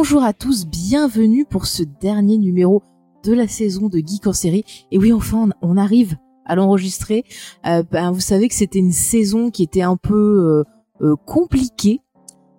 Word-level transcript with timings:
Bonjour 0.00 0.22
à 0.22 0.32
tous, 0.32 0.64
bienvenue 0.64 1.44
pour 1.44 1.66
ce 1.66 1.82
dernier 1.82 2.38
numéro 2.38 2.84
de 3.24 3.32
la 3.32 3.48
saison 3.48 3.88
de 3.88 3.98
Geek 3.98 4.28
en 4.28 4.32
série. 4.32 4.64
Et 4.92 4.96
oui, 4.96 5.12
enfin, 5.12 5.48
on, 5.60 5.76
arrive 5.76 6.16
à 6.46 6.54
l'enregistrer. 6.54 7.24
Euh, 7.66 7.82
ben, 7.90 8.12
vous 8.12 8.20
savez 8.20 8.46
que 8.46 8.54
c'était 8.54 8.78
une 8.78 8.92
saison 8.92 9.50
qui 9.50 9.64
était 9.64 9.82
un 9.82 9.96
peu 9.96 10.14
euh, 11.00 11.04
euh, 11.04 11.16
compliquée 11.26 12.00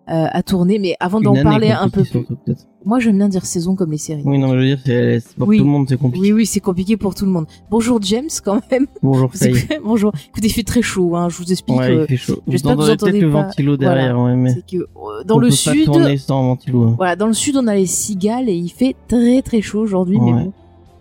euh, 0.10 0.26
à 0.30 0.44
tourner, 0.44 0.80
mais 0.80 0.98
avant 1.00 1.22
d'en 1.22 1.34
parler 1.42 1.72
un 1.72 1.88
peu 1.88 2.02
plus, 2.02 2.10
surtout. 2.10 2.38
Moi 2.86 3.00
j'aime 3.00 3.18
bien 3.18 3.28
dire 3.30 3.46
saison 3.46 3.76
comme 3.76 3.92
les 3.92 3.98
séries. 3.98 4.22
Oui, 4.26 4.38
non, 4.40 4.50
je 4.54 4.56
veux 4.56 4.66
dire, 4.66 4.80
c'est 4.86 5.22
pour 5.38 5.48
Oui. 5.48 5.58
tout 5.58 5.64
le 5.64 5.70
monde, 5.70 5.86
c'est 5.90 5.98
compliqué. 5.98 6.28
Oui, 6.28 6.32
oui, 6.34 6.46
c'est 6.46 6.60
compliqué 6.60 6.98
pour 6.98 7.14
tout 7.16 7.26
le 7.26 7.32
monde. 7.32 7.46
Bonjour 7.70 8.00
James, 8.02 8.30
quand 8.44 8.62
même. 8.72 8.88
Bonjour, 9.04 9.32
Faye. 9.34 9.54
Bonjour. 9.84 10.12
Écoutez, 10.30 10.48
il 10.48 10.54
fait 10.54 10.64
très 10.64 10.82
chaud. 10.82 11.16
Hein. 11.16 11.30
Je 11.30 11.38
vous 11.38 11.52
explique. 11.52 11.78
Ouais, 11.78 11.90
euh, 11.92 12.02
il 12.04 12.08
fait 12.08 12.18
chaud. 12.18 12.40
J'espère 12.48 12.72
que 12.76 12.82
vous 12.82 12.90
entendez 12.90 13.04
entendez 13.12 13.22
le 13.22 13.32
pas- 13.32 13.44
ventilo 13.44 13.78
derrière, 13.78 14.20
ouais, 14.20 14.36
mais. 14.36 14.54
c'est 14.54 14.66
que 14.78 14.84
euh, 14.84 15.24
dans 15.26 15.36
on 15.36 15.40
le 15.40 15.48
peut 15.48 15.54
sud, 15.54 15.86
Pas 15.86 15.92
tourner 15.94 16.18
sans 16.18 16.42
ventilo. 16.44 16.84
hein. 16.84 16.94
Voilà, 16.98 17.16
dans 17.16 17.28
le 17.28 17.34
sud, 17.34 17.58
on 17.58 17.68
a 17.68 17.76
les 17.76 17.86
cigales 17.86 18.50
et 18.50 18.56
il 18.56 18.70
fait 18.70 18.96
très 19.08 19.42
très 19.42 19.62
chaud 19.62 19.80
aujourd'hui, 19.82 20.20
mais 20.20 20.32
bon, 20.32 20.54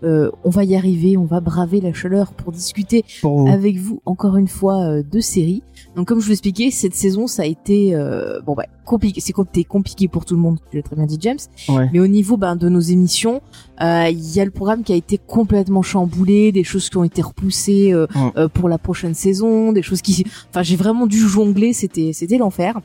euh, 0.03 0.31
on 0.45 0.49
va 0.49 0.63
y 0.63 0.75
arriver, 0.75 1.17
on 1.17 1.25
va 1.25 1.41
braver 1.41 1.81
la 1.81 1.91
chaleur 1.93 2.31
pour 2.33 2.51
discuter 2.53 3.03
Pour 3.21 3.39
vous. 3.41 3.47
avec 3.49 3.75
vous 3.77 4.01
encore 4.05 4.37
une 4.37 4.47
fois 4.47 4.81
euh, 4.83 5.03
de 5.03 5.19
séries. 5.19 5.61
Donc 5.97 6.07
comme 6.07 6.19
je 6.19 6.23
vous 6.25 6.29
l'expliquais, 6.29 6.71
cette 6.71 6.95
saison 6.95 7.27
ça 7.27 7.41
a 7.43 7.45
été 7.45 7.93
euh, 7.95 8.39
bon 8.45 8.53
bah 8.53 8.63
compliqué, 8.89 9.21
c'est 9.21 9.33
compliqué, 9.67 10.07
pour 10.07 10.25
tout 10.25 10.35
le 10.35 10.41
monde, 10.41 10.57
tu 10.69 10.77
l'as 10.77 10.83
très 10.83 10.95
bien 10.95 11.05
dit 11.05 11.17
James. 11.21 11.37
Ouais. 11.69 11.89
Mais 11.93 11.99
au 11.99 12.07
niveau 12.07 12.35
ben, 12.37 12.55
de 12.55 12.67
nos 12.69 12.79
émissions, 12.81 13.41
euh, 13.81 14.09
il 14.11 14.35
y 14.35 14.39
a 14.41 14.45
le 14.45 14.51
programme 14.51 14.83
qui 14.83 14.91
a 14.91 14.95
été 14.95 15.17
complètement 15.17 15.83
chamboulé, 15.83 16.51
des 16.51 16.63
choses 16.63 16.89
qui 16.89 16.97
ont 16.97 17.03
été 17.03 17.21
repoussées 17.21 17.93
euh, 17.93 18.07
Ouais. 18.15 18.31
euh, 18.37 18.47
pour 18.47 18.67
la 18.67 18.77
prochaine 18.77 19.13
saison, 19.13 19.71
des 19.71 19.83
choses 19.83 20.01
qui, 20.01 20.25
enfin 20.49 20.63
j'ai 20.63 20.75
vraiment 20.75 21.05
dû 21.07 21.19
jongler, 21.19 21.71
c'était 21.73 22.11
c'était 22.13 22.37
l'enfer. 22.37 22.81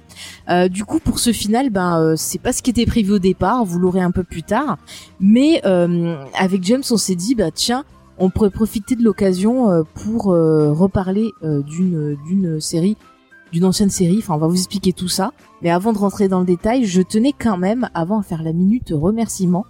Euh, 0.50 0.68
du 0.68 0.84
coup 0.84 1.00
pour 1.00 1.18
ce 1.18 1.32
final, 1.32 1.70
ben 1.70 1.98
euh, 1.98 2.14
c'est 2.16 2.38
pas 2.40 2.52
ce 2.52 2.62
qui 2.62 2.70
était 2.70 2.86
prévu 2.86 3.12
au 3.14 3.18
départ, 3.18 3.64
vous 3.64 3.78
l'aurez 3.78 4.00
un 4.02 4.10
peu 4.10 4.22
plus 4.24 4.42
tard. 4.42 4.76
Mais 5.20 5.62
euh, 5.64 6.16
avec 6.38 6.62
James, 6.64 6.82
on 6.90 6.96
s'est 6.98 7.14
dit 7.16 7.34
bah 7.34 7.50
tiens, 7.52 7.84
on 8.18 8.30
pourrait 8.30 8.50
profiter 8.50 8.94
de 8.94 9.02
l'occasion 9.02 9.70
euh, 9.70 9.82
pour 10.02 10.32
euh, 10.32 10.72
reparler 10.72 11.30
euh, 11.42 11.62
d'une 11.62 12.16
d'une 12.28 12.60
série, 12.60 12.96
d'une 13.54 13.64
ancienne 13.64 13.88
série. 13.88 14.18
Enfin, 14.18 14.34
on 14.34 14.38
va 14.38 14.48
vous 14.48 14.56
expliquer 14.56 14.92
tout 14.92 15.08
ça. 15.08 15.32
Mais 15.62 15.70
avant 15.70 15.92
de 15.92 15.98
rentrer 15.98 16.28
dans 16.28 16.40
le 16.40 16.44
détail, 16.44 16.84
je 16.84 17.00
tenais 17.00 17.32
quand 17.32 17.56
même, 17.56 17.88
avant 17.94 18.18
à 18.18 18.22
faire 18.22 18.42
la 18.42 18.52
minute 18.52 18.92
remerciement, 18.92 19.64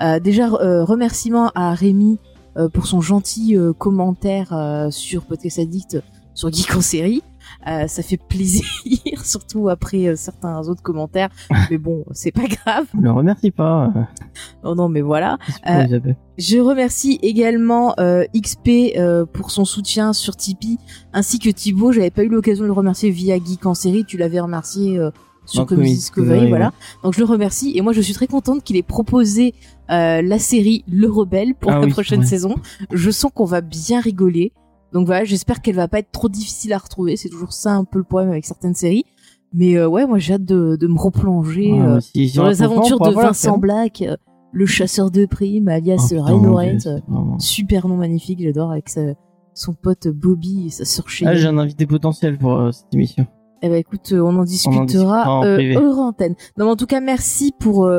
euh, 0.00 0.18
déjà 0.18 0.46
euh, 0.46 0.82
remerciement 0.82 1.52
à 1.54 1.74
Rémi 1.74 2.18
euh, 2.56 2.68
pour 2.70 2.86
son 2.86 3.02
gentil 3.02 3.56
commentaire 3.76 4.88
sur 4.90 5.26
Podcast 5.26 5.58
Addict 5.58 5.98
sur 6.34 6.50
Geek 6.50 6.74
en 6.74 6.80
série. 6.80 7.22
Euh, 7.66 7.86
ça 7.88 8.02
fait 8.02 8.16
plaisir, 8.16 8.64
surtout 9.24 9.68
après 9.68 10.06
euh, 10.06 10.16
certains 10.16 10.60
autres 10.68 10.82
commentaires. 10.82 11.28
Mais 11.70 11.76
bon, 11.76 12.04
c'est 12.12 12.30
pas 12.30 12.46
grave. 12.46 12.86
Ne 12.94 13.02
le 13.02 13.10
remercie 13.12 13.50
pas. 13.50 13.92
Non, 14.64 14.74
non, 14.74 14.88
mais 14.88 15.00
voilà. 15.00 15.38
Euh. 15.68 15.98
Je 16.38 16.58
remercie 16.58 17.18
également 17.20 17.94
euh, 17.98 18.24
XP 18.34 18.96
euh, 18.96 19.26
pour 19.26 19.50
son 19.50 19.64
soutien 19.64 20.12
sur 20.12 20.36
Tipeee, 20.36 20.78
ainsi 21.12 21.40
que 21.40 21.50
Thibaut. 21.50 21.90
J'avais 21.92 22.10
pas 22.12 22.22
eu 22.22 22.28
l'occasion 22.28 22.62
de 22.62 22.68
le 22.68 22.72
remercier 22.72 23.10
via 23.10 23.36
Geek 23.36 23.66
en 23.66 23.74
série. 23.74 24.04
Tu 24.04 24.16
l'avais 24.16 24.38
remercié 24.40 24.96
euh, 24.98 25.10
sur 25.44 25.66
Comedy 25.66 25.94
Discovery, 25.94 26.48
voilà. 26.48 26.66
ouais. 26.66 26.72
Donc 27.02 27.14
je 27.14 27.18
le 27.18 27.24
remercie 27.24 27.72
et 27.76 27.80
moi 27.80 27.92
je 27.92 28.00
suis 28.02 28.12
très 28.14 28.26
contente 28.28 28.62
qu'il 28.62 28.76
ait 28.76 28.82
proposé 28.82 29.54
la 29.88 30.38
série 30.38 30.84
Le 30.86 31.10
Rebelle 31.10 31.54
pour 31.54 31.70
Ah 31.72 31.80
la 31.80 31.86
oui, 31.86 31.90
prochaine 31.90 32.20
ouais. 32.20 32.26
saison. 32.26 32.54
Je 32.92 33.10
sens 33.10 33.32
qu'on 33.34 33.46
va 33.46 33.62
bien 33.62 34.00
rigoler. 34.00 34.52
Donc 34.92 35.06
voilà, 35.06 35.24
j'espère 35.24 35.60
qu'elle 35.60 35.74
va 35.76 35.88
pas 35.88 35.98
être 35.98 36.10
trop 36.12 36.28
difficile 36.28 36.72
à 36.72 36.78
retrouver. 36.78 37.16
C'est 37.16 37.28
toujours 37.28 37.52
ça 37.52 37.72
un 37.74 37.84
peu 37.84 37.98
le 37.98 38.04
problème 38.04 38.30
avec 38.30 38.44
certaines 38.44 38.74
séries. 38.74 39.04
Mais 39.52 39.76
euh, 39.76 39.88
ouais, 39.88 40.06
moi 40.06 40.18
j'ai 40.18 40.34
hâte 40.34 40.44
de, 40.44 40.76
de 40.76 40.86
me 40.86 40.98
replonger. 40.98 41.72
Ouais, 41.72 41.80
euh, 41.80 42.00
si- 42.00 42.32
dans 42.34 42.44
on 42.44 42.48
les 42.48 42.62
aventures 42.62 42.98
on 43.00 43.08
de 43.08 43.14
Vincent. 43.14 43.58
Black, 43.58 44.02
euh, 44.02 44.16
le 44.52 44.66
chasseur 44.66 45.10
de 45.10 45.26
primes, 45.26 45.68
alias 45.68 45.96
Oh, 45.98 46.06
c'est 46.08 46.16
vraiment- 46.16 47.38
Super 47.38 47.88
nom 47.88 47.96
magnifique, 47.96 48.40
j'adore, 48.42 48.72
avec 48.72 48.88
sa- 48.88 49.14
son 49.54 49.72
pote 49.74 50.08
Bobby 50.08 50.66
et 50.66 50.70
sa 50.70 50.84
sœur 50.84 51.04
Ah, 51.06 51.10
Cheyenne. 51.10 51.34
j'ai 51.36 51.46
un 51.46 51.58
invité 51.58 51.86
potentiel 51.86 52.38
pour 52.38 52.68
cette 52.72 52.92
émission. 52.94 53.26
eh 53.62 53.68
ben 53.68 53.74
écoute, 53.76 54.12
on 54.14 54.36
en 54.38 54.44
discutera, 54.44 54.84
discutera 54.84 55.30
en 55.40 55.44
hors 55.86 55.98
antenne. 55.98 56.34
Non, 56.56 56.66
mais 56.66 56.70
en 56.72 56.76
tout 56.76 56.86
cas, 56.86 57.00
merci 57.00 57.52
pour 57.58 57.90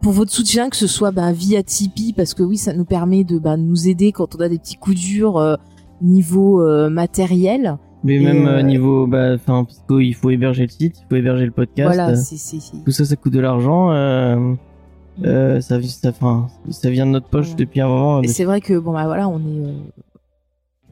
pour 0.00 0.12
votre 0.12 0.30
soutien, 0.30 0.68
que 0.70 0.76
ce 0.76 0.86
soit 0.86 1.10
ben, 1.10 1.32
via 1.32 1.62
Tipeee, 1.64 2.12
parce 2.12 2.32
que 2.34 2.42
oui, 2.44 2.56
ça 2.56 2.72
nous 2.72 2.84
permet 2.84 3.24
de 3.24 3.38
ben, 3.40 3.56
nous 3.56 3.88
aider 3.88 4.12
quand 4.12 4.36
on 4.36 4.40
a 4.40 4.48
des 4.48 4.58
petits 4.58 4.76
coups 4.76 4.96
durs 4.96 5.58
niveau 6.02 6.62
euh, 6.62 6.88
matériel. 6.90 7.76
Mais 8.04 8.18
même 8.20 8.46
euh, 8.46 8.58
euh, 8.58 8.62
niveau, 8.62 9.06
bah, 9.06 9.34
enfin, 9.34 9.64
parce 9.64 9.82
qu'il 9.88 10.14
faut 10.14 10.30
héberger 10.30 10.62
le 10.62 10.68
site, 10.68 11.00
il 11.00 11.04
faut 11.08 11.16
héberger 11.16 11.44
le 11.46 11.50
podcast. 11.50 11.88
voilà, 11.88 12.10
euh, 12.10 12.14
c'est 12.16 12.36
c'est 12.36 12.60
c'est- 12.60 12.84
tout 12.84 12.90
ça, 12.92 13.04
ça 13.04 13.16
coûte 13.16 13.32
de 13.32 13.40
l'argent. 13.40 13.90
Euh, 13.90 14.54
euh, 15.24 15.60
ça, 15.60 15.82
ça, 15.82 16.12
ça 16.70 16.90
vient 16.90 17.06
de 17.06 17.10
notre 17.10 17.26
poche 17.26 17.46
Voilà. 17.46 17.58
depuis 17.58 17.80
un 17.80 17.88
moment. 17.88 18.22
Et 18.22 18.28
c'est 18.28 18.44
vrai 18.44 18.60
que 18.60 18.78
bon 18.78 18.92
bah 18.92 19.04
voilà, 19.06 19.28
on 19.28 19.38
est. 19.40 19.74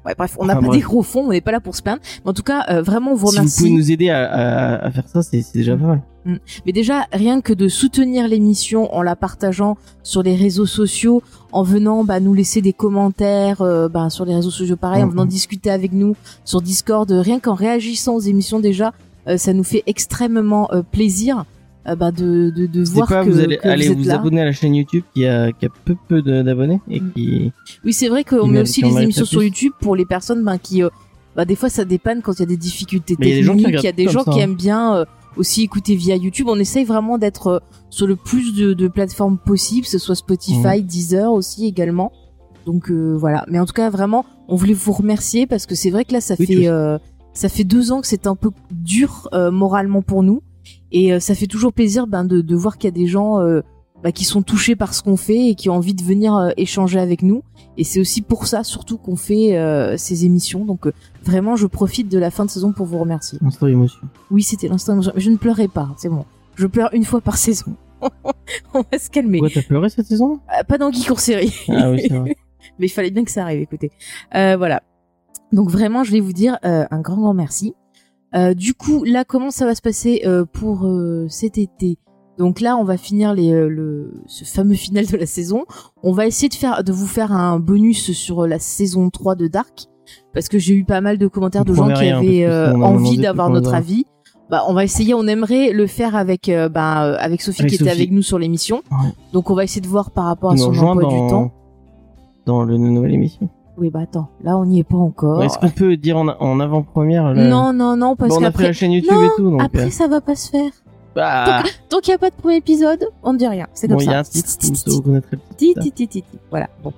Ouais, 0.06 0.14
bref, 0.16 0.36
on 0.38 0.46
n'a 0.46 0.56
Enfin, 0.56 0.66
pas 0.68 0.72
des 0.72 0.80
gros 0.80 1.02
fonds, 1.02 1.24
on 1.26 1.30
n'est 1.30 1.40
pas 1.40 1.50
là 1.52 1.60
pour 1.60 1.74
se 1.74 1.82
plaindre. 1.82 2.00
Mais 2.24 2.30
en 2.30 2.34
tout 2.34 2.44
cas, 2.44 2.64
euh, 2.70 2.80
vraiment, 2.80 3.10
on 3.12 3.14
vous 3.16 3.26
si 3.26 3.32
vous 3.34 3.38
remercie. 3.40 3.58
pouvez 3.58 3.70
nous 3.72 3.90
aider 3.90 4.08
à, 4.08 4.24
à, 4.24 4.86
à 4.86 4.90
faire 4.92 5.08
ça, 5.08 5.22
c'est 5.22 5.44
déjà 5.52 5.76
pas 5.76 5.86
mal. 5.86 6.02
Mais 6.64 6.72
déjà, 6.72 7.04
rien 7.12 7.40
que 7.40 7.52
de 7.52 7.68
soutenir 7.68 8.26
l'émission 8.26 8.92
en 8.94 9.02
la 9.02 9.14
partageant 9.14 9.76
sur 10.02 10.22
les 10.24 10.34
réseaux 10.34 10.66
sociaux, 10.66 11.22
en 11.52 11.62
venant 11.62 12.02
bah, 12.04 12.18
nous 12.20 12.34
laisser 12.34 12.60
des 12.62 12.72
commentaires 12.72 13.62
euh, 13.62 13.88
bah, 13.88 14.10
sur 14.10 14.24
les 14.24 14.34
réseaux 14.34 14.50
sociaux 14.50 14.76
pareil, 14.76 15.02
en 15.02 15.06
Mhm. 15.06 15.12
venant 15.12 15.24
discuter 15.24 15.70
avec 15.70 15.92
nous 15.92 16.16
sur 16.44 16.62
Discord, 16.62 17.08
rien 17.10 17.38
qu'en 17.38 17.54
réagissant 17.54 18.14
aux 18.16 18.20
émissions 18.20 18.58
déjà, 18.60 18.92
euh, 19.28 19.36
ça 19.36 19.52
nous 19.52 19.64
fait 19.64 19.82
extrêmement 19.86 20.68
euh, 20.72 20.82
plaisir 20.82 21.44
bah, 21.94 22.10
de, 22.10 22.50
de, 22.50 22.66
de 22.66 22.84
voir 22.84 23.06
pas, 23.08 23.24
que, 23.24 23.30
vous 23.30 23.38
allez 23.38 23.58
que 23.58 23.92
vous 23.92 24.10
abonner 24.10 24.41
à 24.41 24.44
la 24.44 24.52
chaîne 24.52 24.74
YouTube 24.74 25.04
qui 25.14 25.24
a, 25.26 25.52
qui 25.52 25.66
a 25.66 25.69
peu 25.84 25.94
peu 26.08 26.22
d'abonnés 26.22 26.80
et 26.91 27.00
Mm. 27.00 27.12
qui. 27.14 27.52
Oui, 27.84 27.92
c'est 27.92 28.08
vrai 28.08 28.24
qu'on 28.24 28.47
met 28.48 28.60
aussi 28.62 28.82
les 28.82 29.02
émissions 29.02 29.24
sur 29.24 29.42
YouTube 29.42 29.72
pour 29.80 29.94
les 29.94 30.04
personnes 30.06 30.42
ben, 30.42 30.58
qui, 30.58 30.82
euh, 30.82 30.88
bah, 31.36 31.44
des 31.44 31.54
fois, 31.54 31.69
ça 31.69 31.84
dépanne 31.84 32.22
quand 32.22 32.32
il 32.32 32.41
y 32.41 32.42
a 32.42 32.47
des 32.47 32.56
difficultés 32.56 33.14
Mais 33.20 33.28
il 33.28 33.30
y 33.30 33.32
a 33.34 33.36
des 33.36 33.42
gens 33.44 33.52
qui 33.56 33.62
techniques. 33.64 33.82
Il 33.82 33.86
y 33.86 33.88
a 33.88 33.92
des 33.92 34.08
gens 34.08 34.24
qui 34.24 34.32
ça, 34.32 34.36
hein. 34.38 34.41
aiment 34.41 34.56
bien 34.56 34.97
euh, 34.97 35.04
aussi 35.36 35.62
écouter 35.62 35.94
via 35.94 36.16
YouTube. 36.16 36.47
On 36.48 36.58
essaye 36.58 36.84
vraiment 36.84 37.19
d'être 37.19 37.47
euh, 37.47 37.58
sur 37.91 38.06
le 38.06 38.16
plus 38.16 38.54
de, 38.54 38.72
de 38.72 38.88
plateformes 38.88 39.38
possibles, 39.38 39.82
que 39.84 39.91
ce 39.91 39.98
soit 39.98 40.14
Spotify, 40.16 40.80
Mmh. 40.82 40.86
Deezer 40.86 41.32
aussi 41.32 41.66
également. 41.66 42.10
Donc 42.64 42.91
euh, 42.91 43.14
voilà. 43.16 43.44
Mais 43.48 43.60
en 43.60 43.66
tout 43.66 43.74
cas, 43.74 43.91
vraiment, 43.91 44.24
on 44.48 44.56
voulait 44.56 44.72
vous 44.74 44.92
remercier 44.92 45.47
parce 45.47 45.66
que 45.66 45.74
c'est 45.76 45.91
vrai 45.91 46.04
que 46.04 46.12
là, 46.14 46.20
ça 46.20 46.34
Oui, 46.38 46.47
fait 46.47 46.66
euh, 46.68 46.98
ça 47.32 47.48
fait 47.50 47.64
deux 47.64 47.92
ans 47.92 48.00
que 48.00 48.06
c'est 48.06 48.26
un 48.26 48.34
peu 48.34 48.50
dur 48.72 49.28
euh, 49.34 49.50
moralement 49.50 50.00
pour 50.03 50.22
nous, 50.22 50.41
et 50.96 51.12
euh, 51.12 51.20
ça 51.20 51.34
fait 51.34 51.46
toujours 51.46 51.74
plaisir 51.74 52.06
ben, 52.06 52.24
de, 52.24 52.40
de 52.40 52.56
voir 52.56 52.78
qu'il 52.78 52.88
y 52.88 52.92
a 52.92 52.96
des 52.98 53.06
gens 53.06 53.38
euh, 53.40 53.60
bah, 54.02 54.12
qui 54.12 54.24
sont 54.24 54.40
touchés 54.40 54.76
par 54.76 54.94
ce 54.94 55.02
qu'on 55.02 55.18
fait 55.18 55.48
et 55.48 55.54
qui 55.54 55.68
ont 55.68 55.74
envie 55.74 55.92
de 55.92 56.02
venir 56.02 56.34
euh, 56.34 56.50
échanger 56.56 56.98
avec 56.98 57.22
nous. 57.22 57.42
Et 57.76 57.84
c'est 57.84 58.00
aussi 58.00 58.22
pour 58.22 58.46
ça, 58.46 58.64
surtout, 58.64 58.96
qu'on 58.96 59.16
fait 59.16 59.54
ces 59.98 60.24
émissions. 60.24 60.64
Donc 60.64 60.88
vraiment, 61.22 61.56
je 61.56 61.66
profite 61.66 62.08
de 62.08 62.18
la 62.18 62.30
fin 62.30 62.46
de 62.46 62.50
saison 62.50 62.72
pour 62.72 62.86
vous 62.86 62.98
remercier. 62.98 63.38
Instant 63.44 63.66
émotion. 63.66 64.00
Oui, 64.30 64.42
c'était 64.42 64.68
l'instant. 64.68 64.94
émotion. 64.94 65.12
Je 65.14 65.30
ne 65.30 65.36
pleurais 65.36 65.68
pas, 65.68 65.90
c'est 65.98 66.08
bon. 66.08 66.24
Je 66.54 66.66
pleure 66.66 66.88
une 66.94 67.04
fois 67.04 67.20
par 67.20 67.36
saison. 67.36 67.76
On 68.72 68.82
va 68.91 68.98
se 68.98 69.10
calmer. 69.10 69.41
Pourquoi 69.41 69.62
t'as 69.62 69.66
pleuré 69.66 69.91
cette 69.91 70.06
saison? 70.06 70.41
Euh, 70.59 70.62
pas 70.65 70.78
dans 70.78 70.88
en 70.88 71.16
série. 71.16 71.53
Ah 71.68 71.91
oui, 71.91 72.00
c'est 72.00 72.16
vrai. 72.16 72.36
Mais 72.78 72.86
il 72.86 72.91
fallait 72.91 73.10
bien 73.10 73.24
que 73.24 73.30
ça 73.30 73.42
arrive, 73.42 73.60
écoutez. 73.60 73.91
Euh, 74.34 74.56
voilà. 74.56 74.82
Donc 75.53 75.71
vraiment, 75.71 76.04
je 76.04 76.12
vais 76.12 76.21
vous 76.21 76.32
dire 76.32 76.59
euh, 76.65 76.86
un 76.91 77.00
grand, 77.00 77.16
grand 77.16 77.34
merci. 77.34 77.74
Euh, 78.34 78.54
du 78.54 78.74
coup, 78.74 79.04
là, 79.04 79.24
comment 79.24 79.50
ça 79.50 79.66
va 79.66 79.74
se 79.74 79.82
passer 79.82 80.22
euh, 80.24 80.44
pour 80.44 80.86
euh, 80.86 81.26
cet 81.28 81.58
été? 81.58 81.98
Donc 82.38 82.60
là, 82.60 82.76
on 82.76 82.84
va 82.84 82.98
finir 82.98 83.32
les, 83.32 83.50
le, 83.50 84.12
ce 84.26 84.44
fameux 84.44 84.74
final 84.74 85.06
de 85.06 85.16
la 85.16 85.24
saison. 85.24 85.64
On 86.02 86.12
va 86.12 86.26
essayer 86.26 86.48
de 86.48 86.54
faire, 86.54 86.84
de 86.84 86.92
vous 86.92 87.06
faire 87.06 87.32
un 87.32 87.58
bonus 87.58 88.12
sur 88.12 88.46
la 88.46 88.58
saison 88.58 89.08
3 89.08 89.36
de 89.36 89.46
Dark, 89.46 89.86
parce 90.34 90.48
que 90.48 90.58
j'ai 90.58 90.74
eu 90.74 90.84
pas 90.84 91.00
mal 91.00 91.16
de 91.16 91.26
commentaires 91.28 91.64
de 91.64 91.72
gens 91.72 91.88
qui 91.88 91.94
rien, 91.94 92.18
avaient 92.18 92.46
envie 92.74 93.16
d'avoir 93.16 93.48
notre 93.48 93.72
avis. 93.72 94.04
Bah, 94.50 94.64
on 94.68 94.74
va 94.74 94.84
essayer. 94.84 95.14
On 95.14 95.26
aimerait 95.26 95.72
le 95.72 95.86
faire 95.86 96.14
avec, 96.14 96.52
bah, 96.72 97.16
avec 97.16 97.40
Sophie 97.40 97.62
Avec 97.62 97.72
qui 97.72 97.82
était 97.82 97.90
avec 97.90 98.10
nous 98.10 98.22
sur 98.22 98.38
l'émission. 98.38 98.82
Ouais. 98.90 99.08
Donc 99.32 99.48
on 99.48 99.54
va 99.54 99.64
essayer 99.64 99.80
de 99.80 99.88
voir 99.88 100.10
par 100.10 100.26
rapport 100.26 100.52
à 100.52 100.56
son 100.58 100.76
emploi 100.76 101.02
dans, 101.02 101.08
du 101.08 101.30
temps. 101.30 101.52
dans 102.44 102.64
le, 102.64 102.74
la 102.74 102.78
nouvelle 102.78 103.14
émission. 103.14 103.48
Oui, 103.78 103.90
bah 103.90 104.00
attends, 104.02 104.28
là 104.42 104.56
on 104.56 104.64
n'y 104.64 104.80
est 104.80 104.84
pas 104.84 104.96
encore. 104.96 105.42
Est-ce 105.44 105.58
qu'on 105.58 105.68
peut 105.68 105.96
dire 105.96 106.16
en, 106.16 106.28
en 106.28 106.60
avant-première 106.60 107.34
le- 107.34 107.46
Non, 107.48 107.72
non, 107.72 107.96
non, 107.96 108.16
parce 108.16 108.30
Bon, 108.30 108.36
on 108.40 108.44
a 108.44 108.50
pris 108.50 108.64
qu'après, 108.64 108.66
la 108.68 108.72
chaîne 108.72 108.92
YouTube 108.92 109.12
Non, 109.14 109.24
et 109.24 109.28
tout, 109.36 109.50
donc. 109.50 109.62
après 109.62 109.84
euh, 109.86 109.90
ça 109.90 110.08
va 110.08 110.20
pas 110.20 110.34
se 110.34 110.50
faire. 110.50 110.70
Ah, 111.18 111.62
Tant 111.88 112.00
qu'il 112.00 112.10
n'y 112.12 112.16
a 112.16 112.18
pas 112.18 112.28
de 112.30 112.34
premier 112.34 112.56
épisode, 112.56 113.06
on 113.22 113.32
ne 113.32 113.38
dit 113.38 113.46
rien. 113.46 113.66
C'est 113.72 113.88
comme 113.88 113.96
bon, 113.96 114.02
il 114.02 114.06
y 114.06 114.08
a 114.10 114.12
ça. 114.12 114.18
un 114.20 114.22
titre, 114.22 114.48
ça 114.48 114.90
vous 114.90 115.00
connaîtrez 115.02 115.36
le. 115.36 115.42
Voilà. 116.50 116.68
Bon. 116.82 116.92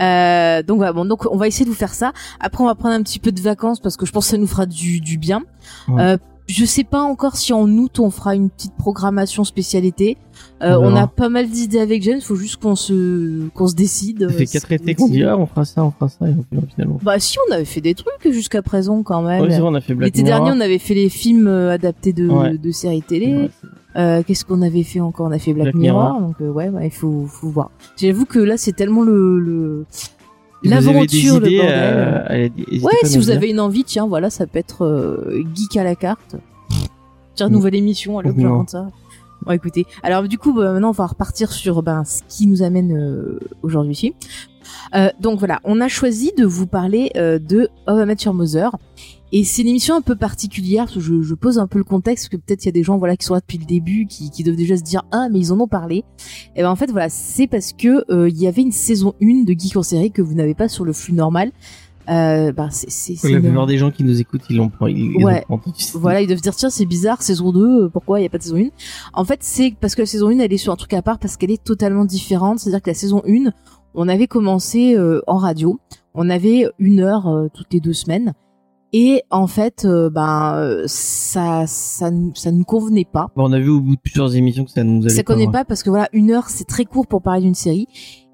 Euh, 0.00 0.62
donc 0.62 0.78
voilà, 0.78 0.92
bon, 0.94 1.04
donc 1.04 1.26
on 1.30 1.36
va 1.36 1.46
essayer 1.46 1.66
de 1.66 1.70
vous 1.70 1.76
faire 1.76 1.92
ça. 1.92 2.12
Après, 2.40 2.62
on 2.64 2.66
va 2.66 2.74
prendre 2.74 2.94
un 2.94 3.02
petit 3.02 3.18
peu 3.18 3.32
de 3.32 3.40
vacances 3.40 3.80
parce 3.80 3.98
que 3.98 4.06
je 4.06 4.12
pense 4.12 4.24
que 4.26 4.30
ça 4.30 4.38
nous 4.38 4.46
fera 4.46 4.64
du, 4.64 5.00
du 5.00 5.18
bien. 5.18 5.42
Ouais. 5.88 6.02
Euh, 6.02 6.16
je 6.50 6.64
sais 6.64 6.84
pas 6.84 7.00
encore 7.02 7.36
si 7.36 7.52
en 7.52 7.68
août 7.68 7.98
on 8.00 8.10
fera 8.10 8.34
une 8.34 8.50
petite 8.50 8.74
programmation 8.74 9.44
spécialité. 9.44 10.16
Euh, 10.62 10.76
On 10.80 10.94
a 10.96 11.06
pas 11.06 11.28
mal 11.28 11.48
d'idées 11.48 11.80
avec 11.80 12.02
Jen, 12.02 12.20
faut 12.20 12.34
juste 12.34 12.56
qu'on 12.56 12.74
se 12.76 13.48
qu'on 13.50 13.66
se 13.68 13.74
décide. 13.74 14.28
Ça 14.28 14.34
fait 14.34 14.44
Euh, 14.44 14.52
quatre 14.52 14.72
étés 14.72 14.94
qu'on 14.94 15.08
dit 15.08 15.22
ah 15.22 15.36
on 15.36 15.46
fera 15.46 15.64
ça, 15.64 15.84
on 15.84 15.90
fera 15.90 16.08
ça 16.08 16.26
et 16.28 16.32
on 16.32 16.42
fait 16.62 16.66
finalement. 16.74 16.98
Bah 17.02 17.18
si, 17.18 17.36
on 17.48 17.52
avait 17.54 17.64
fait 17.64 17.80
des 17.80 17.94
trucs 17.94 18.32
jusqu'à 18.32 18.62
présent 18.62 19.02
quand 19.02 19.22
même. 19.22 19.42
Ouais, 19.42 19.48
vrai, 19.48 19.60
on 19.60 19.74
a 19.74 19.80
fait 19.80 19.94
Black 19.94 20.08
L'été 20.08 20.22
dernier, 20.22 20.50
on 20.52 20.60
avait 20.60 20.78
fait 20.78 20.94
les 20.94 21.08
films 21.08 21.46
euh, 21.46 21.70
adaptés 21.72 22.12
de, 22.12 22.28
Ouais. 22.28 22.56
de 22.58 22.70
séries 22.70 23.02
télé. 23.02 23.34
Ouais, 23.34 23.50
Euh, 23.96 24.22
Qu'est-ce 24.26 24.44
qu'on 24.44 24.62
avait 24.62 24.84
fait 24.84 25.00
encore? 25.00 25.26
On 25.26 25.32
a 25.32 25.38
fait 25.38 25.52
Black, 25.52 25.64
Black 25.72 25.74
Mirror, 25.74 26.04
Mirror. 26.14 26.20
donc 26.20 26.36
euh, 26.40 26.50
ouais, 26.50 26.68
ouais, 26.68 26.86
il 26.86 26.92
faut, 26.92 27.26
faut 27.26 27.48
voir. 27.48 27.70
J'avoue 27.96 28.24
que 28.24 28.38
là, 28.38 28.56
c'est 28.56 28.72
tellement 28.72 29.02
le, 29.02 29.38
le... 29.40 29.84
L'aventure, 30.62 31.40
le 31.40 31.46
idées, 31.46 31.56
bordel. 31.58 32.24
euh, 32.30 32.48
n'hésitez 32.56 32.84
ouais, 32.84 32.92
si 33.04 33.18
vous 33.18 33.24
dire. 33.24 33.34
avez 33.34 33.48
une 33.50 33.60
envie, 33.60 33.84
tiens, 33.84 34.06
voilà, 34.06 34.30
ça 34.30 34.46
peut 34.46 34.58
être 34.58 34.84
euh, 34.84 35.42
geek 35.54 35.76
à 35.76 35.84
la 35.84 35.94
carte. 35.94 36.36
Tiens, 37.34 37.48
nouvelle 37.48 37.74
émission, 37.74 38.18
allez, 38.18 38.32
j'invente 38.36 38.70
ça. 38.70 38.88
Bon, 39.42 39.52
écoutez. 39.52 39.86
Alors, 40.02 40.24
du 40.24 40.36
coup, 40.36 40.52
bah, 40.52 40.72
maintenant, 40.72 40.90
on 40.90 40.92
va 40.92 41.06
repartir 41.06 41.50
sur 41.50 41.82
ben, 41.82 42.04
ce 42.04 42.20
qui 42.28 42.46
nous 42.46 42.62
amène 42.62 42.92
euh, 42.94 43.38
aujourd'hui 43.62 43.92
ici. 43.92 44.14
Euh, 44.94 45.08
donc 45.20 45.38
voilà, 45.38 45.60
on 45.64 45.80
a 45.80 45.88
choisi 45.88 46.32
de 46.36 46.44
vous 46.44 46.66
parler 46.66 47.10
euh, 47.16 47.38
de 47.38 47.68
How 47.88 48.02
I 48.02 48.06
Met 48.06 48.16
Your 48.24 48.34
Mother. 48.34 48.76
Et 49.32 49.44
c'est 49.44 49.62
une 49.62 49.68
émission 49.68 49.94
un 49.94 50.00
peu 50.00 50.16
particulière, 50.16 50.84
parce 50.84 50.94
que 50.96 51.00
je, 51.00 51.22
je 51.22 51.34
pose 51.34 51.58
un 51.58 51.66
peu 51.66 51.78
le 51.78 51.84
contexte, 51.84 52.24
parce 52.24 52.40
que 52.40 52.44
peut-être 52.46 52.64
il 52.64 52.66
y 52.66 52.70
a 52.70 52.72
des 52.72 52.82
gens 52.82 52.98
voilà 52.98 53.16
qui 53.16 53.26
sont 53.26 53.34
là 53.34 53.40
depuis 53.40 53.58
le 53.58 53.64
début, 53.64 54.06
qui, 54.06 54.30
qui 54.30 54.42
doivent 54.42 54.56
déjà 54.56 54.76
se 54.76 54.82
dire 54.82 55.02
ah 55.12 55.28
mais 55.30 55.38
ils 55.38 55.52
en 55.52 55.60
ont 55.60 55.68
parlé. 55.68 56.04
Et 56.56 56.62
ben 56.62 56.70
en 56.70 56.76
fait 56.76 56.90
voilà, 56.90 57.08
c'est 57.08 57.46
parce 57.46 57.72
que 57.72 58.04
euh, 58.12 58.28
il 58.28 58.40
y 58.40 58.46
avait 58.46 58.62
une 58.62 58.72
saison 58.72 59.14
1 59.22 59.44
de 59.44 59.54
Geek 59.56 59.76
en 59.76 59.82
série 59.82 60.10
que 60.10 60.22
vous 60.22 60.34
n'avez 60.34 60.54
pas 60.54 60.68
sur 60.68 60.84
le 60.84 60.92
flux 60.92 61.12
normal. 61.14 61.52
Euh, 62.08 62.50
ben 62.50 62.70
c'est 62.70 62.90
c'est 62.90 63.14
c'est 63.14 63.30
La 63.30 63.40
plupart 63.40 63.66
des 63.66 63.78
gens 63.78 63.92
qui 63.92 64.02
nous 64.02 64.20
écoutent, 64.20 64.42
ils 64.50 64.56
l'ont. 64.56 64.72
Ils, 64.88 65.12
ils 65.16 65.24
Ouais. 65.24 65.44
voilà, 65.94 66.20
ils 66.22 66.26
doivent 66.26 66.38
se 66.38 66.42
dire 66.42 66.56
tiens 66.56 66.70
c'est 66.70 66.86
bizarre 66.86 67.22
saison 67.22 67.52
2, 67.52 67.60
euh, 67.84 67.88
pourquoi 67.88 68.18
il 68.18 68.24
y 68.24 68.26
a 68.26 68.30
pas 68.30 68.38
de 68.38 68.42
saison 68.42 68.56
1 68.56 68.68
En 69.14 69.24
fait 69.24 69.38
c'est 69.42 69.74
parce 69.80 69.94
que 69.94 70.02
la 70.02 70.06
saison 70.06 70.28
1 70.28 70.40
elle 70.40 70.52
est 70.52 70.56
sur 70.56 70.72
un 70.72 70.76
truc 70.76 70.92
à 70.94 71.02
part 71.02 71.20
parce 71.20 71.36
qu'elle 71.36 71.52
est 71.52 71.62
totalement 71.62 72.04
différente, 72.04 72.58
c'est-à-dire 72.58 72.82
que 72.82 72.90
la 72.90 72.94
saison 72.94 73.22
1 73.28 73.52
on 73.94 74.08
avait 74.08 74.26
commencé 74.26 74.96
euh, 74.96 75.20
en 75.28 75.36
radio, 75.36 75.78
on 76.14 76.30
avait 76.30 76.66
une 76.80 77.00
heure 77.00 77.28
euh, 77.28 77.48
toutes 77.52 77.72
les 77.72 77.80
deux 77.80 77.92
semaines 77.92 78.32
et 78.92 79.22
en 79.30 79.46
fait 79.46 79.84
euh, 79.84 80.10
ben 80.10 80.54
euh, 80.56 80.84
ça 80.86 81.64
ça 81.66 82.10
ça 82.34 82.50
ne 82.52 82.62
convenait 82.64 83.06
pas. 83.10 83.28
Bon, 83.36 83.48
on 83.48 83.52
a 83.52 83.58
vu 83.58 83.68
au 83.70 83.80
bout 83.80 83.96
de 83.96 84.00
plusieurs 84.00 84.34
émissions 84.36 84.64
que 84.64 84.70
ça 84.70 84.82
nous 84.84 85.02
allait 85.04 85.14
Ça 85.14 85.22
connaît 85.22 85.46
pas 85.52 85.64
parce 85.64 85.82
que 85.82 85.90
voilà 85.90 86.08
une 86.12 86.30
heure 86.30 86.48
c'est 86.48 86.64
très 86.66 86.84
court 86.84 87.06
pour 87.06 87.22
parler 87.22 87.42
d'une 87.42 87.54
série 87.54 87.86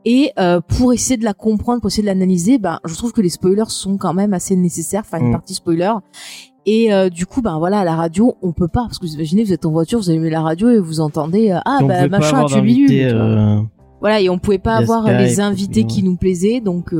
et 0.05 0.31
euh, 0.39 0.61
pour 0.61 0.93
essayer 0.93 1.17
de 1.17 1.25
la 1.25 1.35
comprendre, 1.35 1.81
pour 1.81 1.89
essayer 1.89 2.03
de 2.05 2.07
l'analyser, 2.07 2.59
ben 2.59 2.79
je 2.85 2.95
trouve 2.95 3.13
que 3.13 3.21
les 3.21 3.29
spoilers 3.29 3.65
sont 3.69 3.97
quand 3.97 4.15
même 4.15 4.33
assez 4.35 4.55
nécessaires, 4.55 5.03
enfin 5.05 5.19
une 5.19 5.29
Mm. 5.31 5.33
partie 5.33 5.55
spoiler. 5.55 5.93
Et 6.65 6.93
euh, 6.93 7.09
du 7.11 7.27
coup, 7.27 7.43
ben 7.43 7.59
voilà, 7.59 7.81
à 7.81 7.85
la 7.85 7.95
radio, 7.97 8.35
on 8.43 8.53
peut 8.53 8.69
pas 8.69 8.83
parce 8.83 8.99
que 8.99 9.07
vous 9.07 9.15
imaginez, 9.15 9.43
vous 9.45 9.53
êtes 9.53 9.67
en 9.67 9.71
voiture, 9.73 9.99
vous 10.01 10.11
allumez 10.11 10.31
la 10.31 10.43
radio 10.43 10.69
et 10.71 10.79
vous 10.79 11.01
entendez 11.01 11.51
euh, 11.51 11.59
ah 11.65 11.79
bah 11.83 12.09
pas 12.09 12.19
machin 12.19 12.45
tu 12.47 12.55
vois. 12.55 12.63
euh, 13.15 13.61
Voilà, 14.01 14.21
et 14.21 14.29
on 14.31 14.39
pouvait 14.39 14.59
pas 14.59 14.77
avoir 14.77 15.07
les 15.19 15.41
invités 15.41 15.85
qui 15.85 16.03
nous 16.05 16.17
plaisaient, 16.17 16.61
donc 16.61 16.93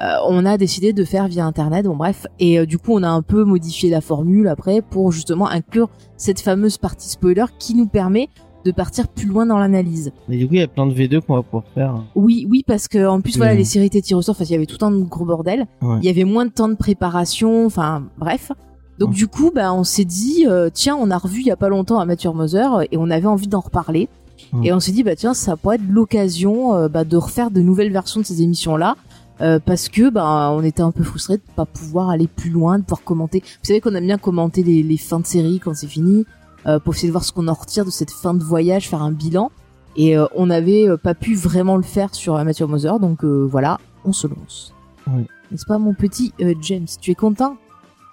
euh, 0.00 0.04
euh, 0.04 0.16
on 0.28 0.44
a 0.44 0.56
décidé 0.58 0.92
de 0.92 1.04
faire 1.04 1.28
via 1.28 1.44
internet. 1.46 1.86
Bon 1.86 1.96
bref, 1.96 2.26
et 2.38 2.58
euh, 2.58 2.66
du 2.66 2.78
coup, 2.78 2.92
on 2.94 3.02
a 3.02 3.08
un 3.08 3.22
peu 3.22 3.44
modifié 3.44 3.90
la 3.90 4.00
formule 4.00 4.48
après 4.48 4.82
pour 4.82 5.12
justement 5.12 5.48
inclure 5.48 5.88
cette 6.16 6.40
fameuse 6.40 6.78
partie 6.78 7.08
spoiler 7.08 7.44
qui 7.58 7.74
nous 7.74 7.86
permet 7.86 8.28
de 8.64 8.72
partir 8.72 9.06
plus 9.08 9.26
loin 9.26 9.46
dans 9.46 9.58
l'analyse. 9.58 10.10
Mais 10.28 10.36
du 10.38 10.48
coup, 10.48 10.54
il 10.54 10.60
y 10.60 10.62
a 10.62 10.66
plein 10.68 10.86
de 10.86 10.92
V2 10.92 11.20
qu'on 11.20 11.36
va 11.36 11.42
pouvoir 11.42 11.64
faire. 11.72 12.02
Oui, 12.16 12.46
oui, 12.50 12.64
parce 12.66 12.88
que 12.88 13.06
en 13.06 13.20
plus, 13.20 13.36
voilà, 13.36 13.54
les 13.54 13.64
séries 13.64 13.86
étaient 13.86 14.00
tirées 14.00 14.18
au 14.18 14.22
sort. 14.22 14.34
Enfin, 14.34 14.44
il 14.44 14.50
y 14.50 14.54
avait 14.56 14.66
tout 14.66 14.84
un 14.84 14.90
gros 15.02 15.24
bordel. 15.24 15.66
Ouais. 15.82 15.98
Il 16.02 16.04
y 16.04 16.08
avait 16.08 16.24
moins 16.24 16.46
de 16.46 16.50
temps 16.50 16.68
de 16.68 16.74
préparation. 16.74 17.64
Enfin, 17.66 18.04
bref. 18.18 18.50
Donc 18.98 19.10
Ouais. 19.10 19.14
du 19.14 19.28
coup, 19.28 19.52
bah, 19.54 19.72
on 19.72 19.84
s'est 19.84 20.04
dit, 20.04 20.46
euh, 20.48 20.68
tiens, 20.72 20.96
on 21.00 21.10
a 21.10 21.18
revu 21.18 21.40
il 21.42 21.46
y 21.46 21.50
a 21.52 21.56
pas 21.56 21.68
longtemps 21.68 22.00
Amateur 22.00 22.34
Mother 22.34 22.82
et 22.90 22.96
on 22.96 23.08
avait 23.10 23.26
envie 23.26 23.46
d'en 23.46 23.60
reparler. 23.60 24.08
Ouais. 24.52 24.68
Et 24.68 24.72
on 24.72 24.80
s'est 24.80 24.92
dit, 24.92 25.02
bah 25.04 25.14
tiens, 25.16 25.32
ça 25.34 25.56
pourrait 25.56 25.76
être 25.76 25.88
l'occasion 25.88 26.74
euh, 26.74 26.88
bah, 26.88 27.04
de 27.04 27.16
refaire 27.16 27.50
de 27.50 27.60
nouvelles 27.60 27.92
versions 27.92 28.20
de 28.20 28.26
ces 28.26 28.42
émissions-là. 28.42 28.96
Euh, 29.40 29.58
parce 29.64 29.88
que 29.88 30.10
bah 30.10 30.50
on 30.52 30.62
était 30.62 30.82
un 30.82 30.92
peu 30.92 31.04
frustrés 31.04 31.36
de 31.36 31.42
pas 31.54 31.66
pouvoir 31.66 32.10
aller 32.10 32.26
plus 32.26 32.50
loin, 32.50 32.78
de 32.78 32.84
pouvoir 32.84 33.02
commenter. 33.02 33.40
Vous 33.40 33.64
savez 33.66 33.80
qu'on 33.80 33.94
aime 33.94 34.06
bien 34.06 34.18
commenter 34.18 34.62
les, 34.62 34.82
les 34.82 34.96
fins 34.96 35.20
de 35.20 35.26
série 35.26 35.60
quand 35.60 35.74
c'est 35.74 35.86
fini, 35.86 36.24
euh, 36.66 36.78
pour 36.78 36.94
essayer 36.94 37.08
de 37.08 37.12
voir 37.12 37.24
ce 37.24 37.32
qu'on 37.32 37.48
en 37.48 37.54
retire 37.54 37.84
de 37.84 37.90
cette 37.90 38.10
fin 38.10 38.34
de 38.34 38.42
voyage, 38.42 38.88
faire 38.88 39.02
un 39.02 39.12
bilan. 39.12 39.50
Et 39.96 40.18
euh, 40.18 40.26
on 40.34 40.46
n'avait 40.46 40.88
euh, 40.88 40.96
pas 40.96 41.14
pu 41.14 41.34
vraiment 41.34 41.76
le 41.76 41.82
faire 41.82 42.14
sur 42.14 42.36
Amateur 42.36 42.68
Mother, 42.68 43.00
donc 43.00 43.24
euh, 43.24 43.48
voilà, 43.50 43.78
on 44.04 44.12
se 44.12 44.26
lance. 44.26 44.74
Ouais. 45.06 45.24
N'est-ce 45.50 45.64
pas 45.64 45.78
mon 45.78 45.94
petit 45.94 46.32
euh, 46.40 46.54
James? 46.60 46.86
Tu 47.00 47.12
es 47.12 47.14
content? 47.14 47.56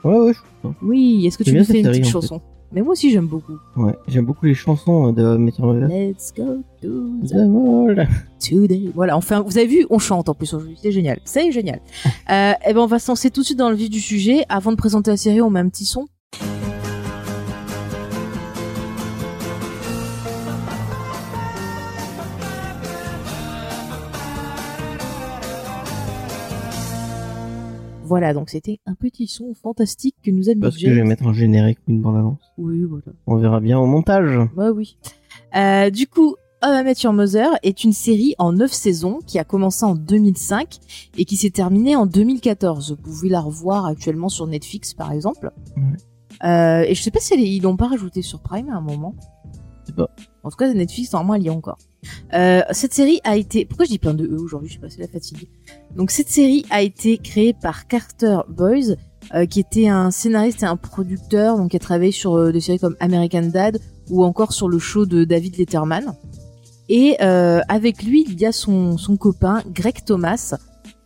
Ouais, 0.04 0.18
ouais, 0.18 0.34
je 0.34 0.38
suis 0.38 0.48
content. 0.62 0.76
Oui, 0.82 1.26
est-ce 1.26 1.38
que 1.38 1.44
tu 1.44 1.54
nous 1.54 1.66
fais 1.66 1.82
une 1.82 1.88
petite 1.88 2.06
chanson? 2.06 2.42
Mais 2.74 2.82
moi 2.82 2.94
aussi 2.94 3.12
j'aime 3.12 3.28
beaucoup. 3.28 3.60
Ouais, 3.76 3.96
j'aime 4.08 4.26
beaucoup 4.26 4.46
les 4.48 4.56
chansons 4.56 5.12
de 5.12 5.38
Metro 5.38 5.72
Mother. 5.72 5.88
Let's 5.88 6.34
go 6.36 6.64
to 6.82 6.88
the 7.22 7.30
The 7.30 7.48
Mall. 7.48 8.08
today. 8.40 8.92
Voilà, 8.96 9.16
enfin, 9.16 9.42
vous 9.42 9.58
avez 9.58 9.68
vu, 9.68 9.86
on 9.90 10.00
chante 10.00 10.28
en 10.28 10.34
plus 10.34 10.54
aujourd'hui, 10.54 10.78
c'est 10.82 10.92
génial, 10.92 11.20
c'est 11.24 11.52
génial. 11.52 11.80
euh, 12.32 12.54
et 12.68 12.74
ben 12.74 12.82
on 12.82 12.88
va 12.88 13.00
se 13.00 13.10
lancer 13.12 13.30
tout 13.30 13.42
de 13.42 13.46
suite 13.46 13.60
dans 13.60 13.70
le 13.70 13.76
vif 13.76 13.90
du 13.90 14.00
sujet. 14.00 14.44
Avant 14.50 14.72
de 14.72 14.78
présenter 14.78 15.12
la 15.12 15.18
série, 15.18 15.42
on 15.42 15.50
met 15.50 15.60
un 15.60 15.70
petit 15.70 15.86
son. 15.86 16.08
Voilà, 28.06 28.34
donc 28.34 28.50
c'était 28.50 28.80
un 28.86 28.96
petit 28.96 29.28
son 29.28 29.54
fantastique 29.54 30.16
que 30.24 30.30
nous 30.32 30.50
a 30.50 30.56
mis 30.56 30.62
Parce 30.62 30.76
que 30.78 30.82
je 30.90 30.94
vais 30.94 31.04
mettre 31.04 31.26
un 31.26 31.34
générique 31.34 31.80
ou 31.88 31.92
une 31.92 32.02
bande-annonce. 32.02 32.42
Oui, 32.58 32.84
voilà. 32.84 33.06
On 33.28 33.38
verra 33.38 33.60
bien 33.60 33.80
au 33.80 33.86
montage. 33.86 34.38
Bah 34.56 34.72
oui. 34.72 34.98
Euh, 35.56 35.90
du 35.90 36.08
coup, 36.08 36.36
Met 36.64 36.94
Your 37.04 37.14
Mother 37.14 37.50
est 37.64 37.84
une 37.84 37.94
série 37.94 38.36
en 38.38 38.52
9 38.54 38.72
saisons 38.72 39.20
qui 39.26 39.40
a 39.40 39.44
commencé 39.44 39.86
en 39.86 39.96
2005 39.96 40.80
et 41.18 41.26
qui 41.26 41.38
s'est 41.38 41.50
terminée 41.50 41.96
en 41.96 42.06
2014. 42.06 42.92
Vous 42.92 42.98
pouvez 43.02 43.30
la 43.30 43.40
revoir 43.42 43.86
actuellement 43.86 44.30
sur 44.30 44.48
Netflix 44.48 44.94
par 44.94 45.12
exemple. 45.12 45.52
Ouais. 45.78 46.48
Euh, 46.48 46.84
et 46.88 46.96
je 46.96 47.02
sais 47.02 47.12
pas 47.12 47.20
si 47.20 47.34
elle 47.34 47.40
est- 47.40 47.56
ils 47.56 47.62
l'ont 47.64 47.78
pas 47.78 47.88
rajouté 47.88 48.22
sur 48.22 48.42
Prime 48.42 48.70
à 48.70 48.76
un 48.76 48.82
moment. 48.82 49.16
Je 49.84 49.88
sais 49.88 49.94
pas. 49.94 50.10
En 50.44 50.50
tout 50.50 50.58
cas, 50.58 50.74
Netflix, 50.74 51.14
normalement, 51.14 51.36
elle 51.36 51.44
y 51.44 51.48
est 51.48 51.52
encore. 51.52 51.78
Euh, 52.34 52.62
cette 52.72 52.94
série 52.94 53.20
a 53.24 53.38
été... 53.38 53.66
Pourquoi 53.66 53.86
je 53.86 53.92
dis 53.92 54.00
plein 54.00 54.14
de 54.14 54.26
E 54.26 54.40
aujourd'hui 54.40 54.70
Je 54.70 54.76
sais 54.76 54.80
pas, 54.80 54.90
c'est 54.90 55.02
la 55.02 55.08
fatigue. 55.08 55.48
Donc 55.96 56.12
cette 56.12 56.30
série 56.30 56.66
a 56.70 56.82
été 56.82 57.18
créée 57.18 57.54
par 57.54 57.88
Carter 57.88 58.40
Boys, 58.50 58.96
euh, 59.34 59.46
qui 59.46 59.60
était 59.60 59.88
un 59.88 60.12
scénariste 60.12 60.64
et 60.64 60.66
un 60.66 60.76
producteur, 60.76 61.58
donc 61.58 61.72
qui 61.72 61.78
a 61.78 61.80
travaillé 61.80 62.12
sur 62.12 62.36
euh, 62.36 62.52
des 62.52 62.62
séries 62.62 62.80
comme 62.80 62.96
American 63.00 63.44
Dad 63.44 63.80
ou 64.10 64.24
encore 64.24 64.54
sur 64.54 64.68
le 64.68 64.80
show 64.80 65.06
de 65.06 65.24
David 65.24 65.58
Letterman. 65.58 66.14
Et 66.90 67.16
euh, 67.22 67.62
avec 67.70 68.04
lui, 68.04 68.26
il 68.28 68.40
y 68.40 68.46
a 68.46 68.52
son, 68.52 68.98
son 68.98 69.16
copain 69.16 69.64
Greg 69.74 70.04
Thomas. 70.06 70.56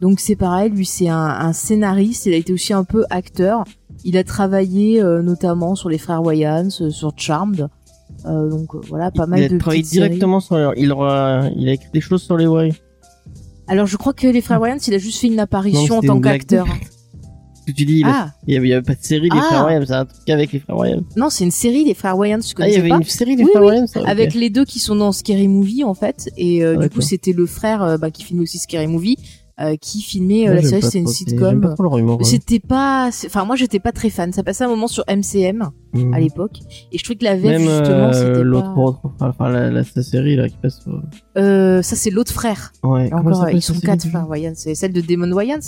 Donc 0.01 0.19
c'est 0.19 0.35
pareil, 0.35 0.71
lui 0.71 0.85
c'est 0.85 1.09
un, 1.09 1.53
scénariste, 1.53 2.25
il 2.25 2.33
a 2.33 2.37
été 2.37 2.53
aussi 2.53 2.73
un 2.73 2.83
peu 2.83 3.05
acteur. 3.09 3.63
Il 4.03 4.17
a 4.17 4.23
travaillé 4.23 5.01
notamment 5.01 5.73
sur 5.73 5.89
les 5.89 5.97
frères 5.97 6.21
Wayans, 6.21 6.69
sur 6.69 7.13
Charmed. 7.17 7.67
Euh, 8.25 8.49
donc 8.49 8.73
euh, 8.75 8.81
voilà, 8.89 9.11
pas 9.11 9.25
mal 9.27 9.39
il 9.39 9.45
a 9.45 9.49
de 9.49 9.57
travaillé 9.57 9.83
séries. 9.83 10.07
directement 10.09 10.39
sur. 10.39 10.73
Il, 10.75 10.91
aura... 10.91 11.43
il 11.55 11.69
a 11.69 11.73
écrit 11.73 11.89
des 11.93 12.01
choses 12.01 12.23
sur 12.23 12.35
les 12.37 12.47
Way. 12.47 12.73
Alors 13.67 13.85
je 13.85 13.97
crois 13.97 14.13
que 14.13 14.27
les 14.27 14.41
frères 14.41 14.61
Wayans, 14.61 14.77
il 14.87 14.93
a 14.93 14.97
juste 14.97 15.19
fait 15.19 15.27
une 15.27 15.35
Non, 15.35 15.43
apparition 15.43 15.97
en 15.97 16.01
tant 16.01 16.19
qu'acteur. 16.21 16.65
Que 17.67 17.71
tu 17.73 17.83
dis, 17.85 18.01
Ah 18.05 18.31
il 18.47 18.53
y 18.53 18.57
avait, 18.73 18.81
pas 18.81 18.95
de 18.95 18.99
série 19.03 19.29
des 19.29 19.37
Ah. 19.37 19.41
frères 19.43 19.65
Wayans, 19.65 19.83
c'est 19.85 19.93
un 19.93 20.05
truc 20.05 20.29
avec 20.29 20.53
les 20.53 20.59
frères 20.59 20.77
Wayans. 20.77 21.03
non, 21.17 21.29
c'est 21.29 21.43
une 21.43 21.51
série 21.51 21.83
les 21.83 21.93
frères 21.93 22.17
Wayans, 22.17 22.39
je 22.41 22.53
Ah, 22.59 22.67
il 22.67 22.71
y 22.71 22.75
connaissais 22.75 22.79
avait 22.79 22.89
pas. 22.89 22.95
une 22.97 23.03
série 23.03 23.35
des 23.35 23.43
Oui, 23.43 23.49
frères 23.51 23.63
oui, 23.63 23.69
Wayans 23.71 23.87
ça, 23.87 24.01
ok. 24.01 24.07
Avec 24.07 24.33
les 24.33 24.49
deux 24.49 24.63
qui 24.65 24.79
sont 24.79 24.95
dans 24.95 25.11
Scary 25.11 25.47
Movie 25.49 25.83
en 25.83 25.93
fait, 25.93 26.29
et 26.37 26.63
euh, 26.63 26.77
du 26.77 26.89
coup 26.89 27.01
c'était 27.01 27.33
le 27.33 27.45
frère 27.45 27.99
bah, 27.99 28.09
qui 28.09 28.23
filmait 28.23 28.43
aussi 28.43 28.57
Scary 28.57 28.87
Movie, 28.87 29.17
euh, 29.59 29.75
qui 29.75 30.01
filmait 30.01 30.47
euh, 30.47 30.53
la 30.55 30.61
série, 30.61 30.81
c'était 30.83 30.99
une 30.99 31.07
sitcom. 31.07 31.75
Mais 32.19 32.23
C'était 32.23 32.59
pas, 32.59 33.09
enfin 33.25 33.43
moi 33.45 33.55
j'étais 33.55 33.79
pas 33.79 33.91
très 33.91 34.09
fan. 34.09 34.31
Ça 34.31 34.43
passait 34.43 34.63
un 34.63 34.67
moment 34.69 34.87
sur 34.87 35.03
MCM 35.07 35.69
Mhm. 35.93 36.13
à 36.13 36.19
l'époque, 36.19 36.59
et 36.91 36.97
je 36.97 37.03
trouvais 37.03 37.17
que 37.17 37.23
la 37.23 37.35
VF 37.35 37.43
Même 37.45 37.61
justement 37.61 38.09
euh, 38.09 38.13
c'était 38.13 38.43
l'autre, 38.43 38.73
pas. 39.17 39.27
enfin 39.29 39.49
la, 39.49 39.83
série 39.83 40.35
là 40.35 40.47
qui 40.49 40.57
passe. 40.57 40.81
sur- 40.81 41.01
Euh, 41.37 41.81
ça 41.81 41.95
c'est 41.95 42.09
l'autre 42.11 42.31
frère. 42.31 42.71
Ouais. 42.83 43.11
Encore, 43.13 43.49
ils 43.49 43.61
sont 43.61 43.73
quatre 43.79 44.07
frères 44.07 44.27
Wayans. 44.29 44.53
C'est 44.55 44.75
celle 44.75 44.93
de 44.93 45.01
Damon 45.01 45.31
Wayans. 45.31 45.59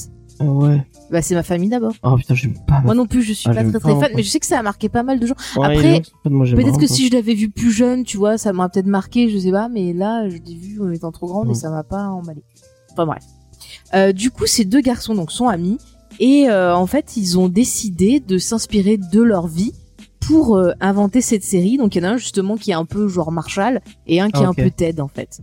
Ah 0.42 0.46
ouais. 0.46 0.86
Bah 1.12 1.22
c'est 1.22 1.36
ma 1.36 1.44
famille 1.44 1.68
d'abord. 1.70 1.94
Oh 2.04 2.16
putain, 2.16 2.34
j'aime 2.36 2.54
pas. 2.68 2.80
Moi 2.82 2.94
non 2.96 3.06
plus, 3.08 3.24
je 3.24 3.34
suis 3.34 3.50
Ah, 3.50 3.54
pas 3.56 3.64
très 3.64 3.80
très 3.80 4.00
fan, 4.00 4.12
mais 4.16 4.24
je 4.24 4.30
sais 4.30 4.40
que 4.40 4.46
ça 4.46 4.60
a 4.60 4.64
marqué 4.64 4.88
pas 4.88 5.04
mal 5.04 5.20
de 5.20 5.26
gens. 5.28 5.36
Ouais, 5.58 5.66
Après, 5.66 6.02
Peut-être 6.24 6.78
que 6.80 6.88
si 6.88 7.08
je 7.08 7.14
l'avais 7.14 7.34
vu 7.34 7.50
plus 7.50 7.72
jeune, 7.72 8.04
tu 8.04 8.18
vois, 8.18 8.38
ça 8.38 8.54
m'aurait 8.54 8.70
peut-être 8.70 8.86
marqué, 8.88 9.30
je 9.30 9.38
sais 9.38 9.52
pas, 9.52 9.68
mais 9.68 9.92
là, 9.94 10.30
je 10.30 10.38
l'ai 10.38 10.56
vu 10.56 10.80
en 10.82 10.92
étant 10.92 11.12
trop 11.12 11.28
grande 11.28 11.50
et 11.50 11.56
ça 11.56 11.70
m'a 11.70 11.84
pas 11.84 12.08
emballé. 12.10 12.42
Enfin 12.92 13.06
bref. 13.06 13.24
Euh, 13.94 14.12
du 14.12 14.30
coup, 14.32 14.46
ces 14.46 14.66
deux 14.66 14.82
garçons 14.82 15.16
donc 15.16 15.32
sont 15.32 15.48
amis 15.48 15.78
et 16.20 16.50
euh, 16.50 16.76
en 16.76 16.86
fait, 16.86 17.18
ils 17.18 17.40
ont 17.40 17.48
décidé 17.50 18.20
de 18.20 18.38
s'inspirer 18.38 18.98
de 18.98 19.22
leur 19.22 19.48
vie 19.48 19.72
pour 20.20 20.58
euh, 20.58 20.72
inventer 20.82 21.22
cette 21.22 21.44
série. 21.44 21.78
Donc 21.78 21.96
il 21.96 22.04
y 22.04 22.06
en 22.06 22.10
a 22.10 22.14
un 22.14 22.18
justement 22.18 22.56
qui 22.58 22.72
est 22.72 22.76
un 22.76 22.86
peu 22.86 23.08
genre 23.08 23.32
Marshall 23.32 23.82
et 24.06 24.20
un 24.20 24.28
qui 24.30 24.34
Ah, 24.40 24.42
est 24.44 24.46
un 24.46 24.50
ok. 24.52 24.58
peu 24.58 24.70
Ted 24.72 25.02
en 25.02 25.08
fait. 25.08 25.40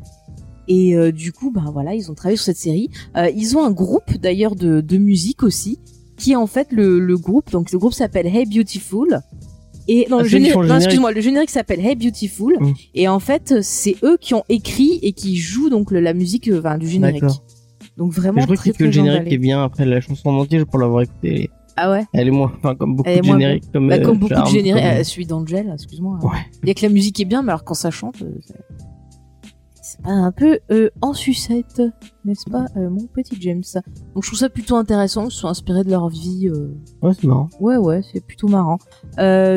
Et 0.68 0.96
euh, 0.96 1.12
du 1.12 1.32
coup, 1.32 1.50
bah 1.50 1.64
voilà, 1.72 1.94
ils 1.94 2.10
ont 2.10 2.14
travaillé 2.14 2.36
sur 2.36 2.46
cette 2.46 2.56
série. 2.56 2.90
Euh, 3.16 3.30
ils 3.34 3.56
ont 3.56 3.64
un 3.64 3.70
groupe 3.70 4.16
d'ailleurs 4.20 4.54
de, 4.56 4.80
de 4.80 4.96
musique 4.98 5.42
aussi, 5.44 5.78
qui 6.16 6.32
est 6.32 6.36
en 6.36 6.46
fait 6.48 6.68
le, 6.72 6.98
le 7.00 7.16
groupe. 7.16 7.50
Donc 7.52 7.70
le 7.72 7.78
groupe 7.78 7.92
s'appelle 7.94 8.26
Hey 8.26 8.46
Beautiful. 8.46 9.20
Et 9.88 10.08
non, 10.10 10.18
Ah, 10.18 10.22
le 10.22 10.28
générique, 10.28 10.56
excuse-moi, 10.74 11.12
le 11.12 11.20
générique 11.20 11.50
s'appelle 11.50 11.78
Hey 11.78 11.94
Beautiful. 11.94 12.56
Mm. 12.60 12.72
Et 12.96 13.06
en 13.06 13.20
fait, 13.20 13.62
c'est 13.62 13.94
eux 14.02 14.18
qui 14.20 14.34
ont 14.34 14.42
écrit 14.48 14.98
et 15.02 15.12
qui 15.12 15.36
jouent 15.36 15.70
donc 15.70 15.92
le- 15.92 16.00
la 16.00 16.12
musique 16.12 16.50
enfin, 16.52 16.76
du 16.78 16.88
générique. 16.88 17.22
D'accord. 17.22 17.42
Donc 17.96 18.12
vraiment 18.12 18.40
je 18.40 18.46
crois 18.46 18.56
très 18.56 18.72
que 18.72 18.84
le 18.84 18.90
générique 18.90 19.32
est 19.32 19.38
bien 19.38 19.62
après 19.62 19.84
la 19.86 20.00
chanson 20.00 20.28
en 20.30 20.38
entier 20.40 20.64
pour 20.64 20.78
l'avoir 20.78 21.02
écouté. 21.02 21.50
Ah 21.78 21.90
ouais. 21.90 22.04
Elle 22.14 22.28
est 22.28 22.30
moins, 22.30 22.52
enfin 22.56 22.74
comme 22.74 22.96
beaucoup 22.96 23.08
de 23.10 23.22
génériques, 23.22 23.70
comme, 23.72 23.88
Bah, 23.88 23.96
euh, 23.96 24.02
comme 24.02 24.18
beaucoup 24.18 24.32
Charmed, 24.34 24.46
de 24.52 24.58
génériques, 24.58 24.82
comme- 24.84 24.92
euh, 25.00 25.04
celui 25.04 25.26
d'Angel, 25.26 25.70
excuse-moi. 25.74 26.18
Ouais. 26.22 26.38
Il 26.62 26.68
y 26.68 26.70
a 26.70 26.74
que 26.74 26.82
la 26.82 26.88
musique 26.88 27.20
est 27.20 27.24
bien, 27.26 27.42
mais 27.42 27.50
alors 27.50 27.64
quand 27.64 27.74
ça 27.74 27.90
chante, 27.90 28.22
euh, 28.22 28.28
un 30.04 30.30
peu 30.32 30.58
euh, 30.70 30.90
en 31.00 31.12
sucette, 31.14 31.82
n'est-ce 32.24 32.48
pas, 32.50 32.66
euh, 32.76 32.88
mon 32.90 33.06
petit 33.06 33.36
James? 33.40 33.62
Donc 34.14 34.22
je 34.24 34.28
trouve 34.28 34.38
ça 34.38 34.48
plutôt 34.48 34.76
intéressant, 34.76 35.24
ils 35.26 35.30
se 35.30 35.38
sont 35.38 35.48
inspirés 35.48 35.82
de 35.84 35.90
leur 35.90 36.08
vie. 36.08 36.48
euh, 36.48 36.74
Ouais, 37.02 37.12
c'est 37.14 37.26
marrant. 37.26 37.48
Ouais, 37.60 37.76
ouais, 37.76 38.02
c'est 38.12 38.24
plutôt 38.24 38.48
marrant. 38.48 38.78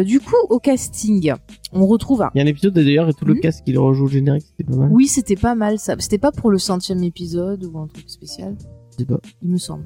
Du 0.06 0.20
coup, 0.20 0.36
au 0.50 0.60
casting, 0.60 1.34
on 1.74 1.86
retrouve 1.86 2.22
un. 2.24 2.32
Il 2.34 2.40
y 2.40 2.42
a 2.42 2.46
un 2.46 2.48
épisode 2.48 2.74
d'ailleurs 2.74 3.10
et 3.10 3.14
tout 3.14 3.26
le 3.26 3.36
Mhm. 3.36 3.40
casque 3.42 3.64
qui 3.66 3.72
le 3.74 3.80
rejoue 3.80 4.06
au 4.06 4.08
générique, 4.08 4.46
c'était 4.48 4.64
pas 4.70 4.78
mal. 4.78 4.90
Oui, 4.92 5.08
c'était 5.08 5.36
pas 5.36 5.56
mal 5.56 5.78
ça. 5.80 5.96
C'était 6.00 6.18
pas 6.18 6.32
pour 6.32 6.50
le 6.52 6.58
centième 6.58 7.04
épisode 7.04 7.64
ou 7.66 7.78
un 7.78 7.88
truc 7.88 8.10
spécial, 8.10 8.56
Je 8.92 8.98
sais 8.98 9.06
pas. 9.06 9.20
il 9.44 9.50
me 9.52 9.58
semble. 9.58 9.86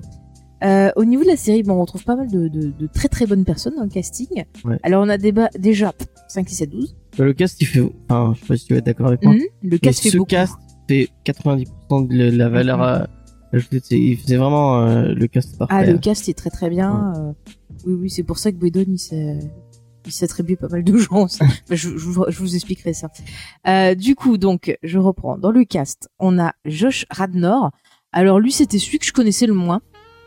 Euh, 0.64 0.92
au 0.96 1.04
niveau 1.04 1.24
de 1.24 1.28
la 1.28 1.36
série, 1.36 1.62
bon, 1.62 1.74
on 1.74 1.82
retrouve 1.82 2.06
pas 2.06 2.16
mal 2.16 2.30
de, 2.32 2.48
de, 2.48 2.72
de 2.72 2.88
très 2.88 3.10
très 3.10 3.26
bonnes 3.26 3.44
personnes 3.44 3.76
dans 3.76 3.84
le 3.84 3.90
casting. 3.90 4.46
Ouais. 4.64 4.80
Alors 4.84 5.04
on 5.04 5.10
a 5.10 5.18
débat 5.18 5.50
déjà 5.60 5.92
5, 6.30 6.48
6, 6.48 6.56
7, 6.56 6.70
12. 6.70 6.96
Bah, 7.18 7.26
le 7.26 7.34
cast, 7.34 7.62
il 7.62 7.66
fait, 7.66 7.82
enfin, 8.10 8.34
je 8.36 8.40
sais 8.42 8.46
pas 8.48 8.58
si 8.58 8.66
tu 8.66 8.74
vas 8.74 8.80
être 8.80 8.86
d'accord 8.86 9.08
avec 9.08 9.24
moi. 9.24 9.34
Mhm. 9.34 9.42
Le 9.64 9.78
cast 9.78 10.02
fait 10.02 10.10
ce 10.10 10.18
beaucoup. 10.18 10.30
cast 10.30 10.54
fait 10.90 11.10
90% 11.26 12.02
de 12.08 12.30
la 12.32 12.50
valeur 12.50 12.78
Mhm. 12.78 12.84
à- 12.84 13.08
ajoutée. 13.54 14.00
Il 14.00 14.18
faisait 14.18 14.38
vraiment 14.38 14.82
euh, 14.82 15.14
le 15.14 15.28
cast 15.28 15.58
parfait. 15.58 15.74
Ah, 15.78 15.86
le 15.86 15.98
cast 15.98 16.28
est 16.30 16.34
très 16.34 16.50
très 16.50 16.70
bien. 16.70 17.14
euh, 17.18 17.32
oui, 17.86 17.94
oui, 18.02 18.10
c'est 18.10 18.24
pour 18.24 18.38
ça 18.40 18.52
que 18.52 18.58
Whedon, 18.58 18.86
il 18.88 18.98
s'est, 19.00 19.40
il 20.06 20.12
s'attribue 20.12 20.56
pas 20.58 20.68
mal 20.70 20.84
de 20.84 20.98
gens 20.98 21.26
aussi. 21.26 21.40
Je, 21.70 21.76
je, 21.76 21.88
vous- 21.98 22.26
je 22.30 22.40
vous 22.40 22.56
expliquerai 22.56 22.94
ça. 22.94 23.10
Euh, 23.68 23.94
du 23.96 24.16
coup, 24.16 24.38
donc, 24.38 24.76
je 24.84 24.98
reprends. 24.98 25.38
Dans 25.38 25.52
le 25.52 25.64
cast, 25.66 26.10
on 26.20 26.40
a 26.40 26.54
Josh 26.66 27.06
Radnor. 27.12 27.72
Alors 28.12 28.40
lui, 28.40 28.52
c'était 28.52 28.80
celui 28.80 29.00
que 29.00 29.06
je 29.06 29.14
connaissais 29.14 29.48
le 29.48 29.54
moins. 29.54 29.82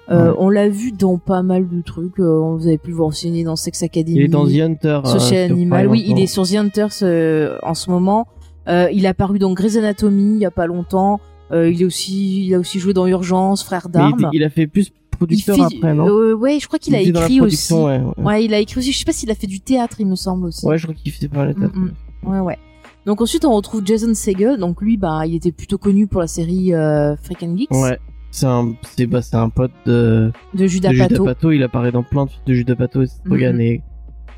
Euh, 0.08 0.30
Ouais. 0.30 0.36
On 0.38 0.48
l'a 0.50 0.68
vu 0.68 0.92
dans 0.92 1.18
pas 1.18 1.42
mal 1.42 1.68
de 1.68 1.80
trucs. 1.82 2.20
euh, 2.20 2.38
vous 2.56 2.66
avez 2.68 2.78
pu 2.78 2.90
le 2.90 2.96
voir 2.96 3.10
dans 3.44 3.56
Sex 3.56 3.82
Academy. 3.82 4.16
Il 4.16 4.22
est 4.22 4.28
dans 4.28 4.46
The 4.46 4.60
Hunter. 4.60 5.00
euh, 5.04 5.08
Social 5.08 5.46
sur 5.48 5.56
Animal. 5.56 5.88
Oui, 5.88 6.04
il 6.06 6.18
est 6.20 6.26
sur 6.26 6.46
The 6.46 6.54
Hunters 6.54 6.90
euh, 7.02 7.58
en 7.62 7.74
ce 7.74 7.90
moment. 7.90 8.26
Euh, 8.68 8.88
il 8.92 9.06
a 9.06 9.10
apparu 9.10 9.38
dans 9.38 9.52
Grey's 9.52 9.76
Anatomy 9.76 10.34
il 10.34 10.38
y 10.38 10.44
a 10.44 10.50
pas 10.50 10.66
longtemps. 10.66 11.20
Euh, 11.52 11.70
il 11.70 11.82
est 11.82 11.84
aussi, 11.84 12.46
il 12.46 12.54
a 12.54 12.58
aussi 12.58 12.78
joué 12.80 12.92
dans 12.92 13.06
Urgence, 13.06 13.62
Frères 13.64 13.86
Mais 13.86 14.00
il, 14.00 14.16
d'armes. 14.20 14.30
il 14.32 14.42
a 14.44 14.50
fait 14.50 14.66
plus 14.66 14.90
producteur 15.10 15.56
Il 15.56 15.64
fait- 15.70 15.76
après, 15.76 15.94
non 15.94 16.08
euh, 16.08 16.34
ouais, 16.34 16.58
je 16.60 16.66
crois 16.66 16.78
qu'il 16.78 16.94
a 16.94 17.00
écrit 17.00 17.40
aussi. 17.40 17.72
Ouais, 17.72 18.00
ouais. 18.00 18.24
Ouais, 18.24 18.44
il 18.44 18.52
a 18.54 18.58
écrit 18.58 18.78
aussi. 18.80 18.92
Je 18.92 18.98
sais 18.98 19.04
pas 19.04 19.12
s'il 19.12 19.30
a 19.30 19.34
fait 19.34 19.46
du 19.46 19.60
théâtre, 19.60 19.96
il 20.00 20.06
me 20.06 20.16
semble 20.16 20.46
aussi. 20.46 20.66
Ouais, 20.66 20.76
je 20.78 20.84
crois 20.86 20.94
qu'il 20.94 21.12
fait 21.12 21.28
pas 21.28 21.44
la 21.46 21.54
tête. 21.54 21.74
Mm, 21.74 21.90
mm. 22.24 22.28
Ouais, 22.32 22.40
ouais. 22.40 22.58
Donc 23.06 23.20
ensuite, 23.20 23.44
on 23.44 23.52
retrouve 23.54 23.82
Jason 23.84 24.12
Segel. 24.14 24.58
Donc 24.58 24.82
lui, 24.82 24.96
bah, 24.96 25.22
il 25.26 25.34
était 25.36 25.52
plutôt 25.52 25.78
connu 25.78 26.06
pour 26.08 26.20
la 26.20 26.26
série 26.26 26.74
euh, 26.74 27.14
Freaking 27.16 27.56
Geeks 27.56 27.70
Ouais. 27.72 27.98
C'est 28.36 28.46
un, 28.46 28.74
c'est, 28.82 29.06
bah, 29.06 29.22
c'est 29.22 29.36
un 29.36 29.48
pote 29.48 29.70
de, 29.86 30.30
de 30.52 30.66
Judas 30.66 30.90
de 30.90 30.94
Judas 30.94 31.08
Pato. 31.08 31.24
Pato. 31.24 31.50
Il 31.52 31.62
apparaît 31.62 31.90
dans 31.90 32.02
plein 32.02 32.26
de 32.26 32.30
films 32.30 32.42
de 32.46 32.52
Judas 32.52 32.74
Pato, 32.76 33.02
et 33.02 33.06
Rogen 33.26 33.54
Mhm. 33.54 33.60
et 33.62 33.82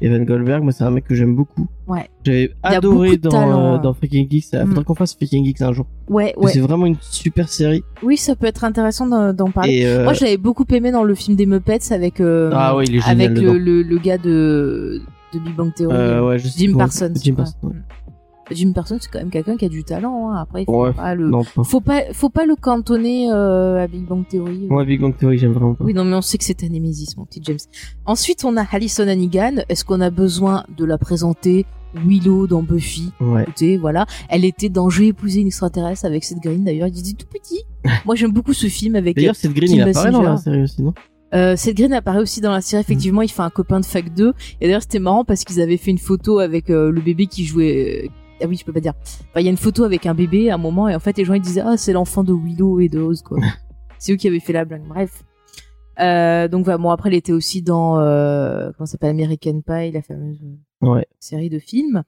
Evan 0.00 0.24
Goldberg. 0.24 0.62
Moi, 0.62 0.70
c'est 0.70 0.84
un 0.84 0.90
mec 0.92 1.04
que 1.04 1.16
j'aime 1.16 1.34
beaucoup. 1.34 1.66
Ouais. 1.88 2.08
J'avais 2.24 2.52
adoré 2.62 3.16
dans, 3.16 3.32
euh, 3.34 3.54
hein. 3.76 3.78
dans 3.82 3.92
Freaking 3.94 4.30
Geeks. 4.30 4.50
Il 4.52 4.58
Mhm. 4.60 4.66
faudrait 4.68 4.84
qu'on 4.84 4.94
fasse 4.94 5.14
Freaking 5.16 5.44
Geeks 5.44 5.62
un 5.62 5.72
jour. 5.72 5.86
Ouais, 6.08 6.32
ouais. 6.36 6.52
C'est 6.52 6.60
vraiment 6.60 6.86
une 6.86 6.94
super 7.00 7.48
série. 7.48 7.82
Oui, 8.04 8.16
ça 8.16 8.36
peut 8.36 8.46
être 8.46 8.62
intéressant 8.62 9.08
d'en 9.08 9.32
d'en 9.32 9.50
parler. 9.50 9.82
Euh, 9.84 10.04
Moi, 10.04 10.12
je 10.12 10.22
l'avais 10.24 10.36
beaucoup 10.36 10.64
aimé 10.70 10.92
dans 10.92 11.02
le 11.02 11.16
film 11.16 11.36
des 11.36 11.46
Muppets 11.46 11.90
avec 11.92 12.20
euh, 12.20 12.50
Ah 12.54 12.76
ouais, 12.76 12.84
il 12.86 12.94
est 12.94 13.00
génial 13.00 13.32
avec 13.32 13.42
le, 13.42 13.58
le, 13.58 13.82
le 13.82 13.98
gars 13.98 14.18
de 14.18 15.00
de 15.34 15.38
Big 15.40 15.56
Bang 15.56 15.74
Theory. 15.74 16.20
ouais, 16.24 16.38
je 16.38 16.46
sais 16.46 16.58
Jim 16.66 16.76
Parsons. 16.78 17.12
Jim 17.20 17.32
ouais. 17.32 17.36
Parsons. 17.38 17.56
ouais. 17.64 17.74
Mm. 17.74 17.82
Jim 18.50 18.72
Parsons, 18.72 18.98
c'est 19.00 19.10
quand 19.10 19.18
même 19.18 19.30
quelqu'un 19.30 19.56
qui 19.56 19.64
a 19.64 19.68
du 19.68 19.84
talent. 19.84 20.30
Hein. 20.30 20.36
Après, 20.40 20.62
il 20.62 20.64
faut 20.64 20.84
Ouais, 20.84 20.92
pas 20.92 21.14
le 21.14 21.28
Non, 21.28 21.42
pas. 21.44 21.64
faut 21.64 21.80
pas 21.80 22.02
faut 22.12 22.30
pas 22.30 22.46
le 22.46 22.56
cantonner 22.56 23.30
euh, 23.30 23.82
à 23.82 23.86
Big 23.86 24.04
Bang 24.06 24.26
Theory. 24.28 24.66
Moi, 24.70 24.84
Big 24.84 25.00
Bang 25.00 25.16
Theory, 25.16 25.38
j'aime 25.38 25.52
vraiment 25.52 25.74
pas. 25.74 25.84
Oui, 25.84 25.94
non, 25.94 26.04
mais 26.04 26.14
on 26.16 26.22
sait 26.22 26.38
que 26.38 26.44
c'est 26.44 26.62
un 26.64 26.68
Némésis, 26.68 27.16
mon 27.16 27.24
petit 27.24 27.40
James. 27.44 27.58
Ensuite, 28.06 28.44
on 28.44 28.56
a 28.56 28.64
Alison 28.70 29.06
Hannigan. 29.08 29.56
Est-ce 29.68 29.84
qu'on 29.84 30.00
a 30.00 30.10
besoin 30.10 30.64
de 30.76 30.84
la 30.84 30.98
présenter 30.98 31.66
Willow 31.94 32.46
dans 32.46 32.62
Buffy? 32.62 33.12
Ouais. 33.20 33.42
Écoutez, 33.42 33.76
voilà. 33.76 34.06
Elle 34.28 34.44
était 34.44 34.68
dans 34.68 34.88
Je 34.90 35.00
vais 35.00 35.06
épouser 35.08 35.40
une 35.40 35.46
extraterrestre 35.48 36.04
avec 36.06 36.24
Seth 36.24 36.38
Green, 36.42 36.64
d'ailleurs. 36.64 36.88
Il 36.88 36.98
était 36.98 37.12
tout 37.12 37.26
petit. 37.26 37.62
Moi, 38.06 38.14
j'aime 38.14 38.32
beaucoup 38.32 38.52
ce 38.54 38.66
film 38.66 38.96
avec... 38.96 39.16
D'ailleurs, 39.16 39.36
Seth 39.36 39.52
Green, 39.54 39.72
il 39.72 39.82
apparaît 39.82 40.10
dans 40.10 40.22
la 40.22 40.36
série 40.36 40.62
aussi, 40.62 40.82
non? 40.82 40.94
Euh, 41.34 41.56
Seth 41.56 41.76
Green 41.76 41.92
apparaît 41.92 42.20
aussi 42.20 42.40
dans 42.40 42.52
la 42.52 42.62
série. 42.62 42.80
Effectivement, 42.80 43.20
il 43.22 43.28
fait 43.30 43.42
un 43.42 43.50
copain 43.50 43.80
de 43.80 43.84
fac 43.84 44.12
2. 44.14 44.32
Et 44.60 44.66
d'ailleurs, 44.66 44.80
c'était 44.82 44.98
marrant 44.98 45.24
parce 45.24 45.44
qu'ils 45.44 45.60
avaient 45.60 45.76
fait 45.76 45.90
une 45.90 45.98
photo 45.98 46.38
avec 46.38 46.70
euh, 46.70 46.90
le 46.90 47.00
bébé 47.02 47.26
qui 47.26 47.44
jouait... 47.44 48.10
Ah 48.42 48.46
oui, 48.46 48.56
je 48.56 48.64
peux 48.64 48.72
pas 48.72 48.80
dire. 48.80 48.94
Enfin, 49.30 49.40
il 49.40 49.44
y 49.44 49.48
a 49.48 49.50
une 49.50 49.56
photo 49.56 49.84
avec 49.84 50.06
un 50.06 50.14
bébé 50.14 50.50
à 50.50 50.54
un 50.54 50.58
moment 50.58 50.88
et 50.88 50.94
en 50.94 51.00
fait, 51.00 51.16
les 51.18 51.24
gens 51.24 51.34
ils 51.34 51.40
disaient 51.42 51.62
ah 51.64 51.76
c'est 51.76 51.92
l'enfant 51.92 52.22
de 52.24 52.32
Willow 52.32 52.80
et 52.80 52.88
de 52.88 53.00
Oz 53.00 53.22
quoi. 53.22 53.38
c'est 53.98 54.12
eux 54.12 54.16
qui 54.16 54.28
avaient 54.28 54.40
fait 54.40 54.52
la 54.52 54.64
blague. 54.64 54.82
Bref. 54.88 55.22
Euh, 56.00 56.46
donc 56.46 56.66
bon 56.66 56.90
après, 56.90 57.08
elle 57.08 57.16
était 57.16 57.32
aussi 57.32 57.60
dans 57.62 57.98
euh, 57.98 58.70
comment 58.76 58.86
s'appelle 58.86 59.10
American 59.10 59.60
Pie, 59.66 59.90
la 59.92 60.02
fameuse 60.02 60.38
euh, 60.84 60.86
Ouais. 60.88 61.06
série 61.18 61.50
de 61.50 61.58
films. 61.58 62.02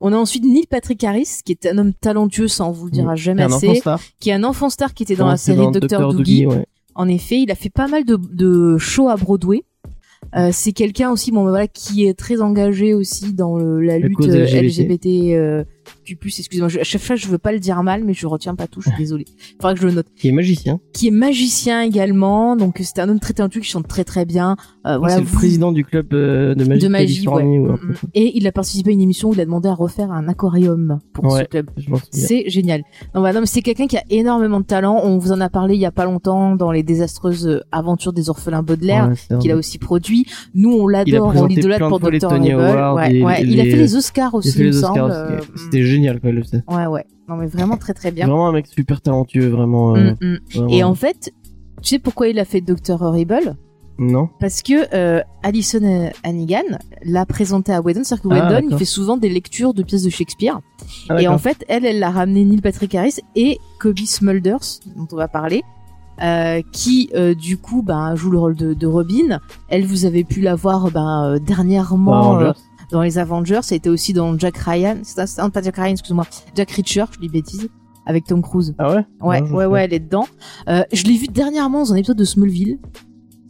On 0.00 0.12
a 0.12 0.16
ensuite 0.16 0.44
Neil 0.44 0.66
Patrick 0.68 1.02
Harris, 1.04 1.40
qui 1.44 1.52
est 1.52 1.66
un 1.66 1.78
homme 1.78 1.92
talentueux, 1.94 2.48
ça 2.48 2.64
on 2.64 2.70
vous 2.72 2.86
le 2.86 2.90
dira 2.92 3.14
jamais 3.16 3.42
un 3.42 3.52
assez, 3.52 3.80
qui 4.20 4.30
est 4.30 4.32
un 4.32 4.44
enfant 4.44 4.68
star 4.70 4.94
qui 4.94 5.02
était 5.04 5.16
dans 5.16 5.26
la 5.26 5.36
série 5.36 5.70
Dr. 5.72 6.12
Doogie. 6.12 6.46
ouais. 6.46 6.66
En 6.94 7.08
effet, 7.08 7.40
il 7.40 7.50
a 7.50 7.54
fait 7.54 7.70
pas 7.70 7.88
mal 7.88 8.04
de, 8.04 8.16
de 8.16 8.76
shows 8.78 9.08
à 9.08 9.16
Broadway. 9.16 9.62
Euh, 10.36 10.50
c'est 10.52 10.72
quelqu'un 10.72 11.10
aussi, 11.10 11.30
bon, 11.32 11.44
ben 11.44 11.50
voilà, 11.50 11.66
qui 11.68 12.04
est 12.06 12.14
très 12.14 12.40
engagé 12.42 12.94
aussi 12.94 13.32
dans 13.32 13.56
le- 13.56 13.80
la 13.80 13.98
lutte 13.98 14.18
LGBT. 14.20 14.62
LGBT. 14.62 15.06
euh, 15.34 15.64
Excusez-moi, 16.06 16.68
je- 16.68 16.80
à 16.80 16.84
chaque 16.84 17.00
fois 17.02 17.16
je 17.16 17.26
veux 17.28 17.38
pas 17.38 17.52
le 17.52 17.58
dire 17.58 17.82
mal, 17.82 18.04
mais 18.04 18.14
je 18.14 18.26
retiens 18.26 18.54
pas 18.54 18.66
tout, 18.66 18.80
je 18.80 18.88
suis 18.90 18.98
désolée. 18.98 19.24
Faudra 19.56 19.74
que 19.74 19.80
je 19.80 19.86
le 19.86 19.92
note. 19.94 20.06
Qui 20.16 20.28
est 20.28 20.32
magicien. 20.32 20.80
Qui 20.92 21.08
est 21.08 21.12
magicien 21.12 21.82
également, 21.82 22.56
donc 22.56 22.78
c'est 22.82 22.98
un 22.98 23.08
homme 23.08 23.20
très 23.20 23.32
talentueux 23.34 23.60
qui 23.60 23.68
chante 23.68 23.86
très 23.88 24.04
très 24.04 24.24
bien. 24.24 24.56
Euh, 24.86 24.98
voilà, 24.98 25.14
c'est 25.16 25.20
le 25.20 25.26
président 25.26 25.72
du 25.72 25.84
club 25.84 26.12
euh, 26.12 26.54
de 26.54 26.64
magie 26.64 26.80
de 26.82 26.88
magie, 26.88 27.28
ouais. 27.28 27.42
ou 27.58 27.72
Mm, 27.72 27.74
mm. 27.74 27.94
Et 28.14 28.36
il 28.36 28.46
a 28.46 28.52
participé 28.52 28.90
à 28.90 28.92
une 28.92 29.00
émission 29.00 29.30
où 29.30 29.34
il 29.34 29.40
a 29.40 29.44
demandé 29.44 29.68
à 29.68 29.74
refaire 29.74 30.10
un 30.10 30.28
aquarium 30.28 30.98
pour 31.12 31.24
ce 31.38 31.44
club. 31.44 31.70
C'est 32.10 32.48
génial. 32.48 32.80
Non, 33.14 33.20
voilà, 33.20 33.34
non, 33.34 33.40
mais 33.40 33.46
c'est 33.46 33.62
quelqu'un 33.62 33.86
qui 33.86 33.96
a 33.96 34.02
énormément 34.10 34.60
de 34.60 34.64
talent. 34.66 35.00
On 35.04 35.18
vous 35.18 35.32
en 35.32 35.40
a 35.40 35.48
parlé 35.48 35.74
il 35.74 35.80
y 35.80 35.86
a 35.86 35.90
pas 35.92 36.04
longtemps 36.04 36.56
dans 36.56 36.72
les 36.72 36.82
désastreuses 36.82 37.62
aventures 37.72 38.12
des 38.12 38.28
orphelins 38.30 38.62
Baudelaire, 38.62 39.08
Ouais, 39.08 39.38
qu'il 39.38 39.50
a 39.50 39.56
aussi 39.56 39.78
produit. 39.78 40.26
Nous, 40.54 40.72
on 40.72 40.86
l'adore, 40.88 41.32
on 41.42 41.46
l'idolâtre 41.46 41.88
pour 41.88 42.00
Dr. 42.00 42.10
Les- 43.08 43.20
Il 43.52 43.60
a 43.60 43.64
fait 43.64 43.76
les 43.76 43.96
Oscars 43.96 44.34
aussi, 44.34 44.50
il 44.58 44.66
me 44.66 44.72
semble. 44.72 45.10
Euh, 45.10 45.38
C'était 45.56 45.82
génial 45.92 46.20
il 46.24 46.30
le 46.30 46.42
faisait. 46.42 46.62
Ouais, 46.68 46.86
ouais. 46.86 47.06
Non, 47.28 47.36
mais 47.36 47.46
vraiment 47.46 47.76
très 47.76 47.94
très 47.94 48.10
bien. 48.10 48.26
Vraiment 48.26 48.48
un 48.48 48.52
mec 48.52 48.66
super 48.66 49.00
talentueux, 49.00 49.48
vraiment. 49.48 49.96
euh, 49.96 50.12
Mm, 50.20 50.26
mm. 50.26 50.38
vraiment. 50.54 50.68
Et 50.70 50.82
en 50.84 50.94
fait, 50.94 51.32
tu 51.82 51.88
sais 51.88 51.98
pourquoi 51.98 52.28
il 52.28 52.38
a 52.38 52.44
fait 52.44 52.60
Dr. 52.60 53.00
Horrible? 53.00 53.56
Non 53.98 54.28
Parce 54.40 54.62
que 54.62 54.94
euh, 54.94 55.20
Alison 55.42 55.82
euh, 55.84 56.08
Hannigan 56.24 56.62
l'a 57.04 57.26
présenté 57.26 57.72
à 57.72 57.80
Whedon. 57.82 58.02
C'est-à-dire 58.04 58.22
que 58.30 58.34
Ah, 58.34 58.46
Whedon, 58.46 58.58
il 58.58 58.62
d'accord. 58.64 58.78
fait 58.78 58.84
souvent 58.86 59.16
des 59.16 59.28
lectures 59.28 59.74
de 59.74 59.82
pièces 59.82 60.02
de 60.02 60.10
Shakespeare. 60.10 60.60
Ah, 61.08 61.20
Et 61.22 61.28
en 61.28 61.38
fait, 61.38 61.64
elle, 61.68 61.84
elle 61.84 61.98
l'a 62.00 62.10
ramené 62.10 62.44
Neil 62.44 62.60
Patrick 62.62 62.94
Harris 62.94 63.16
et 63.36 63.58
Kobe 63.78 63.98
Smulders, 63.98 64.80
dont 64.96 65.06
on 65.12 65.16
va 65.16 65.28
parler, 65.28 65.62
euh, 66.22 66.62
qui 66.72 67.10
euh, 67.14 67.34
du 67.34 67.58
coup 67.58 67.82
ben, 67.82 68.14
joue 68.16 68.30
le 68.30 68.38
rôle 68.38 68.56
de, 68.56 68.74
de 68.74 68.86
Robin. 68.86 69.38
Elle, 69.68 69.84
vous 69.86 70.04
avez 70.04 70.24
pu 70.24 70.40
la 70.40 70.54
voir 70.54 70.90
ben, 70.90 71.24
euh, 71.34 71.38
dernièrement. 71.38 72.52
Dans 72.92 73.02
les 73.02 73.18
Avengers. 73.18 73.60
Ça 73.62 73.74
a 73.74 73.76
été 73.76 73.90
aussi 73.90 74.12
dans 74.12 74.38
Jack 74.38 74.56
Ryan. 74.58 74.98
C'est 75.02 75.40
un- 75.40 75.50
pas 75.50 75.62
Jack 75.62 75.76
Ryan, 75.76 75.90
excuse-moi. 75.92 76.26
Jack 76.54 76.70
Reacher, 76.70 77.04
je 77.12 77.18
dis 77.20 77.28
bêtise, 77.28 77.68
avec 78.06 78.24
Tom 78.26 78.42
Cruise. 78.42 78.74
Ah 78.78 78.90
ouais? 78.94 79.04
Ouais, 79.20 79.40
Non, 79.40 79.46
je 79.48 79.52
ouais, 79.54 79.64
sais. 79.64 79.66
ouais, 79.70 79.84
elle 79.84 79.94
est 79.94 80.00
dedans. 80.00 80.26
Euh, 80.68 80.82
je 80.92 81.04
l'ai 81.04 81.16
vue 81.16 81.26
dernièrement 81.28 81.80
dans 81.80 81.92
un 81.92 81.96
épisode 81.96 82.16
de 82.18 82.24
Smallville. 82.24 82.78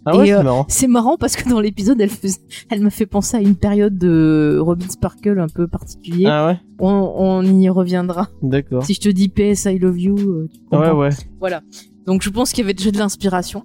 Ah 0.05 0.17
ouais, 0.17 0.27
c'est 0.27 0.33
euh, 0.33 0.43
marrant. 0.43 0.67
C'est 0.69 0.89
marrant 0.89 1.17
parce 1.17 1.37
que 1.37 1.49
dans 1.49 1.61
l'épisode, 1.61 2.01
elle, 2.01 2.09
faisait- 2.11 2.41
elle 2.71 2.81
m'a 2.81 2.91
fait 2.91 3.07
penser 3.07 3.37
à 3.37 3.41
une 3.41 3.55
période 3.55 3.97
de 3.99 4.59
Robin 4.61 4.89
Sparkle 4.89 5.39
un 5.39 5.47
peu 5.47 5.69
particulier. 5.69 6.27
Ah 6.27 6.47
ouais? 6.49 6.59
On, 6.81 6.89
on 7.17 7.43
y 7.45 7.69
reviendra. 7.69 8.29
D'accord. 8.43 8.85
Si 8.85 8.95
je 8.95 9.01
te 9.01 9.09
dis 9.09 9.29
PS 9.29 9.67
I 9.67 9.79
love 9.79 10.01
you, 10.01 10.17
euh, 10.19 10.49
tu 10.51 10.59
Ouais, 10.77 10.87
comprends. 10.87 10.99
ouais. 10.99 11.11
Voilà. 11.39 11.61
Donc 12.05 12.23
je 12.23 12.31
pense 12.31 12.51
qu'il 12.51 12.63
y 12.63 12.65
avait 12.65 12.75
déjà 12.75 12.91
de 12.91 12.99
l'inspiration. 12.99 13.63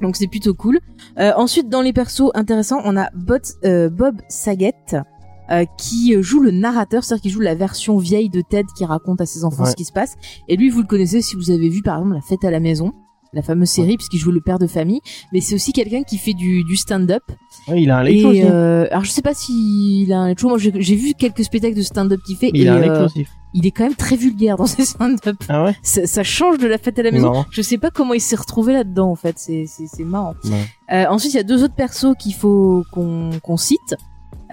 Donc 0.00 0.16
c'est 0.16 0.26
plutôt 0.26 0.54
cool. 0.54 0.78
Euh, 1.18 1.32
ensuite, 1.36 1.68
dans 1.68 1.80
les 1.82 1.92
persos 1.92 2.30
intéressants, 2.34 2.80
on 2.84 2.96
a 2.96 3.08
Bot- 3.14 3.56
euh, 3.64 3.88
Bob 3.88 4.16
Saget. 4.28 4.72
euh, 5.50 5.64
qui 5.76 6.14
joue 6.22 6.40
le 6.40 6.50
narrateur, 6.50 7.04
c'est-à-dire 7.04 7.22
qui 7.22 7.30
joue 7.30 7.40
la 7.40 7.54
version 7.54 7.98
vieille 7.98 8.30
de 8.30 8.40
Ted 8.48 8.66
qui 8.76 8.84
raconte 8.86 9.20
à 9.20 9.26
ses 9.26 9.44
enfants 9.44 9.64
Ouais. 9.64 9.70
ce 9.70 9.74
qui 9.76 9.84
se 9.84 9.92
passe. 9.92 10.14
Et 10.48 10.56
lui, 10.56 10.70
vous 10.70 10.80
le 10.80 10.86
connaissez 10.86 11.20
si 11.20 11.36
vous 11.36 11.50
avez 11.50 11.68
vu 11.68 11.82
par 11.82 11.98
exemple 11.98 12.14
La 12.14 12.20
Fête 12.22 12.44
à 12.44 12.50
la 12.50 12.60
maison. 12.60 12.92
la 13.34 13.42
fameuse 13.42 13.68
série 13.70 13.96
puisqu'il 13.96 14.18
joue 14.18 14.30
le 14.30 14.40
père 14.42 14.58
de 14.58 14.66
famille, 14.66 15.00
mais 15.32 15.40
c'est 15.40 15.54
aussi 15.54 15.72
quelqu'un 15.72 16.02
qui 16.04 16.18
fait 16.18 16.34
du, 16.34 16.64
du 16.64 16.76
stand-up. 16.76 17.22
Ouais, 17.66 17.82
il 17.82 17.90
a 17.90 17.98
un 17.98 18.02
lecture 18.02 18.28
aussi. 18.28 18.42
Euh, 18.44 18.86
alors 18.90 19.04
je 19.04 19.10
sais 19.10 19.22
pas 19.22 19.32
s'il 19.34 20.12
a 20.12 20.20
un 20.20 20.36
show. 20.36 20.48
Moi 20.50 20.58
j'ai 20.58 20.96
vu 20.96 21.14
quelques 21.14 21.42
spectacles 21.44 21.76
de 21.76 21.82
stand-up 21.82 22.20
qu'il 22.26 22.36
fait 22.36 22.50
Mais 22.52 22.58
il 22.60 22.68
a 22.68 22.74
un 22.74 22.80
lecture 22.80 23.04
aussi. 23.06 23.26
Il 23.54 23.66
est 23.66 23.70
quand 23.70 23.84
même 23.84 23.94
très 23.94 24.16
vulgaire 24.16 24.56
dans 24.56 24.66
ses 24.66 24.84
stand-up. 24.94 25.36
Ah 25.48 25.64
ouais 25.64 25.76
Ça, 25.82 26.06
ça 26.06 26.22
change 26.22 26.58
de 26.58 26.66
la 26.66 26.78
fête 26.78 26.98
à 26.98 27.02
la 27.02 27.10
maison. 27.10 27.30
Marrant. 27.30 27.46
Je 27.50 27.62
sais 27.62 27.78
pas 27.78 27.90
comment 27.90 28.14
il 28.14 28.20
s'est 28.20 28.36
retrouvé 28.36 28.72
là-dedans 28.72 29.10
en 29.10 29.16
fait. 29.16 29.38
C'est 29.38 29.66
c'est 29.66 29.86
c'est 29.86 30.04
marrant. 30.04 30.34
Euh, 30.92 31.04
ensuite 31.08 31.34
il 31.34 31.36
y 31.36 31.40
a 31.40 31.44
deux 31.44 31.62
autres 31.64 31.74
persos 31.74 32.14
qu'il 32.18 32.34
faut 32.34 32.84
qu'on 32.92 33.30
qu'on 33.42 33.56
cite. 33.56 33.94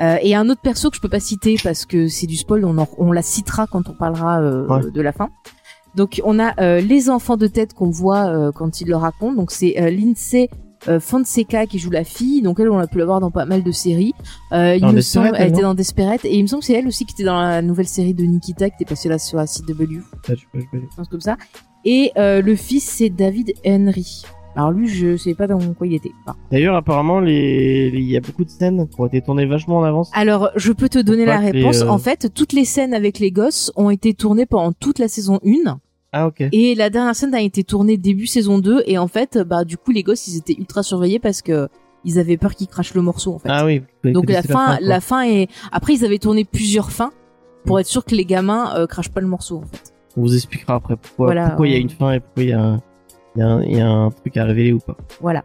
Euh, 0.01 0.18
et 0.22 0.34
un 0.36 0.48
autre 0.50 0.62
perso 0.62 0.89
que 0.89 0.96
je 0.96 1.01
peux 1.01 1.10
pas 1.10 1.20
citer 1.20 1.58
parce 1.62 1.86
que 1.86 2.08
c'est 2.08 2.27
du 2.27 2.38
spoil. 2.38 2.63
On 2.65 2.77
en- 2.77 2.88
on 2.98 3.12
la 3.12 3.22
citera 3.22 3.68
quand 3.68 3.89
on 3.89 3.94
parlera 3.94 4.39
euh, 4.41 4.65
Ouais. 4.68 4.91
de 4.91 5.01
la 5.01 5.12
fin. 5.12 5.29
Donc 5.96 6.22
on 6.24 6.39
a 6.39 6.53
euh, 6.62 6.79
les 6.82 7.10
enfants 7.10 7.36
de 7.36 7.48
tête 7.48 7.74
qu'on 7.74 7.89
voit 7.89 8.27
euh, 8.27 8.51
quand 8.53 8.79
il 8.79 8.88
le 8.88 8.96
raconte. 8.96 9.36
Donc 9.36 9.51
c'est 9.51 9.82
euh, 9.82 9.89
Lindsay 9.89 10.50
Fonseca 11.00 11.65
qui 11.65 11.79
joue 11.79 11.89
la 11.89 12.03
fille. 12.03 12.41
Donc 12.41 12.59
elle 12.59 12.69
on 12.69 12.77
a 12.79 12.88
pu 12.88 12.98
la 13.00 13.05
voir 13.05 13.19
dans 13.19 13.31
pas 13.31 13.45
mal 13.45 13.63
de 13.63 13.71
séries. 13.71 14.13
Euh, 14.51 14.75
il 14.75 14.81
Dans 14.81 14.93
me 14.93 15.01
semble, 15.01 15.31
elle 15.36 15.50
était 15.50 15.62
dans 15.62 15.74
Desperate 15.74 16.25
et 16.25 16.36
il 16.36 16.41
me 16.43 16.48
semble 16.48 16.62
que 16.62 16.67
c'est 16.67 16.74
elle 16.74 16.88
aussi 16.88 17.05
qui 17.05 17.13
était 17.13 17.24
dans 17.24 17.41
la 17.41 17.62
nouvelle 17.62 17.88
série 17.88 18.13
de 18.13 18.24
Nikita 18.24 18.69
qui 18.69 18.75
était 18.81 18.89
passée 18.89 19.09
là 19.09 19.19
sur 19.19 19.38
la 19.38 19.45
CW, 19.45 20.00
Ça, 20.25 20.33
je 20.36 21.09
comme 21.09 21.21
ça. 21.21 21.38
Et 21.86 22.12
euh, 22.17 22.41
le 22.41 22.55
fils 22.55 22.83
c'est 22.89 23.09
David 23.09 23.53
Henry. 23.65 24.24
Alors 24.55 24.71
lui 24.71 24.88
je 24.88 25.15
sais 25.15 25.36
pas 25.36 25.48
dans 25.48 25.59
quoi 25.74 25.88
il 25.88 25.93
était. 25.93 26.12
D'ailleurs, 26.51 26.75
apparemment, 26.75 27.19
les... 27.19 27.91
il 27.93 28.09
y 28.09 28.17
a 28.17 28.19
beaucoup 28.19 28.43
de 28.43 28.50
scènes 28.50 28.88
qui 28.89 29.00
ont 29.00 29.05
été 29.05 29.21
tournées 29.21 29.45
vachement 29.45 29.77
en 29.77 29.83
avance. 29.83 30.09
Alors, 30.13 30.50
je 30.55 30.71
peux 30.74 30.89
te 30.89 31.00
donner 31.00 31.25
la 31.25 31.39
les, 31.39 31.51
réponse. 31.51 31.81
euh, 31.81 31.88
En 31.88 31.98
fait, 32.00 32.33
toutes 32.33 32.53
les 32.53 32.65
scènes 32.65 32.93
avec 32.93 33.19
les 33.19 33.31
gosses 33.31 33.71
ont 33.75 33.89
été 33.89 34.13
tournées 34.13 34.45
pendant 34.48 34.71
toute 34.74 35.00
la 35.00 35.07
saison 35.07 35.39
1 35.45 35.79
Ah, 36.12 36.28
ok. 36.28 36.44
et 36.51 36.75
la 36.75 36.89
dernière 36.89 37.16
scène 37.16 37.36
a 37.36 37.42
été 37.42 37.63
tournée 37.63 37.98
début 37.98 38.25
saison 38.25 38.58
2 38.60 38.84
et 38.88 38.98
en 38.98 39.08
fait, 39.08 39.38
bah 39.38 39.63
du 39.63 39.78
coup 39.78 39.92
les 39.92 40.04
gosses, 40.04 40.28
ils 40.28 40.38
étaient 40.38 40.56
ultra 40.58 40.82
surveillés 40.84 41.20
parce 41.20 41.42
que 41.42 41.70
ils 42.06 42.18
avaient 42.18 42.38
peur 42.38 42.56
qu'ils 42.56 42.68
crachent 42.68 42.94
le 42.94 43.01
morceau 43.01 43.34
en 43.34 43.39
fait. 43.39 43.50
Ah 43.51 43.66
oui. 43.66 43.84
Donc 44.04 44.30
la 44.30 44.42
fin, 44.42 44.78
la 44.82 45.01
fin 45.01 45.24
est 45.24 45.48
après 45.72 45.94
ils 45.94 46.06
avaient 46.06 46.20
tourné 46.20 46.46
plusieurs 46.46 46.92
fins 46.92 47.12
pour 47.66 47.80
être 47.80 47.88
sûr 47.88 48.06
que 48.06 48.16
les 48.16 48.25
gamins 48.25 48.74
euh, 48.75 48.88
crachent 48.88 49.12
pas 49.12 49.22
le 49.22 49.28
morceau 49.28 49.58
en 49.58 49.66
fait. 49.66 49.94
On 50.18 50.22
vous 50.22 50.34
expliquera 50.36 50.75
après 50.75 50.96
pourquoi, 50.98 51.28
Voilà, 51.28 51.50
pourquoi 51.50 51.68
il 51.68 51.74
y 51.74 51.75
a 51.75 51.80
une 51.80 51.89
fin 51.89 52.13
et 52.13 52.20
pourquoi 52.20 52.44
il 52.44 52.50
y 52.50 52.54
a 52.54 52.62
un, 52.62 52.80
il 53.36 53.39
y 53.39 53.43
a 53.43 53.48
un, 53.48 53.62
il 53.63 53.77
y 53.77 53.81
a 53.81 53.88
un 53.88 54.09
truc 54.09 54.38
à 54.38 54.45
révéler 54.45 54.74
ou 54.74 54.79
pas. 54.79 54.98
Voilà. 55.21 55.43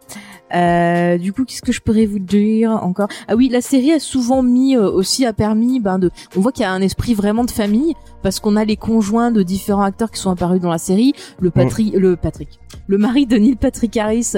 Euh, 0.54 1.18
du 1.18 1.32
coup, 1.32 1.44
qu'est-ce 1.44 1.62
que 1.62 1.72
je 1.72 1.80
pourrais 1.80 2.06
vous 2.06 2.18
dire 2.18 2.70
encore? 2.70 3.08
Ah 3.28 3.34
oui, 3.34 3.48
la 3.48 3.60
série 3.60 3.92
a 3.92 3.98
souvent 3.98 4.42
mis 4.42 4.76
euh, 4.76 4.90
aussi 4.90 5.26
a 5.26 5.32
permis 5.32 5.80
ben 5.80 5.98
de. 5.98 6.10
On 6.36 6.40
voit 6.40 6.52
qu'il 6.52 6.62
y 6.62 6.66
a 6.66 6.72
un 6.72 6.80
esprit 6.80 7.14
vraiment 7.14 7.44
de 7.44 7.50
famille 7.50 7.94
parce 8.22 8.40
qu'on 8.40 8.56
a 8.56 8.64
les 8.64 8.76
conjoints 8.76 9.30
de 9.30 9.42
différents 9.42 9.82
acteurs 9.82 10.10
qui 10.10 10.20
sont 10.20 10.30
apparus 10.30 10.60
dans 10.60 10.70
la 10.70 10.78
série. 10.78 11.12
Le 11.40 11.50
Patrick, 11.50 11.94
le 11.94 12.16
Patrick, 12.16 12.60
le 12.86 12.98
mari 12.98 13.26
de 13.26 13.36
Neil 13.36 13.56
Patrick 13.56 13.96
Harris. 13.96 14.34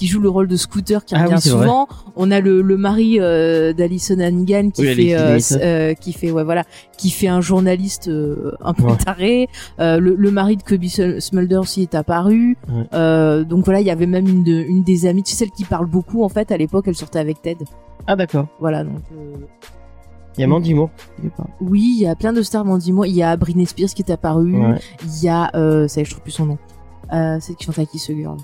Qui 0.00 0.06
joue 0.06 0.20
le 0.20 0.30
rôle 0.30 0.48
de 0.48 0.56
Scooter 0.56 1.04
qui 1.04 1.14
Ah 1.14 1.24
revient 1.24 1.34
oui, 1.34 1.40
c'est 1.42 1.50
vrai. 1.50 1.66
souvent. 1.66 1.86
On 2.16 2.30
a 2.30 2.40
le, 2.40 2.62
le 2.62 2.76
mari 2.78 3.18
euh, 3.20 3.74
d'Alison 3.74 4.18
Hannigan 4.18 4.70
qui 4.70 4.80
Oui, 4.80 4.94
fait 4.94 5.14
euh, 5.14 5.38
euh, 5.60 5.92
qui 5.92 6.14
fait 6.14 6.30
ouais 6.30 6.42
voilà 6.42 6.64
qui 6.96 7.10
fait 7.10 7.28
un 7.28 7.42
journaliste 7.42 8.08
euh, 8.08 8.52
un 8.62 8.72
peu 8.72 8.84
Ouais. 8.84 8.96
taré. 8.96 9.48
Euh, 9.78 10.00
le, 10.00 10.14
le 10.14 10.30
mari 10.30 10.56
de 10.56 10.62
Kobe 10.62 10.84
Smulder 11.20 11.56
aussi 11.58 11.82
est 11.82 11.94
apparu. 11.94 12.56
Ouais. 12.66 12.84
Euh, 12.94 13.44
donc 13.44 13.66
voilà, 13.66 13.80
il 13.82 13.86
y 13.86 13.90
avait 13.90 14.06
même 14.06 14.26
une, 14.26 14.42
de, 14.42 14.52
une 14.52 14.82
des 14.84 15.04
amies, 15.04 15.22
tu 15.22 15.32
sais, 15.32 15.36
celle 15.36 15.50
qui 15.50 15.64
parle 15.64 15.84
beaucoup 15.86 16.24
en 16.24 16.30
fait. 16.30 16.50
À 16.50 16.56
l'époque, 16.56 16.86
elle 16.88 16.94
sortait 16.96 17.18
avec 17.18 17.42
Ted. 17.42 17.62
Ah, 18.06 18.16
d'accord. 18.16 18.46
Voilà, 18.58 18.84
donc 18.84 19.02
euh, 19.12 19.36
Il 20.38 20.40
y 20.40 20.44
a 20.44 20.46
Mandy 20.46 20.72
Moore. 20.72 20.88
qui 21.20 21.28
oui, 21.60 21.92
il 21.98 22.02
y 22.02 22.06
a 22.06 22.14
plein 22.16 22.32
de 22.32 22.40
stars. 22.40 22.64
Mandy 22.64 22.92
Moore. 22.92 23.04
Il 23.06 23.14
y 23.14 23.22
a 23.22 23.36
Britney 23.36 23.66
Spears 23.66 23.90
qui 23.90 24.00
est 24.00 24.10
apparue. 24.10 24.58
Ouais. 24.58 24.78
Il 25.04 25.22
y 25.24 25.28
a, 25.28 25.50
euh, 25.54 25.88
ça 25.88 26.00
y 26.00 26.02
est, 26.02 26.04
je 26.06 26.10
trouve 26.12 26.22
plus 26.22 26.32
son 26.32 26.46
nom. 26.46 26.58
Euh, 27.12 27.36
celle 27.40 27.56
qui 27.56 27.64
chantait 27.66 27.82
à 27.82 27.86
Kiss 27.86 28.08
a 28.08 28.14
Girl, 28.14 28.36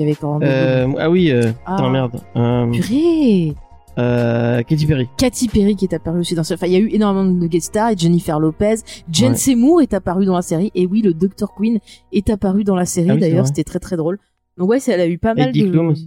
qui 0.00 0.04
avait 0.04 0.14
Coran 0.14 0.40
Euh, 0.42 0.88
ah 0.98 1.10
oui, 1.10 1.30
euh, 1.30 1.52
Ah. 1.66 1.76
putain, 1.76 1.90
merde. 1.90 2.20
Euh, 2.36 2.70
Purée. 2.70 3.54
euh, 3.98 4.62
Katy 4.62 4.86
Perry. 4.86 5.08
Katy 5.18 5.48
Perry 5.48 5.76
qui 5.76 5.84
est 5.84 5.94
apparue 5.94 6.20
aussi 6.20 6.34
dans 6.34 6.42
cette. 6.42 6.58
Enfin, 6.58 6.66
il 6.68 6.72
y 6.72 6.76
a 6.76 6.78
eu 6.78 6.88
énormément 6.88 7.30
de 7.30 7.46
guest 7.46 7.66
stars. 7.66 7.90
Et 7.90 7.96
Jennifer 7.98 8.40
Lopez, 8.40 8.76
Jen 9.12 9.32
Ouais. 9.32 9.36
Seymour 9.36 9.82
est 9.82 9.92
apparue 9.92 10.24
dans 10.24 10.36
la 10.36 10.42
série. 10.42 10.70
Et 10.74 10.86
oui, 10.86 11.02
le 11.02 11.12
Dr 11.12 11.52
Queen 11.54 11.80
est 12.12 12.30
apparu 12.30 12.64
dans 12.64 12.76
la 12.76 12.86
série. 12.86 13.10
Ah 13.10 13.14
oui, 13.14 13.20
D'ailleurs, 13.20 13.46
c'était 13.46 13.64
très 13.64 13.78
très 13.78 13.96
drôle. 13.96 14.18
Donc 14.56 14.68
ouais, 14.70 14.80
ça, 14.80 14.92
elle 14.94 15.00
a 15.02 15.06
eu 15.06 15.18
pas 15.18 15.34
mal 15.34 15.48
Heidi 15.48 15.64
de. 15.64 15.70
Klum 15.70 15.88
aussi. 15.88 16.06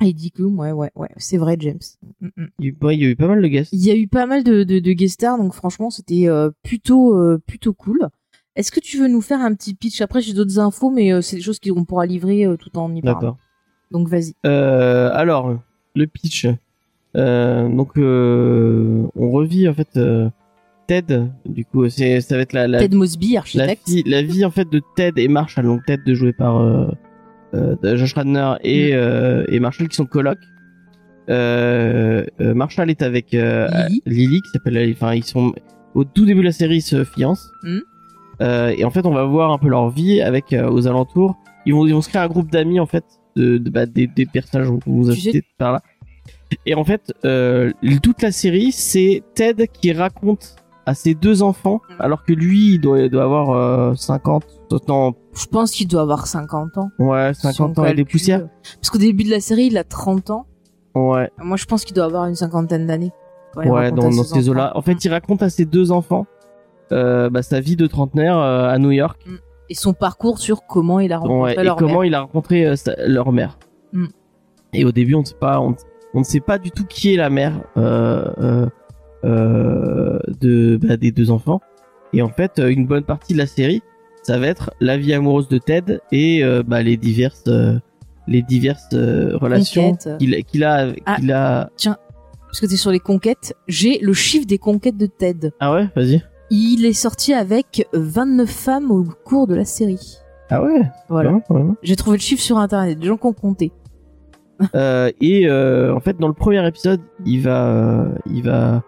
Heidi 0.00 0.30
Klum, 0.30 0.58
ouais, 0.58 0.72
ouais, 0.72 0.90
ouais. 0.94 1.08
C'est 1.16 1.38
vrai, 1.38 1.56
James. 1.58 1.78
Mm, 2.20 2.26
mm. 2.36 2.46
Il 2.58 2.64
y 2.64 2.68
a 2.68 2.70
eu- 2.70 2.76
ouais, 2.84 2.96
il 2.96 3.02
y 3.02 3.06
a 3.06 3.08
eu 3.08 3.16
pas 3.16 3.28
mal 3.28 3.40
de 3.40 3.48
guests. 3.48 3.72
Il 3.72 3.82
y 3.82 3.90
a 3.90 3.96
eu 3.96 4.08
pas 4.08 4.26
mal 4.26 4.44
de, 4.44 4.62
de, 4.62 4.78
de 4.78 4.92
guest 4.92 5.14
stars, 5.14 5.38
donc 5.38 5.54
franchement, 5.54 5.88
c'était 5.88 6.28
euh, 6.28 6.50
plutôt 6.62 7.14
euh, 7.18 7.40
plutôt 7.46 7.72
cool. 7.72 8.08
Est-ce 8.56 8.72
que 8.72 8.80
tu 8.80 8.98
veux 8.98 9.08
nous 9.08 9.20
faire 9.20 9.40
un 9.40 9.54
petit 9.54 9.74
pitch? 9.74 10.00
Après, 10.00 10.20
j'ai 10.22 10.32
d'autres 10.32 10.58
infos, 10.58 10.90
mais 10.90 11.12
euh, 11.12 11.20
c'est 11.20 11.36
des 11.36 11.42
choses 11.42 11.60
qu'on 11.60 11.84
pourra 11.84 12.06
livrer 12.06 12.44
euh, 12.46 12.56
tout 12.56 12.76
en 12.78 12.92
y 12.94 13.02
parlant. 13.02 13.20
D'accord. 13.20 13.38
Donc 13.90 14.08
vas-y. 14.08 14.34
Euh, 14.46 15.10
alors, 15.12 15.56
le 15.94 16.06
pitch. 16.06 16.46
Donc, 17.14 17.92
on 17.96 19.30
revit 19.30 19.68
en 19.68 19.74
fait 19.74 19.98
Ted. 20.86 21.22
Du 21.46 21.64
coup, 21.64 21.88
c'est 21.88 22.20
ça 22.20 22.36
va 22.36 22.42
être 22.42 22.52
la, 22.52 22.66
la, 22.68 22.78
Ted 22.80 22.96
Mosby, 22.96 23.32
la, 23.32 23.38
architecte. 23.40 23.88
vie, 23.88 24.02
la 24.06 24.22
vie 24.22 24.44
en 24.44 24.50
fait 24.50 24.68
de 24.70 24.80
Ted 24.96 25.22
et 25.22 25.28
Marshall. 25.28 25.64
Donc 25.64 25.84
Ted 25.86 26.02
de 26.06 26.14
joué 26.14 26.32
par 26.32 26.60
euh, 26.60 26.86
euh, 27.54 27.96
Josh 27.96 28.14
Radner 28.14 28.54
et, 28.62 28.92
Mm. 28.92 28.96
euh, 28.96 29.44
et 29.48 29.60
Marshall 29.60 29.88
qui 29.88 29.96
sont 29.96 30.06
colocs. 30.06 30.38
Marshall 31.28 32.90
est 32.90 33.02
avec 33.02 33.32
Lily. 33.32 34.02
Lily 34.06 34.42
qui 34.42 34.50
s'appelle. 34.50 34.92
Enfin, 34.92 35.14
ils 35.14 35.24
sont 35.24 35.52
au 35.94 36.04
tout 36.04 36.24
début 36.26 36.40
de 36.40 36.46
la 36.46 36.52
série 36.52 36.76
ils 36.76 36.82
se 36.82 37.04
fiancent. 37.04 37.50
Mm. 37.62 37.78
Euh, 38.42 38.74
et 38.76 38.84
en 38.84 38.90
fait, 38.90 39.06
on 39.06 39.12
va 39.14 39.24
voir 39.24 39.50
un 39.52 39.58
peu 39.58 39.68
leur 39.68 39.88
vie 39.90 40.20
avec 40.20 40.52
euh, 40.52 40.68
aux 40.70 40.86
alentours. 40.86 41.36
Ils 41.64 41.74
vont 41.74 41.86
ils 41.86 41.94
vont 41.94 42.02
se 42.02 42.08
créer 42.08 42.22
un 42.22 42.28
groupe 42.28 42.50
d'amis 42.50 42.78
en 42.80 42.86
fait 42.86 43.04
de, 43.34 43.58
de- 43.58 43.70
bah, 43.70 43.86
des, 43.86 44.06
des 44.06 44.26
personnages 44.26 44.68
qu'on 44.68 44.80
vous 44.86 45.10
a 45.10 45.14
Tu 45.14 45.20
sais- 45.20 45.30
cités 45.32 45.46
par 45.58 45.72
là. 45.72 45.80
Et 46.64 46.74
en 46.74 46.84
fait, 46.84 47.12
euh, 47.24 47.72
toute 48.02 48.22
la 48.22 48.30
série, 48.30 48.70
c'est 48.72 49.22
Ted 49.34 49.66
qui 49.68 49.92
raconte 49.92 50.56
à 50.88 50.94
ses 50.94 51.14
deux 51.14 51.42
enfants, 51.42 51.80
Mm. 51.90 51.94
alors 52.02 52.22
que 52.24 52.32
lui, 52.32 52.74
il 52.74 52.78
doit, 52.80 53.00
il 53.00 53.10
doit 53.10 53.24
avoir 53.24 53.50
euh, 53.50 53.94
50, 53.96 54.44
non, 54.86 55.14
Je 55.34 55.46
pense 55.46 55.72
qu'il 55.72 55.88
doit 55.88 56.02
avoir 56.02 56.26
50 56.28 56.78
ans. 56.78 56.90
ouais, 57.00 57.32
Son 57.34 57.50
50 57.50 57.78
ans 57.80 57.84
et 57.84 57.88
des 57.88 57.96
calcul. 57.96 58.12
poussières. 58.12 58.48
Parce 58.80 58.90
qu'au 58.90 58.98
début 58.98 59.24
de 59.24 59.30
la 59.30 59.40
série, 59.40 59.66
il 59.66 59.76
a 59.78 59.82
30 59.84 60.30
ans. 60.30 60.46
Ouais, 60.94 61.28
Moi, 61.42 61.56
je 61.56 61.64
pense 61.64 61.84
qu'il 61.84 61.94
doit 61.96 62.04
avoir 62.04 62.26
une 62.26 62.36
cinquantaine 62.36 62.86
d'années. 62.86 63.10
ouais, 63.56 63.90
dans, 63.90 64.08
dans 64.10 64.22
ces 64.24 64.48
eaux-là. 64.48 64.72
En 64.76 64.82
fait, 64.82 65.04
il 65.04 65.08
raconte 65.10 65.42
à 65.42 65.50
ses 65.50 65.64
deux 65.64 65.90
enfants 65.90 66.26
bah, 66.90 67.42
sa 67.42 67.60
vie 67.60 67.76
de 67.76 67.86
trentenaire 67.86 68.38
euh, 68.38 68.68
à 68.68 68.78
New 68.78 68.90
York. 68.92 69.24
Et 69.68 69.74
son 69.74 69.92
parcours 69.94 70.38
sur 70.38 70.66
comment 70.66 71.00
il 71.00 71.12
a 71.12 71.18
rencontré 71.18 71.54
Ouais, 71.56 71.60
et 71.60 71.64
leur 71.64 71.76
comment 71.76 71.94
mère. 72.00 72.04
il 72.04 72.14
a 72.14 72.20
rencontré 72.20 72.66
euh, 72.66 72.76
sa- 72.76 72.94
leur 73.06 73.32
mère. 73.32 73.58
Mm. 73.92 74.06
Et 74.74 74.84
au 74.84 74.92
début, 74.92 75.14
on 75.14 75.20
ne 75.20 75.24
sait 75.24 75.34
pas, 75.40 75.60
on, 75.60 75.74
on 76.14 76.18
ne 76.20 76.24
sait 76.24 76.40
pas 76.40 76.58
du 76.58 76.70
tout 76.70 76.84
qui 76.84 77.12
est 77.14 77.16
la 77.16 77.30
mère 77.30 77.54
euh, 77.76 78.30
euh, 78.38 78.66
euh, 79.24 80.18
de 80.40 80.78
bah, 80.80 80.96
des 80.96 81.10
deux 81.12 81.30
enfants. 81.30 81.60
Et 82.12 82.22
en 82.22 82.28
fait, 82.28 82.58
euh, 82.58 82.68
une 82.70 82.86
bonne 82.86 83.02
partie 83.04 83.32
de 83.32 83.38
la 83.38 83.46
série, 83.46 83.82
ça 84.22 84.38
va 84.38 84.46
être 84.46 84.70
la 84.80 84.96
vie 84.96 85.12
amoureuse 85.14 85.48
de 85.48 85.58
Ted 85.58 85.98
et 86.12 86.44
euh, 86.44 86.62
bah, 86.66 86.82
les 86.82 86.96
diverses 86.96 87.44
euh, 87.48 87.78
les 88.28 88.42
diverses 88.42 88.88
euh, 88.92 89.36
relations 89.36 89.96
qu'il 90.18 90.34
a 90.64 90.86
Ah. 91.06 91.16
qu'il 91.16 91.32
a. 91.32 91.70
Parce 92.46 92.60
que 92.60 92.66
t'es 92.66 92.76
sur 92.76 92.90
les 92.92 93.00
conquêtes. 93.00 93.54
J'ai 93.68 93.98
le 93.98 94.12
chiffre 94.14 94.46
des 94.46 94.58
conquêtes 94.58 94.96
de 94.96 95.06
Ted. 95.06 95.52
Ah 95.60 95.72
ouais, 95.72 95.88
vas-y. 95.94 96.22
Il 96.50 96.84
est 96.84 96.92
sorti 96.92 97.32
avec 97.34 97.88
29 97.92 98.48
femmes 98.48 98.90
au 98.90 99.04
cours 99.24 99.46
de 99.46 99.54
la 99.54 99.64
série. 99.64 100.18
Ah 100.50 100.62
ouais? 100.62 100.82
Voilà. 101.08 101.40
J'ai 101.82 101.96
trouvé 101.96 102.18
le 102.18 102.22
chiffre 102.22 102.42
sur 102.42 102.58
internet, 102.58 102.98
des 102.98 103.06
gens 103.06 103.16
qui 103.16 103.26
ont 103.26 103.32
compté. 103.32 103.72
Euh, 104.74 105.10
et 105.20 105.46
euh, 105.46 105.94
en 105.94 106.00
fait, 106.00 106.16
dans 106.18 106.28
le 106.28 106.32
premier 106.32 106.66
épisode, 106.66 107.00
il 107.26 107.42
va, 107.42 107.66
euh, 107.66 108.14
il 108.32 108.42
va, 108.42 108.82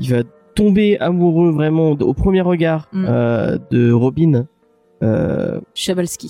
il 0.00 0.10
va 0.10 0.22
tomber 0.56 0.98
amoureux 0.98 1.52
vraiment 1.52 1.90
au 1.92 2.14
premier 2.14 2.40
regard 2.40 2.88
Mm. 2.92 3.04
euh, 3.08 3.58
de 3.70 3.92
Robin 3.92 4.46
euh, 5.04 5.60
Chabalski. 5.72 6.28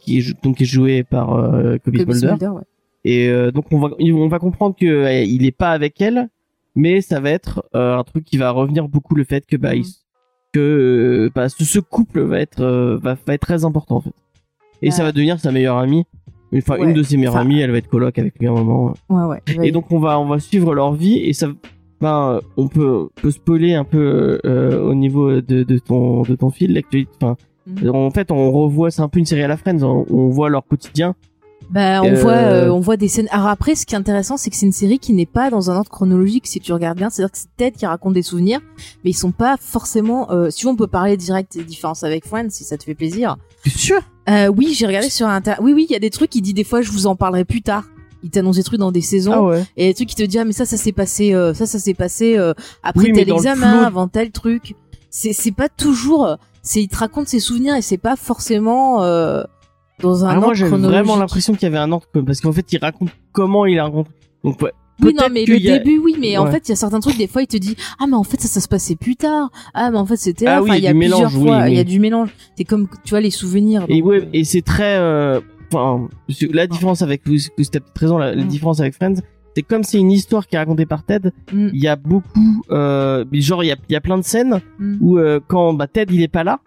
Qui 0.00 0.18
est 0.18 0.42
donc 0.42 0.60
est 0.60 0.64
joué 0.64 1.04
par 1.04 1.32
euh, 1.34 1.76
Kobe 1.84 1.96
Kobe 1.96 2.08
ouais. 2.10 2.62
Et 3.04 3.28
euh, 3.28 3.52
donc 3.52 3.66
on 3.70 3.78
va, 3.78 3.90
on 4.00 4.28
va 4.28 4.38
comprendre 4.40 4.74
que 4.74 5.24
il 5.24 5.46
est 5.46 5.56
pas 5.56 5.70
avec 5.70 6.00
elle, 6.00 6.28
mais 6.78 7.00
ça 7.02 7.18
va 7.20 7.30
être 7.30 7.64
euh, 7.74 7.96
un 7.98 8.04
truc 8.04 8.24
qui 8.24 8.36
va 8.38 8.50
revenir 8.50 8.88
beaucoup 8.88 9.14
le 9.14 9.24
fait 9.24 9.44
que 9.46 9.56
bah, 9.56 9.74
il- 9.74 9.82
Mm. 9.82 10.54
que 10.54 10.60
euh, 10.60 11.30
bah, 11.34 11.48
ce, 11.50 11.62
ce 11.64 11.78
couple 11.78 12.20
va 12.22 12.40
être, 12.40 12.60
euh, 12.62 12.96
va, 13.02 13.16
va 13.26 13.34
être 13.34 13.42
très 13.42 13.64
important 13.66 13.96
en 13.96 14.00
fait. 14.00 14.14
Et 14.80 14.90
ça 14.90 15.02
va 15.02 15.12
devenir 15.12 15.38
sa 15.40 15.52
meilleure 15.52 15.76
amie. 15.76 16.04
Ouais. 16.52 16.62
une 16.82 16.94
de 16.94 17.02
ses 17.02 17.18
meilleures 17.18 17.36
amies, 17.36 17.60
elle 17.60 17.70
va 17.70 17.76
être 17.76 17.88
coloc 17.88 18.18
avec 18.18 18.38
lui 18.38 18.46
à 18.46 18.50
un 18.52 18.54
moment. 18.54 18.94
Ouais, 19.10 19.24
ouais. 19.24 19.42
Et 19.66 19.70
donc 19.72 19.92
on 19.92 19.98
va 19.98 20.18
on 20.18 20.24
va 20.26 20.38
suivre 20.38 20.74
leur 20.74 20.94
vie 20.94 21.18
et 21.18 21.34
ça 21.34 21.48
ben 22.00 22.40
on 22.56 22.68
peut 22.68 23.08
peut 23.20 23.30
spoiler 23.30 23.74
un 23.74 23.84
peu 23.84 24.40
euh, 24.46 24.80
au 24.82 24.94
niveau 24.94 25.40
de, 25.42 25.62
de 25.64 25.78
ton 25.78 26.22
de 26.22 26.34
ton 26.36 26.48
fil 26.50 26.72
l'actualité 26.72 27.10
enfin 27.20 27.36
Mhm. 27.66 27.90
en 27.94 28.10
fait 28.10 28.30
on 28.30 28.50
revoit 28.50 28.90
c'est 28.90 29.02
un 29.02 29.08
peu 29.08 29.18
une 29.18 29.26
série 29.26 29.42
à 29.42 29.48
la 29.48 29.58
Friends 29.58 29.82
on, 29.82 30.06
on 30.08 30.28
voit 30.30 30.48
leur 30.48 30.64
quotidien 30.66 31.14
Bah, 31.70 32.00
on 32.02 32.06
Euh, 32.06 32.14
voit, 32.14 32.32
euh, 32.32 32.70
on 32.70 32.80
voit 32.80 32.96
des 32.96 33.08
scènes. 33.08 33.28
Alors 33.30 33.48
après, 33.48 33.74
ce 33.74 33.84
qui 33.84 33.94
est 33.94 33.98
intéressant, 33.98 34.36
c'est 34.38 34.48
que 34.48 34.56
c'est 34.56 34.64
une 34.66 34.72
série 34.72 34.98
qui 34.98 35.12
n'est 35.12 35.26
pas 35.26 35.50
dans 35.50 35.70
un 35.70 35.76
ordre 35.76 35.90
chronologique, 35.90 36.46
si 36.46 36.60
tu 36.60 36.72
regardes 36.72 36.96
bien. 36.96 37.10
C'est-à-dire 37.10 37.30
que 37.32 37.38
c'est 37.38 37.48
Ted 37.56 37.76
qui 37.76 37.84
raconte 37.84 38.14
des 38.14 38.22
souvenirs, 38.22 38.60
mais 39.04 39.10
ils 39.10 39.14
sont 39.16 39.32
pas 39.32 39.56
forcément. 39.60 40.30
Euh, 40.30 40.48
si 40.50 40.66
on 40.66 40.76
peut 40.76 40.86
parler 40.86 41.16
direct 41.18 41.56
des 41.56 41.64
différences 41.64 42.04
avec 42.04 42.26
Friends, 42.26 42.48
si 42.50 42.64
ça 42.64 42.78
te 42.78 42.84
fait 42.84 42.94
plaisir. 42.94 43.36
T'es 43.64 43.70
sûr? 43.70 44.00
Euh, 44.30 44.48
oui, 44.48 44.72
j'ai 44.74 44.86
regardé 44.86 45.10
sur 45.10 45.26
inter. 45.26 45.54
Oui, 45.60 45.72
oui, 45.74 45.86
il 45.88 45.92
y 45.92 45.96
a 45.96 45.98
des 46.00 46.10
trucs 46.10 46.30
qui 46.30 46.40
dit 46.40 46.54
des 46.54 46.64
fois, 46.64 46.80
je 46.80 46.90
vous 46.90 47.06
en 47.06 47.16
parlerai 47.16 47.44
plus 47.44 47.60
tard. 47.62 47.84
Il 48.22 48.30
t'annonce 48.30 48.56
des 48.56 48.64
trucs 48.64 48.80
dans 48.80 48.90
des 48.90 49.00
saisons. 49.02 49.32
Ah 49.32 49.42
ouais. 49.42 49.64
Et 49.76 49.88
des 49.88 49.94
trucs 49.94 50.08
qui 50.08 50.16
te 50.16 50.22
disent 50.22 50.40
ah 50.40 50.44
mais 50.44 50.52
ça 50.52 50.64
ça 50.66 50.76
s'est 50.76 50.90
passé 50.92 51.34
euh, 51.34 51.54
ça 51.54 51.66
ça 51.66 51.78
s'est 51.78 51.94
passé 51.94 52.36
euh, 52.36 52.52
après 52.82 53.04
Oui, 53.04 53.12
tel 53.12 53.30
examen 53.30 53.84
avant 53.84 54.08
tel 54.08 54.32
truc 54.32 54.74
c'est 55.08 55.32
c'est 55.32 55.52
pas 55.52 55.68
toujours 55.68 56.26
euh, 56.26 56.34
c'est 56.64 56.82
il 56.82 56.88
te 56.88 56.96
raconte 56.96 57.28
ses 57.28 57.38
souvenirs 57.38 57.76
et 57.76 57.80
c'est 57.82 57.96
pas 57.96 58.16
forcément 58.16 59.02
euh, 59.04 59.44
dans 60.00 60.24
un 60.24 60.28
Alors 60.28 60.44
ordre 60.44 60.46
moi 60.46 60.54
j'avais 60.54 60.76
vraiment 60.82 61.16
l'impression 61.16 61.52
qu'il 61.54 61.62
y 61.64 61.66
avait 61.66 61.78
un 61.78 61.90
ordre 61.92 62.06
parce 62.26 62.40
qu'en 62.40 62.52
fait 62.52 62.72
il 62.72 62.78
raconte 62.78 63.10
comment 63.32 63.66
il 63.66 63.78
a 63.78 63.84
rencontré. 63.84 64.12
Donc 64.44 64.60
ouais. 64.62 64.72
oui 65.02 65.14
non 65.14 65.26
mais 65.32 65.44
le 65.44 65.56
a- 65.56 65.78
début 65.78 65.98
oui 65.98 66.16
mais 66.20 66.36
en 66.38 66.50
fait 66.50 66.68
il 66.68 66.70
y 66.70 66.72
a 66.72 66.76
certains 66.76 67.00
trucs 67.00 67.16
des 67.18 67.26
fois 67.26 67.42
il 67.42 67.46
te 67.46 67.56
dit 67.56 67.76
ah 68.00 68.06
mais 68.06 68.14
en 68.16 68.22
fait 68.24 68.40
ça 68.40 68.48
ça 68.48 68.60
se 68.60 68.68
passait 68.68 68.96
plus 68.96 69.16
tard 69.16 69.50
ah 69.74 69.90
mais 69.90 69.98
en 69.98 70.06
fait 70.06 70.16
c'était 70.16 70.46
Ah 70.46 70.62
enfin 70.62 70.74
il 70.76 70.80
y 70.80 70.84
y 70.84 70.88
a 70.88 70.92
plusieurs 70.94 71.18
mélange, 71.18 71.36
oui, 71.36 71.46
fois 71.46 71.68
il 71.68 71.76
y 71.76 71.78
a 71.80 71.84
du 71.84 71.98
mélange 72.00 72.30
c'est 72.56 72.64
comme 72.64 72.88
tu 73.04 73.10
vois 73.10 73.20
les 73.20 73.30
souvenirs 73.30 73.84
Et 73.88 74.02
ouais, 74.02 74.22
euh, 74.22 74.28
et 74.32 74.44
c'est 74.44 74.62
très. 74.62 74.96
euh, 74.98 75.40
Enfin, 75.70 76.08
la 76.50 76.66
différence 76.66 77.02
avec. 77.02 77.26
Vous 77.26 77.34
peut-être 77.54 77.84
raison. 77.94 78.16
La, 78.16 78.34
la 78.34 78.42
Mm. 78.42 78.48
différence 78.48 78.80
avec 78.80 78.94
Friends, 78.94 79.16
c'est 79.54 79.62
comme 79.62 79.84
c'est 79.84 79.98
une 79.98 80.10
histoire 80.10 80.46
qui 80.46 80.56
est 80.56 80.58
racontée 80.58 80.86
par 80.86 81.04
Ted. 81.04 81.30
Mm. 81.52 81.68
Il 81.74 81.78
y 81.82 81.88
a 81.88 81.94
beaucoup. 81.94 82.62
Euh, 82.70 83.26
genre, 83.34 83.62
il 83.62 83.66
y 83.66 83.72
a, 83.72 83.76
il 83.86 83.92
y 83.92 83.96
a 83.96 84.00
plein 84.00 84.16
de 84.16 84.24
scènes 84.24 84.62
mm. 84.78 84.96
où 85.02 85.18
euh, 85.18 85.40
quand 85.46 85.74
bah, 85.74 85.86
Ted 85.86 86.14
il 86.14 86.22
est 86.22 86.28
pas 86.28 86.42
là, 86.42 86.60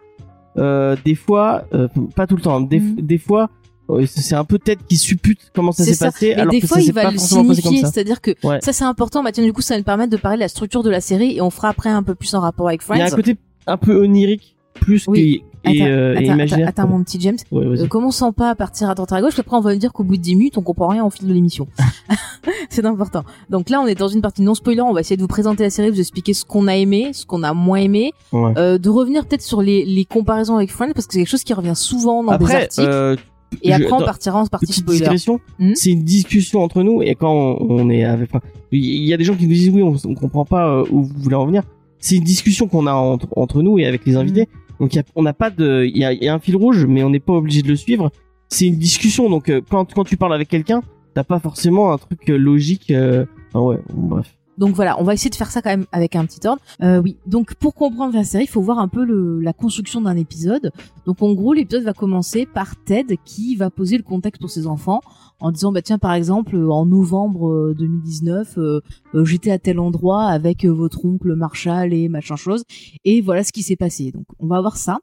des 0.56 1.14
fois, 1.14 1.64
euh, 1.74 1.88
pas 2.14 2.26
tout 2.26 2.36
le 2.36 2.42
temps, 2.42 2.60
des, 2.60 2.80
Mm. 2.80 2.96
des 3.00 3.18
fois, 3.18 3.50
euh, 3.90 4.06
c'est 4.06 4.34
un 4.34 4.44
peu 4.44 4.58
Ted 4.58 4.80
qui 4.88 4.96
suppute 4.96 5.50
comment 5.54 5.72
ça 5.72 5.84
s'est 5.84 5.96
passé, 6.04 6.28
Mais 6.36 6.40
alors 6.42 6.52
des 6.52 6.60
que 6.60 6.66
fois, 6.66 6.76
ça 6.78 6.82
il 6.82 6.92
va 6.92 7.02
pas 7.02 7.10
le 7.10 7.18
signifier, 7.18 7.80
c'est-à-dire 7.80 8.20
que 8.20 8.30
Ouais. 8.44 8.58
ça 8.62 8.72
c'est 8.72 8.84
important. 8.84 9.22
Bah 9.22 9.32
tiens, 9.32 9.44
du 9.44 9.52
coup, 9.52 9.62
ça 9.62 9.74
va 9.74 9.78
nous 9.78 9.84
permettre 9.84 10.10
de 10.10 10.16
parler 10.16 10.36
de 10.36 10.40
la 10.42 10.48
structure 10.48 10.82
de 10.82 10.90
la 10.90 11.00
série 11.00 11.36
et 11.36 11.40
on 11.42 11.50
fera 11.50 11.68
après 11.68 11.90
un 11.90 12.02
peu 12.02 12.14
plus 12.14 12.34
en 12.34 12.40
rapport 12.40 12.68
avec 12.68 12.82
Il 12.82 12.96
y 12.98 13.00
a 13.00 13.04
un 13.04 13.06
Friends. 13.08 13.16
côté 13.16 13.36
un 13.66 13.76
peu 13.76 14.00
onirique, 14.02 14.56
plus 14.74 15.06
Oui. 15.08 15.42
Que 15.62 15.70
et, 15.70 15.80
Attends, 15.82 15.90
euh, 15.90 16.14
et 16.14 16.16
attends, 16.24 16.34
imaginaire. 16.34 16.68
attends, 16.68 16.82
attends, 16.82 16.90
mon 16.92 17.02
petit 17.04 17.20
James. 17.20 17.36
Ouais. 17.50 17.64
Euh, 17.64 17.86
commençons 17.86 18.32
pas 18.32 18.50
à 18.50 18.54
partir 18.54 18.90
à 18.90 18.94
droite 18.94 19.12
à 19.12 19.20
gauche, 19.20 19.38
après 19.38 19.56
on 19.56 19.60
va 19.60 19.72
me 19.74 19.78
dire 19.78 19.92
qu'au 19.92 20.04
bout 20.04 20.16
de 20.16 20.22
10 20.22 20.36
minutes, 20.36 20.58
on 20.58 20.62
comprend 20.62 20.88
rien 20.88 21.04
au 21.04 21.10
fil 21.10 21.26
de 21.28 21.32
l'émission. 21.32 21.66
c'est 22.70 22.84
important. 22.84 23.22
Donc 23.50 23.70
là, 23.70 23.80
on 23.80 23.86
est 23.86 23.94
dans 23.94 24.08
une 24.08 24.20
partie 24.22 24.42
non 24.42 24.54
spoiler, 24.54 24.80
on 24.82 24.92
va 24.92 25.00
essayer 25.00 25.16
de 25.16 25.22
vous 25.22 25.28
présenter 25.28 25.62
la 25.64 25.70
série, 25.70 25.90
vous 25.90 26.00
expliquer 26.00 26.34
ce 26.34 26.44
qu'on 26.44 26.66
a 26.68 26.76
aimé, 26.76 27.10
ce 27.12 27.24
qu'on 27.26 27.42
a 27.42 27.52
moins 27.54 27.78
aimé, 27.78 28.12
Ouais. 28.32 28.52
euh, 28.56 28.78
de 28.78 28.88
revenir 28.88 29.26
peut-être 29.26 29.42
sur 29.42 29.62
les, 29.62 29.84
les 29.84 30.04
comparaisons 30.04 30.56
avec 30.56 30.70
Friends, 30.70 30.92
parce 30.94 31.06
que 31.06 31.12
c'est 31.14 31.20
quelque 31.20 31.28
chose 31.28 31.44
qui 31.44 31.54
revient 31.54 31.76
souvent 31.76 32.22
dans 32.24 32.36
des 32.38 32.44
Après, 32.44 32.62
articles, 32.62 32.82
euh, 32.90 33.16
et 33.62 33.68
je- 33.68 33.74
après 33.74 33.92
on 33.92 33.98
partira 34.00 34.40
en 34.40 34.46
partie 34.46 34.66
petite 34.66 34.82
spoiler. 34.90 35.38
Mhm. 35.58 35.72
c'est 35.74 35.90
une 35.90 36.02
discussion 36.04 36.62
entre 36.62 36.82
nous 36.82 37.02
et 37.02 37.14
quand 37.14 37.30
on, 37.32 37.66
on 37.68 37.90
est 37.90 38.04
avec, 38.04 38.30
il 38.70 39.04
y 39.04 39.12
a 39.12 39.16
des 39.18 39.24
gens 39.24 39.34
qui 39.34 39.44
nous 39.46 39.52
disent 39.52 39.68
oui, 39.68 39.82
on, 39.82 39.94
on 40.08 40.14
comprend 40.14 40.44
pas 40.46 40.82
où 40.90 41.02
vous 41.02 41.10
voulez 41.18 41.36
en 41.36 41.44
venir. 41.46 41.62
C'est 41.98 42.16
une 42.16 42.24
discussion 42.24 42.66
qu'on 42.66 42.86
a 42.86 42.92
entre, 42.94 43.28
entre 43.36 43.62
nous 43.62 43.78
et 43.78 43.86
avec 43.86 44.04
les 44.06 44.16
invités. 44.16 44.48
Donc 44.82 44.94
y 44.94 44.98
a- 44.98 45.04
on 45.14 45.22
n'a 45.22 45.32
pas 45.32 45.48
de, 45.48 45.84
il 45.86 45.96
y 45.96 46.04
a, 46.04 46.12
y 46.12 46.28
a 46.28 46.34
un 46.34 46.40
fil 46.40 46.56
rouge, 46.56 46.84
mais 46.86 47.02
on 47.04 47.08
n'est 47.10 47.20
pas 47.20 47.32
obligé 47.32 47.62
de 47.62 47.68
le 47.68 47.76
suivre. 47.76 48.10
C'est 48.48 48.66
une 48.66 48.76
discussion. 48.76 49.30
Donc 49.30 49.48
euh, 49.48 49.60
quand 49.70 49.94
quand 49.94 50.04
tu 50.04 50.16
parles 50.18 50.34
avec 50.34 50.48
quelqu'un, 50.48 50.82
t'as 51.14 51.22
pas 51.24 51.38
forcément 51.38 51.92
un 51.92 51.98
truc 51.98 52.28
euh, 52.28 52.36
logique. 52.36 52.90
euh, 52.90 53.24
ouais, 53.54 53.78
bref. 53.94 54.34
Donc 54.58 54.74
voilà, 54.74 55.00
on 55.00 55.04
va 55.04 55.14
essayer 55.14 55.30
de 55.30 55.34
faire 55.34 55.50
ça 55.50 55.62
quand 55.62 55.70
même 55.70 55.86
avec 55.92 56.14
un 56.16 56.26
petit 56.26 56.46
ordre. 56.46 56.60
Euh, 56.82 57.00
oui, 57.00 57.16
donc 57.26 57.54
pour 57.54 57.74
comprendre 57.74 58.14
la 58.14 58.24
série, 58.24 58.44
il 58.44 58.48
faut 58.50 58.60
voir 58.60 58.78
un 58.78 58.88
peu 58.88 59.04
le, 59.04 59.40
la 59.40 59.52
construction 59.52 60.00
d'un 60.00 60.16
épisode. 60.16 60.72
Donc 61.06 61.22
en 61.22 61.32
gros, 61.32 61.52
l'épisode 61.52 61.84
va 61.84 61.94
commencer 61.94 62.46
par 62.46 62.76
Ted 62.84 63.18
qui 63.24 63.56
va 63.56 63.70
poser 63.70 63.96
le 63.96 64.02
contexte 64.02 64.40
pour 64.40 64.50
ses 64.50 64.66
enfants 64.66 65.00
en 65.40 65.50
disant 65.50 65.72
bah 65.72 65.82
tiens 65.82 65.98
par 65.98 66.12
exemple 66.12 66.54
euh, 66.56 66.70
en 66.70 66.86
novembre 66.86 67.50
euh, 67.50 67.74
2019 67.76 68.58
euh, 68.58 68.80
euh, 69.14 69.24
j'étais 69.24 69.50
à 69.50 69.58
tel 69.58 69.80
endroit 69.80 70.26
avec 70.26 70.64
euh, 70.64 70.70
votre 70.70 71.04
oncle 71.04 71.34
Marshall 71.34 71.92
et 71.92 72.08
machin 72.08 72.36
chose 72.36 72.62
et 73.04 73.20
voilà 73.20 73.42
ce 73.42 73.52
qui 73.52 73.62
s'est 73.62 73.76
passé. 73.76 74.12
Donc 74.12 74.26
on 74.38 74.46
va 74.46 74.56
avoir 74.56 74.76
ça. 74.76 74.98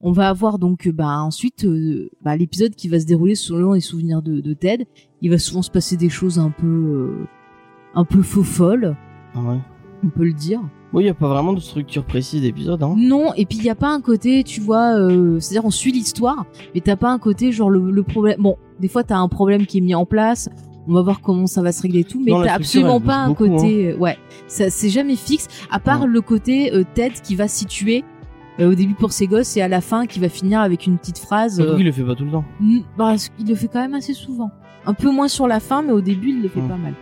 On 0.00 0.12
va 0.12 0.28
avoir 0.28 0.58
donc 0.58 0.86
euh, 0.86 0.92
bah 0.92 1.20
ensuite 1.20 1.64
euh, 1.64 2.10
bah, 2.22 2.36
l'épisode 2.36 2.74
qui 2.74 2.88
va 2.88 3.00
se 3.00 3.06
dérouler 3.06 3.34
selon 3.34 3.72
les 3.72 3.80
souvenirs 3.80 4.22
de, 4.22 4.40
de 4.40 4.54
Ted. 4.54 4.86
Il 5.22 5.30
va 5.30 5.38
souvent 5.38 5.62
se 5.62 5.70
passer 5.70 5.96
des 5.96 6.10
choses 6.10 6.38
un 6.38 6.50
peu 6.50 6.66
euh, 6.66 7.26
un 7.96 8.04
peu 8.04 8.22
faux 8.22 8.44
folles 8.44 8.94
Ah 9.34 9.40
ouais. 9.40 9.58
on 10.04 10.08
peut 10.08 10.24
le 10.24 10.32
dire. 10.32 10.60
Bon, 10.92 11.00
il 11.00 11.06
y 11.06 11.08
a 11.08 11.14
pas 11.14 11.26
vraiment 11.28 11.52
de 11.52 11.58
structure 11.60 12.04
précise 12.04 12.42
d'épisode. 12.42 12.82
Hein. 12.82 12.94
Non, 12.96 13.34
et 13.34 13.44
puis 13.44 13.58
il 13.58 13.64
y 13.64 13.70
a 13.70 13.74
pas 13.74 13.88
un 13.88 14.00
côté, 14.00 14.44
tu 14.44 14.60
vois, 14.60 14.96
euh, 14.96 15.40
c'est-à-dire 15.40 15.64
on 15.66 15.70
suit 15.70 15.90
l'histoire, 15.90 16.46
mais 16.74 16.80
t'as 16.80 16.94
pas 16.96 17.10
un 17.10 17.18
côté 17.18 17.50
genre 17.50 17.70
le, 17.70 17.90
le 17.90 18.02
problème. 18.04 18.40
Bon, 18.40 18.56
des 18.80 18.86
fois 18.88 19.02
t'as 19.02 19.16
un 19.18 19.28
problème 19.28 19.66
qui 19.66 19.78
est 19.78 19.80
mis 19.80 19.94
en 19.96 20.06
place, 20.06 20.48
on 20.86 20.92
va 20.94 21.02
voir 21.02 21.20
comment 21.20 21.48
ça 21.48 21.60
va 21.62 21.72
se 21.72 21.82
régler 21.82 22.00
et 22.00 22.04
tout, 22.04 22.22
mais 22.24 22.30
t'as 22.44 22.54
absolument 22.54 23.00
pas 23.00 23.16
un 23.16 23.28
beaucoup, 23.28 23.44
hein. 23.46 23.56
côté, 23.56 23.90
euh, 23.92 23.96
ouais, 23.96 24.16
ça 24.46 24.70
c'est 24.70 24.88
jamais 24.90 25.16
fixe, 25.16 25.48
à 25.70 25.80
part 25.80 26.02
Ouais. 26.02 26.06
le 26.06 26.20
côté 26.20 26.72
euh, 26.72 26.84
Ted 26.94 27.14
qui 27.24 27.34
va 27.34 27.48
situer 27.48 28.04
au 28.58 28.74
début 28.74 28.94
pour 28.94 29.12
ses 29.12 29.26
gosses 29.26 29.54
et 29.58 29.60
à 29.62 29.68
la 29.68 29.82
fin 29.82 30.06
qui 30.06 30.18
va 30.18 30.30
finir 30.30 30.60
avec 30.60 30.86
une 30.86 30.96
petite 30.96 31.18
phrase. 31.18 31.60
Euh, 31.60 31.76
qu'il 31.76 31.84
le 31.84 31.92
fait 31.92 32.04
pas 32.04 32.14
tout 32.14 32.24
le 32.24 32.30
temps. 32.30 32.44
Bah, 32.96 33.14
il 33.38 33.46
le 33.48 33.54
fait 33.54 33.68
quand 33.68 33.80
même 33.80 33.92
assez 33.92 34.14
souvent. 34.14 34.50
Un 34.86 34.94
peu 34.94 35.10
moins 35.10 35.28
sur 35.28 35.46
la 35.46 35.60
fin, 35.60 35.82
mais 35.82 35.92
au 35.92 36.00
début, 36.00 36.30
il 36.30 36.40
le 36.42 36.48
fait 36.48 36.60
Mm. 36.62 36.68
pas 36.68 36.76
mal. 36.76 36.94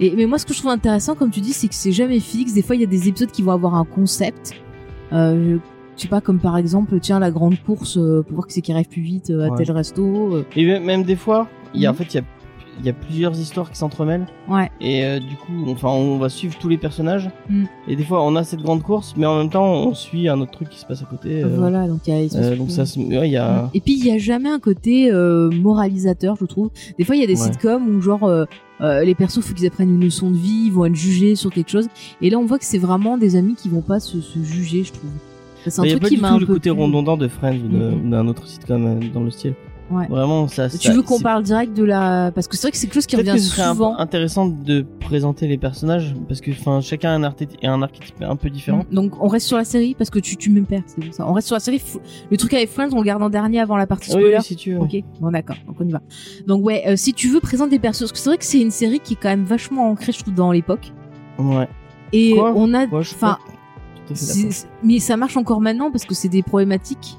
Et, 0.00 0.12
mais 0.16 0.26
moi, 0.26 0.38
ce 0.38 0.46
que 0.46 0.52
je 0.54 0.58
trouve 0.58 0.70
intéressant, 0.70 1.14
comme 1.14 1.30
tu 1.30 1.40
dis, 1.40 1.52
c'est 1.52 1.68
que 1.68 1.74
c'est 1.74 1.92
jamais 1.92 2.20
fixe. 2.20 2.52
Des 2.52 2.62
fois, 2.62 2.76
il 2.76 2.80
y 2.80 2.84
a 2.84 2.88
des 2.88 3.08
épisodes 3.08 3.30
qui 3.30 3.42
vont 3.42 3.52
avoir 3.52 3.74
un 3.74 3.84
concept. 3.84 4.52
Euh, 5.12 5.54
je, 5.54 5.58
je 5.96 6.02
sais 6.02 6.08
pas, 6.08 6.20
comme 6.20 6.38
par 6.38 6.56
exemple, 6.56 6.98
tiens, 7.00 7.18
la 7.18 7.30
grande 7.30 7.60
course 7.64 7.96
euh, 7.96 8.22
pour 8.22 8.34
voir 8.34 8.46
que 8.46 8.52
c'est 8.52 8.60
qui 8.60 8.72
arrive 8.72 8.88
plus 8.88 9.02
vite 9.02 9.30
euh, 9.30 9.46
à 9.46 9.50
Ouais. 9.50 9.56
tel 9.64 9.70
resto. 9.72 10.34
euh, 10.34 10.44
Et 10.56 10.66
même- 10.66 10.84
même 10.84 11.02
des 11.04 11.16
fois, 11.16 11.48
il 11.74 11.80
y 11.80 11.86
a 11.86 11.90
en 11.90 11.92
Mhm. 11.92 11.98
fait 11.98 12.14
il 12.14 12.16
y 12.16 12.20
a 12.20 12.24
il 12.80 12.86
y 12.86 12.88
a 12.88 12.92
plusieurs 12.92 13.38
histoires 13.38 13.70
qui 13.70 13.76
s'entremêlent. 13.78 14.26
ouais. 14.48 14.70
Et 14.80 15.04
euh, 15.04 15.18
du 15.20 15.36
coup, 15.36 15.52
enfin, 15.68 15.88
on 15.88 16.18
va 16.18 16.28
suivre 16.28 16.56
tous 16.58 16.68
les 16.68 16.78
personnages. 16.78 17.28
Mm. 17.48 17.64
Et 17.88 17.96
des 17.96 18.04
fois, 18.04 18.22
on 18.24 18.36
a 18.36 18.44
cette 18.44 18.60
grande 18.62 18.82
course, 18.82 19.14
mais 19.16 19.26
en 19.26 19.38
même 19.38 19.50
temps, 19.50 19.64
on 19.66 19.94
suit 19.94 20.28
un 20.28 20.40
autre 20.40 20.52
truc 20.52 20.68
qui 20.70 20.78
se 20.78 20.86
passe 20.86 21.02
à 21.02 21.04
côté. 21.06 21.42
euh, 21.42 21.48
Voilà, 21.56 21.86
donc 21.88 22.00
il 22.06 22.14
y 22.14 22.16
a. 22.16 22.38
euh, 22.38 22.56
donc 22.56 22.68
plus- 22.68 22.74
ça, 22.76 22.84
ouais, 23.00 23.28
y 23.30 23.36
a. 23.36 23.70
Et 23.74 23.80
puis 23.80 23.94
il 23.98 24.06
y 24.06 24.10
a 24.12 24.18
jamais 24.18 24.48
un 24.48 24.58
côté 24.60 25.10
moralisateur, 25.52 26.36
je 26.40 26.44
trouve. 26.46 26.70
Des 26.98 27.04
fois 27.04 27.16
il 27.16 27.20
y 27.20 27.24
a 27.24 27.26
des 27.26 27.40
Ouais. 27.40 27.46
sitcoms 27.52 27.88
où 27.88 28.00
genre 28.00 28.30
les 28.80 29.14
persos 29.14 29.40
faut 29.40 29.54
qu'ils 29.54 29.66
apprennent 29.66 29.94
une 29.94 30.04
leçon 30.04 30.30
de 30.30 30.36
vie, 30.36 30.64
ils 30.66 30.72
vont 30.72 30.84
être 30.86 30.94
jugés 30.94 31.34
sur 31.34 31.50
quelque 31.52 31.70
chose. 31.70 31.88
Et 32.22 32.30
là 32.30 32.38
on 32.38 32.44
voit 32.46 32.58
que 32.58 32.64
c'est 32.64 32.78
vraiment 32.78 33.18
des 33.18 33.36
amis 33.36 33.54
qui 33.54 33.68
vont 33.68 33.80
pas 33.82 34.00
se, 34.00 34.20
se 34.20 34.38
juger, 34.42 34.84
je 34.84 34.92
trouve. 34.92 35.10
C'est 35.66 35.80
un 35.80 35.84
Il 35.84 35.88
y 35.88 35.90
a 35.90 35.94
truc 35.94 36.02
pas 36.02 36.08
qui 36.08 36.14
du 36.16 36.20
m'a 36.22 36.38
le 36.38 36.46
côté 36.46 36.70
plu. 36.70 36.80
redondant 36.80 37.16
de 37.16 37.26
Friends 37.28 37.56
ou 37.58 38.08
d'un 38.08 38.26
autre 38.28 38.46
sitcom 38.46 39.00
dans 39.12 39.22
le 39.22 39.30
style. 39.30 39.54
Ouais. 39.90 40.06
Vraiment, 40.08 40.46
ça. 40.48 40.68
Tu 40.68 40.76
ça- 40.78 40.92
veux 40.92 41.02
qu'on 41.02 41.18
parle 41.18 41.42
direct 41.42 41.74
de 41.74 41.82
la 41.82 42.30
parce 42.34 42.46
que 42.46 42.56
c'est 42.56 42.62
vrai 42.66 42.72
que 42.72 42.76
c'est 42.76 42.86
quelque 42.86 42.94
chose 42.94 43.06
qui 43.06 43.16
revient 43.16 43.32
que 43.32 43.38
ce 43.38 43.48
serait 43.50 43.68
souvent. 43.68 43.96
intéressant 43.98 44.46
de 44.46 44.84
présenter 45.00 45.46
les 45.48 45.56
personnages 45.56 46.14
parce 46.28 46.42
que, 46.42 46.50
enfin, 46.50 46.80
chacun 46.82 47.10
a 47.10 47.14
un, 47.14 47.22
archétype- 47.22 47.58
un 47.62 47.80
archétype 47.80 48.22
un 48.22 48.36
peu 48.36 48.50
différent. 48.50 48.84
Mm. 48.90 48.94
Donc 48.94 49.12
on 49.22 49.28
reste 49.28 49.46
sur 49.46 49.56
la 49.56 49.64
série 49.64 49.94
parce 49.94 50.10
que 50.10 50.18
tu, 50.18 50.36
tu 50.36 50.50
me 50.50 50.62
perds, 50.62 50.82
c'est 50.86 51.14
ça. 51.14 51.26
On 51.26 51.32
reste 51.32 51.46
sur 51.46 51.56
la 51.56 51.60
série. 51.60 51.82
Le 52.30 52.36
truc 52.36 52.52
avec 52.52 52.68
Friends, 52.68 52.90
on 52.92 52.98
le 52.98 53.04
garde 53.04 53.22
en 53.22 53.30
dernier 53.30 53.60
avant 53.60 53.76
la 53.78 53.86
partie 53.86 54.10
Ah 54.12 54.16
Oui, 54.16 54.22
spoiler. 54.24 54.36
oui, 54.38 54.44
si 54.44 54.56
tu 54.56 54.72
veux. 54.74 54.80
Ok, 54.80 54.96
bon 55.20 55.30
d'accord, 55.30 55.56
donc 55.66 55.76
on 55.80 55.88
y 55.88 55.92
va. 55.92 56.02
Donc 56.46 56.64
ouais, 56.66 56.82
euh, 56.86 56.96
si 56.96 57.14
tu 57.14 57.28
veux 57.28 57.40
présenter 57.40 57.70
des 57.70 57.78
persos, 57.78 58.00
parce 58.00 58.12
que 58.12 58.18
c'est 58.18 58.28
vrai 58.30 58.38
que 58.38 58.44
c'est 58.44 58.60
une 58.60 58.70
série 58.70 59.00
qui 59.00 59.14
est 59.14 59.18
quand 59.20 59.30
même 59.30 59.44
vachement 59.44 59.88
ancrée, 59.90 60.12
je 60.12 60.18
trouve, 60.20 60.34
dans 60.34 60.52
l'époque. 60.52 60.92
Ouais. 61.38 61.68
Et 62.12 62.34
Quoi? 62.34 62.52
on 62.54 62.74
a, 62.74 62.86
enfin, 62.94 63.38
mais 64.82 64.98
ça 64.98 65.16
marche 65.16 65.36
encore 65.36 65.60
maintenant 65.60 65.90
parce 65.90 66.04
que 66.04 66.14
c'est 66.14 66.28
des 66.28 66.42
problématiques. 66.42 67.16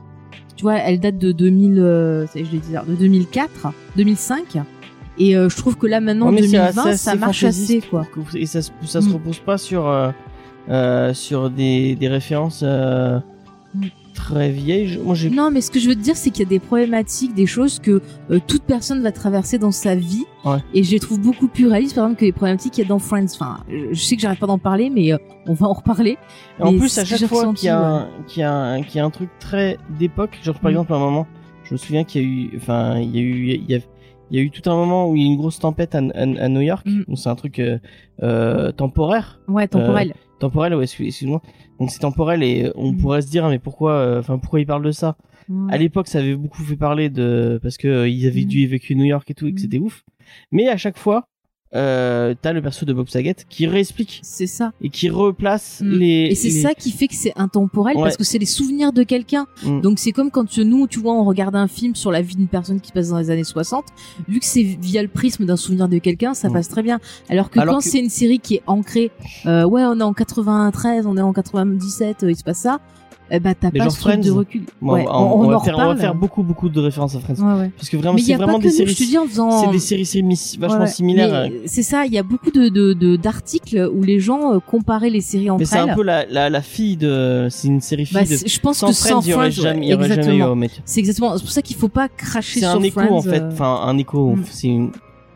Tu 0.60 0.64
vois, 0.64 0.76
elle 0.76 1.00
date 1.00 1.18
de 1.18 1.32
2000, 1.32 1.80
euh, 1.80 2.26
je 2.36 2.40
l'ai 2.40 2.44
dit, 2.58 2.74
de 2.86 2.94
2004, 2.96 3.72
2005. 3.96 4.58
Et 5.18 5.38
euh, 5.38 5.48
je 5.48 5.56
trouve 5.56 5.78
que 5.78 5.88
là 5.88 6.02
maintenant, 6.02 6.30
c'est 6.36 6.42
2020, 6.42 6.86
assez- 6.86 6.98
ça 6.98 7.16
marche 7.16 7.46
assez 7.46 7.80
quoi. 7.80 8.06
Et 8.36 8.46
ça, 8.46 8.62
se- 8.62 8.72
ça 8.84 9.00
se 9.00 9.08
Mm. 9.08 9.14
repose 9.14 9.40
pas 9.40 9.58
sur 9.58 9.88
euh, 9.88 10.12
euh, 10.70 11.14
sur 11.14 11.50
des, 11.50 11.96
des 11.96 12.10
références 12.10 12.62
Mm. 12.64 13.86
Très 14.20 14.54
Moi, 15.04 15.16
j'ai 15.16 15.30
Non, 15.30 15.50
mais 15.52 15.62
ce 15.62 15.72
que 15.72 15.80
je 15.80 15.88
veux 15.90 15.96
te 15.96 16.02
dire, 16.02 16.16
c'est 16.16 16.30
qu'il 16.30 16.44
y 16.44 16.46
a 16.46 16.50
des 16.50 16.60
problématiques, 16.60 17.34
des 17.34 17.46
choses 17.46 17.80
que 17.80 18.02
euh, 18.32 18.40
toute 18.46 18.64
personne 18.64 19.02
va 19.02 19.12
traverser 19.12 19.58
dans 19.58 19.72
sa 19.72 19.96
vie. 19.96 20.26
Ouais. 20.46 20.58
Et 20.74 20.84
je 20.84 20.92
les 20.92 21.00
trouve 21.00 21.20
beaucoup 21.20 21.48
plus 21.48 21.68
réalistes, 21.68 21.96
par 21.96 22.06
exemple, 22.06 22.20
que 22.20 22.26
les 22.26 22.32
problématiques 22.32 22.74
qu'il 22.74 22.84
y 22.84 22.86
a 22.86 22.90
dans 22.90 23.00
Friends. 23.00 23.26
Enfin, 23.34 23.58
je 23.70 24.00
sais 24.00 24.16
que 24.16 24.22
j'arrête 24.22 24.40
pas 24.40 24.48
d'en 24.48 24.58
parler, 24.60 24.90
mais 24.90 25.12
euh, 25.14 25.18
on 25.48 25.54
va 25.54 25.68
en 25.68 25.74
reparler. 25.74 26.18
Et 26.60 26.64
en 26.64 26.78
plus, 26.78 26.98
à 26.98 27.06
chaque 27.06 27.26
fois 27.28 27.54
qu'il 27.54 27.68
y, 27.68 27.70
a 27.70 27.80
un- 27.80 28.08
qu'il 28.28 28.42
y, 28.42 28.44
a 28.44 28.54
un- 28.54 28.82
qu'il 28.84 28.98
y 28.98 29.00
a 29.00 29.06
un 29.06 29.10
truc 29.10 29.30
très 29.40 29.78
d'époque, 29.98 30.38
genre 30.44 30.60
par 30.60 30.70
Mm. 30.72 30.74
exemple 30.76 30.94
à 30.94 30.96
un 30.98 31.00
moment, 31.00 31.28
je 31.64 31.74
me 31.74 31.78
souviens 31.78 32.04
qu'il 32.04 32.22
y 32.22 32.26
a 32.26 32.28
eu, 32.28 32.52
enfin, 32.58 33.00
il 33.00 33.16
y 33.16 33.20
a 33.20 33.22
eu, 33.22 33.48
il 33.54 33.70
y 33.72 33.76
a, 33.76 33.80
il 34.32 34.38
y 34.38 34.40
a 34.40 34.44
eu 34.44 34.52
tout 34.52 34.70
un 34.70 34.76
moment 34.76 35.10
où 35.10 35.16
il 35.16 35.22
y 35.22 35.26
a 35.26 35.28
eu 35.28 35.32
une 35.32 35.38
grosse 35.38 35.58
tempête 35.60 35.96
à, 35.96 36.00
à- 36.00 36.22
à 36.22 36.48
New 36.50 36.62
York. 36.62 36.86
Mm. 36.86 37.04
Donc 37.08 37.18
c'est 37.18 37.30
un 37.30 37.36
truc 37.36 37.58
euh, 37.60 37.80
euh, 38.22 38.72
temporaire, 38.72 39.40
Ouais, 39.48 39.68
temporel. 39.68 40.14
Temporel, 40.40 40.74
ouais, 40.76 40.84
excuse- 40.84 41.08
excuse-moi. 41.08 41.42
Donc 41.80 41.92
c'est 41.92 42.00
temporel 42.00 42.44
et 42.44 42.66
euh, 42.66 42.72
on 42.76 42.92
Mm. 42.94 42.98
pourrait 42.98 43.22
se 43.22 43.30
dire, 43.30 43.48
mais 43.50 43.60
pourquoi, 43.60 43.94
euh, 43.94 44.20
enfin, 44.20 44.38
pourquoi 44.38 44.60
il 44.60 44.66
parle 44.66 44.84
de 44.84 44.92
ça? 44.92 45.16
À 45.70 45.78
l'époque, 45.78 46.08
ça 46.08 46.20
avait 46.20 46.36
beaucoup 46.36 46.62
fait 46.64 46.76
parler 46.76 47.10
de 47.10 47.60
parce 47.64 47.78
que 47.78 47.88
euh, 47.88 48.08
ils 48.10 48.28
avaient 48.28 48.44
Mm. 48.44 48.48
dû 48.48 48.60
évacuer 48.62 48.94
New 48.96 49.06
York 49.06 49.30
et 49.32 49.34
tout 49.34 49.48
et 49.48 49.52
que 49.52 49.58
Mm. 49.60 49.62
c'était 49.64 49.80
ouf. 49.80 50.04
Mais 50.52 50.68
à 50.70 50.78
chaque 50.78 50.98
fois, 50.98 51.28
euh, 51.76 52.34
t'as 52.42 52.52
le 52.52 52.62
perso 52.62 52.86
de 52.86 52.94
Bob 52.94 53.10
Saget 53.10 53.36
qui 53.48 53.68
réexplique 53.68 54.20
C'est 54.24 54.48
ça. 54.48 54.72
et 54.82 54.90
qui 54.90 55.10
replace 55.10 55.82
Mm. 55.84 55.90
les. 56.00 56.28
Et 56.32 56.36
c'est 56.36 56.48
les- 56.50 56.62
ça 56.62 56.74
qui 56.74 56.92
fait 56.92 57.08
que 57.08 57.14
c'est 57.16 57.34
intemporel 57.36 57.96
Ouais. 57.96 58.04
parce 58.04 58.18
que 58.18 58.24
c'est 58.24 58.40
les 58.40 58.46
souvenirs 58.48 58.92
de 58.92 59.04
quelqu'un. 59.04 59.46
Mm. 59.64 59.82
Donc 59.82 60.00
c'est 60.00 60.12
comme 60.12 60.32
quand 60.32 60.58
nous, 60.58 60.88
tu 60.88 61.00
vois, 61.00 61.14
on 61.14 61.24
regarde 61.24 61.56
un 61.56 61.68
film 61.68 61.96
sur 61.96 62.12
la 62.12 62.22
vie 62.22 62.36
d'une 62.36 62.48
personne 62.48 62.82
qui 62.82 62.88
se 62.88 62.94
passe 62.94 63.10
dans 63.10 63.20
les 63.20 63.30
années 63.30 63.44
60. 63.44 63.86
Vu 64.28 64.40
que 64.40 64.46
c'est 64.46 64.64
via 64.64 65.02
le 65.04 65.08
prisme 65.10 65.46
d'un 65.46 65.58
souvenir 65.58 65.88
de 65.88 65.98
quelqu'un, 66.00 66.34
ça 66.34 66.50
Mm. 66.50 66.54
passe 66.54 66.70
très 66.70 66.82
bien. 66.84 67.00
Alors 67.30 67.50
que 67.52 67.60
Alors 67.60 67.76
quand 67.76 67.82
que- 67.82 67.90
c'est 67.90 68.00
une 68.00 68.10
série 68.10 68.40
qui 68.40 68.56
est 68.56 68.64
ancrée, 68.66 69.12
euh, 69.46 69.64
ouais, 69.66 69.84
on 69.84 70.00
est 70.00 70.04
en 70.04 70.14
93, 70.14 71.06
on 71.06 71.18
est 71.18 71.22
en 71.22 71.34
97, 71.34 72.24
euh, 72.24 72.32
il 72.32 72.36
se 72.36 72.44
passe 72.44 72.60
ça. 72.60 72.80
Eh 73.32 73.40
ben 73.40 73.54
t'as 73.60 73.70
Mais 73.74 73.80
pas 73.80 73.86
genre 73.86 73.94
ce 73.94 74.00
truc 74.02 74.16
de 74.18 74.22
Friends. 74.24 74.36
recul. 74.38 74.62
Bon, 74.82 74.94
ouais, 74.94 75.06
on, 75.08 75.12
on, 75.12 75.42
on 75.42 75.48
va 75.50 75.58
en 75.58 75.60
faire, 75.60 75.76
on 75.76 75.78
va 75.78 75.84
reparle. 75.86 76.00
faire 76.00 76.16
beaucoup 76.16 76.42
beaucoup 76.44 76.70
de 76.70 76.80
références 76.80 77.16
à 77.16 77.20
Friends 77.20 77.36
Ouais, 77.36 77.60
ouais. 77.62 77.72
parce 77.78 77.90
que 77.90 77.98
vraiment 77.98 78.16
Mais 78.16 78.22
il 78.22 78.24
y 78.24 78.28
c'est 78.28 78.34
a 78.34 78.38
vraiment 78.38 78.60
des 78.60 78.70
séries 78.72 78.96
faisant. 79.28 79.52
c'est 79.62 79.72
des 79.72 79.80
séries 79.80 80.06
séries 80.06 80.58
vachement 80.60 80.86
similaires 80.88 81.50
Mais 81.52 81.62
C'est 81.68 81.84
ça, 81.84 82.06
il 82.06 82.14
y 82.14 82.18
a 82.18 82.24
beaucoup 82.24 82.52
de 82.52 83.16
d'articles 83.18 83.90
où 83.94 84.04
les 84.04 84.20
gens 84.20 84.54
euh, 84.54 84.60
comparaient 84.60 85.10
les 85.10 85.22
séries 85.22 85.50
entre 85.50 85.60
mais 85.60 85.66
c'est 85.66 85.78
elles. 85.78 85.90
un 85.92 85.96
peu 85.96 86.04
la, 86.04 86.26
la, 86.26 86.50
la 86.50 86.62
fille 86.62 86.98
de 86.98 87.48
c'est 87.50 87.68
une 87.68 87.82
série 87.82 88.06
fille 88.06 88.16
Bah, 88.16 88.22
de 88.24 88.28
c'est- 88.36 88.48
je 88.48 88.60
pense 88.60 88.78
sans 88.78 88.88
que 88.88 88.94
Friends 88.94 89.22
sans 89.22 89.28
il 89.28 89.34
aurait 89.34 89.52
Friends, 89.52 89.64
jamais, 89.64 89.80
ouais, 89.80 89.86
il 89.86 89.90
y 89.90 89.94
aurait 89.94 90.08
jamais 90.24 90.36
eu 90.38 90.44
au 90.44 90.56
mec 90.56 90.82
C'est 90.86 91.00
exactement. 91.00 91.36
C'est 91.38 91.44
pour 91.44 91.52
ça 91.52 91.62
qu'il 91.62 91.76
faut 91.76 91.88
pas 91.88 92.08
cracher 92.10 92.60
c'est 92.62 92.66
sur 92.66 92.80
un 92.80 92.82
écho 92.84 93.00
Friends, 93.00 93.14
en 93.16 93.22
fait 93.22 93.42
euh, 93.42 93.52
enfin 93.52 93.82
un 93.86 93.98
écho 93.98 94.36
Mm. 94.36 94.44
c'est 94.50 94.68
une 94.68 94.92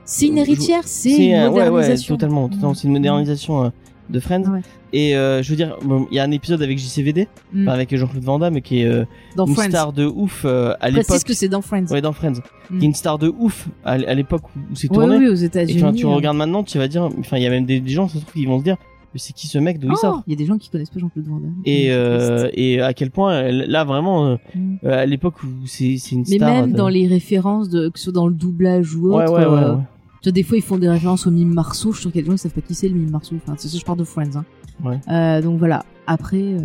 C'est 0.05 0.27
une 0.27 0.37
héritière, 0.37 0.81
c'est 0.85 1.09
une 1.15 1.33
euh, 1.33 1.49
ouais, 1.49 1.59
ouais, 1.61 1.69
modernisation. 1.69 2.15
totalement, 2.15 2.49
totalement. 2.49 2.73
C'est 2.73 2.87
une 2.87 2.93
modernisation 2.93 3.63
euh, 3.65 3.69
de 4.09 4.19
Friends. 4.19 4.43
Ouais. 4.51 4.61
Et 4.91 5.15
euh, 5.15 5.41
je 5.41 5.49
veux 5.49 5.55
dire, 5.55 5.77
bon, 5.83 6.07
il 6.11 6.15
y 6.15 6.19
a 6.19 6.23
un 6.23 6.31
épisode 6.31 6.61
avec 6.61 6.77
JCVD, 6.77 7.27
Mm. 7.53 7.63
enfin, 7.67 7.73
avec 7.73 7.95
Jean-Claude 7.95 8.23
Van 8.23 8.37
Damme, 8.39 8.61
qui 8.61 8.81
est 8.81 8.85
euh, 8.85 9.05
Dans 9.35 9.45
une 9.45 9.55
Friends. 9.55 9.69
star 9.69 9.93
de 9.93 10.05
ouf 10.05 10.43
euh, 10.45 10.73
à 10.81 10.89
l'époque. 10.89 11.05
Précise 11.07 11.23
que 11.23 11.33
c'est 11.33 11.49
dans 11.49 11.61
Friends. 11.61 11.85
Ouais, 11.89 12.01
dans 12.01 12.13
Friends. 12.13 12.41
Mm. 12.69 12.79
Qui 12.79 12.85
est 12.85 12.87
une 12.89 12.93
star 12.93 13.17
de 13.17 13.29
ouf 13.39 13.67
à, 13.85 13.97
l'époque 13.97 14.43
où, 14.55 14.59
où 14.59 14.75
c'est 14.75 14.89
Oui, 14.91 14.97
tourné. 14.97 15.17
oui, 15.17 15.27
aux 15.29 15.35
Et 15.35 15.43
États-Unis. 15.45 15.81
quand 15.81 15.93
tu 15.93 16.05
euh. 16.05 16.09
regardes 16.09 16.37
maintenant, 16.37 16.63
tu 16.63 16.77
vas 16.77 16.87
dire, 16.87 17.09
enfin, 17.19 17.37
il 17.37 17.43
y 17.43 17.47
a 17.47 17.49
même 17.49 17.65
des, 17.65 17.79
des 17.79 17.91
gens, 17.91 18.07
ça 18.07 18.19
se 18.19 18.25
trouve, 18.25 18.33
qui 18.33 18.45
vont 18.45 18.59
se 18.59 18.63
dire, 18.63 18.77
mais 19.13 19.19
c'est 19.19 19.33
qui 19.33 19.47
ce 19.47 19.57
mec, 19.59 19.79
d'où 19.79 19.87
il 19.87 19.93
Oh, 19.93 19.95
sort 19.95 20.23
Il 20.27 20.31
y 20.31 20.35
a 20.35 20.37
des 20.37 20.45
gens 20.45 20.57
qui 20.57 20.69
connaissent 20.69 20.89
pas 20.89 20.99
Jean-Claude 20.99 21.27
Van 21.27 21.37
Damme. 21.39 21.55
et, 21.65 21.89
Mm, 21.89 21.91
euh, 21.93 22.49
et 22.53 22.81
à 22.81 22.93
quel 22.93 23.09
point, 23.11 23.33
euh, 23.33 23.63
là, 23.67 23.83
vraiment, 23.83 24.25
euh, 24.27 24.35
Mm. 24.55 24.75
euh, 24.85 25.01
à 25.03 25.05
l'époque 25.05 25.41
où 25.43 25.47
c'est 25.65 25.97
c'est 25.97 26.15
une 26.15 26.23
Mais 26.29 26.37
star. 26.37 26.49
même 26.51 26.71
de- 26.71 26.77
dans 26.77 26.89
les 26.89 27.07
références, 27.07 27.69
de, 27.69 27.89
que 27.89 27.97
ce 27.99 28.05
soit 28.05 28.13
dans 28.13 28.27
le 28.27 28.33
doublage 28.33 28.95
ou 28.95 29.13
autre, 29.13 29.31
ouais, 29.33 29.39
ouais. 29.39 29.45
euh, 29.45 29.75
ouais. 29.75 29.81
Tu 30.23 30.29
vois, 30.29 30.31
des 30.31 30.41
fois 30.43 30.57
ils 30.57 30.63
font 30.63 30.77
des 30.77 30.89
références 30.89 31.27
au 31.27 31.31
mime 31.31 31.53
Marceau. 31.53 31.91
Je 31.91 31.97
suis 31.97 32.01
sûr 32.03 32.11
qu'il 32.11 32.21
y 32.21 32.23
a 32.23 32.25
des 32.25 32.31
gens 32.31 32.35
qui 32.37 32.41
savent 32.41 32.53
pas 32.53 32.61
qui 32.61 32.73
c'est 32.73 32.87
le 32.87 32.95
mime 32.95 33.11
Marceau. 33.11 33.35
Enfin, 33.35 33.53
c'est 33.57 33.67
ça, 33.67 33.77
je 33.77 33.83
parle 33.85 33.99
de 33.99 34.03
Friends. 34.03 34.35
Hein. 34.37 34.45
Ouais. 34.83 34.99
Euh, 35.09 35.41
donc 35.41 35.59
voilà. 35.59 35.83
Après, 36.07 36.41
euh, 36.41 36.59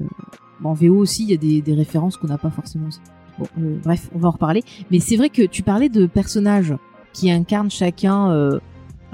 bon, 0.60 0.70
en 0.70 0.74
VO 0.74 0.96
aussi, 0.96 1.24
il 1.24 1.30
y 1.30 1.34
a 1.34 1.36
des, 1.36 1.60
des 1.60 1.74
références 1.74 2.16
qu'on 2.16 2.28
n'a 2.28 2.38
pas 2.38 2.50
forcément. 2.50 2.86
aussi. 2.88 3.00
Bon, 3.38 3.46
euh, 3.60 3.76
bref, 3.84 4.08
on 4.14 4.18
va 4.18 4.28
en 4.28 4.32
reparler. 4.32 4.62
Mais 4.90 5.00
c'est 5.00 5.16
vrai 5.16 5.28
que 5.28 5.42
tu 5.42 5.62
parlais 5.62 5.88
de 5.88 6.06
personnages 6.06 6.74
qui 7.12 7.30
incarnent 7.30 7.70
chacun 7.70 8.30
euh, 8.30 8.58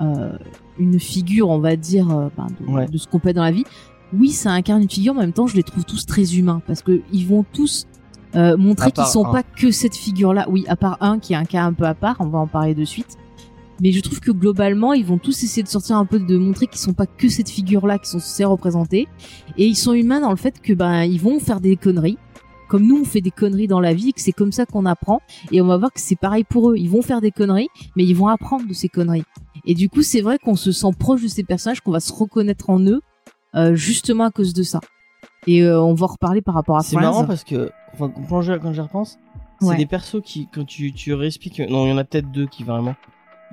euh, 0.01 0.37
une 0.79 0.99
figure, 1.01 1.49
on 1.51 1.59
va 1.59 1.77
dire, 1.77 2.11
euh, 2.11 2.29
ben, 2.37 2.47
de, 2.61 2.71
Ouais. 2.71 2.87
de 2.87 2.99
ce 2.99 3.07
qu'on 3.09 3.19
peut 3.19 3.31
être 3.31 3.37
dans 3.37 3.43
la 3.45 3.51
vie. 3.53 3.65
Oui, 4.13 4.31
ça 4.31 4.51
incarne 4.53 4.83
une 4.83 4.91
figure, 4.91 5.15
mais 5.15 5.21
en 5.21 5.23
même 5.25 5.33
temps, 5.33 5.47
je 5.47 5.57
les 5.57 5.63
trouve 5.63 5.85
tous 5.85 6.05
très 6.07 6.37
humains 6.37 6.61
parce 6.67 6.83
que 6.83 7.01
ils 7.13 7.27
vont 7.27 7.45
tous 7.53 7.87
euh, 8.37 8.57
montrer 8.57 8.93
qu'ils 8.93 9.05
sont 9.07 9.25
un. 9.27 9.33
pas 9.33 9.43
que 9.43 9.71
cette 9.71 9.95
figure-là. 9.97 10.47
Oui, 10.51 10.65
à 10.69 10.77
part 10.77 10.99
un 11.01 11.19
qui 11.19 11.33
est 11.33 11.37
un 11.37 11.45
cas 11.45 11.65
un 11.65 11.73
peu 11.73 11.85
à 11.85 11.95
part, 11.95 12.17
on 12.21 12.27
va 12.27 12.39
en 12.39 12.47
parler 12.47 12.75
de 12.75 12.85
suite. 12.85 13.17
Mais 13.81 13.93
je 13.93 14.01
trouve 14.01 14.21
que 14.21 14.31
globalement, 14.31 14.93
ils 14.93 15.05
vont 15.05 15.19
tous 15.19 15.43
essayer 15.43 15.63
de 15.63 15.69
sortir 15.69 15.97
un 15.97 16.07
peu 16.07 16.19
de 16.21 16.39
montrer 16.39 16.67
qu'ils 16.67 16.79
sont 16.81 16.93
pas 16.93 17.07
que 17.07 17.29
cette 17.29 17.49
figure-là 17.51 17.99
qui 17.99 18.09
sont 18.09 18.19
censés 18.21 18.45
représenter. 18.45 19.09
Et 19.59 19.67
ils 19.67 19.75
sont 19.77 19.93
humains 19.95 20.21
dans 20.21 20.31
le 20.31 20.37
fait 20.37 20.61
que 20.61 20.73
ben 20.73 21.03
ils 21.03 21.21
vont 21.21 21.41
faire 21.41 21.61
des 21.61 21.77
conneries. 21.77 22.19
Comme 22.69 22.87
nous, 22.87 23.01
on 23.01 23.05
fait 23.05 23.21
des 23.21 23.31
conneries 23.31 23.67
dans 23.69 23.81
la 23.81 23.93
vie 23.93 24.09
et 24.09 24.13
que 24.13 24.21
c'est 24.21 24.33
comme 24.33 24.51
ça 24.53 24.65
qu'on 24.65 24.87
apprend. 24.87 25.21
Et 25.53 25.61
on 25.61 25.67
va 25.67 25.77
voir 25.77 25.93
que 25.93 26.01
c'est 26.01 26.17
pareil 26.17 26.45
pour 26.45 26.71
eux. 26.71 26.77
Ils 26.77 26.89
vont 26.89 27.03
faire 27.03 27.21
des 27.21 27.31
conneries, 27.31 27.69
mais 27.97 28.05
ils 28.05 28.15
vont 28.15 28.29
apprendre 28.29 28.67
de 28.67 28.73
ces 28.73 28.89
conneries. 28.89 29.25
Et 29.67 29.75
du 29.75 29.89
coup, 29.89 30.03
c'est 30.03 30.21
vrai 30.23 30.39
qu'on 30.39 30.57
se 30.57 30.73
sent 30.73 30.91
proche 30.99 31.23
de 31.23 31.29
ces 31.29 31.43
personnages, 31.45 31.81
qu'on 31.81 31.91
va 31.93 32.01
se 32.01 32.13
reconnaître 32.13 32.71
en 32.71 32.81
eux, 32.81 33.01
euh, 33.55 33.75
justement 33.75 34.25
à 34.25 34.31
cause 34.31 34.55
de 34.55 34.63
ça. 34.63 34.81
Et 35.47 35.63
euh, 35.63 35.81
on 35.83 35.95
va 35.95 36.05
en 36.07 36.09
reparler 36.09 36.41
par 36.43 36.55
rapport 36.55 36.77
à 36.79 36.83
C'est 36.83 36.97
Friends. 36.97 37.03
marrant 37.03 37.25
parce 37.27 37.45
que, 37.45 37.71
enfin, 37.93 38.11
quand 38.11 38.41
j'y 38.43 38.81
repense, 38.81 39.19
c'est 39.61 39.67
Ouais. 39.69 39.77
des 39.77 39.87
persos 39.87 40.21
qui, 40.25 40.49
quand 40.53 40.65
tu, 40.65 40.93
tu 40.93 41.13
réexpliques, 41.15 41.61
non, 41.61 41.87
il 41.87 41.91
y 41.91 41.93
en 41.93 41.99
a 41.99 42.05
peut-être 42.05 42.31
deux 42.33 42.47
qui 42.47 42.65
vraiment. 42.65 42.95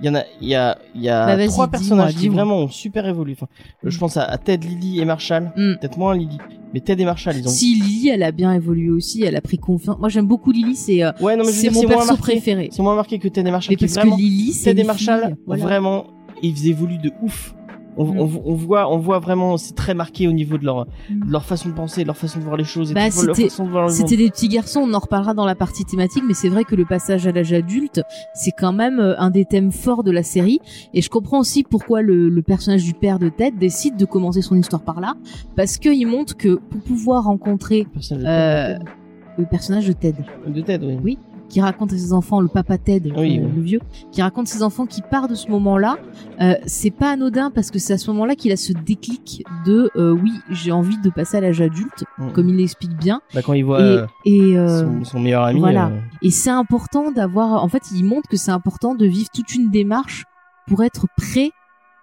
Il 0.02 0.08
y 0.08 0.10
en 0.10 0.16
a, 0.16 0.24
il 0.42 0.48
y 0.48 0.56
a, 0.56 0.78
il 0.96 1.02
y 1.02 1.10
a 1.10 1.36
Bah, 1.38 1.48
trois 1.48 1.68
personnages 1.68 2.16
qui 2.16 2.28
vraiment 2.28 2.58
ont 2.58 2.68
super 2.68 3.06
évolué. 3.06 3.34
Enfin, 3.34 3.48
Mm. 3.84 3.90
je 3.90 3.98
pense 4.00 4.18
à, 4.18 4.24
à 4.24 4.38
Ted, 4.38 4.66
Lily 4.68 5.00
et 5.00 5.06
Marshall. 5.06 5.52
Mm. 5.56 5.76
Peut-être 5.80 5.98
moins 5.98 6.16
Lily, 6.16 6.38
mais 6.74 6.80
Ted 6.80 7.02
et 7.02 7.06
Marshall, 7.06 7.36
ils 7.38 7.48
ont. 7.48 7.52
Si 7.52 7.76
Lily, 7.76 8.10
elle 8.10 8.24
a 8.24 8.32
bien 8.32 8.52
évolué 8.54 8.90
aussi, 8.90 9.24
elle 9.24 9.36
a 9.36 9.42
pris 9.42 9.58
confiance. 9.60 9.98
Moi, 10.00 10.10
j'aime 10.10 10.26
beaucoup 10.28 10.52
Lily, 10.52 10.76
c'est 10.76 11.04
euh, 11.04 11.12
Ouais, 11.22 11.38
je 11.38 11.44
c'est 11.52 11.70
mon 11.70 11.82
perso 11.84 12.08
marqué. 12.08 12.22
préféré. 12.22 12.70
C'est 12.72 12.82
moins 12.82 12.96
marqué 12.96 13.20
que 13.20 13.28
Ted 13.28 13.48
et 13.48 13.52
Marshall. 13.52 13.72
Mais 13.74 13.76
qui 13.76 13.86
parce 13.86 13.96
vraiment, 13.96 14.16
que 14.16 14.22
Lily, 14.22 14.54
c'est 14.54 14.72
Ted 14.72 14.82
et 14.82 14.84
Marshall, 14.86 15.38
voilà. 15.46 15.64
vraiment, 15.64 16.08
ils 16.42 16.68
évoluent 16.68 16.98
de 16.98 17.12
ouf. 17.22 17.54
On, 17.97 18.06
Mm. 18.06 18.19
on, 18.19 18.41
on 18.45 18.54
voit, 18.56 18.91
on 18.93 18.97
voit 18.97 19.19
vraiment, 19.19 19.58
c'est 19.58 19.73
très 19.75 19.93
marqué 19.93 20.27
au 20.27 20.32
niveau 20.32 20.58
de 20.58 20.65
leur, 20.65 20.86
Mm. 21.10 21.27
de 21.27 21.32
leur 21.32 21.43
façon 21.45 21.69
de 21.69 21.73
penser, 21.73 22.01
de 22.04 22.08
leur 22.08 22.17
façon 22.17 22.39
de 22.39 22.43
voir 22.45 22.58
les 22.58 22.63
choses, 22.63 22.91
et 22.91 22.93
Bah, 22.93 23.12
c'était- 23.12 23.47
de 23.49 24.13
le 24.13 24.17
des 24.17 24.30
petits 24.30 24.47
garçons, 24.47 24.82
on 24.82 24.93
en 24.93 24.99
reparlera 24.99 25.34
dans 25.34 25.45
la 25.45 25.56
partie 25.56 25.84
thématique, 25.86 26.23
mais 26.27 26.34
c'est 26.34 26.49
vrai 26.49 26.63
que 26.63 26.75
le 26.75 26.86
passage 26.86 27.27
à 27.27 27.32
l'âge 27.32 27.51
adulte, 27.54 28.01
c'est 28.34 28.51
quand 28.58 28.73
même 28.73 28.99
euh, 28.99 29.13
un 29.19 29.30
des 29.30 29.45
thèmes 29.45 29.71
forts 29.71 30.04
de 30.04 30.12
la 30.12 30.23
série. 30.23 30.60
Et 30.93 31.01
je 31.01 31.10
comprends 31.10 31.39
aussi 31.39 31.63
pourquoi 31.63 32.01
le, 32.01 32.30
le 32.30 32.41
personnage 32.41 32.84
du 32.84 32.93
père 32.93 33.19
de 33.19 33.30
Ted 33.30 33.58
décide 33.58 33.97
de 33.97 34.06
commencer 34.06 34.41
son 34.41 34.56
histoire 34.56 34.82
par 34.84 34.99
là, 35.01 35.15
parce 35.56 35.77
qu'il 35.77 36.08
montre 36.08 36.38
que 36.38 36.56
pour 36.56 36.82
pouvoir 36.82 37.25
rencontrer 37.25 37.86
Personnage 37.93 38.23
de 38.23 38.27
euh, 38.30 38.77
Ted. 38.80 38.91
le 39.38 39.45
personnage 39.45 39.88
de 39.88 39.93
Ted, 39.93 40.17
de 40.47 40.62
Ted, 40.62 40.86
oui. 40.86 40.97
Oui. 41.04 41.17
Qui 41.52 41.62
raconte 41.62 41.92
à 41.94 41.98
ses 41.98 42.14
enfants, 42.14 42.40
le 42.40 42.48
papa 42.48 42.78
Ted, 42.78 43.12
Oui, 43.16 43.38
euh, 43.40 43.44
oui. 43.46 43.52
le 43.56 43.62
vieux, 43.62 43.80
qui 44.12 44.22
raconte 44.22 44.48
à 44.48 44.52
ses 44.52 44.64
enfants 44.64 44.86
qui 44.86 45.02
part 45.02 45.28
de 45.28 45.36
ce 45.36 45.50
moment-là, 45.50 45.98
euh, 46.42 46.54
c'est 46.66 46.92
pas 46.92 47.12
anodin 47.12 47.52
parce 47.52 47.70
que 47.72 47.78
c'est 47.80 47.94
à 47.94 47.98
ce 47.98 48.10
moment-là 48.12 48.36
qu'il 48.36 48.52
a 48.52 48.56
ce 48.58 48.72
déclic 48.74 49.44
de 49.66 49.90
euh, 49.98 50.12
oui, 50.12 50.32
j'ai 50.50 50.72
envie 50.72 50.98
de 51.00 51.10
passer 51.10 51.38
à 51.38 51.42
l'âge 51.42 51.62
adulte, 51.62 52.06
Mm. 52.18 52.32
comme 52.32 52.50
il 52.50 52.56
l'explique 52.56 52.96
bien. 52.98 53.22
Bah, 53.34 53.42
quand 53.44 53.54
il 53.54 53.64
voit 53.66 53.82
et 53.82 53.84
euh, 53.86 54.06
et, 54.26 54.56
son, 54.80 55.04
son 55.04 55.20
meilleur 55.20 55.44
ami. 55.44 55.60
voilà. 55.60 55.92
et 56.22 56.32
c'est 56.32 56.50
important 56.50 57.12
d'avoir, 57.12 57.64
en 57.64 57.68
fait, 57.68 57.84
il 57.94 58.04
montre 58.06 58.30
que 58.30 58.38
c'est 58.38 58.52
important 58.52 58.96
de 58.96 59.06
vivre 59.06 59.30
toute 59.34 59.54
une 59.54 59.70
démarche 59.70 60.24
pour 60.68 60.84
être 60.84 61.08
prêt 61.18 61.52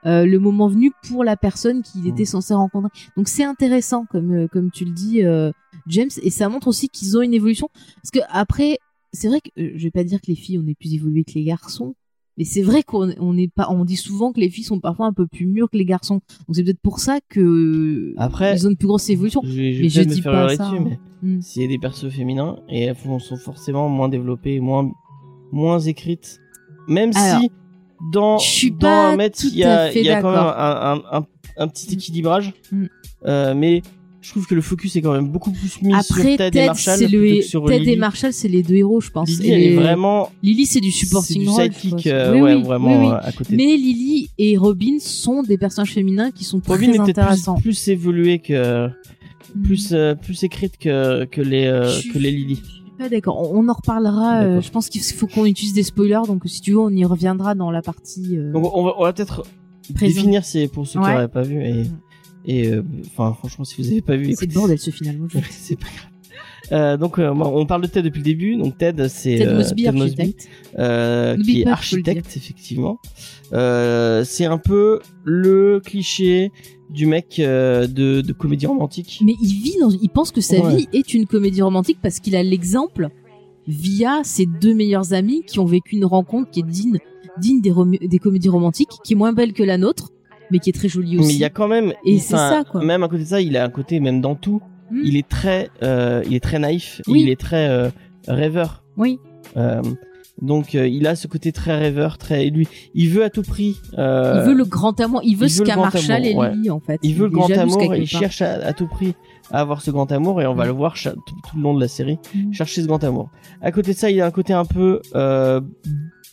euh, 0.07 0.25
le 0.27 0.39
moment 0.39 0.69
venu 0.69 0.93
pour 1.09 1.25
la 1.25 1.37
personne 1.37 1.83
qu'il 1.83 2.03
Mm. 2.05 2.07
était 2.09 2.25
censé 2.25 2.55
rencontrer. 2.55 2.91
Donc 3.17 3.27
c'est 3.29 3.45
intéressant, 3.45 4.05
comme 4.11 4.33
euh, 4.33 4.47
comme 4.47 4.71
tu 4.71 4.85
le 4.85 4.93
dis, 4.93 5.25
euh, 5.25 5.51
James, 5.89 6.11
et 6.23 6.31
ça 6.31 6.49
montre 6.49 6.69
aussi 6.69 6.89
qu'ils 6.89 7.17
ont 7.17 7.23
une 7.23 7.35
évolution. 7.35 7.69
Parce 7.97 8.11
que 8.13 8.21
après, 8.31 8.79
c'est 9.13 9.29
vrai 9.29 9.41
que 9.41 9.49
euh, 9.61 9.73
je 9.77 9.85
vais 9.85 9.91
pas 9.91 10.05
dire 10.05 10.21
que 10.21 10.27
les 10.29 10.35
filles 10.35 10.59
on 10.59 10.67
est 10.67 10.75
plus 10.75 10.95
évolué 10.95 11.25
que 11.25 11.33
les 11.35 11.45
garçons, 11.45 11.95
mais 12.37 12.45
c'est 12.45 12.63
vrai 12.63 12.83
qu'on 12.83 13.13
on 13.19 13.37
est 13.37 13.53
pas, 13.53 13.69
on 13.71 13.85
dit 13.85 13.97
souvent 13.97 14.33
que 14.33 14.41
les 14.41 14.49
filles 14.49 14.65
sont 14.65 14.81
parfois 14.81 15.07
un 15.07 15.13
peu 15.13 15.27
plus 15.27 15.47
mûres 15.47 15.69
que 15.71 15.77
les 15.77 15.85
garçons. 15.85 16.21
Donc 16.47 16.55
c'est 16.55 16.63
peut-être 16.63 16.81
pour 16.81 17.01
ça 17.01 17.19
que 17.29 18.15
Après, 18.17 18.55
ils 18.55 18.67
ont 18.67 18.71
une 18.71 18.77
plus 18.77 18.87
grosse 18.87 19.11
évolution. 19.11 19.43
je 19.45 19.51
je 19.51 19.83
Mais 19.83 19.89
je 19.89 20.03
dis 20.03 20.23
pas 20.23 20.55
ça, 20.55 20.69
hein. 20.69 20.99
Mm. 21.23 21.41
c'est 21.41 21.67
des 21.67 21.79
persos 21.79 22.11
féminins 22.11 22.61
et 22.69 22.83
elles 22.83 22.97
sont 22.97 23.37
forcément 23.37 23.89
moins 23.89 24.09
développées, 24.09 24.61
moins, 24.61 24.89
moins 25.51 25.81
écrites. 25.81 26.39
Même 26.87 27.11
Alors, 27.17 27.41
si 27.41 27.51
dans, 28.13 28.39
je 28.39 28.49
suis 28.49 28.71
dans 28.71 28.79
pas 28.79 29.11
un 29.11 29.29
tout 29.29 29.49
il 29.53 29.59
y 29.59 29.65
a, 29.65 29.93
y 29.93 30.09
a 30.09 30.23
quand 30.23 30.31
même 30.31 30.39
un, 30.39 31.03
un, 31.13 31.19
un, 31.19 31.27
un 31.57 31.69
petit 31.69 31.93
équilibrage. 31.93 32.55
Mm. 32.71 32.85
Euh, 33.27 33.55
mais 33.55 33.83
je 34.21 34.31
trouve 34.31 34.47
que 34.47 34.55
le 34.55 34.61
focus 34.61 34.97
est 34.97 35.01
quand 35.03 35.13
même 35.13 35.29
beaucoup 35.29 35.53
plus 35.53 35.81
mis 35.81 35.95
sur 36.03 36.17
Ted, 36.17 36.37
Ted, 36.37 36.59
et 36.59 36.67
Marshall 36.67 36.99
plutôt 36.99 37.17
le 37.19 37.37
que 37.37 37.43
sur 37.43 37.65
Ted 37.67 37.79
Lily. 37.79 37.93
et 37.93 37.97
Marshall, 37.97 38.33
c'est 38.33 38.49
les 38.49 38.63
deux 38.65 38.75
héros, 38.75 39.01
je 39.01 39.11
pense. 39.11 39.29
Lily, 39.29 39.49
Et 39.49 39.53
elle 39.53 39.63
est 39.73 39.77
vraiment, 39.77 40.31
Lily, 40.43 40.67
c'est 40.67 40.81
du 40.81 40.91
supporting 40.91 41.43
du 41.43 41.49
role. 41.49 41.73
sidekick, 41.73 42.07
euh, 42.09 42.33
Oui, 42.35 42.41
ouais, 42.41 42.55
oui, 42.57 42.63
vraiment 42.63 43.01
oui, 43.01 43.13
euh, 43.13 43.19
à 43.23 43.33
côté. 43.33 43.55
Mais 43.57 43.77
Lily 43.77 44.31
et 44.39 44.57
Robin 44.57 44.99
sont 45.01 45.43
des 45.43 45.57
personnages 45.57 45.93
féminins 45.93 46.31
qui 46.33 46.43
sont 46.45 46.61
Robin 46.67 46.93
très 47.05 47.13
plus, 47.15 47.63
plus 47.63 47.89
évoluée 47.89 48.39
que, 48.41 48.89
Mm. 49.55 49.63
plus, 49.63 49.93
euh, 49.93 50.15
plus 50.15 50.43
écrite 50.43 50.77
que, 50.79 51.25
que 51.25 51.41
les, 51.41 51.65
euh, 51.67 51.89
Je 51.89 52.13
que 52.13 52.19
les 52.19 52.31
Lily. 52.33 52.61
D'accord. 53.11 53.53
On, 53.55 53.61
on 53.65 53.69
en 53.69 53.73
reparlera. 53.73 54.43
euh, 54.43 54.61
je 54.61 54.71
pense 54.71 54.89
qu'il 54.89 55.01
faut 55.01 55.29
qu'on 55.29 55.47
utilise 55.47 55.73
des 55.73 55.85
spoilers. 55.85 56.27
Donc, 56.27 56.43
si 56.47 56.61
tu 56.61 56.73
veux, 56.73 56.81
on 56.81 56.91
y 56.91 57.05
reviendra 57.05 57.55
dans 57.55 57.71
la 57.71 57.81
partie. 57.81 58.37
Donc 58.53 58.69
on 58.77 58.85
va, 59.03 59.13
peut-être 59.13 59.45
définir 59.99 60.45
c'est 60.45 60.67
pour 60.69 60.87
ceux 60.87 60.99
qui 61.01 61.07
n'auraient 61.07 61.29
pas 61.29 61.43
vu 61.43 61.63
et 61.65 61.73
Mm. 61.85 61.87
Et 62.49 62.67
euh, 62.69 62.83
enfin 63.07 63.33
franchement 63.35 63.65
si 63.65 63.81
vous 63.81 63.87
avez 63.89 64.03
pas 64.03 64.17
vu 64.17 64.35
c'est 64.37 64.47
le 64.47 64.53
bordel 64.55 64.79
ce 64.79 64.91
final. 64.91 65.17
moi, 65.19 65.29
je- 65.31 65.39
c'est 65.51 65.77
pas 65.79 65.87
grave. 65.87 66.11
Euh, 66.73 66.97
donc 66.99 67.19
euh, 67.19 67.31
on 67.31 67.65
parle 67.67 67.83
de 67.83 67.87
Ted 67.87 68.03
depuis 68.03 68.19
le 68.19 68.25
début 68.25 68.57
donc 68.57 68.77
Ted 68.77 69.09
c'est 69.09 69.37
Ted 69.39 69.55
Mosby, 69.55 69.85
Ted 69.85 69.97
Mosby, 69.97 70.21
architecte. 70.23 70.49
qui 71.45 71.63
est 71.63 71.67
architecte 71.67 72.37
effectivement 72.37 72.99
euh, 73.55 74.25
c'est 74.25 74.45
un 74.45 74.59
peu 74.59 74.99
le 75.25 75.81
cliché 75.83 76.51
du 76.91 77.07
mec 77.07 77.37
de, 77.39 77.87
de 78.23 78.33
comédie 78.33 78.67
romantique 78.67 79.21
Mais 79.25 79.35
il 79.43 79.63
vit 79.63 79.77
dans, 79.81 79.91
il 79.91 80.09
pense 80.11 80.31
que 80.33 80.41
sa 80.41 80.59
Ouais. 80.61 80.77
vie 80.77 80.89
est 80.93 81.15
une 81.15 81.27
comédie 81.27 81.63
romantique 81.63 81.99
parce 82.03 82.19
qu'il 82.21 82.35
a 82.37 82.43
l'exemple 82.43 83.09
via 83.67 84.21
ses 84.25 84.47
deux 84.47 84.75
meilleurs 84.75 85.13
amis 85.13 85.43
qui 85.47 85.59
ont 85.61 85.67
vécu 85.67 85.97
une 85.97 86.07
rencontre 86.07 86.51
qui 86.51 86.61
est 86.61 86.67
digne, 86.67 86.99
digne 87.39 87.61
des 87.61 88.19
comédies 88.19 88.49
romantiques, 88.49 88.89
qui 89.05 89.13
est 89.13 89.17
moins 89.17 89.35
belle 89.35 89.53
que 89.53 89.63
la 89.63 89.77
nôtre, 89.77 90.11
mais 90.51 90.59
qui 90.59 90.71
est 90.71 90.73
très 90.73 90.89
jolie 90.89 91.19
aussi. 91.19 91.29
mais 91.29 91.35
il 91.35 91.39
y 91.41 91.45
a 91.45 91.51
quand 91.51 91.69
même 91.69 91.93
Et 92.05 92.19
c'est 92.19 92.37
ça, 92.37 92.65
quoi. 92.71 92.83
même 92.85 93.03
à 93.03 93.09
côté 93.09 93.23
de 93.23 93.29
ça 93.29 93.41
il 93.41 93.57
a 93.57 93.65
un 93.65 93.71
côté 93.71 94.01
même 94.01 94.21
dans 94.21 94.35
tout 94.35 94.61
Hmm. 94.91 95.03
il 95.05 95.19
est 95.19 95.29
très 95.29 95.69
euh, 95.83 96.23
il 96.27 96.35
est 96.35 96.41
très 96.43 96.59
naïf 96.59 97.03
Oui. 97.09 97.21
il 97.21 97.29
est 97.29 97.39
très 97.39 97.69
euh, 97.69 97.91
rêveur 98.27 98.83
Oui. 98.97 99.19
Euh, 99.59 99.83
Donc 100.41 100.73
il 100.73 101.07
a 101.07 101.15
ce 101.15 101.27
côté 101.27 101.53
très 101.53 101.77
rêveur, 101.79 102.17
très 102.17 102.49
lui, 102.49 102.67
il 102.95 103.11
veut 103.11 103.23
à 103.23 103.29
tout 103.29 103.43
prix. 103.43 103.77
il 103.93 103.99
veut 104.47 104.55
le 104.55 104.65
grand 104.65 104.99
amour, 104.99 105.21
il 105.25 105.37
veut 105.37 105.45
il 105.49 105.51
ce 105.51 105.63
qu'a 105.63 105.77
Marshall 105.77 106.11
amour, 106.11 106.27
et 106.27 106.35
ouais. 106.49 106.55
Lily 106.55 106.71
en 106.71 106.81
fait. 106.81 106.99
il 107.03 107.15
veut 107.17 107.25
le 107.27 107.33
grand 107.33 107.51
amour 107.51 107.95
il 107.95 108.07
cherche 108.07 108.41
à, 108.41 108.53
à 108.67 108.73
tout 108.73 108.87
prix 108.87 109.15
à 109.51 109.61
avoir 109.61 109.83
ce 109.83 109.91
grand 109.91 110.11
amour 110.11 110.41
et 110.41 110.47
on 110.47 110.55
va 110.55 110.65
le 110.65 110.73
voir 110.73 110.95
tout, 110.95 111.11
tout 111.11 111.57
le 111.57 111.63
long 111.63 111.75
de 111.75 111.81
la 111.83 111.89
série 111.89 112.17
Mm. 112.35 112.53
chercher 112.55 112.81
ce 112.81 112.87
grand 112.87 113.05
amour. 113.05 113.29
À 113.61 113.71
côté 113.73 113.93
de 113.93 113.97
ça, 113.99 114.11
il 114.11 114.19
a 114.23 114.27
un 114.27 114.31
côté 114.31 114.55
un 114.55 114.65
peu 114.65 115.03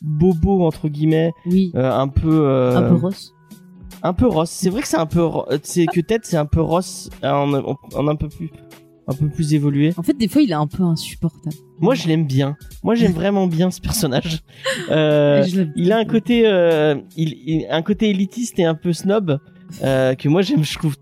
bobo 0.01 0.65
entre 0.65 0.87
guillemets, 0.87 1.31
Oui, 1.45 1.71
un 1.75 2.07
peu 2.07 2.49
un 2.75 2.83
peu 2.89 2.95
Ross. 2.95 3.33
Un 4.03 4.13
peu 4.13 4.27
Ross. 4.27 4.49
C'est 4.49 4.69
vrai 4.69 4.81
que 4.81 4.87
c'est 4.87 4.97
un 4.97 5.05
peu 5.05 5.23
ro- 5.23 5.45
c'est 5.63 5.85
que 5.87 5.99
Ted 5.99 6.21
c'est 6.23 6.37
un 6.37 6.45
peu 6.45 6.61
Ross 6.61 7.09
en, 7.23 7.53
en- 7.53 7.77
en 7.95 8.07
un 8.07 8.15
peu 8.15 8.29
plus 8.29 8.49
un 9.07 9.13
peu 9.13 9.27
plus 9.29 9.53
évolué. 9.53 9.93
En 9.97 10.01
fait, 10.03 10.13
des 10.17 10.27
fois, 10.27 10.41
il 10.41 10.49
est 10.49 10.53
un 10.55 10.65
peu 10.65 10.81
insupportable. 10.81 11.55
Moi, 11.79 11.93
je 11.93 12.07
l'aime 12.07 12.25
bien. 12.25 12.57
Moi, 12.83 12.95
j'aime 12.95 13.11
vraiment 13.11 13.45
bien 13.45 13.69
ce 13.71 13.79
personnage. 13.81 14.39
Euh, 14.89 15.45
il 15.75 15.91
a 15.91 15.97
un 15.97 16.05
côté, 16.05 16.43
euh, 16.47 16.95
il, 17.15 17.29
il- 17.45 17.67
un 17.69 17.81
côté 17.83 18.09
élitiste 18.09 18.57
et 18.59 18.65
un 18.65 18.73
peu 18.75 18.93
snob 18.93 19.39
euh, 19.83 20.13
que 20.15 20.27
moi 20.29 20.41
j'aime. 20.41 20.63
Je 20.63 20.77
trouve, 20.77 20.95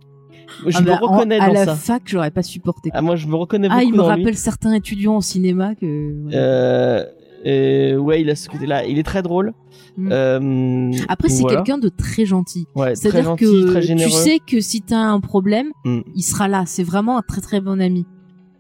je 0.68 0.78
Ah 0.78 0.82
me 0.82 0.86
bah, 0.88 1.00
en- 1.02 1.12
reconnais 1.18 1.40
à 1.40 1.48
dans 1.48 1.54
la 1.54 1.66
ça. 1.66 1.76
fac, 1.76 2.04
j'aurais 2.06 2.32
pas 2.32 2.44
supporté. 2.44 2.90
Ah, 2.94 3.02
moi, 3.02 3.16
je 3.16 3.28
me 3.28 3.36
reconnais 3.36 3.68
beaucoup 3.70 3.80
Ah, 3.80 3.84
il 3.84 3.94
me 3.94 4.02
rappelle 4.02 4.26
lui. 4.26 4.36
certains 4.36 4.74
étudiants 4.74 5.16
au 5.18 5.22
cinéma 5.22 5.74
que. 5.76 5.86
ouais. 6.26 6.32
Euh, 6.36 7.06
euh, 7.46 7.98
ouais, 7.98 8.22
il 8.22 8.30
a 8.30 8.36
ce 8.36 8.50
côté-là. 8.50 8.86
Il 8.86 8.98
est 9.00 9.04
très 9.04 9.22
drôle. 9.22 9.54
Mm. 9.98 10.10
Euh, 10.12 10.92
Après, 11.08 11.30
c'est 11.30 11.42
voilà. 11.42 11.58
quelqu'un 11.58 11.78
de 11.78 11.90
très 11.90 12.26
gentil. 12.26 12.66
Ouais, 12.76 12.96
C'est-à-dire 12.96 13.36
que 13.36 13.72
très 13.72 13.82
tu 13.96 14.10
sais 14.10 14.40
que 14.46 14.60
si 14.60 14.82
t'as 14.82 14.98
un 14.98 15.20
problème, 15.20 15.68
Mm. 15.86 16.00
il 16.16 16.22
sera 16.24 16.48
là. 16.48 16.64
C'est 16.66 16.84
vraiment 16.84 17.18
un 17.18 17.22
très 17.22 17.42
très 17.42 17.62
bon 17.62 17.80
ami. 17.82 18.06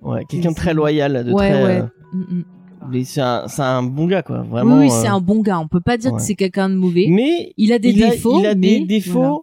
Ouais, 0.02 0.26
quelqu'un 0.28 0.52
de 0.52 0.56
très 0.56 0.74
loyal, 0.74 1.26
de 1.26 1.32
ouais, 1.32 1.50
très. 1.52 1.63
ouais. 1.63 1.82
euh, 1.82 1.88
Mm, 2.13 2.43
mais 2.91 3.04
c'est 3.06 3.22
un, 3.22 3.84
bon 3.84 4.06
gars, 4.08 4.22
quoi. 4.22 4.43
Vraiment. 4.43 4.76
oui, 4.78 4.86
oui, 4.86 4.89
c'est 4.91 5.08
euh, 5.08 5.13
un 5.13 5.22
bon 5.22 5.41
gars. 5.41 5.60
On 5.60 5.67
peut 5.67 5.80
pas 5.82 5.98
dire 5.98 6.13
que 6.13 6.22
c'est 6.22 6.36
quelqu'un 6.36 6.69
de 6.69 6.76
mauvais. 6.76 7.08
Mais 7.10 7.54
il 7.58 7.72
a 7.72 7.80
des 7.80 7.89
il 7.89 8.04
a, 8.04 8.10
défauts. 8.12 8.39
il 8.39 8.46
a 8.46 8.54
mais 8.56 8.80
des 8.82 8.86
défauts. 8.86 9.19
voilà. 9.19 9.36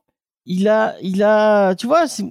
Il 0.53 0.67
a, 0.69 0.97
il 1.01 1.23
a, 1.23 1.75
tu 1.77 1.87
vois, 1.87 2.09
c'est, 2.09 2.25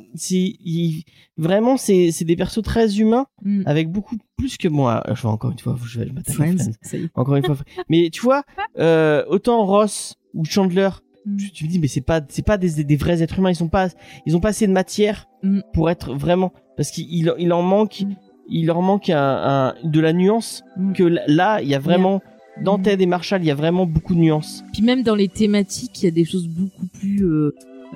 il- 0.66 1.04
vraiment, 1.38 1.78
c'est, 1.78 2.12
c'est 2.12 2.26
des 2.26 2.36
persos 2.36 2.62
très 2.62 2.98
humains 3.00 3.28
Mm. 3.44 3.64
avec 3.66 3.90
beaucoup 3.90 4.18
plus 4.38 4.58
que 4.58 4.68
moi. 4.68 5.02
Je 5.16 5.22
vois 5.22 5.32
encore 5.32 5.52
une 5.52 5.60
fois, 5.60 5.78
je 5.86 6.00
vais 6.00 6.06
le 6.06 6.12
est. 6.12 7.10
Encore 7.16 7.36
une 7.38 7.46
fois. 7.46 7.56
Mais 7.90 8.10
tu 8.10 8.20
vois, 8.22 8.44
euh, 8.78 9.24
autant 9.30 9.66
Ross 9.66 10.16
ou 10.34 10.44
Chandler, 10.44 10.90
Mm. 11.26 11.38
tu, 11.38 11.52
tu 11.52 11.64
me 11.66 11.70
dis, 11.70 11.80
mais 11.80 11.88
c'est 11.88 12.02
pas, 12.02 12.20
c'est 12.28 12.46
pas 12.46 12.58
des, 12.58 12.84
des 12.84 12.96
vrais 12.98 13.22
êtres 13.24 13.40
humains. 13.40 13.52
Ils 13.52 13.56
sont 13.56 13.70
pas, 13.70 13.88
ils 14.26 14.36
ont 14.36 14.40
pas 14.42 14.50
assez 14.50 14.68
de 14.68 14.74
matière 14.74 15.28
Mm. 15.44 15.60
pour 15.74 15.90
être 15.90 16.14
vraiment, 16.14 16.52
parce 16.76 16.92
qu'il 16.92 17.08
il, 17.14 17.54
en 17.54 17.62
manque, 17.62 18.04
il 18.50 18.66
leur 18.66 18.82
manque 18.82 19.10
un, 19.10 19.18
un- 19.18 19.74
de 19.84 20.00
la 20.02 20.12
nuance 20.12 20.64
que 20.94 21.04
là, 21.28 21.62
il 21.62 21.70
y 21.70 21.76
a 21.76 21.80
vraiment, 21.80 22.22
dans. 22.66 22.78
Ted 22.80 23.02
et 23.02 23.06
Marshall, 23.06 23.42
il 23.44 23.48
y 23.48 23.52
a 23.52 23.56
vraiment 23.56 23.86
beaucoup 23.86 24.14
de 24.16 24.20
nuances. 24.20 24.64
Puis 24.74 24.82
même 24.82 25.04
dans 25.04 25.16
les 25.16 25.30
thématiques, 25.30 26.02
il 26.02 26.06
y 26.06 26.08
a 26.10 26.12
des 26.12 26.26
choses 26.26 26.48
beaucoup 26.50 26.88
plus. 26.88 27.24
euh, 27.24 27.56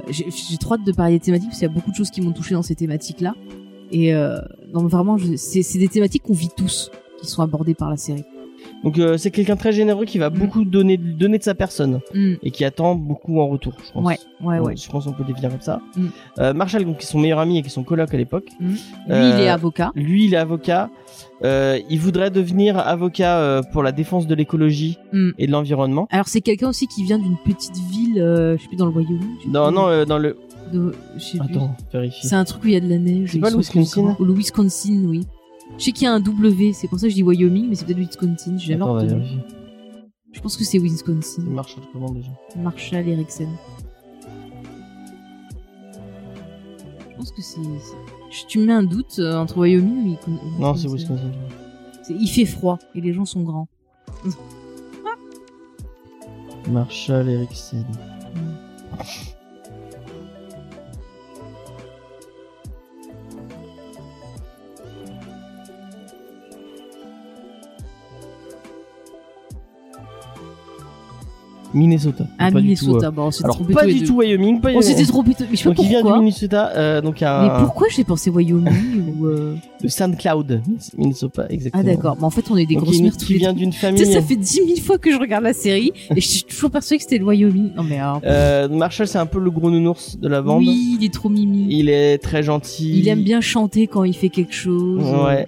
J'ai 0.10 0.58
trop 0.58 0.76
hâte 0.76 0.86
de 0.86 0.92
parler 0.92 1.14
des 1.14 1.20
thématiques 1.20 1.50
parce 1.50 1.60
qu'il 1.60 1.68
y 1.68 1.72
a 1.72 1.74
beaucoup 1.74 1.92
de 1.92 1.96
choses 1.96 2.10
qui 2.10 2.22
m'ont 2.22 2.32
touché 2.32 2.56
dans 2.56 2.62
ces 2.62 2.76
thématiques-là. 2.76 3.36
Et 3.92 4.14
euh, 4.14 4.40
non, 4.74 4.88
vraiment, 4.88 5.18
c'est 5.38 5.78
des 5.78 5.88
thématiques 5.88 6.24
qu'on 6.24 6.34
vit 6.34 6.50
tous, 6.56 6.92
qui 7.20 7.28
sont 7.28 7.42
abordées 7.42 7.76
par 7.76 7.90
la 7.90 7.98
série. 7.98 8.26
Donc 8.84 9.00
euh, 9.00 9.18
c'est 9.18 9.32
quelqu'un 9.32 9.56
très 9.56 9.72
généreux 9.72 10.06
qui 10.06 10.18
va 10.18 10.30
Mm. 10.30 10.38
beaucoup 10.38 10.66
donner, 10.66 10.98
donner 10.98 11.38
de 11.38 11.44
sa 11.44 11.56
personne 11.56 12.00
Mm. 12.14 12.34
et 12.44 12.52
qui 12.52 12.66
attend 12.66 12.96
beaucoup 12.96 13.40
en 13.40 13.48
retour. 13.48 13.74
Je 13.86 13.92
pense. 13.92 14.06
Ouais, 14.06 14.18
ouais, 14.42 14.60
ouais. 14.60 14.76
Je 14.76 14.90
pense 14.90 15.06
qu'on 15.06 15.14
peut 15.14 15.24
définir 15.24 15.50
comme 15.52 15.62
ça. 15.62 15.80
Mm. 15.96 16.06
Euh, 16.40 16.54
Marshall, 16.54 16.84
donc, 16.86 16.98
qui 16.98 17.06
est 17.06 17.10
son 17.10 17.20
meilleur 17.20 17.40
ami 17.40 17.58
et 17.58 17.62
qui 17.62 17.68
est 17.68 17.72
son 17.72 17.84
coloc 17.84 18.14
à 18.14 18.18
l'époque. 18.18 18.50
Lui, 18.60 18.76
Euh, 19.10 19.32
il 19.36 19.42
est 19.44 19.50
avocat. 19.50 19.92
Lui, 19.96 20.26
il 20.26 20.34
est 20.34 20.38
avocat. 20.38 20.90
Euh, 21.44 21.80
il 21.90 22.00
voudrait 22.00 22.30
devenir 22.32 22.78
avocat 22.78 23.38
euh, 23.40 23.62
pour 23.72 23.84
la 23.84 23.92
défense 23.92 24.28
de 24.28 24.36
l'écologie 24.36 24.98
et 25.38 25.48
de 25.48 25.52
l'environnement. 25.52 26.08
Alors 26.12 26.28
c'est 26.28 26.42
quelqu'un 26.42 26.70
aussi 26.70 26.88
qui 26.88 27.04
vient 27.04 27.20
d'une 27.20 27.38
petite 27.46 27.76
ville, 27.92 28.20
euh, 28.22 28.58
je 28.58 28.62
sais 28.64 28.68
plus 28.70 28.78
dans 28.78 28.86
le 28.88 28.92
Wyoming. 28.94 29.20
Non, 29.48 29.72
non, 29.72 29.88
euh, 29.88 30.06
dans 30.06 30.18
le. 30.20 30.38
De-. 30.72 30.94
Attends, 31.40 31.76
vérifie. 31.92 32.26
C'est 32.28 32.36
un 32.36 32.46
truc 32.46 32.64
où 32.64 32.68
il 32.68 32.74
y 32.74 32.78
a 32.78 32.80
de 32.80 32.88
la 32.90 32.98
neige. 32.98 33.30
C'est 33.34 33.40
pas 33.40 33.50
le 33.52 33.58
Wisconsin 33.58 34.16
le 34.20 34.34
Wisconsin, 34.34 35.04
oui. 35.08 35.28
Je 35.78 35.84
sais 35.86 35.92
qu'il 35.92 36.04
y 36.06 36.08
a 36.08 36.14
un 36.14 36.20
W, 36.20 36.74
c'est 36.74 36.88
pour 36.88 37.00
ça 37.00 37.08
que 37.08 37.10
je 37.10 37.16
dis 37.16 37.24
Wyoming, 37.24 37.68
mais 37.70 37.76
c'est 37.76 37.86
peut-être 37.86 37.98
Wisconsin. 37.98 38.58
J'ai 38.58 38.74
jamais 38.74 38.84
Attends. 38.84 39.22
Je 40.32 40.40
pense 40.40 40.58
que 40.58 40.64
c'est 40.64 40.78
Wisconsin. 40.80 41.44
Marshall, 41.44 41.84
comment 41.92 42.12
déjà 42.12 42.30
Marshall 42.58 43.08
Erickson. 43.08 43.48
Je 47.10 47.16
pense 47.18 47.32
que 47.32 47.42
c'est. 47.42 47.60
c'est- 48.32 48.48
Tu 48.48 48.60
me 48.60 48.66
mets 48.66 48.74
un 48.74 48.84
doute 48.84 49.20
euh, 49.20 49.36
entre 49.38 49.58
Wyoming 49.60 50.06
et 50.06 50.10
Wisconsin. 50.12 50.42
Non, 50.60 50.76
c'est 50.76 50.88
Wisconsin. 50.90 51.32
C'est- 52.04 52.16
Il 52.20 52.28
fait 52.28 52.46
froid 52.46 52.80
et 52.96 53.02
les 53.02 53.14
gens 53.14 53.26
sont 53.26 53.42
grands. 53.44 53.68
Marshall 56.70 57.30
Erickson. 57.30 57.84
Minnesota. 71.74 72.26
Ah, 72.38 72.52
Pas 72.52 72.60
du 72.60 72.68
Minnesota. 72.68 73.08
tout, 73.08 73.14
Bon, 73.16 73.24
on 73.24 73.32
s'est 73.32 73.42
euh, 73.44 73.46
Alors, 73.46 73.56
trompé 73.58 73.74
pas 73.74 73.86
du 73.86 74.04
tout 74.04 74.16
Wyoming, 74.18 74.62
pas 74.62 74.70
On 74.76 74.82
s'était 74.82 75.06
trompé 75.06 75.32
Mais 75.40 75.48
je 75.52 75.56
sais 75.58 75.64
pas 75.64 75.70
Donc 75.76 75.86
il 75.86 75.90
vient 75.90 76.04
du. 76.04 76.20
Minnesota, 76.20 76.72
euh, 76.76 77.02
donc 77.02 77.20
il 77.22 77.24
y 77.24 77.28
a 77.28 77.42
Mais 77.42 77.64
pourquoi 77.66 77.88
j'ai 77.90 78.04
pensé 78.04 78.30
Wyoming 78.30 79.16
ou 79.20 79.26
euh, 79.26 79.56
de 79.82 79.88
SoundCloud, 79.88 80.62
Minnesota, 80.98 81.46
exactement. 81.50 81.84
Ah 81.86 81.96
d'accord, 81.96 82.16
mais 82.20 82.24
en 82.26 82.30
fait 82.30 82.46
on 82.52 82.58
est 82.58 82.66
des 82.66 82.76
Donc, 82.76 82.84
grosses 82.86 83.02
merdes 83.02 83.16
qui 83.18 83.36
vient 83.36 83.54
d'une 83.54 83.74
famille. 83.74 84.06
ça 84.06 84.22
fait 84.22 84.36
10 84.36 84.54
000 84.54 84.68
fois 84.82 84.98
que 84.98 85.12
je 85.12 85.18
regarde 85.18 85.44
la 85.44 85.54
série 85.54 85.92
et 86.16 86.22
je 86.22 86.28
suis 86.28 86.44
toujours 86.44 86.70
persuadée 86.72 86.98
que 86.98 87.04
c'était 87.04 87.18
le 87.18 87.26
Wyoming. 87.26 87.72
Non 87.76 87.84
mais 87.84 88.00
alors, 88.00 88.22
Euh, 88.24 88.70
Marshall, 88.70 89.08
c'est 89.08 89.18
un 89.18 89.26
peu 89.26 89.40
le 89.40 89.52
gros 89.52 89.70
nounours 89.72 90.18
de 90.18 90.28
la 90.28 90.42
bande. 90.42 90.60
oui, 90.60 90.98
il 91.00 91.06
est 91.06 91.14
trop 91.14 91.30
mimi. 91.30 91.66
Il 91.70 91.90
est 91.90 92.18
très 92.20 92.44
gentil. 92.44 93.00
Il 93.00 93.08
aime 93.08 93.24
bien 93.24 93.42
chanter 93.42 93.88
quand 93.88 94.04
il 94.04 94.16
fait 94.16 94.30
quelque 94.30 94.54
chose. 94.54 95.04
Ouais. 95.04 95.48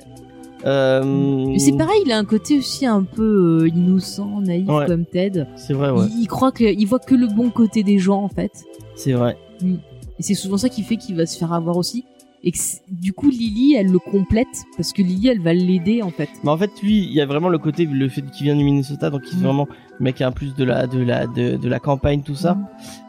Euh, 0.65 1.53
c'est 1.57 1.77
pareil, 1.77 2.01
il 2.05 2.11
a 2.11 2.17
un 2.17 2.25
côté 2.25 2.57
aussi 2.57 2.85
un 2.85 3.03
peu 3.03 3.61
euh, 3.63 3.67
innocent, 3.69 4.41
naïf 4.41 4.67
Ouais. 4.67 4.85
comme 4.87 5.05
Ted. 5.05 5.45
C'est 5.55 5.73
vrai, 5.73 5.89
ouais. 5.91 6.05
Il, 6.11 6.23
il 6.23 6.27
croit 6.27 6.51
que, 6.51 6.63
il 6.63 6.85
voit 6.85 6.99
que 6.99 7.15
le 7.15 7.27
bon 7.27 7.49
côté 7.49 7.83
des 7.83 7.99
gens 7.99 8.21
en 8.23 8.29
fait. 8.29 8.51
C'est 8.95 9.13
vrai. 9.13 9.37
Et 9.63 10.23
c'est 10.23 10.33
souvent 10.33 10.57
ça 10.57 10.69
qui 10.69 10.81
fait 10.83 10.97
qu'il 10.97 11.15
va 11.15 11.25
se 11.25 11.37
faire 11.37 11.53
avoir 11.53 11.77
aussi. 11.77 12.03
Et 12.47 12.51
que 12.51 12.57
du 12.91 13.11
coup 13.11 13.29
Lily, 13.29 13.73
elle 13.75 13.87
le 13.91 13.97
complète 13.97 14.47
parce 14.77 14.93
que 14.93 15.01
Lily, 15.01 15.29
elle 15.29 15.41
va 15.41 15.51
l'aider 15.53 16.01
en 16.03 16.11
fait. 16.11 16.29
Mais 16.43 16.51
en 16.51 16.57
fait, 16.57 16.69
lui, 16.83 16.99
il 17.03 17.11
y 17.13 17.19
a 17.19 17.25
vraiment 17.25 17.49
le 17.49 17.57
côté, 17.57 17.85
le 17.85 18.07
fait 18.07 18.21
qu'il 18.31 18.43
vient 18.45 18.55
du 18.55 18.63
Minnesota, 18.63 19.09
donc 19.09 19.23
il 19.31 19.37
est 19.37 19.41
Mm. 19.41 19.45
vraiment 19.45 19.67
le 19.99 20.03
mec 20.03 20.15
qui 20.15 20.23
a 20.23 20.27
un 20.27 20.31
plus 20.31 20.53
de 20.55 20.63
la, 20.63 20.85
de 20.85 20.99
la, 20.99 21.25
de, 21.25 21.57
de 21.57 21.67
la 21.69 21.79
campagne, 21.79 22.21
tout 22.21 22.35
ça. 22.35 22.55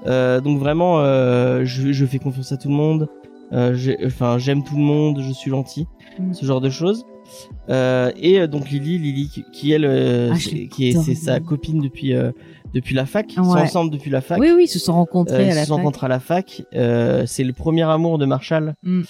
Euh, 0.06 0.40
donc 0.40 0.58
vraiment, 0.58 1.00
euh, 1.00 1.64
je, 1.66 1.92
je 1.92 2.06
fais 2.06 2.18
confiance 2.18 2.50
à 2.52 2.56
tout 2.56 2.68
le 2.68 2.74
monde. 2.74 3.08
Euh, 3.52 3.76
enfin, 4.06 4.38
j'aime 4.38 4.64
tout 4.64 4.76
le 4.76 4.82
monde, 4.82 5.20
je 5.22 5.32
suis 5.32 5.50
gentil, 5.50 5.86
Mm. 6.18 6.32
ce 6.32 6.46
genre 6.46 6.62
de 6.62 6.70
choses. 6.70 7.04
Euh, 7.68 8.10
et 8.16 8.40
euh, 8.40 8.46
donc 8.46 8.70
Lily, 8.70 8.98
Lily 8.98 9.28
qui, 9.28 9.44
qui 9.52 9.72
elle, 9.72 9.84
euh, 9.84 10.30
Ah, 10.32 10.38
qui 10.38 10.88
est, 10.88 10.92
c'est 11.02 11.14
sa 11.14 11.40
copine 11.40 11.80
depuis 11.80 12.14
euh, 12.14 12.30
depuis 12.74 12.94
la 12.94 13.06
fac. 13.06 13.26
Ils 13.30 13.36
sont 13.36 13.56
ensemble 13.56 13.90
depuis 13.90 14.10
la 14.10 14.20
fac. 14.20 14.38
Oui, 14.38 14.50
oui, 14.54 14.64
ils 14.64 14.68
se 14.68 14.78
sont 14.78 14.92
rencontrés 14.92 15.34
Euh, 15.34 15.38
à 15.38 15.42
ils 15.42 15.54
la 15.54 15.62
se 15.64 15.68
fac. 15.68 15.76
rencontrent 15.76 16.04
à 16.04 16.08
la 16.08 16.20
fac. 16.20 16.62
C'est 16.72 17.44
le 17.44 17.52
premier 17.52 17.82
amour 17.82 18.18
de 18.18 18.26
Marshall. 18.26 18.74
Mm. 18.82 19.02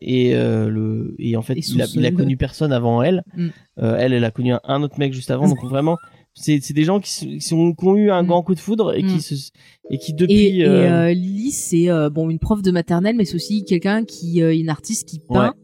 Et 0.00 0.34
le 0.34 1.14
et 1.18 1.36
en 1.36 1.42
fait, 1.42 1.54
Et 1.54 1.60
il 1.68 1.82
a, 1.82 1.86
il 1.94 2.00
a 2.06 2.08
seul. 2.08 2.14
connu 2.14 2.36
personne 2.36 2.72
avant 2.72 3.02
elle. 3.02 3.24
Mm. 3.36 3.48
Elle, 3.76 4.12
elle 4.12 4.24
a 4.24 4.30
connu 4.30 4.52
un, 4.52 4.60
un 4.64 4.82
autre 4.82 4.98
mec 4.98 5.12
juste 5.12 5.30
avant. 5.30 5.48
donc 5.48 5.62
vraiment, 5.64 5.96
c'est 6.34 6.60
c'est 6.62 6.74
des 6.74 6.84
gens 6.84 7.00
qui, 7.00 7.10
sont- 7.10 7.26
qui, 7.26 7.40
sont, 7.40 7.72
qui 7.74 7.84
ont 7.86 7.96
eu 7.96 8.10
un 8.10 8.22
Mm. 8.22 8.26
grand 8.26 8.42
coup 8.42 8.54
de 8.54 8.60
foudre 8.60 8.94
et 8.96 9.02
qui 9.02 9.20
se 9.20 9.34
et 9.90 9.98
qui 9.98 10.14
depuis. 10.14 10.60
et, 10.60 11.14
Lily, 11.14 11.50
c'est 11.50 11.88
bon 12.12 12.30
une 12.30 12.38
prof 12.38 12.62
de 12.62 12.70
maternelle, 12.70 13.16
mais 13.16 13.24
c'est 13.24 13.34
aussi 13.34 13.64
quelqu'un 13.64 14.04
qui, 14.04 14.42
euh, 14.42 14.54
une 14.56 14.68
artiste 14.70 15.08
qui 15.08 15.18
peint, 15.18 15.54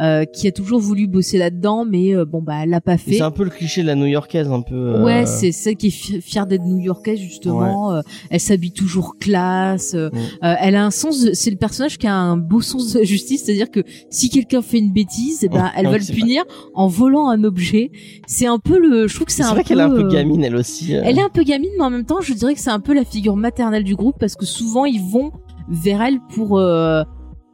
euh, 0.00 0.24
qui 0.24 0.46
a 0.48 0.52
toujours 0.52 0.80
voulu 0.80 1.06
bosser 1.06 1.38
là-dedans, 1.38 1.84
mais 1.84 2.14
euh, 2.14 2.24
bon 2.24 2.42
bah 2.42 2.54
elle 2.62 2.70
l'a 2.70 2.80
pas 2.80 2.96
fait. 2.96 3.12
c'est 3.14 3.20
un 3.22 3.30
peu 3.30 3.44
le 3.44 3.50
cliché 3.50 3.82
de 3.82 3.86
la 3.86 3.94
New-Yorkaise, 3.94 4.50
un 4.50 4.62
peu. 4.62 4.74
euh, 4.74 5.04
Ouais, 5.04 5.24
c'est 5.26 5.52
celle 5.52 5.76
qui 5.76 5.86
est 5.88 5.90
fi- 5.90 6.20
fière 6.20 6.46
d'être 6.46 6.64
new-yorkaise 6.64 7.18
justement. 7.20 7.92
euh, 7.92 8.00
elle 8.30 8.40
s'habille 8.40 8.72
toujours 8.72 9.16
classe. 9.18 9.94
euh, 9.94 10.10
Mm. 10.12 10.46
elle 10.60 10.76
a 10.76 10.84
un 10.84 10.90
sens. 10.90 11.26
C'est 11.32 11.50
le 11.50 11.56
personnage 11.56 11.98
qui 11.98 12.06
a 12.06 12.14
un 12.14 12.36
beau 12.36 12.60
sens 12.60 12.92
de 12.94 13.02
justice, 13.04 13.44
c'est-à-dire 13.44 13.70
que 13.70 13.80
si 14.10 14.30
quelqu'un 14.30 14.62
fait 14.62 14.78
une 14.78 14.92
bêtise, 14.92 15.40
eh 15.44 15.48
ben 15.48 15.70
elle 15.76 15.86
va 15.86 15.98
le 15.98 16.02
c'est 16.02 16.12
punir 16.12 16.44
en 16.74 16.86
volant 16.88 17.28
un 17.28 17.44
objet. 17.44 17.90
C'est 18.26 18.46
un 18.46 18.58
peu 18.58 18.78
le. 18.78 19.06
Je 19.08 19.14
trouve 19.14 19.26
que 19.26 19.32
c'est 19.32 19.42
C'est 19.42 19.48
un 19.48 19.52
vrai 19.52 19.62
peu. 19.62 19.68
qu'elle 19.68 19.78
est 19.78 19.82
un 19.82 19.90
peu 19.90 20.08
gamine, 20.08 20.42
elle 20.44 20.56
aussi. 20.56 20.92
Elle 20.92 21.18
est 21.18 21.22
un 21.22 21.28
peu 21.28 21.42
gamine, 21.44 21.70
mais 21.78 21.84
en 21.84 21.90
même 21.90 22.04
temps, 22.04 22.20
je 22.20 22.32
dirais 22.34 22.54
que 22.54 22.60
c'est 22.60 22.70
un 22.70 22.80
peu 22.80 22.94
la 22.94 23.04
figure 23.04 23.36
maternelle 23.36 23.84
du 23.84 23.94
groupe 23.94 24.16
parce 24.18 24.34
que 24.34 24.44
souvent 24.46 24.84
ils 24.84 25.00
vont 25.02 25.30
vers 25.68 26.02
elle 26.02 26.18
pour 26.34 26.58
euh, 26.58 27.02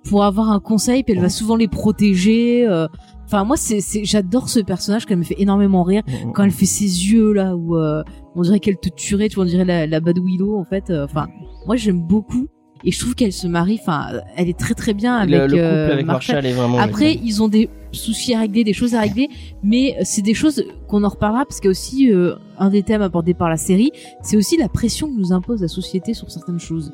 pour 0.09 0.25
avoir 0.25 0.51
un 0.51 0.61
conseil, 0.61 1.03
puis 1.03 1.15
elle 1.15 1.21
va 1.21 1.29
souvent 1.29 1.57
les 1.57 1.69
protéger. 1.69 2.67
euh. 2.67 2.87
Enfin, 3.27 3.45
moi, 3.45 3.57
c'est 3.57 3.81
c'est 3.81 4.05
j'adore 4.05 4.49
ce 4.49 4.59
personnage 4.61 5.07
qu'elle 5.07 5.19
me 5.19 5.23
fait 5.25 5.41
énormément 5.41 5.83
rire 5.85 6.03
Mm, 6.07 6.29
mm. 6.29 6.33
quand 6.33 6.43
elle 6.45 6.51
fait 6.51 6.67
ses 6.67 6.85
yeux 6.85 7.33
là 7.33 7.55
où 7.55 7.77
euh, 7.77 8.03
on 8.35 8.43
dirait 8.43 8.59
qu'elle 8.61 8.79
te 8.79 8.89
tuerait, 8.89 9.29
tu 9.29 9.37
vois, 9.37 9.45
on 9.45 9.47
dirait 9.49 9.65
la, 9.65 9.87
la 9.87 10.01
Bad 10.01 10.19
Willow 10.19 10.59
en 10.59 10.65
fait. 10.65 10.91
euh, 10.91 11.05
Enfin, 11.05 11.29
moi 11.67 11.77
j'aime 11.77 12.01
beaucoup. 12.03 12.49
et 12.83 12.91
je 12.91 12.99
trouve 12.99 13.15
qu'elle 13.15 13.33
se 13.33 13.47
marie. 13.47 13.79
Enfin, 13.81 14.07
elle 14.37 14.49
est 14.49 14.59
très 14.59 14.75
très 14.75 14.95
bien 14.95 15.15
avec, 15.17 15.31
le, 15.35 15.41
le 15.47 15.49
couple 15.53 15.63
euh, 15.63 15.93
avec 15.93 16.07
Marshall 16.07 16.45
est 16.47 16.53
vraiment. 16.53 16.79
Après, 16.79 17.15
ils 17.23 17.41
ont 17.43 17.49
des 17.49 17.69
soucis 17.93 18.35
à 18.35 18.41
régler, 18.41 18.65
des 18.65 18.73
choses 18.73 18.95
à 18.95 19.01
régler, 19.01 19.29
mais 19.63 19.97
c'est 20.03 20.23
des 20.23 20.35
choses 20.35 20.65
qu'on 20.89 21.05
en 21.05 21.09
reparlera 21.09 21.45
parce 21.45 21.61
qu'il 21.61 21.67
y 21.69 21.71
a 21.71 21.73
aussi 21.73 22.13
euh, 22.13 22.35
un 22.59 22.71
des 22.71 22.83
thèmes 22.83 23.03
abordés 23.03 23.35
par 23.35 23.49
la 23.51 23.57
série, 23.57 23.91
c'est 24.23 24.37
aussi 24.37 24.57
la 24.57 24.69
pression 24.69 25.09
que 25.09 25.17
nous 25.21 25.33
impose 25.33 25.61
la 25.61 25.69
société 25.69 26.15
sur 26.15 26.31
certaines 26.31 26.59
choses. 26.61 26.93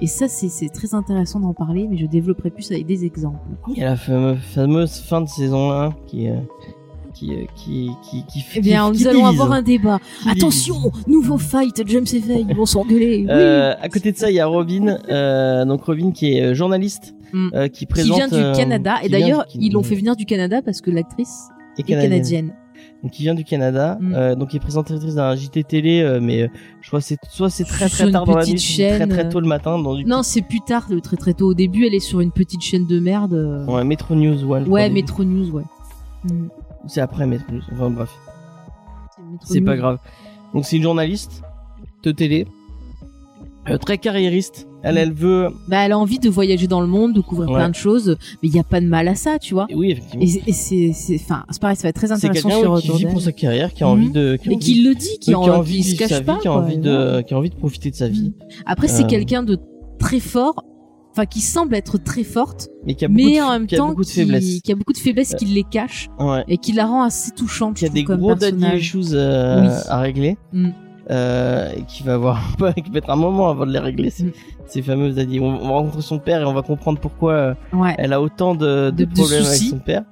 Et 0.00 0.06
ça, 0.06 0.28
c'est 0.28 0.68
très 0.68 0.94
intéressant 0.94 1.40
d'en 1.40 1.54
parler, 1.54 1.88
mais 1.90 1.96
je 1.96 2.06
développerai 2.06 2.50
plus 2.50 2.70
avec 2.70 2.86
des 2.86 3.04
exemples. 3.04 3.38
Il 3.68 3.78
y 3.78 3.82
a 3.82 3.90
la 3.90 3.96
fameuse, 3.96 4.98
fin 5.00 5.20
de 5.20 5.28
saison 5.28 5.72
1 5.72 5.90
qui, 6.06 6.28
euh, 6.28 6.34
qui, 7.14 7.32
euh, 7.34 7.44
qui, 7.56 7.90
qui, 8.08 8.24
qui, 8.26 8.44
Eh 8.54 8.60
bien, 8.60 8.92
qui 8.92 9.00
nous 9.02 9.08
allons 9.08 9.24
divise. 9.24 9.40
avoir 9.40 9.52
un 9.52 9.62
débat. 9.62 9.98
Qui 10.22 10.30
Attention, 10.30 10.76
nouveau 11.08 11.36
fight, 11.36 11.82
James 11.86 12.04
et 12.12 12.20
Faye, 12.20 12.46
ils 12.48 12.54
vont 12.56 12.64
s'engueuler. 12.66 13.22
Oui. 13.22 13.26
Euh, 13.28 13.74
à 13.80 13.88
côté 13.88 14.12
de 14.12 14.16
ça, 14.16 14.30
il 14.30 14.34
y 14.36 14.40
a 14.40 14.46
Robin, 14.46 14.98
euh, 15.08 15.64
donc 15.64 15.82
Robin 15.84 16.12
qui 16.12 16.38
est 16.38 16.54
journaliste, 16.54 17.14
Mm. 17.32 17.48
qui 17.64 17.70
qui 17.80 17.86
présente. 17.86 18.16
vient 18.16 18.28
du 18.28 18.56
Canada. 18.56 18.96
qui 19.00 19.06
Et 19.06 19.08
d'ailleurs, 19.10 19.46
du- 19.52 19.58
ils 19.60 19.72
l'ont 19.72 19.82
fait 19.82 19.96
venir 19.96 20.14
du 20.16 20.24
Canada 20.26 20.62
parce 20.62 20.80
que 20.80 20.90
l'actrice 20.90 21.48
est 21.76 21.80
est 21.80 22.00
canadienne. 22.00 22.54
Donc 23.02 23.12
qui 23.12 23.22
vient 23.22 23.34
du 23.34 23.44
Canada, 23.44 23.96
Mm. 24.00 24.14
euh, 24.14 24.34
donc 24.34 24.48
qui 24.50 24.56
est 24.56 24.60
présentatrice 24.60 25.14
d'un 25.14 25.34
JT 25.36 25.62
télé, 25.64 26.00
euh, 26.02 26.18
mais 26.20 26.42
euh, 26.42 26.48
je 26.80 26.88
crois 26.88 26.98
que 27.00 27.06
c'est 27.06 27.18
soit 27.30 27.48
c'est 27.48 27.64
très 27.64 27.88
très 27.88 28.10
tard 28.10 28.24
dans 28.24 28.34
la 28.36 28.44
nuit, 28.44 28.54
très 28.54 28.58
chaîne, 28.58 29.08
très 29.08 29.26
euh, 29.26 29.30
tôt 29.30 29.40
le 29.40 29.46
matin. 29.46 29.78
Dans 29.78 29.94
du 29.94 30.04
Non, 30.04 30.22
c'est 30.22 30.42
plus 30.42 30.60
tard, 30.60 30.88
très 31.02 31.16
très 31.16 31.32
tôt. 31.34 31.46
Au 31.48 31.54
début, 31.54 31.86
elle 31.86 31.94
est 31.94 32.00
sur 32.00 32.20
une 32.20 32.32
petite 32.32 32.60
chaîne 32.60 32.86
de 32.86 32.98
merde. 33.00 33.64
ouais, 33.68 33.84
Metro 33.84 34.14
News 34.14 34.44
Ouais, 34.44 34.62
crois, 34.64 34.90
Metro 34.90 35.24
News, 35.24 35.50
ouais. 35.50 35.64
Mm. 36.24 36.48
C'est 36.86 37.00
après 37.00 37.26
Metro 37.26 37.52
News. 37.52 37.62
Enfin 37.72 37.90
bref, 37.90 38.10
c'est 39.44 39.60
pas 39.60 39.76
grave. 39.76 39.98
Donc 40.54 40.64
c'est 40.64 40.76
une 40.76 40.82
journaliste 40.82 41.42
de 42.02 42.10
télé, 42.12 42.46
très 43.80 43.98
carriériste. 43.98 44.67
Elle, 44.82 44.96
elle 44.98 45.12
veut. 45.12 45.48
Bah, 45.66 45.84
elle 45.84 45.92
a 45.92 45.98
envie 45.98 46.18
de 46.18 46.28
voyager 46.30 46.66
dans 46.68 46.80
le 46.80 46.86
monde, 46.86 47.12
de 47.12 47.20
couvrir 47.20 47.48
Ouais. 47.50 47.56
plein 47.56 47.68
de 47.68 47.74
choses, 47.74 48.16
mais 48.42 48.48
il 48.48 48.54
y 48.54 48.58
a 48.60 48.62
pas 48.64 48.80
de 48.80 48.86
mal 48.86 49.08
à 49.08 49.14
ça, 49.16 49.38
tu 49.38 49.54
vois. 49.54 49.66
Oui, 49.74 49.90
effectivement. 49.90 50.22
Et, 50.46 50.52
c'est- 50.52 50.76
et 51.12 51.16
enfin, 51.16 51.44
c'est 51.50 51.60
pareil, 51.60 51.76
ça 51.76 51.82
va 51.82 51.88
être 51.88 51.96
très 51.96 52.06
C'est 52.06 52.12
intéressant 52.14 52.48
quelqu'un 52.48 52.76
sur 52.80 52.80
qui 52.96 52.98
vit 53.04 53.06
pour 53.10 53.20
sa 53.20 53.32
carrière, 53.32 53.74
qui 53.74 53.82
a 53.82 53.86
Mhm. 53.86 53.92
envie 53.92 54.10
de. 54.10 54.36
Qui 54.36 54.48
a 54.48 54.52
Et 54.52 54.54
envie- 54.54 54.64
qui 54.64 54.82
le 54.82 54.94
dit, 54.94 55.08
qui, 55.08 55.18
qui 55.18 55.34
en, 55.34 55.42
a 55.44 55.50
envie 55.58 55.82
qui 55.82 55.90
de 55.90 55.94
se 55.94 55.96
cache 55.98 56.18
vie, 56.20 56.24
pas. 56.24 56.38
qui 56.40 56.48
a 56.48 56.52
envie 56.52 56.74
et 56.74 56.78
de, 56.78 57.20
qui 57.22 57.34
a 57.34 57.38
envie 57.38 57.50
de 57.50 57.56
profiter 57.56 57.90
de 57.90 57.96
sa 57.96 58.08
vie, 58.08 58.32
Après, 58.66 58.86
c'est 58.88 59.04
Euh. 59.04 59.06
quelqu'un 59.08 59.42
de 59.42 59.58
très 59.98 60.20
fort, 60.20 60.62
enfin, 61.10 61.26
qui 61.26 61.40
semble 61.40 61.74
être 61.74 61.98
très 62.02 62.22
forte, 62.22 62.68
mais 62.86 62.94
qui 62.94 63.04
a 63.04 63.08
beaucoup, 63.08 63.20
mais 63.24 63.38
de, 63.38 63.42
en 63.42 63.50
même 63.50 63.66
qui 63.66 63.74
a 63.74 63.78
temps, 63.78 63.88
beaucoup 63.88 64.04
de 64.04 64.08
qui, 64.38 64.62
qui 64.62 64.72
a 64.72 64.76
beaucoup 64.76 64.92
de 64.92 64.98
faiblesses, 64.98 65.34
qui 65.34 65.44
les 65.46 65.64
cache 65.64 66.08
Ouais. 66.20 66.44
et 66.46 66.56
qui 66.58 66.72
la 66.72 66.86
rend 66.86 67.02
assez 67.02 67.32
touchante. 67.32 67.76
Qui 67.78 67.86
a 67.86 67.88
je 67.88 67.92
des 67.94 68.04
gros 68.04 68.34
daddy 68.36 68.64
issues 68.76 68.98
euh, 69.14 69.62
Oui. 69.66 69.74
à 69.88 69.98
régler. 70.00 70.36
Mm. 70.52 70.68
Euh, 71.10 71.70
et 71.74 71.82
qui 71.84 72.02
va 72.02 72.14
avoir 72.14 72.38
qui 72.56 72.62
va 72.62 72.72
mettre 72.92 73.08
un 73.10 73.16
moment 73.16 73.48
avant 73.48 73.64
de 73.64 73.72
les 73.72 73.78
régler 73.78 74.10
ces, 74.10 74.32
ces 74.66 74.82
fameuses 74.82 75.14
daddy. 75.14 75.40
On, 75.40 75.46
on 75.46 75.68
va 75.68 75.74
rencontrer 75.74 76.02
son 76.02 76.18
père 76.18 76.42
et 76.42 76.44
on 76.44 76.52
va 76.52 76.60
comprendre 76.62 76.98
pourquoi 77.00 77.32
euh, 77.32 77.54
Ouais. 77.72 77.94
elle 77.96 78.12
a 78.12 78.20
autant 78.20 78.54
de, 78.54 78.90
de, 78.90 78.90
De- 78.90 79.04
de 79.04 79.14
problèmes 79.14 79.42
avec 79.44 79.46
soucis. 79.56 79.70
son 79.70 79.78
père. 79.78 80.02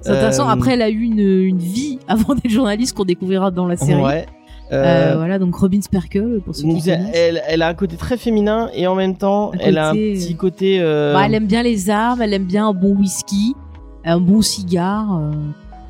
C'est 0.00 0.10
intéressant. 0.10 0.48
Euh, 0.48 0.52
Après, 0.52 0.72
elle 0.74 0.82
a 0.82 0.90
eu 0.90 1.02
une, 1.02 1.20
une 1.20 1.58
vie 1.58 1.98
avant 2.08 2.34
d'être 2.34 2.50
journaliste 2.50 2.96
qu'on 2.96 3.04
découvrira 3.04 3.50
dans 3.52 3.66
la 3.66 3.76
série. 3.76 4.02
Ouais. 4.02 4.26
Euh, 4.72 5.12
Euh, 5.12 5.16
voilà, 5.16 5.38
donc 5.38 5.54
Robin 5.56 5.80
Sparkle, 5.82 6.40
pour 6.44 6.54
ceux 6.54 6.62
qui 6.62 6.68
connaissent. 6.80 7.10
elle, 7.14 7.42
elle 7.48 7.60
a 7.62 7.68
un 7.68 7.74
côté 7.74 7.96
très 7.96 8.16
féminin 8.16 8.70
et 8.74 8.86
en 8.86 8.94
même 8.94 9.16
temps, 9.16 9.50
elle 9.60 9.78
a 9.78 9.90
un 9.90 9.94
petit 9.94 10.34
côté. 10.36 10.80
Bah, 10.80 11.22
elle 11.26 11.34
aime 11.34 11.46
bien 11.46 11.62
les 11.62 11.90
armes, 11.90 12.22
elle 12.22 12.32
aime 12.34 12.44
bien 12.44 12.66
un 12.68 12.72
bon 12.72 12.94
whisky, 12.96 13.54
un 14.04 14.18
bon 14.20 14.42
cigare. 14.42 15.20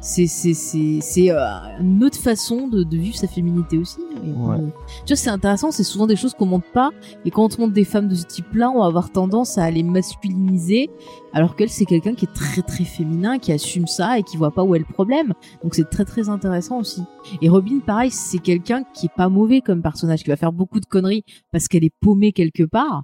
C'est 0.01 0.26
c'est 0.26 0.55
c'est 0.55 0.98
c'est 1.03 1.30
euh, 1.30 1.38
une 1.78 2.03
autre 2.05 2.18
façon 2.18 2.68
de, 2.68 2.82
de 2.84 2.96
vivre 2.96 3.16
sa 3.16 3.26
féminité 3.26 3.76
aussi. 3.78 4.01
Et, 4.24 4.30
Ouais. 4.30 4.57
euh, 4.57 4.66
tu 5.07 5.12
vois, 5.12 5.16
c'est 5.16 5.30
intéressant. 5.30 5.70
C'est 5.70 5.84
souvent 5.84 6.07
des 6.07 6.16
choses 6.16 6.34
qu'on 6.34 6.46
montre 6.46 6.70
pas. 6.72 6.90
Et 7.24 7.30
quand 7.30 7.59
on 7.59 7.62
montre 7.62 7.74
des 7.74 7.84
femmes 7.84 8.09
de 8.09 8.14
ce 8.14 8.24
type-là, 8.24 8.70
on 8.70 8.80
va 8.80 8.86
avoir 8.86 9.11
tendance 9.11 9.59
à 9.59 9.70
les 9.70 9.82
masculiniser, 9.82 10.90
alors 11.32 11.57
qu'elle 11.57 11.68
c'est 11.70 11.84
quelqu'un 11.84 12.14
qui 12.14 12.24
est 12.26 12.32
très 12.34 12.62
très 12.62 12.84
féminin, 12.84 13.38
qui 13.38 13.53
assume 13.53 13.86
ça 13.86 14.18
et 14.18 14.22
qui 14.22 14.36
voit 14.36 14.51
pas 14.53 14.62
où 14.64 14.74
est 14.74 14.78
le 14.78 14.84
problème. 14.84 15.32
Donc 15.62 15.74
c'est 15.74 15.88
très 15.88 16.05
très 16.05 16.28
intéressant 16.28 16.78
aussi. 16.78 17.03
Et 17.42 17.48
Robin, 17.48 17.80
pareil, 17.84 18.11
c'est 18.11 18.38
quelqu'un 18.38 18.84
qui 18.94 19.07
est 19.07 19.14
pas 19.16 19.28
mauvais 19.28 19.61
comme 19.61 19.82
personnage, 19.82 20.22
qui 20.22 20.28
va 20.30 20.36
faire 20.36 20.53
beaucoup 20.53 20.80
de 20.80 20.86
conneries 20.86 21.24
parce 21.53 21.68
qu'elle 21.68 21.84
est 21.84 21.94
paumée 22.01 22.32
quelque 22.32 22.64
part. 22.64 23.03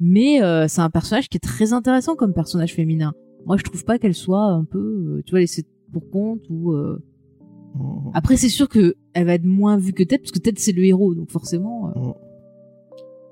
Mais 0.00 0.42
euh, 0.42 0.66
c'est 0.68 0.80
un 0.80 0.90
personnage 0.90 1.28
qui 1.28 1.36
est 1.36 1.40
très 1.40 1.72
intéressant 1.72 2.16
comme 2.16 2.32
personnage 2.34 2.74
féminin. 2.74 3.12
Moi, 3.46 3.56
je 3.58 3.62
trouve 3.62 3.84
pas 3.84 3.98
qu'elle 3.98 4.14
soit 4.14 4.42
un 4.42 4.64
peu, 4.64 4.78
euh, 4.78 5.22
tu 5.24 5.30
vois, 5.32 5.40
laissée 5.40 5.64
pour 5.94 6.10
compte 6.10 6.40
ou. 6.50 6.72
euh, 6.72 7.02
Mm. 7.76 8.10
Après, 8.14 8.36
c'est 8.36 8.48
sûr 8.50 8.68
que 8.68 8.94
elle 9.14 9.26
va 9.26 9.34
être 9.34 9.44
moins 9.44 9.76
vue 9.76 9.92
que 9.92 10.04
Ted, 10.04 10.18
parce 10.18 10.30
que 10.30 10.38
Ted 10.38 10.60
c'est 10.60 10.70
le 10.70 10.84
héros, 10.84 11.12
donc 11.16 11.30
forcément, 11.32 11.88
euh, 11.88 11.98
Mm. 11.98 12.12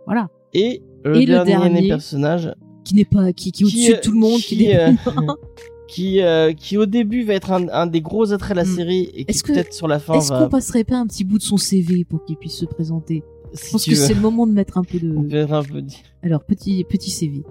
voilà. 0.06 0.30
Et 0.52 0.82
le, 1.04 1.16
Et 1.16 1.26
le 1.26 1.44
dernier, 1.44 1.86
personnage 1.88 2.52
Qui 2.84 2.96
n'est 2.96 3.04
pas, 3.04 3.32
qui, 3.32 3.52
qui 3.52 3.62
est 3.62 3.66
au-dessus 3.66 3.92
de 3.92 4.00
tout 4.00 4.10
le 4.10 4.18
monde, 4.18 4.40
qui, 4.40 4.56
qui, 4.56 4.66
n'est 4.66 4.76
euh, 4.80 4.92
qui, 5.88 6.20
euh, 6.22 6.52
qui 6.54 6.76
au 6.76 6.86
début 6.86 7.22
va 7.22 7.34
être 7.34 7.52
un, 7.52 7.68
un 7.68 7.86
des 7.86 8.00
gros 8.00 8.32
attraits 8.32 8.56
de 8.56 8.62
la 8.62 8.66
Mm. 8.68 8.74
série 8.74 9.02
et 9.14 9.24
qui 9.24 9.30
Est-ce 9.30 9.44
que- 9.44 9.52
peut-être 9.52 9.72
sur 9.72 9.86
la 9.86 10.00
fin 10.00 10.14
Est-ce 10.14 10.32
va. 10.32 10.42
qu'on 10.42 10.48
passerait 10.48 10.82
pas 10.84 10.96
un 10.96 11.06
petit 11.06 11.22
bout 11.22 11.38
de 11.38 11.42
son 11.44 11.56
CV 11.56 12.04
pour 12.04 12.24
qu'il 12.24 12.36
puisse 12.36 12.56
se 12.56 12.66
présenter? 12.66 13.22
Si 13.54 13.66
Je 13.66 13.70
pense 13.72 13.84
que 13.84 13.94
c'est 13.94 14.14
le 14.14 14.20
moment 14.20 14.46
de 14.48 14.52
mettre 14.52 14.76
un 14.78 14.82
peu 14.82 14.98
de. 14.98 15.52
un 15.52 15.62
peu 15.62 15.82
dit- 15.82 16.02
Alors 16.22 16.42
petit 16.42 16.82
petit 16.84 17.10
CV. 17.10 17.44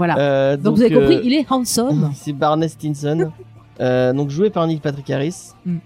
Voilà. 0.00 0.16
Euh, 0.18 0.56
donc, 0.56 0.76
vous 0.76 0.82
avez 0.82 0.94
compris, 0.94 1.16
euh, 1.16 1.22
il 1.22 1.34
est 1.34 1.44
handsome. 1.52 2.10
C'est 2.14 2.32
Barney 2.32 2.68
Stinson, 2.68 3.30
euh, 3.80 4.14
donc 4.14 4.30
joué 4.30 4.48
par 4.48 4.66
Neil 4.66 4.78
Patrick 4.80 5.10
Harris. 5.10 5.50
Mm. 5.66 5.76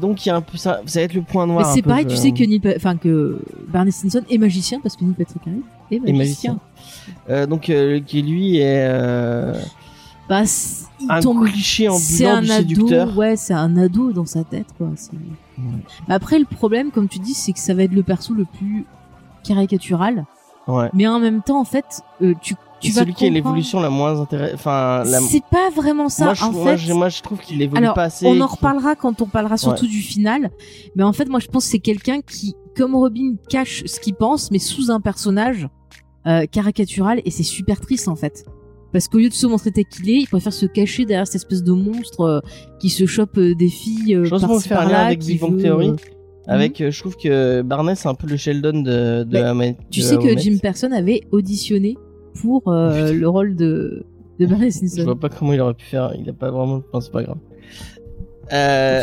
Donc 0.00 0.24
il 0.24 0.30
y 0.30 0.32
a 0.32 0.36
un 0.36 0.40
peu 0.40 0.56
ça, 0.56 0.80
ça 0.86 1.00
va 1.00 1.04
être 1.04 1.12
le 1.12 1.20
point 1.20 1.46
noir. 1.46 1.66
Mais 1.66 1.74
c'est 1.74 1.82
peu, 1.82 1.90
pareil, 1.90 2.06
tu 2.06 2.16
sais 2.16 2.32
que 2.32 2.42
Neil, 2.42 2.62
enfin 2.74 2.96
que 2.96 3.38
Barney 3.68 3.90
Stinson 3.92 4.22
est 4.30 4.38
magicien 4.38 4.80
parce 4.82 4.96
que 4.96 5.04
Neil 5.04 5.12
Patrick 5.12 5.42
Harris 5.46 6.00
est 6.08 6.12
magicien. 6.12 6.58
Donc 7.50 7.70
qui 8.06 8.22
lui 8.22 8.56
est 8.56 8.88
Bah, 10.30 10.44
il 11.00 11.06
un 11.10 11.20
tombe. 11.20 11.44
cliché 11.46 11.88
ambulant 11.88 12.36
un 12.36 12.40
du 12.40 12.50
ado, 12.50 12.58
séducteur. 12.62 13.18
ouais, 13.18 13.36
c'est 13.36 13.52
un 13.52 13.76
ado 13.76 14.12
dans 14.12 14.24
sa 14.24 14.44
tête, 14.44 14.68
quoi. 14.78 14.88
Mais 16.08 16.14
Après, 16.14 16.38
le 16.38 16.46
problème, 16.46 16.90
comme 16.90 17.08
tu 17.08 17.18
dis, 17.18 17.34
c'est 17.34 17.52
que 17.52 17.58
ça 17.58 17.74
va 17.74 17.82
être 17.82 17.92
le 17.92 18.02
perso 18.02 18.32
le 18.32 18.44
plus 18.46 18.86
caricatural, 19.44 20.24
Ouais. 20.68 20.88
mais 20.94 21.06
en 21.08 21.18
même 21.18 21.42
temps, 21.42 21.60
en 21.60 21.64
fait, 21.64 22.02
euh, 22.22 22.34
tu, 22.40 22.54
tu 22.88 22.92
vas 22.92 23.00
celui 23.00 23.14
qui 23.14 23.26
a 23.26 23.30
l'évolution 23.30 23.80
la 23.80 23.90
moins 23.90 24.20
intéressante. 24.20 24.54
Enfin, 24.54 25.02
la... 25.04 25.20
C'est 25.20 25.42
pas 25.50 25.70
vraiment 25.74 26.08
ça. 26.08 26.24
moi, 26.26 26.34
je, 26.34 26.44
en 26.44 26.52
moi, 26.52 26.64
fait, 26.72 26.76
je- 26.78 26.92
moi, 26.92 27.08
je 27.08 27.20
trouve 27.22 27.38
qu'il 27.40 27.60
évolue 27.62 27.82
Alors, 27.82 27.94
pas 27.94 28.04
assez. 28.04 28.26
on 28.26 28.40
en 28.40 28.46
reparlera 28.46 28.94
quand 28.96 29.22
on 29.22 29.26
parlera 29.26 29.56
surtout 29.56 29.86
du 29.86 30.00
final. 30.00 30.50
Mais 30.96 31.02
en 31.02 31.12
fait, 31.12 31.28
moi, 31.28 31.40
je 31.40 31.46
pense 31.46 31.64
que 31.64 31.70
c'est 31.70 31.78
quelqu'un 31.78 32.20
qui, 32.20 32.54
comme 32.76 32.94
Robin, 32.94 33.34
cache 33.48 33.82
ce 33.86 33.98
qu'il 34.00 34.14
pense, 34.14 34.50
mais 34.50 34.58
sous 34.58 34.90
un 34.90 35.00
personnage 35.00 35.68
euh, 36.26 36.46
caricatural, 36.46 37.20
et 37.24 37.30
c'est 37.30 37.42
super 37.42 37.80
triste 37.80 38.06
en 38.08 38.14
fait. 38.16 38.44
Parce 38.92 39.08
qu'au 39.08 39.18
lieu 39.18 39.28
de 39.30 39.34
se 39.34 39.46
montrer 39.46 39.72
tel 39.72 39.86
qu'il 39.86 40.08
est, 40.10 40.18
il 40.20 40.28
préfère 40.28 40.52
se 40.52 40.66
cacher 40.66 41.04
derrière 41.06 41.26
cette 41.26 41.36
espèce 41.36 41.62
de 41.62 41.72
monstre 41.72 42.20
euh, 42.20 42.40
qui 42.78 42.90
se 42.90 43.06
chope 43.06 43.38
euh, 43.38 43.54
des 43.54 43.68
filles 43.70 44.14
euh, 44.16 44.24
J'ose 44.24 44.42
par-ci 44.42 44.68
faire 44.68 44.80
un 44.82 44.84
lien 44.88 44.98
avec 45.06 45.20
Big 45.24 45.40
Bang 45.40 45.54
veut, 45.54 45.62
Theory. 45.62 45.92
Avec, 46.46 46.80
euh, 46.80 46.90
je 46.90 47.00
trouve 47.00 47.16
que 47.16 47.62
Barney 47.62 47.94
c'est 47.96 48.08
un 48.08 48.14
peu 48.14 48.26
le 48.26 48.36
Sheldon 48.36 48.82
de, 48.82 49.24
de 49.24 49.38
How 49.38 49.62
I- 49.62 49.76
Tu 49.90 50.00
de 50.00 50.04
sais 50.04 50.16
que. 50.18 50.36
Jim 50.36 50.58
Person 50.60 50.92
avait 50.92 51.22
auditionné 51.32 51.96
pour 52.40 52.68
euh, 52.68 53.12
le 53.12 53.28
rôle 53.28 53.56
de, 53.56 54.04
de 54.38 54.46
Barney 54.46 54.70
Je 54.70 54.76
Stinson. 54.78 55.04
vois 55.04 55.18
pas 55.20 55.28
comment 55.28 55.52
il 55.52 55.60
aurait 55.60 55.74
pu 55.74 55.84
faire. 55.84 56.12
Il 56.18 56.28
a 56.28 56.32
pas 56.32 56.50
vraiment. 56.50 56.82
Non, 56.92 57.00
c'est 57.00 57.12
pas 57.12 57.22
grave. 57.22 57.38
Euh, 58.52 59.02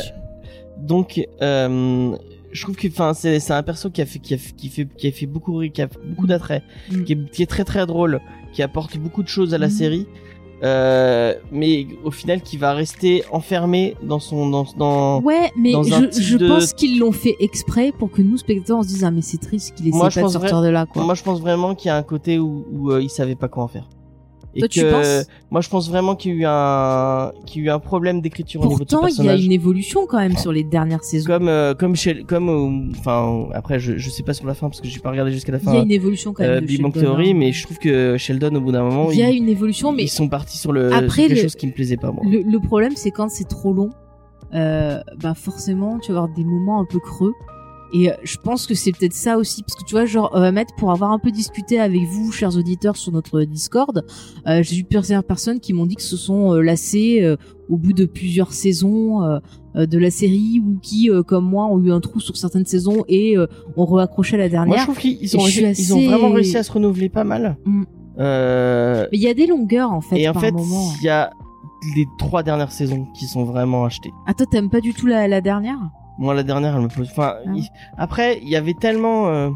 donc, 0.82 1.22
euh, 1.42 2.16
je 2.52 2.62
trouve 2.64 2.76
que, 2.76 2.88
enfin, 2.88 3.14
c'est 3.14 3.40
c'est 3.40 3.54
un 3.54 3.64
perso 3.64 3.90
qui 3.90 4.02
a 4.02 4.06
fait, 4.06 4.20
qui 4.20 4.34
a, 4.34 4.38
fait- 4.38 4.56
qui 4.56 4.70
fait, 4.70 4.88
qui 4.98 5.08
a 5.08 5.12
fait 5.12 5.26
beaucoup 5.26 5.62
qui 5.70 5.82
a 5.82 5.88
beaucoup 6.06 6.28
d'attrait, 6.28 6.64
Mm. 6.92 7.04
qui, 7.04 7.14
est, 7.14 7.32
qui 7.32 7.44
est 7.44 7.48
très 7.48 7.64
très 7.64 7.86
drôle, 7.86 8.20
qui 8.54 8.62
apporte 8.64 8.98
beaucoup 8.98 9.24
de 9.24 9.28
choses 9.28 9.54
à 9.54 9.58
la 9.58 9.68
Mm. 9.68 9.72
série. 9.72 10.08
Euh, 10.64 11.36
mais 11.52 11.88
au 12.04 12.12
final, 12.12 12.42
qui 12.42 12.58
va 12.58 12.74
rester 12.74 13.24
enfermé 13.32 13.96
dans 14.04 14.20
son, 14.20 14.50
dans, 14.50 14.66
dans. 14.78 15.22
Ouais, 15.22 15.52
mais 15.56 15.72
dans 15.72 15.84
je, 15.84 16.12
je 16.12 16.38
de- 16.38 16.48
pense 16.48 16.74
qu'ils 16.74 17.00
l'ont 17.00 17.12
fait 17.12 17.36
exprès 17.40 17.92
pour 17.98 18.12
que 18.12 18.22
nous, 18.22 18.38
spectateurs, 18.38 18.80
on 18.80 18.84
se 18.84 18.88
dise 18.90 19.04
ah 19.04 19.12
mais 19.12 19.22
c'est 19.22 19.38
triste 19.38 19.76
qu'il 19.76 19.88
essaie 19.88 19.98
Moi, 19.98 20.10
pas 20.10 20.22
de 20.22 20.64
de 20.66 20.70
là 20.70 20.86
quoi. 20.86 21.04
Moi, 21.04 21.16
je 21.16 21.24
pense 21.24 21.40
vraiment 21.40 21.76
qu'il 21.76 21.88
y 21.88 21.92
a 21.92 21.96
un 21.96 22.04
côté 22.04 22.40
où, 22.40 22.66
où 22.72 22.92
euh, 22.92 23.02
il 23.02 23.10
savait 23.10 23.36
pas 23.36 23.48
quoi 23.48 23.64
en 23.64 23.68
faire. 23.68 23.88
Et 24.56 24.62
Toi, 24.62 24.68
tu 24.68 24.82
que, 24.82 24.92
penses 24.92 25.28
moi, 25.52 25.62
je 25.62 25.70
pense 25.70 25.90
vraiment 25.90 26.16
qu'il 26.16 26.32
y 26.32 26.34
a 26.34 26.38
eu 26.38 26.46
un, 26.48 27.32
qu'il 27.46 27.62
y 27.62 27.66
a 27.66 27.68
eu 27.68 27.76
un 27.76 27.80
problème 27.80 28.20
d'écriture 28.20 28.62
au 28.62 28.66
niveau 28.68 28.84
de 28.84 28.90
ce 28.90 28.96
Pourtant, 28.96 29.08
il 29.08 29.12
y 29.12 29.14
a 29.14 29.18
personnage. 29.18 29.46
une 29.46 29.52
évolution 29.52 30.08
quand 30.08 30.18
même 30.18 30.36
sur 30.38 30.52
les 30.52 30.64
dernières 30.64 31.04
saisons. 31.04 31.28
comme 31.28 31.48
euh, 31.48 31.76
comme 31.76 31.96
chez 31.96 32.24
comme 32.24 32.50
euh, 32.50 32.92
enfin 32.98 33.48
après 33.54 33.80
je 33.80 33.98
je 33.98 34.10
sais 34.10 34.24
pas 34.24 34.34
sur 34.34 34.48
la 34.48 34.56
fin 34.56 34.68
parce 34.68 34.82
que 34.82 34.88
j'ai 34.88 35.00
pas 35.00 35.12
regardé 35.12 35.32
jusqu'à 35.32 35.52
la 35.52 35.60
Il 35.60 35.66
y 35.66 35.68
a 35.70 35.72
fin 35.74 35.84
une 35.84 35.92
évolution 35.92 36.34
quand 36.34 36.42
même. 36.44 36.52
euh, 36.54 36.62
de 36.62 36.66
Big 36.66 36.82
Bang 36.82 36.92
Theory 36.94 37.30
hein. 37.32 37.34
mais 37.38 37.52
je 37.52 37.64
trouve 37.64 37.78
que 37.78 38.18
Sheldon 38.18 38.56
au 38.56 38.62
bout 38.62 38.72
d'un 38.72 38.84
moment 38.84 39.12
il 39.12 39.20
y 39.20 39.24
a 39.24 39.30
une 39.30 39.50
évolution, 39.50 39.92
mais 39.92 40.04
ils 40.04 40.08
sont 40.08 40.28
partis 40.30 40.58
sur 40.58 40.72
le 40.72 40.92
Après, 40.94 41.08
sur 41.08 41.16
quelque 41.28 41.36
le- 41.36 41.42
chose 41.44 41.56
qui 41.56 41.68
me 41.68 41.72
plaisait 41.72 41.98
pas 41.98 42.12
moi 42.12 42.24
le, 42.26 42.42
le 42.42 42.60
problème 42.60 42.94
c'est 42.96 43.12
quand 43.12 43.30
c'est 43.30 43.48
trop 43.48 43.72
long, 43.74 43.92
euh, 44.56 45.00
bah 45.22 45.36
forcément 45.36 46.00
tu 46.00 46.12
vas 46.12 46.20
avoir 46.20 46.34
des 46.34 46.44
moments 46.44 46.80
un 46.82 46.86
peu 46.86 47.00
creux. 47.00 47.34
Et 47.94 48.12
euh, 48.12 48.16
je 48.24 48.38
pense 48.38 48.68
que 48.68 48.76
c'est 48.76 48.92
peut-être 48.92 49.14
ça 49.14 49.38
aussi, 49.38 49.64
parce 49.64 49.76
que 49.76 49.84
tu 49.84 49.96
vois, 49.96 50.06
genre, 50.06 50.36
euh, 50.36 50.52
Matt, 50.52 50.68
pour 50.78 50.92
avoir 50.92 51.12
un 51.12 51.20
peu 51.20 51.32
discuté 51.32 51.80
avec 51.80 52.04
vous, 52.04 52.32
chers 52.32 52.56
auditeurs, 52.58 52.96
sur 52.98 53.12
notre 53.12 53.42
Discord, 53.44 54.06
euh, 54.48 54.62
j'ai 54.64 54.78
eu 54.78 54.84
plusieurs 54.84 55.24
personnes 55.24 55.60
qui 55.60 55.74
m'ont 55.74 55.86
dit 55.86 55.96
que 55.96 56.02
se 56.04 56.18
sont 56.18 56.54
euh, 56.54 56.62
lassées 56.62 57.22
euh, 57.24 57.36
au 57.68 57.78
bout 57.78 57.94
de 57.94 58.06
plusieurs 58.06 58.54
saisons 58.54 59.24
euh, 59.24 59.40
euh, 59.76 59.86
de 59.86 59.98
la 59.98 60.12
série, 60.12 60.62
ou 60.64 60.80
qui, 60.82 61.10
euh, 61.10 61.24
comme 61.24 61.46
moi, 61.46 61.66
ont 61.68 61.80
eu 61.84 61.92
un 61.92 62.00
trou 62.00 62.20
sur 62.20 62.36
certaines 62.38 62.66
saisons 62.66 63.04
et 63.08 63.38
euh, 63.38 63.48
ont 63.78 63.86
réaccroché 63.86 64.36
à 64.36 64.40
la 64.40 64.46
Moi, 64.46 64.50
je 64.50 64.66
dernière. 64.66 64.84
trouve 64.84 64.98
qu'ils 64.98 65.38
ont, 65.38 65.48
ils 65.48 65.66
assez- 65.66 66.08
vraiment 66.08 66.30
réussi 66.30 66.58
à 66.58 66.64
se 66.64 66.72
renouveler 66.72 67.10
pas 67.10 67.24
mal. 67.24 67.58
Mm. 67.66 67.84
Euh, 68.20 69.08
Mais 69.12 69.18
il 69.18 69.24
y 69.24 69.28
a 69.30 69.34
des 69.34 69.48
longueurs, 69.48 69.92
en 69.92 70.02
fait, 70.02 70.20
et 70.20 70.28
en 70.30 70.34
par 70.34 70.42
fait, 70.42 70.54
il 71.00 71.06
y 71.06 71.10
a 71.10 71.32
les 71.96 72.06
trois 72.18 72.44
dernières 72.44 72.72
saisons 72.72 73.08
qui 73.18 73.26
sont 73.26 73.46
vraiment 73.46 73.86
achetées. 73.86 74.12
Ah, 74.28 74.34
toi, 74.34 74.46
t'aimes 74.52 74.70
pas 74.70 74.82
du 74.82 74.94
tout 74.94 75.08
la, 75.08 75.28
la 75.28 75.40
dernière? 75.42 75.80
Moi, 76.20 76.34
la 76.34 76.44
dernière, 76.44 76.76
elle 76.76 76.84
me 76.84 76.88
pose. 76.90 77.08
Enfin, 77.12 77.36
Ah. 77.46 77.50
il- 77.56 77.68
après, 77.98 78.40
il 78.44 78.50
y 78.50 78.56
avait 78.56 78.74
tellement. 78.80 79.28
euh, 79.30 79.50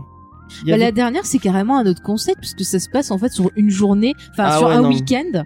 y 0.63 0.67
Bah, 0.67 0.73
avait- 0.73 0.77
La 0.85 0.91
dernière, 0.91 1.25
c'est 1.25 1.39
carrément 1.39 1.77
un 1.77 1.85
autre 1.85 2.01
concept, 2.01 2.39
puisque 2.39 2.63
ça 2.63 2.79
se 2.79 2.89
passe, 2.89 3.11
en 3.11 3.17
fait, 3.17 3.31
sur 3.31 3.49
une 3.55 3.69
journée, 3.69 4.13
enfin, 4.31 4.45
Ah 4.47 4.57
sur 4.57 4.67
ouais, 4.67 4.73
un 4.75 4.87
week-end, 4.87 5.43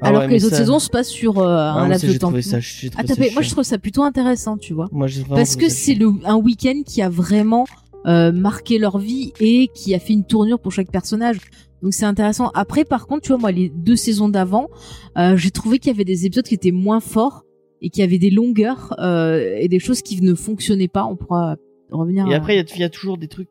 Ah 0.00 0.08
alors 0.08 0.20
ouais, 0.22 0.26
que 0.28 0.32
les 0.32 0.44
autres 0.44 0.54
ça- 0.56 0.60
saisons 0.62 0.78
se 0.78 0.90
passent 0.90 1.08
sur 1.08 1.38
euh, 1.38 1.46
Ah, 1.56 1.80
un 1.80 1.88
laps 1.88 2.10
de 2.12 2.18
temps. 2.18 2.30
ça, 2.42 2.58
Ah, 2.96 3.02
moi, 3.32 3.42
je 3.42 3.50
trouve 3.50 3.64
ça 3.64 3.78
plutôt 3.78 4.02
intéressant, 4.02 4.56
tu 4.58 4.74
vois. 4.74 4.88
Moi, 4.92 5.06
Parce 5.28 5.56
que 5.56 5.68
c'est 5.68 5.94
le 5.94 6.12
un 6.24 6.36
week-end 6.36 6.82
qui 6.86 7.02
a 7.02 7.08
vraiment 7.08 7.64
euh, 8.06 8.32
marqué 8.32 8.78
leur 8.78 8.98
vie 8.98 9.32
et 9.40 9.68
qui 9.74 9.94
a 9.94 9.98
fait 9.98 10.12
une 10.12 10.26
tournure 10.26 10.58
pour 10.60 10.72
chaque 10.72 10.90
personnage. 10.90 11.38
Donc 11.82 11.94
c'est 11.94 12.04
intéressant. 12.04 12.50
Après, 12.54 12.84
par 12.84 13.06
contre, 13.06 13.22
tu 13.22 13.28
vois, 13.28 13.38
moi, 13.38 13.50
les 13.50 13.70
deux 13.70 13.96
saisons 13.96 14.28
d'avant, 14.28 14.68
euh, 15.16 15.38
j'ai 15.38 15.50
trouvé 15.50 15.78
qu'il 15.78 15.90
y 15.90 15.94
avait 15.94 16.04
des 16.04 16.26
épisodes 16.26 16.44
qui 16.44 16.52
étaient 16.54 16.70
moins 16.70 17.00
forts 17.00 17.43
et 17.84 17.90
qui 17.90 18.02
avaient 18.02 18.18
des 18.18 18.30
longueurs 18.30 18.94
euh, 18.98 19.56
et 19.58 19.68
des 19.68 19.78
choses 19.78 20.00
qui 20.02 20.20
ne 20.22 20.34
fonctionnaient 20.34 20.88
pas. 20.88 21.04
On 21.04 21.16
pourra 21.16 21.56
revenir. 21.90 22.26
Et 22.28 22.34
à- 22.34 22.38
après, 22.38 22.54
il 22.54 22.56
y 22.56 22.60
a- 22.60 22.74
il 22.76 22.80
y, 22.80 22.84
a 22.84 22.88
toujours 22.88 23.18
des 23.18 23.28
trucs. 23.28 23.48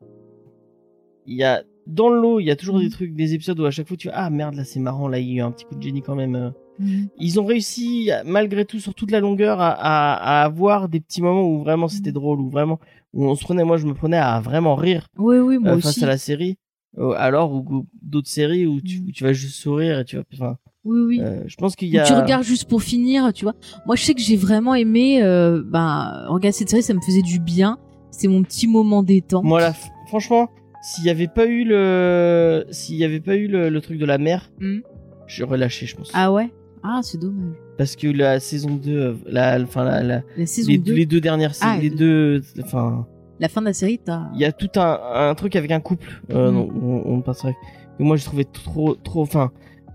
Il 1.27 1.35
y 1.35 1.43
a 1.43 1.63
dans 1.85 2.09
le 2.09 2.19
lot, 2.21 2.39
il 2.39 2.45
y 2.45 2.51
a 2.51 2.55
toujours 2.55 2.75
Mhm. 2.77 2.81
des 2.83 2.89
trucs, 2.89 3.13
des 3.15 3.33
épisodes 3.33 3.59
où 3.59 3.65
à 3.65 3.71
chaque 3.71 3.87
fois 3.87 3.97
tu 3.97 4.09
ah 4.11 4.29
merde 4.29 4.55
là 4.55 4.63
c'est 4.63 4.79
marrant 4.79 5.07
là 5.09 5.19
il 5.19 5.27
y 5.27 5.31
a 5.33 5.35
eu 5.35 5.41
un 5.41 5.51
petit 5.51 5.65
coup 5.65 5.75
de 5.75 5.81
génie 5.81 6.01
quand 6.01 6.15
même. 6.15 6.35
euh. 6.35 6.49
Mhm. 6.79 7.09
Ils 7.19 7.39
ont 7.39 7.45
réussi 7.45 8.09
malgré 8.25 8.65
tout 8.65 8.79
sur 8.79 8.95
toute 8.95 9.11
la 9.11 9.19
longueur 9.19 9.59
à, 9.61 9.69
à, 9.69 10.13
à 10.41 10.43
avoir 10.45 10.89
des 10.89 10.99
petits 10.99 11.21
moments 11.21 11.43
où 11.47 11.59
vraiment 11.59 11.87
c'était 11.87 12.09
Mhm. 12.09 12.13
drôle 12.15 12.39
où 12.41 12.49
vraiment 12.49 12.79
où 13.13 13.25
on 13.25 13.35
se 13.35 13.43
prenait 13.43 13.63
moi 13.63 13.77
je 13.77 13.85
me 13.85 13.93
prenais 13.93 14.17
à 14.17 14.39
vraiment 14.39 14.75
rire 14.75 15.07
Oui, 15.17 15.37
oui, 15.37 15.57
moi 15.59 15.73
euh, 15.73 15.75
aussi. 15.77 15.87
face 15.99 16.03
à 16.03 16.07
la 16.07 16.17
série. 16.17 16.57
Euh, 16.97 17.11
alors 17.17 17.53
ou 17.53 17.85
d'autres 18.01 18.29
séries 18.29 18.65
où 18.65 18.79
tu, 18.81 18.99
Mhm. 19.01 19.07
où 19.07 19.11
tu 19.11 19.23
vas 19.23 19.33
juste 19.33 19.55
sourire 19.55 19.99
et 19.99 20.05
tu 20.05 20.15
vas 20.15 20.23
enfin 20.33 20.55
Oui, 20.85 20.99
oui. 21.07 21.19
euh, 21.21 21.43
je 21.47 21.55
pense 21.55 21.75
qu'il 21.75 21.87
y 21.89 21.97
a 21.99 22.03
tu 22.03 22.13
regardes 22.13 22.43
juste 22.43 22.67
pour 22.67 22.81
finir, 22.83 23.31
tu 23.33 23.45
vois. 23.45 23.53
Moi, 23.85 23.95
je 23.95 24.03
sais 24.03 24.13
que 24.13 24.21
j'ai 24.21 24.35
vraiment 24.35 24.75
aimé. 24.75 25.23
Euh, 25.23 25.61
ben, 25.65 26.25
regarder 26.27 26.51
cette 26.51 26.69
série, 26.69 26.83
ça 26.83 26.93
me 26.93 26.99
faisait 27.01 27.21
du 27.21 27.39
bien. 27.39 27.77
C'est 28.11 28.27
mon 28.27 28.43
petit 28.43 28.67
moment 28.67 29.01
détente. 29.01 29.43
moi 29.43 29.59
là 29.59 29.73
franchement 30.07 30.47
s'il 30.83 31.05
y 31.05 31.09
avait 31.09 31.27
pas 31.29 31.45
eu 31.47 31.63
le 31.63 32.65
s'il 32.69 32.95
y 32.97 33.03
avait 33.03 33.21
pas 33.21 33.35
eu 33.35 33.47
le, 33.47 33.69
le 33.69 33.81
truc 33.81 33.97
de 33.97 34.05
la 34.05 34.17
mer 34.19 34.51
Mhm. 34.59 34.83
j'aurais 35.25 35.57
lâché 35.57 35.85
je 35.87 35.95
pense. 35.95 36.11
Ah 36.13 36.31
ouais? 36.31 36.51
Ah, 36.83 36.99
c'est 37.01 37.17
dommage. 37.19 37.55
parce 37.77 37.95
que 37.95 38.07
la 38.07 38.39
saison 38.39 38.75
2 38.75 38.91
euh, 38.99 39.13
la 39.25 39.57
enfin 39.63 39.83
la, 39.85 40.03
la- 40.03 40.21
La 40.37 40.45
saison 40.45 40.69
les, 40.69 40.77
2, 40.77 40.93
les 40.93 41.05
deux 41.07 41.21
dernières 41.21 41.53
Ah, 41.61 41.77
les 41.81 41.89
le- 41.89 41.95
deux 41.95 42.41
enfin 42.63 43.07
la 43.39 43.47
fin 43.49 43.61
de 43.61 43.65
la 43.65 43.73
série, 43.73 43.97
t'as. 43.97 44.27
il 44.35 44.41
y 44.41 44.45
a 44.45 44.51
tout 44.51 44.69
un, 44.75 44.99
un 45.29 45.33
truc 45.33 45.55
avec 45.55 45.71
un 45.71 45.79
couple 45.79 46.21
euh, 46.29 46.51
Mm. 46.51 46.53
dont 46.53 46.69
on, 46.83 47.13
on 47.15 47.21
passerait 47.21 47.55
que 47.97 48.03
moi 48.03 48.15
j'ai 48.17 48.25
trouvé 48.25 48.45
trop 48.45 48.93
trop 48.95 49.21
enfin 49.23 49.51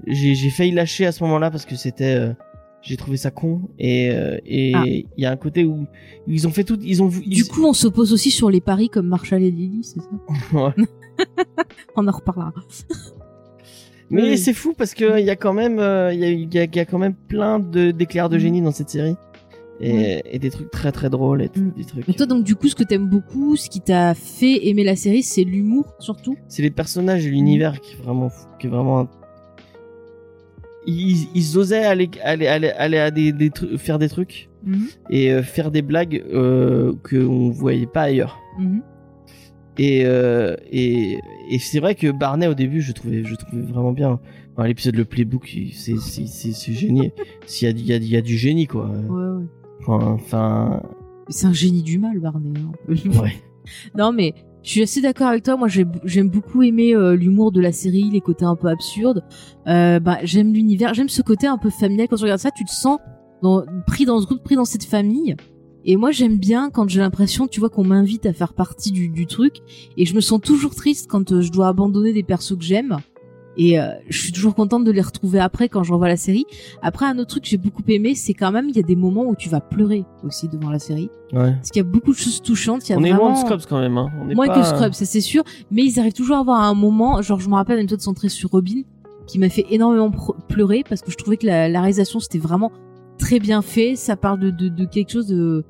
j'ai 0.07 0.51
failli 0.51 0.71
lâcher 0.73 1.07
à 1.07 1.13
ce 1.13 1.23
moment-là 1.25 1.51
parce 1.51 1.65
que 1.67 1.75
c'était 1.77 2.15
euh, 2.15 2.33
j'ai 2.83 2.97
trouvé 2.97 3.17
ça 3.17 3.31
con 3.31 3.63
et 3.79 4.11
euh, 4.11 4.39
et 4.47 4.73
Ah. 4.75 4.85
il 4.87 5.07
y 5.17 5.27
a 5.27 5.31
un 5.33 5.37
côté 5.37 5.65
où, 5.65 5.87
ils 6.27 6.47
ont 6.47 6.51
fait 6.51 6.65
tout 6.65 6.79
ils 6.83 7.03
ont 7.03 7.11
ils- 7.27 7.37
Du 7.37 7.45
coup, 7.45 7.65
on 7.65 7.73
s'oppose 7.73 8.13
aussi 8.13 8.31
sur 8.31 8.51
les 8.51 8.61
paris 8.61 8.89
comme 8.89 9.09
Marshall 9.09 9.43
et 9.43 9.51
Lily, 9.51 9.83
c'est 9.83 10.01
ça. 10.01 10.75
On 11.97 12.07
en 12.07 12.13
reparlera. 12.13 12.53
mais 14.11 14.23
Oui. 14.23 14.39
c'est 14.39 14.55
fou 14.55 14.73
parce 14.77 14.95
que 14.95 15.19
il 15.19 15.27
y 15.27 15.31
a 15.31 15.37
quand 15.37 15.53
même 15.53 15.79
euh, 15.81 16.13
il 16.15 16.21
y, 16.21 16.25
a, 16.25 16.31
y 16.31 16.59
a- 16.59 16.65
y 16.73 16.79
a 16.79 16.85
quand 16.85 16.99
même 16.99 17.15
plein 17.15 17.59
de 17.59 17.91
d'éclairs 17.91 18.29
de 18.29 18.37
Mm. 18.37 18.41
génie 18.41 18.63
dans 18.63 18.71
cette 18.73 18.89
série 18.91 19.17
et, 19.81 20.23
et 20.25 20.39
des 20.39 20.51
trucs 20.51 20.71
très 20.71 20.93
très 20.93 21.11
drôles 21.11 21.43
et 21.43 21.51
Mm. 21.55 21.73
des 21.77 21.85
trucs 21.85 22.09
Mais 22.09 22.15
toi, 22.15 22.27
donc, 22.27 22.43
du 22.45 22.55
coup, 22.57 22.69
ce 22.69 22.75
que 22.75 22.85
t'aimes 22.85 23.09
beaucoup, 23.09 23.57
ce 23.57 23.69
qui 23.69 23.81
t'a 23.81 24.15
fait 24.15 24.67
aimer 24.69 24.83
la 24.85 24.97
série, 24.97 25.23
c'est 25.23 25.45
l'humour, 25.45 25.95
surtout? 25.99 26.37
c'est 26.49 26.63
les 26.63 26.71
personnages 26.71 27.27
et 27.27 27.31
l'univers 27.31 27.81
qui 27.81 27.95
est 27.95 28.03
vraiment 28.03 28.29
fou, 28.29 28.47
qui 28.61 28.67
est 28.69 28.71
vraiment 28.71 29.09
ils, 30.89 31.29
ils 31.35 31.59
osaient 31.59 31.85
aller 31.85 32.11
aller 32.25 32.47
aller, 32.47 32.71
aller 32.71 32.99
à 32.99 33.11
des, 33.11 33.33
des 33.33 33.51
trucs 33.51 33.77
faire 33.79 33.99
des 33.99 34.09
trucs 34.09 34.49
Mhm. 34.65 34.87
et 35.11 35.31
euh, 35.33 35.43
faire 35.43 35.71
des 35.71 35.83
blagues 35.83 36.25
euh, 36.33 36.93
que 37.05 37.17
on 37.17 37.51
voyait 37.51 37.87
pas 37.87 38.03
ailleurs 38.03 38.39
Mhm. 38.59 38.83
et 39.79 40.03
euh, 40.05 40.57
et, 40.73 41.19
et 41.51 41.59
c'est 41.61 41.79
vrai 41.81 41.95
que 41.95 42.11
Barney 42.11 42.47
au 42.49 42.55
début 42.55 42.81
je 42.81 42.93
trouvais 42.93 43.23
je 43.25 43.35
trouvais 43.37 43.63
vraiment 43.63 43.93
bien 43.93 44.19
Enfin, 44.57 44.67
l'épisode 44.67 44.97
le 44.97 45.05
playbook 45.05 45.57
c'est 45.73 45.97
c'est 45.99 46.27
c'est 46.27 46.53
c'est 46.53 46.73
génial 46.73 47.13
s'il 47.47 47.69
y 47.69 47.93
a 47.93 47.97
y 47.97 47.99
a, 48.03 48.05
y 48.05 48.17
a 48.17 48.21
du 48.21 48.37
génie 48.37 48.67
quoi 48.67 48.87
Ouais, 48.89 49.37
ouais. 49.39 49.45
enfin, 49.87 50.13
enfin 50.15 50.83
C'est 51.29 51.47
un 51.47 51.53
génie 51.53 51.83
du 51.85 51.99
mal, 52.01 52.19
Barney. 52.19 52.53
hein. 52.59 52.73
ouais 53.23 53.35
Non, 53.97 54.13
mais 54.13 54.35
je 54.69 54.73
suis 54.75 54.83
assez 54.83 55.01
d'accord 55.01 55.29
avec 55.29 55.45
toi. 55.45 55.57
Moi, 55.57 55.69
j'ai- 55.69 55.87
j'aime 56.05 56.29
beaucoup 56.29 56.63
aimer 56.63 56.95
euh, 56.95 57.17
l'humour 57.17 57.53
de 57.53 57.61
la 57.63 57.73
série, 57.73 58.11
les 58.11 58.21
côtés 58.21 58.45
un 58.45 58.55
peu 58.55 58.69
absurdes. 58.69 59.25
Euh, 59.67 59.99
bah, 59.99 60.19
j'aime 60.25 60.53
l'univers, 60.53 60.93
j'aime 60.93 61.09
ce 61.09 61.23
côté 61.23 61.47
un 61.47 61.57
peu 61.57 61.71
familial. 61.71 62.07
Quand 62.09 62.17
tu 62.17 62.25
regardes 62.25 62.41
ça, 62.41 62.51
tu 62.51 62.67
te 62.67 62.71
sens 62.71 62.99
dans, 63.43 63.65
pris 63.87 64.05
dans 64.05 64.21
ce 64.21 64.27
groupe, 64.27 64.43
pris 64.45 64.57
dans 64.57 64.67
cette 64.67 64.85
famille. 64.85 65.35
Et 65.87 65.97
moi, 65.97 66.11
j'aime 66.11 66.37
bien 66.37 66.69
quand 66.69 66.87
j'ai 66.87 67.01
l'impression, 67.01 67.47
tu 67.47 67.61
vois, 67.61 67.71
qu'on 67.71 67.85
m'invite 67.85 68.27
à 68.27 68.35
faire 68.35 68.53
partie 68.53 68.93
du, 68.93 69.09
du 69.09 69.25
truc. 69.27 69.55
Et 69.97 70.05
je 70.05 70.15
me 70.15 70.21
sens 70.21 70.39
toujours 70.39 70.75
triste 70.75 71.07
quand 71.11 71.33
euh, 71.33 71.41
je 71.41 71.51
dois 71.51 71.69
abandonner 71.69 72.13
des 72.13 72.23
persos 72.23 72.59
que 72.59 72.65
j'aime. 72.65 72.99
Et 73.61 73.79
euh, 73.79 73.89
je 74.09 74.19
suis 74.23 74.31
toujours 74.33 74.55
contente 74.55 74.85
de 74.85 74.93
les 74.93 75.01
retrouver 75.01 75.41
après 75.41 75.69
quand 75.69 75.83
je 75.83 75.93
revois 75.93 76.07
la 76.07 76.17
série. 76.17 76.47
Après, 76.81 77.07
un 77.07 77.19
autre 77.19 77.31
truc 77.31 77.43
que 77.43 77.49
j'ai 77.49 77.57
beaucoup 77.59 77.83
aimé, 77.89 78.15
c'est 78.15 78.33
quand 78.33 78.53
même 78.53 78.69
il 78.69 78.77
y 78.77 78.79
a 78.79 78.83
des 78.83 78.95
moments 78.95 79.25
où 79.27 79.35
tu 79.35 79.49
vas 79.49 79.61
pleurer 79.61 80.05
aussi 80.23 80.47
devant 80.47 80.71
la 80.71 80.79
série, 80.79 81.11
ouais 81.33 81.55
parce 81.55 81.71
qu'il 81.71 81.83
y 81.83 81.87
a 81.87 81.89
beaucoup 81.89 82.13
de 82.13 82.17
choses 82.17 82.41
touchantes. 82.41 82.89
Il 82.89 82.93
y 82.93 82.95
a 82.95 82.99
on 82.99 83.03
est 83.05 83.13
loin 83.13 83.33
de 83.33 83.39
Scrubs 83.39 83.63
quand 83.69 83.81
même 83.81 83.99
hein. 83.99 84.11
on 84.23 84.31
est 84.31 84.35
Moins 84.37 84.47
pas... 84.47 84.61
que 84.61 84.65
Scrubs, 84.65 84.93
ça 84.95 85.05
c'est 85.05 85.21
sûr. 85.21 85.43
Mais 85.73 85.85
ils 85.85 85.99
arrivent 85.99 86.13
toujours 86.13 86.37
à 86.37 86.41
avoir 86.41 86.61
un 86.63 86.75
moment, 86.75 87.21
genre 87.21 87.41
je 87.41 87.49
me 87.49 87.55
rappelle 87.55 87.79
un 87.79 87.83
épisode 87.83 88.01
centré 88.01 88.29
sur 88.29 88.51
Robin, 88.51 88.83
qui 89.27 89.41
m'a 89.41 89.49
fait 89.49 89.67
énormément 89.71 90.13
pleurer 90.49 90.85
parce 90.89 91.03
que 91.03 91.11
je 91.11 91.17
trouvais 91.17 91.37
que 91.37 91.47
la, 91.47 91.69
la 91.69 91.81
réalisation 91.81 92.21
c'était 92.21 92.39
vraiment 92.39 92.71
très 93.19 93.41
bien 93.41 93.61
fait. 93.61 93.97
Ça 93.97 94.17
parle 94.17 94.39
de, 94.39 94.51
de, 94.51 94.69
de 94.69 94.85
quelque 94.85 95.11
chose 95.11 95.27
de, 95.27 95.65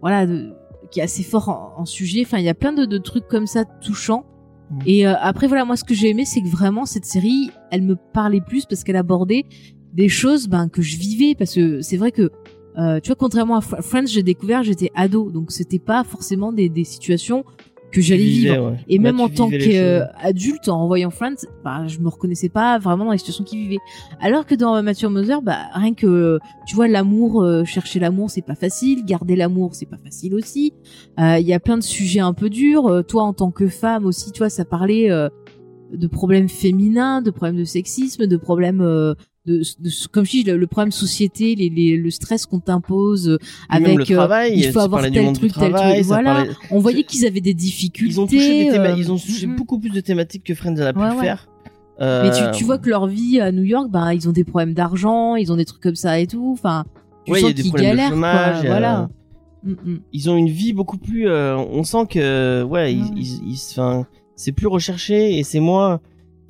voilà, 0.00 0.24
de, 0.26 0.52
qui 0.92 1.00
est 1.00 1.02
assez 1.02 1.24
fort 1.24 1.48
en, 1.48 1.80
en 1.80 1.84
sujet. 1.84 2.22
Enfin, 2.24 2.38
il 2.38 2.44
y 2.44 2.48
a 2.48 2.54
plein 2.54 2.72
de, 2.72 2.84
de 2.84 2.98
trucs 2.98 3.26
comme 3.26 3.48
ça 3.48 3.64
touchants. 3.64 4.24
Mm. 4.70 4.78
Et 4.86 5.06
euh, 5.06 5.14
après 5.20 5.46
voilà, 5.46 5.64
moi 5.64 5.76
ce 5.76 5.84
que 5.84 5.94
j'ai 5.94 6.08
aimé, 6.10 6.24
c'est 6.24 6.40
que 6.40 6.48
vraiment 6.48 6.86
cette 6.86 7.04
série, 7.04 7.50
elle 7.70 7.82
me 7.82 7.96
parlait 7.96 8.40
plus 8.40 8.66
parce 8.66 8.84
qu'elle 8.84 8.96
abordait 8.96 9.44
des 9.92 10.08
choses 10.08 10.48
ben 10.48 10.68
que 10.68 10.82
je 10.82 10.96
vivais 10.96 11.34
parce 11.34 11.54
que 11.54 11.80
c'est 11.80 11.96
vrai 11.96 12.10
que 12.12 12.30
euh, 12.76 12.98
tu 13.00 13.08
vois 13.08 13.16
contrairement 13.16 13.56
à 13.56 13.60
Fr- 13.60 13.82
Friends, 13.82 14.06
j'ai 14.06 14.24
découvert 14.24 14.64
j'étais 14.64 14.90
ado 14.96 15.30
donc 15.30 15.52
c'était 15.52 15.78
pas 15.78 16.02
forcément 16.02 16.52
des, 16.52 16.68
des 16.68 16.82
situations 16.84 17.44
que 17.94 18.00
j'allais 18.00 18.22
vivre. 18.24 18.70
ouais. 18.70 18.76
Et 18.88 18.98
Bah, 18.98 19.04
même 19.04 19.20
en 19.20 19.28
tant 19.28 19.48
qu'adulte, 19.48 20.68
en 20.68 20.86
voyant 20.86 21.10
Friends, 21.10 21.46
bah, 21.64 21.86
je 21.86 21.98
me 22.00 22.08
reconnaissais 22.08 22.48
pas 22.48 22.78
vraiment 22.78 23.04
dans 23.06 23.12
les 23.12 23.18
situations 23.18 23.44
qu'ils 23.44 23.60
vivaient. 23.60 23.78
Alors 24.20 24.44
que 24.46 24.54
dans 24.54 24.82
Matthew 24.82 25.04
Mother, 25.04 25.40
bah, 25.42 25.58
rien 25.72 25.94
que, 25.94 26.38
tu 26.66 26.74
vois, 26.74 26.88
l'amour, 26.88 27.42
euh, 27.42 27.64
chercher 27.64 28.00
l'amour, 28.00 28.30
c'est 28.30 28.42
pas 28.42 28.54
facile. 28.56 29.04
Garder 29.04 29.36
l'amour, 29.36 29.74
c'est 29.74 29.86
pas 29.88 29.98
facile 30.02 30.34
aussi. 30.34 30.72
Euh, 31.20 31.38
Il 31.38 31.46
y 31.46 31.52
a 31.54 31.60
plein 31.60 31.78
de 31.78 31.82
sujets 31.82 32.20
un 32.20 32.34
peu 32.34 32.50
durs. 32.50 32.86
Euh, 32.88 33.02
toi, 33.02 33.22
en 33.22 33.32
tant 33.32 33.50
que 33.50 33.68
femme 33.68 34.04
aussi, 34.06 34.32
tu 34.32 34.38
vois, 34.38 34.50
ça 34.50 34.64
parlait 34.64 35.10
euh, 35.10 35.28
de 35.92 36.06
problèmes 36.06 36.48
féminins, 36.48 37.22
de 37.22 37.30
problèmes 37.30 37.58
de 37.58 37.64
sexisme, 37.64 38.26
de 38.26 38.36
problèmes... 38.36 39.14
de, 39.46 39.58
de- 39.80 39.90
comme 40.10 40.24
je 40.24 40.30
dis, 40.30 40.42
le, 40.44 40.56
le 40.56 40.66
problème 40.66 40.90
société, 40.92 41.54
les, 41.54 41.68
les, 41.68 41.96
le 41.96 42.10
stress 42.10 42.46
qu'on 42.46 42.60
t'impose 42.60 43.28
euh, 43.28 43.38
avec 43.68 43.94
le 43.96 44.02
euh, 44.02 44.14
travail, 44.14 44.52
il 44.56 44.70
faut 44.72 44.80
avoir 44.80 45.02
tel 45.02 45.32
truc, 45.34 45.52
tel 45.52 45.70
travail, 45.70 45.94
truc. 45.96 46.06
Voilà. 46.06 46.34
parlait- 46.34 46.50
On 46.70 46.78
voyait 46.78 47.02
qu'ils 47.04 47.26
avaient 47.26 47.40
des 47.42 47.52
difficultés. 47.54 48.14
Ils 48.14 48.20
ont 48.20 48.26
touché 48.26 48.64
des 48.64 48.70
théma- 48.70 48.92
euh, 48.92 48.96
ils 48.98 49.12
ont 49.12 49.18
touché 49.18 49.46
beaucoup 49.46 49.78
plus 49.78 49.90
de 49.90 50.00
thématiques 50.00 50.44
que 50.44 50.54
Friends 50.54 50.76
en 50.76 50.86
a 50.86 50.92
pu 50.92 50.98
Ouais, 51.00 51.10
le 51.10 51.16
ouais. 51.16 51.22
faire. 51.22 51.48
Mais 52.00 52.30
tu, 52.32 52.58
tu 52.58 52.64
vois 52.64 52.78
que 52.78 52.88
leur 52.88 53.06
vie 53.06 53.38
à 53.40 53.52
New 53.52 53.62
York, 53.62 53.88
bah, 53.90 54.14
ils 54.14 54.28
ont 54.28 54.32
des 54.32 54.44
problèmes 54.44 54.74
d'argent, 54.74 55.36
ils 55.36 55.52
ont 55.52 55.56
des 55.56 55.64
trucs 55.64 55.82
comme 55.82 55.94
ça 55.94 56.18
et 56.18 56.26
tout. 56.26 56.50
Enfin, 56.52 56.84
tu 57.24 57.32
ouais, 57.32 57.40
sens 57.40 57.52
qu'ils 57.52 57.68
problèmes 57.68 57.92
de 57.92 57.96
galèrent, 57.96 58.10
chômage. 58.10 58.60
quoi. 58.62 58.68
Voilà. 58.70 59.08
Ils 60.12 60.28
ont 60.30 60.36
une 60.36 60.48
vie 60.48 60.72
beaucoup 60.72 60.98
plus. 60.98 61.30
on 61.30 61.84
sent 61.84 62.06
que 62.10 62.62
ouais, 62.64 62.92
ils, 62.94 63.16
ils, 63.16 63.56
c'est 64.36 64.52
plus 64.52 64.66
recherché 64.66 65.38
et 65.38 65.42
c'est 65.44 65.60
moins. 65.60 66.00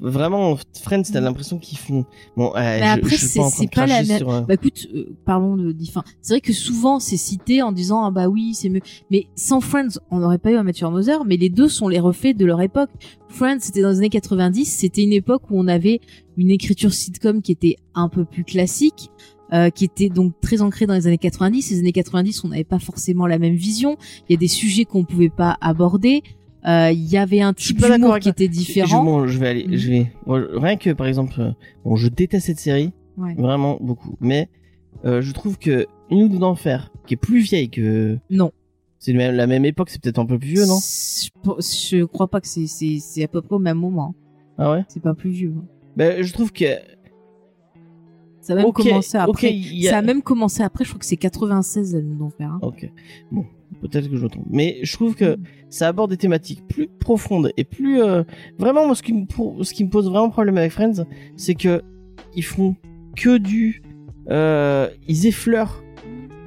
Vraiment, 0.01 0.57
Friends, 0.83 1.03
t'as 1.13 1.21
l'impression 1.21 1.59
qu'ils 1.59 1.79
font. 1.79 2.05
Bon, 2.37 2.53
euh, 2.57 2.79
je- 2.95 3.01
après, 3.01 3.17
c'est- 3.29 3.39
pas 3.75 3.83
pas 3.83 3.87
la 3.87 4.03
même- 4.03 4.19
sur, 4.19 4.31
euh, 4.31 4.41
Bah 4.43 4.55
écoute, 4.55 4.87
euh, 4.95 5.17
parlons 5.25 5.57
de 5.57 5.75
enfin, 5.89 6.03
C'est 6.21 6.35
vrai 6.35 6.41
que 6.41 6.53
souvent 6.53 6.99
c'est 7.01 7.17
cité 7.17 7.63
en 7.63 7.73
disant 7.73 8.05
ah 8.05 8.11
bah 8.11 8.29
oui 8.29 8.55
c'est 8.55 8.69
mieux. 8.69 8.81
Mais 9.11 9.27
sans 9.37 9.61
Friends, 9.61 9.99
on 10.11 10.19
n'aurait 10.19 10.39
pas 10.39 10.51
eu 10.51 10.57
un 10.57 10.63
Matthew 10.63 10.85
Mother. 10.85 11.25
Mais 11.25 11.37
les 11.37 11.49
deux 11.49 11.69
sont 11.69 11.89
les 11.89 12.01
reflets 12.01 12.35
de 12.35 12.45
leur 12.45 12.61
époque. 12.61 12.91
Friends, 13.29 13.59
c'était 13.61 13.83
dans 13.83 13.91
les 13.91 13.99
années 13.99 14.11
90. 14.11 14.65
C'était 14.67 15.03
une 15.03 15.13
époque 15.13 15.43
où 15.51 15.59
on 15.59 15.69
avait 15.69 16.01
une 16.37 16.51
écriture 16.51 16.93
sitcom 16.93 17.41
qui 17.43 17.53
était 17.53 17.77
un 17.95 18.09
peu 18.09 18.25
plus 18.25 18.45
classique. 18.45 19.11
euh, 19.53 19.69
qui 19.71 19.85
était 19.85 20.09
donc 20.09 20.33
très 20.41 20.63
ancré 20.63 20.87
dans 20.87 20.95
les 20.95 21.07
années 21.07 21.19
90. 21.19 21.71
Les 21.71 21.79
années 21.79 21.93
90, 21.93 22.43
on 22.45 22.49
n'avait 22.49 22.65
pas 22.65 22.79
forcément 22.81 23.27
la 23.27 23.39
même 23.39 23.55
vision. 23.55 23.99
Il 24.29 24.33
y 24.33 24.35
a 24.35 24.39
des 24.39 24.49
sujets 24.49 24.85
qu'on 24.85 25.05
pouvait 25.05 25.29
pas 25.29 25.57
aborder. 25.61 26.23
Euh, 26.67 26.91
Il 26.93 27.05
y 27.11 27.17
avait 27.19 27.41
un 27.43 27.53
type 27.53 27.81
d'humour 27.83 28.19
qui 28.19 28.29
était 28.31 28.47
Je, 28.47 28.51
différent. 28.51 29.05
bon, 29.05 29.27
je 29.27 29.39
vais 29.39 29.49
aller, 29.49 29.67
Mhm. 29.67 29.77
je 29.77 29.89
vais 29.91 30.12
rien 30.27 30.77
que 30.77 30.91
par 30.95 31.07
exemple, 31.07 31.35
euh, 31.41 31.51
bon, 31.85 31.95
je 31.97 32.09
déteste 32.09 32.47
cette 32.47 32.59
série, 32.61 32.93
Ouais. 33.19 33.35
vraiment 33.35 33.77
beaucoup, 33.81 34.17
mais 34.21 34.49
euh, 35.05 35.21
je 35.21 35.33
trouve 35.33 35.59
que 35.59 35.87
une 36.11 36.23
ou 36.35 36.39
d'enfer, 36.39 36.91
qui 37.07 37.15
est 37.15 37.19
plus 37.19 37.41
vieille 37.41 37.69
que, 37.69 38.19
Non. 38.31 38.51
c'est 38.99 39.12
même- 39.12 39.35
la 39.35 39.47
même 39.47 39.65
époque, 39.67 39.91
c'est 39.91 40.01
peut-être 40.01 40.19
un 40.19 40.25
peu 40.27 40.39
plus 40.39 40.49
vieux, 40.55 40.67
non? 40.67 40.79
Je, 40.79 42.05
crois 42.05 42.29
pas 42.29 42.41
que 42.41 42.49
c'est 42.49 42.67
c'est 42.67 42.99
c'est 43.01 43.25
à 43.25 43.29
peu 43.29 43.43
près 43.43 43.57
au 43.57 43.59
même 43.59 43.79
moment. 43.79 44.15
Ah 44.57 44.71
ouais? 44.73 44.85
C'est 44.89 45.03
pas 45.03 45.15
plus 45.15 45.31
vieux. 45.31 45.53
hein. 45.57 45.65
Ben, 45.97 46.23
je 46.23 46.33
trouve 46.33 46.51
que 46.53 46.65
Ça 48.41 48.53
a 48.53 48.57
même 48.57 48.73
commencé 48.73 49.17
après. 49.17 49.49
a- 49.49 49.91
Ça 49.91 49.99
a 49.99 50.03
même 50.03 50.23
commencé 50.23 50.62
après. 50.62 50.85
Je 50.85 50.91
crois 50.91 50.99
que 51.01 51.07
c'est 51.07 51.17
96 51.17 51.95
elle 51.95 52.07
nous 52.07 52.31
faire. 52.31 52.53
Hein. 52.53 52.59
Ok. 52.62 52.91
Bon, 53.33 53.45
peut-être 53.81 54.09
que 54.11 54.16
je 54.16 54.22
me 54.25 54.29
trompe. 54.29 54.47
Mais 54.51 54.79
je 54.83 54.93
trouve 54.95 55.14
que 55.14 55.37
ça 55.68 55.89
aborde 55.89 56.11
des 56.11 56.16
thématiques 56.16 56.66
plus 56.68 56.89
profondes 57.01 57.51
et 57.57 57.64
plus 57.64 58.03
euh, 58.03 58.22
vraiment 58.59 58.87
moi 58.87 58.95
ce 58.95 59.03
qui 59.03 59.12
me 59.12 59.27
pour- 59.27 59.64
ce 59.64 59.72
qui 59.75 59.85
me 59.85 59.91
pose 59.91 60.09
vraiment 60.09 60.31
problème 60.31 60.57
avec 60.59 60.72
Friends, 60.72 61.05
c'est 61.37 61.55
que 61.55 61.83
ils 62.37 62.45
font 62.45 62.77
que 63.16 63.39
du 63.39 63.83
euh, 64.31 64.89
ils 65.09 65.27
effleurent 65.27 65.83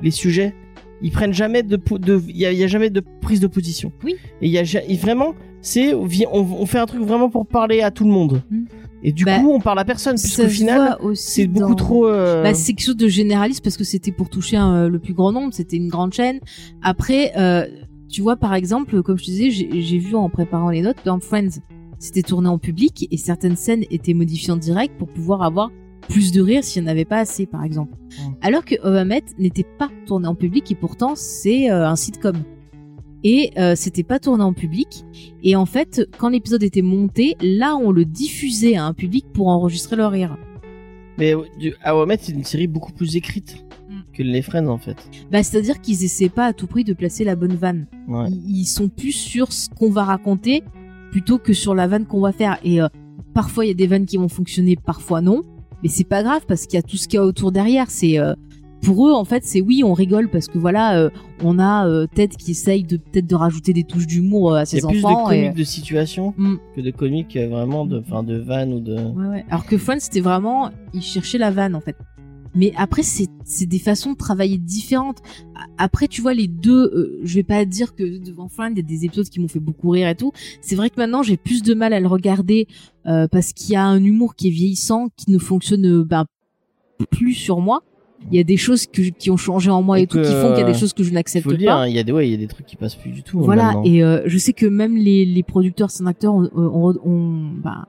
les 0.02 0.12
sujets. 0.12 0.54
Ils 1.02 1.12
prennent 1.12 1.34
jamais 1.34 1.62
de 1.62 1.76
po- 1.78 2.00
de 2.00 2.20
il 2.28 2.38
y 2.38 2.46
a, 2.46 2.52
il 2.52 2.58
y 2.58 2.64
a 2.64 2.68
jamais 2.68 2.90
de 2.90 3.04
prise 3.22 3.40
de 3.40 3.48
position. 3.48 3.92
Oui. 4.04 4.16
Et 4.42 4.48
il 4.48 4.52
y 4.52 4.58
a 4.58 4.64
et 4.88 4.96
vraiment 4.96 5.36
c'est 5.62 5.94
on, 5.94 6.08
on 6.34 6.66
fait 6.66 6.80
un 6.80 6.86
truc 6.88 7.02
vraiment 7.02 7.30
pour 7.30 7.46
parler 7.46 7.82
à 7.82 7.92
tout 7.92 8.04
le 8.04 8.10
monde. 8.12 8.42
Mm. 8.50 8.64
Et 9.04 9.12
du 9.12 9.26
Bah, 9.26 9.40
coup, 9.40 9.52
on 9.52 9.60
parle 9.60 9.80
à 9.80 9.86
personne 9.86 10.16
puisqu'au 10.18 10.44
final 10.50 10.98
c'est 11.14 11.48
beaucoup 11.48 11.76
trop 11.76 12.08
euh, 12.08 12.44
Bah, 12.44 12.54
c'est 12.54 12.74
quelque 12.74 12.86
chose 12.86 12.98
de 12.98 13.08
généraliste 13.08 13.64
parce 13.64 13.78
que 13.78 13.84
c'était 13.84 14.12
pour 14.12 14.30
toucher 14.30 14.58
un- 14.58 14.88
le 14.90 15.00
plus 15.00 15.14
grand 15.14 15.32
nombre, 15.32 15.54
c'était 15.54 15.78
une 15.78 15.88
grande 15.90 16.14
chaîne. 16.14 16.40
Après, 16.82 17.32
euh, 17.38 17.66
tu 18.10 18.22
vois, 18.22 18.36
par 18.38 18.54
exemple, 18.56 19.04
comme 19.04 19.18
je 19.18 19.26
te 19.26 19.32
disais, 19.32 19.50
j'ai 19.52 19.98
vu 19.98 20.16
en 20.16 20.30
préparant 20.30 20.70
les 20.70 20.82
notes, 20.82 20.98
dans 21.06 21.20
Friends, 21.20 21.60
c'était 22.00 22.22
tourné 22.24 22.48
en 22.48 22.58
public 22.58 23.08
et 23.12 23.18
certaines 23.18 23.56
scènes 23.56 23.84
étaient 23.92 24.14
modifiées 24.14 24.52
en 24.52 24.58
direct 24.58 24.98
pour 24.98 25.08
pouvoir 25.10 25.42
avoir 25.44 25.72
plus 26.10 26.32
de 26.32 26.42
rire 26.42 26.64
s'il 26.64 26.82
n'y 26.84 26.88
en 26.88 26.92
avait 26.92 27.06
pas 27.06 27.18
assez, 27.20 27.46
par 27.46 27.64
exemple. 27.64 27.94
Alors 28.42 28.64
que 28.66 28.76
Ovamet 28.82 29.24
n'était 29.38 29.66
pas 29.78 29.90
tourné 30.06 30.28
en 30.28 30.36
public 30.36 30.72
et 30.72 30.76
pourtant 30.76 31.14
c'est 31.16 31.70
euh, 31.70 31.88
un 31.88 31.96
sitcom. 31.96 32.38
Et 33.24 33.52
euh, 33.58 33.74
c'était 33.76 34.04
pas 34.04 34.20
tourné 34.20 34.44
en 34.44 34.54
public. 34.54 35.04
Et 35.44 35.56
en 35.56 35.66
fait, 35.66 36.08
quand 36.18 36.30
l'épisode 36.30 36.64
était 36.64 36.82
monté, 36.82 37.36
là, 37.42 37.76
on 37.76 37.92
le 37.92 38.06
diffusait 38.06 38.76
à 38.78 38.86
un 38.86 38.94
public 38.94 39.26
pour 39.34 39.48
enregistrer 39.48 39.96
le 39.96 40.06
rire. 40.06 40.38
mais 41.18 41.34
du 41.60 41.74
How 41.86 42.04
I 42.04 42.08
Met, 42.08 42.18
c'est 42.22 42.32
une 42.34 42.44
série 42.44 42.68
beaucoup 42.68 42.92
plus 42.94 43.16
écrite 43.16 43.64
Mm. 43.90 44.02
que 44.14 44.22
les 44.24 44.42
Friends 44.42 44.68
en 44.68 44.78
fait. 44.78 44.98
Bah, 45.32 45.42
c'est-à-dire 45.44 45.80
qu'ils 45.80 46.04
essaient 46.04 46.28
pas 46.30 46.48
à 46.48 46.54
tout 46.54 46.68
prix 46.68 46.84
de 46.84 46.92
placer 46.94 47.24
la 47.24 47.38
bonne 47.38 47.56
vanne. 47.56 47.88
Ouais. 48.10 48.28
Ils 48.46 48.66
sont 48.66 48.90
plus 48.90 49.14
sur 49.14 49.54
ce 49.54 49.70
qu'on 49.70 49.90
va 49.90 50.04
raconter 50.04 50.62
plutôt 51.12 51.38
que 51.38 51.54
sur 51.54 51.74
la 51.74 51.88
vanne 51.88 52.06
qu'on 52.06 52.20
va 52.20 52.34
faire. 52.34 52.58
Et 52.66 52.82
euh, 52.82 52.88
parfois, 53.34 53.64
il 53.64 53.70
y 53.70 53.72
a 53.72 53.76
des 53.76 53.88
vannes 53.88 54.06
qui 54.06 54.18
vont 54.18 54.28
fonctionner, 54.28 54.76
parfois 54.76 55.22
non. 55.22 55.44
Mais 55.84 55.90
c'est 55.90 56.04
pas 56.04 56.22
grave 56.22 56.42
parce 56.48 56.66
qu'il 56.66 56.76
y 56.76 56.80
a 56.80 56.84
tout 56.84 56.98
ce 56.98 57.08
qu'il 57.08 57.16
y 57.18 57.20
a 57.20 57.24
autour 57.26 57.54
derrière. 57.54 57.90
C'est 57.90 58.20
euh, 58.20 58.34
pour 58.82 59.08
eux 59.08 59.12
en 59.14 59.26
fait, 59.26 59.44
c'est 59.44 59.62
oui, 59.62 59.84
on 59.84 59.94
rigole 59.94 60.30
parce 60.30 60.48
que 60.48 60.58
voilà, 60.58 60.98
euh, 61.00 61.10
on 61.44 61.60
a 61.60 61.88
euh, 61.88 62.08
Ted 62.14 62.36
qui 62.36 62.52
essaye 62.52 62.84
de 62.84 62.98
peut-être 62.98 63.28
de 63.28 63.36
rajouter 63.36 63.74
des 63.74 63.84
touches 63.84 64.08
d'humour 64.08 64.54
euh, 64.54 64.58
à 64.60 64.64
Il 64.64 64.66
y 64.66 64.68
ses 64.68 64.86
a 64.86 64.88
plus 64.88 65.02
de 65.02 65.06
enfants. 65.06 65.26
comiques 65.26 65.44
et... 65.44 65.52
de 65.52 65.64
situation 65.64 66.34
Mm. 66.38 66.56
que 66.76 66.82
de 66.82 66.92
comiques 66.92 67.36
euh, 67.36 67.48
vraiment 67.48 67.86
de, 67.86 68.00
enfin, 68.00 68.24
de 68.24 68.38
vannes 68.38 68.74
ou 68.74 68.80
de. 68.80 68.94
Ouais, 68.96 69.28
ouais. 69.28 69.46
Alors 69.50 69.66
que 69.66 69.78
Friends, 69.78 70.00
c'était 70.00 70.22
vraiment, 70.22 70.70
ils 70.94 71.02
cherchaient 71.02 71.38
la 71.38 71.52
vanne 71.52 71.76
en 71.76 71.82
fait. 71.82 71.96
Mais 72.56 72.72
après, 72.76 73.04
c'est 73.04 73.28
des 73.68 73.78
façons 73.78 74.14
de 74.14 74.18
travailler 74.18 74.58
différentes. 74.58 75.22
Après, 75.78 76.08
tu 76.08 76.22
vois, 76.22 76.34
les 76.34 76.48
deux, 76.48 76.86
euh, 76.86 77.20
je 77.24 77.36
vais 77.36 77.44
pas 77.44 77.66
dire 77.66 77.94
que 77.94 78.18
devant 78.18 78.48
Friends, 78.48 78.72
il 78.72 78.78
y 78.78 78.80
a 78.80 78.84
des 78.84 79.06
épisodes 79.06 79.28
qui 79.30 79.40
m'ont 79.40 79.48
fait 79.48 79.60
beaucoup 79.60 79.90
rire 79.90 80.08
et 80.08 80.16
tout. 80.16 80.32
C'est 80.62 80.76
vrai 80.76 80.90
que 80.90 80.96
maintenant, 80.98 81.22
j'ai 81.22 81.38
plus 81.38 81.62
de 81.62 81.76
mal 81.76 81.94
à 81.94 82.00
le 82.00 82.08
regarder 82.08 82.68
parce 83.04 83.54
qu'il 83.54 83.74
y 83.74 83.76
a 83.76 83.86
un 83.86 84.04
humour 84.04 84.36
qui 84.36 84.48
est 84.48 84.52
vieillissant, 84.52 85.10
qui 85.16 85.30
ne 85.32 85.38
fonctionne 85.38 86.02
ben, 86.04 86.26
plus 87.12 87.34
sur 87.34 87.60
moi. 87.60 87.84
Il 88.32 88.36
y 88.38 88.40
a 88.40 88.44
des 88.44 88.58
choses 88.58 88.88
que, 88.88 89.02
qui 89.04 89.30
ont 89.32 89.38
changé 89.38 89.70
en 89.70 89.82
moi 89.82 90.00
et, 90.00 90.04
Et 90.04 90.08
tout, 90.08 90.18
qui 90.22 90.32
font 90.32 90.50
qu'il 90.50 90.60
y 90.60 90.64
a 90.64 90.66
des 90.66 90.72
euh, 90.76 90.80
choses 90.80 90.94
que 90.94 91.04
je 91.04 91.12
n'accepte 91.14 91.48
pas. 91.66 91.74
hein, 91.74 91.88
il 91.88 91.96
y 91.96 92.00
a 92.00 92.04
des, 92.04 92.12
ouais, 92.12 92.28
il 92.28 92.32
y 92.32 92.34
a 92.34 92.38
des 92.38 92.48
trucs 92.48 92.66
qui 92.66 92.76
passent 92.76 92.96
plus 92.96 93.12
du 93.12 93.24
tout. 93.24 93.40
hein, 93.40 93.44
Voilà, 93.46 93.64
maintenant. 93.66 93.84
et 93.86 94.04
euh, 94.04 94.22
je 94.26 94.38
sais 94.38 94.54
que 94.54 94.66
même 94.66 94.98
les, 94.98 95.26
les 95.26 95.44
producteurs, 95.44 95.90
scène 95.92 96.08
acteurs 96.08 96.34
ont, 96.36 96.50
ont, 96.56 96.94
ont, 97.06 97.50
bah, 97.64 97.88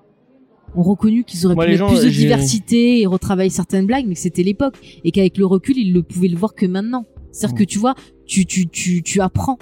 ont 0.77 0.83
reconnu 0.83 1.25
qu'ils 1.25 1.45
auraient 1.47 1.55
Moi, 1.57 1.65
pu 1.65 1.71
mettre 1.73 1.85
gens, 1.87 1.89
plus 1.93 2.05
de 2.05 2.09
j'ai- 2.11 2.21
diversité 2.23 3.01
et 3.01 3.07
retravailler 3.07 3.51
certaines 3.51 3.87
blagues, 3.87 4.05
mais 4.07 4.15
que 4.15 4.21
c'était 4.21 4.43
l'époque. 4.45 4.75
Et 5.05 5.11
qu'avec 5.11 5.39
le 5.39 5.47
recul, 5.47 5.77
ils 5.77 5.93
le 5.93 6.03
pouvaient 6.03 6.29
le 6.29 6.37
voir 6.37 6.55
que 6.55 6.67
maintenant. 6.67 7.05
C'est-à-dire 7.33 7.55
Mm. 7.55 7.59
que 7.59 7.65
tu 7.65 7.79
vois, 7.79 7.95
tu, 8.27 8.47
tu, 8.47 8.69
tu, 8.69 9.03
tu 9.03 9.21
apprends. 9.21 9.59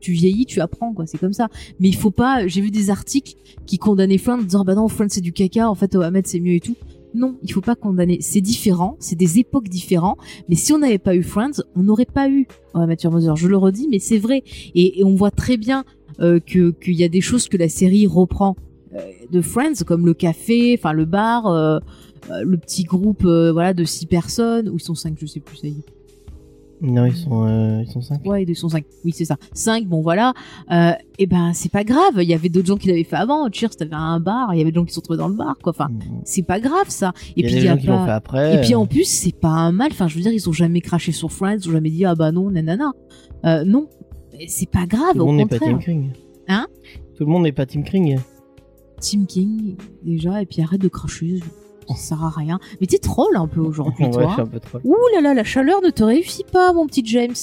Tu 0.00 0.12
vieillis, 0.12 0.46
tu 0.46 0.60
apprends, 0.62 0.94
quoi. 0.94 1.06
C'est 1.06 1.18
comme 1.18 1.32
ça. 1.34 1.48
Mais 1.78 1.88
il 1.88 1.94
faut 1.96 2.10
pas, 2.10 2.46
j'ai 2.46 2.60
vu 2.62 2.70
des 2.70 2.88
articles 2.88 3.34
qui 3.66 3.76
condamnaient 3.78 4.16
en 4.36 4.42
disant, 4.42 4.64
bah 4.64 4.74
non, 4.74 4.88
Friends 4.88 5.08
c'est 5.10 5.20
du 5.20 5.32
caca, 5.32 5.68
en 5.68 5.74
fait, 5.74 5.94
Ahmed 5.94 6.26
c'est 6.26 6.40
mieux 6.40 6.54
et 6.54 6.60
tout. 6.60 6.74
Non, 7.14 7.36
il 7.42 7.52
faut 7.52 7.60
pas 7.60 7.74
condamner. 7.74 8.18
C'est 8.20 8.40
différent, 8.40 8.96
c'est 9.00 9.16
des 9.16 9.38
époques 9.38 9.68
différentes. 9.68 10.18
Mais 10.48 10.54
si 10.54 10.72
on 10.72 10.78
n'avait 10.78 10.98
pas 10.98 11.14
eu 11.14 11.22
Friends, 11.22 11.62
on 11.74 11.82
n'aurait 11.82 12.06
pas 12.06 12.28
eu 12.28 12.46
oh, 12.74 12.86
Mathieu 12.86 13.10
Mother. 13.10 13.36
Je 13.36 13.48
le 13.48 13.56
redis, 13.56 13.88
mais 13.88 13.98
c'est 13.98 14.18
vrai. 14.18 14.42
Et, 14.74 15.02
on 15.04 15.14
voit 15.14 15.30
très 15.30 15.56
bien 15.56 15.84
euh, 16.20 16.38
que 16.40 16.70
qu'il 16.70 16.94
y 16.94 17.04
a 17.04 17.08
des 17.08 17.20
choses 17.20 17.48
que 17.48 17.56
la 17.56 17.68
série 17.68 18.06
reprend 18.06 18.56
euh, 18.94 18.98
de 19.30 19.40
Friends, 19.40 19.84
comme 19.86 20.06
le 20.06 20.14
café, 20.14 20.76
enfin 20.78 20.92
le 20.92 21.04
bar, 21.04 21.46
euh, 21.46 21.78
le 22.28 22.56
petit 22.58 22.84
groupe, 22.84 23.24
voilà, 23.24 23.74
de 23.74 23.84
six 23.84 24.06
personnes 24.06 24.68
ou 24.68 24.76
ils 24.76 24.82
sont 24.82 24.94
cinq, 24.94 25.14
je 25.18 25.26
sais 25.26 25.40
plus 25.40 25.56
ça 25.56 25.66
y 25.66 25.70
est. 25.70 25.99
Non, 26.82 27.04
ils 27.04 27.14
sont, 27.16 27.46
euh, 27.46 27.82
ils 27.82 27.90
sont 27.90 28.00
cinq. 28.00 28.24
Ouais, 28.24 28.42
ils 28.42 28.56
sont 28.56 28.68
cinq. 28.70 28.84
Oui, 29.04 29.12
c'est 29.12 29.24
ça. 29.26 29.36
Cinq, 29.52 29.86
bon 29.86 30.00
voilà. 30.00 30.32
Euh, 30.70 30.92
et 31.18 31.26
ben 31.26 31.52
c'est 31.52 31.70
pas 31.70 31.84
grave. 31.84 32.14
Il 32.16 32.22
y 32.28 32.32
avait 32.34 32.48
d'autres 32.48 32.68
gens 32.68 32.76
qui 32.76 32.88
l'avaient 32.88 33.04
fait 33.04 33.16
avant. 33.16 33.46
Cheers, 33.52 33.76
t'avais 33.76 33.94
un 33.94 34.18
bar. 34.20 34.54
Il 34.54 34.58
y 34.58 34.62
avait 34.62 34.70
des 34.70 34.76
gens 34.76 34.84
qui 34.84 34.90
se 34.90 34.94
sont 34.96 35.00
trouvés 35.02 35.18
dans 35.18 35.28
le 35.28 35.34
bar, 35.34 35.56
quoi. 35.62 35.70
Enfin, 35.72 35.88
Mm. 35.90 36.22
c'est 36.24 36.42
pas 36.42 36.58
grave 36.58 36.88
ça. 36.88 37.12
Et 37.36 37.40
il 37.40 37.42
y 37.42 37.46
a 37.46 37.48
puis 37.48 37.56
il 37.58 37.64
y 37.64 37.68
a 37.68 37.72
gens 37.74 37.80
qui 37.80 37.86
l'ont 37.86 37.98
pas- 37.98 38.06
fait 38.06 38.12
après. 38.12 38.54
Et 38.56 38.60
puis 38.62 38.74
en 38.74 38.86
plus, 38.86 39.04
c'est 39.04 39.34
pas 39.38 39.48
un 39.48 39.72
mal. 39.72 39.88
Enfin, 39.92 40.08
je 40.08 40.14
veux 40.16 40.22
dire, 40.22 40.32
ils 40.32 40.48
ont 40.48 40.52
jamais 40.52 40.80
craché 40.80 41.12
sur 41.12 41.30
Friends, 41.30 41.58
ils 41.62 41.68
ont 41.68 41.72
jamais 41.72 41.90
dit 41.90 42.04
ah 42.06 42.14
bah 42.14 42.32
non, 42.32 42.50
nanana. 42.50 42.92
Euh, 43.44 43.64
non, 43.64 43.88
c'est 44.48 44.70
pas 44.70 44.86
grave. 44.86 45.12
tout 45.12 45.18
le 45.18 45.22
au 45.22 45.26
monde 45.26 45.36
n'est 45.36 45.46
pas 45.46 45.58
contraire. 45.58 45.76
Tim 45.76 45.82
Kring. 45.82 46.10
Hein? 46.48 46.66
Tout 47.16 47.24
le 47.26 47.30
monde 47.30 47.42
n'est 47.42 47.52
pas 47.52 47.66
Tim 47.66 47.82
Kring. 47.82 48.18
Tim 49.00 49.24
King 49.26 49.76
déjà. 50.02 50.40
Et 50.42 50.46
puis 50.46 50.62
arrête 50.62 50.80
de 50.80 50.88
cracher. 50.88 51.40
Ça 51.96 52.16
sert 52.16 52.24
à 52.24 52.30
rien. 52.30 52.58
Mais 52.80 52.86
t'es 52.86 52.98
troll 52.98 53.36
un 53.36 53.46
peu 53.48 53.60
aujourd'hui, 53.60 54.04
Ouais, 54.06 54.10
toi. 54.10 54.26
je 54.28 54.32
suis 54.32 54.42
un 54.42 54.46
peu 54.46 54.60
trop. 54.60 54.78
Ouh 54.84 54.96
là 55.14 55.20
là, 55.20 55.34
la 55.34 55.44
chaleur 55.44 55.80
ne 55.82 55.90
te 55.90 56.02
réussit 56.02 56.46
pas, 56.46 56.72
mon 56.72 56.86
petit 56.86 57.02
James. 57.06 57.34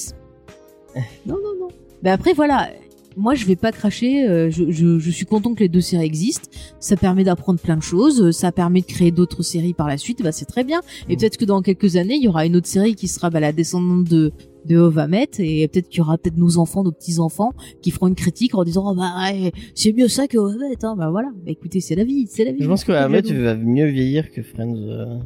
non, 1.26 1.34
non, 1.36 1.54
non. 1.60 1.68
Mais 2.02 2.10
après, 2.10 2.32
voilà. 2.32 2.68
Moi, 3.16 3.34
je 3.34 3.46
vais 3.46 3.56
pas 3.56 3.72
cracher. 3.72 4.28
euh, 4.28 4.48
je, 4.48 4.70
je, 4.70 5.00
je 5.00 5.10
suis 5.10 5.26
content 5.26 5.52
que 5.54 5.58
les 5.60 5.68
deux 5.68 5.80
séries 5.80 6.04
existent. 6.06 6.48
Ça 6.78 6.96
permet 6.96 7.24
d'apprendre 7.24 7.58
plein 7.58 7.76
de 7.76 7.82
choses. 7.82 8.30
Ça 8.30 8.52
permet 8.52 8.80
de 8.80 8.86
créer 8.86 9.10
d'autres 9.10 9.42
séries 9.42 9.74
par 9.74 9.88
la 9.88 9.96
suite. 9.98 10.22
Bah, 10.22 10.30
c'est 10.30 10.44
très 10.44 10.62
bien. 10.62 10.80
Et 11.08 11.14
Mm. 11.14 11.18
peut-être 11.18 11.36
que 11.36 11.44
dans 11.44 11.60
quelques 11.60 11.96
années, 11.96 12.14
il 12.14 12.22
y 12.22 12.28
aura 12.28 12.46
une 12.46 12.54
autre 12.54 12.68
série 12.68 12.94
qui 12.94 13.08
sera 13.08 13.28
bah, 13.28 13.40
la 13.40 13.50
descendante 13.52 14.04
de 14.04 14.30
de 14.68 14.76
Ovamet 14.76 15.28
et 15.38 15.66
peut-être 15.68 15.88
qu'il 15.88 15.98
y 15.98 16.00
aura 16.02 16.18
peut-être 16.18 16.36
nos 16.36 16.58
enfants, 16.58 16.82
nos 16.84 16.92
petits 16.92 17.18
enfants 17.18 17.52
qui 17.82 17.90
feront 17.90 18.06
une 18.08 18.14
critique 18.14 18.54
en 18.54 18.62
disant 18.64 18.90
oh, 18.90 18.94
bah 18.94 19.12
ouais, 19.22 19.52
c'est 19.74 19.92
mieux 19.92 20.08
ça 20.08 20.26
que 20.28 20.38
Ovamet. 20.38 20.76
Hein. 20.84 20.94
Bah 20.96 21.10
voilà. 21.10 21.28
Bah 21.34 21.50
écoutez, 21.50 21.80
c'est 21.80 21.94
la 21.96 22.04
vie, 22.04 22.26
c'est 22.28 22.44
la 22.44 22.52
vie. 22.52 22.62
Je 22.62 22.68
pense 22.68 22.84
que 22.84 22.92
cadeau. 22.92 23.42
va 23.42 23.54
mieux 23.56 23.86
vieillir 23.86 24.30
que 24.30 24.42
Friends. 24.42 24.76
euh. 24.76 25.18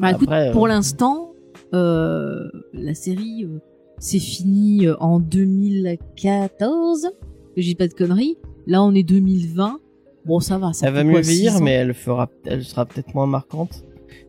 Bah 0.00 0.10
écoute, 0.10 0.24
Après, 0.28 0.48
euh, 0.48 0.52
pour 0.52 0.66
l'instant, 0.68 1.32
euh, 1.72 2.48
la 2.72 2.94
série 2.94 3.44
euh, 3.44 3.58
c'est 3.98 4.18
fini 4.18 4.86
en 5.00 5.20
2014. 5.20 7.08
Que 7.56 7.62
j'ai 7.62 7.74
pas 7.74 7.88
de 7.88 7.94
conneries. 7.94 8.36
Là, 8.66 8.82
on 8.82 8.94
est 8.94 9.02
2020. 9.02 9.78
Bon, 10.26 10.40
ça 10.40 10.58
va. 10.58 10.72
Ça 10.72 10.88
Elle 10.88 10.94
va 10.94 11.04
mieux 11.04 11.20
vieillir, 11.20 11.60
mais 11.60 11.72
elle 11.72 11.94
fera, 11.94 12.28
elle 12.44 12.64
sera 12.64 12.84
peut-être 12.86 13.14
moins 13.14 13.26
marquante. 13.26 13.82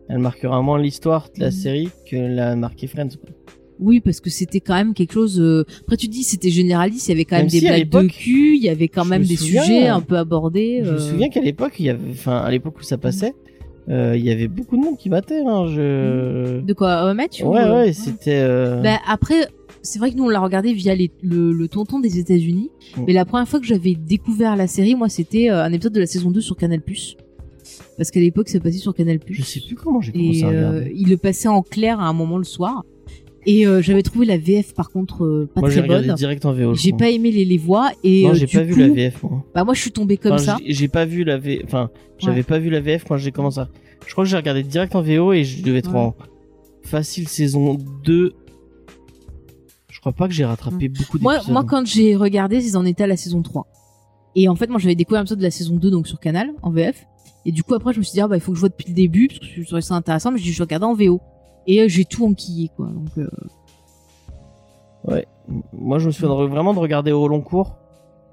Elle 0.07 0.19
marquera 0.19 0.61
moins 0.61 0.79
l'histoire 0.81 1.29
de 1.35 1.41
la 1.41 1.47
Mhm. 1.47 1.51
série 1.51 1.89
que 2.09 2.15
l'a 2.15 2.55
marqué 2.55 2.87
Friends. 2.87 3.09
quoi. 3.21 3.29
Oui, 3.79 3.99
parce 4.01 4.19
que 4.19 4.29
c'était 4.29 4.59
quand 4.59 4.75
même 4.75 4.93
quelque 4.93 5.13
chose. 5.13 5.39
euh, 5.39 5.63
Après, 5.81 5.95
tu 5.97 6.07
dis 6.07 6.23
c'était 6.23 6.49
généraliste. 6.49 7.07
Il 7.07 7.11
y 7.11 7.13
avait 7.13 7.25
quand 7.25 7.37
même, 7.37 7.45
Même 7.45 7.51
des 7.51 7.59
si, 7.59 7.65
blagues 7.67 7.89
de 7.89 8.07
cul. 8.09 8.55
Il 8.57 8.61
y 8.63 8.69
avait 8.69 8.87
quand 8.89 9.05
même 9.05 9.21
me 9.21 9.27
des 9.27 9.35
souviens, 9.37 9.63
sujets 9.63 9.87
euh, 9.89 9.95
un 9.95 10.01
peu 10.01 10.17
abordés. 10.17 10.81
Je 10.83 10.91
me 10.91 10.95
euh, 10.95 10.99
souviens 10.99 11.29
qu'à 11.29 11.41
l'époque, 11.41 11.73
il 11.79 11.85
y 11.85 11.89
avait, 11.89 12.11
enfin, 12.11 12.37
à 12.37 12.51
l'époque 12.51 12.75
où 12.79 12.83
ça 12.83 12.97
passait, 12.97 13.33
euh, 13.89 14.15
il 14.17 14.23
y 14.25 14.31
avait 14.31 14.47
beaucoup 14.49 14.75
de 14.77 14.81
monde 14.83 14.97
qui 14.97 15.07
battait. 15.09 15.41
Hein, 15.45 15.65
je. 15.67 16.59
De 16.61 16.73
quoi, 16.73 17.05
euh, 17.09 17.13
Mathieu 17.13 17.45
Ouais, 17.45 17.63
ou, 17.63 17.73
ouais, 17.73 17.93
c'était. 17.93 18.39
euh, 18.41 18.81
Bah, 18.81 18.99
après, 19.07 19.47
c'est 19.81 19.97
vrai 19.97 20.11
que 20.11 20.17
nous 20.17 20.25
on 20.25 20.29
l'a 20.29 20.41
regardé 20.41 20.73
via 20.73 20.93
les- 20.93 21.09
le, 21.23 21.53
le 21.53 21.67
tonton 21.69 21.99
des 22.01 22.19
États-Unis, 22.19 22.69
Mm. 22.97 23.03
mais 23.07 23.13
la 23.13 23.23
première 23.23 23.47
fois 23.47 23.59
que 23.61 23.65
j'avais 23.65 23.95
découvert 23.95 24.55
la 24.57 24.67
série, 24.67 24.93
moi, 24.95 25.07
c'était 25.09 25.47
un 25.49 25.71
épisode 25.71 25.93
de 25.93 26.01
la 26.01 26.05
saison 26.05 26.31
2 26.31 26.41
sur 26.41 26.57
Canal+. 26.57 26.81
Parce 27.97 28.11
qu'à 28.11 28.19
l'époque, 28.19 28.49
ça 28.49 28.59
passait 28.59 28.77
sur 28.77 28.93
Canal+. 28.93 29.19
Je 29.29 29.41
sais 29.41 29.59
plus 29.65 29.75
comment 29.75 30.01
j'ai 30.01 30.11
commencé 30.11 30.39
Et 30.39 30.43
à 30.43 30.47
regarder. 30.49 30.93
il 30.95 31.09
le 31.09 31.17
passait 31.17 31.47
en 31.47 31.61
clair 31.61 31.99
à 31.99 32.07
un 32.07 32.13
moment 32.13 32.37
le 32.37 32.43
soir. 32.43 32.83
Et 33.45 33.65
euh, 33.65 33.81
j'avais 33.81 34.03
trouvé 34.03 34.25
la 34.25 34.37
VF 34.37 34.73
par 34.73 34.89
contre 34.91 35.23
euh, 35.23 35.49
pas 35.53 35.61
Moi, 35.61 35.69
j'ai 35.69 35.77
très 35.79 35.87
regardé 35.87 36.07
bonne. 36.07 36.15
direct 36.17 36.45
en 36.45 36.53
VO. 36.53 36.73
je 36.75 36.81
J'ai 36.81 36.91
pas 36.93 37.09
aimé 37.09 37.31
les, 37.31 37.45
les 37.45 37.57
voix 37.57 37.89
et 38.03 38.23
Non, 38.23 38.31
euh, 38.31 38.33
j'ai 38.33 38.47
pas 38.47 38.63
vu 38.63 38.75
la 38.79 38.89
VF, 38.89 39.23
moi. 39.23 39.45
Bah 39.55 39.63
moi 39.63 39.73
je 39.73 39.79
suis 39.81 39.91
tombée 39.91 40.17
comme 40.17 40.33
Enfin, 40.33 40.43
ça. 40.43 40.57
j'ai- 40.65 40.87
pas 40.89 41.05
vu 41.05 41.23
la 41.23 41.37
VF. 41.37 41.61
Enfin, 41.65 41.89
j'avais 42.17 42.37
Ouais. 42.37 42.43
pas 42.43 42.59
vu 42.59 42.69
la 42.69 42.81
VF 42.81 43.05
quand 43.05 43.17
j'ai 43.17 43.31
commencé. 43.31 43.59
à- 43.61 43.69
Je 44.05 44.11
crois 44.11 44.23
que 44.25 44.29
j'ai 44.29 44.35
regardé 44.37 44.63
direct 44.63 44.93
en 44.95 45.01
VO 45.01 45.31
et 45.33 45.43
je 45.45 45.63
devais 45.63 45.79
être 45.79 45.95
en 45.95 46.15
facile 46.83 47.27
saison 47.27 47.77
2. 48.03 48.33
Je 49.89 49.99
crois 49.99 50.13
pas 50.13 50.27
que 50.27 50.33
j'ai 50.33 50.45
rattrapé 50.45 50.87
beaucoup 50.89 51.17
Moi, 51.19 51.33
d'épisodes. 51.35 51.53
moi, 51.53 51.63
quand 51.63 51.85
j'ai 51.85 52.15
regardé, 52.15 52.57
ils 52.65 52.77
en 52.77 52.85
étaient 52.85 53.03
à 53.03 53.07
la 53.07 53.17
saison 53.17 53.41
3. 53.41 53.67
Et 54.35 54.47
en 54.47 54.55
fait, 54.55 54.67
moi, 54.69 54.79
j'avais 54.79 54.95
découvert 54.95 55.19
un 55.19 55.23
épisode 55.23 55.39
de 55.39 55.43
la 55.43 55.51
saison 55.51 55.75
2, 55.75 55.91
donc 55.91 56.07
sur 56.07 56.19
Canal, 56.19 56.51
en 56.61 56.71
VF. 56.71 57.05
Et 57.45 57.51
du 57.51 57.63
coup, 57.63 57.73
après, 57.73 57.93
je 57.93 57.99
me 57.99 58.03
suis 58.03 58.13
dit, 58.13 58.21
ah, 58.21 58.27
bah, 58.27 58.37
il 58.37 58.41
faut 58.41 58.51
que 58.51 58.55
je 58.55 58.59
vois 58.61 58.69
depuis 58.69 58.87
le 58.87 58.93
début, 58.93 59.27
parce 59.27 59.39
que 59.39 59.45
je 59.61 59.65
trouvais 59.65 59.81
ça 59.81 59.95
intéressant, 59.95 60.31
mais 60.31 60.39
je 60.39 60.57
vais 60.57 60.63
regarder 60.63 60.85
en 60.85 60.93
VO. 60.93 61.19
Et 61.71 61.81
euh, 61.81 61.87
j'ai 61.87 62.03
tout 62.05 62.25
enquillé, 62.25 62.69
quoi. 62.75 62.87
Donc, 62.87 63.09
euh, 63.17 63.27
Moi, 65.73 65.97
je 65.99 66.07
me 66.07 66.11
souviens 66.11 66.33
vraiment 66.47 66.73
de 66.73 66.79
regarder 66.79 67.11
au 67.11 67.27
long 67.27 67.41
cours 67.41 67.75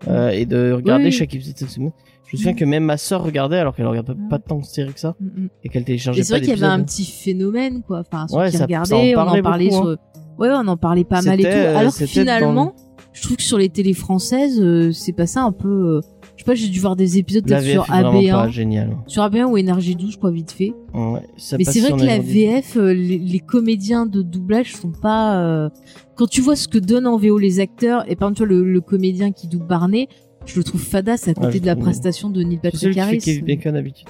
euh, 0.08 0.28
et 0.30 0.44
de 0.44 0.72
regarder 0.72 1.06
Oui. 1.06 1.12
chaque 1.12 1.34
épisode 1.34 1.56
cette 1.56 1.70
semaine. 1.70 1.92
Je 2.26 2.32
me 2.32 2.38
souviens 2.38 2.52
Mm. 2.52 2.56
que 2.56 2.64
même 2.64 2.84
ma 2.84 2.96
sœur 2.98 3.22
regardait 3.22 3.56
alors 3.58 3.74
qu'elle 3.74 3.86
regarde 3.86 4.06
pas, 4.08 4.14
Mm. 4.14 4.28
pas 4.28 4.38
tant 4.38 4.58
de 4.58 4.64
séries 4.64 4.92
que 4.92 5.00
ça 5.00 5.14
mm, 5.20 5.24
mm. 5.26 5.48
et 5.64 5.68
qu'elle 5.70 5.84
téléchargeait 5.84 6.22
c'est 6.22 6.32
vrai 6.34 6.40
qu'il 6.40 6.50
y 6.50 6.52
avait 6.52 6.66
un 6.72 6.82
petit 6.82 7.04
phénomène, 7.04 7.82
quoi. 7.82 8.00
Enfin, 8.00 8.26
ceux 8.28 8.36
Ouais, 8.36 8.50
qui 8.50 8.56
ça- 8.58 8.66
ça 8.84 8.96
en 8.96 8.98
on 9.00 9.12
en 9.18 9.42
parlait 9.42 9.68
beaucoup, 9.70 9.76
sur. 9.76 9.96
Ouais, 10.38 10.48
ouais, 10.48 10.54
on 10.54 10.68
en 10.68 10.76
parlait 10.76 11.04
pas 11.04 11.22
mal 11.22 11.40
et 11.40 11.44
tout. 11.44 11.48
Alors 11.48 11.92
finalement, 11.94 12.74
je 13.12 13.22
trouve 13.22 13.36
que 13.38 13.42
sur 13.42 13.56
les 13.58 13.68
télés 13.70 13.94
françaises, 13.94 14.60
euh, 14.60 14.92
c'est 14.92 15.12
passé 15.14 15.38
un 15.38 15.52
peu. 15.52 15.68
euh, 15.68 16.00
Je 16.36 16.42
sais 16.42 16.44
pas, 16.44 16.54
j'ai 16.54 16.68
dû 16.68 16.80
voir 16.80 16.96
des 16.96 17.16
épisodes 17.18 17.44
peut-être 17.46 17.64
sur 17.64 17.82
est 17.84 17.86
vraiment 17.88 18.12
pas 18.12 18.46
AB1. 18.46 18.50
génial. 18.50 18.96
Sur 19.06 19.22
AB1 19.22 19.44
ou 19.44 19.56
NRJ12, 19.56 20.12
je 20.12 20.16
crois, 20.18 20.30
vite 20.30 20.50
fait. 20.52 20.74
Ouais, 20.94 21.20
ça 21.38 21.56
Mais 21.56 21.64
c'est 21.64 21.80
vrai 21.80 21.92
que 21.92 22.04
la. 22.04 22.18
VF, 22.18 22.76
euh, 22.76 22.92
les, 22.92 23.18
les 23.18 23.38
comédiens 23.40 24.04
de 24.06 24.20
doublage 24.22 24.74
sont 24.76 24.92
pas. 24.92 25.40
euh, 25.40 25.70
Quand 26.14 26.26
tu 26.26 26.42
vois 26.42 26.54
ce 26.56 26.68
que 26.68 26.78
donnent 26.78 27.06
en 27.06 27.16
VO 27.16 27.38
les 27.38 27.58
acteurs, 27.60 28.04
et 28.10 28.16
par 28.16 28.28
exemple, 28.30 28.50
le, 28.50 28.64
le 28.70 28.80
comédien 28.82 29.32
qui 29.32 29.48
double 29.48 29.66
Barney, 29.66 30.08
je 30.44 30.58
le 30.58 30.64
trouve 30.64 30.82
fadasse 30.82 31.26
à 31.26 31.34
côté 31.34 31.46
Ouais, 31.46 31.52
je 31.54 31.58
de 31.60 31.66
la 31.66 31.72
trouve- 31.72 31.84
prestation 31.84 32.28
de 32.30 32.42
Neil 32.42 32.58
C'est 32.62 32.70
Patrick 32.70 32.98
Harris. 32.98 33.18
Kevin 33.18 33.44
Bacon 33.46 33.72
d'habitude. 33.72 34.08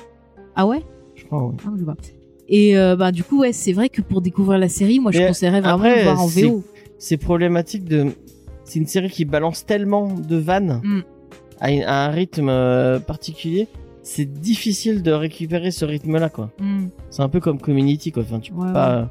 Ah 0.56 0.66
ouais? 0.66 0.82
Je 1.14 1.24
crois, 1.26 1.46
ouais. 1.46 1.54
Ah, 1.64 1.70
je 1.78 1.84
vois. 1.84 1.94
Et 2.48 2.76
euh, 2.76 2.94
bah 2.96 3.10
du 3.12 3.24
coup 3.24 3.40
ouais 3.40 3.52
c'est 3.52 3.72
vrai 3.72 3.88
que 3.88 4.00
pour 4.02 4.20
découvrir 4.20 4.56
la 4.58 4.68
série 4.68 5.00
moi 5.00 5.10
je 5.10 5.20
conseillerais 5.26 5.60
vraiment 5.60 5.76
après, 5.84 5.98
de 5.98 6.02
voir 6.04 6.20
en 6.20 6.28
c'est- 6.28 6.42
VO. 6.42 6.62
C'est 6.98 7.16
problématique 7.16 7.84
de. 7.84 8.06
C'est 8.64 8.78
une 8.78 8.86
série 8.86 9.10
qui 9.10 9.24
balance 9.24 9.64
tellement 9.66 10.12
de 10.14 10.36
vannes 10.36 10.80
Mm. 10.84 11.00
À, 11.60 11.68
un 12.06 12.08
rythme 12.10 12.48
euh, 12.48 12.98
particulier. 12.98 13.68
C'est 14.02 14.24
difficile 14.24 15.02
de 15.02 15.10
récupérer 15.10 15.70
ce 15.70 15.84
rythme-là, 15.84 16.28
quoi. 16.28 16.50
Mm. 16.60 16.86
C'est 17.10 17.22
un 17.22 17.28
peu 17.28 17.40
comme 17.40 17.60
Community, 17.60 18.12
quoi. 18.12 18.22
Enfin, 18.22 18.38
tu 18.38 18.52
peux 18.52 18.60
Ouais, 18.60 18.72
pas. 18.72 19.08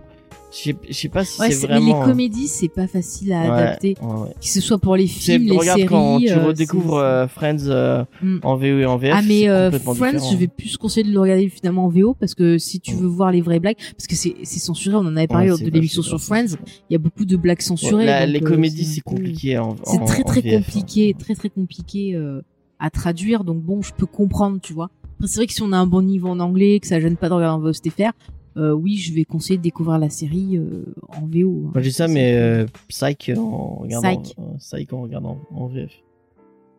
Je 0.63 0.73
sais- 0.93 1.09
pas 1.09 1.25
si 1.25 1.41
Ouais, 1.41 1.51
c'est 1.51 1.67
vraiment. 1.67 1.85
mais 1.85 1.99
les 1.99 2.05
comédies 2.11 2.47
c'est 2.47 2.69
pas 2.69 2.87
facile 2.87 3.33
à 3.33 3.41
Ouais, 3.41 3.47
adapter, 3.49 3.95
ouais, 4.01 4.29
que 4.39 4.47
ce 4.47 4.61
soit 4.61 4.77
pour 4.77 4.95
les 4.95 5.05
films, 5.07 5.43
les 5.43 5.57
regarde 5.57 5.79
séries. 5.79 5.89
quand 5.89 6.19
tu 6.19 6.29
euh, 6.29 6.45
redécouvres 6.45 6.97
euh, 6.97 7.27
Friends 7.27 7.67
euh, 7.67 8.05
Mm. 8.21 8.37
en 8.43 8.55
VO 8.55 8.65
et 8.79 8.85
en 8.85 8.97
VF. 8.97 9.13
Ah 9.17 9.21
mais 9.27 9.49
euh, 9.49 9.69
Friends, 9.71 9.93
différent. 10.13 10.31
je 10.31 10.37
vais 10.37 10.47
plus 10.47 10.77
conseiller 10.77 11.07
de 11.07 11.13
le 11.13 11.19
regarder 11.19 11.49
finalement 11.49 11.85
en 11.85 11.89
VO 11.89 12.13
parce 12.17 12.35
que 12.35 12.57
si 12.57 12.79
tu 12.79 12.95
Mm. 12.95 12.99
veux 12.99 13.07
voir 13.07 13.31
les 13.31 13.41
vraies 13.41 13.59
blagues, 13.59 13.75
parce 13.97 14.07
que 14.07 14.15
c'est 14.15 14.35
censuré, 14.45 14.95
on 14.95 14.99
en 14.99 15.15
avait 15.17 15.27
parlé 15.27 15.49
lors 15.49 15.59
de 15.59 15.69
l'émission 15.69 16.01
sur 16.01 16.21
Friends, 16.21 16.55
il 16.89 16.93
y 16.93 16.95
a 16.95 16.99
beaucoup 16.99 17.25
de 17.25 17.35
blagues 17.35 17.61
censurées. 17.61 18.05
Ouais, 18.05 18.05
la- 18.05 18.25
donc, 18.25 18.33
les 18.35 18.41
euh, 18.41 18.49
comédies, 18.49 18.85
c'est 18.85 19.01
compliqué. 19.01 19.57
en- 19.57 19.75
C'est 19.83 20.03
très 20.05 20.21
en 20.21 20.25
très 20.25 20.55
hein. 20.55 20.61
compliqué, 20.61 21.15
très 21.19 21.35
très 21.35 21.49
compliqué 21.49 22.15
euh, 22.15 22.41
à 22.79 22.89
traduire. 22.89 23.43
Donc 23.43 23.61
bon, 23.61 23.81
je 23.81 23.91
peux 23.93 24.05
comprendre, 24.05 24.59
tu 24.61 24.71
vois. 24.73 24.89
Après, 25.17 25.27
c'est 25.27 25.35
vrai 25.39 25.47
que 25.47 25.53
si 25.53 25.61
on 25.61 25.71
a 25.73 25.77
un 25.77 25.87
bon 25.87 26.01
niveau 26.01 26.29
en 26.29 26.39
anglais, 26.39 26.79
que 26.79 26.87
ça 26.87 26.99
gêne 26.99 27.17
pas 27.17 27.27
de 27.29 27.33
regarder 27.33 27.55
en 27.57 27.59
VOSTFR, 27.59 28.11
euh, 28.57 28.71
oui, 28.71 28.97
je 28.97 29.13
vais 29.13 29.25
conseiller 29.25 29.57
de 29.57 29.63
découvrir 29.63 29.97
la 29.99 30.09
série 30.09 30.57
euh, 30.57 30.83
en 31.09 31.25
VO. 31.27 31.65
hein. 31.67 31.71
Moi, 31.73 31.81
j'ai 31.81 31.91
ça, 31.91 32.07
C'est- 32.07 32.13
mais 32.13 32.35
euh, 32.37 32.65
Psych 32.87 33.31
en 33.37 33.75
regardant. 33.81 34.21
Psych. 34.21 34.35
euh, 34.39 34.57
Psych 34.59 34.93
en 34.93 35.01
regardant 35.01 35.39
en 35.53 35.67
VF. 35.67 35.91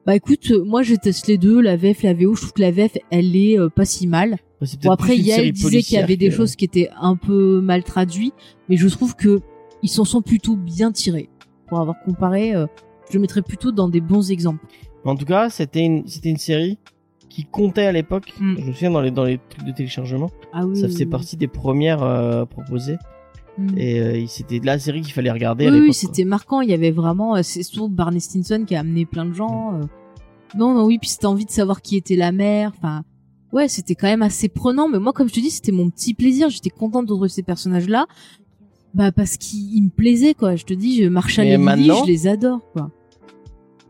Bah 0.06 0.14
écoute, 0.14 0.48
euh, 0.52 0.62
moi 0.64 0.82
je 0.84 0.94
teste 0.94 1.26
les 1.26 1.36
deux, 1.36 1.60
la 1.60 1.76
VF, 1.76 2.02
la 2.04 2.14
VO. 2.14 2.34
Je 2.36 2.40
trouve 2.42 2.52
que 2.52 2.60
la 2.62 2.70
VF, 2.70 2.96
elle 3.10 3.34
est 3.34 3.58
euh, 3.58 3.68
pas 3.68 3.84
si 3.84 4.06
mal. 4.06 4.36
Ouais, 4.62 4.68
Bon 4.84 4.90
après, 4.92 5.16
Yael 5.18 5.52
disait 5.52 5.82
qu'il 5.82 5.96
y 5.96 6.00
avait 6.00 6.16
des 6.16 6.28
que- 6.28 6.34
choses 6.34 6.54
qui 6.54 6.64
étaient 6.64 6.88
un 7.00 7.16
peu 7.16 7.60
mal 7.60 7.82
traduites, 7.82 8.32
mais 8.68 8.76
je 8.76 8.86
trouve 8.88 9.16
que 9.16 9.40
ils 9.82 9.88
s'en 9.88 10.04
sont 10.04 10.22
plutôt 10.22 10.54
bien 10.56 10.92
tirés. 10.92 11.28
Pour 11.66 11.80
avoir 11.80 11.96
comparé, 12.04 12.54
euh, 12.54 12.66
je 13.10 13.14
le 13.14 13.20
mettrais 13.20 13.42
plutôt 13.42 13.72
dans 13.72 13.88
des 13.88 14.00
bons 14.00 14.30
exemples. 14.30 14.64
En 15.04 15.16
tout 15.16 15.24
cas, 15.24 15.50
c'était 15.50 15.84
une, 15.84 16.06
c'était 16.06 16.30
une 16.30 16.36
série 16.38 16.78
qui 17.36 17.44
comptait 17.44 17.84
à 17.84 17.92
l'époque. 17.92 18.32
Mm. 18.40 18.54
Je 18.58 18.64
me 18.64 18.72
souviens 18.72 18.90
dans 18.90 19.02
les, 19.02 19.10
dans 19.10 19.24
les 19.24 19.38
trucs 19.50 19.66
de 19.66 19.70
téléchargement. 19.72 20.30
Ah 20.54 20.64
oui. 20.64 20.74
ça 20.80 20.86
faisait 20.88 21.04
oui. 21.04 21.10
partie 21.10 21.36
des 21.36 21.48
premières 21.48 22.02
euh, 22.02 22.46
proposées. 22.46 22.96
Mm. 23.58 23.68
Et 23.76 24.00
euh, 24.00 24.26
c'était 24.26 24.58
la 24.64 24.78
série 24.78 25.02
qu'il 25.02 25.12
fallait 25.12 25.30
regarder 25.30 25.66
à 25.66 25.70
Oui, 25.70 25.80
oui, 25.80 25.92
c'était 25.92 26.24
marquant. 26.24 26.62
Il 26.62 26.70
y 26.70 26.72
avait 26.72 26.92
vraiment, 26.92 27.36
euh, 27.36 27.42
c'est 27.42 27.62
surtout 27.62 27.90
Barney 27.90 28.20
Stinson 28.20 28.64
qui 28.66 28.74
a 28.74 28.80
amené 28.80 29.04
plein 29.04 29.26
de 29.26 29.34
gens. 29.34 29.74
euh. 29.74 29.82
Non, 30.56 30.72
non, 30.72 30.86
oui, 30.86 30.96
puis 30.98 31.10
c'était 31.10 31.26
envie 31.26 31.44
de 31.44 31.50
savoir 31.50 31.82
qui 31.82 31.98
était 31.98 32.16
la 32.16 32.32
mère. 32.32 32.72
Enfin, 32.74 33.02
ouais, 33.52 33.68
c'était 33.68 33.94
quand 33.94 34.06
même 34.06 34.22
assez 34.22 34.48
prenant. 34.48 34.88
Mais 34.88 34.98
moi, 34.98 35.12
comme 35.12 35.28
je 35.28 35.34
te 35.34 35.40
dis, 35.40 35.50
c'était 35.50 35.72
mon 35.72 35.90
petit 35.90 36.14
plaisir. 36.14 36.48
J'étais 36.48 36.70
contente 36.70 37.04
de 37.04 37.12
retrouver 37.12 37.28
ces 37.28 37.42
personnages-là. 37.42 38.06
Bah, 38.94 39.12
parce 39.12 39.36
qu'ils 39.36 39.74
ils 39.76 39.82
me 39.82 39.90
plaisaient, 39.90 40.32
quoi. 40.32 40.56
Je 40.56 40.64
te 40.64 40.72
dis, 40.72 40.96
je 40.96 41.02
Lily, 41.02 41.58
maintenant- 41.58 42.02
je 42.02 42.10
les 42.10 42.26
adore, 42.28 42.60
quoi. 42.72 42.90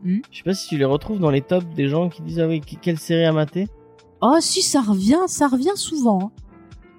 Je 0.05 0.21
sais 0.39 0.43
pas 0.45 0.55
si 0.55 0.69
tu 0.69 0.79
les 0.79 0.85
retrouves 0.85 1.19
dans 1.19 1.31
les 1.31 1.41
tops 1.41 1.67
des 1.75 1.89
gens 1.89 2.09
qui 2.09 2.23
disent 2.23 2.41
ah 2.41 2.47
oui 2.47 2.61
que- 2.61 2.77
quelle 2.81 2.99
série 2.99 3.25
à 3.25 3.33
mater. 3.33 3.67
Oh, 4.23 4.37
si, 4.41 4.63
ça 4.63 4.81
revient, 4.81 5.19
ça 5.27 5.49
revient 5.49 5.75
souvent. 5.75 6.19
hein. 6.23 6.31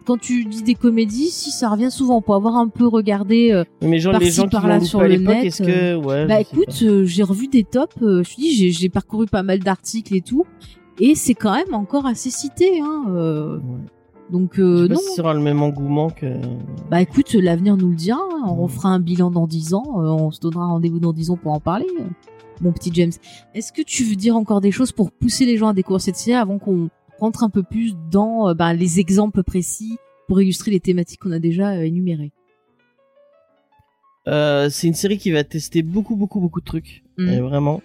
Quand 0.05 0.17
tu 0.17 0.45
dis 0.45 0.63
des 0.63 0.75
comédies, 0.75 1.29
si, 1.29 1.51
ça 1.51 1.69
revient 1.69 1.91
souvent. 1.91 2.21
Pour 2.21 2.35
avoir 2.35 2.55
un 2.55 2.69
peu 2.69 2.87
regardé, 2.87 3.51
euh, 3.51 3.63
Mais 3.81 3.99
genre, 3.99 4.17
les 4.17 4.31
gens 4.31 4.47
qui 4.47 4.55
l'ont 4.55 4.79
sur 4.81 5.01
le 5.01 5.17
net, 5.17 5.45
est-ce 5.45 5.63
que 5.63 5.95
ouais 5.95 6.25
Bah 6.27 6.37
je 6.37 6.41
écoute, 6.41 6.81
euh, 6.83 7.03
j'ai 7.05 7.23
revu 7.23 7.47
des 7.47 7.63
tops. 7.65 7.93
euh, 8.01 8.23
je 8.23 8.35
te 8.35 8.39
dis, 8.41 8.71
j'ai- 8.71 8.89
parcouru 8.89 9.25
pas 9.25 9.43
mal 9.43 9.59
d'articles 9.59 10.15
et 10.15 10.21
tout, 10.21 10.45
et 10.99 11.13
c'est 11.15 11.33
quand 11.33 11.53
même 11.53 11.73
encore 11.73 12.05
assez 12.05 12.29
cité. 12.29 12.79
Hein, 12.81 13.03
euh. 13.09 13.57
Ouais. 13.57 13.61
donc 14.31 14.51
Je 14.53 14.61
euh, 14.61 14.81
sais 14.83 14.87
pas 14.87 14.93
non. 14.93 14.99
si 15.01 15.07
ce 15.09 15.15
sera 15.15 15.33
le 15.33 15.41
même 15.41 15.61
engouement 15.61 16.09
que. 16.09 16.25
Bah 16.89 17.01
écoute, 17.01 17.33
l'avenir 17.33 17.75
nous 17.75 17.89
le 17.89 17.95
dira. 17.95 18.19
hein, 18.19 18.43
On 18.47 18.55
refera 18.55 18.89
un 18.89 18.99
bilan 18.99 19.29
dans 19.29 19.45
10 19.47 19.73
ans. 19.73 19.83
euh, 19.97 20.07
on 20.07 20.31
se 20.31 20.39
donnera 20.39 20.67
rendez-vous 20.67 20.99
dans 20.99 21.11
10 21.11 21.31
ans 21.31 21.37
pour 21.37 21.51
en 21.51 21.59
parler. 21.59 21.87
Mon 22.61 22.71
petit 22.71 22.91
James, 22.93 23.11
est-ce 23.53 23.71
que 23.71 23.81
tu 23.81 24.03
veux 24.03 24.15
dire 24.15 24.35
encore 24.35 24.61
des 24.61 24.71
choses 24.71 24.91
pour 24.91 25.11
pousser 25.11 25.45
les 25.45 25.57
gens 25.57 25.67
à 25.67 25.73
découvrir 25.73 26.01
cette 26.01 26.15
série 26.15 26.37
avant 26.37 26.59
qu'on 26.59 26.89
rentre 27.19 27.43
un 27.43 27.49
peu 27.49 27.63
plus 27.63 27.95
dans 28.11 28.49
euh, 28.49 28.53
bah, 28.53 28.73
les 28.73 28.99
exemples 28.99 29.43
précis 29.43 29.97
pour 30.27 30.41
illustrer 30.41 30.71
les 30.71 30.79
thématiques 30.79 31.21
qu'on 31.21 31.31
a 31.31 31.39
déjà 31.39 31.71
euh, 31.71 31.85
énumérées? 31.85 32.31
Euh, 34.27 34.69
c'est 34.69 34.87
une 34.87 34.93
série 34.93 35.17
qui 35.17 35.31
va 35.31 35.43
tester 35.43 35.83
beaucoup, 35.83 36.15
beaucoup, 36.15 36.39
beaucoup 36.39 36.59
de 36.59 36.65
trucs. 36.65 37.03
Mm. 37.17 37.29
Et 37.29 37.39
vraiment, 37.39 37.81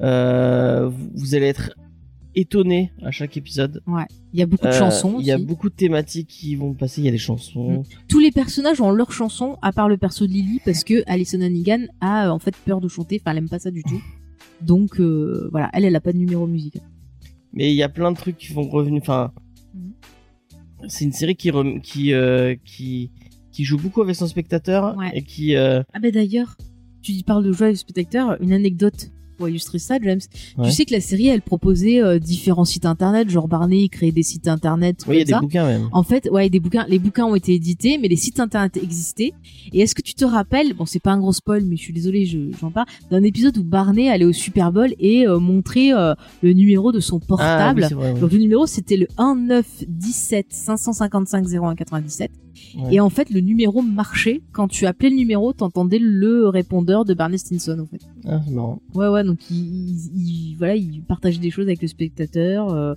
euh, 0.00 0.88
vous, 0.88 1.10
vous 1.14 1.34
allez 1.34 1.46
être 1.46 1.74
étonné 2.34 2.92
à 3.02 3.10
chaque 3.10 3.36
épisode. 3.36 3.82
Il 4.32 4.38
y 4.38 4.42
a 4.42 4.46
beaucoup 4.46 4.64
de 4.66 4.70
Euh, 4.72 4.78
chansons. 4.78 5.16
Il 5.20 5.26
y 5.26 5.30
a 5.32 5.36
aussi. 5.36 5.44
beaucoup 5.44 5.68
de 5.68 5.74
thématiques 5.74 6.28
qui 6.28 6.56
vont 6.56 6.74
passer. 6.74 7.00
Il 7.00 7.04
y 7.04 7.08
a 7.08 7.12
des 7.12 7.18
chansons. 7.18 7.82
tous 8.08 8.18
les 8.20 8.30
personnages 8.30 8.80
ont 8.80 8.90
leur 8.90 9.12
chanson, 9.12 9.56
à 9.62 9.72
part 9.72 9.88
le 9.88 9.96
perso 9.96 10.26
de 10.26 10.32
Lily, 10.32 10.60
parce 10.64 10.84
que 10.84 11.02
Alison 11.06 11.40
Hannigan 11.40 11.86
a 12.00 12.26
euh, 12.26 12.30
en 12.30 12.38
fait 12.38 12.54
peur 12.56 12.80
de 12.80 12.88
chanter, 12.88 13.20
enfin 13.20 13.32
elle 13.32 13.38
aime 13.38 13.48
pas 13.48 13.58
ça 13.58 13.70
du 13.70 13.82
tout. 13.82 14.00
Donc 14.60 15.00
euh, 15.00 15.48
voilà, 15.52 15.70
elle, 15.72 15.84
elle 15.84 15.96
a 15.96 16.00
pas 16.00 16.12
de 16.12 16.18
numéro 16.18 16.46
musical. 16.46 16.82
Mais 17.52 17.70
il 17.72 17.76
y 17.76 17.82
a 17.82 17.88
plein 17.88 18.10
de 18.10 18.16
trucs 18.16 18.36
qui 18.36 18.52
vont 18.52 18.68
revenir. 18.68 19.00
Enfin, 19.02 19.32
Mhm. 19.74 19.92
c'est 20.88 21.04
une 21.04 21.12
série 21.12 21.36
qui 21.36 21.50
rem- 21.50 21.80
qui 21.80 22.12
euh, 22.12 22.54
qui 22.64 23.10
qui 23.52 23.62
joue 23.64 23.76
beaucoup 23.78 24.02
avec 24.02 24.16
son 24.16 24.26
spectateur 24.26 24.96
Ouais. 24.96 25.10
et 25.14 25.22
qui 25.22 25.54
euh, 25.56 25.82
Ah 25.92 26.00
ben 26.00 26.10
d'ailleurs, 26.10 26.56
tu 27.02 27.12
dis 27.12 27.22
parles 27.22 27.44
de 27.44 27.52
joie 27.52 27.70
du 27.70 27.76
spectateur, 27.76 28.36
une 28.42 28.52
anecdote 28.52 29.10
pour 29.36 29.48
illustrer 29.48 29.78
ça, 29.78 29.96
James. 30.02 30.20
Ouais. 30.58 30.66
Tu 30.68 30.72
sais 30.72 30.84
que 30.84 30.92
la 30.92 31.00
série, 31.00 31.28
elle 31.28 31.42
proposait 31.42 32.02
euh, 32.02 32.18
différents 32.18 32.64
sites 32.64 32.86
internet, 32.86 33.28
genre 33.30 33.48
Barney, 33.48 33.82
il 33.84 33.88
créait 33.88 34.12
des 34.12 34.22
sites 34.22 34.48
internet, 34.48 35.04
oui, 35.08 35.16
il 35.16 35.18
y 35.18 35.22
a 35.22 35.24
des 35.24 35.32
ça. 35.32 35.40
bouquins 35.40 35.66
même. 35.66 35.88
En 35.92 36.02
fait, 36.02 36.28
ouais, 36.30 36.48
des 36.50 36.60
bouquins, 36.60 36.86
les 36.88 36.98
bouquins 36.98 37.24
ont 37.26 37.34
été 37.34 37.54
édités, 37.54 37.98
mais 37.98 38.08
les 38.08 38.16
sites 38.16 38.40
internet 38.40 38.76
existaient. 38.76 39.32
Et 39.72 39.80
est-ce 39.80 39.94
que 39.94 40.02
tu 40.02 40.14
te 40.14 40.24
rappelles, 40.24 40.74
bon, 40.74 40.86
c'est 40.86 41.00
pas 41.02 41.12
un 41.12 41.18
gros 41.18 41.32
spoil, 41.32 41.64
mais 41.64 41.76
je 41.76 41.82
suis 41.82 41.92
désolée, 41.92 42.24
je- 42.26 42.50
j'en 42.60 42.70
parle, 42.70 42.86
d'un 43.10 43.22
épisode 43.22 43.56
où 43.58 43.64
Barney 43.64 44.08
allait 44.08 44.24
au 44.24 44.32
Super 44.32 44.72
Bowl 44.72 44.94
et 44.98 45.26
euh, 45.26 45.38
montrait 45.38 45.92
euh, 45.94 46.14
le 46.42 46.52
numéro 46.52 46.92
de 46.92 47.00
son 47.00 47.16
Ah, 47.16 47.20
oui, 47.20 47.26
portable. 47.28 47.82
vrai, 47.94 48.12
ouais. 48.12 48.20
Donc 48.20 48.32
le 48.32 48.38
numéro 48.38 48.66
c'était 48.66 48.96
le 48.96 49.06
1917 49.18 50.46
555 50.50 51.46
0197 51.46 52.30
Ouais. 52.76 52.94
et 52.94 53.00
en 53.00 53.10
fait 53.10 53.30
le 53.30 53.40
numéro 53.40 53.82
marchait 53.82 54.42
quand 54.52 54.68
tu 54.68 54.86
appelais 54.86 55.10
le 55.10 55.16
numéro 55.16 55.52
t'entendais 55.52 55.98
le 55.98 56.48
répondeur 56.48 57.04
de 57.04 57.14
Barney 57.14 57.38
Stinson 57.38 57.78
en 57.80 57.86
fait. 57.86 58.00
Ah, 58.26 58.40
c'est 58.44 58.52
marrant. 58.52 58.80
Ouais 58.94 59.08
ouais 59.08 59.24
donc 59.24 59.38
il, 59.50 59.56
il- 59.56 60.10
il- 60.52 60.56
voilà 60.56 60.76
il 60.76 61.02
partageait 61.02 61.38
des 61.40 61.50
choses 61.50 61.66
avec 61.66 61.82
le 61.82 61.88
spectateur. 61.88 62.68
euh, 62.72 62.94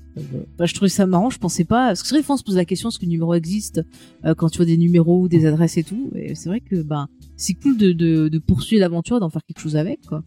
bah, 0.57 0.65
je 0.65 0.73
trouvais 0.73 0.89
ça 0.89 1.05
marrant, 1.05 1.29
je 1.29 1.39
pensais 1.39 1.63
pas. 1.65 1.87
Parce 1.87 2.01
que 2.01 2.07
c'est 2.07 2.19
vrai, 2.19 2.25
on 2.29 2.37
se 2.37 2.43
pose 2.43 2.55
la 2.55 2.65
question 2.65 2.89
est-ce 2.89 2.99
que 2.99 3.05
le 3.05 3.11
numéro 3.11 3.33
existe 3.33 3.81
euh, 4.25 4.33
quand 4.35 4.49
tu 4.49 4.57
vois 4.57 4.65
des 4.65 4.77
numéros 4.77 5.21
ou 5.21 5.27
des 5.27 5.45
adresses 5.45 5.77
et 5.77 5.83
tout. 5.83 6.09
Et 6.15 6.35
c'est 6.35 6.49
vrai 6.49 6.59
que 6.59 6.81
bah 6.81 7.07
c'est 7.35 7.53
cool 7.53 7.77
de, 7.77 7.91
de, 7.93 8.27
de 8.29 8.39
poursuivre 8.39 8.81
l'aventure, 8.81 9.19
d'en 9.19 9.29
faire 9.29 9.43
quelque 9.45 9.59
chose 9.61 9.75
avec 9.75 10.01
quoi. 10.07 10.23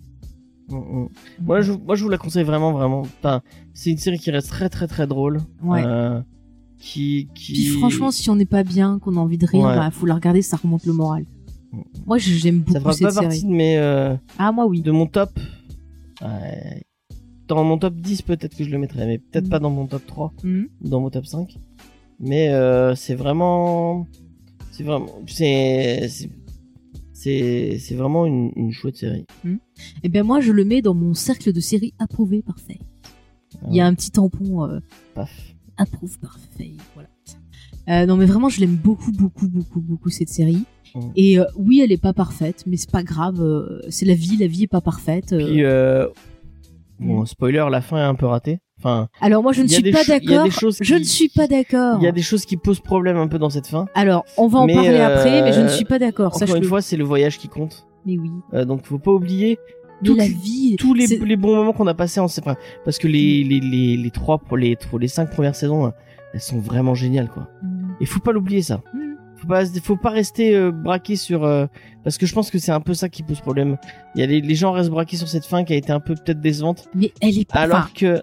Mm, 0.69 0.77
mm. 0.77 1.09
Moi, 1.43 1.61
je, 1.63 1.73
moi, 1.73 1.95
je 1.97 2.05
vous 2.05 2.11
la 2.11 2.19
conseille 2.19 2.45
vraiment, 2.45 2.73
vraiment. 2.73 3.01
Enfin, 3.01 3.43
c'est 3.75 3.91
une 3.91 3.99
série 3.99 4.19
qui 4.19 4.31
reste 4.31 4.49
très, 4.51 4.69
très, 4.69 4.87
très 4.87 5.07
drôle. 5.09 5.41
Ouais. 5.65 5.83
Euh, 5.85 6.21
qui, 6.81 7.29
qui. 7.35 7.53
Puis 7.53 7.67
franchement, 7.67 8.11
si 8.11 8.29
on 8.31 8.35
n'est 8.37 8.47
pas 8.47 8.65
bien, 8.65 8.99
qu'on 8.99 9.17
a 9.17 9.21
envie 9.21 9.39
de 9.39 9.47
rire, 9.47 9.65
Ouais. 9.67 9.77
bah 9.77 9.91
faut 9.93 10.07
la 10.07 10.15
regarder, 10.15 10.43
ça 10.43 10.57
remonte 10.57 10.85
le 10.87 10.93
moral. 10.93 11.25
Mm. 11.73 11.81
Moi, 12.07 12.19
j'aime 12.19 12.65
ça 12.67 12.81
beaucoup 12.81 12.81
fera 12.81 12.93
cette 12.95 13.03
pas 13.07 13.13
série. 13.13 13.27
partie 13.27 13.45
de 13.45 13.51
mes, 13.53 13.77
euh, 13.79 14.17
Ah 14.39 14.51
moi 14.51 14.67
oui. 14.67 14.81
de 14.81 14.91
mon 14.91 15.07
top. 15.07 15.39
Ouais. 16.23 16.83
Dans 17.49 17.63
mon 17.65 17.79
top 17.79 17.95
10, 17.97 18.23
peut-être 18.23 18.57
que 18.57 18.65
je 18.65 18.71
le 18.71 18.79
mettrais, 18.79 19.07
mais 19.07 19.19
peut-être 19.19 19.47
Mm. 19.47 19.51
pas 19.51 19.59
dans 19.59 19.71
mon 19.71 19.87
top 19.87 20.07
3 20.07 20.33
Mhm. 20.43 20.69
ou 20.83 20.89
dans 20.89 21.01
mon 21.01 21.11
top 21.11 21.27
5. 21.27 21.59
Mais 22.19 22.49
euh, 22.51 22.95
c'est 22.95 23.15
vraiment, 23.15 24.07
c'est 24.73 24.83
vraiment, 24.85 25.09
c'est, 25.27 26.09
c'est- 27.13 27.95
vraiment 27.95 28.25
une, 28.27 28.53
une 28.57 28.73
chouette 28.73 28.97
série. 28.97 29.27
Eh 30.03 30.09
bien 30.09 30.23
moi 30.23 30.41
je 30.41 30.53
le 30.53 30.65
mets 30.65 30.81
dans 30.83 30.95
mon 30.95 31.13
cercle 31.15 31.53
de 31.53 31.61
séries 31.61 31.93
approuvé 31.99 32.43
parfait. 32.43 32.79
Il 33.69 33.75
y 33.75 33.81
a 33.81 33.87
un 33.87 33.95
petit 33.95 34.11
tampon 34.11 34.65
euh, 34.65 34.81
Paf. 35.15 35.50
Approuve 35.81 36.19
parfait. 36.21 36.73
Voilà. 36.95 37.09
Euh, 37.89 38.07
non 38.07 38.17
mais 38.17 38.27
vraiment 38.27 38.49
je 38.49 38.61
l'aime 38.61 38.77
beaucoup 38.77 39.11
beaucoup 39.13 39.49
beaucoup 39.49 39.81
beaucoup 39.81 40.11
cette 40.11 40.29
série. 40.29 40.65
Mm. 40.95 41.01
Et 41.17 41.39
euh, 41.39 41.45
oui 41.57 41.81
elle 41.83 41.93
est 41.93 42.01
pas 42.03 42.13
parfaite 42.13 42.65
mais 42.67 42.77
c'est 42.77 42.91
pas 42.91 43.03
grave. 43.03 43.41
euh, 43.41 43.81
c'est 43.89 44.07
la 44.07 44.15
vie 44.15 44.37
la 44.37 44.47
vie 44.47 44.65
est 44.65 44.69
pas 44.69 44.81
parfaite. 44.81 45.33
euh. 45.33 45.47
Puis, 45.47 45.65
euh, 45.65 46.07
bon, 46.99 47.25
spoiler, 47.25 47.67
la 47.71 47.81
fin 47.81 47.97
est 47.99 48.03
un 48.09 48.15
peu 48.15 48.27
ratée. 48.27 48.59
Enfin, 48.79 49.09
Alors 49.21 49.43
moi 49.43 49.53
je 49.53 49.61
ne 49.63 49.67
il 49.67 49.71
y 49.73 49.75
a 49.75 49.77
suis 49.77 49.83
des 49.83 49.91
pas 49.93 50.03
cho- 50.05 50.13
il 50.23 50.25
y 50.25 50.29
a 50.29 50.31
d'accord. 50.39 50.45
des 50.45 50.51
choses 50.51 50.79
Je 50.81 50.95
qui- 50.95 51.01
ne 51.01 51.05
suis 51.05 51.29
pas 51.29 51.47
d'accord. 51.47 51.99
il 52.01 52.05
y 52.05 52.09
a 52.09 52.13
des 52.13 52.23
choses 52.23 52.45
qui 52.47 52.57
posent 52.57 52.81
problème 52.81 53.17
un 53.19 53.29
peu 53.29 53.39
dans 53.39 53.51
cette 53.51 53.67
fin. 53.67 53.87
Alors 53.95 54.25
on 54.39 54.47
va 54.49 54.61
en 54.61 54.67
Mais, 54.67 54.75
parler 54.75 54.89
euh, 54.91 55.07
après 55.19 55.43
mais 55.43 55.53
je 55.53 55.61
ne 55.61 55.69
suis 55.69 55.85
pas 55.85 55.99
d'accord. 55.99 56.35
Encore 56.35 56.57
une 56.57 56.65
fois, 56.65 56.81
c'est 56.81 56.97
le 56.97 57.05
voyage 57.05 57.39
qui 57.39 57.49
compte. 57.49 57.87
Mais 58.07 58.17
oui. 58.19 58.31
Euh, 58.55 58.65
donc, 58.65 58.87
faut 58.87 58.99
pas 58.99 59.11
oublier 59.13 59.59
Mais 60.03 60.07
toutes- 60.09 60.19
la 60.19 60.27
vie. 60.27 60.77
tous 60.79 60.95
les, 60.95 61.37
bons 61.37 61.55
moments 61.57 61.73
qu'on 61.73 61.87
a 61.87 61.95
passés 61.95 62.21
en 62.21 62.25
enfin, 62.25 62.57
parce 62.85 62.99
que 62.99 63.09
les, 63.09 63.45
les, 63.45 63.61
les, 63.61 63.97
les 63.97 64.11
trois 64.11 64.41
les, 64.57 64.77
les 64.99 65.09
cinq 65.09 65.31
premières 65.31 65.55
saisons, 65.55 65.87
hein, 65.87 65.95
elles 66.33 66.41
sont 66.41 66.59
vraiment 66.59 66.95
géniales, 66.95 67.29
quoi. 67.29 67.49
Mm. 67.63 67.91
Et 68.01 68.07
faut 68.07 68.21
pas 68.21 68.33
l'oublier, 68.33 68.63
ça. 68.63 68.83
Mm. 68.95 69.01
Faut 69.37 69.47
pas, 69.47 69.65
faut 69.65 69.97
pas 69.97 70.11
rester 70.11 70.55
euh, 70.55 70.71
braqué 70.71 71.17
sur, 71.17 71.45
euh, 71.45 71.67
parce 72.05 72.19
que 72.19 72.27
je 72.27 72.35
pense 72.35 72.51
que 72.51 72.59
c'est 72.59 72.73
un 72.73 72.81
peu 72.81 72.93
ça 72.93 73.09
qui 73.09 73.23
pose 73.23 73.41
problème. 73.41 73.79
Il 74.15 74.21
y 74.21 74.23
a 74.23 74.27
les, 74.27 74.41
les 74.43 74.55
gens 74.55 74.73
restent 74.73 74.91
braqués 74.91 75.17
sur 75.17 75.29
cette 75.29 75.47
fin 75.47 75.65
qui 75.65 75.73
a 75.73 75.77
été 75.77 75.93
un 75.93 76.01
peu 76.01 76.15
peut-être 76.15 76.41
décevante, 76.41 76.89
Mais 76.95 77.13
elle 77.23 77.39
est 77.39 77.49
pas. 77.51 77.61
alors 77.61 77.93
que. 77.95 78.21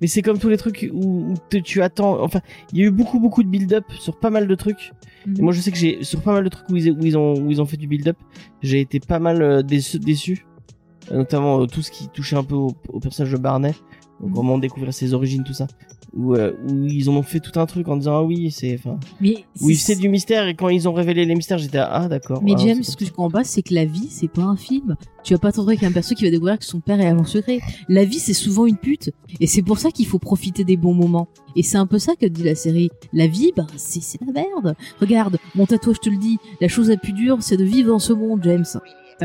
Mais 0.00 0.08
c'est 0.08 0.20
comme 0.22 0.38
tous 0.38 0.48
les 0.50 0.58
trucs 0.58 0.90
où, 0.92 1.30
où 1.30 1.34
te- 1.48 1.56
tu 1.56 1.80
attends. 1.82 2.22
Enfin, 2.22 2.40
il 2.72 2.78
y 2.78 2.82
a 2.82 2.86
eu 2.86 2.90
beaucoup 2.90 3.18
beaucoup 3.18 3.42
de 3.42 3.48
build-up 3.48 3.84
sur 3.98 4.18
pas 4.18 4.28
mal 4.30 4.46
de 4.46 4.54
trucs. 4.54 4.92
Mhm. 5.26 5.36
Et 5.38 5.42
moi, 5.42 5.52
je 5.52 5.60
sais 5.60 5.70
que 5.70 5.78
j'ai 5.78 6.02
sur 6.04 6.22
pas 6.22 6.32
mal 6.32 6.44
de 6.44 6.48
trucs 6.48 6.68
où 6.68 6.76
ils, 6.76 7.16
ont 7.18 7.66
fait 7.66 7.76
du 7.76 7.86
build-up, 7.86 8.16
j'ai 8.62 8.80
été 8.80 9.00
pas 9.00 9.18
mal 9.18 9.42
euh, 9.42 9.62
déçu. 9.62 10.46
Notamment 11.12 11.60
euh, 11.62 11.66
tout 11.66 11.82
ce 11.82 11.90
qui 11.90 12.08
touchait 12.08 12.36
un 12.36 12.44
peu 12.44 12.54
au, 12.54 12.72
au 12.88 13.00
personnage 13.00 13.32
de 13.32 13.38
Barney, 13.38 13.72
donc 14.20 14.30
Mhm. 14.30 14.34
vraiment 14.34 14.58
découvrir 14.58 14.92
ses 14.94 15.12
origines, 15.14 15.44
tout 15.44 15.52
ça. 15.54 15.66
Où, 16.14 16.34
euh, 16.34 16.52
où 16.70 16.86
ils 16.86 17.10
en 17.10 17.14
ont 17.16 17.22
fait 17.22 17.40
tout 17.40 17.60
un 17.60 17.66
truc 17.66 17.88
en 17.88 17.96
disant 17.98 18.14
ah 18.16 18.22
oui 18.22 18.50
c'est 18.50 18.74
enfin 18.78 18.98
oui 19.20 19.44
c'est- 19.54 19.96
du 19.96 20.08
mystère 20.08 20.46
et 20.46 20.54
quand 20.54 20.70
ils 20.70 20.88
ont 20.88 20.94
révélé 20.94 21.26
les 21.26 21.34
mystères 21.34 21.58
j'étais 21.58 21.76
ah 21.76 22.08
d'accord. 22.08 22.40
Mais 22.42 22.52
ah, 22.54 22.58
James, 22.60 22.82
ce 22.82 22.96
que 22.96 23.04
je 23.04 23.10
comprends 23.10 23.28
pas, 23.30 23.44
c'est 23.44 23.60
que 23.60 23.74
la 23.74 23.84
vie, 23.84 24.06
c'est 24.08 24.28
pas 24.28 24.44
un 24.44 24.56
film. 24.56 24.96
Tu 25.24 25.34
vas 25.34 25.38
pas 25.38 25.52
t'entendre 25.52 25.68
avec 25.70 25.82
un 25.82 25.92
perso 25.92 26.14
qui 26.14 26.24
va 26.24 26.30
découvrir 26.30 26.58
que 26.58 26.64
son 26.64 26.80
père 26.80 27.00
est 27.00 27.06
agent 27.06 27.24
secret. 27.24 27.58
La 27.90 28.04
vie, 28.06 28.18
c'est 28.20 28.32
souvent 28.32 28.64
une 28.64 28.76
pute. 28.78 29.10
Et 29.40 29.46
c'est 29.46 29.60
pour 29.62 29.78
ça 29.78 29.90
qu'il 29.90 30.06
faut 30.06 30.18
profiter 30.20 30.64
des 30.64 30.78
bons 30.78 30.94
moments. 30.94 31.28
Et 31.54 31.62
c'est 31.62 31.76
un 31.76 31.86
peu 31.86 31.98
ça 31.98 32.14
que 32.16 32.24
dit 32.24 32.44
la 32.44 32.54
série. 32.54 32.88
La 33.12 33.26
vie, 33.26 33.52
bah, 33.54 33.66
c'est, 33.76 34.00
la 34.24 34.32
merde. 34.32 34.74
Regarde, 35.00 35.36
mon 35.54 35.66
tatouage 35.66 36.00
te 36.00 36.08
le 36.08 36.16
dit. 36.16 36.38
La 36.62 36.68
chose 36.68 36.88
la 36.88 36.96
plus 36.96 37.12
dure, 37.12 37.38
c'est 37.40 37.56
de 37.58 37.64
vivre 37.64 37.88
dans 37.90 37.98
ce 37.98 38.14
monde, 38.14 38.40
James. 38.42 38.64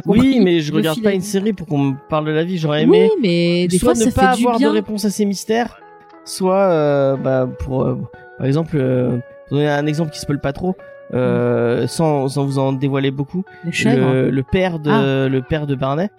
Oui 0.06 0.40
mais 0.42 0.60
je 0.62 0.74
regarde 0.74 1.02
pas 1.02 1.14
une 1.14 1.22
série 1.22 1.54
pour 1.54 1.68
qu'on 1.68 1.78
me 1.78 1.94
parle 2.10 2.26
de 2.26 2.32
la 2.32 2.44
vie 2.44 2.58
j'aurais 2.58 2.84
aimé. 2.84 3.10
Oui, 3.14 3.20
mais 3.22 3.68
des 3.68 3.78
soit 3.78 3.94
fois, 3.96 4.06
ne 4.06 4.10
ça 4.10 4.22
pas 4.22 4.32
fait 4.34 4.38
du 4.38 4.44
avoir 4.48 4.60
de 4.60 4.68
réponse 4.68 5.06
à 5.06 5.10
ces 5.10 5.26
mystères, 5.26 5.82
soit 6.26 6.56
euh, 6.72 7.16
bah, 7.18 7.48
pour 7.60 7.84
euh, 7.84 7.98
par 8.38 8.48
exemple 8.48 8.78
euh, 8.78 9.18
pour 9.48 9.58
donner 9.58 9.70
un 9.70 9.86
exemple 9.86 10.12
qui 10.12 10.20
se 10.20 10.26
peut 10.26 10.38
pas 10.38 10.54
trop, 10.54 10.76
euh, 11.14 11.88
sans, 11.88 12.30
sans 12.30 12.46
vous 12.46 12.58
en 12.58 12.72
dévoiler 12.72 13.12
beaucoup, 13.12 13.44
le, 13.66 14.30
le 14.30 14.44
père 14.44 14.80
de 14.80 14.90
Ah. 14.90 15.28
le 15.30 15.42
père 15.42 15.68
de 15.68 15.76
Barney, 15.76 16.10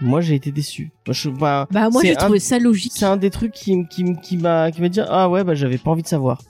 moi 0.00 0.22
j'ai 0.22 0.34
été 0.34 0.50
déçu. 0.50 0.90
Moi, 1.06 1.12
je, 1.12 1.28
bah, 1.28 1.66
Bah, 1.70 1.90
moi, 1.90 2.00
j'ai 2.02 2.12
un- 2.12 2.14
trouvé 2.16 2.38
ça 2.38 2.58
logique. 2.58 2.92
c'est 2.94 3.04
un 3.04 3.18
des 3.18 3.28
trucs 3.30 3.52
qui 3.52 3.86
qui 3.88 4.16
qui 4.22 4.38
m'a 4.38 4.70
qui 4.70 4.80
m'a 4.80 4.88
dit 4.88 5.00
ah 5.06 5.28
ouais 5.28 5.44
bah 5.44 5.54
j'avais 5.54 5.76
pas 5.78 5.90
envie 5.90 6.02
de 6.02 6.08
savoir. 6.08 6.40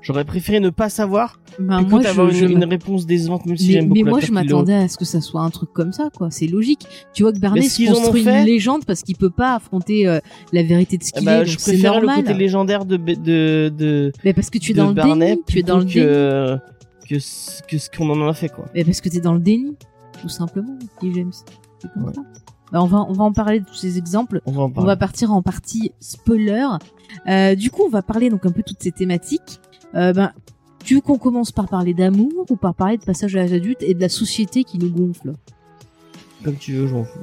J'aurais 0.00 0.24
préféré 0.24 0.60
ne 0.60 0.70
pas 0.70 0.88
savoir 0.88 1.40
Bah, 1.58 1.78
plutôt 1.78 1.90
moi, 1.96 2.02
qu'avoir 2.02 2.30
je, 2.30 2.44
une, 2.44 2.48
je 2.48 2.52
une 2.54 2.64
réponse 2.64 3.04
décevante 3.04 3.46
même 3.46 3.56
si 3.56 3.66
mais, 3.66 3.72
j'aime 3.72 3.88
beaucoup 3.88 4.04
mais 4.04 4.10
moi, 4.10 4.20
je 4.20 4.30
m'attendais 4.32 4.74
à 4.74 4.88
ce 4.88 4.96
que 4.96 5.04
ça 5.04 5.20
soit 5.20 5.40
un 5.40 5.50
truc 5.50 5.72
comme 5.72 5.92
ça, 5.92 6.08
quoi. 6.16 6.30
C'est 6.30 6.46
logique. 6.46 6.86
Tu 7.12 7.24
vois 7.24 7.32
que 7.32 7.38
Barney 7.38 7.68
se 7.68 7.90
construit 7.92 8.22
une 8.22 8.44
légende 8.44 8.84
parce 8.84 9.02
qu'il 9.02 9.16
peut 9.16 9.30
pas 9.30 9.56
affronter 9.56 10.06
euh, 10.06 10.20
la 10.52 10.62
vérité 10.62 10.98
de 10.98 11.02
ce 11.04 11.12
qu'il 11.12 11.24
bah, 11.24 11.42
est. 11.42 11.46
je 11.46 11.58
préfère 11.58 12.00
le 12.00 12.06
côté 12.06 12.34
légendaire 12.34 12.84
de 12.84 12.96
de 12.96 13.72
de, 13.76 14.12
Mais 14.24 14.32
parce 14.32 14.50
que 14.50 14.58
tu 14.58 14.70
es 14.72 14.74
dans 14.74 14.88
le 14.88 14.94
Barney 14.94 15.30
déni. 15.34 15.42
Tu 15.46 15.58
es 15.58 15.62
dans 15.62 15.78
le 15.78 15.84
déni. 15.84 15.94
que 16.06 16.58
que 17.08 17.18
ce 17.18 17.62
que 17.62 17.78
ce 17.78 17.90
qu'on 17.90 18.08
en 18.10 18.28
a 18.28 18.34
fait 18.34 18.48
quoi. 18.50 18.66
Mais 18.74 18.84
parce 18.84 19.00
que 19.00 19.08
t'es 19.08 19.20
dans 19.20 19.34
le 19.34 19.40
déni, 19.40 19.76
tout 20.22 20.28
simplement, 20.28 20.76
dit 21.02 21.12
James. 21.14 21.32
C'est 21.80 21.92
comme 21.92 22.04
Ouais. 22.04 22.14
ça. 22.14 22.22
Bah, 22.70 22.82
on 22.82 22.86
va, 22.86 22.98
on 23.08 23.12
va 23.14 23.24
en 23.24 23.32
parler 23.32 23.60
de 23.60 23.64
tous 23.64 23.74
ces 23.76 23.96
exemples. 23.96 24.40
On 24.46 24.52
va 24.52 24.62
en 24.62 24.72
On 24.76 24.84
va 24.84 24.96
partir 24.96 25.32
en 25.32 25.42
partie 25.42 25.92
spoiler. 26.00 26.66
Euh, 27.26 27.54
du 27.54 27.70
coup, 27.70 27.82
on 27.86 27.88
va 27.88 28.02
parler 28.02 28.28
donc 28.30 28.44
un 28.44 28.50
peu 28.50 28.60
de 28.60 28.66
toutes 28.66 28.82
ces 28.82 28.92
thématiques. 28.92 29.60
Euh, 29.94 30.12
ben, 30.12 30.32
tu 30.84 30.94
veux 30.94 31.00
qu'on 31.00 31.18
commence 31.18 31.52
par 31.52 31.68
parler 31.68 31.94
d'amour 31.94 32.46
ou 32.50 32.56
par 32.56 32.74
parler 32.74 32.98
de 32.98 33.04
passage 33.04 33.36
à 33.36 33.40
l'âge 33.40 33.52
adulte 33.52 33.82
et 33.82 33.94
de 33.94 34.00
la 34.00 34.08
société 34.08 34.64
qui 34.64 34.78
nous 34.78 34.90
gonfle? 34.90 35.32
Comme 36.44 36.56
tu 36.56 36.74
veux, 36.74 36.86
je 36.86 36.94
m'en 36.94 37.04
fous. 37.04 37.20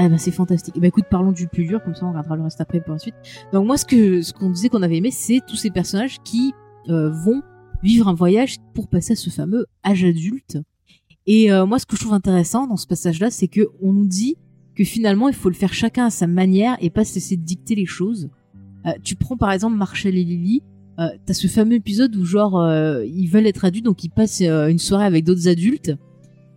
Ah 0.00 0.08
bah 0.08 0.16
c'est 0.16 0.30
fantastique. 0.30 0.78
Bah 0.78 0.86
écoute, 0.86 1.06
parlons 1.10 1.32
du 1.32 1.48
plus 1.48 1.64
dur, 1.64 1.82
comme 1.82 1.94
ça 1.94 2.06
on 2.06 2.10
regardera 2.10 2.36
le 2.36 2.44
reste 2.44 2.60
après 2.60 2.80
pour 2.80 2.92
la 2.92 3.00
suite. 3.00 3.16
Donc 3.52 3.66
moi, 3.66 3.76
ce 3.76 3.84
que 3.84 4.22
ce 4.22 4.32
qu'on 4.32 4.50
disait 4.50 4.68
qu'on 4.68 4.82
avait 4.82 4.98
aimé, 4.98 5.10
c'est 5.10 5.40
tous 5.46 5.56
ces 5.56 5.70
personnages 5.70 6.18
qui 6.22 6.52
euh, 6.88 7.10
vont 7.10 7.42
vivre 7.82 8.06
un 8.06 8.14
voyage 8.14 8.58
pour 8.74 8.86
passer 8.88 9.14
à 9.14 9.16
ce 9.16 9.28
fameux 9.28 9.66
âge 9.84 10.04
adulte. 10.04 10.58
Et 11.26 11.52
euh, 11.52 11.66
moi, 11.66 11.78
ce 11.78 11.86
que 11.86 11.96
je 11.96 12.00
trouve 12.00 12.14
intéressant 12.14 12.66
dans 12.66 12.76
ce 12.76 12.86
passage-là, 12.86 13.30
c'est 13.30 13.48
que 13.48 13.68
on 13.82 13.92
nous 13.92 14.06
dit 14.06 14.36
que 14.76 14.84
finalement, 14.84 15.28
il 15.28 15.34
faut 15.34 15.48
le 15.48 15.54
faire 15.54 15.74
chacun 15.74 16.06
à 16.06 16.10
sa 16.10 16.28
manière 16.28 16.76
et 16.80 16.90
pas 16.90 17.04
se 17.04 17.16
laisser 17.16 17.36
dicter 17.36 17.74
les 17.74 17.86
choses. 17.86 18.30
Euh, 18.86 18.92
tu 19.02 19.16
prends 19.16 19.36
par 19.36 19.50
exemple 19.50 19.76
Marshall 19.76 20.16
et 20.16 20.24
Lily. 20.24 20.62
Euh, 20.98 21.08
T'as 21.26 21.34
ce 21.34 21.46
fameux 21.46 21.76
épisode 21.76 22.14
où 22.16 22.24
genre 22.24 22.58
euh, 22.60 23.04
ils 23.06 23.26
veulent 23.28 23.46
être 23.46 23.64
adultes, 23.64 23.84
donc 23.84 24.02
ils 24.04 24.10
passent 24.10 24.40
euh, 24.42 24.66
une 24.68 24.78
soirée 24.78 25.04
avec 25.04 25.24
d'autres 25.24 25.48
adultes 25.48 25.94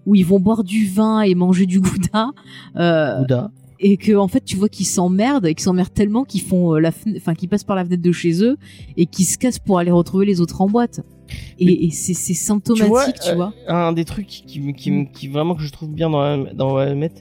où 0.06 0.16
ils 0.16 0.26
vont 0.26 0.40
boire 0.40 0.64
du 0.64 0.88
vin 0.88 1.22
et 1.22 1.36
manger 1.36 1.66
du 1.68 1.80
gouda. 1.80 2.32
Bouddha. 2.74 3.52
et 3.80 3.98
que 3.98 4.14
en 4.16 4.28
fait 4.28 4.44
tu 4.44 4.56
vois 4.58 4.68
qu'ils 4.70 4.88
s'emmerdent 4.88 5.46
et 5.46 5.54
qu'ils 5.54 5.64
s'emmerdent 5.64 5.94
tellement 5.94 6.24
qu'ils 6.24 6.42
font 6.42 6.74
la 6.74 6.92
enfin 7.18 7.36
qu'ils 7.36 7.50
passent 7.50 7.64
par 7.64 7.76
la 7.76 7.86
fenêtre 7.86 8.02
de 8.02 8.12
chez 8.12 8.44
eux 8.44 8.58
et 8.98 9.06
qu'ils 9.06 9.26
se 9.26 9.38
cassent 9.38 9.60
pour 9.60 9.78
aller 9.80 9.92
retrouver 9.92 10.26
les 10.26 10.42
autres 10.42 10.62
en 10.62 10.68
boîte 10.68 11.02
et, 11.60 11.86
et 11.86 11.92
c'est 11.92 12.14
symptomatique 12.34 13.20
tu 13.24 13.36
vois, 13.36 13.54
un 13.68 13.94
des 13.94 14.06
trucs 14.06 14.28
qui, 14.28 14.74
qui, 14.74 14.92
Mm. 14.92 15.12
qui 15.12 15.28
vraiment 15.28 15.54
que 15.56 15.62
je 15.64 15.72
trouve 15.72 15.90
bien 15.92 16.10
dans 16.10 16.46
dans 16.54 16.76
Met 16.96 17.12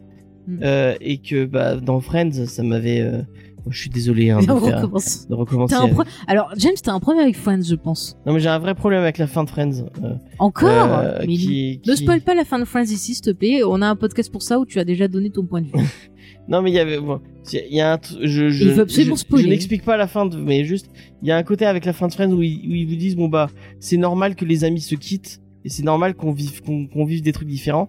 Mm. 0.48 0.62
et 1.02 1.18
que 1.18 1.44
bah 1.44 1.76
dans 1.76 2.00
Friends 2.00 2.46
ça 2.46 2.62
m'avait 2.62 3.06
je 3.68 3.78
suis 3.80 3.90
désolé 3.90 4.30
hein, 4.30 4.38
de, 4.40 4.50
On 4.50 4.61
faire- 4.61 4.76
recommence. 4.80 5.28
de 5.28 5.34
recommencer. 5.34 5.74
T'as 5.74 5.82
un 5.84 5.88
pro- 5.88 6.04
alors 6.26 6.52
James 6.56 6.72
t'as 6.82 6.92
un 6.92 7.00
problème 7.00 7.22
avec 7.24 7.36
Friends 7.36 7.62
je 7.62 7.74
pense 7.74 8.16
Non 8.26 8.32
mais 8.32 8.40
j'ai 8.40 8.48
un 8.48 8.58
vrai 8.58 8.74
problème 8.74 9.02
avec 9.02 9.18
la 9.18 9.26
fin 9.26 9.44
de 9.44 9.50
Friends. 9.50 9.84
euh, 10.02 10.14
encore 10.38 10.68
euh, 10.98 11.18
mais 11.20 11.34
qui, 11.36 11.80
ne 11.86 11.92
qui- 11.94 12.02
spoil 12.04 12.20
pas 12.20 12.34
la 12.34 12.44
fin 12.44 12.58
de 12.58 12.64
Friends 12.64 12.84
ici 12.84 13.14
s'il 13.14 13.20
te 13.24 13.30
plaît 13.30 13.62
on 13.64 13.82
a 13.82 13.86
un 13.88 13.96
podcast 13.96 14.30
pour 14.32 14.42
ça 14.42 14.58
où 14.58 14.66
tu 14.66 14.78
as 14.78 14.84
déjà 14.84 15.08
donné 15.08 15.30
ton 15.30 15.44
point 15.44 15.61
de 15.62 15.66
vue 15.66 15.72
Non 16.48 16.62
mais 16.62 16.70
il 16.70 16.74
y 16.74 16.78
avait 16.80 16.98
bon, 16.98 17.20
il 17.52 17.74
y 17.74 17.80
a 17.80 17.92
un 17.94 17.98
je 18.22 18.48
je, 18.48 18.64
Il 18.64 18.70
veut 18.72 18.82
absolument 18.82 19.14
je, 19.14 19.20
spoiler. 19.20 19.44
je 19.44 19.48
n'explique 19.50 19.84
pas 19.84 19.96
la 19.96 20.06
fin 20.08 20.26
de 20.26 20.36
mais 20.36 20.64
juste 20.64 20.86
il 21.22 21.28
y 21.28 21.30
a 21.32 21.36
un 21.36 21.42
côté 21.42 21.64
avec 21.66 21.84
la 21.84 21.92
fin 21.92 22.08
de 22.08 22.12
Friends 22.12 22.32
où 22.32 22.42
ils, 22.42 22.58
où 22.68 22.74
ils 22.74 22.86
vous 22.88 22.96
disent 22.96 23.14
bon 23.16 23.28
bah 23.28 23.50
c'est 23.78 23.96
normal 23.98 24.34
que 24.34 24.44
les 24.44 24.64
amis 24.64 24.80
se 24.80 24.94
quittent 24.96 25.40
et 25.64 25.68
c'est 25.68 25.82
normal 25.84 26.14
qu'on 26.14 26.32
vive 26.32 26.62
qu'on 26.62 27.04
vive 27.04 27.22
des 27.22 27.32
trucs 27.32 27.48
différents 27.48 27.88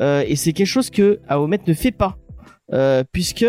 Euh, 0.00 0.24
et 0.26 0.36
c'est 0.36 0.52
quelque 0.54 0.66
chose 0.78 0.88
que 0.90 1.20
Aomet 1.28 1.60
ne 1.66 1.74
fait 1.74 1.90
pas 1.92 2.16
euh, 2.72 3.04
puisque 3.12 3.44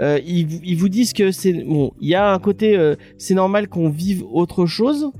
euh, 0.00 0.18
ils, 0.26 0.46
vous- 0.46 0.60
ils 0.64 0.76
vous 0.76 0.88
disent 0.88 1.12
que 1.12 1.30
c'est 1.30 1.52
bon 1.64 1.92
il 2.00 2.08
y 2.08 2.14
a 2.14 2.32
un 2.32 2.38
côté 2.38 2.76
euh, 2.76 2.94
c'est 3.18 3.34
normal 3.34 3.68
qu'on 3.68 3.88
vive 3.90 4.24
autre 4.32 4.66
chose 4.66 5.10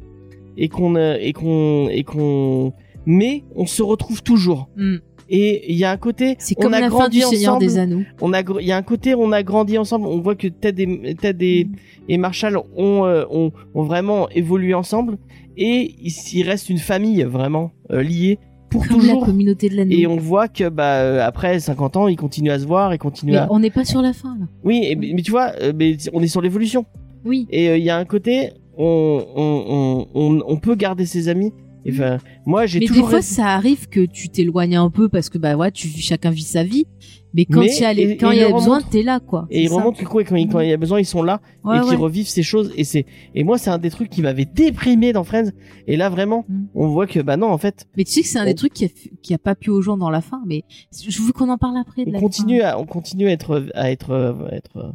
et 0.56 0.68
qu'on 0.68 0.96
euh, 0.96 1.16
et 1.20 1.32
qu'on 1.32 1.88
et 1.90 2.02
qu'on 2.04 2.72
mais 3.06 3.44
on 3.54 3.66
se 3.66 3.82
retrouve 3.82 4.22
toujours. 4.22 4.68
Hmm. 4.76 4.96
et 5.28 5.70
il 5.72 5.76
y 5.76 5.84
a 5.84 5.90
un 5.90 5.96
côté 5.96 6.36
c'est 6.38 6.54
on 6.58 6.62
comme 6.62 6.74
a 6.74 6.80
la 6.80 6.86
fin 6.90 6.96
grandi 6.96 7.18
du 7.18 7.24
Seigneur 7.24 7.54
ensemble. 7.56 7.66
Des 7.66 7.78
Anneaux. 7.78 8.02
On 8.20 8.32
a 8.32 8.40
il 8.60 8.66
y 8.66 8.72
a 8.72 8.76
un 8.76 8.82
côté 8.82 9.14
on 9.14 9.30
a 9.32 9.42
grandi 9.42 9.78
ensemble. 9.78 10.06
On 10.06 10.20
voit 10.20 10.34
que 10.36 10.48
Ted 10.48 10.82
et 11.04 11.14
Ted 11.14 11.44
et, 11.46 11.68
et 12.08 12.18
Marshall 12.18 12.56
ont, 12.76 13.04
euh, 13.04 13.24
ont 13.30 13.52
ont 13.74 13.82
vraiment 13.84 14.28
évolué 14.30 14.74
ensemble. 14.74 15.18
Et 15.56 15.94
il, 16.02 16.12
il 16.32 16.42
reste 16.48 16.68
une 16.68 16.78
famille 16.78 17.22
vraiment 17.22 17.70
euh, 17.92 18.02
liée 18.02 18.38
pour 18.74 18.86
comme 18.86 19.00
toujours. 19.00 19.20
la 19.20 19.26
communauté 19.26 19.68
de 19.68 19.76
l'anneau 19.76 19.90
et 19.96 20.06
on 20.06 20.16
voit 20.16 20.48
que 20.48 20.68
bah 20.68 20.96
euh, 20.98 21.24
après 21.26 21.58
50 21.60 21.96
ans 21.96 22.08
ils 22.08 22.16
continuent 22.16 22.50
à 22.50 22.58
se 22.58 22.66
voir 22.66 22.92
et 22.92 22.98
continuent 22.98 23.32
mais 23.32 23.38
à 23.38 23.48
on 23.50 23.58
n'est 23.60 23.70
pas 23.70 23.84
sur 23.84 24.02
la 24.02 24.12
fin 24.12 24.36
là. 24.38 24.46
Oui 24.64 24.80
et- 24.84 24.96
mais, 24.96 25.22
tu 25.22 25.30
vois 25.30 25.52
euh, 25.62 25.72
mais 25.74 25.96
on 26.12 26.20
est 26.22 26.26
sur 26.26 26.40
l'évolution. 26.42 26.84
Oui. 27.24 27.46
Et 27.50 27.68
euh, 27.70 27.78
il 27.78 27.84
y 27.84 27.90
a 27.90 27.96
un 27.96 28.04
côté 28.04 28.50
on 28.76 30.06
on, 30.14 30.42
on 30.46 30.56
peut 30.58 30.74
garder 30.74 31.06
ses 31.06 31.28
amis. 31.28 31.52
Enfin 31.88 32.18
moi 32.46 32.64
j'ai 32.66 32.80
mais 32.80 32.86
des 32.86 33.02
fois 33.02 33.20
ça 33.22 33.46
arrive 33.48 33.88
que 33.88 34.04
tu 34.06 34.28
t'éloignes 34.30 34.76
un 34.76 34.88
peu 34.90 35.08
parce 35.08 35.28
que 35.28 35.36
bah 35.38 35.54
ouais 35.56 35.70
tu 35.70 35.88
chacun 35.88 36.30
vit 36.30 36.42
sa 36.42 36.64
vie 36.64 36.86
mais 37.34 37.44
quand 37.44 37.62
il 37.62 37.78
y 37.78 37.84
a 37.84 37.92
les- 37.92 38.02
et- 38.12 38.16
quand 38.16 38.30
et 38.30 38.36
il 38.36 38.38
y 38.38 38.42
a 38.42 38.46
il 38.46 38.52
le 38.52 38.54
besoin 38.54 38.80
t'es 38.80 39.02
là 39.02 39.18
quoi 39.20 39.46
et 39.50 39.62
ils 39.64 39.68
ça. 39.68 39.74
remontent 39.74 40.02
quoi, 40.04 40.22
quand, 40.24 40.36
il- 40.36 40.48
quand 40.48 40.60
il 40.60 40.68
y 40.68 40.72
a 40.72 40.76
besoin 40.76 41.00
ils 41.00 41.04
sont 41.04 41.22
là 41.22 41.40
Ouais, 41.64 41.76
et 41.76 41.80
qui 41.80 41.88
ouais. 41.90 41.96
revivent 41.96 42.28
ces 42.28 42.42
choses 42.42 42.72
et 42.76 42.84
c'est 42.84 43.04
et 43.34 43.42
moi 43.44 43.58
c'est 43.58 43.70
un 43.70 43.78
des 43.78 43.90
trucs 43.90 44.08
qui 44.08 44.22
m'avait 44.22 44.44
déprimé 44.44 45.12
dans 45.12 45.24
Friends 45.24 45.50
et 45.86 45.96
là 45.96 46.08
vraiment 46.08 46.44
Mm. 46.48 46.64
on 46.74 46.86
voit 46.88 47.06
que 47.06 47.20
bah 47.20 47.36
non 47.36 47.48
en 47.48 47.58
fait 47.58 47.86
mais 47.96 48.04
tu 48.04 48.12
sais 48.12 48.22
que 48.22 48.28
c'est 48.28 48.38
un 48.38 48.42
on- 48.42 48.46
des 48.46 48.54
trucs 48.54 48.72
qui 48.72 48.84
a, 48.84 48.88
qui 49.22 49.34
a 49.34 49.38
pas 49.38 49.54
pu 49.54 49.70
aux 49.70 49.82
gens 49.82 49.96
dans 49.96 50.10
la 50.10 50.20
fin 50.20 50.40
mais 50.46 50.62
je 50.96 51.20
veux 51.22 51.32
qu'on 51.32 51.48
en 51.48 51.58
parle 51.58 51.76
après 51.78 52.04
de 52.04 52.10
on 52.10 52.12
la 52.14 52.20
continue 52.20 52.60
fin. 52.60 52.66
à 52.68 52.78
on 52.78 52.86
continue 52.86 53.26
à 53.28 53.32
être 53.32 53.66
à 53.74 53.90
être 53.90 54.12
à 54.50 54.54
être 54.54 54.94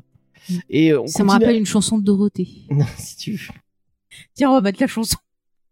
Mm. 0.50 0.54
et 0.70 0.96
on 0.96 1.06
ça 1.08 1.24
me 1.24 1.30
rappelle 1.30 1.58
une 1.58 1.66
chanson 1.66 1.98
de 2.00 2.04
Dorothée 2.04 2.48
si 2.98 3.18
tu 3.18 3.32
veux. 3.34 3.54
tiens 4.34 4.50
on 4.50 4.54
va 4.54 4.62
mettre 4.62 4.80
la 4.82 4.88
chanson 4.88 5.18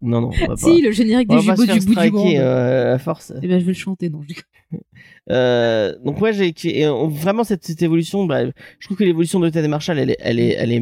Non, 0.02 0.22
non, 0.22 0.30
on 0.30 0.40
va 0.42 0.48
pas. 0.48 0.56
Si, 0.58 0.82
le 0.82 0.92
générique 0.92 1.28
des 1.30 1.42
faire 1.42 1.56
du 1.56 1.86
bout 1.86 1.96
du 1.96 2.12
monde. 2.12 2.34
euh, 2.36 2.96
à 2.96 3.00
force. 3.00 3.34
Eh 3.42 3.48
ben, 3.48 3.60
je 3.60 3.66
vais 3.66 3.72
le 3.72 3.78
chanter, 3.78 4.10
non. 4.10 4.22
je. 4.28 4.34
Euh, 5.30 5.94
donc 6.06 6.22
ouais, 6.22 6.32
j'ai 6.32 6.54
et 6.80 6.88
on- 6.88 7.10
vraiment 7.10 7.44
cette, 7.44 7.66
cette 7.66 7.82
évolution. 7.82 8.26
Bah, 8.26 8.46
je 8.46 8.88
trouve 8.88 8.96
que 8.98 9.04
l'évolution 9.04 9.40
de 9.42 9.50
Ted 9.50 9.68
Marshall, 9.68 10.00
elle 10.00 10.12
est, 10.12 10.18
elle 10.20 10.40
est, 10.40 10.56
elle 10.58 10.72
est. 10.72 10.82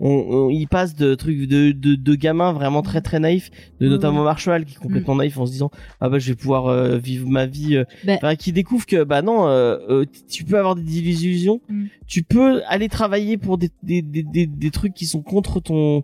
On, 0.00 0.08
on 0.10 0.50
il 0.50 0.66
passe 0.66 0.96
de 0.96 1.14
trucs 1.14 1.46
de, 1.46 1.70
de, 1.70 1.94
de 1.94 2.14
gamins 2.16 2.52
vraiment 2.52 2.82
très 2.82 3.00
très 3.02 3.20
naïfs, 3.20 3.50
de 3.80 3.88
notamment 3.88 4.18
ouais. 4.20 4.24
Marshall 4.24 4.64
qui 4.64 4.74
est 4.74 4.78
complètement 4.78 5.14
naïf 5.14 5.38
en 5.38 5.46
se 5.46 5.52
disant 5.52 5.70
ah 6.00 6.08
bah 6.08 6.18
je 6.18 6.28
vais 6.28 6.36
pouvoir 6.36 6.66
euh, 6.66 6.98
vivre 6.98 7.28
ma 7.28 7.46
vie. 7.46 7.76
euh, 7.76 7.84
enfin, 8.16 8.34
qui 8.34 8.52
découvre 8.52 8.84
que 8.86 9.04
bah 9.04 9.22
non, 9.22 9.46
euh, 9.46 9.78
euh, 9.88 10.04
tu 10.28 10.42
peux 10.44 10.58
avoir 10.58 10.74
des 10.74 10.98
illusions, 10.98 11.60
Mm. 11.68 11.84
tu 12.08 12.22
peux 12.24 12.62
aller 12.66 12.88
travailler 12.88 13.36
pour 13.36 13.58
des, 13.58 13.70
des, 13.84 14.02
des, 14.02 14.22
des, 14.24 14.46
des 14.46 14.70
trucs 14.70 14.94
qui 14.94 15.06
sont 15.06 15.22
contre 15.22 15.60
ton 15.60 16.02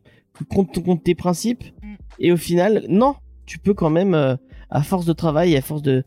contre, 0.49 0.81
contre 0.81 1.03
tes 1.03 1.15
principes 1.17 1.65
Mm. 1.80 1.80
Et 2.19 2.33
au 2.33 2.37
final 2.37 2.85
non, 2.89 3.15
tu 3.47 3.59
peux 3.59 3.75
quand 3.75 3.91
même 3.91 4.15
euh, 4.15 4.37
à 4.71 4.83
force 4.83 5.05
de 5.05 5.13
travail, 5.13 5.57
à 5.57 5.61
force 5.63 5.83
de 5.83 6.05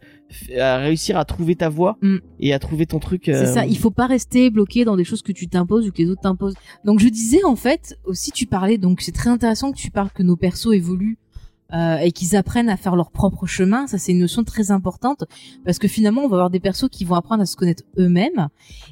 à 0.59 0.77
réussir 0.77 1.17
à 1.17 1.25
trouver 1.25 1.55
ta 1.55 1.69
voie 1.69 1.97
Mm. 2.01 2.17
et 2.39 2.53
à 2.53 2.59
trouver 2.59 2.85
ton 2.85 2.99
truc. 2.99 3.23
C'est 3.25 3.33
euh, 3.35 3.45
ça, 3.53 3.65
il 3.65 3.77
faut 3.77 3.91
pas 3.91 4.07
rester 4.07 4.49
bloqué 4.49 4.85
dans 4.85 4.95
des 4.95 5.03
choses 5.03 5.21
que 5.21 5.31
tu 5.31 5.47
t'imposes 5.47 5.87
ou 5.87 5.91
que 5.91 6.01
les 6.01 6.09
autres 6.09 6.21
t'imposent. 6.21 6.55
Donc 6.85 6.99
je 6.99 7.07
disais 7.09 7.43
en 7.43 7.55
fait, 7.55 7.97
aussi 8.05 8.31
tu 8.31 8.45
parlais, 8.47 8.77
donc 8.77 9.01
c'est 9.01 9.11
très 9.11 9.29
intéressant 9.29 9.71
que 9.71 9.77
tu 9.77 9.91
parles 9.91 10.09
que 10.11 10.23
nos 10.23 10.35
persos 10.37 10.73
évoluent 10.73 11.17
euh, 11.73 11.97
et 11.97 12.11
qu'ils 12.11 12.35
apprennent 12.35 12.69
à 12.69 12.77
faire 12.77 12.95
leur 12.95 13.11
propre 13.11 13.45
chemin. 13.45 13.87
Ça 13.87 13.97
c'est 13.97 14.11
une 14.11 14.19
notion 14.19 14.43
très 14.43 14.71
importante 14.71 15.23
parce 15.65 15.79
que 15.79 15.87
finalement 15.87 16.21
on 16.21 16.27
va 16.27 16.37
avoir 16.37 16.49
des 16.49 16.59
persos 16.59 16.89
qui 16.89 17.05
vont 17.05 17.15
apprendre 17.15 17.41
à 17.41 17.45
se 17.45 17.55
connaître 17.55 17.83
eux-mêmes 17.97 18.49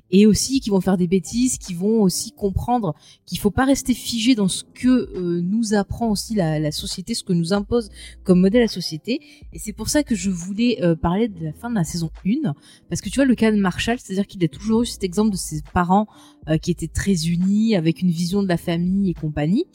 et 0.09 0.25
aussi 0.25 0.59
qui 0.59 0.69
vont 0.69 0.81
faire 0.81 0.97
des 0.97 1.07
bêtises, 1.07 1.57
qui 1.57 1.73
vont 1.73 2.01
aussi 2.01 2.31
comprendre 2.31 2.95
qu'il 3.25 3.39
faut 3.39 3.51
pas 3.51 3.65
rester 3.65 3.93
figé 3.93 4.35
dans 4.35 4.47
ce 4.47 4.63
que 4.63 4.87
euh, 4.87 5.41
nous 5.41 5.73
apprend 5.73 6.09
aussi 6.09 6.35
la, 6.35 6.59
la 6.59 6.71
société, 6.71 7.13
ce 7.13 7.23
que 7.23 7.33
nous 7.33 7.53
impose 7.53 7.89
comme 8.23 8.41
modèle 8.41 8.61
la 8.61 8.67
société. 8.67 9.19
Et 9.53 9.59
c'est 9.59 9.73
pour 9.73 9.89
ça 9.89 10.03
que 10.03 10.15
je 10.15 10.29
voulais 10.29 10.79
euh, 10.81 10.95
parler 10.95 11.27
de 11.27 11.43
la 11.43 11.53
fin 11.53 11.69
de 11.69 11.75
la 11.75 11.83
saison 11.83 12.09
1 12.25 12.53
parce 12.89 13.01
que 13.01 13.09
tu 13.09 13.15
vois 13.15 13.25
le 13.25 13.35
cas 13.35 13.51
de 13.51 13.57
Marshall, 13.57 13.99
c'est-à-dire 13.99 14.27
qu'il 14.27 14.43
a 14.43 14.47
toujours 14.47 14.83
eu 14.83 14.85
cet 14.85 15.03
exemple 15.03 15.31
de 15.31 15.37
ses 15.37 15.61
parents 15.73 16.07
euh, 16.49 16.57
qui 16.57 16.71
étaient 16.71 16.87
très 16.87 17.27
unis, 17.27 17.75
avec 17.75 18.01
une 18.01 18.11
vision 18.11 18.43
de 18.43 18.47
la 18.47 18.57
famille 18.57 19.11
et 19.11 19.13
compagnie. 19.13 19.65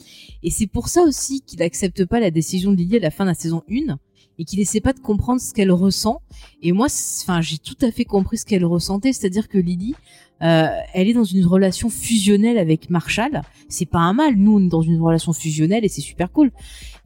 Et 0.42 0.50
c'est 0.50 0.66
pour 0.66 0.88
ça 0.88 1.02
aussi 1.02 1.40
qu'il 1.40 1.62
accepte 1.62 2.04
pas 2.04 2.20
la 2.20 2.30
décision 2.30 2.72
de 2.72 2.76
Lily 2.76 2.96
à 2.96 3.00
la 3.00 3.10
fin 3.10 3.24
de 3.24 3.30
la 3.30 3.34
saison 3.34 3.62
1 3.70 3.98
et 4.38 4.44
qu'il 4.44 4.60
essaie 4.60 4.80
pas 4.80 4.92
de 4.92 5.00
comprendre 5.00 5.40
ce 5.40 5.54
qu'elle 5.54 5.72
ressent. 5.72 6.20
Et 6.62 6.72
moi, 6.72 6.88
enfin, 7.22 7.40
j'ai 7.40 7.58
tout 7.58 7.76
à 7.82 7.90
fait 7.90 8.04
compris 8.04 8.38
ce 8.38 8.44
qu'elle 8.44 8.64
ressentait, 8.64 9.12
c'est-à-dire 9.12 9.48
que 9.48 9.58
Lily, 9.58 9.94
euh, 10.43 10.68
elle 10.93 11.09
est 11.09 11.14
dans 11.14 11.24
une 11.24 11.47
relation 11.47 11.89
fusionnelle 11.89 12.59
avec 12.59 12.91
Marshall. 12.91 13.41
C'est 13.68 13.87
pas 13.87 14.01
un 14.01 14.12
mal, 14.12 14.34
nous 14.37 14.57
on 14.57 14.61
est 14.61 14.68
dans 14.68 14.82
une 14.82 15.01
relation 15.01 15.32
fusionnelle 15.32 15.84
et 15.84 15.89
c'est 15.89 16.01
super 16.01 16.30
cool. 16.30 16.51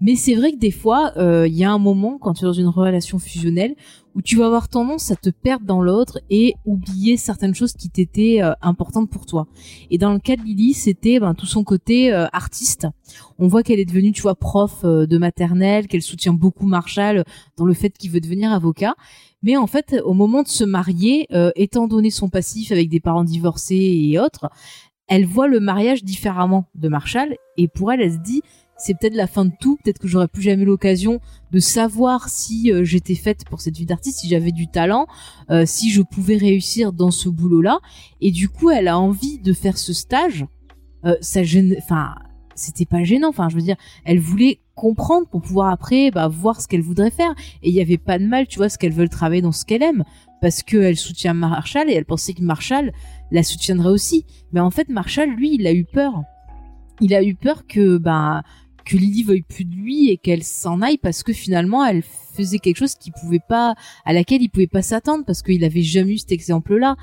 Mais 0.01 0.17
c'est 0.17 0.35
vrai 0.35 0.53
que 0.53 0.59
des 0.59 0.71
fois, 0.71 1.13
euh, 1.17 1.47
il 1.47 1.55
y 1.55 1.65
a 1.65 1.71
un 1.71 1.79
moment 1.79 2.19
quand 2.19 2.35
tu 2.35 2.45
es 2.45 2.47
dans 2.47 2.53
une 2.53 2.69
relation 2.69 3.19
fusionnelle 3.19 3.75
où 4.15 4.23
tu 4.23 4.37
vas 4.37 4.47
avoir 4.47 4.69
tendance 4.69 5.11
à 5.11 5.17
te 5.17 5.31
perdre 5.31 5.67
dans 5.67 5.83
l'autre 5.83 6.19
et 6.31 6.55
oublier 6.65 7.17
certaines 7.17 7.55
choses 7.55 7.73
qui 7.75 7.91
t'étaient 7.91 8.43
euh, 8.43 8.53
importantes 8.63 9.11
pour 9.11 9.27
toi. 9.27 9.47
Et 9.91 9.99
dans 9.99 10.13
le 10.13 10.19
cas 10.19 10.37
de 10.37 10.43
Lily, 10.43 10.75
c'était 10.75 11.21
ben, 11.21 11.35
tout 11.35 11.47
son 11.47 11.65
côté 11.65 12.13
euh, 12.13 12.27
artiste. 12.33 12.87
On 13.39 13.49
voit 13.49 13.63
qu'elle 13.63 13.81
est 13.81 13.85
devenue, 13.85 14.13
tu 14.13 14.23
vois, 14.23 14.35
prof 14.35 14.81
euh, 14.85 15.07
de 15.07 15.19
maternelle, 15.19 15.87
qu'elle 15.87 16.03
soutient 16.03 16.33
beaucoup 16.33 16.67
Marshall 16.67 17.25
dans 17.57 17.65
le 17.65 17.75
fait 17.75 17.91
qu'il 17.91 18.11
veut 18.11 18.21
devenir 18.21 18.53
avocat. 18.53 18.95
Mais 19.43 19.57
en 19.57 19.67
fait, 19.67 19.97
au 20.05 20.15
moment 20.15 20.43
de 20.43 20.49
se 20.49 20.65
marier, 20.65 21.27
euh, 21.33 21.51
étant 21.57 21.87
donné 21.87 22.11
son 22.11 22.29
passif 22.29 22.73
avec 22.73 22.89
des 22.89 23.01
parents 23.01 23.25
divorcés 23.25 23.77
et 23.77 24.19
autres, 24.19 24.51
elle 25.09 25.27
voit 25.27 25.49
le 25.49 25.61
mariage 25.61 26.05
différemment 26.05 26.67
de 26.75 26.89
Marshall 26.89 27.37
et 27.57 27.69
pour 27.69 27.93
elle, 27.93 28.01
elle 28.01 28.13
se 28.13 28.19
dit 28.19 28.43
c'est 28.81 28.95
peut-être 28.95 29.15
la 29.15 29.27
fin 29.27 29.45
de 29.45 29.53
tout, 29.61 29.77
peut-être 29.85 29.99
que 29.99 30.09
j'aurais 30.09 30.29
plus 30.29 30.43
jamais 30.43 30.65
l'occasion 30.65 31.21
de 31.53 31.59
savoir 31.59 32.29
si 32.29 32.73
euh, 32.73 32.83
j'étais 32.83 33.15
faite 33.15 33.45
pour 33.45 33.61
cette 33.61 33.77
vie 33.77 33.85
d'artiste, 33.85 34.21
si 34.21 34.29
j'avais 34.29 34.53
du 34.53 34.69
talent, 34.69 35.07
euh, 35.51 35.65
si 35.67 35.91
je 35.91 36.01
pouvais 36.01 36.39
réussir 36.39 36.93
dans 36.93 37.11
ce 37.11 37.29
boulot-là. 37.29 37.81
Et 38.21 38.31
du 38.31 38.49
coup, 38.49 38.71
elle 38.71 38.89
a 38.89 38.99
envie 38.99 39.39
de 39.39 39.53
faire 39.53 39.77
ce 39.77 39.93
stage. 39.93 40.47
Euh, 41.05 41.15
ça 41.21 41.43
gêne, 41.43 41.77
enfin, 41.79 42.15
c'était 42.55 42.87
pas 42.87 43.05
gênant. 43.05 43.29
Enfin, 43.29 43.49
je 43.51 43.57
veux 43.57 43.63
dire, 43.63 43.77
elle 44.05 44.19
voulait 44.19 44.61
comprendre 44.81 45.27
pour 45.27 45.43
pouvoir 45.43 45.69
après 45.71 46.11
bah, 46.11 46.27
voir 46.29 46.59
ce 46.59 46.67
qu'elle 46.67 46.81
voudrait 46.81 47.11
faire. 47.11 47.35
Et 47.63 47.69
il 47.69 47.75
y 47.75 47.83
avait 47.83 47.99
pas 47.99 48.19
de 48.19 48.25
mal, 48.25 48.47
tu 48.47 48.57
vois, 48.57 48.71
ce 48.71 48.79
qu'elle 48.79 48.95
veut 48.95 49.09
travailler 49.09 49.43
dans 49.43 49.53
ce 49.53 49.67
qu'elle 49.67 49.83
aime, 49.83 50.05
parce 50.41 50.63
qu'elle 50.63 50.97
soutient 50.97 51.35
Marshall 51.35 51.91
et 51.91 51.95
elle 51.95 52.07
pensait 52.07 52.33
que 52.33 52.43
Marshall 52.43 52.93
la 53.31 53.43
soutiendrait 53.43 53.91
aussi. 53.91 54.25
Mais 54.53 54.61
en 54.61 54.71
fait, 54.71 54.89
Marshall, 54.89 55.29
lui, 55.29 55.55
il 55.55 55.67
a 55.67 55.75
eu 55.75 55.85
peur. 55.85 56.23
Il 57.03 57.13
a 57.15 57.23
eu 57.23 57.35
peur 57.35 57.67
que 57.67 57.99
bah 57.99 58.43
que 58.87 58.97
Lily 58.97 59.23
veuille 59.23 59.43
plus 59.43 59.67
de 59.67 59.75
lui 59.75 60.09
et 60.09 60.17
qu'elle 60.17 60.43
s'en 60.43 60.81
aille 60.81 60.97
parce 60.97 61.23
que 61.23 61.35
finalement 61.35 61.85
elle 61.85 62.03
faisait 62.03 62.59
quelque 62.59 62.79
chose 62.79 62.95
qu'il 62.95 63.13
pouvait 63.13 63.43
pas 63.47 63.75
à 64.07 64.13
laquelle 64.15 64.43
il 64.43 64.49
pouvait 64.49 64.67
pas 64.67 64.83
s'attendre 64.83 65.25
parce 65.27 65.43
qu'il 65.43 65.63
avait 65.65 65.83
jamais 65.83 66.15
eu 66.15 66.19
cet 66.19 66.33
exemple 66.33 66.77
là 66.77 66.97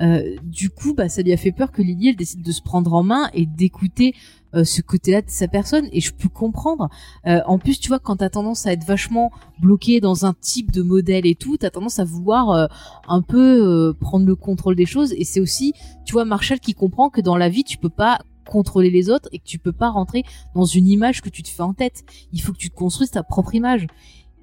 euh, 0.00 0.36
du 0.42 0.70
coup 0.70 0.94
bah 0.94 1.08
ça 1.08 1.22
lui 1.22 1.32
a 1.32 1.36
fait 1.36 1.52
peur 1.52 1.70
que 1.70 1.82
Lily 1.82 2.08
elle 2.08 2.16
décide 2.16 2.42
de 2.42 2.52
se 2.52 2.62
prendre 2.62 2.92
en 2.94 3.02
main 3.02 3.30
et 3.32 3.46
d'écouter 3.46 4.14
euh, 4.54 4.64
ce 4.64 4.82
côté-là 4.82 5.22
de 5.22 5.30
sa 5.30 5.48
personne 5.48 5.88
et 5.92 6.00
je 6.00 6.12
peux 6.12 6.28
comprendre 6.28 6.88
Euh, 7.26 7.40
en 7.46 7.58
plus 7.58 7.78
tu 7.78 7.88
vois 7.88 7.98
quand 8.00 8.16
t'as 8.16 8.28
tendance 8.30 8.66
à 8.66 8.72
être 8.72 8.84
vachement 8.84 9.30
bloqué 9.60 10.00
dans 10.00 10.26
un 10.26 10.34
type 10.34 10.70
de 10.72 10.82
modèle 10.82 11.26
et 11.26 11.34
tout 11.34 11.56
t'as 11.56 11.70
tendance 11.70 11.98
à 11.98 12.04
vouloir 12.04 12.50
euh, 12.50 12.66
un 13.08 13.22
peu 13.22 13.90
euh, 13.90 13.92
prendre 13.92 14.26
le 14.26 14.34
contrôle 14.34 14.76
des 14.76 14.86
choses 14.86 15.12
et 15.12 15.24
c'est 15.24 15.40
aussi 15.40 15.72
tu 16.04 16.12
vois 16.12 16.24
Marshall 16.24 16.60
qui 16.60 16.74
comprend 16.74 17.08
que 17.08 17.20
dans 17.20 17.36
la 17.36 17.48
vie 17.48 17.64
tu 17.64 17.78
peux 17.78 17.88
pas 17.88 18.18
contrôler 18.44 18.90
les 18.90 19.10
autres 19.10 19.28
et 19.32 19.38
que 19.38 19.44
tu 19.44 19.58
peux 19.58 19.72
pas 19.72 19.90
rentrer 19.90 20.22
dans 20.54 20.64
une 20.64 20.86
image 20.86 21.22
que 21.22 21.28
tu 21.28 21.42
te 21.42 21.48
fais 21.48 21.62
en 21.62 21.74
tête. 21.74 22.04
Il 22.32 22.40
faut 22.42 22.52
que 22.52 22.58
tu 22.58 22.70
te 22.70 22.76
construises 22.76 23.10
ta 23.10 23.22
propre 23.22 23.54
image. 23.54 23.86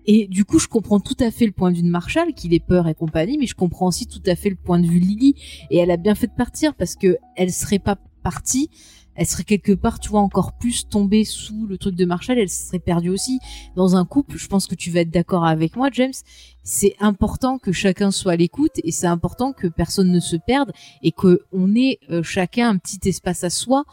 Et 0.06 0.28
du 0.28 0.46
coup, 0.46 0.60
je 0.60 0.68
comprends 0.68 1.00
tout 1.00 1.18
à 1.20 1.32
fait 1.32 1.46
le 1.46 1.52
point 1.52 1.72
de 1.72 1.78
vue 1.78 1.84
de 1.84 1.90
Marshall, 1.90 2.34
qu'il 2.34 2.54
ait 2.54 2.60
peur 2.60 2.88
et 2.88 2.96
compagnie, 2.96 3.38
mais 3.38 3.48
je 3.48 3.56
comprends 3.56 3.88
aussi 3.88 4.08
tout 4.08 4.24
à 4.26 4.36
fait 4.36 4.50
le 4.50 4.56
point 4.56 4.80
de 4.80 4.88
vue 4.88 5.00
de 5.00 5.06
Lily. 5.06 5.36
Et 5.70 5.78
elle 5.78 5.92
a 5.92 5.98
bien 5.98 6.16
fait 6.16 6.28
de 6.28 6.36
partir 6.36 6.74
parce 6.76 6.96
que 6.96 7.18
elle 7.36 7.52
serait 7.52 7.80
pas 7.80 7.98
partie, 8.24 8.70
elle 9.16 9.26
serait 9.26 9.44
quelque 9.44 9.74
part, 9.74 10.00
tu 10.00 10.10
vois, 10.10 10.22
encore 10.22 10.54
plus 10.54 10.88
tombée 10.88 11.26
sous 11.26 11.68
le 11.68 11.78
truc 11.78 11.96
de 11.96 12.06
Marshall, 12.06 12.40
elle 12.40 12.50
serait 12.50 12.80
perdue 12.80 13.10
aussi. 13.10 13.40
Dans 13.76 13.96
un 13.96 14.06
couple, 14.06 14.38
je 14.38 14.48
pense 14.48 14.68
que 14.68 14.76
tu 14.76 14.90
vas 14.90 15.02
être 15.02 15.10
d'accord 15.10 15.46
avec 15.46 15.76
moi, 15.76 15.90
James, 15.92 16.14
c'est 16.64 16.96
important 17.00 17.58
que 17.58 17.72
chacun 17.72 18.12
soit 18.12 18.34
à 18.34 18.36
l'écoute 18.36 18.80
et 18.84 18.92
c'est 18.92 19.08
important 19.08 19.52
que 19.52 19.68
personne 19.68 20.12
ne 20.12 20.20
se 20.20 20.38
perde 20.38 20.72
et 21.02 21.12
que 21.12 21.42
on 21.52 21.76
ait 21.76 22.00
euh, 22.10 22.24
chacun 22.24 22.70
un 22.70 22.78
petit 22.78 23.10
espace 23.10 23.44
à 23.44 23.50
soi 23.50 23.84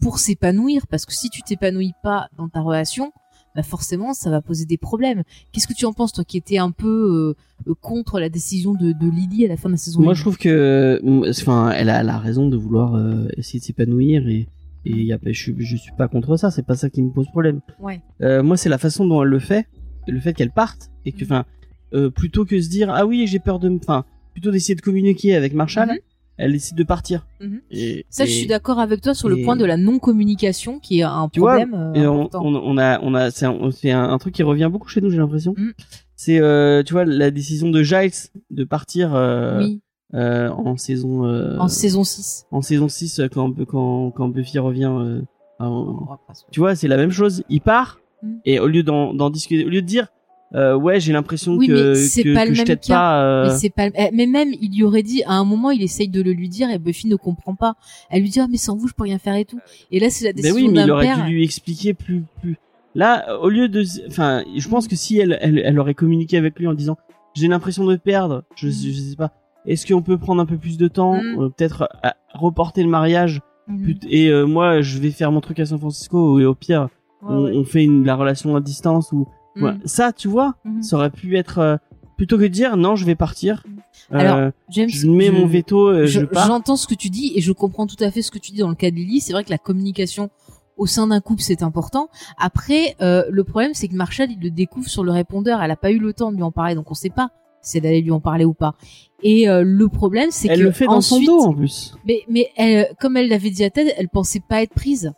pour 0.00 0.18
s'épanouir 0.18 0.86
parce 0.86 1.06
que 1.06 1.12
si 1.12 1.28
tu 1.28 1.42
t'épanouis 1.42 1.94
pas 2.02 2.28
dans 2.36 2.48
ta 2.48 2.60
relation, 2.60 3.12
bah 3.58 3.64
forcément 3.64 4.14
ça 4.14 4.30
va 4.30 4.40
poser 4.40 4.66
des 4.66 4.76
problèmes. 4.78 5.24
Qu'est-ce 5.50 5.66
que 5.66 5.74
tu 5.74 5.84
en 5.84 5.92
penses 5.92 6.12
toi 6.12 6.22
qui 6.22 6.36
étais 6.36 6.58
un 6.58 6.70
peu 6.70 7.34
euh, 7.66 7.74
contre 7.80 8.20
la 8.20 8.28
décision 8.28 8.72
de, 8.74 8.92
de 8.92 9.10
Lily 9.10 9.44
à 9.46 9.48
la 9.48 9.56
fin 9.56 9.68
de 9.68 9.74
la 9.74 9.78
saison 9.78 10.00
Moi, 10.00 10.12
1? 10.12 10.14
je 10.14 10.20
trouve 10.20 10.38
que, 10.38 11.00
enfin, 11.28 11.70
elle 11.72 11.88
a 11.90 12.04
la 12.04 12.18
raison 12.18 12.48
de 12.48 12.56
vouloir 12.56 12.94
euh, 12.94 13.26
essayer 13.36 13.58
de 13.58 13.64
s'épanouir 13.64 14.28
et 14.28 14.46
et 14.84 15.02
y 15.02 15.12
a, 15.12 15.18
je, 15.26 15.32
suis- 15.32 15.56
je 15.58 15.76
suis 15.76 15.90
pas 15.98 16.06
contre 16.06 16.36
ça. 16.36 16.52
C'est 16.52 16.64
pas 16.64 16.76
ça 16.76 16.88
qui 16.88 17.02
me 17.02 17.10
pose 17.10 17.26
problème. 17.26 17.60
Ouais. 17.80 18.00
Euh, 18.22 18.44
moi, 18.44 18.56
c'est 18.56 18.68
la 18.68 18.78
façon 18.78 19.06
dont 19.06 19.22
elle 19.24 19.28
le 19.28 19.40
fait, 19.40 19.66
le 20.06 20.20
fait 20.20 20.32
qu'elle 20.34 20.52
parte 20.52 20.90
et 21.04 21.10
que, 21.12 21.24
Mhm. 21.24 21.30
enfin, 21.32 22.10
plutôt 22.14 22.44
que 22.44 22.60
se 22.60 22.68
dire 22.68 22.88
ah 22.90 23.04
oui 23.06 23.26
j'ai 23.26 23.40
peur 23.40 23.58
de, 23.58 23.68
me- 23.70 23.78
enfin, 23.78 24.04
plutôt 24.34 24.50
d'essayer 24.52 24.76
de 24.76 24.80
communiquer 24.80 25.34
avec 25.34 25.52
Marshall, 25.52 25.88
Mhm. 25.88 25.98
Elle 26.38 26.52
décide 26.52 26.76
de 26.76 26.84
partir. 26.84 27.26
Mhm. 27.40 27.60
Et, 27.70 28.06
Ça, 28.10 28.24
je 28.24 28.30
suis 28.30 28.46
d'accord 28.46 28.78
avec 28.78 29.00
toi 29.02 29.12
sur 29.14 29.28
le 29.28 29.42
point 29.42 29.56
de 29.56 29.64
la 29.64 29.76
non-communication 29.76 30.78
qui 30.78 31.00
est 31.00 31.02
un 31.02 31.28
Tu 31.32 31.40
vois, 31.40 31.56
problème 31.58 31.74
euh, 31.74 31.94
Et 32.00 32.06
on, 32.06 32.22
important. 32.24 32.44
on, 32.46 32.54
on 32.54 32.78
a, 32.78 33.00
on 33.02 33.14
a, 33.14 33.30
c'est 33.30 33.46
un, 33.46 33.70
c'est 33.72 33.90
un, 33.90 34.04
un 34.04 34.18
truc 34.18 34.34
qui 34.34 34.42
revient 34.42 34.68
beaucoup 34.72 34.88
chez 34.88 35.00
nous, 35.00 35.10
j'ai 35.10 35.18
l'impression. 35.18 35.54
Mm. 35.56 35.70
C'est, 36.16 36.38
euh, 36.40 36.82
tu 36.82 36.94
vois, 36.94 37.04
la 37.04 37.30
décision 37.30 37.70
de 37.70 37.82
Giles 37.82 38.10
de 38.50 38.64
partir 38.64 39.14
euh, 39.14 39.58
oui, 39.58 39.80
euh, 40.14 40.48
en 40.50 40.76
saison, 40.76 41.26
euh, 41.26 41.56
en 41.58 41.68
saison 41.68 42.02
6. 42.04 42.46
en 42.50 42.62
saison 42.62 42.88
6 42.88 43.20
euh, 43.20 43.28
quand, 43.28 43.52
quand, 43.66 44.10
quand 44.12 44.28
Buffy 44.28 44.58
revient. 44.58 44.90
euh, 44.92 45.20
en- 45.60 46.18
tu 46.52 46.60
vois, 46.60 46.74
c'est 46.76 46.88
la 46.88 46.96
même 46.96 47.10
chose. 47.10 47.42
Il 47.48 47.60
part 47.60 48.00
Mm. 48.20 48.36
et 48.46 48.58
au 48.58 48.66
lieu 48.66 48.82
d'en 48.82 49.30
discuter, 49.30 49.64
au 49.64 49.68
lieu 49.68 49.80
de 49.80 49.86
dire, 49.86 50.08
euh, 50.54 50.74
ouais, 50.76 50.98
j'ai 51.00 51.12
l'impression 51.12 51.56
Oui, 51.56 51.66
que, 51.66 51.88
mais 51.90 51.94
c'est 51.94 52.22
que, 52.22 52.34
pas 52.34 52.44
que 52.44 52.48
le 52.50 52.54
je 52.54 52.60
même 52.60 52.66
t'aide 52.66 52.80
cas. 52.80 52.94
pas. 52.94 53.22
euh, 53.24 53.58
Mais 53.62 53.70
pas, 53.70 53.86
eh, 53.94 54.10
mais 54.12 54.26
même, 54.26 54.48
il 54.60 54.74
lui 54.76 54.82
aurait 54.84 55.02
dit, 55.02 55.22
à 55.24 55.32
un 55.34 55.44
moment, 55.44 55.70
il 55.70 55.82
essaye 55.82 56.08
de 56.08 56.22
le 56.22 56.32
lui 56.32 56.48
dire 56.48 56.70
et 56.70 56.78
Buffy 56.78 57.06
ne 57.08 57.16
comprend 57.16 57.54
pas. 57.54 57.74
Elle 58.10 58.22
lui 58.22 58.30
dit, 58.30 58.40
ah, 58.40 58.46
mais 58.50 58.56
sans 58.56 58.76
vous, 58.76 58.88
je 58.88 58.94
peux 58.94 59.02
rien 59.04 59.18
faire 59.18 59.34
et 59.34 59.44
tout. 59.44 59.58
Et 59.90 60.00
là, 60.00 60.08
c'est 60.10 60.24
la 60.24 60.32
Ben 60.32 60.42
décision 60.42 60.56
oui, 60.66 60.72
mais 60.72 60.82
il 60.84 60.90
aurait 60.90 61.04
père. 61.06 61.24
dû 61.24 61.32
lui 61.32 61.44
expliquer 61.44 61.92
plus, 61.94 62.22
plus. 62.40 62.56
Là, 62.94 63.38
au 63.40 63.48
lieu 63.50 63.68
de, 63.68 63.84
enfin, 64.08 64.42
je 64.56 64.68
pense 64.68 64.88
que 64.88 64.96
si 64.96 65.18
elle, 65.18 65.38
elle, 65.42 65.58
elle 65.58 65.78
aurait 65.78 65.94
communiqué 65.94 66.36
avec 66.38 66.58
lui 66.58 66.66
en 66.66 66.74
disant, 66.74 66.96
j'ai 67.34 67.46
l'impression 67.46 67.84
de 67.84 67.94
perdre, 67.96 68.42
je, 68.56 68.68
Mm. 68.68 68.70
je 68.72 68.90
sais 69.10 69.16
pas, 69.16 69.30
est-ce 69.66 69.86
qu'on 69.86 70.02
peut 70.02 70.16
prendre 70.18 70.40
un 70.40 70.46
peu 70.46 70.56
plus 70.56 70.78
de 70.78 70.88
temps, 70.88 71.14
Mm. 71.22 71.40
euh, 71.42 71.48
peut-être 71.50 71.88
euh, 72.04 72.08
reporter 72.34 72.82
le 72.82 72.88
mariage, 72.88 73.40
Mhm. 73.68 73.82
plut- 73.82 74.06
et 74.08 74.28
euh, 74.28 74.46
moi, 74.46 74.80
je 74.80 74.98
vais 74.98 75.10
faire 75.10 75.30
mon 75.30 75.42
truc 75.42 75.60
à 75.60 75.66
San 75.66 75.78
Francisco, 75.78 76.40
et 76.40 76.46
au 76.46 76.54
pire, 76.54 76.88
Ouais, 77.22 77.28
on, 77.28 77.44
ouais. 77.44 77.52
on 77.56 77.64
fait 77.64 77.84
une, 77.84 78.04
la 78.06 78.14
relation 78.16 78.56
à 78.56 78.60
distance 78.60 79.12
ou, 79.12 79.28
Voilà. 79.60 79.76
ça, 79.84 80.12
tu 80.12 80.28
vois, 80.28 80.54
Mhm. 80.64 80.82
ça 80.82 80.96
aurait 80.96 81.10
pu 81.10 81.36
être, 81.36 81.58
euh, 81.58 81.76
plutôt 82.16 82.36
que 82.36 82.42
de 82.42 82.48
dire, 82.48 82.76
non, 82.76 82.96
je 82.96 83.04
vais 83.04 83.14
partir, 83.14 83.64
Alors, 84.10 84.36
euh, 84.36 84.50
James, 84.70 84.88
je 84.88 85.06
mets 85.08 85.26
je- 85.26 85.32
mon 85.32 85.46
veto, 85.46 85.88
euh, 85.88 86.06
je, 86.06 86.20
je- 86.20 86.24
pars. 86.26 86.46
J'entends 86.46 86.76
ce 86.76 86.86
que 86.86 86.94
tu 86.94 87.10
dis 87.10 87.32
et 87.36 87.40
je 87.40 87.52
comprends 87.52 87.86
tout 87.86 88.02
à 88.02 88.10
fait 88.10 88.22
ce 88.22 88.30
que 88.30 88.38
tu 88.38 88.52
dis 88.52 88.58
dans 88.58 88.68
le 88.68 88.74
cas 88.74 88.90
de 88.90 88.96
Lily. 88.96 89.20
C'est 89.20 89.32
vrai 89.32 89.44
que 89.44 89.50
la 89.50 89.58
communication 89.58 90.30
au 90.76 90.86
sein 90.86 91.08
d'un 91.08 91.20
couple, 91.20 91.42
c'est 91.42 91.62
important. 91.62 92.08
Après, 92.38 92.96
euh, 93.00 93.24
le 93.30 93.44
problème, 93.44 93.72
c'est 93.74 93.88
que 93.88 93.94
Marshall, 93.94 94.30
il 94.30 94.40
le 94.40 94.50
découvre 94.50 94.88
sur 94.88 95.04
le 95.04 95.10
répondeur. 95.12 95.60
Elle 95.62 95.70
a 95.70 95.76
pas 95.76 95.90
eu 95.90 95.98
le 95.98 96.12
temps 96.12 96.30
de 96.30 96.36
lui 96.36 96.42
en 96.44 96.52
parler, 96.52 96.74
donc 96.74 96.90
on 96.90 96.94
sait 96.94 97.10
pas 97.10 97.30
si 97.60 97.78
elle 97.78 97.86
allait 97.86 98.00
lui 98.00 98.12
en 98.12 98.20
parler 98.20 98.44
ou 98.44 98.54
pas. 98.54 98.74
Et 99.22 99.48
euh, 99.48 99.62
le 99.64 99.88
problème, 99.88 100.28
c'est 100.30 100.46
que 100.48 100.52
Elle 100.54 100.62
le 100.62 100.70
fait 100.70 100.86
dans 100.86 100.92
ensuite, 100.98 101.26
son 101.26 101.36
dos 101.38 101.44
en 101.46 101.52
plus. 101.52 101.94
mais, 102.06 102.22
mais 102.28 102.48
elle, 102.56 102.88
comme 103.00 103.16
elle 103.16 103.28
l'avait 103.28 103.50
dit 103.50 103.64
à 103.64 103.70
Ted, 103.70 103.92
elle 103.96 104.08
pensait 104.08 104.40
pas 104.40 104.62
être 104.62 104.72
prise. 104.74 105.12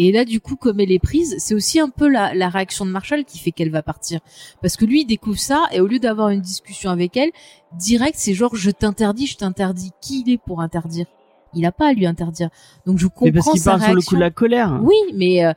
Et 0.00 0.12
là, 0.12 0.24
du 0.24 0.40
coup, 0.40 0.54
comme 0.56 0.78
elle 0.80 0.92
est 0.92 1.00
prise, 1.00 1.34
c'est 1.38 1.54
aussi 1.54 1.80
un 1.80 1.88
peu 1.88 2.08
la, 2.08 2.32
la 2.34 2.48
réaction 2.48 2.86
de 2.86 2.90
Marshall 2.90 3.24
qui 3.24 3.38
fait 3.38 3.50
qu'elle 3.50 3.70
va 3.70 3.82
partir. 3.82 4.20
Parce 4.62 4.76
que 4.76 4.84
lui, 4.84 5.00
il 5.02 5.06
découvre 5.06 5.38
ça, 5.38 5.64
et 5.72 5.80
au 5.80 5.86
lieu 5.88 5.98
d'avoir 5.98 6.28
une 6.28 6.40
discussion 6.40 6.90
avec 6.90 7.16
elle, 7.16 7.30
direct, 7.76 8.14
c'est 8.16 8.32
genre, 8.34 8.54
je 8.54 8.70
t'interdis, 8.70 9.26
je 9.26 9.36
t'interdis. 9.36 9.90
Qui 10.00 10.22
il 10.26 10.32
est 10.32 10.38
pour 10.38 10.60
interdire? 10.60 11.06
Il 11.54 11.66
a 11.66 11.72
pas 11.72 11.88
à 11.88 11.92
lui 11.94 12.06
interdire. 12.06 12.48
Donc 12.86 12.98
je 12.98 13.06
Mais 13.06 13.10
comprends 13.10 13.32
parce 13.32 13.50
qu'il 13.50 13.60
sa 13.60 13.70
parle 13.72 13.82
sur 13.84 13.94
le 13.94 14.02
coup 14.02 14.14
de 14.14 14.20
la 14.20 14.30
colère. 14.30 14.78
Oui, 14.82 14.94
mais 15.14 15.44
euh, 15.44 15.52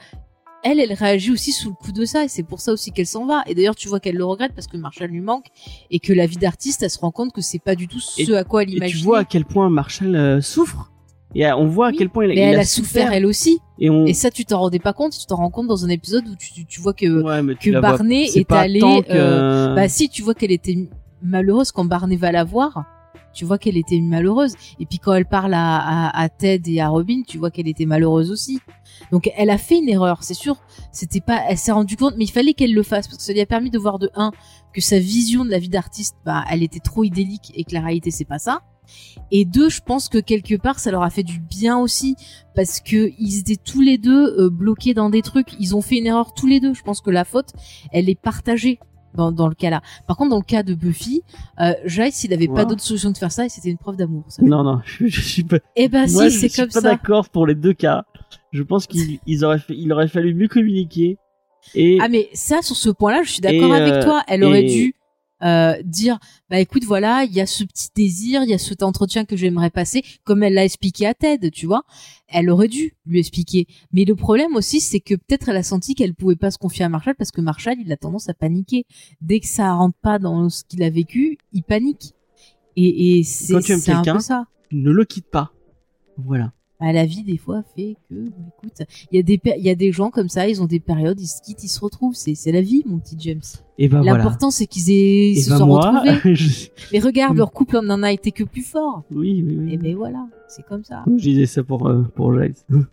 elle, 0.63 0.79
elle 0.79 0.93
réagit 0.93 1.31
aussi 1.31 1.51
sous 1.51 1.69
le 1.69 1.75
coup 1.75 1.91
de 1.91 2.05
ça, 2.05 2.23
et 2.23 2.27
c'est 2.27 2.43
pour 2.43 2.61
ça 2.61 2.71
aussi 2.71 2.91
qu'elle 2.91 3.07
s'en 3.07 3.25
va. 3.25 3.43
Et 3.45 3.53
d'ailleurs, 3.55 3.75
tu 3.75 3.89
vois 3.89 3.99
qu'elle 3.99 4.15
le 4.15 4.25
regrette 4.25 4.53
parce 4.55 4.67
que 4.67 4.77
Marshall 4.77 5.09
lui 5.09 5.21
manque, 5.21 5.47
et 5.91 5.99
que 5.99 6.13
la 6.13 6.25
vie 6.25 6.37
d'artiste, 6.37 6.81
elle 6.81 6.89
se 6.89 6.99
rend 6.99 7.11
compte 7.11 7.31
que 7.33 7.41
c'est 7.41 7.59
pas 7.59 7.75
du 7.75 7.87
tout 7.87 7.99
ce 7.99 8.21
Et- 8.31 8.35
à 8.35 8.43
quoi 8.43 8.63
elle 8.63 8.83
Et 8.83 8.87
tu 8.87 8.97
vois 8.97 9.19
à 9.19 9.25
quel 9.25 9.45
point 9.45 9.69
Marshall 9.69 10.15
euh, 10.15 10.41
souffre. 10.41 10.90
Et 11.33 11.45
euh, 11.47 11.55
on 11.55 11.65
voit 11.67 11.87
à 11.87 11.91
quel 11.93 12.09
point 12.09 12.25
il, 12.25 12.29
mais 12.29 12.35
il 12.35 12.39
elle 12.39 12.59
a 12.59 12.65
souffert 12.65 13.11
elle 13.13 13.25
aussi. 13.25 13.59
Et 13.79 13.89
on. 13.89 14.05
Et 14.05 14.13
ça, 14.13 14.29
tu 14.31 14.43
t'en 14.45 14.59
rendais 14.59 14.79
pas 14.79 14.93
compte, 14.93 15.17
tu 15.17 15.25
t'en 15.25 15.37
rends 15.37 15.49
compte 15.49 15.67
dans 15.67 15.85
un 15.85 15.89
épisode 15.89 16.27
où 16.27 16.35
tu, 16.35 16.51
tu, 16.51 16.65
tu 16.65 16.81
vois 16.81 16.93
que, 16.93 17.21
Ouais, 17.23 17.41
mais 17.41 17.55
tu 17.55 17.71
que 17.71 17.77
vois- 17.77 17.81
Barney 17.91 18.27
est 18.35 18.51
allé, 18.51 18.79
que- 18.79 19.11
euh, 19.11 19.73
bah 19.75 19.87
si, 19.87 20.09
tu 20.09 20.21
vois 20.23 20.33
qu'elle 20.33 20.51
était 20.51 20.77
malheureuse 21.21 21.71
quand 21.71 21.85
Barney 21.85 22.15
va 22.17 22.31
la 22.31 22.43
voir. 22.43 22.83
Tu 23.33 23.45
vois 23.45 23.57
qu'elle 23.57 23.77
était 23.77 24.01
malheureuse. 24.01 24.55
Et 24.81 24.85
puis 24.85 24.99
quand 24.99 25.13
elle 25.13 25.25
parle 25.25 25.53
à, 25.53 25.77
à, 26.09 26.21
à 26.21 26.27
Ted 26.27 26.69
et 26.69 26.81
à 26.81 26.89
Robin, 26.89 27.21
tu 27.25 27.37
vois 27.37 27.49
qu'elle 27.49 27.69
était 27.69 27.85
malheureuse 27.85 28.29
aussi. 28.29 28.59
Donc 29.13 29.31
elle 29.37 29.49
a 29.49 29.57
fait 29.57 29.77
une 29.77 29.87
erreur, 29.87 30.21
c'est 30.23 30.33
sûr. 30.33 30.57
C'était 30.91 31.21
pas, 31.21 31.41
elle 31.47 31.57
s'est 31.57 31.71
rendue 31.71 31.95
compte, 31.95 32.15
mais 32.17 32.25
il 32.25 32.31
fallait 32.31 32.53
qu'elle 32.53 32.73
le 32.73 32.83
fasse 32.83 33.07
parce 33.07 33.17
que 33.19 33.23
ça 33.23 33.31
lui 33.31 33.39
a 33.39 33.45
permis 33.45 33.69
de 33.69 33.79
voir 33.79 33.99
de 33.99 34.09
un 34.15 34.31
que 34.73 34.81
sa 34.81 34.99
vision 34.99 35.45
de 35.45 35.49
la 35.49 35.59
vie 35.59 35.69
d'artiste, 35.69 36.17
bah, 36.25 36.43
elle 36.51 36.61
était 36.61 36.81
trop 36.81 37.05
idyllique 37.05 37.53
et 37.55 37.63
que 37.63 37.73
la 37.73 37.79
réalité 37.79 38.11
c'est 38.11 38.25
pas 38.25 38.37
ça. 38.37 38.63
Et 39.31 39.45
deux, 39.45 39.69
je 39.69 39.81
pense 39.81 40.09
que 40.09 40.17
quelque 40.17 40.55
part 40.55 40.79
ça 40.79 40.91
leur 40.91 41.03
a 41.03 41.09
fait 41.09 41.23
du 41.23 41.39
bien 41.39 41.77
aussi 41.77 42.15
parce 42.55 42.79
que 42.81 43.11
ils 43.17 43.39
étaient 43.39 43.55
tous 43.55 43.81
les 43.81 43.97
deux 43.97 44.35
euh, 44.39 44.49
bloqués 44.49 44.93
dans 44.93 45.09
des 45.09 45.21
trucs. 45.21 45.49
Ils 45.59 45.75
ont 45.75 45.81
fait 45.81 45.97
une 45.97 46.05
erreur 46.07 46.33
tous 46.33 46.47
les 46.47 46.59
deux. 46.59 46.73
Je 46.73 46.81
pense 46.81 47.01
que 47.01 47.09
la 47.11 47.23
faute, 47.23 47.49
elle 47.93 48.09
est 48.09 48.19
partagée 48.19 48.79
dans, 49.13 49.31
dans 49.31 49.47
le 49.47 49.55
cas 49.55 49.69
là. 49.69 49.81
Par 50.07 50.17
contre, 50.17 50.31
dans 50.31 50.37
le 50.37 50.43
cas 50.43 50.63
de 50.63 50.73
Buffy, 50.73 51.21
euh, 51.59 51.73
Giles, 51.85 52.11
il 52.23 52.33
avait 52.33 52.47
pas 52.47 52.65
d'autre 52.65 52.81
solution 52.81 53.11
de 53.11 53.17
faire 53.17 53.31
ça 53.31 53.45
et 53.45 53.49
c'était 53.49 53.69
une 53.69 53.77
preuve 53.77 53.95
d'amour. 53.97 54.23
Non, 54.41 54.63
non, 54.63 54.79
je, 54.85 55.07
je 55.07 55.21
suis 55.21 55.43
pas. 55.43 55.57
Eh 55.75 55.87
ben 55.87 56.09
Moi, 56.11 56.29
si, 56.29 56.35
je 56.35 56.39
c'est 56.41 56.49
suis 56.49 56.61
comme 56.61 56.69
pas 56.71 56.81
ça. 56.81 56.89
d'accord 56.91 57.29
pour 57.29 57.45
les 57.47 57.55
deux 57.55 57.73
cas. 57.73 58.03
Je 58.51 58.63
pense 58.63 58.87
qu'il 58.87 59.19
fait, 59.19 59.19
il 59.75 59.91
aurait 59.93 60.07
fallu 60.07 60.33
mieux 60.33 60.47
communiquer. 60.47 61.17
Et 61.75 61.99
Ah 62.01 62.07
mais 62.09 62.29
ça, 62.33 62.61
sur 62.61 62.75
ce 62.75 62.89
point-là, 62.89 63.21
je 63.23 63.31
suis 63.33 63.41
d'accord 63.41 63.71
avec 63.73 63.93
euh, 63.93 64.03
toi. 64.03 64.23
Elle 64.27 64.43
aurait 64.43 64.65
et- 64.65 64.73
dû 64.75 64.95
euh, 65.43 65.81
dire, 65.83 66.19
bah 66.49 66.59
écoute, 66.59 66.83
voilà, 66.83 67.23
il 67.23 67.33
y 67.33 67.41
a 67.41 67.45
ce 67.45 67.63
petit 67.63 67.89
désir, 67.95 68.43
il 68.43 68.49
y 68.49 68.53
a 68.53 68.57
cet 68.57 68.83
entretien 68.83 69.25
que 69.25 69.35
j'aimerais 69.35 69.69
passer, 69.69 70.03
comme 70.23 70.43
elle 70.43 70.53
l'a 70.53 70.65
expliqué 70.65 71.05
à 71.07 71.13
Ted, 71.13 71.51
tu 71.51 71.65
vois. 71.65 71.83
Elle 72.27 72.49
aurait 72.49 72.67
dû 72.67 72.93
lui 73.05 73.19
expliquer. 73.19 73.67
Mais 73.91 74.05
le 74.05 74.15
problème 74.15 74.55
aussi, 74.55 74.79
c'est 74.79 74.99
que 74.99 75.15
peut-être 75.15 75.49
elle 75.49 75.57
a 75.57 75.63
senti 75.63 75.95
qu'elle 75.95 76.13
pouvait 76.15 76.35
pas 76.35 76.51
se 76.51 76.57
confier 76.57 76.85
à 76.85 76.89
Marshall 76.89 77.15
parce 77.15 77.31
que 77.31 77.41
Marshall, 77.41 77.75
il 77.83 77.91
a 77.91 77.97
tendance 77.97 78.29
à 78.29 78.33
paniquer. 78.33 78.85
Dès 79.21 79.39
que 79.39 79.47
ça 79.47 79.73
rentre 79.73 79.97
pas 80.01 80.19
dans 80.19 80.49
ce 80.49 80.63
qu'il 80.63 80.83
a 80.83 80.89
vécu, 80.89 81.37
il 81.51 81.63
panique. 81.63 82.13
Et, 82.75 83.19
et 83.19 83.23
c'est 83.23 83.53
Quand 83.53 83.61
tu 83.61 83.71
aimes 83.73 83.81
quelqu'un, 83.81 84.19
ça. 84.19 84.45
ne 84.71 84.91
le 84.91 85.05
quitte 85.05 85.29
pas. 85.29 85.51
Voilà. 86.17 86.53
Bah, 86.79 86.91
la 86.91 87.05
vie 87.05 87.21
des 87.23 87.37
fois 87.37 87.63
fait 87.75 87.95
que 88.09 88.15
bah, 88.29 88.35
écoute 88.57 88.87
il 89.11 89.15
y 89.15 89.19
a 89.19 89.21
des 89.21 89.39
il 89.57 89.63
y 89.63 89.69
a 89.69 89.75
des 89.75 89.91
gens 89.91 90.09
comme 90.09 90.29
ça 90.29 90.47
ils 90.49 90.63
ont 90.63 90.65
des 90.65 90.79
périodes 90.79 91.21
ils 91.21 91.27
se 91.27 91.39
quittent 91.39 91.63
ils 91.63 91.69
se 91.69 91.79
retrouvent 91.79 92.15
c'est 92.15 92.33
c'est 92.33 92.51
la 92.51 92.61
vie 92.61 92.81
mon 92.87 92.97
petit 92.97 93.15
James 93.19 93.43
Et 93.83 93.87
ben 93.89 94.01
voilà. 94.01 94.17
l'important 94.17 94.51
c'est 94.51 94.67
qu'ils 94.67 94.91
aient 94.91 95.35
se 95.41 95.49
ben 95.49 95.57
sont 95.57 95.65
moi, 95.65 96.01
retrouvés 96.01 96.35
je- 96.35 96.67
mais 96.93 96.99
regarde 96.99 97.35
leur 97.37 97.51
couple 97.51 97.77
en 97.77 97.89
en 97.89 98.03
a 98.03 98.11
été 98.11 98.31
que 98.31 98.43
plus 98.43 98.61
fort 98.61 99.03
oui, 99.11 99.43
oui, 99.45 99.57
oui. 99.59 99.73
et 99.73 99.77
ben 99.77 99.95
voilà 99.95 100.27
c'est 100.47 100.63
comme 100.65 100.83
ça 100.83 101.03
Je 101.07 101.21
disais 101.21 101.45
ça 101.47 101.63
pour 101.63 101.87
euh, 101.87 102.03
pour 102.15 102.31
Giles. 102.39 102.53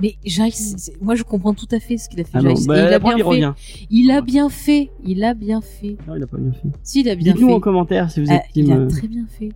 mais 0.00 0.16
Giles 0.24 0.76
moi 1.00 1.14
je 1.14 1.22
comprends 1.22 1.54
tout 1.54 1.68
à 1.72 1.80
fait 1.80 1.96
ce 1.96 2.08
qu'il 2.08 2.20
a 2.20 2.24
fait 2.24 2.30
Ah 2.34 2.42
non, 2.42 2.54
bah, 2.66 2.78
il 2.88 2.92
a 2.94 2.98
bien 2.98 3.12
il 3.12 3.16
fait 3.16 3.22
revient. 3.22 3.52
il 3.90 4.10
a 4.10 4.20
bien 4.20 4.48
fait 4.48 4.90
il 5.04 5.24
a 5.24 5.34
bien 5.34 5.60
fait 5.60 5.96
Non, 6.06 6.16
il 6.16 6.22
a 6.22 6.26
pas 6.26 6.36
bien 6.38 6.52
fait. 6.52 6.68
si 6.82 7.00
il 7.00 7.08
a 7.08 7.14
bien 7.14 7.32
Dites-nous 7.32 7.50
en 7.52 7.60
commentaire 7.60 8.10
si 8.10 8.20
vous 8.20 8.26
Ah, 8.30 8.34
êtes 8.36 8.52
team. 8.52 8.66
il 8.66 8.72
a 8.72 8.76
euh, 8.76 8.88
très 8.88 9.08
bien 9.08 9.26
fait 9.28 9.50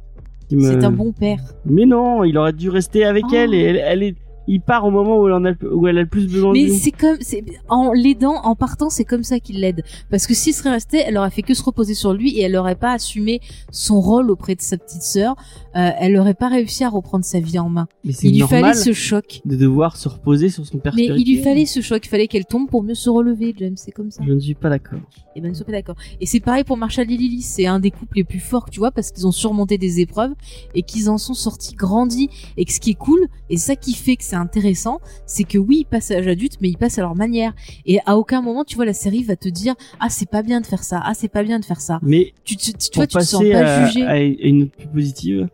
c'est 0.51 0.57
euh, 0.83 0.83
un 0.83 0.91
bon 0.91 1.13
père 1.13 1.41
Mais 1.67 1.85
non, 1.85 2.25
il 2.25 2.39
aurait 2.39 2.55
dû 2.55 2.71
rester 2.71 3.05
avec 3.05 3.25
Oh. 3.29 3.35
elle 3.35 3.53
et 3.53 3.61
elle, 3.61 3.77
elle 3.77 4.03
est. 4.03 4.15
Il 4.49 4.61
part 4.63 4.85
au 4.87 4.91
moment 4.91 5.21
où 5.21 5.29
elle, 5.29 5.35
en 5.35 5.45
a, 5.45 5.51
le- 5.51 5.75
où 5.75 5.87
elle 5.87 5.99
a 5.99 6.03
le 6.03 6.09
plus 6.09 6.27
besoin 6.27 6.53
Mais 6.53 6.69
c'est 6.69 6.91
comme, 6.91 7.19
c'est 7.21 7.45
en 7.69 7.93
l'aidant, 7.93 8.37
en 8.43 8.57
partant, 8.57 8.89
c'est 8.89 9.05
comme 9.05 9.23
ça 9.23 9.39
qu'il 9.41 9.61
l'aide. 9.61 9.85
Parce 10.11 10.27
que 10.27 10.33
s'il 10.35 10.55
serait 10.55 10.71
resté, 10.71 10.99
elle 11.07 11.19
aurait 11.19 11.31
fait 11.31 11.43
que 11.43 11.53
se 11.55 11.63
reposer 11.63 11.95
sur 11.95 12.15
lui 12.15 12.37
et 12.39 12.43
elle 12.43 12.57
aurait 12.57 12.75
pas 12.75 12.93
assumé 12.93 13.41
son 13.71 14.01
rôle 14.01 14.31
auprès 14.31 14.55
de 14.55 14.63
sa 14.63 14.79
petite 14.79 15.03
sœur. 15.03 15.37
Euh, 15.77 15.91
elle 16.01 16.17
aurait 16.17 16.35
pas 16.35 16.49
réussi 16.49 16.83
à 16.83 16.89
reprendre 16.89 17.25
sa 17.25 17.41
vie 17.41 17.59
en 17.59 17.69
main. 17.69 17.89
Mais 18.05 18.13
c'est 18.13 18.29
Il 18.29 18.41
lui 18.41 18.49
fallait 18.49 18.75
ce 18.75 18.93
choc. 18.93 19.41
de 19.45 19.55
devoir 19.55 19.97
se 19.97 20.09
reposer 20.09 20.49
sur 20.49 20.67
son 20.67 20.79
père 20.79 20.95
Mais 20.97 21.05
il 21.05 21.27
lui 21.27 21.43
fallait 21.43 21.67
ce 21.67 21.81
choc. 21.81 22.05
Il 22.07 22.09
fallait 22.09 22.27
qu'elle 22.27 22.47
tombe 22.47 22.69
pour 22.69 22.83
mieux 22.83 22.95
se 22.95 23.11
relever, 23.11 23.55
James. 23.59 23.77
C'est 23.77 23.93
comme 23.93 24.11
ça. 24.11 24.23
Je 24.27 24.33
ne 24.33 24.41
suis 24.41 24.55
pas 24.55 24.71
d'accord. 24.71 24.99
Et 25.37 25.41
ben, 25.41 25.53
ne 25.53 25.63
pas 25.63 25.73
d'accord. 25.73 25.97
Et 26.21 26.27
c'est 26.27 26.41
pareil 26.41 26.65
pour 26.65 26.77
Marshall 26.77 27.13
et 27.13 27.17
Lily. 27.17 27.43
C'est 27.43 27.67
un 27.67 27.79
des 27.81 27.91
couples 27.91 28.17
les 28.17 28.25
plus 28.25 28.41
forts, 28.41 28.65
que 28.65 28.71
tu 28.71 28.81
vois, 28.81 28.91
parce 28.91 29.13
qu'ils 29.13 29.27
ont 29.27 29.33
surmonté 29.33 29.79
des 29.79 30.01
épreuves 30.01 30.33
et 30.75 30.83
qu'ils 30.83 31.11
en 31.11 31.19
sont 31.19 31.35
sortis 31.35 31.75
grandis. 31.77 32.31
Et 32.57 32.65
que 32.65 32.73
ce 32.73 32.81
qui 32.81 32.91
est 32.91 32.95
cool, 32.95 33.29
et 33.51 33.57
ça 33.57 33.77
qui 33.77 33.93
fait 33.95 34.17
que 34.17 34.25
c'est 34.25 34.38
intéressant, 34.39 35.01
c'est 35.27 35.45
que 35.45 35.59
oui, 35.59 35.79
ils 35.81 35.85
passent 35.85 36.11
à 36.11 36.15
l'âge 36.15 36.29
adulte, 36.29 36.59
mais 36.61 36.69
ils 36.69 36.77
passent 36.77 36.99
à 36.99 37.03
leur 37.03 37.15
manière. 37.15 37.53
Et 37.87 37.99
à 38.07 38.17
aucun 38.17 38.41
moment, 38.43 38.65
tu 38.65 38.77
vois, 38.77 38.85
la 38.85 38.93
série 38.93 39.23
va 39.23 39.37
te 39.37 39.49
dire, 39.49 39.75
ah, 40.01 40.09
c'est 40.09 40.29
pas 40.31 40.43
bien 40.43 40.61
de 40.61 40.67
faire 40.67 40.83
ça. 40.83 41.01
Ah, 41.05 41.15
c'est 41.15 41.29
pas 41.29 41.43
bien 41.43 41.59
de 41.59 41.65
faire 41.65 41.81
ça. 41.81 41.99
Mais 42.03 42.33
Tu, 42.45 42.57
tu, 42.57 42.73
tu, 42.73 42.91
pour 42.91 43.01
vois, 43.01 43.07
tu 43.07 43.19
te 43.19 43.23
sens 43.23 43.43
pas 43.43 43.59
à, 43.59 43.87
jugé. 43.87 44.05
à 44.07 44.19
une 44.21 44.59
note 44.61 44.71
plus 44.73 44.89
positive, 44.89 45.49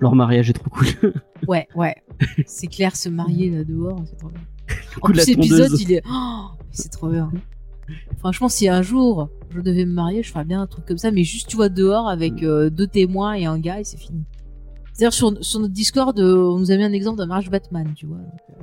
leur 0.00 0.14
mariage 0.14 0.50
est 0.50 0.54
trop 0.54 0.70
cool. 0.70 0.86
Ouais, 1.48 1.66
ouais. 1.74 1.94
c'est 2.46 2.66
clair, 2.66 2.94
se 2.94 3.08
marier 3.08 3.48
là 3.48 3.64
dehors, 3.64 3.98
c'est 4.04 4.18
trop 4.18 4.28
bien. 4.28 4.40
En 4.96 5.00
coup 5.00 5.12
plus, 5.12 5.26
l'épisode, 5.26 5.72
il 5.80 5.92
est, 5.92 6.02
oh, 6.06 6.48
c'est 6.70 6.90
trop 6.90 7.08
bien. 7.08 7.30
Franchement, 8.18 8.50
si 8.50 8.68
un 8.68 8.82
jour 8.82 9.30
je 9.52 9.60
devais 9.60 9.84
me 9.86 9.92
marier, 9.92 10.22
je 10.22 10.30
ferais 10.30 10.44
bien 10.44 10.60
un 10.60 10.66
truc 10.66 10.84
comme 10.84 10.98
ça, 10.98 11.10
mais 11.10 11.24
juste 11.24 11.48
tu 11.48 11.56
vois 11.56 11.70
dehors 11.70 12.08
avec 12.08 12.42
euh, 12.42 12.68
deux 12.70 12.86
témoins 12.86 13.32
et 13.32 13.46
un 13.46 13.58
gars 13.58 13.80
et 13.80 13.84
c'est 13.84 13.96
fini. 13.96 14.22
C'est-à-dire 14.92 15.12
sur, 15.12 15.32
sur 15.44 15.60
notre 15.60 15.72
Discord, 15.72 16.18
euh, 16.18 16.36
on 16.54 16.58
nous 16.58 16.70
a 16.70 16.76
mis 16.76 16.84
un 16.84 16.92
exemple 16.92 17.18
d'un 17.18 17.26
mariage 17.26 17.50
Batman, 17.50 17.92
tu 17.96 18.06
vois. 18.06 18.18
euh, 18.18 18.62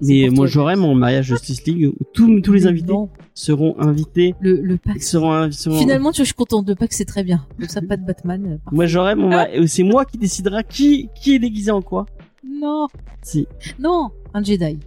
Mais 0.00 0.28
moi 0.30 0.46
James. 0.46 0.78
mon 0.78 0.94
mariage 0.94 1.26
Justice 1.26 1.64
League 1.66 1.88
où 1.88 2.04
tous, 2.12 2.40
tous 2.40 2.52
les 2.52 2.66
invités 2.66 2.92
non, 2.92 3.08
seront 3.34 3.78
invités. 3.78 4.34
le, 4.40 4.60
le 4.60 4.76
pack. 4.76 5.02
Seront, 5.02 5.32
invi- 5.32 5.52
seront- 5.52 5.78
Finalement, 5.78 6.10
tu 6.12 6.18
vois, 6.18 6.24
je 6.24 6.28
suis 6.28 6.34
contente 6.34 6.64
de 6.66 6.74
pack, 6.74 6.92
c'est 6.92 7.04
très 7.04 7.22
bien. 7.24 7.46
Comme 7.58 7.68
ça, 7.68 7.80
pas 7.82 7.96
de 7.96 8.04
Batman. 8.04 8.42
euh, 8.44 8.58
parfait. 8.58 8.76
Moi 8.76 8.86
j'aurais 8.86 9.14
mon 9.14 9.28
mari- 9.28 9.58
euh, 9.58 9.66
c'est 9.66 9.82
moi 9.84 10.04
qui 10.04 10.18
décidera 10.18 10.62
qui 10.62 11.08
qui 11.14 11.34
est 11.34 11.38
déguisé 11.38 11.70
en 11.70 11.82
quoi. 11.82 12.06
Non, 12.46 12.88
Si. 13.22 13.46
non, 13.78 14.10
un 14.32 14.42
Jedi. 14.42 14.78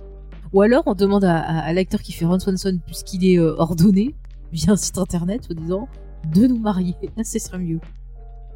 Ou 0.54 0.62
alors, 0.62 0.84
on 0.86 0.94
demande 0.94 1.26
à, 1.26 1.38
à, 1.40 1.60
à 1.60 1.74
l'acteur 1.74 2.02
qui 2.02 2.14
fait 2.14 2.26
Ron 2.26 2.40
Swanson, 2.40 2.80
puisqu'il 2.86 3.26
est 3.26 3.38
euh, 3.38 3.56
ordonné 3.58 4.16
via 4.54 4.72
un 4.74 4.78
site 4.78 4.98
internet, 4.98 5.48
en 5.52 5.62
disant 5.62 5.88
de 6.34 6.48
nous 6.48 6.58
marier. 6.58 6.96
Là, 7.18 7.24
ce 7.24 7.38
serait 7.40 7.60
mieux. 7.60 7.80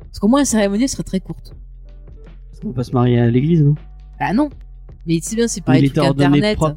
Parce 0.01 0.19
qu'au 0.19 0.27
moins, 0.27 0.39
la 0.39 0.45
cérémonie 0.45 0.87
serait 0.87 1.03
très 1.03 1.19
courte. 1.19 1.53
On 2.63 2.69
va 2.69 2.73
pas 2.73 2.83
se 2.83 2.91
marier 2.91 3.19
à 3.19 3.29
l'église, 3.29 3.63
non? 3.63 3.75
Bah 4.19 4.33
non. 4.33 4.49
Mais 5.07 5.19
c'est 5.21 5.35
bien, 5.35 5.47
c'est 5.47 5.61
par 5.61 5.75
Il 5.75 5.81
les 5.81 5.87
était 5.87 5.95
trucs 5.95 6.09
ordonné 6.09 6.25
internet, 6.45 6.57
pro- 6.57 6.69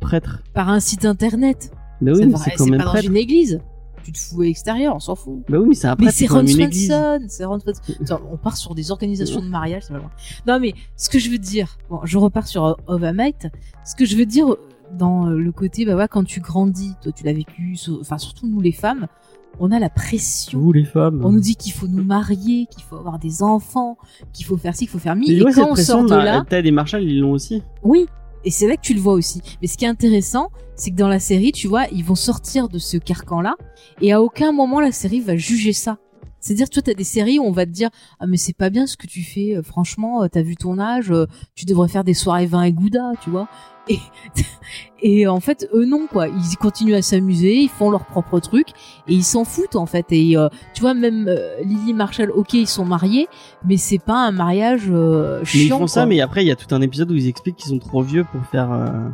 prêtre. 0.00 0.42
par 0.52 0.68
un 0.68 0.80
site 0.80 1.04
internet. 1.06 1.72
Bah 2.00 2.12
Ça 2.14 2.20
oui, 2.20 2.26
mais 2.26 2.32
va- 2.32 2.38
c'est 2.38 2.50
quand 2.52 2.66
même 2.66 2.78
pas 2.78 2.84
dans 2.84 2.90
prêtre. 2.90 3.08
une 3.08 3.16
église. 3.16 3.60
Tu 4.04 4.10
te 4.12 4.18
fous 4.18 4.42
à 4.42 4.44
l'extérieur, 4.46 4.96
on 4.96 4.98
s'en 4.98 5.14
fout. 5.14 5.44
Bah 5.48 5.58
oui, 5.58 5.68
mais 5.68 5.74
c'est 5.74 5.86
un 5.86 5.90
Mais 5.92 6.06
prêtre. 6.06 6.16
c'est 6.18 6.26
quand 6.26 6.34
Ron 6.38 6.42
même 6.42 6.56
une 6.56 6.60
église. 6.66 6.88
Swanson, 6.88 7.24
c'est 7.28 7.44
Ron 7.44 7.60
Swanson. 7.60 7.82
Attends, 8.02 8.20
on 8.32 8.36
part 8.36 8.56
sur 8.56 8.74
des 8.74 8.90
organisations 8.90 9.40
de 9.40 9.46
mariage, 9.48 9.84
c'est 9.86 9.92
pas 9.92 10.00
loin. 10.00 10.10
Non, 10.46 10.58
mais 10.60 10.74
ce 10.96 11.08
que 11.08 11.18
je 11.18 11.30
veux 11.30 11.38
dire, 11.38 11.78
bon, 11.88 12.00
je 12.04 12.18
repars 12.18 12.46
sur 12.48 12.64
euh. 12.88 12.98
Ce 13.84 13.94
que 13.96 14.04
je 14.04 14.16
veux 14.16 14.26
dire 14.26 14.50
euh, 14.50 14.58
dans 14.98 15.28
euh, 15.28 15.38
le 15.38 15.52
côté, 15.52 15.86
bah 15.86 15.94
ouais, 15.96 16.08
quand 16.10 16.24
tu 16.24 16.40
grandis, 16.40 16.94
toi 17.00 17.12
tu 17.12 17.24
l'as 17.24 17.32
vécu, 17.32 17.76
enfin 18.00 18.18
surtout 18.18 18.46
nous 18.48 18.60
les 18.60 18.72
femmes, 18.72 19.06
on 19.60 19.70
a 19.70 19.78
la 19.78 19.90
pression. 19.90 20.58
Vous 20.58 20.72
les 20.72 20.84
femmes. 20.84 21.20
On 21.24 21.30
nous 21.32 21.40
dit 21.40 21.56
qu'il 21.56 21.72
faut 21.72 21.86
nous 21.86 22.02
marier, 22.04 22.66
qu'il 22.70 22.82
faut 22.82 22.96
avoir 22.96 23.18
des 23.18 23.42
enfants, 23.42 23.96
qu'il 24.32 24.46
faut 24.46 24.56
faire 24.56 24.74
ci, 24.74 24.80
qu'il 24.80 24.88
faut 24.88 24.98
faire 24.98 25.16
mi. 25.16 25.26
Mais 25.28 25.34
Et 25.36 25.42
ouais, 25.44 25.52
cette 25.52 25.62
quand 25.62 25.70
on 25.70 25.74
pression, 25.74 26.06
sort 26.08 26.18
de 26.18 26.24
là, 26.24 26.44
Ted 26.48 26.66
et 26.66 26.70
Marshall 26.70 27.02
ils 27.02 27.20
l'ont 27.20 27.32
aussi. 27.32 27.62
oui, 27.82 28.06
et 28.44 28.50
c'est 28.50 28.66
là 28.66 28.76
que 28.76 28.80
tu 28.82 28.94
le 28.94 29.00
vois 29.00 29.12
aussi. 29.12 29.40
Mais 29.60 29.68
ce 29.68 29.76
qui 29.76 29.84
est 29.84 29.88
intéressant, 29.88 30.48
c'est 30.74 30.90
que 30.90 30.96
dans 30.96 31.06
la 31.08 31.20
série, 31.20 31.52
tu 31.52 31.68
vois, 31.68 31.84
ils 31.92 32.04
vont 32.04 32.16
sortir 32.16 32.68
de 32.68 32.78
ce 32.78 32.96
carcan-là, 32.96 33.54
et 34.00 34.12
à 34.12 34.20
aucun 34.20 34.50
moment 34.52 34.80
la 34.80 34.90
série 34.92 35.20
va 35.20 35.36
juger 35.36 35.72
ça. 35.72 35.98
C'est-à-dire, 36.42 36.68
toi, 36.68 36.82
t'as 36.82 36.92
des 36.92 37.04
séries 37.04 37.38
où 37.38 37.44
on 37.44 37.52
va 37.52 37.64
te 37.64 37.70
dire, 37.70 37.88
ah 38.20 38.26
mais 38.26 38.36
c'est 38.36 38.52
pas 38.56 38.68
bien 38.68 38.86
ce 38.86 38.98
que 38.98 39.06
tu 39.06 39.22
fais. 39.22 39.56
euh, 39.56 39.62
Franchement, 39.62 40.22
euh, 40.24 40.28
t'as 40.30 40.42
vu 40.42 40.56
ton 40.56 40.78
âge, 40.78 41.10
euh, 41.10 41.24
tu 41.54 41.64
devrais 41.64 41.88
faire 41.88 42.04
des 42.04 42.12
soirées 42.14 42.44
vin 42.46 42.62
et 42.64 42.72
gouda, 42.72 43.12
tu 43.22 43.30
vois. 43.30 43.48
Et, 43.88 43.98
et 45.02 45.26
en 45.26 45.40
fait, 45.40 45.68
eux 45.74 45.84
non 45.86 46.06
quoi. 46.06 46.28
Ils 46.28 46.56
continuent 46.56 46.94
à 46.94 47.02
s'amuser, 47.02 47.56
ils 47.62 47.68
font 47.68 47.90
leur 47.90 48.04
propre 48.06 48.38
truc 48.40 48.68
et 49.08 49.14
ils 49.14 49.24
s'en 49.24 49.44
foutent 49.44 49.76
en 49.76 49.86
fait. 49.86 50.06
Et 50.10 50.36
euh, 50.36 50.48
tu 50.74 50.80
vois, 50.82 50.94
même 50.94 51.26
euh, 51.28 51.60
Lily 51.64 51.92
Marshall, 51.94 52.30
ok, 52.30 52.54
ils 52.54 52.68
sont 52.68 52.84
mariés, 52.84 53.26
mais 53.64 53.76
c'est 53.76 53.98
pas 53.98 54.18
un 54.26 54.30
mariage 54.32 54.82
euh, 54.90 55.40
Mais 55.40 55.44
chiant. 55.46 55.76
ils 55.76 55.80
font 55.80 55.86
ça, 55.88 56.06
mais 56.06 56.20
après 56.20 56.44
il 56.44 56.48
y 56.48 56.52
a 56.52 56.56
tout 56.56 56.72
un 56.74 56.80
épisode 56.80 57.10
où 57.10 57.14
ils 57.14 57.26
expliquent 57.28 57.56
qu'ils 57.56 57.70
sont 57.70 57.78
trop 57.78 58.02
vieux 58.02 58.24
pour 58.30 58.44
faire 58.46 58.70
euh, 58.72 59.08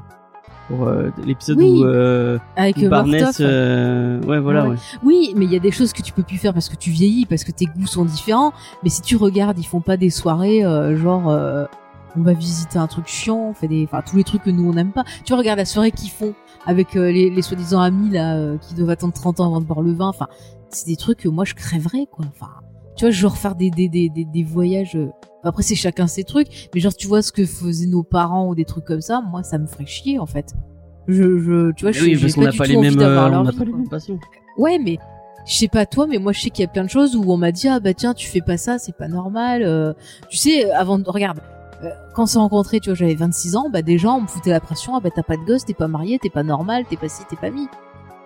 pour 0.68 0.86
euh, 0.86 1.10
l'épisode 1.24 1.58
Oui, 1.58 1.80
où, 1.80 1.84
euh, 1.84 2.38
avec 2.56 2.76
où 2.76 2.82
euh, 2.84 2.88
Barnes, 2.88 3.16
euh, 3.40 4.20
ouais 4.22 4.38
voilà, 4.38 4.64
Ouais. 4.64 4.70
ouais. 4.70 4.76
Oui, 5.02 5.32
mais 5.34 5.46
il 5.46 5.52
y 5.52 5.56
a 5.56 5.60
des 5.60 5.70
choses 5.70 5.92
que 5.92 6.02
tu 6.02 6.12
peux 6.12 6.22
plus 6.22 6.36
faire 6.36 6.52
parce 6.52 6.68
que 6.68 6.76
tu 6.76 6.90
vieillis, 6.90 7.26
parce 7.26 7.42
que 7.44 7.52
tes 7.52 7.64
goûts 7.66 7.86
sont 7.86 8.04
différents. 8.04 8.52
Mais 8.82 8.90
si 8.90 9.00
tu 9.02 9.16
regardes, 9.16 9.58
ils 9.58 9.66
font 9.66 9.80
pas 9.80 9.96
des 9.96 10.10
soirées 10.10 10.64
euh, 10.64 10.96
genre 10.96 11.28
euh, 11.30 11.64
on 12.16 12.22
va 12.22 12.32
visiter 12.34 12.78
un 12.78 12.86
truc 12.86 13.06
chiant, 13.06 13.48
on 13.50 13.54
fait 13.54 13.68
des, 13.68 13.84
enfin 13.90 14.02
tous 14.08 14.16
les 14.16 14.24
trucs 14.24 14.42
que 14.42 14.50
nous 14.50 14.68
on 14.68 14.74
n'aime 14.74 14.92
pas. 14.92 15.04
Tu 15.24 15.32
vois, 15.32 15.38
regarde 15.38 15.58
la 15.58 15.64
soirée 15.64 15.90
qu'ils 15.90 16.10
font 16.10 16.34
avec 16.66 16.94
les, 16.94 17.30
les 17.30 17.42
soi-disant 17.42 17.80
amis 17.80 18.10
là 18.10 18.36
euh, 18.36 18.56
qui 18.58 18.74
doivent 18.74 18.90
attendre 18.90 19.14
30 19.14 19.40
ans 19.40 19.46
avant 19.46 19.60
de 19.60 19.66
boire 19.66 19.80
le 19.82 19.92
vin. 19.92 20.08
Enfin, 20.08 20.26
c'est 20.70 20.86
des 20.86 20.96
trucs 20.96 21.18
que 21.18 21.28
moi 21.28 21.44
je 21.44 21.54
crèverais 21.54 22.06
quoi. 22.10 22.26
Enfin, 22.34 22.50
tu 22.98 23.04
vois, 23.04 23.10
genre 23.10 23.36
faire 23.38 23.54
des 23.54 23.70
des 23.70 23.88
des 23.88 24.10
des, 24.10 24.24
des 24.26 24.42
voyages. 24.42 24.96
euh, 24.96 25.08
Après 25.44 25.62
c'est 25.62 25.74
chacun 25.76 26.06
ses 26.06 26.24
trucs, 26.24 26.68
mais 26.74 26.80
genre 26.80 26.94
tu 26.94 27.06
vois 27.06 27.22
ce 27.22 27.32
que 27.32 27.46
faisaient 27.46 27.86
nos 27.86 28.02
parents 28.02 28.48
ou 28.48 28.54
des 28.54 28.64
trucs 28.66 28.84
comme 28.84 29.00
ça, 29.00 29.22
moi 29.22 29.42
ça 29.42 29.56
me 29.56 29.66
ferait 29.66 29.86
chier 29.86 30.18
en 30.18 30.26
fait. 30.26 30.52
Je, 31.06 31.38
je 31.38 31.72
tu 31.72 31.84
vois, 31.84 31.92
je 31.92 32.04
oui, 32.04 32.18
parce 32.20 32.34
qu'on 32.34 32.42
n'a 32.42 32.52
pas 32.52 32.66
les 32.66 32.76
mêmes, 32.76 32.98
euh, 33.00 33.30
on 33.30 33.44
pas 33.46 33.64
les 33.64 33.72
mêmes 33.72 33.88
passions. 33.88 34.18
Ouais, 34.58 34.78
mais 34.78 34.98
je 35.46 35.54
sais 35.54 35.68
pas 35.68 35.86
toi, 35.86 36.06
mais 36.06 36.18
moi 36.18 36.32
je 36.32 36.40
sais 36.40 36.50
qu'il 36.50 36.62
y 36.62 36.66
a 36.66 36.70
plein 36.70 36.84
de 36.84 36.90
choses 36.90 37.16
où 37.16 37.22
on 37.32 37.36
m'a 37.38 37.52
dit 37.52 37.68
ah 37.68 37.80
bah 37.80 37.94
tiens 37.94 38.12
tu 38.12 38.28
fais 38.28 38.42
pas 38.42 38.56
ça, 38.58 38.78
c'est 38.78 38.94
pas 38.96 39.08
normal. 39.08 39.62
euh. 39.62 39.94
tu 40.28 40.36
sais, 40.36 40.70
avant 40.72 40.98
de 40.98 41.08
regarde, 41.08 41.40
euh, 41.84 41.88
quand 42.14 42.24
on 42.24 42.26
s'est 42.26 42.38
rencontrés, 42.40 42.80
tu 42.80 42.90
vois, 42.90 42.96
j'avais 42.96 43.14
26 43.14 43.54
ans, 43.56 43.70
bah 43.72 43.80
des 43.82 43.96
gens 43.96 44.16
on 44.18 44.22
me 44.22 44.26
foutait 44.26 44.50
la 44.50 44.60
pression, 44.60 44.96
ah 44.96 45.00
bah 45.00 45.10
t'as 45.14 45.22
pas 45.22 45.36
de 45.36 45.44
gosse, 45.46 45.64
t'es 45.64 45.72
pas 45.74 45.88
marié, 45.88 46.18
t'es 46.18 46.28
pas 46.30 46.42
normal, 46.42 46.84
t'es 46.90 46.96
pas 46.96 47.08
ci, 47.08 47.22
t'es 47.30 47.36
pas 47.36 47.50
mis. 47.50 47.68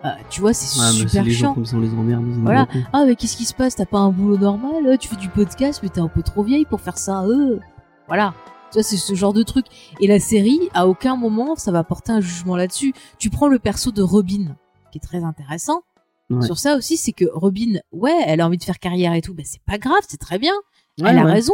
Euh, 0.05 0.09
tu 0.31 0.41
vois, 0.41 0.53
c'est 0.53 0.79
Ouais, 0.81 0.87
mais 0.87 0.93
c'est 0.93 1.09
super 1.09 1.25
gens 1.25 1.31
chiant. 1.31 1.55
comme 1.55 1.65
ça 1.67 1.77
on 1.77 1.81
les 1.81 1.91
emmerde. 1.95 2.25
ils 2.29 2.35
en 2.35 2.39
ont 2.39 2.43
Voilà. 2.43 2.67
Ah 2.93 3.05
mais 3.07 3.15
qu'est-ce 3.15 3.37
qui 3.37 3.45
se 3.45 3.55
passe? 3.55 3.77
T'as 3.77 3.87
pas 3.87 3.99
un 3.99 4.11
boulot 4.11 4.37
normal? 4.37 4.85
Euh, 4.87 4.97
Tu 4.97 5.09
fais 5.09 5.17
du 5.17 5.29
podcast, 5.29 5.81
mais 5.83 5.89
t'es 5.91 6.01
un 6.01 6.09
peu 6.09 6.23
trop 6.23 6.43
vieille 6.43 6.65
pour 6.65 6.81
faire 6.81 6.99
ça. 6.99 7.23
Euh. 7.23 7.61
Voilà. 8.09 8.35
Tu 8.71 8.75
vois, 8.79 8.83
c'est 8.83 8.97
ce 8.97 9.15
genre 9.15 9.33
de 9.33 9.43
truc. 9.43 9.67
Et 10.01 10.07
la 10.07 10.19
série, 10.19 10.59
à 10.75 10.89
aucun 10.89 11.15
moment, 11.17 11.55
ça 11.57 11.71
va 11.71 11.85
porter 11.85 12.11
un 12.13 12.21
jugement 12.21 12.57
là-dessus. 12.57 12.95
Tu 13.19 13.31
prends 13.31 13.47
le 13.49 13.59
perso 13.59 13.93
de 13.93 14.03
Robin, 14.03 14.57
qui 14.91 14.99
est 14.99 15.01
très 15.01 15.23
intéressant. 15.23 15.83
Ouais. 16.31 16.41
Sur 16.47 16.59
ça 16.59 16.77
aussi, 16.77 16.97
c'est 16.97 17.13
que 17.13 17.27
Robin, 17.33 17.79
ouais, 17.93 18.17
elle 18.27 18.41
a 18.41 18.47
envie 18.47 18.57
de 18.57 18.65
faire 18.65 18.79
carrière 18.79 19.13
et 19.13 19.21
tout, 19.21 19.35
ben 19.35 19.45
c'est 19.47 19.61
pas 19.63 19.77
grave, 19.79 20.01
c'est 20.09 20.17
très 20.21 20.39
bien. 20.39 20.55
Ouais, 21.01 21.11
elle 21.11 21.19
a 21.19 21.25
raison. 21.25 21.53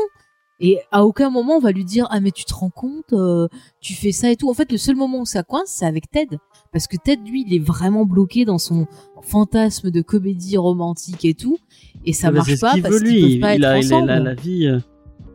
Et 0.60 0.78
à 0.90 1.04
aucun 1.04 1.30
moment 1.30 1.56
on 1.56 1.60
va 1.60 1.70
lui 1.72 1.84
dire 1.84 2.06
ah 2.10 2.18
mais 2.20 2.30
tu 2.32 2.44
te 2.44 2.52
rends 2.54 2.70
compte, 2.70 3.12
euh, 3.12 3.46
tu 3.80 3.94
fais 3.94 4.10
ça 4.12 4.30
et 4.30 4.36
tout. 4.36 4.50
En 4.50 4.54
fait, 4.54 4.70
le 4.72 4.78
seul 4.78 4.96
moment 4.96 5.20
où 5.20 5.24
ça 5.26 5.42
coince, 5.42 5.68
c'est 5.68 5.86
avec 5.86 6.10
Ted, 6.10 6.36
parce 6.72 6.86
que 6.88 6.96
Ted 6.96 7.22
lui, 7.28 7.44
il 7.46 7.54
est 7.54 7.58
vraiment 7.64 8.04
bloqué 8.04 8.44
dans 8.44 8.58
son 8.58 8.86
fantasme 9.22 9.90
de 9.90 10.00
comédie 10.02 10.56
romantique 10.56 11.24
et 11.24 11.34
tout, 11.34 11.58
et 12.04 12.12
ça 12.12 12.28
Ah 12.28 12.32
marche 12.32 12.58
pas 12.60 12.74
parce 12.82 13.02
qu'ils 13.02 13.40
peuvent 13.40 13.40
pas 13.40 13.54
il 13.54 13.62
être 13.64 13.70
a, 13.70 13.78
il 13.78 13.94
a 13.94 14.04
la, 14.04 14.20
la 14.20 14.34
vie, 14.34 14.66
euh, 14.66 14.78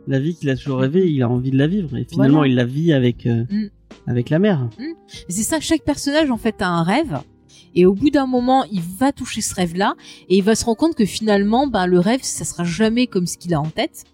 la 0.06 0.18
vie 0.18 0.34
qu'il 0.34 0.50
a 0.50 0.56
toujours 0.56 0.78
rêvé. 0.80 1.10
Il 1.10 1.22
a 1.22 1.28
envie 1.30 1.50
de 1.50 1.58
la 1.58 1.66
vivre. 1.66 1.96
Et 1.96 2.04
finalement, 2.04 2.38
Voilà. 2.38 2.50
il 2.50 2.56
la 2.56 2.64
vit 2.66 2.92
avec 2.92 3.26
euh, 3.26 3.44
Mm. 3.50 3.68
avec 4.06 4.28
la 4.30 4.38
mère. 4.38 4.68
Et 4.78 5.32
C'est 5.32 5.42
ça, 5.42 5.60
chaque 5.60 5.82
personnage 5.84 6.30
en 6.30 6.36
fait 6.36 6.60
a 6.60 6.68
un 6.68 6.82
rêve. 6.82 7.18
Et 7.76 7.86
au 7.86 7.94
bout 7.94 8.10
d'un 8.10 8.26
moment, 8.26 8.64
il 8.70 8.80
va 8.82 9.10
toucher 9.12 9.40
ce 9.40 9.54
rêve-là 9.54 9.94
et 10.28 10.36
il 10.36 10.42
va 10.44 10.54
se 10.54 10.64
rendre 10.64 10.76
compte 10.78 10.94
que 10.94 11.04
finalement, 11.06 11.66
ben 11.66 11.86
le 11.86 11.98
rêve, 11.98 12.20
ça 12.22 12.44
sera 12.44 12.62
jamais 12.64 13.06
comme 13.08 13.26
ce 13.26 13.36
qu'il 13.38 13.52
a 13.54 13.60
en 13.60 13.66
tête 13.70 14.04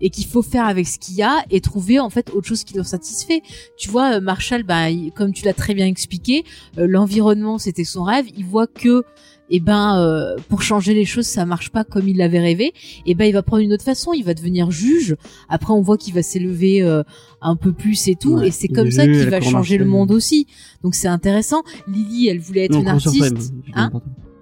et 0.00 0.10
qu'il 0.10 0.26
faut 0.26 0.42
faire 0.42 0.66
avec 0.66 0.86
ce 0.86 0.98
qu'il 0.98 1.14
y 1.16 1.22
a 1.22 1.44
et 1.50 1.60
trouver 1.60 1.98
en 2.00 2.10
fait 2.10 2.30
autre 2.30 2.46
chose 2.46 2.64
qui 2.64 2.74
le 2.74 2.82
satisfait. 2.84 3.42
Tu 3.76 3.90
vois, 3.90 4.14
euh, 4.16 4.20
Marshall, 4.20 4.62
ben 4.62 4.88
il- 4.88 5.12
comme 5.12 5.32
tu 5.32 5.44
l'as 5.44 5.54
très 5.54 5.74
bien 5.74 5.86
expliqué, 5.86 6.44
euh, 6.78 6.86
l'environnement 6.88 7.58
c'était 7.58 7.84
son 7.84 8.02
rêve. 8.04 8.26
Il 8.36 8.44
voit 8.44 8.66
que 8.66 9.04
et 9.50 9.60
ben 9.60 9.98
euh, 10.00 10.36
pour 10.48 10.62
changer 10.62 10.94
les 10.94 11.04
choses 11.04 11.26
ça 11.26 11.44
marche 11.44 11.70
pas 11.70 11.84
comme 11.84 12.08
il 12.08 12.16
l'avait 12.16 12.38
rêvé 12.38 12.72
et 13.04 13.14
ben 13.14 13.24
il 13.26 13.32
va 13.32 13.42
prendre 13.42 13.62
une 13.62 13.72
autre 13.72 13.82
façon 13.84 14.12
il 14.14 14.22
va 14.24 14.32
devenir 14.34 14.70
juge 14.70 15.16
après 15.48 15.74
on 15.74 15.82
voit 15.82 15.98
qu'il 15.98 16.14
va 16.14 16.22
s'élever 16.22 16.80
euh, 16.80 17.02
un 17.42 17.56
peu 17.56 17.72
plus 17.72 18.06
et 18.08 18.14
tout 18.14 18.36
Ouais, 18.36 18.48
et 18.48 18.50
c'est 18.50 18.68
comme 18.68 18.90
ça 18.90 19.04
qu'il 19.04 19.28
va 19.28 19.40
changer 19.42 19.76
le 19.78 19.84
monde 19.84 20.10
aussi 20.12 20.46
donc 20.82 20.94
c'est 20.94 21.08
intéressant 21.08 21.64
Lily 21.88 22.28
elle 22.28 22.38
voulait 22.38 22.64
être 22.66 22.80
Non, 22.80 22.92
une 22.94 23.00
suprême. 23.00 23.22
artiste 23.34 23.52
Hein. 23.74 23.90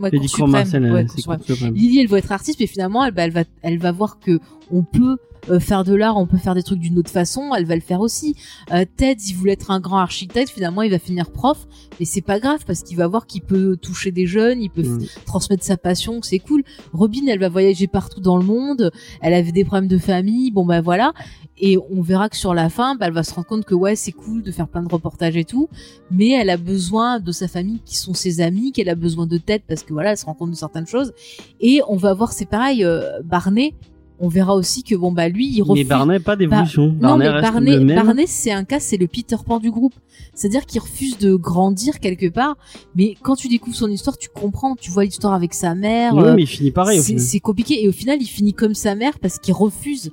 Ouais, 0.01 0.11
Cour 0.11 0.29
suprême. 0.29 0.93
Ouais. 0.93 1.07
Cour 1.07 1.37
suprême. 1.45 1.75
Lily 1.75 2.01
elle 2.01 2.09
veut 2.09 2.19
être 2.19 2.33
artiste 2.33 2.59
mais 2.61 2.67
finalement 2.67 3.05
elle, 3.05 3.13
bah, 3.13 3.23
elle 3.23 3.33
va 3.33 3.45
elle 3.63 3.79
va 3.79 3.93
voir 3.93 4.19
que 4.19 4.41
on 4.71 4.83
peut 4.83 5.19
euh, 5.51 5.61
faire 5.61 5.85
de 5.85 5.95
l'art 5.95 6.17
on 6.17 6.27
peut 6.27 6.39
faire 6.39 6.55
des 6.55 6.63
trucs 6.63 6.79
d'une 6.79 6.99
autre 6.99 7.11
façon 7.11 7.55
elle 7.55 7.65
va 7.67 7.75
le 7.75 7.81
faire 7.81 8.01
aussi 8.01 8.37
Euh, 8.73 8.85
Ted 8.97 9.21
il 9.29 9.35
voulait 9.35 9.53
être 9.53 9.71
un 9.71 9.81
grand 9.81 9.99
architecte 9.99 10.51
finalement 10.51 10.83
il 10.83 10.91
va 10.91 10.99
finir 10.99 11.31
prof 11.31 11.67
mais 11.99 12.07
c'est 12.07 12.21
pas 12.21 12.39
grave 12.41 12.65
parce 12.67 12.83
qu'il 12.83 12.97
va 12.97 13.07
voir 13.09 13.27
qu'il 13.27 13.43
peut 13.43 13.77
toucher 13.77 14.11
des 14.11 14.27
jeunes 14.27 14.61
il 14.63 14.71
peut 14.71 14.81
Mm. 14.83 15.05
transmettre 15.27 15.63
sa 15.65 15.77
passion, 15.77 16.21
c'est 16.23 16.39
cool. 16.39 16.63
Robin, 16.93 17.21
elle 17.29 17.39
va 17.39 17.49
voyager 17.49 17.87
partout 17.87 18.21
dans 18.21 18.37
le 18.39 18.45
monde, 18.45 18.91
elle 19.21 19.35
avait 19.35 19.53
des 19.53 19.65
problèmes 19.65 19.89
de 19.89 19.99
famille, 19.99 20.51
bon 20.51 20.65
bah 20.65 20.81
voilà. 20.81 21.13
Et 21.59 21.77
on 21.91 22.01
verra 22.01 22.29
que 22.31 22.37
sur 22.37 22.55
la 22.55 22.71
fin, 22.71 22.95
bah, 22.97 23.07
elle 23.07 23.13
va 23.13 23.23
se 23.23 23.35
rendre 23.35 23.47
compte 23.47 23.65
que 23.67 23.75
ouais, 23.75 23.95
c'est 23.95 24.13
cool 24.13 24.43
de 24.43 24.51
faire 24.51 24.67
plein 24.69 24.83
de 24.83 24.89
reportages 24.93 25.37
et 25.37 25.45
tout, 25.45 25.69
mais 26.11 26.31
elle 26.31 26.49
a 26.51 26.57
besoin 26.57 27.21
de 27.21 27.33
sa 27.33 27.47
famille 27.49 27.81
qui 27.85 27.97
sont 27.97 28.15
ses 28.15 28.41
amis, 28.41 28.73
qu'elle 28.73 28.89
a 28.89 28.95
besoin 28.95 29.27
de 29.27 29.37
tête 29.39 29.63
parce 29.69 29.83
que 29.83 29.93
voilà, 29.93 30.13
elle 30.13 30.17
se 30.19 30.25
rend 30.25 30.35
compte 30.35 30.51
de 30.51 30.57
certaines 30.57 30.87
choses. 30.87 31.13
Et 31.61 31.83
on 31.89 31.97
va 31.97 32.15
voir, 32.15 32.33
c'est 32.33 32.47
pareil, 32.49 32.83
euh, 32.85 33.21
Barney, 33.23 33.75
on 34.21 34.29
verra 34.29 34.55
aussi 34.55 34.83
que 34.83 34.95
bon 34.95 35.11
bah 35.13 35.29
lui, 35.29 35.49
il 35.49 35.63
refuse. 35.63 35.83
Mais 35.83 35.89
Barney, 35.89 36.19
pas 36.21 36.37
d'évolution. 36.37 36.95
non 37.01 37.17
mais 37.17 37.29
le 37.29 37.81
même. 37.81 38.05
Barney 38.05 38.27
c'est 38.27 38.53
un 38.53 38.65
cas, 38.65 38.79
c'est 38.81 38.97
le 38.99 39.07
Peter 39.07 39.37
Pan 39.45 39.59
du 39.59 39.71
groupe. 39.71 39.95
C'est-à-dire 40.35 40.65
qu'il 40.67 40.81
refuse 40.81 41.19
de 41.19 41.35
grandir 41.35 41.99
quelque 42.01 42.29
part, 42.31 42.57
mais 42.95 43.15
quand 43.23 43.35
tu 43.37 43.49
découvres 43.49 43.77
son 43.77 43.89
histoire, 43.89 44.17
tu 44.19 44.29
comprends, 44.29 44.77
tu 44.77 44.91
vois 44.91 45.05
l'histoire 45.05 45.33
avec 45.35 45.55
sa 45.55 45.75
mère. 45.75 46.15
Oui, 46.15 46.23
euh, 46.25 46.35
mais 46.35 46.43
il 46.43 46.47
finit 46.47 46.71
pareil 46.71 47.01
c'est 47.01 47.41
compliqué 47.41 47.83
et 47.83 47.89
au 47.89 47.93
final 47.93 48.19
il 48.21 48.27
finit 48.27 48.53
comme 48.55 48.75
sa 48.75 48.95
mère 48.95 49.19
parce 49.19 49.39
qu'il 49.39 49.55
refuse 49.55 50.11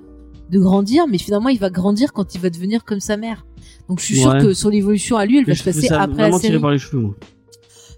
de 0.50 0.60
grandir 0.60 1.08
mais 1.08 1.18
finalement 1.18 1.50
il 1.50 1.60
va 1.60 1.70
grandir 1.70 2.14
quand 2.14 2.34
il 2.34 2.40
va 2.42 2.50
devenir 2.50 2.86
comme 2.86 3.02
sa 3.02 3.18
mère 3.18 3.46
donc 3.90 4.00
je 4.00 4.06
suis 4.06 4.16
sûre 4.18 4.32
Ouais. 4.32 4.42
que 4.42 4.54
son 4.54 4.72
évolution 4.72 5.18
à 5.18 5.26
lui 5.26 5.38
elle 5.40 5.44
Mais 5.46 5.54
va 5.54 5.60
se 5.60 5.64
passer 5.66 5.88
ça 5.88 6.02
après 6.04 6.24
la 6.24 6.30
tiré 6.30 6.42
série 6.54 6.60
par 6.62 6.72
les 6.72 6.78
cheveux, 6.78 7.02
moi. 7.02 7.16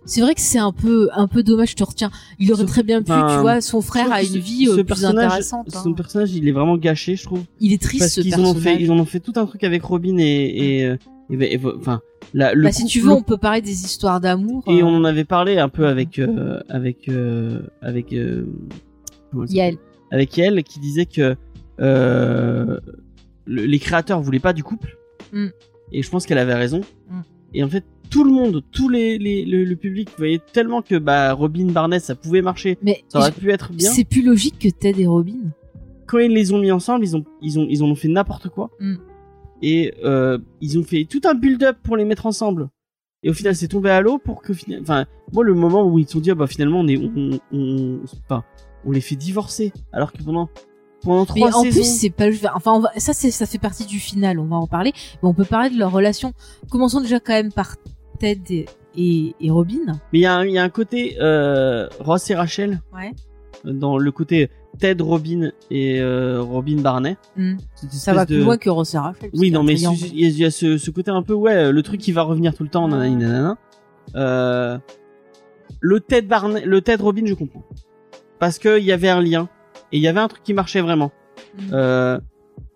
C'est 0.09 0.21
vrai 0.21 0.35
que 0.35 0.41
c'est 0.41 0.57
un 0.59 0.71
peu 0.71 1.09
un 1.13 1.27
peu 1.27 1.43
dommage 1.43 1.71
je 1.71 1.75
te 1.75 1.83
retiens 1.83 2.11
il 2.39 2.51
aurait 2.51 2.65
très 2.65 2.83
bien 2.83 3.01
pu 3.01 3.11
tu 3.11 3.37
vois 3.41 3.61
son 3.61 3.81
frère 3.81 4.11
a 4.11 4.21
une 4.23 4.37
vie 4.37 4.65
ce 4.65 4.79
euh, 4.79 4.83
plus 4.83 5.05
intéressante 5.05 5.67
hein. 5.73 5.79
Son 5.83 5.93
personnage, 5.93 6.33
il 6.33 6.47
est 6.47 6.51
vraiment 6.51 6.77
gâché, 6.77 7.15
je 7.15 7.23
trouve. 7.23 7.43
il 7.59 7.71
est 7.73 7.81
triste 7.81 7.99
Parce 8.03 8.13
ce 8.13 8.21
qu'ils 8.21 8.35
en 8.35 8.39
ont 8.39 8.53
fait, 8.53 8.53
personnage 8.61 8.81
ils 8.81 8.91
en 8.91 8.99
ont 8.99 9.05
fait 9.05 9.19
tout 9.19 9.33
un 9.35 9.45
truc 9.45 9.63
avec 9.63 9.83
Robin 9.83 10.17
et, 10.17 10.79
et, 10.79 10.85
euh, 10.85 10.97
et- 11.31 11.59
enfin, 11.77 12.01
la, 12.33 12.53
le 12.53 12.63
bah, 12.63 12.71
si 12.71 12.85
tu 12.85 12.99
veux 12.99 13.11
on 13.11 13.21
peut 13.21 13.37
parler 13.37 13.61
des 13.61 13.83
histoires 13.85 14.19
d'amour 14.19 14.63
Et 14.67 14.81
euh, 14.81 14.85
on 14.85 14.95
en 14.95 15.03
avait 15.03 15.25
parlé 15.25 15.57
un 15.57 15.69
peu 15.69 15.87
avec 15.87 16.19
euh, 16.19 16.59
avec 16.69 17.07
euh, 17.09 17.61
avec 17.81 18.13
euh, 18.13 18.45
Yael. 19.49 19.77
avec 20.11 20.35
Yael 20.37 20.63
qui 20.63 20.79
disait 20.79 21.05
que 21.05 21.35
euh, 21.79 22.79
le- 23.45 23.65
les 23.65 23.79
créateurs 23.79 24.21
voulaient 24.21 24.39
pas 24.39 24.53
du 24.53 24.63
couple. 24.63 24.97
Mm. 25.33 25.47
Et 25.91 26.03
je 26.03 26.09
pense 26.09 26.25
qu'elle 26.25 26.37
avait 26.37 26.53
raison. 26.55 26.81
Mm. 27.09 27.21
Et 27.53 27.63
en 27.63 27.69
fait, 27.69 27.83
tout 28.09 28.23
le 28.23 28.31
monde, 28.31 28.63
tous 28.71 28.89
les, 28.89 29.17
les 29.17 29.45
le, 29.45 29.63
le 29.63 29.75
public 29.75 30.09
voyait 30.17 30.41
tellement 30.53 30.81
que 30.81 30.95
bah 30.95 31.33
Robin 31.33 31.67
Barnett 31.67 32.01
ça 32.01 32.15
pouvait 32.15 32.41
marcher, 32.41 32.77
mais 32.81 33.03
ça 33.07 33.19
aurait 33.19 33.31
pu 33.31 33.51
être 33.51 33.71
bien. 33.71 33.91
c'est 33.91 34.03
plus 34.03 34.23
logique 34.23 34.59
que 34.59 34.69
Ted 34.69 35.01
et 35.01 35.07
Robin 35.07 35.51
Quand 36.07 36.17
ils 36.19 36.33
les 36.33 36.51
ont 36.53 36.59
mis 36.59 36.71
ensemble, 36.71 37.05
ils 37.05 37.15
ont 37.15 37.25
ils 37.41 37.59
ont 37.59 37.67
ils 37.69 37.83
en 37.83 37.87
ont 37.87 37.95
fait 37.95 38.07
n'importe 38.07 38.49
quoi. 38.49 38.71
Mm. 38.79 38.95
Et 39.61 39.93
euh, 40.03 40.37
ils 40.61 40.79
ont 40.79 40.83
fait 40.83 41.05
tout 41.05 41.21
un 41.25 41.35
build-up 41.35 41.77
pour 41.83 41.97
les 41.97 42.05
mettre 42.05 42.25
ensemble. 42.25 42.69
Et 43.21 43.29
au 43.29 43.33
final, 43.33 43.53
c'est 43.55 43.67
tombé 43.67 43.89
à 43.89 43.99
l'eau 44.01 44.17
pour 44.17 44.41
que 44.41 44.53
enfin 44.81 45.05
moi 45.33 45.43
le 45.43 45.53
moment 45.53 45.85
où 45.85 45.99
ils 45.99 46.05
se 46.05 46.13
sont 46.13 46.19
dit 46.19 46.31
ah, 46.31 46.35
bah 46.35 46.47
finalement 46.47 46.79
on 46.79 46.87
est 46.87 46.97
on 46.97 47.39
on 47.51 47.99
enfin, 48.25 48.43
on 48.85 48.91
les 48.91 49.01
fait 49.01 49.17
divorcer 49.17 49.73
alors 49.91 50.13
que 50.13 50.23
pendant 50.23 50.49
pendant 51.03 51.21
Mais 51.35 51.41
trois 51.41 51.57
en 51.59 51.63
saisons 51.63 51.79
plus, 51.81 51.99
c'est 51.99 52.09
pas 52.09 52.25
enfin 52.55 52.73
on 52.73 52.79
va, 52.81 52.91
ça 52.97 53.13
c'est 53.13 53.31
ça 53.31 53.45
fait 53.45 53.57
partie 53.57 53.85
du 53.85 53.99
final, 53.99 54.39
on 54.39 54.45
va 54.45 54.55
en 54.57 54.67
parler, 54.67 54.91
mais 55.21 55.29
on 55.29 55.33
peut 55.33 55.45
parler 55.45 55.69
de 55.69 55.77
leur 55.79 55.91
relation. 55.91 56.33
Commençons 56.69 57.01
déjà 57.01 57.19
quand 57.19 57.33
même 57.33 57.51
par 57.51 57.75
Ted 58.19 58.41
et, 58.53 58.65
et, 58.95 59.35
et 59.39 59.49
Robin. 59.51 59.77
mais 60.11 60.19
il 60.19 60.21
y 60.21 60.25
a 60.25 60.35
un, 60.35 60.45
il 60.45 60.51
y 60.51 60.57
a 60.57 60.63
un 60.63 60.69
côté 60.69 61.17
euh, 61.21 61.87
Ross 61.99 62.29
et 62.29 62.35
Rachel 62.35 62.81
Ouais. 62.93 63.13
dans 63.63 63.97
le 63.97 64.11
côté 64.11 64.49
Ted 64.77 65.01
Robin 65.01 65.51
et 65.71 65.99
euh, 66.01 66.41
Robin 66.41 66.81
Barney 66.81 67.17
Hmm. 67.35 67.55
Ça 67.91 68.13
va 68.13 68.25
plus 68.25 68.39
loin 68.43 68.57
que 68.57 68.69
Ross 68.69 68.93
et 68.93 68.97
Rachel. 68.97 69.29
Oui, 69.33 69.51
non, 69.51 69.63
mais 69.63 69.73
il 69.73 69.81
y, 69.81 69.85
a- 69.85 69.91
il 70.13 70.37
y 70.39 70.45
a 70.45 70.51
ce, 70.51 70.77
ce 70.77 70.91
côté 70.91 71.11
un 71.11 71.23
peu, 71.23 71.33
ouais, 71.33 71.71
le 71.71 71.81
truc 71.83 71.99
qui 72.01 72.11
va 72.11 72.21
revenir 72.23 72.53
tout 72.53 72.63
le 72.63 72.69
temps, 72.69 72.87
nanani, 72.87 73.15
nanana. 73.15 73.57
Euh, 74.15 74.77
le 75.81 75.99
Ted 75.99 76.27
Barney, 76.27 76.63
le 76.65 76.81
Ted 76.81 77.01
Robin, 77.01 77.25
je 77.25 77.33
comprends. 77.35 77.63
Parce 78.39 78.57
que 78.59 78.79
il 78.79 78.85
y 78.85 78.91
avait 78.91 79.09
un 79.09 79.21
lien. 79.21 79.49
Et 79.91 79.97
il 79.97 80.01
y 80.03 80.07
avait 80.07 80.19
un 80.19 80.27
truc 80.27 80.43
qui 80.43 80.53
marchait 80.53 80.81
vraiment. 80.81 81.11
Mm. 81.57 81.61
Euh, 81.73 82.19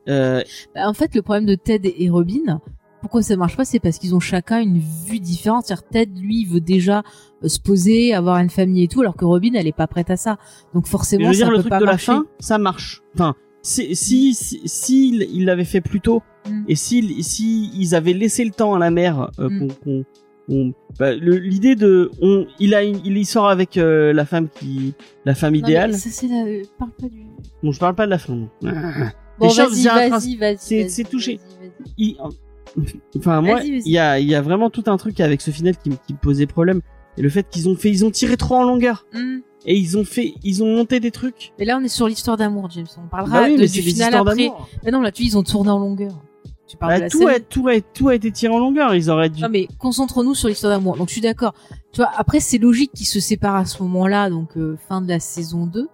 euh, 0.10 0.41
Bah, 0.76 0.88
en 0.88 0.94
fait, 0.94 1.14
le 1.15 1.22
problème 1.22 1.45
de 1.45 1.56
Ted 1.56 1.94
et 1.98 2.10
Robin, 2.10 2.60
pourquoi 3.02 3.22
ça 3.22 3.35
marche 3.35 3.57
pas, 3.57 3.65
c'est 3.65 3.80
parce 3.80 3.98
qu'ils 3.99 4.15
ont 4.15 4.19
chacun 4.19 4.60
une 4.61 4.80
vue 4.80 5.19
différente. 5.19 5.65
C'est-à-dire 5.65 5.88
Ted, 5.90 6.11
lui, 6.19 6.41
il 6.41 6.48
veut 6.48 6.61
déjà 6.61 7.03
euh, 7.44 7.48
se 7.48 7.60
poser, 7.60 8.14
avoir 8.14 8.38
une 8.40 8.49
famille 8.49 8.84
et 8.84 8.88
tout, 8.88 9.02
alors 9.02 9.15
que 9.15 9.26
Robin, 9.26 9.52
elle 9.56 9.68
est 9.68 9.76
pas 9.76 9.88
prête 9.88 10.10
à 10.10 10.18
ça. 10.18 10.38
Donc 10.73 10.88
forcément, 10.88 11.31
je 11.31 11.40
ça 11.40 11.45
dire, 11.45 11.52
le 11.52 11.56
peut 11.57 11.61
truc 11.64 11.69
pas 11.72 11.80
de 11.80 11.85
la 11.85 11.91
marcher. 11.91 12.06
fin, 12.14 12.26
ça 12.40 12.57
marche. 12.57 13.02
Enfin, 13.15 13.35
si, 13.61 13.95
si, 13.95 14.34
si, 14.34 14.61
s'il- 14.65 15.27
il 15.34 15.45
l'avait 15.45 15.65
fait 15.65 15.81
plus 15.81 16.02
tôt, 16.02 16.22
Mm. 16.49 16.64
et 16.68 16.76
si, 16.76 17.23
si 17.23 17.72
ils 17.77 17.95
avaient 17.95 18.11
laissé 18.14 18.44
le 18.44 18.52
temps 18.52 18.73
à 18.73 18.80
la 18.80 18.91
mère, 18.91 19.30
euh, 19.40 19.49
Mm. 19.49 19.60
qu'on, 19.60 19.68
qu'on- 19.84 20.03
qu'on- 20.47 20.73
bah, 20.99 21.13
l'idée 21.13 21.75
de, 21.75 22.11
on, 22.21 22.45
il 22.59 22.73
a, 22.75 22.83
une- 22.83 22.99
il 23.05 23.17
y 23.17 23.25
sort 23.25 23.47
avec 23.49 23.77
euh, 23.77 24.13
la 24.13 24.25
femme 24.25 24.47
qui, 24.49 24.93
la 25.25 25.35
femme 25.35 25.53
Non, 25.53 25.59
mais 25.61 25.69
idéale. 25.69 25.93
ça, 25.95 26.09
c'est 26.11 26.27
la... 26.27 26.45
euh, 26.45 26.61
Parle 26.77 26.91
pas 26.91 27.07
du... 27.07 27.25
Bon, 27.61 27.71
je 27.71 27.79
parle 27.79 27.95
pas 27.95 28.05
de 28.05 28.11
la 28.11 28.17
non. 28.29 28.49
Bon, 28.61 29.47
Les 29.47 29.49
choses, 29.49 29.57
vas-y, 29.71 29.79
il 29.79 29.83
y 29.83 29.87
a 29.87 29.95
un 29.95 30.09
vas-y, 30.09 30.35
vas-y. 30.35 30.57
c'est- 30.59 30.79
vas-y, 30.81 30.89
c'est 30.89 31.03
touché. 31.05 31.37
vas-y, 31.37 31.67
vas-y. 31.69 31.93
Il- 31.97 32.17
Enfin, 33.17 33.41
moi, 33.41 33.55
Vas-y, 33.57 33.71
vas-y. 33.71 33.81
il 33.85 33.91
y 33.91 33.97
a, 33.97 34.19
il 34.19 34.27
y 34.27 34.35
a 34.35 34.41
vraiment 34.41 34.69
tout 34.69 34.83
un 34.87 34.97
truc 34.97 35.19
avec 35.19 35.41
ce 35.41 35.51
final 35.51 35.77
qui, 35.77 35.89
me- 35.91 35.95
qui 36.07 36.13
me 36.13 36.17
posait 36.17 36.45
problème. 36.47 36.81
Et 37.17 37.21
le 37.21 37.29
fait 37.29 37.47
qu'ils 37.49 37.69
ont 37.69 37.75
fait, 37.75 37.89
ils 37.91 38.03
ont 38.05 38.09
tiré 38.11 38.37
trop 38.37 38.55
en 38.55 38.63
longueur. 38.63 39.05
Hmm. 39.13 39.39
Et 39.65 39.77
ils 39.77 39.97
ont 39.97 40.03
fait, 40.03 40.33
ils 40.43 40.61
ont 40.63 40.75
monté 40.75 40.99
des 40.99 41.11
trucs. 41.11 41.53
Mais 41.59 41.65
là, 41.65 41.77
on 41.79 41.83
est 41.83 41.87
sur 41.87 42.07
l'histoire 42.07 42.35
d'amour, 42.35 42.69
James. 42.71 42.85
On 42.97 43.07
parlera 43.07 43.41
Bah 43.41 43.45
oui, 43.47 43.55
de- 43.55 43.61
mais 43.61 43.67
du 43.67 43.81
final 43.81 44.13
après. 44.15 44.35
d'amour. 44.35 44.67
Mais 44.83 44.91
non, 44.91 45.01
là, 45.01 45.11
tu 45.11 45.23
ils 45.23 45.37
ont 45.37 45.43
tourné 45.43 45.69
en 45.69 45.77
longueur. 45.79 46.11
Tu 46.73 46.77
parles 46.77 46.91
Bah, 46.93 46.97
de 46.97 47.03
la 47.03 47.09
tout, 47.09 47.27
a, 47.27 47.39
tout, 47.39 47.67
a, 47.67 47.79
tout 47.81 48.09
a 48.09 48.15
été 48.15 48.31
tiré 48.31 48.51
en 48.51 48.57
longueur. 48.57 48.95
Ils 48.95 49.11
auraient 49.11 49.29
dû. 49.29 49.41
Non 49.43 49.49
mais 49.51 49.67
concentrons-nous 49.77 50.33
sur 50.33 50.49
l'histoire 50.49 50.73
d'amour. 50.73 50.97
Donc 50.97 51.09
je 51.09 51.13
suis 51.13 51.21
d'accord. 51.21 51.53
Tu 51.91 51.97
vois, 52.01 52.09
après 52.17 52.39
c'est 52.39 52.57
logique 52.57 52.91
qu'ils 52.95 53.05
se 53.05 53.19
séparent 53.19 53.57
à 53.57 53.65
ce 53.65 53.83
moment-là, 53.83 54.31
donc 54.31 54.57
euh, 54.57 54.75
fin 54.89 54.99
de 54.99 55.07
la 55.07 55.19
saison 55.19 55.67
2, 55.67 55.87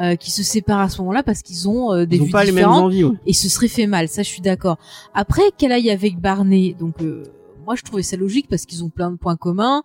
euh, 0.00 0.16
qu'ils 0.16 0.32
se 0.32 0.42
séparent 0.42 0.80
à 0.80 0.88
ce 0.88 0.98
moment-là 1.02 1.22
parce 1.22 1.42
qu'ils 1.42 1.68
ont 1.68 1.92
euh, 1.92 2.06
des 2.06 2.16
ils 2.16 2.22
ont 2.22 2.24
vues 2.24 2.30
pas 2.32 2.44
les 2.44 2.52
mêmes 2.52 2.64
différentes 2.64 2.84
envies. 2.84 3.04
Ouais. 3.04 3.16
et 3.26 3.34
ce 3.34 3.50
serait 3.50 3.68
fait 3.68 3.86
mal. 3.86 4.08
Ça 4.08 4.22
je 4.22 4.28
suis 4.28 4.40
d'accord. 4.40 4.78
Après 5.12 5.42
qu'elle 5.58 5.72
aille 5.72 5.90
avec 5.90 6.18
Barney, 6.18 6.74
donc 6.80 7.02
euh, 7.02 7.24
moi 7.66 7.74
je 7.76 7.82
trouvais 7.82 8.02
ça 8.02 8.16
logique 8.16 8.46
parce 8.48 8.64
qu'ils 8.64 8.82
ont 8.82 8.88
plein 8.88 9.10
de 9.10 9.16
points 9.16 9.36
communs 9.36 9.82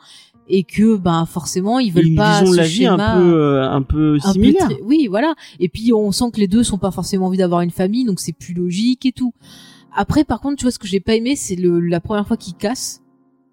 et 0.52 0.64
que 0.64 0.95
ben 0.98 1.26
forcément 1.28 1.78
ils 1.78 1.91
veulent 1.94 2.07
une 2.07 2.16
pas 2.16 2.41
de 2.41 2.48
ce 2.48 2.56
la 2.56 2.64
vie 2.64 2.88
un 2.88 2.98
schéma- 2.98 3.20
euh, 3.20 3.70
un 3.70 3.82
peu 3.84 4.18
un 4.24 4.28
peu 4.28 4.32
similaire. 4.34 4.68
oui, 4.84 5.06
voilà. 5.07 5.36
Et 5.60 5.70
puis 5.70 5.94
on 5.94 6.11
sent 6.11 6.32
que 6.34 6.40
les 6.40 6.48
deux 6.48 6.64
sont 6.64 6.80
pas 6.80 6.90
forcément 6.90 7.28
envie 7.28 7.38
d'avoir 7.38 7.61
une 7.61 7.70
famille, 7.70 8.03
donc 8.06 8.20
c'est 8.20 8.34
plus 8.34 8.53
logique 8.56 9.06
et 9.06 9.11
tout. 9.11 9.34
Après, 9.95 10.24
par 10.24 10.40
contre, 10.41 10.57
tu 10.57 10.64
vois 10.66 10.72
ce 10.72 10.80
que 10.80 10.88
j'ai 10.88 10.99
pas 10.99 11.16
aimé, 11.16 11.36
c'est 11.36 11.56
le 11.56 11.80
la 11.80 11.99
première 11.99 12.28
fois 12.28 12.38
qu'ils 12.38 12.56
cassent. 12.56 13.02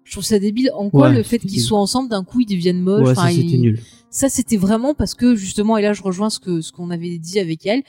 Je 0.03 0.11
trouve 0.13 0.23
ça 0.23 0.39
débile. 0.39 0.71
En 0.73 0.89
quoi 0.89 1.09
Ouais, 1.09 1.15
le 1.15 1.23
fait 1.23 1.39
qu'ils 1.39 1.59
soient 1.59 1.79
ensemble, 1.79 2.09
d'un 2.09 2.23
coup 2.23 2.39
ils 2.41 2.45
deviennent 2.45 2.81
moches. 2.81 3.09
Ouais, 3.09 3.15
ça 3.15 3.27
c'était 3.29 3.41
ils- 3.41 3.61
nul. 3.61 3.79
Ça 4.09 4.29
c'était 4.29 4.55
vraiment 4.57 4.93
parce 4.93 5.13
que 5.15 5.35
justement, 5.35 5.77
et 5.77 5.81
là 5.81 5.93
je 5.93 6.01
rejoins 6.01 6.29
ce 6.29 6.39
que 6.39 6.61
ce 6.61 6.71
qu'on 6.71 6.89
avait 6.91 7.17
dit 7.17 7.39
avec 7.39 7.65
elle. 7.65 7.83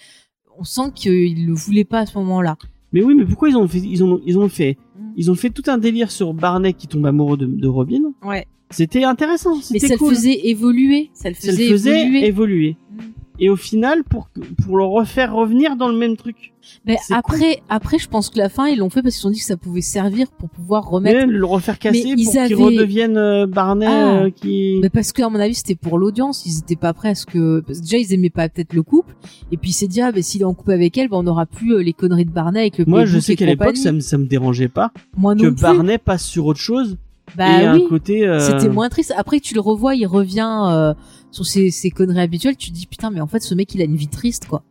On 0.58 0.64
sent 0.64 0.90
qu'ils 0.94 1.46
le 1.46 1.52
voulaient 1.54 1.84
pas 1.84 2.00
à 2.00 2.06
ce 2.06 2.18
moment-là. 2.18 2.56
Mais 2.92 3.02
oui, 3.04 3.14
mais 3.14 3.24
pourquoi 3.24 3.48
ils 3.50 3.56
ont 3.56 3.68
fait, 3.68 3.78
ils 3.78 4.02
ont, 4.02 4.20
ils 4.26 4.36
ont 4.38 4.48
fait, 4.48 4.76
Mm. 4.98 5.12
ils 5.16 5.30
ont 5.30 5.34
fait 5.36 5.50
tout 5.50 5.62
un 5.68 5.78
délire 5.78 6.10
sur 6.10 6.34
Barney 6.34 6.72
qui 6.72 6.88
tombe 6.88 7.06
amoureux 7.06 7.36
de, 7.36 7.46
de 7.46 7.68
Robin? 7.68 8.00
Ouais. 8.24 8.46
C'était 8.70 9.04
intéressant. 9.04 9.54
Mais 9.56 9.62
C'était 9.62 9.86
ça 9.88 9.96
cool. 9.96 10.10
le 10.10 10.16
faisait 10.16 10.48
évoluer. 10.48 11.10
Ça 11.14 11.28
le 11.28 11.36
Ça 11.36 11.52
faisait, 11.52 11.64
le 11.66 11.70
faisait 11.72 12.00
évoluer. 12.02 12.26
évoluer. 12.26 12.76
Mm. 12.90 13.02
Et 13.40 13.48
au 13.51 13.56
final, 13.56 14.02
pour 14.05 14.28
pour 14.65 14.77
le 14.78 14.85
refaire 14.85 15.32
revenir 15.35 15.77
dans 15.77 15.89
le 15.89 15.97
même 15.97 16.16
truc. 16.16 16.52
Mais 16.85 16.97
c'est 17.01 17.15
après, 17.15 17.60
après, 17.69 17.98
je 17.98 18.09
pense 18.09 18.28
que 18.31 18.39
la 18.39 18.48
fin 18.48 18.66
ils 18.66 18.78
l'ont 18.78 18.90
fait 18.90 19.01
parce 19.01 19.15
qu'ils 19.15 19.20
se 19.20 19.23
sont 19.23 19.31
dit 19.31 19.39
que 19.39 19.44
ça 19.44 19.56
pouvait 19.56 19.81
servir 19.81 20.27
pour 20.32 20.51
pouvoir 20.51 20.89
remettre 20.89 21.27
Mais 21.27 21.32
le 21.32 21.44
refaire 21.44 21.78
casser 21.78 22.02
Mais 22.05 22.10
pour 22.12 22.19
ils 22.20 22.27
qu'il 22.28 22.39
avaient- 22.40 22.55
redevienne 22.55 23.16
euh, 23.16 23.47
Barney 23.47 23.86
Ah. 23.89 24.23
euh, 24.24 24.31
qui. 24.31 24.78
Mais 24.82 24.90
parce 24.90 25.12
que 25.12 25.23
à 25.23 25.28
mon 25.31 25.39
avis 25.40 25.55
c'était 25.55 25.77
pour 25.77 25.98
l'audience, 25.98 26.44
ils 26.47 26.59
étaient 26.59 26.77
pas 26.77 26.93
prêts 26.93 27.10
à 27.10 27.15
ce 27.15 27.27
que 27.27 27.60
parce 27.60 27.78
que 27.78 27.85
déjà 27.85 27.97
ils 27.98 28.12
aimaient 28.12 28.28
pas 28.28 28.48
peut-être 28.48 28.74
le 28.74 28.82
couple 28.82 29.15
et 29.52 29.56
puis 29.56 29.70
il 29.70 29.74
s'est 29.74 29.86
dit 29.89 30.01
ah 30.02 30.12
ben 30.12 30.23
s'il 30.23 30.43
est 30.43 30.44
en 30.44 30.52
couple 30.55 30.73
avec 30.73 30.98
elle, 30.98 31.09
ben 31.09 31.16
on 31.19 31.23
n'aura 31.23 31.47
plus 31.47 31.74
euh, 31.74 31.78
les 31.82 31.93
conneries 31.94 32.27
de 32.27 32.31
Barney 32.32 32.60
avec 32.60 32.78
le 32.78 32.85
Moi, 32.86 33.05
je 33.06 33.19
sais 33.19 33.35
qu'à 33.36 33.47
l'époque, 33.47 33.77
ça 33.77 33.93
me, 33.93 34.01
ça 34.01 34.19
me 34.19 34.27
dérangeait 34.27 34.69
pas 34.69 34.93
moi 35.16 35.35
non 35.35 35.43
que 35.44 35.48
plus. 35.51 35.62
Barney 35.62 35.97
passe 35.98 36.24
sur 36.24 36.44
autre 36.47 36.60
chose 36.60 36.97
bah 37.36 37.62
et 37.62 37.69
oui, 37.70 37.85
un 37.85 37.89
côté. 37.90 38.27
euh, 38.27 38.40
c'était 38.40 38.70
moins 38.70 38.89
triste. 38.89 39.12
Après 39.16 39.39
tu 39.40 39.52
le 39.55 39.60
revois, 39.60 39.94
il 39.94 40.06
revient 40.06 40.48
euh, 40.70 40.94
sur 41.30 41.46
ses, 41.46 41.70
ses 41.70 41.90
conneries 41.90 42.20
habituelles, 42.20 42.56
tu 42.56 42.70
te 42.70 42.74
dis 42.74 42.86
putain 42.86 43.10
mais 43.10 43.20
en 43.20 43.26
fait 43.26 43.40
ce 43.40 43.55
mec 43.55 43.74
il 43.74 43.80
a 43.80 43.84
une 43.84 43.96
vie 43.96 44.09
triste 44.09 44.46
quoi. 44.46 44.62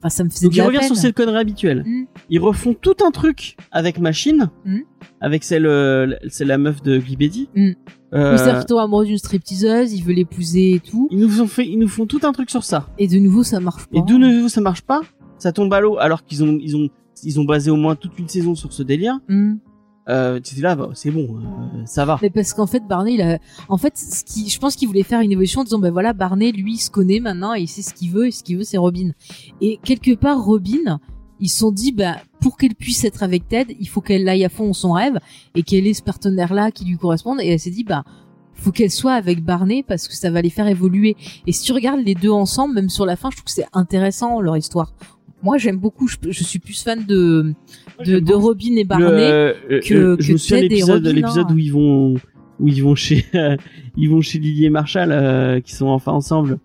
Enfin 0.00 0.08
ça 0.10 0.24
me 0.24 0.28
faisait 0.30 0.46
Donc 0.46 0.52
de 0.52 0.56
il 0.56 0.60
la 0.60 0.66
revient 0.66 0.78
peine. 0.78 0.86
sur 0.88 0.96
ses 0.96 1.12
conneries 1.12 1.38
habituelles. 1.38 1.82
Mm. 1.86 2.04
Ils 2.30 2.38
refont 2.38 2.74
tout 2.74 2.94
un 3.06 3.10
truc 3.10 3.56
avec 3.72 3.98
Machine, 3.98 4.50
Mm. 4.64 4.78
avec 5.20 5.42
celle, 5.44 5.66
euh, 5.66 6.14
c'est 6.28 6.44
la 6.44 6.58
meuf 6.58 6.82
de 6.82 6.98
Glibedi. 6.98 7.48
Mm. 7.54 7.70
Euh, 8.14 8.62
tombe 8.64 8.78
amoureux 8.78 9.04
d'une 9.06 9.18
stripteaseuse, 9.18 9.92
il 9.92 10.02
veut 10.04 10.12
l'épouser 10.12 10.74
et 10.74 10.80
tout. 10.80 11.08
ils 11.10 11.18
nous 11.18 11.40
ont 11.40 11.46
fait, 11.46 11.66
ils 11.66 11.78
nous 11.78 11.88
font 11.88 12.06
tout 12.06 12.20
un 12.22 12.32
truc 12.32 12.50
sur 12.50 12.62
ça. 12.64 12.88
Et 12.98 13.08
de 13.08 13.18
nouveau 13.18 13.42
ça 13.42 13.58
marche 13.60 13.86
pas. 13.86 13.98
Et 13.98 14.02
de 14.02 14.14
nouveau, 14.16 14.48
ça 14.48 14.60
marche 14.60 14.82
pas. 14.82 15.00
Ça 15.38 15.52
tombe 15.52 15.72
à 15.74 15.80
l'eau, 15.80 15.98
alors 15.98 16.24
qu'ils 16.24 16.42
ont, 16.44 16.58
ils 16.62 16.76
ont, 16.76 16.88
ils 17.22 17.40
ont 17.40 17.44
basé 17.44 17.70
au 17.70 17.76
moins 17.76 17.94
toute 17.94 18.18
une 18.18 18.28
saison 18.28 18.54
sur 18.54 18.72
ce 18.72 18.82
délire. 18.82 19.18
Mm. 19.28 19.54
Euh, 20.08 20.38
tu 20.40 20.60
là, 20.60 20.76
bah, 20.76 20.90
c'est 20.94 21.10
bon, 21.10 21.36
euh, 21.36 21.82
ça 21.84 22.04
va. 22.04 22.18
Mais 22.22 22.30
parce 22.30 22.54
qu'en 22.54 22.66
fait 22.66 22.86
Barney 22.86 23.14
il 23.14 23.22
a 23.22 23.38
en 23.68 23.76
fait 23.76 23.96
ce 23.98 24.22
qui 24.22 24.48
je 24.48 24.58
pense 24.60 24.76
qu'il 24.76 24.86
voulait 24.86 25.02
faire 25.02 25.20
une 25.20 25.32
évolution 25.32 25.62
en 25.62 25.64
disant 25.64 25.80
ben 25.80 25.90
voilà 25.90 26.12
Barney 26.12 26.52
lui 26.52 26.74
il 26.74 26.78
se 26.78 26.90
connaît 26.90 27.18
maintenant 27.18 27.54
et 27.54 27.62
il 27.62 27.66
sait 27.66 27.82
ce 27.82 27.92
qu'il 27.92 28.12
veut 28.12 28.28
et 28.28 28.30
ce 28.30 28.44
qu'il 28.44 28.56
veut 28.58 28.64
c'est 28.64 28.76
Robin. 28.76 29.10
Et 29.60 29.80
quelque 29.82 30.14
part 30.14 30.44
Robin 30.44 31.00
ils 31.40 31.48
se 31.48 31.58
sont 31.58 31.72
dit 31.72 31.90
bah 31.90 32.16
pour 32.40 32.56
qu'elle 32.56 32.76
puisse 32.76 33.02
être 33.04 33.24
avec 33.24 33.48
Ted, 33.48 33.76
il 33.80 33.88
faut 33.88 34.00
qu'elle 34.00 34.28
aille 34.28 34.44
à 34.44 34.48
fond 34.48 34.72
son 34.72 34.92
rêve 34.92 35.18
et 35.56 35.64
qu'elle 35.64 35.86
ait 35.88 35.94
ce 35.94 36.02
partenaire 36.02 36.54
là 36.54 36.70
qui 36.70 36.84
lui 36.84 36.96
corresponde 36.96 37.40
et 37.40 37.48
elle 37.48 37.60
s'est 37.60 37.70
dit 37.70 37.84
bah 37.84 38.04
faut 38.54 38.72
qu'elle 38.72 38.90
soit 38.90 39.12
avec 39.12 39.44
Barney 39.44 39.82
parce 39.82 40.08
que 40.08 40.14
ça 40.14 40.30
va 40.30 40.40
les 40.40 40.50
faire 40.50 40.66
évoluer. 40.66 41.16
Et 41.46 41.52
si 41.52 41.62
tu 41.62 41.72
regardes 41.72 42.00
les 42.00 42.14
deux 42.14 42.30
ensemble, 42.30 42.74
même 42.74 42.88
sur 42.88 43.04
la 43.04 43.16
fin, 43.16 43.30
je 43.30 43.36
trouve 43.36 43.44
que 43.44 43.50
c'est 43.50 43.66
intéressant 43.74 44.40
leur 44.40 44.56
histoire. 44.56 44.92
Moi, 45.42 45.58
j'aime 45.58 45.76
beaucoup. 45.78 46.08
Je, 46.08 46.16
je 46.30 46.42
suis 46.44 46.58
plus 46.58 46.82
fan 46.82 47.04
de 47.06 47.52
de, 48.04 48.18
de 48.20 48.32
Robin 48.34 48.76
et 48.76 48.84
Barney. 48.84 49.06
Le- 49.06 49.54
euh, 49.70 49.80
que- 49.80 49.94
euh, 49.94 50.16
que 50.16 50.22
je 50.22 50.32
me 50.32 50.36
souviens 50.38 50.56
de 50.58 50.62
Ted 50.62 50.74
et 50.74 50.78
l'épisode, 50.78 50.96
Robin, 51.06 51.12
l'épisode 51.12 51.46
hein. 51.50 51.54
où 51.54 51.58
ils 51.58 51.72
vont, 51.72 52.14
où 52.60 52.68
ils 52.68 52.82
vont 52.82 52.94
chez, 52.94 53.24
ils 53.96 54.10
vont 54.10 54.20
chez 54.20 54.38
Lily 54.38 54.64
et 54.66 54.70
Marshall, 54.70 55.12
euh, 55.12 55.60
qui 55.60 55.74
sont 55.74 55.86
enfin 55.88 56.12
ensemble, 56.12 56.58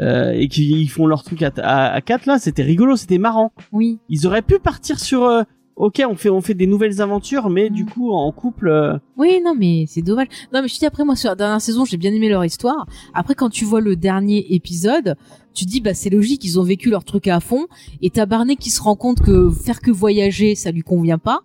euh, 0.00 0.32
et 0.32 0.48
qui 0.48 0.70
ils 0.82 0.88
font 0.88 1.06
leur 1.06 1.22
truc 1.24 1.42
à, 1.42 1.52
à, 1.58 1.92
à 1.92 2.00
quatre 2.00 2.26
là. 2.26 2.38
C'était 2.38 2.62
rigolo, 2.62 2.96
c'était 2.96 3.18
marrant. 3.18 3.52
Oui. 3.72 3.98
Ils 4.08 4.26
auraient 4.26 4.42
pu 4.42 4.58
partir 4.58 4.98
sur, 4.98 5.24
euh, 5.24 5.42
ok, 5.76 6.02
on 6.08 6.14
fait, 6.16 6.28
on 6.30 6.40
fait 6.40 6.54
des 6.54 6.66
nouvelles 6.66 7.00
aventures, 7.00 7.48
mais 7.50 7.70
du 7.70 7.84
Mm. 7.84 7.88
coup 7.90 8.12
en 8.12 8.30
couple. 8.32 8.68
euh, 8.68 8.98
Oui, 9.16 9.40
non, 9.44 9.54
mais 9.58 9.84
c'est 9.88 10.02
dommage. 10.02 10.28
Non, 10.52 10.60
mais 10.62 10.68
je 10.68 10.74
te 10.74 10.78
dis 10.80 10.86
après, 10.86 11.04
moi, 11.04 11.16
sur 11.16 11.28
la 11.30 11.34
dernière 11.34 11.60
saison, 11.60 11.84
j'ai 11.84 11.96
bien 11.96 12.12
aimé 12.12 12.28
leur 12.28 12.44
histoire. 12.44 12.86
Après, 13.14 13.34
quand 13.34 13.48
tu 13.50 13.64
vois 13.64 13.80
le 13.80 13.96
dernier 13.96 14.46
épisode, 14.54 15.16
tu 15.54 15.64
dis, 15.64 15.80
bah, 15.80 15.94
c'est 15.94 16.10
logique, 16.10 16.44
ils 16.44 16.58
ont 16.60 16.62
vécu 16.62 16.90
leur 16.90 17.04
truc 17.04 17.26
à 17.28 17.40
fond. 17.40 17.66
Et 18.00 18.10
t'as 18.10 18.26
Barney 18.26 18.56
qui 18.56 18.70
se 18.70 18.80
rend 18.82 18.96
compte 18.96 19.20
que 19.20 19.50
faire 19.50 19.80
que 19.80 19.90
voyager, 19.90 20.54
ça 20.54 20.70
lui 20.70 20.82
convient 20.82 21.18
pas. 21.18 21.40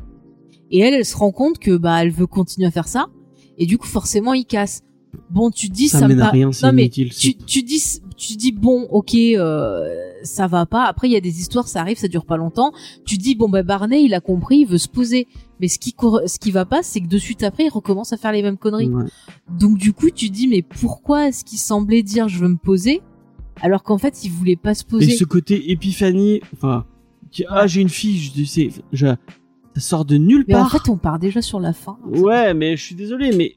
Et 0.72 0.80
elle, 0.80 0.94
elle 0.94 1.06
se 1.06 1.16
rend 1.16 1.32
compte 1.32 1.60
que, 1.60 1.76
bah, 1.78 2.02
elle 2.04 2.12
veut 2.12 2.28
continuer 2.28 2.68
à 2.68 2.72
faire 2.72 2.88
ça. 2.88 3.08
Et 3.58 3.66
du 3.66 3.78
coup, 3.78 3.88
forcément, 3.88 4.34
il 4.34 4.46
casse. 4.46 4.82
Bon, 5.30 5.50
tu 5.50 5.68
dis, 5.70 5.88
ça, 5.88 6.00
ça, 6.00 6.08
me 6.08 6.14
mène 6.16 6.22
à 6.22 6.30
rien, 6.30 6.52
c'est 6.52 6.68
Non, 6.68 6.74
mais 6.74 6.84
inutile. 6.84 7.10
tu, 7.14 7.36
tu 7.36 7.64
dis 7.64 7.82
tu 8.18 8.36
dis 8.36 8.52
bon 8.52 8.88
ok 8.90 9.14
euh, 9.16 9.88
ça 10.24 10.48
va 10.48 10.66
pas 10.66 10.86
après 10.86 11.08
il 11.08 11.12
y 11.12 11.16
a 11.16 11.22
des 11.22 11.40
histoires 11.40 11.68
ça 11.68 11.80
arrive 11.82 11.98
ça 11.98 12.08
dure 12.08 12.26
pas 12.26 12.36
longtemps 12.36 12.72
tu 13.06 13.18
dis 13.18 13.36
bon 13.36 13.48
bah 13.48 13.64
Barney 13.64 14.04
il 14.04 14.14
a 14.14 14.20
compris 14.20 14.58
il 14.62 14.68
veut 14.68 14.78
se 14.80 14.88
poser 14.90 15.28
mais 15.60 15.68
ce 15.68 15.78
qui 15.80 15.96
ce 16.26 16.40
qui 16.40 16.52
va 16.52 16.66
pas 16.66 16.82
c'est 16.84 17.00
que 17.00 17.08
de 17.08 17.18
suite 17.18 17.44
après 17.44 17.66
il 17.66 17.70
recommence 17.70 18.12
à 18.14 18.18
faire 18.18 18.32
les 18.32 18.42
mêmes 18.42 18.58
conneries 18.58 18.90
Ouais. 18.90 19.06
donc 19.50 19.78
du 19.78 19.94
coup 19.94 20.10
tu 20.10 20.30
dis 20.30 20.48
mais 20.48 20.62
pourquoi 20.64 21.28
est-ce 21.28 21.46
qu'il 21.46 21.60
semblait 21.60 22.04
dire 22.04 22.28
je 22.28 22.40
veux 22.40 22.50
me 22.50 22.58
poser 22.58 23.02
alors 23.62 23.84
qu'en 23.84 23.98
fait 23.98 24.24
il 24.24 24.32
voulait 24.32 24.56
pas 24.56 24.74
se 24.74 24.84
Et 24.84 24.88
poser? 24.88 25.12
ce 25.12 25.24
côté 25.24 25.72
épiphanie, 25.72 26.42
enfin, 26.54 26.86
qui- 27.32 27.46
ah 27.50 27.66
j'ai 27.68 27.82
une 27.82 27.90
fille, 27.90 28.18
je 28.20 28.44
sais, 28.46 28.70
je, 28.94 29.08
ça 29.08 29.16
sort 29.82 30.06
de 30.06 30.18
nulle 30.18 30.46
mais 30.48 30.56
en 30.56 30.60
part. 30.60 30.72
fait 30.72 30.90
on 30.90 30.98
part 30.98 31.18
déjà 31.20 31.42
sur 31.42 31.60
la 31.60 31.74
fin 31.74 31.98
Ouais, 32.06 32.54
mais 32.54 32.78
je 32.78 32.84
suis 32.84 32.96
désolé, 32.96 33.32
mais 33.36 33.54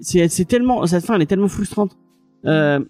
c'est 0.00 0.28
c'est 0.28 0.44
tellement 0.44 0.86
cette 0.86 1.04
fin, 1.04 1.14
elle 1.14 1.22
est 1.22 1.26
tellement 1.26 1.48
frustrante. 1.48 1.96
Euh, 2.44 2.80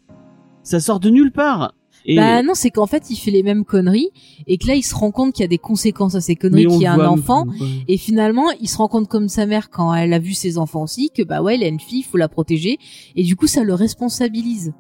ça 0.63 0.81
sort 0.81 1.01
de 1.01 1.11
nulle 1.11 1.33
part. 1.33 1.75
Et 2.05 2.17
bah 2.17 2.43
non 2.43 2.55
c'est 2.55 2.71
qu'en 2.71 2.87
fait 2.87 3.11
il 3.11 3.17
fait 3.17 3.31
les 3.31 3.45
mêmes 3.45 3.65
conneries 3.65 4.11
et 4.49 4.59
que 4.59 4.67
là 4.67 4.75
il 4.75 4.83
se 4.83 4.93
rend 4.93 5.13
compte 5.13 5.35
qu'il 5.35 5.43
y 5.43 5.45
a 5.45 5.49
des 5.49 5.59
conséquences 5.59 6.17
à 6.17 6.21
ces 6.21 6.35
conneries 6.35 6.67
qu'il 6.67 6.81
y 6.81 6.87
a 6.87 6.95
un 6.95 7.07
enfant. 7.07 7.47
Et 7.87 7.97
finalement, 7.97 8.51
il 8.61 8.69
se 8.69 8.77
rend 8.77 8.89
compte 8.89 9.09
comme 9.09 9.29
sa 9.29 9.47
mère 9.47 9.71
quand 9.71 9.95
elle 9.95 10.13
a 10.13 10.19
vu 10.19 10.35
ses 10.35 10.59
enfants 10.59 10.83
aussi 10.83 11.11
que 11.11 11.23
bah 11.23 11.43
ouais, 11.43 11.55
elle 11.55 11.63
a 11.63 11.69
une 11.69 11.81
fille, 11.81 12.01
il 12.01 12.05
faut 12.05 12.17
la 12.17 12.29
protéger. 12.29 12.79
Et 13.15 13.23
du 13.23 13.37
coup, 13.37 13.47
ça 13.47 13.63
le 13.63 13.75
responsabilise. 13.75 14.73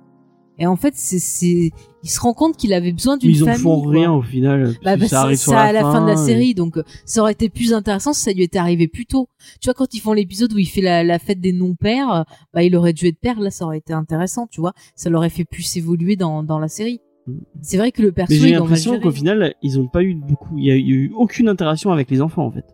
Et 0.59 0.66
en 0.66 0.77
fait, 0.77 0.95
c'est 0.95 1.70
il 2.05 2.11
se 2.11 2.20
rend 2.20 2.35
compte 2.35 2.57
qu'il 2.57 2.73
avait 2.74 2.93
besoin 2.93 3.16
d'une 3.16 3.31
Mais 3.31 3.37
ils 3.37 3.43
en 3.43 3.47
famille. 3.47 3.62
font 3.62 3.83
quoi. 3.83 3.93
rien 3.93 4.12
au 4.12 4.23
final. 4.23 4.74
Bah, 4.85 4.97
bah, 4.97 5.09
ça 5.09 5.23
arrive 5.23 5.39
sur 5.39 5.53
ça 5.53 5.57
la 5.57 5.69
à 5.69 5.73
la 5.73 5.81
fin 5.83 6.03
de 6.03 6.07
la 6.07 6.12
et- 6.15 6.16
série, 6.16 6.55
donc 6.55 6.77
euh, 6.77 6.83
ça 7.07 7.20
aurait 7.23 7.33
été 7.33 7.49
plus 7.49 7.73
intéressant 7.73 8.12
si 8.12 8.20
ça 8.23 8.33
lui 8.33 8.43
était 8.43 8.59
arrivé 8.59 8.87
plus 8.89 9.07
tôt. 9.07 9.29
Tu 9.61 9.66
vois, 9.66 9.74
quand 9.74 9.95
ils 9.95 10.01
font 10.01 10.12
l'épisode 10.12 10.53
où 10.53 10.59
il 10.59 10.66
fait 10.66 10.81
la, 10.83 11.05
la 11.05 11.19
fête 11.19 11.41
des 11.41 11.53
non-pères, 11.53 12.24
bah 12.53 12.62
il 12.62 12.77
aurait 12.77 12.93
dû 12.93 13.07
être 13.07 13.19
père, 13.19 13.41
là 13.41 13.51
ça 13.51 13.65
aurait 13.65 13.79
été 13.79 13.93
intéressant, 13.93 14.47
tu 14.47 14.61
vois. 14.61 14.73
Ça 14.95 15.11
l'aurait 15.11 15.31
fait 15.31 15.45
plus 15.45 15.77
évoluer 15.77 16.16
dans, 16.16 16.43
dans 16.43 16.59
la 16.59 16.69
série. 16.69 17.01
Mm. 17.27 17.33
C'est 17.62 17.77
vrai 17.79 17.91
que 17.93 18.03
le 18.03 18.12
perso, 18.12 18.35
j'ai 18.35 18.51
l'impression 18.51 19.01
qu'au 19.01 19.11
final, 19.12 19.55
ils 19.62 19.79
ont 19.81 19.87
pas 19.89 20.03
eu 20.03 20.15
beaucoup. 20.15 20.59
Il 20.59 20.65
y, 20.66 20.70
a, 20.70 20.77
il 20.77 20.87
y 20.87 20.93
a 20.93 20.97
eu 20.97 21.12
aucune 21.16 21.49
interaction 21.49 21.93
avec 21.93 22.11
les 22.11 22.20
enfants 22.20 22.45
en 22.45 22.51
fait. 22.53 22.66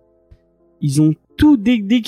Ils 0.80 1.00
ont 1.02 1.12
tout 1.36 1.56
dès 1.56 1.78
dès 1.78 2.00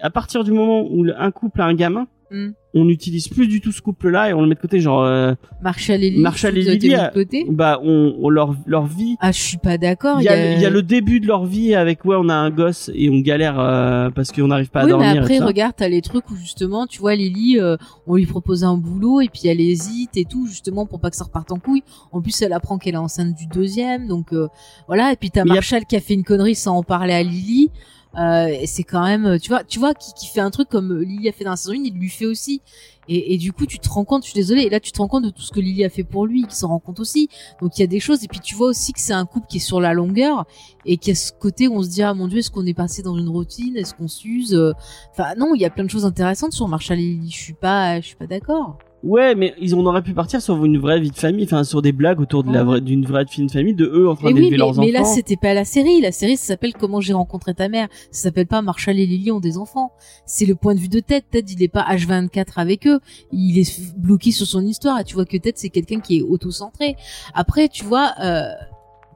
à 0.00 0.10
partir 0.10 0.42
du 0.42 0.52
moment 0.52 0.82
où 0.90 1.04
un 1.16 1.30
couple 1.30 1.60
a 1.60 1.66
un 1.66 1.74
gamin, 1.74 2.08
Hmm. 2.28 2.48
On 2.78 2.84
n'utilise 2.84 3.26
plus 3.28 3.48
du 3.48 3.60
tout 3.62 3.72
ce 3.72 3.80
couple-là 3.80 4.28
et 4.30 4.34
on 4.34 4.42
le 4.42 4.48
met 4.48 4.54
de 4.54 4.60
côté, 4.60 4.80
genre, 4.80 5.02
euh, 5.02 5.32
Marshall 5.62 6.04
et 6.04 6.10
Lily. 6.10 6.20
Marshall 6.22 6.58
et 6.58 6.62
Lily, 6.62 6.88
de 6.90 6.94
euh, 6.94 7.08
côté. 7.08 7.46
bah, 7.48 7.80
on, 7.82 8.14
on 8.20 8.28
leur, 8.28 8.54
leur 8.66 8.84
vie. 8.86 9.16
Ah, 9.20 9.32
je 9.32 9.40
suis 9.40 9.56
pas 9.56 9.78
d'accord. 9.78 10.20
Il 10.20 10.24
y, 10.24 10.28
a, 10.28 10.58
y 10.60 10.64
a 10.66 10.70
le 10.70 10.82
début 10.82 11.18
de 11.20 11.26
leur 11.26 11.46
vie 11.46 11.74
avec 11.74 12.04
ouais, 12.04 12.16
on 12.18 12.28
a 12.28 12.34
un 12.34 12.50
gosse 12.50 12.90
et 12.94 13.08
on 13.08 13.20
galère 13.20 13.58
euh, 13.58 14.10
parce 14.10 14.30
qu'on 14.30 14.48
n'arrive 14.48 14.68
pas 14.68 14.82
à 14.82 14.86
dormir. 14.86 15.12
mais 15.14 15.18
après, 15.18 15.38
regarde, 15.38 15.72
t'as 15.76 15.88
les 15.88 16.02
trucs 16.02 16.30
où 16.30 16.36
justement, 16.36 16.86
tu 16.86 17.00
vois, 17.00 17.14
Lily, 17.14 17.58
euh, 17.58 17.76
on 18.06 18.16
lui 18.16 18.26
propose 18.26 18.62
un 18.62 18.76
boulot 18.76 19.22
et 19.22 19.28
puis 19.28 19.48
elle 19.48 19.60
hésite 19.60 20.16
et 20.16 20.24
tout, 20.26 20.46
justement, 20.46 20.84
pour 20.84 21.00
pas 21.00 21.08
que 21.10 21.16
ça 21.16 21.24
reparte 21.24 21.50
en 21.52 21.58
couille. 21.58 21.82
En 22.12 22.20
plus, 22.20 22.40
elle 22.42 22.52
apprend 22.52 22.76
qu'elle 22.76 22.94
est 22.94 22.98
enceinte 22.98 23.34
du 23.34 23.46
deuxième, 23.46 24.06
donc 24.06 24.32
euh, 24.34 24.48
voilà. 24.86 25.12
Et 25.12 25.16
puis 25.16 25.30
t'as 25.30 25.42
a- 25.42 25.44
Marshall 25.46 25.86
qui 25.88 25.96
a 25.96 26.00
fait 26.00 26.14
une 26.14 26.24
connerie 26.24 26.54
sans 26.54 26.76
en 26.76 26.82
parler 26.82 27.14
à 27.14 27.22
Lily. 27.22 27.70
Euh, 28.18 28.56
c'est 28.64 28.82
quand 28.82 29.04
même, 29.04 29.38
tu 29.38 29.50
vois, 29.50 29.62
tu 29.64 29.78
vois, 29.78 29.92
qui, 29.94 30.12
qui 30.14 30.26
fait 30.26 30.40
un 30.40 30.50
truc 30.50 30.68
comme 30.68 31.00
Lily 31.00 31.28
a 31.28 31.32
fait 31.32 31.44
dans 31.44 31.50
la 31.50 31.56
saison 31.56 31.72
1, 31.72 31.76
il 31.76 31.94
lui 31.94 32.08
fait 32.08 32.26
aussi. 32.26 32.62
Et, 33.08 33.34
et 33.34 33.38
du 33.38 33.52
coup, 33.52 33.66
tu 33.66 33.78
te 33.78 33.88
rends 33.88 34.04
compte, 34.04 34.24
je 34.24 34.30
suis 34.30 34.38
désolée, 34.38 34.62
et 34.62 34.70
là, 34.70 34.80
tu 34.80 34.90
te 34.90 34.98
rends 34.98 35.06
compte 35.06 35.24
de 35.24 35.30
tout 35.30 35.42
ce 35.42 35.52
que 35.52 35.60
Lily 35.60 35.84
a 35.84 35.90
fait 35.90 36.02
pour 36.02 36.26
lui, 36.26 36.44
qui 36.44 36.56
s'en 36.56 36.68
rend 36.68 36.78
compte 36.78 36.98
aussi. 36.98 37.28
Donc, 37.60 37.76
il 37.78 37.82
y 37.82 37.84
a 37.84 37.86
des 37.86 38.00
choses, 38.00 38.24
et 38.24 38.28
puis 38.28 38.40
tu 38.40 38.54
vois 38.54 38.68
aussi 38.68 38.92
que 38.92 39.00
c'est 39.00 39.12
un 39.12 39.26
couple 39.26 39.46
qui 39.48 39.58
est 39.58 39.60
sur 39.60 39.80
la 39.80 39.92
longueur, 39.92 40.44
et 40.84 40.96
qu'il 40.96 41.10
y 41.10 41.12
a 41.12 41.14
ce 41.14 41.30
côté 41.32 41.68
où 41.68 41.74
on 41.76 41.82
se 41.82 41.88
dit, 41.88 42.02
ah 42.02 42.14
mon 42.14 42.26
dieu, 42.26 42.38
est-ce 42.38 42.50
qu'on 42.50 42.66
est 42.66 42.74
passé 42.74 43.02
dans 43.02 43.16
une 43.16 43.28
routine, 43.28 43.76
est-ce 43.76 43.94
qu'on 43.94 44.08
s'use? 44.08 44.54
Euh, 44.54 44.72
Enfin, 45.12 45.34
non, 45.36 45.54
il 45.54 45.60
y 45.60 45.64
a 45.64 45.70
plein 45.70 45.84
de 45.84 45.90
choses 45.90 46.04
intéressantes 46.06 46.52
sur 46.52 46.68
Marshall 46.68 46.98
et 46.98 47.02
Lily, 47.02 47.30
je 47.30 47.36
suis 47.36 47.52
pas, 47.54 48.00
je 48.00 48.06
suis 48.06 48.16
pas 48.16 48.26
d'accord. 48.26 48.78
Ouais, 49.06 49.36
mais 49.36 49.54
ils 49.60 49.76
on 49.76 49.86
aurait 49.86 50.02
pu 50.02 50.14
partir 50.14 50.42
sur 50.42 50.64
une 50.64 50.78
vraie 50.78 50.98
vie 50.98 51.12
de 51.12 51.16
famille, 51.16 51.44
enfin 51.44 51.62
sur 51.62 51.80
des 51.80 51.92
blagues 51.92 52.18
autour 52.20 52.42
de 52.42 52.52
la 52.52 52.64
vraie 52.64 52.80
d'une 52.80 53.06
vraie 53.06 53.24
vie 53.24 53.46
de 53.46 53.50
famille, 53.52 53.72
de 53.74 53.84
eux 53.86 54.08
en 54.08 54.16
train 54.16 54.28
oui, 54.28 54.34
d'élever 54.34 54.50
mais, 54.50 54.56
leurs 54.56 54.74
mais 54.74 54.90
là, 54.90 55.02
enfants. 55.02 55.14
c'était 55.14 55.36
pas 55.36 55.54
la 55.54 55.64
série. 55.64 56.00
La 56.00 56.10
série, 56.10 56.36
ça 56.36 56.46
s'appelle 56.46 56.72
Comment 56.72 57.00
j'ai 57.00 57.12
rencontré 57.12 57.54
ta 57.54 57.68
mère. 57.68 57.86
Ça 58.10 58.24
s'appelle 58.24 58.48
pas 58.48 58.62
Marshall 58.62 58.98
et 58.98 59.06
Lily 59.06 59.30
ont 59.30 59.38
des 59.38 59.58
enfants. 59.58 59.92
C'est 60.26 60.44
le 60.44 60.56
point 60.56 60.74
de 60.74 60.80
vue 60.80 60.88
de 60.88 60.98
Ted. 60.98 61.24
Ted, 61.30 61.52
il 61.52 61.62
est 61.62 61.68
pas 61.68 61.86
H24 61.88 62.46
avec 62.56 62.88
eux. 62.88 62.98
Il 63.30 63.60
est 63.60 63.96
bloqué 63.96 64.32
sur 64.32 64.46
son 64.46 64.62
histoire. 64.66 64.98
Et 64.98 65.04
tu 65.04 65.14
vois 65.14 65.24
que 65.24 65.36
Ted, 65.36 65.52
c'est 65.54 65.70
quelqu'un 65.70 66.00
qui 66.00 66.18
est 66.18 66.22
auto-centré. 66.22 66.96
Après, 67.32 67.68
tu 67.68 67.84
vois, 67.84 68.12
euh, 68.20 68.50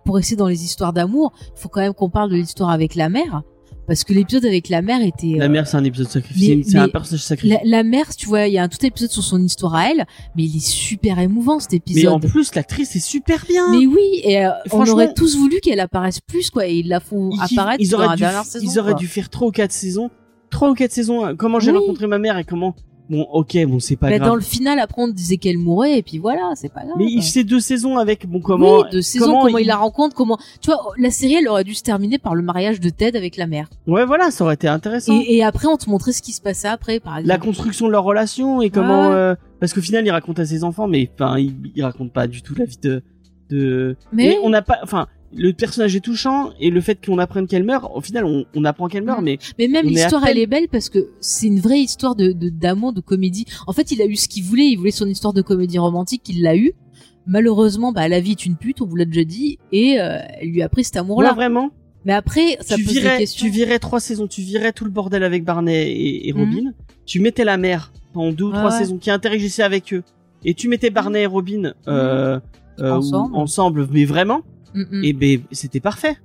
pour 0.04 0.14
rester 0.14 0.36
dans 0.36 0.46
les 0.46 0.62
histoires 0.64 0.92
d'amour, 0.92 1.32
il 1.56 1.60
faut 1.60 1.68
quand 1.68 1.80
même 1.80 1.94
qu'on 1.94 2.10
parle 2.10 2.30
de 2.30 2.36
l'histoire 2.36 2.70
avec 2.70 2.94
la 2.94 3.08
mère. 3.08 3.42
Parce 3.90 4.04
que 4.04 4.12
l'épisode 4.12 4.44
avec 4.44 4.68
la 4.68 4.82
mère 4.82 5.02
était... 5.02 5.34
La 5.36 5.46
euh, 5.46 5.48
mère, 5.48 5.66
c'est 5.66 5.76
un 5.76 5.82
épisode 5.82 6.08
sacrifié, 6.08 6.54
mais- 6.54 6.62
c'est 6.62 6.78
un 6.78 6.86
mais 6.86 6.92
personnage 6.92 7.24
sacrifié. 7.24 7.58
la, 7.64 7.78
la 7.78 7.82
mère, 7.82 8.14
tu 8.14 8.26
vois, 8.28 8.46
il 8.46 8.52
y 8.54 8.58
a 8.58 8.62
un 8.62 8.68
tout 8.68 8.86
épisode 8.86 9.10
sur 9.10 9.24
son 9.24 9.42
histoire 9.42 9.74
à 9.74 9.90
elle, 9.90 10.06
mais 10.36 10.44
il 10.44 10.56
est 10.58 10.64
super 10.64 11.18
émouvant 11.18 11.58
cet 11.58 11.72
Mais 11.72 11.78
épisode. 11.78 12.12
en 12.12 12.20
plus, 12.20 12.54
l'actrice 12.54 12.94
est 12.94 13.00
super 13.04 13.44
bien. 13.48 13.68
Mais 13.72 13.86
oui, 13.86 14.20
et 14.22 14.44
euh, 14.46 14.50
on 14.66 14.68
Franchement- 14.68 14.94
aurait 14.94 15.12
tous 15.12 15.36
voulu 15.36 15.58
qu'elle 15.60 15.80
apparaisse 15.80 16.20
plus, 16.20 16.50
quoi, 16.50 16.68
et 16.68 16.74
ils 16.76 16.86
la 16.88 17.00
font 17.00 17.30
Ils- 17.32 17.40
apparaître 17.58 17.82
ils 17.82 17.90
dans 17.90 17.96
auraient 17.98 18.06
la 18.10 18.14
dû, 18.14 18.20
dernière 18.20 18.44
saison. 18.44 18.64
ils 18.70 18.78
auraient 18.78 18.92
quoi. 18.92 19.00
dû 19.00 19.08
faire 19.08 19.28
trois 19.28 19.48
ou 19.48 19.50
quatre 19.50 19.72
saisons, 19.72 20.08
trois 20.50 20.70
ou 20.70 20.74
quatre 20.74 20.92
saisons. 20.92 21.26
euh, 21.26 21.34
Comment 21.36 21.58
j'ai 21.58 21.72
Oui. 21.72 21.78
rencontré 21.78 22.06
ma 22.06 22.20
mère 22.20 22.38
et 22.38 22.44
comment. 22.44 22.76
Bon, 23.10 23.22
ok, 23.32 23.58
bon, 23.66 23.80
c'est 23.80 23.96
pas 23.96 24.08
Mais 24.08 24.18
grave. 24.18 24.28
dans 24.28 24.34
le 24.36 24.40
final, 24.40 24.78
après, 24.78 25.02
on 25.02 25.08
disait 25.08 25.36
qu'elle 25.36 25.58
mourait, 25.58 25.98
et 25.98 26.02
puis 26.02 26.18
voilà, 26.18 26.52
c'est 26.54 26.72
pas 26.72 26.82
grave. 26.84 26.94
Mais 26.96 27.06
il 27.08 27.22
fait 27.22 27.42
deux 27.42 27.58
saisons 27.58 27.98
avec 27.98 28.24
bon 28.26 28.40
comment. 28.40 28.78
oui, 28.78 28.84
de 28.92 29.00
saison, 29.00 29.40
comment, 29.42 29.58
il... 29.58 29.62
il- 29.62 29.66
la 29.66 29.74
rencontre, 29.76 30.14
comment, 30.14 30.38
tu 30.60 30.70
vois, 30.70 30.78
la 30.96 31.10
série, 31.10 31.34
elle 31.34 31.48
aurait 31.48 31.64
dû 31.64 31.74
se 31.74 31.82
terminer 31.82 32.18
par 32.18 32.36
le 32.36 32.42
mariage 32.42 32.78
de 32.78 32.88
Ted 32.88 33.18
avec 33.18 33.36
la 33.36 33.48
mère. 33.48 33.68
Ouais, 33.88 34.04
voilà, 34.06 34.30
ça 34.30 34.44
aurait 34.44 34.54
été 34.54 34.68
intéressant. 34.68 35.12
Et, 35.20 35.38
et 35.38 35.42
après, 35.44 35.66
on 35.66 35.76
te 35.76 35.90
montrait 35.90 36.12
ce 36.12 36.22
qui 36.22 36.30
se 36.32 36.40
passait 36.40 36.68
après, 36.68 37.00
par 37.00 37.18
exemple. 37.18 37.28
La 37.28 37.38
construction 37.38 37.86
de 37.88 37.92
leur 37.92 38.04
relation 38.04 38.62
et 38.62 38.70
comment. 38.70 39.08
Ouais. 39.08 39.14
euh, 39.14 39.34
parce 39.58 39.74
qu'au 39.74 39.82
final, 39.82 40.06
il 40.06 40.10
raconte 40.12 40.38
à 40.38 40.46
ses 40.46 40.62
enfants, 40.62 40.86
mais 40.86 41.10
enfin, 41.14 41.36
il, 41.36 41.54
il 41.74 41.82
raconte 41.82 42.12
pas 42.12 42.28
du 42.28 42.42
tout 42.42 42.54
la 42.54 42.64
vie 42.64 42.78
de. 42.80 43.02
de... 43.50 43.96
Mais 44.12 44.34
Et 44.34 44.38
on 44.44 44.50
n'a 44.50 44.62
pas. 44.62 44.78
Enfin, 44.84 45.08
le 45.34 45.52
personnage 45.52 45.94
est 45.94 46.00
touchant 46.00 46.50
et 46.60 46.70
le 46.70 46.80
fait 46.80 46.98
qu'on 47.04 47.18
apprenne 47.18 47.46
qu'elle 47.46 47.62
meurt, 47.64 47.90
au 47.94 48.00
final, 48.00 48.24
on, 48.24 48.44
on 48.54 48.64
apprend 48.64 48.88
qu'elle 48.88 49.04
meurt, 49.04 49.20
Mm. 49.20 49.24
mais 49.24 49.38
Mais 49.58 49.68
même 49.68 49.86
l'histoire, 49.86 50.22
peine- 50.22 50.30
elle 50.32 50.38
est 50.38 50.46
belle 50.46 50.68
parce 50.68 50.88
que 50.88 51.08
c'est 51.20 51.46
une 51.46 51.60
vraie 51.60 51.78
histoire 51.80 52.16
de 52.16 52.32
de- 52.32 52.48
d'amour, 52.48 52.92
de, 52.92 53.00
comédie. 53.00 53.44
En 53.66 53.72
fait, 53.72 53.90
il 53.92 54.02
a 54.02 54.06
eu 54.06 54.16
ce 54.16 54.28
qu'il 54.28 54.42
voulait. 54.44 54.66
Il 54.68 54.76
voulait 54.76 54.90
son 54.90 55.06
histoire 55.06 55.32
de 55.32 55.42
comédie 55.42 55.78
romantique. 55.78 56.22
Il 56.28 56.42
l'a 56.42 56.56
eu. 56.56 56.72
Malheureusement, 57.26 57.92
bah, 57.92 58.08
la 58.08 58.18
vie 58.20 58.32
est 58.32 58.46
une 58.46 58.56
pute, 58.56 58.80
on 58.80 58.86
vous 58.86 58.96
l'a 58.96 59.04
déjà 59.04 59.24
dit, 59.24 59.58
et 59.72 60.00
euh, 60.00 60.18
elle 60.40 60.48
lui 60.48 60.62
a 60.62 60.68
pris 60.68 60.84
cet 60.84 60.94
là, 60.94 61.02
amour-là. 61.02 61.32
vraiment. 61.32 61.70
Mais 62.04 62.14
après, 62.14 62.56
ça 62.60 62.76
tu 62.76 62.84
pose 62.84 62.94
des 62.94 63.00
virais, 63.00 63.18
questions. 63.18 63.46
tu 63.46 63.52
virais 63.52 63.78
trois 63.78 64.00
saisons, 64.00 64.26
tu 64.26 64.40
virais 64.40 64.72
tout 64.72 64.84
le 64.84 64.90
bordel 64.90 65.22
avec 65.22 65.44
Barney 65.44 65.90
et, 65.92 66.28
et 66.28 66.32
Mhm. 66.32 66.40
Robin. 66.40 66.72
Tu 67.04 67.20
mettais 67.20 67.44
la 67.44 67.56
mère 67.58 67.92
pendant 68.14 68.32
deux 68.32 68.44
ou 68.44 68.50
Ah 68.54 68.58
trois 68.58 68.70
ouais. 68.72 68.78
saisons 68.78 68.96
qui 68.96 69.10
interagissait 69.10 69.62
avec 69.62 69.92
eux. 69.92 70.02
Et 70.44 70.54
tu 70.54 70.68
mettais 70.68 70.88
Barney 70.90 71.20
et 71.20 71.26
Robin 71.26 71.74
euh, 71.88 72.40
euh, 72.80 72.90
Ensemble. 72.92 73.34
ou- 73.34 73.36
ensemble, 73.36 73.88
mais 73.92 74.06
vraiment. 74.06 74.40
Mm, 74.74 74.82
mm. 74.90 75.04
Et 75.04 75.12
ben 75.12 75.40
c'était 75.52 75.80
parfait. 75.80 76.16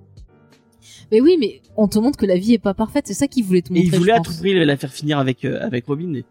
Mais 1.12 1.22
oui, 1.22 1.38
mais 1.40 1.62
on 1.78 1.88
te 1.88 2.00
montre 2.00 2.18
que 2.18 2.26
la 2.26 2.38
vie 2.38 2.54
est 2.54 2.60
pas 2.60 2.74
parfaite. 2.74 3.06
C'est 3.08 3.14
ça 3.14 3.28
qu'il 3.28 3.44
voulait 3.44 3.62
te 3.62 3.72
Et 3.72 3.76
montrer. 3.76 3.88
il 3.88 3.98
voulait 3.98 4.12
à 4.14 4.20
tout 4.20 4.34
prix 4.36 4.54
la 4.66 4.78
faire 4.78 4.92
finir 4.92 5.20
avec 5.20 5.46
euh, 5.46 5.60
avec 5.62 5.86
Robin. 5.86 6.14
Et... 6.14 6.26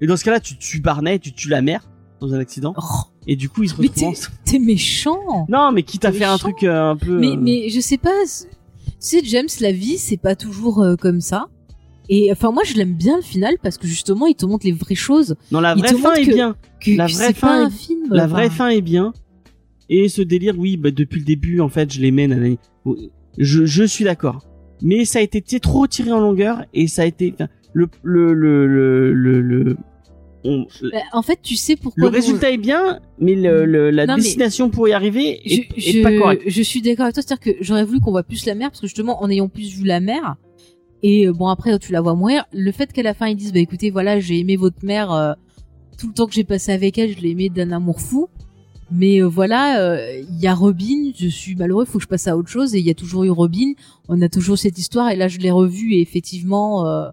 et 0.00 0.06
dans 0.06 0.16
ce 0.16 0.24
cas-là, 0.24 0.40
tu 0.40 0.56
tues 0.58 0.80
Barney, 0.80 1.18
tu 1.18 1.32
tues 1.32 1.48
la 1.48 1.62
mère 1.62 1.88
dans 2.20 2.32
un 2.34 2.38
accident. 2.38 2.74
Oh, 2.76 2.82
Et 3.26 3.36
du 3.36 3.48
coup, 3.48 3.62
ils 3.62 3.68
se 3.70 3.80
mais 3.80 3.88
retrouvent. 3.88 4.30
t'es 4.44 4.58
méchant. 4.58 5.46
Non, 5.48 5.72
mais 5.72 5.82
quitte 5.82 6.04
à 6.04 6.12
faire 6.12 6.30
un 6.30 6.38
truc 6.38 6.62
euh, 6.62 6.90
un 6.90 6.96
peu. 6.96 7.18
Mais 7.18 7.28
euh, 7.32 7.36
mais 7.38 7.68
je 7.68 7.80
sais 7.80 7.98
pas. 7.98 8.10
Tu 8.24 8.88
sais, 8.98 9.20
James, 9.24 9.48
la 9.60 9.72
vie, 9.72 9.98
c'est 9.98 10.16
pas 10.16 10.34
toujours 10.36 10.84
comme 11.00 11.20
ça. 11.20 11.46
Et 12.08 12.30
enfin, 12.30 12.52
moi, 12.52 12.62
je 12.64 12.74
l'aime 12.74 12.94
bien 12.94 13.16
le 13.16 13.22
final 13.22 13.54
parce 13.62 13.78
que 13.78 13.86
justement, 13.86 14.26
il 14.26 14.34
te 14.36 14.46
montre 14.46 14.64
les 14.64 14.72
vraies 14.72 14.94
choses. 14.94 15.36
Non, 15.50 15.60
la 15.60 15.74
il 15.76 15.80
vraie 15.82 15.94
fin 15.94 16.14
est 16.14 16.24
bien. 16.24 16.56
La 16.86 17.06
vraie 17.06 17.30
est-. 17.30 17.44
La 18.10 18.50
fin 18.50 18.68
est 18.68 18.80
bien. 18.80 19.12
Et 19.88 20.08
ce 20.08 20.22
délire, 20.22 20.54
oui, 20.58 20.76
bah, 20.76 20.90
depuis 20.90 21.20
le 21.20 21.24
début, 21.26 21.60
en 21.60 21.68
fait, 21.68 21.92
je 21.92 22.00
les 22.00 22.10
mène. 22.10 22.32
à 22.32 22.36
la- 22.36 22.92
Je, 23.38 23.66
je 23.66 23.84
suis 23.84 24.04
d'accord. 24.04 24.44
Mais 24.82 25.04
ça 25.04 25.20
a 25.20 25.22
été 25.22 25.40
trop 25.60 25.86
tiré 25.86 26.10
en 26.12 26.20
longueur 26.20 26.64
et 26.74 26.86
ça 26.86 27.02
a 27.02 27.04
été 27.06 27.34
le 27.72 27.88
le 28.02 28.34
le 28.34 28.66
le 28.66 29.12
le, 29.14 29.40
le- 29.40 29.76
on- 30.44 30.66
bah, 30.92 30.98
en 31.12 31.22
fait, 31.22 31.38
tu 31.42 31.56
sais 31.56 31.76
pourquoi. 31.76 32.02
le 32.04 32.08
résultat 32.08 32.50
est 32.50 32.56
bien, 32.58 33.00
mais 33.18 33.34
le, 33.34 33.64
le- 33.64 33.90
la 33.90 34.06
Non, 34.06 34.14
mais- 34.16 34.22
destination 34.22 34.68
pour 34.70 34.86
y 34.88 34.92
arriver 34.92 35.40
je, 35.46 35.54
est, 35.54 35.68
est 35.76 35.80
je- 35.98 36.02
pas 36.02 36.16
correcte. 36.16 36.42
je 36.46 36.62
suis 36.62 36.82
d'accord 36.82 37.04
avec 37.04 37.14
toi, 37.14 37.22
c'est-à-dire 37.26 37.54
que 37.58 37.64
j'aurais 37.64 37.84
voulu 37.84 38.00
qu'on 38.00 38.10
voit 38.10 38.22
plus 38.22 38.44
la 38.46 38.54
mère, 38.54 38.70
parce 38.70 38.80
que 38.80 38.86
justement, 38.86 39.22
en 39.22 39.30
ayant 39.30 39.48
plus 39.48 39.74
vu 39.76 39.84
la 39.84 40.00
mère, 40.00 40.36
et 41.02 41.26
euh, 41.26 41.32
bon 41.32 41.46
après 41.48 41.78
tu 41.78 41.90
la 41.92 42.00
vois 42.00 42.14
mourir, 42.14 42.44
le 42.52 42.70
fait 42.72 42.92
qu'à 42.92 43.02
la 43.02 43.12
fin 43.14 43.26
ils 43.28 43.36
disent 43.36 43.52
bah 43.52 43.60
écoutez 43.60 43.90
voilà 43.90 44.18
j'ai 44.20 44.38
aimé 44.38 44.56
votre 44.56 44.82
mère 44.84 45.12
euh, 45.12 45.32
tout 45.98 46.06
le 46.08 46.14
temps 46.14 46.26
que 46.26 46.32
j'ai 46.34 46.44
passé 46.44 46.70
avec 46.72 46.96
elle, 46.98 47.16
je 47.16 47.20
l'ai 47.22 47.30
aimé 47.30 47.48
d'un 47.48 47.70
amour 47.72 48.00
fou, 48.00 48.28
mais 48.90 49.20
euh, 49.20 49.26
voilà 49.26 49.80
euh, 49.80 50.22
il 50.28 50.38
y 50.38 50.46
a 50.46 50.54
Robin, 50.54 51.12
je 51.16 51.26
suis 51.26 51.56
malheureux, 51.56 51.84
il 51.86 51.90
faut 51.90 51.98
que 51.98 52.04
je 52.04 52.08
passe 52.08 52.28
à 52.28 52.36
autre 52.36 52.48
chose, 52.48 52.74
et 52.74 52.78
il 52.78 52.86
y 52.86 52.90
a 52.90 52.94
toujours 52.94 53.24
eu 53.24 53.30
Robin, 53.30 53.72
on 54.08 54.20
a 54.22 54.28
toujours 54.28 54.58
cette 54.58 54.78
histoire, 54.78 55.10
et 55.10 55.16
là 55.16 55.28
je 55.28 55.38
l'ai 55.38 55.50
revue 55.50 55.94
et 55.94 56.00
effectivement 56.00 56.86
euh, 56.86 57.08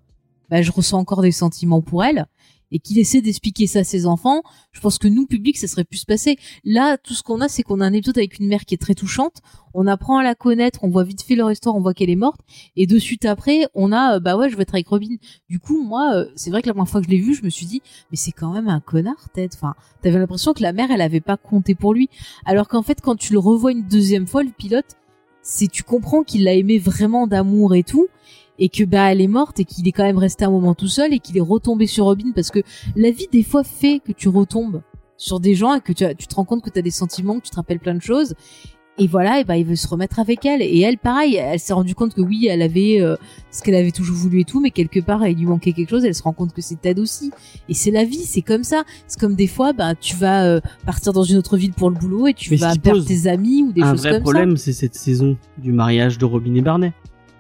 bah, 0.50 0.62
je 0.62 0.72
ressens 0.72 1.00
encore 1.00 1.22
des 1.22 1.32
sentiments 1.32 1.82
pour 1.82 2.04
elle. 2.04 2.26
Et 2.74 2.80
qu'il 2.80 3.00
essaie 3.00 3.22
d'expliquer 3.22 3.68
ça 3.68 3.80
à 3.80 3.84
ses 3.86 4.06
enfants, 4.06 4.42
je 4.74 4.82
pense 4.82 4.98
que 4.98 5.08
nous, 5.08 5.26
public, 5.26 5.58
ça 5.58 5.68
serait 5.68 5.86
plus 5.86 6.04
passé. 6.04 6.36
Là, 6.66 6.98
tout 6.98 7.14
ce 7.14 7.24
qu'on 7.24 7.40
a, 7.40 7.48
c'est 7.48 7.64
qu'on 7.64 7.80
a 7.80 7.86
un 7.86 7.94
épisode 7.94 8.18
avec 8.18 8.40
une 8.40 8.48
mère 8.48 8.66
qui 8.66 8.74
est 8.74 8.78
très 8.78 8.96
touchante. 8.96 9.42
On 9.74 9.88
apprend 9.88 10.18
à 10.18 10.24
la 10.24 10.36
connaître, 10.36 10.84
on 10.84 10.90
voit 10.90 11.06
vite 11.06 11.22
fait 11.22 11.36
leur 11.36 11.50
histoire, 11.52 11.76
on 11.76 11.82
voit 11.82 11.94
qu'elle 11.94 12.10
est 12.10 12.16
morte. 12.16 12.42
Et 12.76 12.86
de 12.86 13.00
suite 13.00 13.24
après, 13.26 13.68
on 13.74 13.92
a, 13.92 14.16
euh, 14.16 14.20
bah 14.20 14.36
ouais, 14.36 14.50
je 14.50 14.58
vais 14.58 14.64
être 14.64 14.74
avec 14.74 14.88
Robin. 14.88 15.16
Du 15.50 15.60
coup, 15.60 15.82
moi, 15.82 16.14
euh, 16.14 16.26
c'est 16.36 16.50
vrai 16.50 16.62
que 16.62 16.68
la 16.68 16.74
première 16.74 16.90
fois 16.90 17.00
que 17.00 17.08
je 17.08 17.12
l'ai 17.12 17.22
vu, 17.22 17.34
je 17.34 17.44
me 17.44 17.50
suis 17.50 17.66
dit, 17.66 17.82
mais 18.12 18.18
c'est 18.18 18.32
quand 18.32 18.52
même 18.52 18.68
un 18.68 18.82
connard, 18.82 19.30
Ted. 19.34 19.56
Enfin, 19.56 19.76
t'avais 20.02 20.20
l'impression 20.20 20.54
que 20.54 20.62
la 20.62 20.74
mère, 20.74 20.92
elle 20.92 21.02
avait 21.02 21.22
pas 21.22 21.38
compté 21.38 21.76
pour 21.76 21.94
lui. 21.94 22.10
Alors 22.46 22.68
qu'en 22.68 22.84
fait, 22.84 23.00
quand 23.02 23.16
tu 23.16 23.34
le 23.34 23.40
revois 23.40 23.72
une 23.72 23.88
deuxième 23.88 24.28
fois, 24.28 24.44
le 24.44 24.52
pilote, 24.52 24.98
c'est, 25.44 25.68
tu 25.68 25.84
comprends 25.84 26.24
qu'il 26.24 26.46
l'a 26.46 26.54
aimé 26.54 26.80
vraiment 26.80 27.28
d'amour 27.28 27.76
et 27.76 27.84
tout. 27.84 28.08
Et 28.60 28.70
que 28.70 28.84
bah 28.84 29.12
elle 29.12 29.22
est 29.22 29.28
morte 29.28 29.60
et 29.60 29.66
qu'il 29.66 29.88
est 29.88 29.92
quand 29.92 30.04
même 30.04 30.18
resté 30.20 30.46
un 30.46 30.52
moment 30.52 30.76
tout 30.76 30.88
seul 30.88 31.14
et 31.14 31.20
qu'il 31.20 31.38
est 31.38 31.42
retombé 31.42 31.88
sur 31.88 32.06
Robin 32.06 32.32
parce 32.36 32.52
que 32.52 32.60
la 32.96 33.10
vie 33.12 33.28
des 33.32 33.44
fois 33.44 33.64
fait 33.64 34.00
que 34.00 34.12
tu 34.12 34.30
retombes 34.30 34.82
sur 35.18 35.40
des 35.40 35.56
gens 35.56 35.74
et 35.76 35.82
que 35.82 35.94
tu, 35.94 36.04
as- 36.06 36.14
tu 36.16 36.28
te 36.28 36.36
rends 36.36 36.46
compte 36.46 36.62
que 36.64 36.70
tu 36.70 36.78
as 36.80 36.84
des 36.84 36.92
sentiments, 36.92 37.40
que 37.40 37.46
tu 37.46 37.50
te 37.52 37.56
rappelles 37.56 37.80
plein 37.80 37.96
de 37.96 38.02
choses. 38.02 38.36
Et 39.00 39.08
voilà, 39.08 39.40
et 39.40 39.44
bah 39.44 39.58
il 39.58 39.66
veut 39.66 39.76
se 39.76 39.88
remettre 39.88 40.20
avec 40.20 40.46
elle. 40.46 40.62
Et 40.62 40.82
elle, 40.82 41.00
pareil, 41.00 41.36
elle 41.36 41.60
s'est 41.60 41.74
rendue 41.74 41.96
compte 41.96 42.14
que 42.14 42.22
oui, 42.22 42.46
elle 42.48 42.62
avait 42.62 43.02
euh, 43.02 43.16
ce 43.50 43.64
qu'elle 43.64 43.74
avait 43.74 43.90
toujours 43.90 44.16
voulu 44.16 44.42
et 44.42 44.44
tout, 44.44 44.60
mais 44.62 44.70
quelque 44.70 45.00
part, 45.00 45.26
il 45.28 45.36
lui 45.36 45.48
manquait 45.48 45.74
quelque 45.74 45.90
chose. 45.90 46.06
Elle 46.06 46.14
se 46.14 46.22
rend 46.22 46.32
compte 46.34 46.54
que 46.54 46.62
c'est 46.62 46.80
Ted 46.80 47.02
aussi. 47.02 47.32
Et 47.70 47.74
c'est 47.74 47.90
la 47.90 48.04
vie, 48.04 48.24
c'est 48.24 48.44
comme 48.44 48.64
ça. 48.64 48.84
C'est 49.08 49.20
comme 49.20 49.34
des 49.34 49.48
fois, 49.48 49.74
bah 49.74 49.96
tu 49.96 50.16
vas 50.16 50.46
euh, 50.46 50.62
partir 50.86 51.12
dans 51.12 51.24
une 51.24 51.38
autre 51.38 51.58
ville 51.58 51.74
pour 51.74 51.90
le 51.90 51.96
boulot 51.96 52.28
et 52.28 52.36
tu 52.36 52.52
Mais 52.52 52.58
vas 52.58 52.76
perdre 52.76 53.04
tes 53.04 53.26
amis 53.26 53.64
ou 53.64 53.72
des 53.72 53.82
Un 53.82 53.94
choses 53.94 54.02
vrai 54.02 54.12
comme 54.12 54.22
problème, 54.22 54.58
c'est 54.58 54.74
cette 54.74 54.94
saison 54.94 55.38
du 55.58 55.72
mariage 55.72 56.20
de 56.20 56.26
Robin 56.26 56.54
et 56.54 56.62
Barney. 56.62 56.94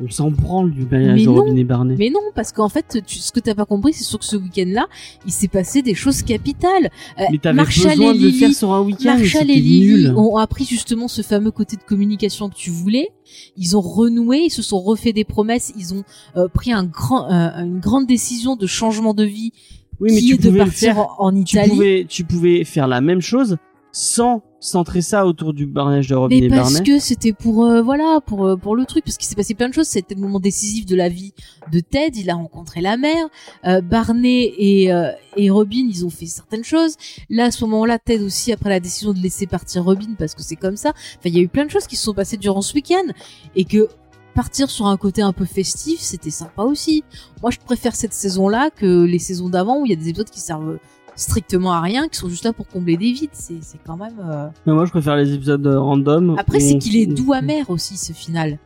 On 0.06 0.10
s'en 0.10 0.32
branle 0.32 0.72
du 0.72 0.86
mariage 0.86 1.16
Mais 1.20 1.22
de 1.22 1.30
non, 1.30 1.36
Robin 1.36 1.56
et 1.56 1.64
Barney. 1.64 1.96
Mais 1.98 2.10
non, 2.10 2.20
parce 2.36 2.52
qu'en 2.52 2.68
fait, 2.70 3.02
tu, 3.06 3.20
ce 3.20 3.32
que 3.32 3.40
t'as 3.40 3.56
pas 3.56 3.66
compris, 3.66 3.94
c'est 3.94 4.04
sûr 4.04 4.20
que 4.20 4.26
ce 4.26 4.36
week-end-là, 4.36 4.88
il 5.26 5.32
s'est 5.32 5.48
passé 5.48 5.82
des 5.82 5.94
choses 5.96 6.22
capitales. 6.24 6.90
Euh, 7.20 7.24
Mais 7.32 7.38
t'avais 7.38 7.56
Marshall 7.56 7.92
besoin 7.92 8.12
et 8.14 8.18
de 8.18 8.22
le 8.24 8.28
Lily- 8.28 8.40
faire 8.40 8.54
sur 8.54 8.74
un 8.74 8.82
week-end. 8.82 9.06
Marshall 9.18 9.28
c'était 9.48 9.54
et 9.54 9.62
Lily 9.62 9.86
nul. 10.08 10.14
ont 10.18 10.38
appris 10.38 10.66
justement 10.66 11.08
ce 11.08 11.22
fameux 11.22 11.52
côté 11.52 11.78
de 11.78 11.84
communication 11.84 12.50
que 12.50 12.56
tu 12.56 12.70
voulais. 12.70 13.10
Ils 13.58 13.78
ont 13.78 13.82
renoué, 13.82 14.40
ils 14.46 14.50
se 14.52 14.62
sont 14.62 14.80
refait 14.82 15.14
des 15.14 15.24
promesses, 15.24 15.72
ils 15.78 15.94
ont 15.94 16.04
euh, 16.38 16.48
pris 16.48 16.72
un 16.74 16.84
grand, 16.84 17.32
euh, 17.32 17.50
une 17.64 17.80
grande 17.80 18.06
décision 18.08 18.56
de 18.56 18.68
changement 18.68 19.14
de 19.14 19.24
vie 19.24 19.52
Oui, 20.00 20.12
mais 20.14 20.20
qui 20.20 20.28
tu 20.28 20.34
est 20.48 20.52
de 20.52 20.58
partir 20.58 20.94
faire. 20.96 21.00
en, 21.00 21.30
en 21.30 21.32
Tu 21.32 21.56
Italie. 21.56 21.70
pouvais, 21.70 22.06
tu 22.10 22.24
pouvais 22.26 22.64
faire 22.66 22.88
la 22.88 23.00
même 23.02 23.22
chose 23.22 23.58
sans 23.95 24.41
centrer 24.60 25.02
ça 25.03 25.28
autour 25.28 25.53
du 25.53 25.68
barnage 25.68 26.07
de 26.07 26.15
Robin 26.15 26.36
Mais 26.40 26.45
et 26.48 26.49
parce 26.49 26.74
Barney. 26.74 26.90
que 26.90 26.99
c'était 26.99 27.32
pour 27.32 27.65
euh, 27.65 27.82
voilà 27.84 28.20
pour 28.26 28.45
euh, 28.45 28.56
pour 28.56 28.76
le 28.76 28.86
truc 28.86 29.03
parce 29.06 29.18
qu'il 29.18 29.28
s'est 29.28 29.36
passé 29.36 29.53
plein 29.53 29.70
de 29.70 29.74
choses. 29.74 29.88
C'était 29.88 30.15
le 30.15 30.22
moment 30.22 30.40
décisif 30.40 30.88
de 30.88 30.95
la 30.95 31.10
vie 31.10 31.34
de 31.72 31.80
Ted. 31.80 32.18
Il 32.20 32.30
a 32.32 32.34
rencontré 32.36 32.82
la 32.82 32.98
mère. 32.98 33.28
Euh, 33.65 33.82
Barney 33.82 34.52
et 34.57 34.91
euh, 34.91 35.11
et 35.38 35.52
Robin 35.52 35.86
ils 35.88 36.06
ont 36.06 36.10
fait 36.10 36.26
certaines 36.26 36.64
choses. 36.64 36.95
Là 37.30 37.45
à 37.45 37.52
ce 37.52 37.64
moment-là 37.65 37.99
Ted 37.99 38.24
aussi 38.24 38.52
après 38.52 38.70
la 38.70 38.80
décision 38.80 39.14
de 39.14 39.20
laisser 39.20 39.45
partir 39.45 39.84
Robin 39.84 40.15
parce 40.18 40.34
que 40.34 40.41
c'est 40.41 40.56
comme 40.56 40.78
ça. 40.78 40.90
Enfin 40.90 41.30
il 41.30 41.36
y 41.36 41.40
a 41.40 41.44
eu 41.44 41.49
plein 41.49 41.65
de 41.65 41.72
choses 41.72 41.86
qui 41.86 41.95
se 41.95 42.03
sont 42.03 42.14
passées 42.15 42.38
durant 42.38 42.61
ce 42.61 42.74
week-end. 42.74 43.11
Et 43.56 43.65
que 43.65 43.90
partir 44.34 44.72
sur 44.72 44.88
un 44.88 44.98
côté 44.98 45.22
un 45.22 45.34
peu 45.34 45.45
festif 45.45 45.99
c'était 45.99 46.32
sympa 46.32 46.64
aussi. 46.64 47.03
Moi 47.44 47.52
je 47.52 47.60
préfère 47.60 47.95
cette 47.95 48.14
saison-là 48.14 48.72
que 48.72 49.03
les 49.03 49.20
saisons 49.20 49.49
d'avant 49.49 49.82
où 49.82 49.86
il 49.86 49.90
y 49.90 49.94
a 49.94 49.98
des 49.98 50.10
épisodes 50.10 50.30
qui 50.32 50.40
servent 50.40 50.80
strictement 51.15 51.73
à 51.73 51.81
rien 51.81 52.07
qui 52.07 52.18
sont 52.18 52.30
juste 52.30 52.44
là 52.45 52.53
pour 52.53 52.68
combler 52.68 52.98
des 52.98 53.11
vides 53.11 53.30
c'est 53.34 53.61
c'est 53.61 53.77
quand 53.85 53.98
même 53.98 54.15
euh, 54.23 54.48
Mais 54.65 54.73
moi, 54.73 54.85
je 54.85 54.91
préfère 54.91 55.15
les 55.15 55.34
épisodes 55.34 55.65
euh, 55.68 55.80
random. 55.80 56.35
après, 56.40 56.57
où 56.57 56.60
c'est 56.61 56.77
qu'il 56.80 56.95
est 56.95 57.06
doux 57.06 57.34
amer 57.34 57.69
aussi, 57.69 57.98
ce 57.98 58.14
final. 58.14 58.57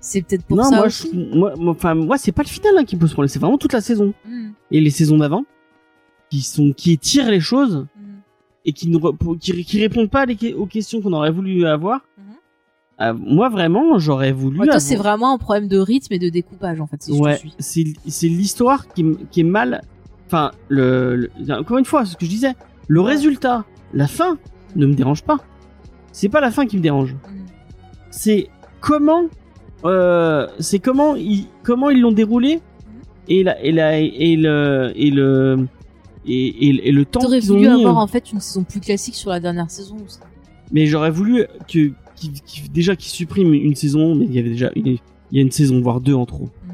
C'est 0.00 0.22
peut-être 0.22 0.44
pour 0.44 0.56
non, 0.56 0.64
ça 0.64 0.76
moi, 0.76 0.86
aussi. 0.86 1.10
je- 1.12 1.36
moi, 1.38 1.54
moi, 1.58 1.72
enfin, 1.72 1.94
moi, 1.94 2.18
c'est 2.18 2.32
pas 2.32 2.42
le 2.42 2.48
final 2.48 2.72
hein, 2.78 2.84
qui 2.84 2.96
pose 2.96 3.12
problème, 3.12 3.28
c'est 3.28 3.40
vraiment 3.40 3.58
toute 3.58 3.72
la 3.72 3.80
saison 3.80 4.14
Hmm, 4.24 4.50
et 4.70 4.80
les 4.80 4.90
saisons 4.90 5.18
d'avant 5.18 5.44
qui 6.30 6.40
sont 6.42 6.72
qui 6.72 6.92
étirent 6.92 7.30
les 7.30 7.40
choses 7.40 7.86
hmm. 7.96 8.18
et 8.64 8.72
qui 8.72 8.88
ne 8.88 8.98
qui, 9.38 9.64
qui 9.64 9.80
répondent 9.80 10.10
pas 10.10 10.24
les 10.24 10.54
aux 10.54 10.66
questions 10.66 11.00
qu'on 11.02 11.12
aurait 11.12 11.32
voulu 11.32 11.66
avoir. 11.66 12.00
Mhm. 12.16 12.24
Euh, 13.00 13.12
moi, 13.14 13.48
vraiment, 13.48 13.98
j'aurais 13.98 14.32
voulu. 14.32 14.60
Ouais, 14.60 14.66
toi, 14.66 14.74
avoir- 14.74 14.80
c'est 14.88 14.96
vraiment 14.96 15.34
un 15.34 15.38
problème 15.38 15.68
de 15.68 15.78
rythme 15.78 16.12
et 16.14 16.18
de 16.18 16.28
découpage, 16.28 16.80
en 16.80 16.86
fait, 16.86 17.02
si 17.02 17.16
je 17.16 17.20
ouais, 17.20 17.34
te 17.34 17.40
suis. 17.40 17.54
c'est 17.58 17.84
c'est 18.06 18.28
l'histoire 18.28 18.86
qui, 18.94 19.04
qui 19.32 19.40
est 19.40 19.44
mal. 19.44 19.82
Enfin, 20.28 20.52
le, 20.68 21.16
le- 21.16 21.30
encore 21.54 21.78
une 21.78 21.84
fois, 21.84 22.04
ce 22.04 22.16
que 22.16 22.24
je 22.24 22.30
disais, 22.30 22.52
le 22.86 23.00
résultat, 23.00 23.64
la 23.94 24.06
fin, 24.06 24.38
ne 24.76 24.86
me 24.86 24.94
dérange 24.94 25.22
pas. 25.22 25.38
C'est 26.12 26.28
pas 26.28 26.40
la 26.40 26.50
fin 26.50 26.66
qui 26.66 26.76
me 26.76 26.82
dérange. 26.82 27.16
C'est 28.10 28.48
comment, 28.80 29.24
euh, 29.84 30.46
c'est 30.58 30.78
comment 30.78 31.16
ils, 31.16 31.46
comment 31.62 31.90
ils 31.90 32.00
l'ont 32.00 32.12
déroulé 32.12 32.60
et 33.28 33.42
la, 33.42 33.60
et 33.62 33.72
la, 33.72 33.98
et 33.98 34.36
le, 34.36 34.92
et 34.96 35.10
le, 35.10 35.66
et, 36.26 36.46
et, 36.68 36.88
et 36.88 36.92
le 36.92 37.04
temps 37.04 37.20
qu'ils 37.20 37.52
ont 37.52 37.56
voulu 37.56 37.68
mis. 37.68 37.74
avoir, 37.74 37.96
euh, 37.98 38.00
en 38.02 38.06
fait, 38.06 38.30
une 38.32 38.40
saison 38.40 38.64
plus 38.64 38.80
classique 38.80 39.14
sur 39.14 39.30
la 39.30 39.40
dernière 39.40 39.70
saison. 39.70 39.96
Mais 40.72 40.86
j'aurais 40.86 41.10
voulu 41.10 41.46
que, 41.72 41.92
déjà 42.72 42.96
qu'ils 42.96 43.10
suppriment 43.10 43.54
une 43.54 43.74
saison, 43.74 44.14
mais 44.14 44.26
il 44.26 44.34
y 44.34 44.38
avait 44.38 44.50
déjà, 44.50 44.70
il 44.76 44.98
y 45.32 45.38
a 45.38 45.42
une 45.42 45.50
saison 45.50 45.80
voire 45.80 46.00
deux 46.00 46.14
en 46.14 46.26
trop. 46.26 46.44
Hmm. 46.66 46.72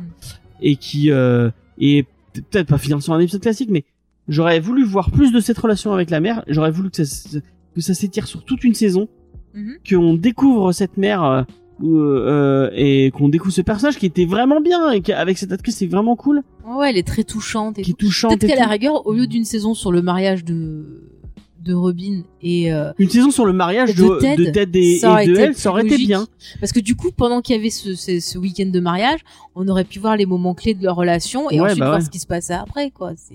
et 0.61 0.77
qui 0.77 1.11
euh, 1.11 1.51
et 1.79 2.07
peut-être 2.43 2.69
pas 2.69 2.79
finir 2.79 3.03
sur 3.03 3.13
un 3.13 3.21
épisode 3.21 3.43
classique 3.43 3.71
mais 3.71 3.85
j'aurais 4.29 4.61
voulu 4.61 4.85
voir 4.85 5.11
plus 5.11 5.33
de 5.33 5.41
cette 5.41 5.59
relation 5.59 5.93
avec 5.93 6.11
la 6.11 6.21
mère 6.21 6.45
j'aurais 6.49 6.71
voulu 6.71 6.91
que 6.91 7.03
ça 7.05 7.39
que 7.75 7.81
ça 7.81 7.95
s'étire 7.95 8.27
sur 8.27 8.45
toute 8.45 8.65
une 8.65 8.75
saison 8.75 9.09
Mhm. 9.57 9.75
qu'on 9.89 10.15
découvre 10.15 10.73
cette 10.73 10.97
mère 10.97 11.23
euh, 11.23 11.43
euh, 11.85 12.71
et 12.75 13.13
qu'on 13.13 13.29
découvre 13.29 13.53
ce 13.53 13.61
personnage 13.63 13.99
qui 13.99 14.07
était 14.07 14.25
vraiment 14.25 14.61
bien 14.61 14.91
et 14.91 15.01
qu'avec 15.01 15.39
cette 15.39 15.53
actrice 15.53 15.77
c'est 15.77 15.87
vraiment 15.87 16.17
cool 16.17 16.43
Ouais, 16.67 16.91
elle 16.91 16.97
est 16.97 17.07
très 17.07 17.23
touchante. 17.25 17.79
Et 17.79 17.83
qui 17.83 17.93
est 17.93 17.95
touchante 17.95 18.41
Peut-être 18.41 18.53
qu'à 18.55 18.61
la 18.61 18.67
rigueur, 18.67 19.07
au 19.07 19.13
lieu 19.13 19.27
d'une 19.29 19.45
saison 19.45 19.75
sur 19.75 19.93
le 19.93 20.03
mariage 20.03 20.45
de 20.45 21.05
de 21.65 21.75
Robin 21.75 22.23
et 22.43 22.73
euh, 22.73 22.93
une 22.99 23.09
saison 23.09 23.31
sur 23.31 23.47
le 23.47 23.53
mariage 23.53 23.95
de, 23.95 24.03
de 24.05 24.19
Ted, 24.21 24.45
de 24.47 24.51
Ted 24.51 24.79
et, 24.81 24.99
ça 24.99 25.23
et 25.25 25.27
de 25.27 25.35
elle 25.37 25.55
ça 25.55 25.71
aurait 25.71 25.85
été 25.87 25.97
bien 25.99 26.27
parce 26.61 26.73
que 26.73 26.81
du 26.81 26.95
coup, 26.95 27.11
pendant 27.11 27.41
qu'il 27.41 27.57
y 27.57 27.59
avait 27.59 27.71
ce, 27.71 27.95
ce, 27.95 28.21
ce 28.21 28.39
week-end 28.39 28.67
de 28.67 28.81
mariage, 28.81 29.21
on 29.55 29.67
aurait 29.69 29.85
pu 29.85 29.99
voir 29.99 30.17
les 30.17 30.27
moments 30.27 30.55
clés 30.55 30.75
de 30.75 30.83
leur 30.85 30.97
relation 30.97 31.51
et 31.51 31.59
Ouais, 31.61 31.67
ensuite 31.67 31.81
bah 31.81 31.87
voir 31.89 32.03
ce 32.03 32.11
qui 32.11 32.19
se 32.19 32.27
passait 32.27 32.55
après, 32.55 32.91
quoi. 32.91 33.13
C'est 33.17 33.35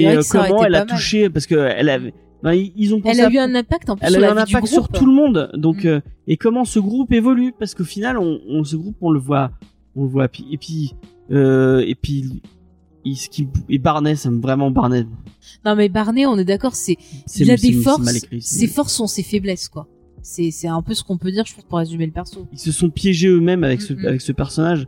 et 0.00 0.04
vrai 0.04 0.14
euh, 0.14 0.18
que 0.18 0.22
ça 0.24 0.38
aurait 0.40 0.48
comment 0.50 0.64
elle 0.64 0.74
a 0.74 0.84
touché 0.86 1.30
parce 1.30 1.46
que 1.46 1.54
elle 1.54 1.88
avait 1.88 2.12
ben, 2.42 2.52
ils 2.54 2.94
ont 2.94 3.00
pensé 3.02 3.18
Elle 3.18 3.24
a 3.24 3.28
à- 3.28 3.30
eu 3.30 3.38
un 3.38 3.54
impact 3.54 3.90
en 3.90 3.96
plus 3.96 4.06
elle 4.06 4.14
sur 4.14 4.22
a 4.24 4.30
eu 4.30 4.34
la 4.34 4.40
un 4.40 4.44
vie 4.44 4.50
du 4.50 4.56
impact 4.56 4.72
sur 4.72 4.82
groupe. 4.84 4.96
tout 4.98 5.06
le 5.06 5.12
monde 5.12 5.50
donc 5.54 5.84
Mm. 5.84 5.88
euh, 5.88 6.00
et 6.26 6.36
comment 6.36 6.64
ce 6.64 6.78
groupe 6.78 7.12
évolue? 7.12 7.52
Parce 7.58 7.74
qu'au 7.74 7.84
final 7.84 8.16
on, 8.18 8.40
on 8.48 8.64
ce 8.64 8.76
groupe 8.76 8.96
on 9.00 9.10
le 9.10 9.20
voit 9.20 9.50
on 9.96 10.04
le 10.04 10.08
voit 10.08 10.24
et 10.50 10.56
puis 10.56 10.94
euh, 11.32 11.84
et 11.86 11.94
puis 11.94 12.40
il, 13.04 13.16
ce 13.16 13.28
qui 13.28 13.48
et 13.68 13.78
Barney 13.78 14.16
ça 14.16 14.30
me 14.30 14.40
vraiment 14.40 14.70
Barney 14.70 15.06
Non 15.64 15.74
mais 15.76 15.88
Barney, 15.88 16.26
on 16.26 16.38
est 16.38 16.44
d'accord, 16.44 16.74
c'est 16.74 16.96
il 17.36 17.50
a 17.50 17.56
des 17.56 17.72
forces. 17.72 18.04
mal 18.04 18.16
écrit, 18.16 18.42
Ses 18.42 18.66
forces 18.66 18.94
sont 18.94 19.06
ses 19.06 19.22
faiblesses, 19.22 19.68
quoi. 19.68 19.86
C'est 20.22 20.50
c'est 20.50 20.68
un 20.68 20.82
peu 20.82 20.94
ce 20.94 21.02
qu'on 21.02 21.16
peut 21.16 21.32
dire, 21.32 21.44
je 21.46 21.52
trouve, 21.52 21.64
pour 21.64 21.78
résumer 21.78 22.06
le 22.06 22.12
perso. 22.12 22.46
ils 22.52 22.58
se 22.58 22.72
sont 22.72 22.90
piégés 22.90 23.28
eux-mêmes 23.28 23.64
avec 23.64 23.80
ce 23.80 23.94
avec 24.06 24.20
ce 24.20 24.32
personnage 24.32 24.86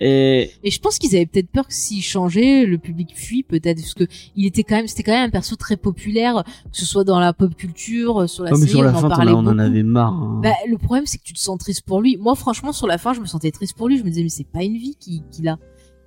et 0.00 0.50
Et 0.62 0.70
je 0.70 0.80
pense 0.80 0.98
qu'ils 0.98 1.16
avaient 1.16 1.26
peut-être 1.26 1.50
peur 1.50 1.66
que 1.66 1.74
s'il 1.74 2.02
changeait, 2.02 2.64
le 2.64 2.78
public 2.78 3.10
fuit 3.14 3.42
peut-être 3.42 3.80
parce 3.80 3.94
que 3.94 4.04
il 4.36 4.46
était 4.46 4.62
quand 4.62 4.76
même, 4.76 4.88
c'était 4.88 5.02
quand 5.02 5.12
même 5.12 5.28
un 5.28 5.30
perso 5.30 5.56
très 5.56 5.76
populaire, 5.76 6.44
que 6.44 6.76
ce 6.76 6.86
soit 6.86 7.04
dans 7.04 7.18
la 7.18 7.32
pop 7.32 7.54
culture, 7.54 8.28
sur 8.28 8.44
la 8.44 8.52
oh, 8.52 8.58
mais 8.58 8.66
série, 8.66 8.70
sur 8.70 8.82
la 8.82 8.92
on 8.92 8.92
en 8.92 9.00
fin 9.00 9.08
t'en 9.08 9.16
parlait 9.16 9.32
on 9.32 9.38
en 9.38 9.58
avait 9.58 9.82
marre 9.82 10.12
hein. 10.12 10.40
Bah, 10.42 10.54
le 10.68 10.78
problème, 10.78 11.06
c'est 11.06 11.18
que 11.18 11.24
tu 11.24 11.32
te 11.32 11.38
sens 11.38 11.58
triste 11.58 11.82
pour 11.82 12.00
lui. 12.00 12.16
Moi, 12.16 12.34
franchement, 12.34 12.72
sur 12.72 12.86
la 12.86 12.98
fin, 12.98 13.12
je 13.12 13.20
me 13.20 13.26
sentais 13.26 13.50
triste 13.50 13.76
pour 13.76 13.88
lui. 13.88 13.98
Je 13.98 14.04
me 14.04 14.10
disais, 14.10 14.22
mais 14.22 14.28
c'est 14.28 14.46
pas 14.46 14.62
une 14.62 14.76
vie 14.76 14.96
qu'il 14.98 15.22
qu'il 15.30 15.48
a. 15.48 15.58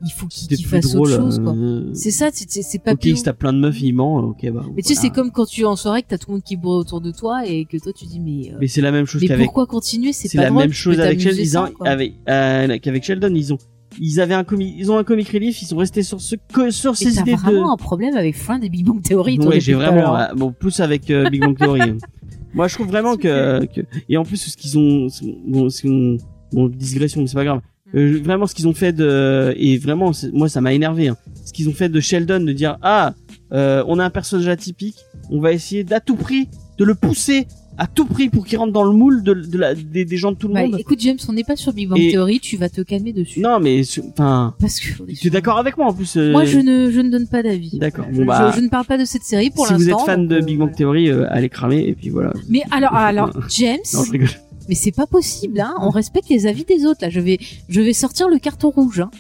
Il 0.03 0.11
faut 0.11 0.25
qu'il 0.27 0.47
plus 0.47 0.63
fasse 0.65 0.91
drôle 0.93 1.11
autre 1.11 1.17
chose, 1.21 1.39
quoi. 1.39 1.53
euh, 1.55 1.91
C'est 1.93 2.11
ça, 2.11 2.29
c'est- 2.33 2.49
c'est 2.49 2.61
c'est 2.63 2.79
pas 2.79 2.93
ok 2.93 3.01
si 3.03 3.23
t'as 3.23 3.33
plein 3.33 3.53
de 3.53 3.59
meufs 3.59 3.81
il 3.81 3.93
ment 3.93 4.17
ok 4.17 4.49
bah 4.51 4.65
Mais 4.75 4.81
tu 4.81 4.89
sais, 4.95 5.01
c'est 5.01 5.09
comme 5.11 5.31
quand 5.31 5.45
tu 5.45 5.61
es 5.61 5.65
en 5.65 5.75
soirée, 5.75 6.01
que 6.01 6.07
t'as 6.09 6.17
tout 6.17 6.29
le 6.29 6.33
monde 6.35 6.43
qui 6.43 6.55
bourré 6.57 6.77
autour 6.77 7.01
de 7.01 7.11
toi 7.11 7.45
et 7.45 7.65
que 7.65 7.77
toi, 7.77 7.91
tu 7.93 8.05
dis, 8.05 8.19
mais, 8.19 8.51
euh, 8.51 8.57
mais 8.59 8.67
c'est 8.67 8.81
la 8.81 8.91
même 8.91 9.05
chose 9.05 9.21
mais 9.21 9.27
qu'avec 9.27 9.45
pourquoi 9.45 9.67
continuer? 9.67 10.11
C'est 10.13 10.27
c'est 10.27 10.37
pas 10.37 10.43
la 10.45 10.49
drôle, 10.49 10.61
même 10.63 10.73
chose 10.73 10.99
avec 10.99 11.19
Sheldon 11.19 11.41
ils 11.41 11.57
ont 11.57 11.69
avec 11.85 12.13
euh, 12.29 12.77
qu'avec 12.79 13.03
Sheldon 13.03 13.33
ils 13.35 13.53
ont 13.53 13.57
ils 13.99 14.21
avaient 14.21 14.33
un 14.33 14.43
comic 14.45 14.73
ils 14.77 14.89
ont 14.91 14.97
un 14.97 15.03
comic 15.03 15.27
relief 15.29 15.61
ils 15.61 15.65
sont 15.65 15.75
restés 15.77 16.01
sur 16.03 16.21
ce 16.21 16.35
que 16.53 16.71
sur 16.71 16.95
ces 16.95 17.19
idées 17.19 17.33
de 17.35 17.37
vraiment 17.37 17.73
un 17.73 17.77
problème 17.77 18.15
avec 18.15 18.35
Friends 18.37 18.61
et 18.61 18.69
Big 18.69 18.85
Bang 18.85 19.01
Theory, 19.03 19.37
Ouais, 19.39 19.59
j'ai 19.59 19.73
vraiment 19.73 20.15
euh, 20.17 20.33
bon 20.35 20.51
plus 20.51 20.79
avec 20.79 21.09
euh, 21.11 21.29
Big 21.29 21.41
Bang 21.41 21.57
Theory. 21.57 21.93
Moi, 22.53 22.67
je 22.67 22.75
trouve 22.75 22.87
vraiment 22.87 23.15
que, 23.15 23.65
que 23.65 23.81
et 24.09 24.17
en 24.17 24.23
plus 24.25 24.37
ce 24.37 24.57
qu'ils 24.57 24.77
ont 24.77 25.07
bon, 25.47 25.69
ce 25.69 25.81
qu'on- 25.83 26.17
bon 26.51 26.67
digression, 26.67 27.21
mais 27.21 27.27
c'est 27.27 27.35
pas 27.35 27.45
grave. 27.45 27.61
Euh, 27.93 28.19
vraiment 28.23 28.47
ce 28.47 28.55
qu'ils 28.55 28.67
ont 28.69 28.73
fait 28.73 28.93
de 28.93 29.53
et 29.57 29.77
vraiment 29.77 30.11
moi 30.33 30.47
ça 30.49 30.61
m'a 30.61 30.73
énervé. 30.73 31.09
hein. 31.09 31.17
Ce 31.45 31.51
qu'ils 31.51 31.67
ont 31.67 31.73
fait 31.73 31.89
de 31.89 31.99
Sheldon 31.99 32.39
de 32.39 32.53
dire 32.53 32.77
ah 32.81 33.13
euh, 33.51 33.83
on 33.87 33.99
a 33.99 34.05
un 34.05 34.09
personnage 34.09 34.47
atypique, 34.47 34.95
on 35.29 35.39
va 35.41 35.51
essayer 35.51 35.83
d'à 35.83 35.99
tout 35.99 36.15
prix 36.15 36.47
de 36.77 36.85
le 36.85 36.95
pousser 36.95 37.47
à 37.77 37.87
tout 37.87 38.05
prix 38.05 38.29
pour 38.29 38.45
qu'il 38.45 38.57
rentre 38.59 38.71
dans 38.73 38.83
le 38.83 38.91
moule 38.91 39.23
de, 39.23 39.33
de 39.33 39.57
la 39.57 39.73
des, 39.75 40.05
des 40.05 40.17
gens 40.17 40.31
de 40.31 40.37
tout 40.37 40.47
le 40.47 40.53
Bah, 40.53 40.61
monde. 40.63 40.75
écoute, 40.79 40.99
James, 41.01 41.17
on 41.27 41.33
n'est 41.33 41.43
pas 41.43 41.55
sur 41.55 41.73
Big 41.73 41.89
Bang 41.89 41.99
Et- 41.99 42.11
Theory, 42.11 42.39
tu 42.39 42.55
vas 42.57 42.69
te 42.69 42.81
calmer 42.81 43.11
dessus. 43.11 43.39
Non 43.41 43.59
mais 43.59 43.81
enfin 44.13 44.53
Parce 44.59 44.79
que. 44.79 45.03
tu 45.03 45.11
es 45.11 45.15
sur- 45.15 45.31
d'accord 45.31 45.57
avec 45.57 45.77
moi 45.77 45.87
en 45.87 45.93
plus. 45.93 46.15
euh, 46.15 46.31
Moi, 46.31 46.45
je 46.45 46.59
ne, 46.59 46.91
je 46.91 46.99
ne 47.01 47.09
donne 47.09 47.27
pas 47.27 47.43
d'avis. 47.43 47.77
D'accord. 47.79 48.05
Je, 48.11 48.19
Bon, 48.19 48.25
bah, 48.25 48.51
je- 48.53 48.57
je 48.59 48.63
ne 48.63 48.69
parle 48.69 48.85
pas 48.85 48.97
de 48.97 49.05
cette 49.05 49.23
série 49.23 49.49
pour 49.49 49.65
si 49.67 49.73
l'instant. 49.73 49.95
vous 49.97 50.01
êtes 50.01 50.05
fan 50.05 50.27
de 50.27 50.35
euh, 50.37 50.41
Big 50.41 50.57
Bang 50.57 50.67
voilà. 50.69 50.75
Theory, 50.77 51.09
euh, 51.09 51.25
allez 51.29 51.49
cramer 51.49 51.79
et 51.87 51.93
puis 51.93 52.09
voilà. 52.09 52.31
Mais 52.49 52.61
alors, 52.71 52.93
alors, 52.95 53.31
James, 53.49 53.77
Non, 53.93 54.03
je 54.05 54.11
rigole. 54.11 54.29
Mais 54.69 54.75
c'est 54.75 54.91
pas 54.91 55.07
possible, 55.07 55.59
hein. 55.59 55.73
On 55.81 55.89
respecte 55.89 56.29
les 56.29 56.45
avis 56.47 56.63
des 56.65 56.85
autres, 56.85 56.99
là. 57.01 57.09
Je 57.09 57.19
vais, 57.19 57.39
je 57.69 57.81
vais 57.81 57.93
sortir 57.93 58.29
le 58.29 58.37
carton 58.39 58.69
rouge, 58.69 59.01
hein. 59.01 59.11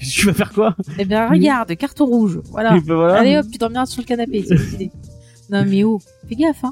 Tu 0.00 0.26
vas 0.26 0.32
faire 0.34 0.52
quoi? 0.52 0.76
Eh 0.98 1.04
ben, 1.04 1.28
regarde, 1.28 1.74
carton 1.76 2.06
rouge. 2.06 2.40
Voilà. 2.50 2.78
Ben 2.80 2.94
voilà. 2.94 3.14
Allez 3.18 3.36
hop, 3.36 3.46
tu 3.50 3.58
dormiras 3.58 3.86
sur 3.86 4.00
le 4.02 4.06
canapé, 4.06 4.44
c'est. 4.46 4.90
Non, 5.50 5.64
mais 5.66 5.82
oh, 5.82 5.98
fais 6.28 6.36
gaffe, 6.36 6.62
hein. 6.64 6.70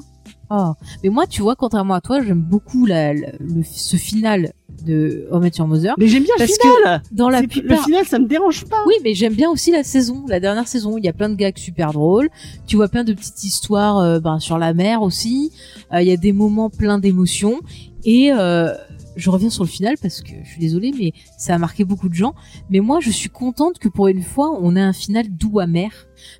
Oh. 0.49 0.73
Mais 1.03 1.09
moi, 1.09 1.27
tu 1.27 1.41
vois, 1.41 1.55
contrairement 1.55 1.95
à 1.95 2.01
toi, 2.01 2.21
j'aime 2.21 2.41
beaucoup 2.41 2.85
la, 2.85 3.13
la- 3.13 3.31
le, 3.39 3.61
ce 3.63 3.97
final 3.97 4.53
de 4.83 5.27
How 5.31 5.37
I 5.37 5.41
Met 5.41 5.51
Your 5.57 5.67
Mother. 5.67 5.95
Mais 5.97 6.07
j'aime 6.07 6.23
bien 6.23 6.33
le 6.37 6.45
Parce 6.45 6.57
final. 6.57 7.01
Dans 7.11 7.29
la 7.29 7.43
plupart, 7.43 7.77
Le 7.77 7.83
final, 7.83 8.05
ça 8.05 8.19
me 8.19 8.27
dérange 8.27 8.65
pas. 8.65 8.83
Oui, 8.87 8.93
mais 9.03 9.13
j'aime 9.13 9.33
bien 9.33 9.49
aussi 9.49 9.71
la 9.71 9.83
saison, 9.83 10.25
la 10.27 10.39
dernière 10.39 10.67
saison. 10.67 10.97
Il 10.97 11.05
y 11.05 11.09
a 11.09 11.13
plein 11.13 11.29
de 11.29 11.35
gags 11.35 11.57
super 11.57 11.93
drôles. 11.93 12.29
Tu 12.67 12.75
vois 12.75 12.87
plein 12.87 13.03
de 13.03 13.13
petites 13.13 13.43
histoires 13.43 13.99
euh, 13.99 14.19
ben, 14.19 14.39
sur 14.39 14.57
la 14.57 14.73
mer 14.73 15.01
aussi. 15.01 15.51
Euh, 15.93 16.01
Il 16.01 16.07
y 16.07 16.11
a 16.11 16.17
des 16.17 16.33
moments 16.33 16.69
pleins 16.69 16.99
d'émotions. 16.99 17.59
Et 18.05 18.31
euh, 18.31 18.73
je 19.15 19.29
reviens 19.29 19.49
sur 19.49 19.63
le 19.63 19.69
final 19.69 19.95
parce 20.01 20.21
que 20.21 20.31
je 20.43 20.49
suis 20.49 20.59
désolée, 20.59 20.93
mais 20.97 21.13
ça 21.37 21.55
a 21.55 21.57
marqué 21.57 21.83
beaucoup 21.83 22.09
de 22.09 22.13
gens. 22.13 22.33
Mais 22.69 22.79
moi, 22.79 22.99
je 23.01 23.09
suis 23.09 23.29
contente 23.29 23.79
que 23.79 23.89
pour 23.89 24.07
une 24.07 24.23
fois, 24.23 24.57
on 24.61 24.75
ait 24.75 24.81
un 24.81 24.93
final 24.93 25.25
doux 25.29 25.59
amer. 25.59 25.91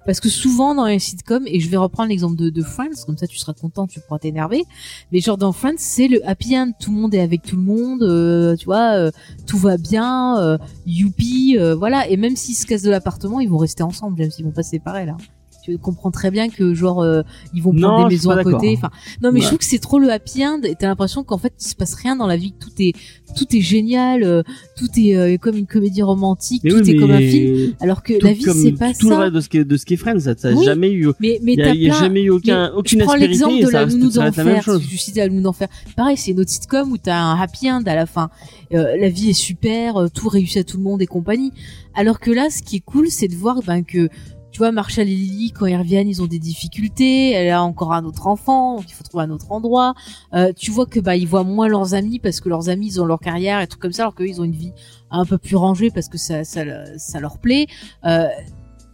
Parce 0.05 0.19
que 0.19 0.29
souvent 0.29 0.75
dans 0.75 0.85
les 0.85 0.99
sitcoms, 0.99 1.45
et 1.47 1.59
je 1.59 1.69
vais 1.69 1.77
reprendre 1.77 2.09
l'exemple 2.09 2.35
de, 2.35 2.49
de 2.49 2.61
Friends, 2.61 3.05
comme 3.05 3.17
ça 3.17 3.27
tu 3.27 3.37
seras 3.37 3.53
content, 3.53 3.87
tu 3.87 3.99
pourras 3.99 4.19
t'énerver. 4.19 4.63
Mais 5.11 5.19
genre 5.19 5.37
dans 5.37 5.51
Friends, 5.51 5.77
c'est 5.77 6.07
le 6.07 6.27
happy 6.27 6.57
end, 6.57 6.71
tout 6.79 6.91
le 6.91 6.97
monde 6.97 7.13
est 7.13 7.21
avec 7.21 7.43
tout 7.43 7.55
le 7.55 7.61
monde, 7.61 8.03
euh, 8.03 8.55
tu 8.55 8.65
vois, 8.65 8.93
euh, 8.95 9.11
tout 9.45 9.57
va 9.57 9.77
bien, 9.77 10.39
euh, 10.39 10.57
youpi, 10.85 11.57
euh, 11.57 11.75
voilà. 11.75 12.07
Et 12.07 12.17
même 12.17 12.35
s'ils 12.35 12.55
se 12.55 12.65
cassent 12.65 12.83
de 12.83 12.91
l'appartement, 12.91 13.39
ils 13.39 13.49
vont 13.49 13.57
rester 13.57 13.83
ensemble, 13.83 14.17
même 14.17 14.31
s'ils 14.31 14.45
vont 14.45 14.51
pas 14.51 14.63
se 14.63 14.71
séparer 14.71 15.05
là. 15.05 15.17
Tu 15.63 15.77
comprends 15.77 16.11
très 16.11 16.31
bien 16.31 16.49
que 16.49 16.73
genre 16.73 17.01
euh, 17.01 17.21
ils 17.53 17.61
vont 17.61 17.71
prendre 17.71 17.99
Non, 17.99 18.07
des 18.07 18.15
maisons 18.15 18.31
à 18.31 18.43
côté. 18.43 18.73
Enfin, 18.77 18.89
non 19.21 19.31
mais 19.31 19.41
je 19.41 19.47
trouve 19.47 19.59
que 19.59 19.65
c'est 19.65 19.79
trop 19.79 19.99
le 19.99 20.11
happy 20.11 20.45
end. 20.45 20.61
Et 20.63 20.75
t'as 20.75 20.87
l'impression 20.87 21.23
qu'en 21.23 21.37
fait 21.37 21.53
il 21.59 21.67
se 21.67 21.75
passe 21.75 21.95
rien 21.95 22.15
dans 22.15 22.27
la 22.27 22.37
vie, 22.37 22.53
tout 22.59 22.71
est 22.79 22.93
tout 23.37 23.45
est 23.55 23.61
génial, 23.61 24.23
euh, 24.23 24.43
tout 24.77 24.87
est 24.97 25.15
euh, 25.15 25.37
comme 25.37 25.57
une 25.57 25.67
comédie 25.67 26.01
romantique, 26.01 26.63
Mais 26.63 26.71
tout 26.71 26.81
oui, 26.83 26.91
est 26.91 26.97
comme 26.97 27.11
un 27.11 27.19
film. 27.19 27.73
Alors 27.79 28.03
que 28.03 28.13
tout 28.13 28.25
la 28.25 28.33
vie 28.33 28.43
c'est 28.43 28.71
pas 28.71 28.93
tout 28.93 29.09
ça. 29.09 29.15
le 29.15 29.21
reste 29.21 29.33
de 29.33 29.41
ce 29.41 29.49
qui 29.49 29.57
est, 29.57 29.65
de 29.65 29.77
ce 29.77 29.85
qui 29.85 29.93
est 29.95 29.97
Friends, 29.97 30.19
ça, 30.19 30.35
ça 30.37 30.49
a 30.49 30.63
jamais 30.63 30.91
eu. 30.91 31.07
Mais 31.19 31.39
mais 31.43 31.53
Il 31.53 31.59
y 31.59 31.89
a, 31.89 31.93
t'as 31.93 31.99
jamais 31.99 32.23
eu 32.23 32.29
aucun, 32.29 32.69
mais 32.69 32.77
aucune 32.77 32.99
je 32.99 33.05
prends 33.05 33.15
l'exemple 33.15 33.63
de 33.63 33.69
la 33.69 33.85
nounou 33.85 34.09
d'enfer. 34.09 34.63
Je 34.65 34.97
citais 34.97 35.21
la 35.21 35.29
nounou 35.29 35.41
d'enfer. 35.41 35.67
Pareil, 35.95 36.17
c'est 36.17 36.31
une 36.31 36.39
autre 36.39 36.49
sitcom 36.49 36.91
où 36.91 36.97
t'as 36.97 37.17
un 37.17 37.39
happy 37.39 37.69
end 37.69 37.83
à 37.85 37.95
la 37.95 38.05
fin. 38.05 38.29
Euh, 38.73 38.95
la 38.97 39.09
vie 39.09 39.31
est 39.31 39.33
super, 39.33 39.97
euh, 39.97 40.07
tout 40.13 40.29
réussit 40.29 40.57
à 40.57 40.63
tout 40.63 40.77
le 40.77 40.83
monde 40.83 41.01
et 41.01 41.07
compagnie. 41.07 41.51
Alors 41.95 42.19
que 42.19 42.31
là, 42.31 42.49
ce 42.49 42.61
qui 42.61 42.77
est 42.77 42.83
cool, 42.85 43.09
c'est 43.09 43.27
de 43.27 43.35
voir 43.35 43.61
ben 43.63 43.83
que 43.83 44.09
tu 44.51 44.59
vois, 44.59 44.71
Marshall 44.71 45.07
et 45.07 45.15
Lily, 45.15 45.51
quand 45.51 45.65
ils 45.65 45.75
reviennent, 45.75 46.07
ils 46.07 46.21
ont 46.21 46.27
des 46.27 46.39
difficultés. 46.39 47.31
Elle 47.31 47.51
a 47.51 47.63
encore 47.63 47.93
un 47.93 48.03
autre 48.05 48.27
enfant, 48.27 48.77
donc 48.77 48.85
il 48.89 48.93
faut 48.93 49.03
trouver 49.03 49.23
un 49.25 49.31
autre 49.31 49.51
endroit. 49.51 49.93
Euh, 50.33 50.51
tu 50.55 50.71
vois 50.71 50.85
que 50.85 50.99
bah 50.99 51.15
ils 51.15 51.27
voient 51.27 51.43
moins 51.43 51.67
leurs 51.67 51.93
amis 51.93 52.19
parce 52.19 52.39
que 52.39 52.49
leurs 52.49 52.69
amis 52.69 52.87
ils 52.87 53.01
ont 53.01 53.05
leur 53.05 53.19
carrière 53.19 53.61
et 53.61 53.67
trucs 53.67 53.81
comme 53.81 53.93
ça, 53.93 54.03
alors 54.03 54.15
qu'eux 54.15 54.27
ils 54.27 54.41
ont 54.41 54.45
une 54.45 54.51
vie 54.51 54.73
un 55.11 55.25
peu 55.25 55.37
plus 55.37 55.55
rangée 55.55 55.91
parce 55.91 56.09
que 56.09 56.17
ça 56.17 56.43
ça, 56.43 56.63
ça 56.97 57.19
leur 57.19 57.37
plaît. 57.37 57.67
Euh, 58.05 58.27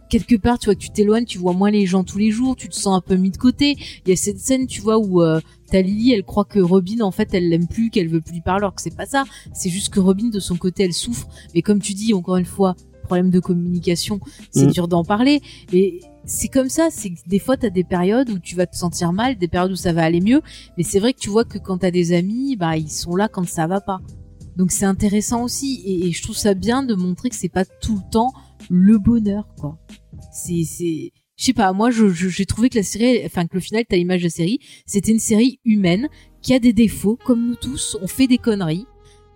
quelque 0.08 0.36
part, 0.36 0.58
tu 0.58 0.66
vois, 0.66 0.74
que 0.74 0.80
tu 0.80 0.90
t'éloignes, 0.90 1.24
tu 1.24 1.38
vois 1.38 1.52
moins 1.52 1.70
les 1.70 1.86
gens 1.86 2.04
tous 2.04 2.18
les 2.18 2.30
jours, 2.30 2.56
tu 2.56 2.68
te 2.68 2.74
sens 2.74 2.96
un 2.96 3.00
peu 3.00 3.16
mis 3.16 3.30
de 3.30 3.36
côté. 3.36 3.76
Il 4.04 4.10
y 4.10 4.12
a 4.12 4.16
cette 4.16 4.38
scène, 4.38 4.66
tu 4.66 4.80
vois, 4.80 4.98
où 4.98 5.22
euh, 5.22 5.40
t'as 5.70 5.80
Lily, 5.80 6.12
elle 6.12 6.24
croit 6.24 6.44
que 6.44 6.60
Robin, 6.60 7.00
en 7.00 7.10
fait, 7.10 7.34
elle 7.34 7.48
l'aime 7.48 7.66
plus, 7.66 7.90
qu'elle 7.90 8.08
veut 8.08 8.20
plus 8.20 8.34
lui 8.34 8.40
parler, 8.40 8.60
alors 8.60 8.74
que 8.74 8.82
c'est 8.82 8.96
pas 8.96 9.06
ça. 9.06 9.24
C'est 9.52 9.70
juste 9.70 9.92
que 9.92 10.00
Robin, 10.00 10.28
de 10.28 10.40
son 10.40 10.56
côté, 10.56 10.84
elle 10.84 10.92
souffre. 10.92 11.28
Mais 11.54 11.62
comme 11.62 11.80
tu 11.80 11.94
dis, 11.94 12.14
encore 12.14 12.36
une 12.36 12.44
fois, 12.44 12.76
problème 13.06 13.30
de 13.30 13.40
communication, 13.40 14.20
c'est 14.50 14.66
Mm. 14.66 14.72
dur 14.72 14.88
d'en 14.88 15.04
parler. 15.04 15.40
Mais 15.72 16.00
c'est 16.24 16.48
comme 16.48 16.68
ça, 16.68 16.88
c'est 16.90 17.10
que 17.10 17.18
des 17.26 17.38
fois, 17.38 17.56
t'as 17.56 17.70
des 17.70 17.84
périodes 17.84 18.28
où 18.30 18.38
tu 18.38 18.54
vas 18.56 18.66
te 18.66 18.76
sentir 18.76 19.12
mal, 19.12 19.36
des 19.38 19.48
périodes 19.48 19.72
où 19.72 19.76
ça 19.76 19.92
va 19.92 20.02
aller 20.04 20.20
mieux. 20.20 20.42
Mais 20.76 20.82
c'est 20.84 20.98
vrai 21.00 21.12
que 21.14 21.18
tu 21.20 21.30
vois 21.30 21.44
que 21.44 21.58
quand 21.58 21.78
t'as 21.78 21.90
des 21.90 22.12
amis, 22.12 22.56
bah, 22.56 22.76
ils 22.76 22.90
sont 22.90 23.16
là 23.16 23.28
quand 23.28 23.48
ça 23.48 23.66
va 23.66 23.80
pas. 23.80 24.00
Donc 24.56 24.70
c'est 24.72 24.86
intéressant 24.86 25.44
aussi. 25.44 25.82
Et, 25.86 26.06
et 26.08 26.12
je 26.12 26.22
trouve 26.22 26.36
ça 26.36 26.54
bien 26.54 26.82
de 26.82 26.94
montrer 26.94 27.28
que 27.30 27.36
c'est 27.36 27.48
pas 27.48 27.64
tout 27.64 27.94
le 27.96 28.10
temps 28.10 28.32
le 28.70 28.98
bonheur, 28.98 29.46
quoi 29.60 29.78
c'est 30.32 30.64
c'est 30.64 31.12
je 31.38 31.44
sais 31.44 31.52
pas 31.52 31.72
moi 31.74 31.90
je 31.90 32.08
je- 32.08 32.28
j'ai 32.30 32.46
trouvé 32.46 32.70
que 32.70 32.76
la 32.78 32.82
série 32.82 33.24
enfin 33.26 33.46
que 33.46 33.54
le 33.54 33.60
final 33.60 33.84
t'as 33.88 33.96
l'image 33.96 34.20
de 34.20 34.26
la 34.26 34.30
série 34.30 34.58
c'était 34.86 35.12
une 35.12 35.18
série 35.18 35.60
humaine 35.66 36.08
qui 36.42 36.54
a 36.54 36.58
des 36.58 36.72
défauts 36.72 37.18
comme 37.26 37.46
nous 37.48 37.54
tous 37.56 37.96
on 38.02 38.06
fait 38.06 38.26
des 38.26 38.38
conneries 38.38 38.86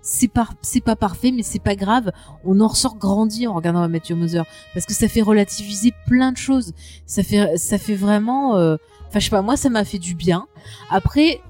c'est 0.02 0.28
pas 0.28 0.48
c'est 0.62 0.82
pas 0.82 0.96
parfait 0.96 1.30
mais 1.30 1.42
c'est 1.42 1.62
pas 1.62 1.76
grave. 1.76 2.10
On 2.44 2.60
en 2.60 2.68
ressort 2.68 2.96
grandi 2.96 3.46
en 3.46 3.54
regardant 3.54 3.86
Matthew 3.88 4.12
Mother. 4.12 4.44
Parce 4.74 4.86
que 4.86 4.94
ça 4.94 5.08
fait 5.08 5.22
relativiser 5.22 5.92
plein 6.06 6.32
de 6.32 6.36
choses. 6.38 6.72
Ça 7.06 7.22
fait 7.22 7.56
ça 7.58 7.78
fait 7.78 7.94
vraiment 7.96 8.56
euh, 8.56 8.76
enfin 9.08 9.18
je 9.18 9.24
sais 9.24 9.30
pas 9.30 9.42
moi 9.42 9.56
ça 9.56 9.68
m'a 9.68 9.84
fait 9.84 9.98
du 9.98 10.14
bien. 10.14 10.46
Après 10.90 11.40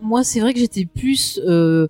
moi 0.00 0.24
c'est 0.24 0.40
vrai 0.40 0.52
que 0.52 0.58
j'étais 0.58 0.84
plus 0.84 1.40
euh, 1.46 1.86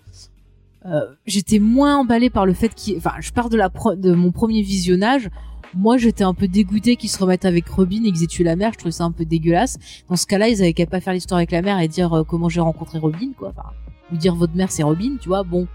euh, 0.84 1.00
j'étais 1.26 1.60
moins 1.60 1.96
emballée 1.96 2.28
par 2.28 2.44
le 2.44 2.54
fait 2.54 2.74
qu'il 2.74 2.96
enfin 2.98 3.14
je 3.20 3.30
pars 3.32 3.48
de 3.48 3.56
la 3.56 3.70
pro- 3.70 3.94
de 3.94 4.12
mon 4.12 4.32
premier 4.32 4.62
visionnage. 4.62 5.30
Moi 5.74 5.96
j'étais 5.96 6.24
un 6.24 6.34
peu 6.34 6.48
dégoûtée 6.48 6.96
qu'ils 6.96 7.08
se 7.08 7.18
remettent 7.18 7.46
avec 7.46 7.66
Robin 7.68 8.04
et 8.04 8.12
qu'ils 8.12 8.24
aient 8.24 8.26
tué 8.26 8.44
la 8.44 8.56
mère. 8.56 8.72
Je 8.74 8.78
trouvais 8.78 8.92
ça 8.92 9.04
un 9.04 9.12
peu 9.12 9.24
dégueulasse. 9.24 9.78
Dans 10.10 10.16
ce 10.16 10.26
cas-là 10.26 10.48
ils 10.48 10.60
avaient 10.60 10.74
qu'à 10.74 10.84
pas 10.84 11.00
faire 11.00 11.14
l'histoire 11.14 11.38
avec 11.38 11.52
la 11.52 11.62
mère 11.62 11.78
et 11.80 11.88
dire 11.88 12.12
euh, 12.12 12.24
comment 12.24 12.50
j'ai 12.50 12.60
rencontré 12.60 12.98
Robin 12.98 13.30
quoi. 13.38 13.54
Enfin 13.56 13.70
ou 14.12 14.16
dire 14.18 14.34
votre 14.34 14.54
mère 14.54 14.70
c'est 14.70 14.82
Robin 14.82 15.16
tu 15.18 15.28
vois. 15.30 15.42
Bon 15.44 15.66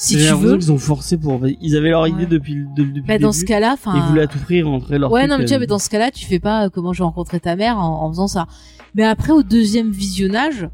si 0.00 0.16
tu 0.16 0.34
veux 0.34 0.56
qu'ils 0.56 0.70
ont 0.72 0.78
forcé 0.78 1.18
pour. 1.18 1.40
Ils 1.60 1.76
avaient 1.76 1.90
leur 1.90 2.06
idée 2.06 2.20
Ouais. 2.22 2.26
depuis, 2.26 2.54
le- 2.54 2.66
de- 2.74 2.84
depuis 2.84 3.00
bah, 3.06 3.14
le 3.14 3.22
dans 3.22 3.30
début. 3.30 3.40
ce 3.40 3.44
cas-là 3.44 3.72
enfin 3.74 3.94
Ils 3.96 4.02
voulaient 4.08 4.22
à 4.22 4.26
tout 4.28 4.38
prix 4.38 4.62
rentrer 4.62 4.98
leur 4.98 5.10
ouais 5.10 5.22
truc, 5.22 5.30
non 5.32 5.38
mais 5.38 5.44
tu 5.44 5.48
vois 5.50 5.56
euh, 5.56 5.60
mais 5.60 5.66
dans 5.66 5.78
ce 5.78 5.90
cas-là 5.90 6.10
tu 6.10 6.24
fais 6.24 6.38
pas 6.38 6.66
euh, 6.66 6.68
comment 6.70 6.92
j'ai 6.92 7.02
rencontré 7.02 7.40
ta 7.40 7.56
mère 7.56 7.78
en, 7.78 8.04
en 8.04 8.08
faisant 8.10 8.28
ça 8.28 8.46
mais 8.94 9.04
après 9.04 9.32
au 9.32 9.42
deuxième 9.42 9.90
visionnage 9.90 10.68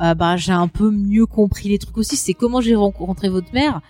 euh, 0.00 0.14
bah 0.14 0.36
j'ai 0.36 0.52
un 0.52 0.68
peu 0.68 0.90
mieux 0.90 1.26
compris 1.26 1.68
les 1.68 1.78
trucs 1.78 1.98
aussi 1.98 2.16
c'est 2.16 2.34
comment 2.34 2.60
j'ai 2.60 2.76
rencontré 2.76 3.28
votre 3.28 3.52
mère 3.52 3.80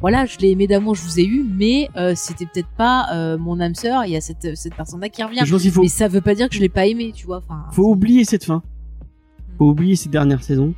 voilà 0.00 0.26
je 0.26 0.38
l'ai 0.38 0.50
aimé 0.50 0.66
d'amour 0.68 0.94
je 0.94 1.02
vous 1.02 1.18
ai 1.18 1.24
eu 1.24 1.44
mais 1.44 1.88
euh, 1.96 2.12
c'était 2.14 2.46
peut-être 2.46 2.68
pas 2.78 3.08
euh, 3.12 3.36
mon 3.38 3.58
âme 3.60 3.74
sœur 3.74 4.04
il 4.04 4.12
y 4.12 4.16
a 4.16 4.20
cette 4.20 4.56
cette 4.56 4.74
personne 4.76 5.00
là 5.00 5.08
qui 5.08 5.24
revient 5.24 5.40
Je 5.44 5.50
pense 5.52 5.62
qu'il 5.62 5.72
faut, 5.72 5.82
mais 5.82 5.88
ça 5.88 6.06
veut 6.06 6.20
pas 6.20 6.34
dire 6.36 6.48
que 6.48 6.54
je 6.54 6.60
l'ai 6.60 6.68
pas 6.68 6.86
aimé 6.86 7.10
tu 7.12 7.26
vois 7.26 7.38
enfin 7.38 7.64
faut 7.72 7.90
oublier 7.90 8.24
cette 8.24 8.44
fin. 8.44 8.62
Faut 9.58 9.70
oublier 9.70 9.96
ces 9.96 10.08
dernières 10.10 10.42
saisons 10.44 10.72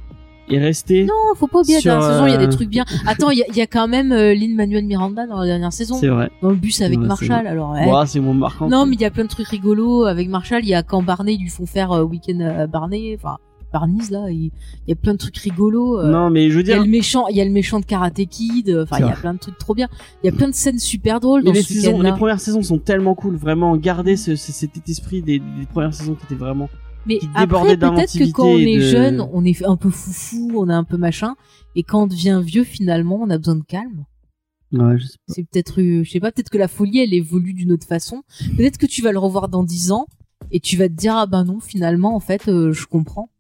et 0.51 0.59
rester. 0.59 1.05
non 1.05 1.15
faut 1.37 1.47
pas 1.47 1.61
oublier 1.61 1.81
Sur, 1.81 1.93
la 1.93 1.99
dernière 1.99 2.13
saison 2.15 2.27
il 2.27 2.31
y 2.31 2.37
a 2.37 2.41
euh, 2.41 2.47
des 2.47 2.55
trucs 2.55 2.69
bien 2.69 2.85
attends 3.07 3.31
il 3.31 3.39
y 3.39 3.43
a, 3.43 3.47
il 3.49 3.57
y 3.57 3.61
a 3.61 3.67
quand 3.67 3.89
même 3.89 4.13
euh, 4.13 4.35
Lin 4.35 4.55
Manuel 4.55 4.85
Miranda 4.85 5.27
dans 5.27 5.39
la 5.41 5.47
dernière 5.47 5.73
saison 5.73 5.97
C'est 6.01 6.09
vrai. 6.09 6.31
dans 6.43 6.51
le 6.51 6.57
bus 6.57 6.81
avec 6.83 6.99
Marshall 6.99 7.47
alors 7.47 7.73
ouais. 7.73 7.87
Ouah, 7.87 8.07
c'est 8.07 8.21
moins 8.21 8.35
marquant. 8.35 8.69
Non, 8.69 8.87
mais 8.87 8.95
il 8.97 9.01
y 9.01 9.05
a 9.05 9.11
plein 9.11 9.25
de 9.25 9.29
trucs 9.29 9.49
rigolos 9.49 10.05
avec 10.05 10.29
Marshall. 10.29 10.61
Il 10.63 10.69
y 10.69 10.75
a 10.75 10.83
quand 10.83 11.03
Barney, 11.03 11.35
ils 11.35 11.43
lui 11.43 11.51
font 11.51 11.67
faire 11.67 11.93
euh, 11.93 12.03
Weekend 12.03 12.69
Barney, 12.71 13.17
enfin 13.19 13.37
Barney's 13.73 14.11
là. 14.11 14.31
Il, 14.31 14.51
y 14.87 14.93
a 14.93 14.95
plein 14.97 15.13
de 15.13 15.19
trucs 15.19 15.37
rigolos. 15.37 16.01
euh, 16.01 16.11
Non, 16.11 16.31
mais 16.31 16.49
je 16.51 16.57
veux 16.57 16.63
il 16.63 16.69
y 16.69 16.73
a 16.73 16.77
dire. 16.77 16.85
le 16.85 16.91
méchant, 16.91 17.27
il 17.29 17.37
y 17.37 17.41
a 17.41 17.45
le 17.45 17.51
méchant 17.51 17.81
de 17.81 17.85
Karate 17.85 18.25
Kid. 18.29 18.71
euh, 18.71 18.85
Enfin, 18.85 18.97
il 19.01 19.07
y 19.07 19.11
a 19.11 19.15
plein 19.17 19.35
de 19.35 19.39
trucs 19.39 19.59
trop 19.59 19.75
bien. 19.75 19.89
Il 20.23 20.31
y 20.31 20.35
a 20.35 20.37
plein 20.37 20.49
de 20.49 20.55
scènes 20.55 20.79
super 20.79 21.21
drôles 21.21 21.43
Mais 21.43 21.51
dans 21.51 21.53
les, 21.55 21.63
ce 21.63 21.75
saisons, 21.75 22.01
les 22.01 22.13
premières 22.13 22.41
saisons 22.41 22.63
sont 22.63 22.79
tellement 22.79 23.15
cool, 23.15 23.37
vraiment 23.37 23.77
garder 23.77 24.17
ce, 24.17 24.37
ce- 24.37 24.53
cet 24.53 24.89
esprit 24.89 25.21
des, 25.23 25.39
des 25.39 25.67
premières 25.71 25.93
saisons 25.95 26.15
qui 26.15 26.25
étaient 26.25 26.35
vraiment. 26.43 26.69
Mais 27.09 27.19
après, 27.35 27.77
peut-être 27.77 28.19
que 28.19 28.31
quand 28.33 28.47
on 28.47 28.59
est 28.59 28.77
de- 28.77 28.81
jeune, 28.81 29.21
on 29.33 29.45
est 29.45 29.65
un 29.65 29.77
peu 29.77 29.91
foufou, 29.91 30.53
on 30.55 30.69
est 30.69 30.73
un 30.75 30.85
peu 30.85 30.97
machin, 30.99 31.35
et 31.75 31.83
quand 31.83 32.03
on 32.03 32.07
devient 32.07 32.41
vieux, 32.45 32.65
finalement, 32.65 33.19
on 33.23 33.31
a 33.31 33.39
besoin 33.39 33.57
de 33.57 33.65
calme. 33.65 34.05
Ouais, 34.73 34.99
je 34.99 35.07
sais 35.07 35.17
pas. 35.27 35.33
C'est 35.35 35.45
peut-être, 35.51 35.81
euh, 35.81 36.05
je 36.05 36.11
sais 36.11 36.21
pas, 36.21 36.31
peut-être 36.31 36.51
que 36.51 36.59
la 36.59 36.69
folie, 36.69 36.99
elle 36.99 37.15
évolue 37.15 37.55
d'une 37.55 37.73
autre 37.73 37.87
façon. 37.87 38.23
Peut-être 38.57 38.77
que 38.77 38.85
tu 38.87 39.01
vas 39.01 39.13
le 39.13 39.19
revoir 39.19 39.49
dans 39.49 39.63
dix 39.65 39.91
ans 39.93 40.07
et 40.51 40.61
tu 40.61 40.77
vas 40.77 40.89
te 40.89 40.95
dire 40.95 41.17
ah 41.17 41.27
ben 41.27 41.45
non, 41.45 41.59
finalement, 41.61 42.15
en 42.15 42.21
fait, 42.21 42.49
euh, 42.49 42.73
je 42.73 42.87
comprends. 42.87 43.31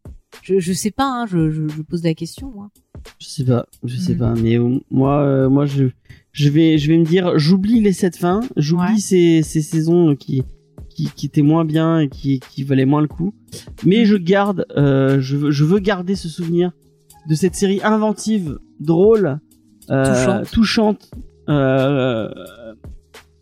Je, 0.42 0.58
je 0.58 0.72
sais 0.72 0.90
pas, 0.90 1.04
hein, 1.06 1.26
je, 1.26 1.50
je, 1.50 1.68
je 1.68 1.82
pose 1.82 2.02
la 2.02 2.14
question. 2.14 2.50
Moi. 2.54 2.70
Je 3.18 3.26
sais 3.26 3.44
pas, 3.44 3.66
je 3.84 3.96
sais 3.98 4.14
Mm. 4.14 4.18
pas, 4.18 4.34
mais 4.34 4.58
euh, 4.58 4.78
moi, 4.90 5.20
euh, 5.20 5.48
moi, 5.50 5.66
je, 5.66 5.84
je 6.32 6.48
vais, 6.48 6.78
je 6.78 6.90
vais 6.90 6.96
me 6.98 7.04
dire, 7.04 7.38
j'oublie 7.38 7.80
les 7.82 7.92
sept 7.92 8.16
fins, 8.16 8.40
j'oublie 8.56 8.94
Ouais. 8.94 8.98
ces, 8.98 9.42
ces 9.42 9.60
saisons 9.62 10.16
qui, 10.16 10.42
qui, 10.98 11.10
qui 11.14 11.26
étaient 11.26 11.42
moins 11.42 11.64
bien 11.64 12.00
et 12.00 12.08
qui, 12.08 12.40
qui 12.40 12.64
valaient 12.64 12.84
moins 12.86 13.00
le 13.00 13.06
coup. 13.08 13.32
Mais 13.84 14.04
je 14.04 14.16
garde, 14.16 14.66
euh, 14.76 15.20
je 15.20 15.36
veux, 15.36 15.50
je 15.52 15.64
veux 15.64 15.78
garder 15.78 16.16
ce 16.16 16.28
souvenir 16.28 16.72
de 17.28 17.34
cette 17.36 17.54
série 17.54 17.80
inventive, 17.84 18.58
drôle, 18.80 19.38
euh, 19.90 20.42
Touchante. 20.50 21.10
euh, 21.48 22.28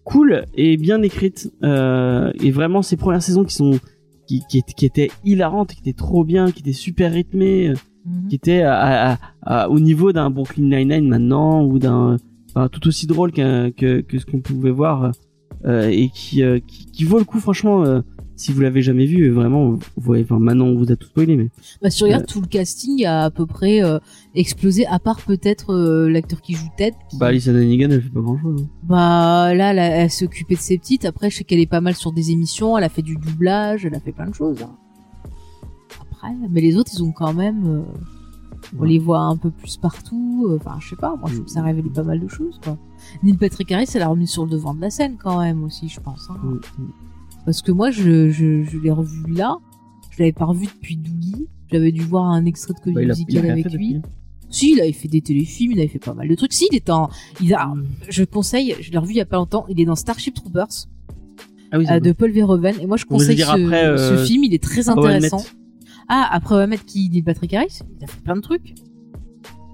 cool 0.05 0.45
et 0.55 0.77
bien 0.77 1.01
écrite. 1.03 1.51
Et 1.63 2.51
vraiment 2.51 2.83
ces 2.83 2.97
premières 2.97 3.23
saisons 3.23 3.45
qui 3.45 3.55
sont, 3.55 3.79
qui, 4.27 4.43
qui, 4.51 4.59
étaient- 4.59 4.73
qui 4.75 4.87
étaient 4.87 5.11
hilarantes, 5.25 5.73
qui 5.73 5.81
étaient 5.81 5.93
trop 5.97 6.25
bien, 6.25 6.51
qui 6.53 6.61
étaient 6.61 6.73
super 6.73 7.13
rythmées. 7.13 7.73
Mhm. 8.09 8.29
qui 8.29 8.37
était 8.37 8.63
à, 8.63 9.13
à- 9.15 9.19
à- 9.43 9.69
au 9.69 9.81
niveau 9.81 10.13
d'un 10.13 10.31
Brooklyn 10.31 10.63
Nine-Nine 10.77 11.09
maintenant 11.09 11.65
ou 11.65 11.81
d'un 11.81 12.19
enfin, 12.51 12.69
tout 12.69 12.87
aussi 12.87 13.09
drôle 13.09 13.33
que, 13.33 13.71
que 13.71 14.19
ce 14.21 14.25
qu'on 14.25 14.39
pouvait 14.39 14.71
voir 14.71 15.11
et 15.67 16.11
qui, 16.11 16.43
euh, 16.43 16.59
qui 16.67 16.87
qui 16.87 17.05
vaut 17.05 17.19
le 17.19 17.25
coup 17.25 17.41
franchement 17.41 17.85
euh, 17.85 18.01
si 18.37 18.53
vous 18.53 18.61
l'avez 18.61 18.83
jamais 18.83 19.07
vu 19.07 19.25
euh, 19.25 19.33
vraiment 19.33 19.71
vous 19.73 19.81
voyez 19.97 20.23
enfin 20.25 20.39
maintenant 20.39 20.67
on 20.67 20.77
vous 20.77 20.93
a 20.93 20.97
tout 20.97 21.09
spoilé 21.09 21.37
mais 21.37 21.49
Bah, 21.83 21.89
si 21.91 21.99
tu 21.99 22.05
regardes 22.05 22.27
tout 22.27 22.41
le 22.41 22.47
casting 22.47 23.05
a 23.07 23.25
à 23.25 23.31
peu 23.31 23.47
près 23.47 23.83
euh, 23.83 23.99
explosé, 24.35 24.87
à 24.87 24.99
part 24.99 25.21
peut-être 25.23 25.73
euh, 25.73 26.09
l'acteur 26.09 26.41
qui 26.43 26.53
joue 26.55 26.69
Ted. 26.77 26.95
qui- 27.11 27.19
bah 27.19 27.27
Alison 27.29 27.55
Hannigan 27.55 27.89
elle 27.91 28.03
fait 28.03 28.11
pas 28.11 28.21
grand 28.21 28.39
chose 28.41 28.67
Bah, 28.85 29.55
là, 29.55 29.73
là, 29.73 29.85
elle 29.87 30.11
s'est 30.11 30.25
occupée 30.27 30.55
de 30.55 30.61
ses 30.61 30.77
petites. 30.79 31.05
Après, 31.07 31.31
je 31.31 31.37
sais 31.39 31.45
qu'elle 31.45 31.61
est 31.61 31.67
pas 31.67 31.81
mal 31.81 31.95
sur 31.95 32.13
des 32.13 32.31
émissions. 32.31 32.77
Elle 32.79 32.85
a 32.85 32.89
fait 32.89 33.03
du 33.03 33.17
doublage, 33.17 33.85
elle 33.87 33.95
a 33.95 34.01
fait 34.01 34.13
plein 34.13 34.29
de 34.29 34.35
choses. 34.35 34.63
hein. 34.63 34.77
Après, 36.13 36.29
mais 36.51 36.61
les 36.61 36.77
autres, 36.77 36.91
ils 36.95 37.03
ont 37.03 37.13
quand 37.13 37.33
même. 37.33 37.85
On 38.77 38.83
Ouais. 38.83 38.89
les 38.89 38.99
voit 38.99 39.21
un 39.21 39.37
peu 39.37 39.51
plus 39.51 39.77
partout. 39.77 40.47
euh, 40.49 40.57
Enfin, 40.61 40.77
je 40.81 40.89
sais 40.91 40.97
pas. 40.97 41.15
Moi, 41.17 41.29
je 41.29 41.35
trouve 41.35 41.45
que 41.47 41.51
ça 41.53 41.63
révèle 41.63 41.85
pas 41.91 42.03
mal 42.03 42.21
de 42.21 42.29
choses. 42.29 42.59
Quoi. 42.63 42.77
Neil 43.23 43.37
Patrick 43.37 43.71
Harris, 43.73 43.89
elle 43.95 44.03
a 44.03 44.09
remis 44.09 44.27
sur 44.27 44.45
le 44.45 44.51
devant 44.51 44.75
de 44.75 44.81
la 44.81 44.91
scène 44.91 45.17
quand 45.23 45.41
même 45.41 45.63
aussi, 45.65 45.89
je 45.89 46.01
pense. 46.01 46.29
hein. 46.31 46.37
Parce 47.45 47.63
que 47.63 47.71
moi, 47.73 47.91
je, 47.91 48.29
je, 48.31 48.63
je 48.65 48.79
l'ai 48.79 48.91
revu 48.91 49.33
là. 49.33 49.57
Je 50.11 50.19
l'avais 50.21 50.33
pas 50.33 50.47
revu 50.47 50.67
depuis 50.67 50.97
Doogie. 50.97 51.47
J'avais 51.71 51.93
dû 51.93 52.03
voir 52.03 52.25
un 52.27 52.45
extrait 52.45 52.75
de 52.75 52.81
comédie 52.81 53.07
Bah, 53.09 53.15
musicale 53.15 53.51
avec 53.51 53.65
lui. 53.73 53.95
depuis. 53.95 54.11
Si, 54.49 54.73
il 54.73 54.81
avait 54.81 54.93
fait 54.93 55.09
des 55.09 55.21
téléfilms, 55.21 55.73
il 55.73 55.79
avait 55.81 55.89
fait 55.89 55.99
pas 55.99 56.15
mal 56.15 56.29
de 56.29 56.35
trucs. 56.37 56.53
Si, 56.53 56.69
il 56.71 56.77
est 56.77 56.89
en, 56.91 57.09
il 57.41 57.53
a, 57.55 57.67
Mm. 57.67 57.85
je 58.09 58.25
conseille, 58.25 58.75
je 58.81 58.91
l'ai 58.93 58.99
revu 58.99 59.13
il 59.13 59.17
y 59.17 59.21
a 59.21 59.27
pas 59.27 59.37
longtemps, 59.37 59.65
il 59.69 59.81
est 59.81 59.85
dans 59.85 59.97
Starship 59.97 60.35
Troopers 60.35 60.69
ah 61.73 61.79
oui 61.79 61.87
euh, 61.91 61.99
de 61.99 62.13
Paul 62.13 62.31
Verhoeven 62.31 62.77
et 62.81 62.87
moi 62.87 62.97
je 62.97 63.05
conseille 63.05 63.35
dire 63.35 63.49
ce, 63.49 63.61
après, 63.61 63.85
euh, 63.87 63.97
ce 64.17 64.25
film, 64.25 64.45
il 64.45 64.55
est 64.55 64.63
très 64.63 64.89
intéressant. 64.89 65.43
Ah, 66.09 66.29
après 66.33 66.55
on 66.55 66.59
va 66.59 66.67
mettre 66.67 66.85
qui 66.85 67.09
dit 67.09 67.23
Patrick 67.23 67.53
Harris, 67.55 67.81
il 67.99 68.05
a 68.05 68.07
fait 68.07 68.21
plein 68.23 68.37
de 68.37 68.41
trucs. 68.41 68.75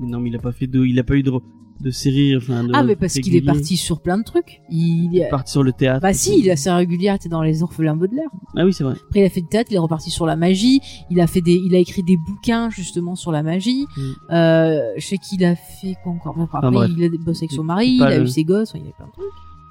Mais 0.01 0.09
non 0.09 0.21
mais 0.21 0.31
il 0.31 0.37
a 0.37 0.39
pas 0.39 0.53
fait 0.53 0.67
de 0.67 0.85
il 0.85 0.99
a 0.99 1.05
pas 1.05 1.15
eu 1.15 1.23
de 1.23 1.33
de 1.81 1.91
série 1.91 2.37
enfin 2.37 2.63
de 2.63 2.71
ah 2.75 2.85
mais 2.85 2.95
parce 2.95 3.15
qu'il 3.15 3.35
est 3.35 3.43
parti 3.43 3.77
sur 3.77 4.01
plein 4.03 4.17
de 4.17 4.23
trucs. 4.23 4.61
Il, 4.71 5.19
est 5.19 5.29
parti 5.29 5.51
sur 5.53 5.63
le 5.65 5.73
théâtre 5.73 6.01
bah 6.01 6.13
si, 6.13 6.39
il 6.39 6.47
est 6.47 6.53
assez 6.53 6.71
régulier, 6.71 7.09
il 7.09 7.15
était 7.15 7.29
dans 7.29 7.43
les 7.43 7.63
orphelins 7.63 7.97
Baudelaire. 7.97 8.29
ah 8.57 8.65
oui 8.65 8.73
c'est 8.73 8.85
vrai 8.85 8.95
Après 9.09 9.21
il 9.21 9.25
a 9.25 9.29
fait 9.31 9.41
du 9.41 9.49
théâtre, 9.49 9.69
il 9.73 9.75
est 9.75 9.79
reparti 9.81 10.11
sur 10.11 10.25
la 10.25 10.37
magie, 10.37 10.81
il 11.11 11.21
a 11.21 11.27
fait 11.27 11.41
des 11.41 11.55
il 11.55 11.75
a 11.75 11.79
écrit 11.79 12.03
des 12.05 12.17
bouquins 12.17 12.71
justement 12.71 13.17
sur 13.17 13.33
la 13.33 13.43
magie. 13.43 13.87
Mm. 13.97 14.01
Euh, 14.33 14.93
je 14.97 15.05
sais 15.07 15.19
qu'il 15.19 15.45
a 15.45 15.57
fait 15.57 15.97
quoi 16.03 16.13
encore? 16.13 16.37
Après, 16.53 16.89
il 16.89 17.05
a 17.05 17.09
bossé 17.19 17.45
avec 17.45 17.53
son 17.53 17.65
mari, 17.65 17.95
il 17.97 18.03
a 18.03 18.17
le- 18.19 18.25
eu 18.25 18.29
ses 18.29 18.45
gosses, 18.45 18.73
il 18.77 18.87
y 18.87 18.89
a 18.89 18.93
plein 18.93 19.07
de 19.07 19.13
trucs. 19.13 19.25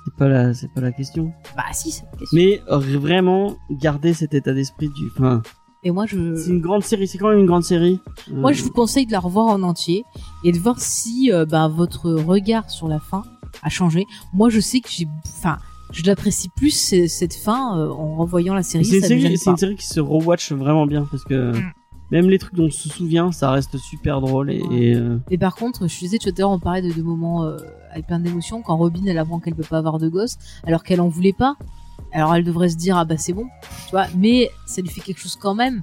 c'est 0.06 0.16
pas 0.16 0.28
la 0.28 0.54
c'est 0.54 0.74
pas 0.74 0.82
la 0.82 0.92
question 0.92 1.32
Bah 1.56 1.64
si, 1.72 1.92
c'est 1.92 2.04
une 2.12 2.20
question. 2.20 2.38
mais 2.38 2.62
euh, 2.70 2.78
vraiment 3.00 3.56
garder 3.70 4.14
cet 4.14 4.34
état 4.34 4.54
d'esprit 4.54 4.90
du 4.90 5.06
enfin 5.16 5.42
Et 5.84 5.92
moi 5.92 6.06
je 6.06 6.36
c'est 6.36 6.50
une 6.52 6.62
grande 6.62 6.84
série 6.84 7.08
c'est 7.08 7.18
quand 7.18 7.30
même 7.30 7.40
une 7.40 7.46
grande 7.48 7.64
série 7.64 8.00
Euh, 8.30 8.36
Moi, 8.36 8.52
je 8.54 8.62
vous 8.64 8.70
conseille 8.72 9.06
de 9.08 9.12
la 9.12 9.20
revoir 9.20 9.48
en 9.48 9.64
entier 9.64 10.04
et 10.44 10.52
de 10.52 10.60
voir 10.60 10.80
si 10.80 11.32
euh, 11.32 11.46
bah, 11.46 11.68
votre 11.68 12.12
regard 12.12 12.70
sur 12.70 12.88
la 12.88 13.00
fin 13.00 13.24
a 13.64 13.70
changé. 13.70 14.06
Moi, 14.34 14.50
je 14.50 14.60
sais 14.60 14.80
que 14.80 14.90
j'ai, 14.90 15.08
enfin, 15.26 15.58
je 15.92 16.04
l'apprécie 16.04 16.50
plus 16.56 16.70
ce- 16.72 17.08
cette 17.08 17.34
fin 17.34 17.78
euh, 17.80 17.90
en 17.90 18.16
revoyant 18.16 18.54
la 18.54 18.64
série. 18.64 18.86
C'est 18.86 18.98
une 18.98 19.02
série, 19.02 19.72
une 19.72 19.76
qui 19.76 19.86
se 19.88 20.00
rewatch 20.00 20.52
vraiment 20.52 20.86
bien 20.86 21.06
parce 21.10 21.24
que 21.24 21.52
Mm. 21.52 21.72
même 22.12 22.30
les 22.30 22.38
trucs 22.38 22.54
dont 22.56 22.66
on 22.68 22.72
se 22.72 22.88
souvient, 22.90 23.32
ça 23.32 23.50
reste 23.52 23.78
super 23.78 24.22
drôle 24.22 24.52
et, 24.52 24.62
et, 24.72 24.96
euh, 24.96 25.18
Et 25.32 25.38
par 25.40 25.56
contre, 25.56 25.88
je 25.88 25.98
disais 26.00 26.18
tout 26.20 26.30
à 26.30 26.34
l'heure, 26.38 26.52
on 26.52 26.60
parlait 26.60 26.82
de, 26.84 26.94
de 26.94 27.02
moments 27.02 27.44
euh, 27.44 27.58
avec 27.92 28.06
plein 28.08 28.20
d'émotions 28.20 28.62
quand 28.62 28.78
Robin 28.78 29.02
elle 29.08 29.18
apprend 29.18 29.40
qu'elle 29.40 29.56
peut 29.56 29.64
pas 29.68 29.80
avoir 29.80 29.98
de 29.98 30.10
gosse 30.10 30.38
alors 30.68 30.84
qu'elle 30.84 31.02
en 31.02 31.10
voulait 31.10 31.34
pas. 31.34 31.56
Alors 32.14 32.36
elle 32.36 32.44
devrait 32.44 32.70
se 32.70 32.76
dire 32.78 32.98
ah 32.98 33.06
bah 33.06 33.16
c'est 33.18 33.34
bon, 33.34 33.46
tu 33.86 33.92
vois, 33.92 34.06
mais 34.18 34.50
ça 34.66 34.82
lui 34.82 34.90
fait 34.90 35.02
quelque 35.02 35.20
chose 35.20 35.38
quand 35.42 35.56
même 35.56 35.82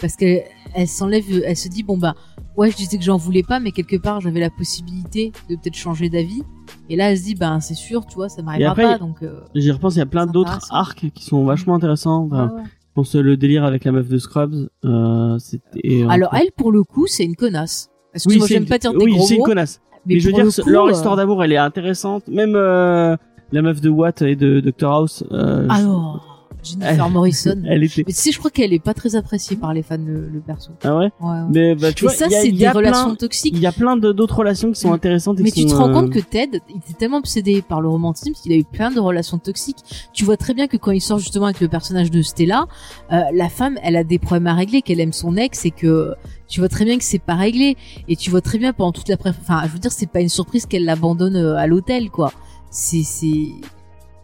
parce 0.00 0.16
qu'elle 0.16 0.44
elle 0.74 0.88
s'enlève, 0.88 1.24
elle 1.44 1.56
se 1.56 1.68
dit 1.68 1.82
bon 1.82 1.96
bah 1.98 2.14
ouais 2.56 2.70
je 2.70 2.76
disais 2.76 2.96
que 2.98 3.04
j'en 3.04 3.16
voulais 3.16 3.42
pas, 3.42 3.60
mais 3.60 3.70
quelque 3.72 3.96
part 3.96 4.20
j'avais 4.20 4.40
la 4.40 4.50
possibilité 4.50 5.32
de 5.48 5.56
peut-être 5.56 5.74
changer 5.76 6.08
d'avis. 6.08 6.42
Et 6.88 6.96
là 6.96 7.10
elle 7.10 7.18
se 7.18 7.24
dit 7.24 7.34
bah 7.34 7.58
c'est 7.60 7.74
sûr, 7.74 8.04
tu 8.06 8.14
vois, 8.16 8.28
ça 8.28 8.42
m'arrivera 8.42 8.74
pas 8.74 8.98
donc. 8.98 9.22
euh, 9.22 9.40
J'y 9.54 9.70
repense, 9.70 9.94
il 9.96 9.98
y 9.98 10.02
a 10.02 10.06
plein 10.06 10.26
d'autres 10.26 10.50
intéressant. 10.50 10.74
arcs 10.74 11.06
qui 11.14 11.24
sont 11.24 11.44
vachement 11.44 11.74
intéressants. 11.74 12.24
Enfin, 12.26 12.52
ouais. 12.54 12.62
Je 12.64 12.94
pense 12.94 13.14
euh, 13.16 13.22
le 13.22 13.36
délire 13.36 13.64
avec 13.64 13.84
la 13.84 13.92
meuf 13.92 14.08
de 14.08 14.18
Scrubs, 14.18 14.68
euh, 14.84 15.38
c'était. 15.38 16.04
Alors 16.08 16.34
elle 16.34 16.50
pour 16.56 16.72
le 16.72 16.82
coup 16.84 17.06
c'est 17.06 17.24
une 17.24 17.36
connasse. 17.36 17.88
Parce 18.12 18.24
que 18.24 18.30
oui, 18.30 18.38
moi 18.38 18.46
j'aime 18.48 18.64
une- 18.64 18.68
pas 18.68 18.78
dire 18.78 18.92
des 18.92 19.04
oui, 19.04 19.12
gros 19.16 19.26
c'est 19.26 19.36
une 19.36 19.42
connasse. 19.44 19.80
mais, 20.06 20.14
Mais, 20.14 20.20
je 20.20 20.26
veux 20.26 20.32
dire, 20.32 20.46
leur 20.66 20.86
euh, 20.86 20.90
histoire 20.92 21.14
d'amour, 21.16 21.44
elle 21.44 21.52
est 21.52 21.56
intéressante. 21.58 22.26
Même 22.26 22.54
euh, 22.56 23.16
la 23.52 23.62
meuf 23.62 23.80
de 23.80 23.88
Watt 23.90 24.22
et 24.22 24.36
de 24.36 24.60
Dr 24.60 24.88
House. 24.90 25.24
Euh, 25.32 25.66
Alors 25.68 26.26
Jennifer 26.62 27.08
Morrison. 27.08 27.62
elle 27.66 27.84
était. 27.84 28.04
Mais 28.06 28.12
tu 28.12 28.18
sais, 28.20 28.32
je 28.32 28.38
crois 28.38 28.50
qu'elle 28.50 28.74
est 28.74 28.84
pas 28.84 28.92
très 28.92 29.16
appréciée 29.16 29.56
par 29.56 29.72
les 29.72 29.82
fans 29.82 29.96
le, 29.96 30.28
le 30.28 30.40
perso. 30.40 30.72
Ah 30.84 30.94
ouais. 30.94 31.10
Ouais, 31.18 31.28
ouais. 31.30 31.40
Mais 31.50 31.74
bah, 31.74 31.90
tu 31.90 32.04
Et 32.04 32.08
vois, 32.08 32.14
ça, 32.14 32.26
c'est 32.28 32.52
des 32.52 32.68
relations 32.68 33.06
plein, 33.06 33.14
toxiques. 33.14 33.54
il 33.56 33.60
y 33.62 33.66
a 33.66 33.72
plein 33.72 33.96
de- 33.96 34.12
d'autres 34.12 34.36
relations 34.36 34.70
qui 34.70 34.78
sont 34.78 34.92
intéressantes. 34.92 35.40
Et 35.40 35.42
Mais 35.42 35.52
qui 35.52 35.64
tu 35.64 35.70
te 35.70 35.74
rends 35.74 35.88
euh, 35.88 35.92
compte 35.94 36.10
que 36.10 36.18
Ted, 36.18 36.60
il 36.68 36.76
était 36.76 36.92
tellement 36.98 37.16
obsédé 37.16 37.62
par 37.62 37.80
le 37.80 37.88
romantisme 37.88 38.32
qu'il 38.34 38.52
a 38.52 38.56
eu 38.56 38.64
plein 38.64 38.90
de 38.90 39.00
relations 39.00 39.38
toxiques. 39.38 39.78
Tu 40.12 40.26
vois 40.26 40.36
très 40.36 40.52
bien 40.52 40.66
que 40.66 40.76
quand 40.76 40.90
il 40.90 41.00
sort 41.00 41.18
justement 41.18 41.46
avec 41.46 41.60
le 41.62 41.68
personnage 41.68 42.10
de 42.10 42.20
Stella, 42.20 42.66
euh, 43.10 43.20
la 43.32 43.48
femme, 43.48 43.78
elle 43.82 43.96
a 43.96 44.04
des 44.04 44.18
problèmes 44.18 44.46
à 44.48 44.54
régler, 44.54 44.82
qu'elle 44.82 45.00
aime 45.00 45.14
son 45.14 45.38
ex 45.38 45.64
et 45.64 45.70
que 45.70 46.12
tu 46.46 46.60
vois 46.60 46.68
très 46.68 46.84
bien 46.84 46.98
que 46.98 47.04
c'est 47.04 47.22
pas 47.22 47.36
réglé. 47.36 47.78
Et 48.06 48.16
tu 48.16 48.28
vois 48.30 48.42
très 48.42 48.58
bien 48.58 48.74
pendant 48.74 48.92
toute 48.92 49.08
la 49.08 49.16
pré... 49.16 49.30
Enfin, 49.30 49.62
je 49.66 49.72
veux 49.72 49.78
dire, 49.78 49.92
c'est 49.92 50.10
pas 50.10 50.20
une 50.20 50.28
surprise 50.28 50.66
qu'elle 50.66 50.84
l'abandonne 50.84 51.36
euh, 51.36 51.56
à 51.56 51.66
l'hôtel, 51.66 52.10
quoi. 52.10 52.34
C'est, 52.70 53.02
c'est, 53.02 53.48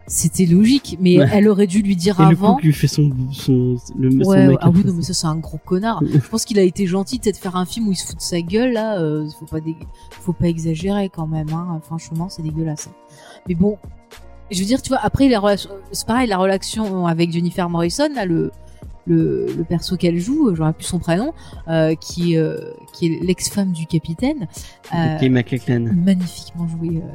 c'était 0.07 0.47
logique. 0.47 0.97
Mais 1.01 1.19
Ouais. 1.19 1.29
elle 1.33 1.49
aurait 1.49 1.67
dû 1.67 1.83
lui 1.83 1.97
dire 1.97 2.19
Et 2.21 2.23
le 2.25 2.29
avant. 2.31 2.55
couple 2.55 2.67
lui 2.67 2.73
fait 2.73 2.87
son, 2.87 3.11
son, 3.33 3.77
le, 3.99 4.11
son 4.11 4.31
Ouais, 4.31 4.57
ah 4.61 4.71
oui, 4.71 4.83
non, 4.85 4.93
mais 4.95 5.03
ça, 5.03 5.15
c'est 5.15 5.27
un 5.27 5.37
gros 5.37 5.59
connard. 5.65 6.01
Je 6.13 6.29
pense 6.29 6.45
qu'il 6.45 6.59
a 6.59 6.63
été 6.63 6.87
gentil, 6.87 7.19
peut-être 7.19 7.39
faire 7.39 7.57
un 7.57 7.65
film 7.67 7.89
où 7.89 7.93
il 7.93 7.97
se 7.97 8.07
fout 8.07 8.17
de 8.17 8.23
sa 8.23 8.41
gueule, 8.41 8.73
là. 8.73 8.99
Euh, 9.01 9.29
faut 9.39 9.47
pas, 9.47 9.59
faut 10.11 10.33
pas 10.33 10.47
exagérer 10.47 11.09
quand 11.09 11.27
même, 11.27 11.49
hein. 11.53 11.81
Franchement, 11.83 12.29
c'est 12.29 12.43
dégueulasse. 12.43 12.89
hein. 12.89 12.95
Mais 13.49 13.55
bon, 13.55 13.79
je 14.51 14.61
veux 14.61 14.65
dire, 14.67 14.81
tu 14.81 14.91
vois, 14.91 15.01
après, 15.03 15.29
la 15.29 15.41
relation, 15.41 15.71
c'est 15.91 16.07
pareil, 16.07 16.29
la 16.29 16.39
relation 16.39 17.07
avec 17.07 17.33
Jennifer 17.33 17.69
Morrison, 17.69 18.09
là, 18.15 18.27
le, 18.27 18.53
le, 19.09 19.47
le 19.57 19.65
perso 19.65 19.97
qu'elle 19.97 20.19
joue, 20.21 20.55
j'aurais 20.55 20.73
plus 20.73 20.85
son 20.85 21.01
prénom, 21.01 21.33
euh, 21.69 21.95
qui, 21.97 22.37
euh, 22.37 22.59
qui 22.93 23.07
est 23.07 23.19
l'ex-femme 23.25 23.73
du 23.73 23.87
capitaine. 23.87 24.47
Euh, 24.95 25.29
MacLachlan. 25.29 25.91
magnifiquement 25.97 26.69
joué. 26.69 26.99
euh. 26.99 27.11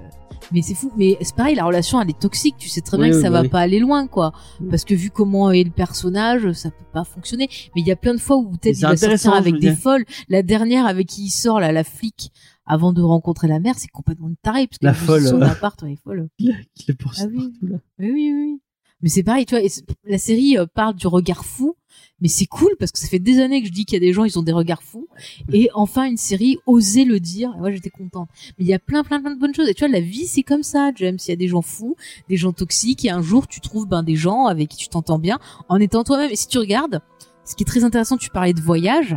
Mais 0.52 0.62
c'est 0.62 0.74
fou. 0.76 0.92
Mais 0.98 1.18
c'est 1.22 1.36
pareil, 1.36 1.56
la 1.56 1.66
relation 1.66 2.02
elle 2.02 2.10
est 2.10 2.20
toxique. 2.20 2.56
Tu 2.58 2.68
sais 2.70 2.82
très 2.82 2.98
bien 2.98 3.08
Oui, 3.08 3.12
que 3.14 3.22
ça 3.22 3.30
va 3.30 3.42
oui. 3.42 3.50
pas 3.50 3.60
aller 3.62 3.80
loin, 3.80 4.08
quoi. 4.08 4.34
Mm. 4.60 4.70
Parce 4.70 4.84
que 4.86 4.94
vu 4.94 5.10
comment 5.10 5.52
est 5.52 5.64
le 5.64 5.72
personnage, 5.72 6.52
ça 6.54 6.72
peut 6.72 6.86
pas 6.92 7.04
fonctionner. 7.04 7.48
Mais 7.76 7.82
il 7.82 7.88
y 7.88 7.92
a 7.92 7.96
plein 7.96 8.14
de 8.14 8.20
fois 8.20 8.38
où 8.38 8.52
c'est 8.62 8.72
il 8.72 8.82
va 8.82 8.96
sortir 8.98 9.34
avec 9.34 9.54
des 9.56 9.60
dire. 9.72 9.78
folles. 9.78 10.06
La 10.30 10.44
dernière 10.44 10.86
avec 10.86 11.08
qui 11.08 11.26
il 11.26 11.30
sort, 11.30 11.60
là, 11.60 11.72
la 11.72 11.84
flic, 11.84 12.32
avant 12.66 12.94
de 12.94 13.02
rencontrer 13.02 13.48
la 13.48 13.60
mère, 13.60 13.76
c'est 13.78 13.88
complètement 13.90 14.28
une 14.30 14.38
tarée. 14.38 14.68
Parce 14.68 14.78
La 14.82 14.92
qu'elle 14.94 15.02
folle, 15.08 15.28
Son 15.28 15.42
appart, 15.42 15.82
ouais, 15.84 15.96
folle. 16.04 16.28
Qui 16.38 16.52
le 16.88 16.94
poursuit 16.96 17.24
Ah 17.26 17.30
oui. 17.32 17.50
partout, 17.50 17.68
là. 17.68 17.78
Oui, 18.00 18.12
oui, 18.12 18.34
oui. 18.34 18.62
Mais 19.02 19.10
c'est 19.10 19.24
pareil, 19.24 19.46
tu 19.46 19.58
vois. 19.58 19.68
la 20.06 20.18
série 20.18 20.58
euh, 20.58 20.66
parle 20.72 20.96
du 20.96 21.08
regard 21.08 21.44
fou. 21.44 21.76
Mais 22.22 22.28
c'est 22.28 22.46
cool 22.46 22.76
parce 22.80 22.92
que 22.92 23.00
ça 23.00 23.08
fait 23.08 23.20
des 23.20 23.40
années 23.40 23.62
que 23.62 23.68
je 23.68 23.74
dis 23.74 23.86
qu'il 23.86 23.96
y 23.96 23.98
a 23.98 24.08
des 24.08 24.14
gens, 24.14 24.24
ils 24.24 24.38
ont 24.38 24.44
des 24.44 24.52
regards 24.52 24.84
fous. 24.84 25.08
Et 25.52 25.70
enfin, 25.74 26.06
une 26.06 26.18
série 26.18 26.58
osait 26.66 27.04
le 27.04 27.20
dire. 27.20 27.54
Et 27.58 27.60
moi, 27.60 27.72
j'étais 27.72 27.90
contente. 27.90 28.30
Mais 28.58 28.66
il 28.66 28.68
y 28.68 28.74
a 28.74 28.80
plein, 28.80 29.04
plein, 29.04 29.20
plein 29.22 29.34
de 29.34 29.40
bonnes 29.40 29.56
choses. 29.56 29.68
Et 29.68 29.74
tu 29.74 29.80
vois, 29.86 29.92
la 29.92 30.00
vie, 30.00 30.28
c'est 30.28 30.44
comme 30.44 30.64
ça, 30.64 30.92
James. 30.96 31.18
Il 31.28 31.30
y 31.30 31.34
a 31.34 31.38
des 31.38 31.48
gens 31.48 31.62
fous, 31.62 31.96
des 32.30 32.38
gens 32.38 32.54
toxiques. 32.54 33.06
Et 33.06 33.10
un 33.10 33.22
jour, 33.22 33.48
tu 33.48 33.60
trouves 33.60 33.88
ben, 33.88 34.04
des 34.04 34.16
gens 34.16 34.46
avec 34.46 34.70
qui 34.70 34.78
tu 34.78 34.88
t'entends 34.88 35.20
bien 35.20 35.40
en 35.68 35.80
étant 35.80 36.04
toi-même. 36.04 36.32
Et 36.32 36.36
si 36.36 36.48
tu 36.48 36.60
regardes, 36.60 37.02
ce 37.44 37.56
qui 37.56 37.64
est 37.64 37.66
très 37.66 37.84
intéressant, 37.84 38.18
tu 38.18 38.30
parlais 38.30 38.54
de 38.54 38.62
voyage. 38.62 39.16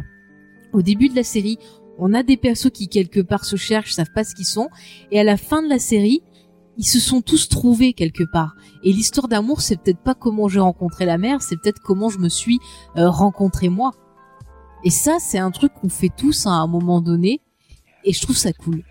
Au 0.73 0.83
début 0.83 1.09
de 1.09 1.15
la 1.15 1.23
série, 1.23 1.59
on 1.99 2.15
a 2.15 2.23
des 2.23 2.37
persos 2.37 2.71
qui, 2.71 2.89
quelque 2.89 3.21
part, 3.21 3.45
se 3.45 3.57
cherchent, 3.57 3.93
savent 3.93 4.13
pas 4.15 4.25
ce 4.25 4.35
qu'ils 4.35 4.47
sont. 4.47 4.69
Et 5.13 5.21
à 5.21 5.25
la 5.25 5.37
fin 5.37 5.63
de 5.63 5.69
la 5.69 5.79
série, 5.79 6.23
ils 6.77 6.87
se 6.87 6.99
sont 6.99 7.21
tous 7.23 7.49
trouvés 7.49 7.93
quelque 7.93 8.25
part. 8.25 8.55
Et 8.83 8.93
l'histoire 8.93 9.29
d'amour, 9.29 9.61
c'est 9.61 9.81
peut-être 9.81 10.01
pas 10.01 10.15
comment 10.15 10.49
j'ai 10.49 10.61
rencontré 10.61 11.05
la 11.05 11.19
mère, 11.19 11.43
c'est 11.43 11.57
peut-être 11.57 11.81
comment 11.81 12.09
je 12.09 12.19
me 12.19 12.29
suis 12.29 12.59
euh, 12.97 13.09
rencontré 13.09 13.69
moi. 13.69 13.93
Et 14.85 14.91
ça, 14.91 15.17
c'est 15.19 15.39
un 15.39 15.51
truc 15.51 15.73
qu'on 15.73 15.89
fait 15.89 16.11
tous 16.15 16.47
à 16.47 16.51
un 16.51 16.67
moment 16.67 17.01
donné. 17.01 17.41
Et 18.05 18.13
je 18.13 18.21
trouve 18.21 18.37
ça 18.37 18.53
cool. 18.53 18.83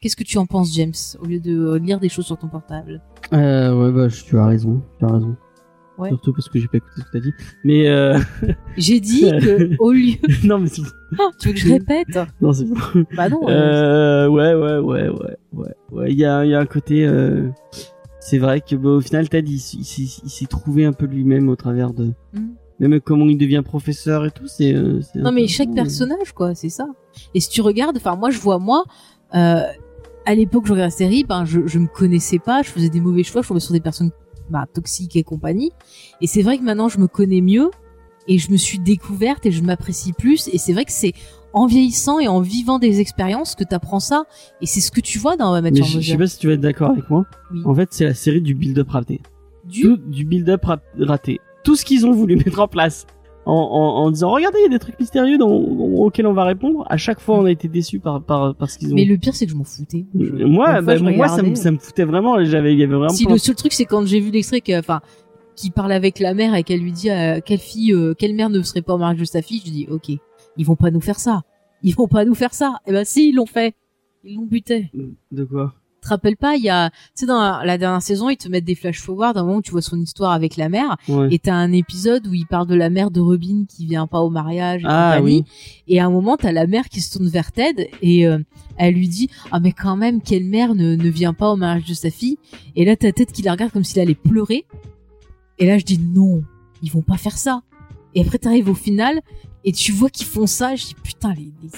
Qu'est-ce 0.00 0.16
que 0.16 0.24
tu 0.24 0.38
en 0.38 0.46
penses, 0.46 0.74
James, 0.74 0.94
au 1.20 1.26
lieu 1.26 1.40
de 1.40 1.54
euh, 1.54 1.78
lire 1.78 2.00
des 2.00 2.08
choses 2.08 2.26
sur 2.26 2.38
ton 2.38 2.48
portable? 2.48 3.02
Euh, 3.32 3.74
ouais, 3.74 3.92
bah, 3.92 4.08
tu 4.08 4.38
as 4.38 4.46
raison. 4.46 4.82
Tu 4.98 5.04
as 5.04 5.08
raison. 5.08 5.36
Ouais. 5.96 6.08
Surtout 6.08 6.32
parce 6.32 6.48
que 6.48 6.58
j'ai 6.58 6.66
pas 6.68 6.78
écouté 6.78 6.92
ce 6.96 7.02
que 7.04 7.10
t'as 7.12 7.20
dit. 7.20 7.32
Mais, 7.62 7.88
euh... 7.88 8.18
J'ai 8.76 8.98
dit 9.00 9.20
que 9.22 9.76
au 9.78 9.92
lieu, 9.92 10.14
non, 10.44 10.58
mais 10.58 10.66
c'est 10.68 10.82
Ah, 11.18 11.28
tu 11.38 11.48
veux 11.48 11.54
que 11.54 11.60
je 11.60 11.72
répète? 11.72 12.18
Non, 12.40 12.52
c'est 12.52 12.64
bon. 12.64 12.74
Bah 13.16 13.28
non. 13.28 13.48
euh, 13.48 14.24
Euh, 14.24 14.28
ouais, 14.28 14.54
ouais, 14.54 14.78
ouais, 14.78 15.08
ouais, 15.08 15.36
ouais, 15.52 15.74
ouais. 15.92 16.12
Il 16.12 16.18
y 16.18 16.24
a, 16.24 16.44
il 16.44 16.50
y 16.50 16.54
a 16.54 16.58
un 16.60 16.66
côté. 16.66 17.06
Euh... 17.06 17.48
C'est 18.20 18.38
vrai 18.38 18.60
que 18.60 18.74
bah, 18.74 18.88
au 18.90 19.00
final, 19.00 19.28
Ted, 19.28 19.48
il, 19.50 19.54
il 19.56 19.84
s'est- 19.84 20.46
trouvé 20.46 20.84
un 20.86 20.92
peu 20.92 21.06
lui-même 21.06 21.48
au 21.48 21.56
travers 21.56 21.92
de. 21.92 22.12
Mhm. 22.32 22.54
Même 22.80 23.00
comment 23.00 23.26
il 23.28 23.38
devient 23.38 23.62
professeur 23.64 24.24
et 24.26 24.30
tout, 24.32 24.48
c'est. 24.48 24.74
euh, 24.74 25.00
Non 25.14 25.30
mais 25.30 25.46
chaque 25.46 25.72
personnage 25.74 26.32
quoi, 26.32 26.56
c'est 26.56 26.70
ça. 26.70 26.86
Et 27.34 27.38
si 27.40 27.48
tu 27.48 27.60
regardes, 27.60 27.96
enfin 27.98 28.16
moi 28.16 28.30
je 28.30 28.38
vois 28.40 28.58
moi, 28.58 28.82
euh, 29.36 29.60
à 30.26 30.34
l'époque 30.34 30.64
où 30.64 30.66
je 30.66 30.72
regardais 30.72 30.88
la 30.90 30.96
série, 30.96 31.22
ben 31.22 31.44
je, 31.44 31.66
je 31.68 31.78
me 31.78 31.86
connaissais 31.86 32.40
pas, 32.40 32.62
je 32.62 32.70
faisais 32.70 32.88
des 32.88 32.98
mauvais 33.00 33.22
choix, 33.22 33.42
je 33.42 33.48
tombais 33.48 33.60
sur 33.60 33.72
des 33.74 33.80
personnes 33.80 34.10
bah, 34.50 34.66
toxiques 34.72 35.16
et 35.16 35.22
compagnie. 35.22 35.70
Et 36.20 36.26
c'est 36.26 36.42
vrai 36.42 36.58
que 36.58 36.62
maintenant 36.62 36.88
je 36.88 36.98
me 36.98 37.06
connais 37.06 37.40
mieux 37.40 37.70
et 38.28 38.38
je 38.38 38.50
me 38.50 38.56
suis 38.56 38.78
découverte 38.78 39.44
et 39.46 39.50
je 39.52 39.62
m'apprécie 39.62 40.12
plus. 40.12 40.48
Et 40.52 40.58
c'est 40.58 40.72
vrai 40.72 40.84
que 40.84 40.92
c'est 40.92 41.12
en 41.52 41.66
vieillissant 41.66 42.18
et 42.18 42.26
en 42.28 42.40
vivant 42.40 42.78
des 42.78 43.00
expériences 43.00 43.54
que 43.54 43.64
t'apprends 43.64 44.00
ça. 44.00 44.24
Et 44.60 44.66
c'est 44.66 44.80
ce 44.80 44.90
que 44.90 45.00
tu 45.00 45.18
vois 45.18 45.36
dans 45.36 45.60
Mathieu 45.62 45.84
je, 45.84 46.00
je 46.00 46.10
sais 46.12 46.18
pas 46.18 46.26
si 46.26 46.38
tu 46.38 46.46
vas 46.48 46.54
être 46.54 46.60
d'accord 46.60 46.90
avec 46.90 47.08
moi. 47.10 47.26
Oui. 47.52 47.62
En 47.64 47.74
fait, 47.74 47.88
c'est 47.92 48.04
la 48.04 48.14
série 48.14 48.40
du 48.40 48.54
build-up 48.54 48.90
raté. 48.90 49.20
Du 49.64 49.82
Tout, 49.82 49.96
du 49.96 50.24
build-up 50.24 50.64
ra- 50.64 50.80
raté. 50.98 51.40
Tout 51.62 51.76
ce 51.76 51.84
qu'ils 51.84 52.06
ont 52.06 52.12
voulu 52.12 52.36
mettre 52.36 52.60
en 52.60 52.68
place. 52.68 53.06
En, 53.46 53.52
en, 53.52 54.04
en 54.04 54.10
disant, 54.10 54.30
regardez, 54.30 54.58
il 54.60 54.62
y 54.62 54.66
a 54.66 54.70
des 54.70 54.78
trucs 54.78 54.98
mystérieux 54.98 55.36
dont- 55.36 55.98
auxquels 55.98 56.26
on 56.26 56.32
va 56.32 56.44
répondre. 56.44 56.84
À 56.88 56.96
chaque 56.96 57.20
fois, 57.20 57.38
on 57.38 57.44
a 57.44 57.50
été 57.50 57.68
déçus 57.68 58.00
par, 58.00 58.22
par, 58.22 58.54
par 58.54 58.70
ce 58.70 58.78
qu'ils 58.78 58.92
ont. 58.92 58.94
Mais 58.94 59.04
le 59.04 59.18
pire 59.18 59.34
c'est 59.34 59.44
que 59.44 59.52
je 59.52 59.56
m'en 59.56 59.64
foutais. 59.64 60.06
Je- 60.18 60.24
Euh, 60.24 60.46
moi, 60.46 60.66
fois, 60.66 60.80
bah, 60.82 60.96
moi, 61.16 61.28
ça 61.28 61.42
me, 61.42 61.54
ça 61.56 61.70
me 61.70 61.78
foutait 61.78 62.04
vraiment. 62.04 62.42
J'avais, 62.44 62.72
il 62.72 62.78
y 62.78 62.82
avait 62.82 62.94
vraiment. 62.94 63.10
Si 63.10 63.24
plein- 63.24 63.34
le 63.34 63.38
seul 63.38 63.54
truc 63.54 63.72
c'est 63.74 63.84
quand 63.84 64.06
j'ai 64.06 64.20
vu 64.20 64.30
l'extrait 64.30 64.60
que, 64.62 64.78
enfin, 64.78 65.00
qui 65.56 65.70
parle 65.70 65.92
avec 65.92 66.18
la 66.20 66.32
mère 66.34 66.54
et 66.54 66.62
qu'elle 66.64 66.80
lui 66.80 66.92
dit 66.92 67.10
euh, 67.10 67.40
quelle 67.44 67.58
fille, 67.58 67.92
euh, 67.92 68.14
quelle 68.18 68.34
mère 68.34 68.48
ne 68.50 68.62
serait 68.62 68.82
pas 68.82 68.94
au 68.94 68.98
mariage 68.98 69.20
de 69.20 69.24
sa 69.26 69.42
fille, 69.42 69.60
je 69.64 69.70
dis 69.70 69.86
ok, 69.90 70.10
ils 70.56 70.64
vont 70.66 70.74
pas 70.76 70.90
nous 70.90 71.00
faire 71.02 71.18
ça, 71.20 71.42
ils 71.82 71.94
vont 71.94 72.08
pas 72.08 72.24
nous 72.24 72.34
faire 72.34 72.54
ça. 72.54 72.76
Et 72.86 72.92
ben 72.92 73.04
si 73.04 73.28
ils 73.28 73.34
l'ont 73.34 73.46
fait, 73.46 73.74
ils 74.24 74.36
l'ont 74.36 74.46
buté. 74.46 74.90
De 75.32 75.44
quoi? 75.44 75.74
Te 76.04 76.08
rappelles 76.08 76.36
pas, 76.36 76.56
il 76.56 76.62
y 76.62 76.68
a, 76.68 76.90
tu 76.90 76.96
sais 77.14 77.26
dans 77.26 77.62
la, 77.62 77.78
dernière 77.78 78.02
saison 78.02 78.28
ils 78.30 78.36
te 78.36 78.48
mettent 78.48 78.64
des 78.64 78.74
flash 78.74 79.00
forward, 79.00 79.36
un 79.36 79.42
moment 79.44 79.56
où 79.56 79.62
tu 79.62 79.70
vois 79.72 79.82
son 79.82 80.00
histoire 80.00 80.32
avec 80.32 80.56
la 80.56 80.68
mère, 80.68 80.96
Ouais. 81.08 81.28
et 81.32 81.38
t'as 81.38 81.54
un 81.54 81.72
épisode 81.72 82.26
où 82.26 82.34
il 82.34 82.46
parle 82.46 82.66
de 82.66 82.74
la 82.74 82.90
mère 82.90 83.10
de 83.10 83.20
Robin 83.20 83.64
qui 83.68 83.86
vient 83.86 84.06
pas 84.06 84.20
au 84.20 84.30
mariage 84.30 84.82
et 84.82 84.86
Ah 84.88 85.20
oui. 85.22 85.44
Et 85.88 86.00
à 86.00 86.06
un 86.06 86.10
moment, 86.10 86.36
t'as 86.36 86.52
la 86.52 86.66
mère 86.66 86.88
qui 86.88 87.00
se 87.00 87.12
tourne 87.12 87.28
vers 87.28 87.50
Ted 87.52 87.90
et 88.02 88.26
euh, 88.26 88.38
elle 88.76 88.94
lui 88.94 89.08
dit 89.08 89.28
ah 89.50 89.60
mais 89.60 89.72
quand 89.72 89.96
même 89.96 90.20
quelle 90.20 90.44
mère 90.44 90.74
ne, 90.74 90.94
ne 90.94 91.08
vient 91.08 91.34
pas 91.34 91.50
au 91.50 91.56
mariage 91.56 91.84
de 91.88 91.94
sa 91.94 92.10
fille 92.10 92.38
Et 92.76 92.84
là, 92.84 92.96
t'as 92.96 93.12
Ted 93.12 93.32
qui 93.32 93.42
la 93.42 93.52
regarde 93.52 93.72
comme 93.72 93.84
s'il 93.84 94.00
allait 94.00 94.14
pleurer. 94.14 94.64
Et 95.58 95.66
là, 95.66 95.78
je 95.78 95.84
dis 95.84 95.98
non, 95.98 96.42
ils 96.82 96.90
vont 96.90 97.02
pas 97.02 97.16
faire 97.16 97.36
ça. 97.38 97.62
Et 98.14 98.20
après, 98.20 98.38
t'arrives 98.38 98.68
au 98.68 98.74
final 98.74 99.20
et 99.64 99.72
tu 99.72 99.92
vois 99.92 100.10
qu'ils 100.10 100.26
font 100.26 100.46
ça. 100.46 100.74
Je 100.76 100.86
dis 100.86 100.94
putain 101.02 101.32
les 101.34 101.52
les, 101.62 101.70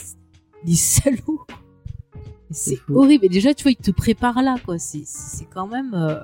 les 0.66 0.74
salauds. 0.74 1.46
C'est 2.50 2.78
horrible. 2.92 3.24
Et 3.24 3.28
déjà, 3.28 3.54
tu 3.54 3.62
vois, 3.64 3.72
ils 3.72 3.76
te 3.76 3.90
préparent 3.90 4.42
là 4.42 4.56
quoi. 4.64 4.78
C'est 4.78 5.04
quand 5.52 5.66
même. 5.66 5.92
euh, 5.94 6.18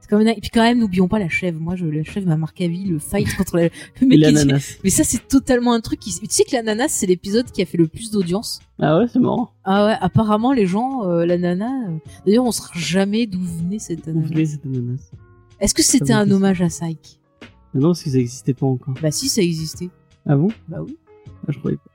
c'est 0.00 0.08
quand 0.08 0.18
même... 0.18 0.28
Et 0.36 0.40
puis 0.40 0.50
quand 0.50 0.62
même, 0.62 0.78
n'oublions 0.78 1.06
pas 1.06 1.18
la 1.18 1.28
chèvre. 1.28 1.60
Moi, 1.60 1.76
je, 1.76 1.84
la 1.86 2.02
chèvre 2.02 2.26
m'a 2.26 2.36
marqué 2.36 2.64
à 2.64 2.68
vie. 2.68 2.84
Le 2.86 2.98
fight 2.98 3.28
contre 3.36 3.56
la... 3.56 3.68
dit- 3.68 4.16
l'ananas. 4.16 4.78
mais 4.82 4.90
ça, 4.90 5.04
c'est 5.04 5.28
totalement 5.28 5.72
un 5.74 5.80
truc 5.80 6.00
qui. 6.00 6.12
Tu 6.18 6.26
sais 6.30 6.44
que 6.44 6.52
l'ananas, 6.56 6.88
c'est 6.88 7.06
l'épisode 7.06 7.50
qui 7.52 7.62
a 7.62 7.66
fait 7.66 7.78
le 7.78 7.86
plus 7.86 8.10
d'audience. 8.10 8.60
Ah 8.80 8.98
ouais, 8.98 9.06
c'est 9.12 9.18
marrant. 9.18 9.50
Ah 9.64 9.86
ouais, 9.86 9.96
apparemment, 10.00 10.52
les 10.52 10.66
gens, 10.66 11.04
euh, 11.04 11.24
l'ananas. 11.26 11.88
euh, 11.88 11.98
D'ailleurs, 12.26 12.44
on 12.44 12.52
saura 12.52 12.70
jamais 12.74 13.26
d'où 13.26 13.40
venait 13.40 13.78
cette 13.78 14.08
ananas. 14.08 14.26
voulez 14.26 14.46
cette 14.46 14.64
ananas 14.66 15.10
Est-ce 15.60 15.74
que 15.74 15.82
c'était 15.82 16.12
un 16.14 16.30
hommage 16.30 16.62
à 16.62 16.68
Psyche? 16.68 17.20
Ah 17.42 17.46
Non, 17.74 17.88
parce 17.88 18.02
que 18.02 18.10
ça 18.10 18.18
existait 18.18 18.54
pas 18.54 18.66
encore. 18.66 18.94
Bah 19.02 19.10
si, 19.10 19.28
ça 19.28 19.42
existait. 19.42 19.90
Ah 20.26 20.36
bon? 20.36 20.48
Bah 20.68 20.78
oui. 20.82 20.96
ah, 21.46 21.52
Je 21.52 21.58
croyais 21.58 21.76
pas. 21.76 21.87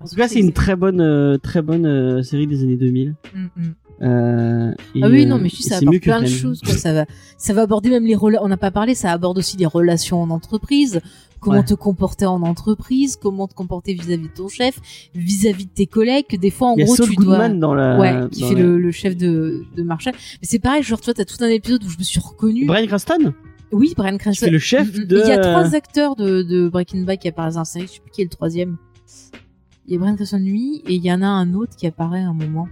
En 0.00 0.06
tout 0.08 0.16
cas, 0.16 0.28
c'est 0.28 0.40
une 0.40 0.52
très 0.52 0.76
bonne, 0.76 1.00
euh, 1.00 1.36
très 1.38 1.60
bonne 1.62 1.84
euh, 1.86 2.22
série 2.22 2.46
des 2.46 2.62
années 2.62 2.76
2000. 2.76 3.14
Mm, 3.34 3.38
mm. 3.38 3.74
Euh, 4.02 4.72
et, 4.94 5.00
Ah 5.02 5.08
oui, 5.08 5.26
non, 5.26 5.38
mais 5.38 5.50
je 5.50 5.56
et 5.56 5.62
ça 5.62 5.76
c'est 5.78 5.84
aborde 5.86 6.00
plein 6.00 6.22
de 6.22 6.26
choses. 6.26 6.60
Quoi. 6.62 6.72
Ça 6.74 6.94
va, 6.94 7.04
ça 7.36 7.52
va 7.52 7.62
aborder 7.62 7.90
même 7.90 8.06
les 8.06 8.14
relations. 8.14 8.44
On 8.44 8.48
n'a 8.48 8.56
pas 8.56 8.70
parlé, 8.70 8.94
ça 8.94 9.12
aborde 9.12 9.36
aussi 9.36 9.58
les 9.58 9.66
relations 9.66 10.22
en 10.22 10.30
entreprise. 10.30 11.00
Comment 11.38 11.58
Ouais. 11.58 11.64
te 11.64 11.72
comporter 11.74 12.26
en 12.26 12.42
entreprise, 12.42 13.16
comment 13.16 13.46
te 13.48 13.54
comporter 13.54 13.94
vis-à-vis 13.94 14.28
de 14.28 14.34
ton 14.34 14.48
chef, 14.48 14.78
vis-à-vis 15.14 15.64
de 15.66 15.70
tes 15.70 15.86
collègues. 15.86 16.26
Que 16.28 16.36
des 16.36 16.50
fois, 16.50 16.68
en 16.68 16.74
Il 16.76 16.80
y 16.80 16.82
a 16.82 16.86
gros, 16.86 16.96
Saul 16.96 17.08
tu 17.10 17.16
dois. 17.16 17.24
Goodman 17.24 17.60
dans 17.60 17.74
la. 17.74 17.98
Ouais, 17.98 18.28
qui 18.30 18.40
dans 18.42 18.48
fait 18.48 18.54
la- 18.54 18.60
le, 18.62 18.78
le 18.78 18.90
chef 18.92 19.16
de, 19.16 19.64
de 19.76 19.82
Marshall. 19.82 20.12
Mais 20.14 20.46
c'est 20.48 20.58
pareil, 20.58 20.82
genre, 20.82 21.00
toi, 21.00 21.12
t'as 21.14 21.24
tout 21.26 21.36
un 21.42 21.48
épisode 21.48 21.82
où 21.84 21.88
je 21.90 21.98
me 21.98 22.02
suis 22.02 22.20
reconnue. 22.20 22.66
Brian 22.66 22.86
Cranston? 22.86 23.34
Oui, 23.72 23.92
Brian 23.96 24.16
Cranston. 24.18 24.46
fait 24.46 24.50
le 24.50 24.58
chef 24.58 24.94
Mm, 24.96 25.00
mm. 25.02 25.04
de. 25.04 25.20
Il 25.24 25.28
y 25.28 25.32
a 25.32 25.38
trois 25.38 25.74
acteurs 25.74 26.14
de, 26.16 26.42
de 26.42 26.68
Breaking 26.70 27.02
Bad 27.04 27.18
qui 27.18 27.28
apparaissent 27.28 27.54
dans 27.54 27.60
la 27.60 27.64
série. 27.66 27.86
Je 27.86 27.92
sais 27.92 28.00
plus 28.00 28.10
qui 28.12 28.20
est 28.22 28.24
le 28.24 28.30
troisième. 28.30 28.76
Il 29.86 29.94
y 29.94 29.96
a 29.96 29.98
Brian 29.98 30.14
Cranston 30.16 30.38
lui 30.38 30.82
et 30.86 30.94
il 30.94 31.04
y 31.04 31.12
en 31.12 31.22
a 31.22 31.26
un 31.26 31.54
autre 31.54 31.74
qui 31.76 31.86
apparaît 31.86 32.22
à 32.22 32.28
un 32.28 32.34
moment. 32.34 32.68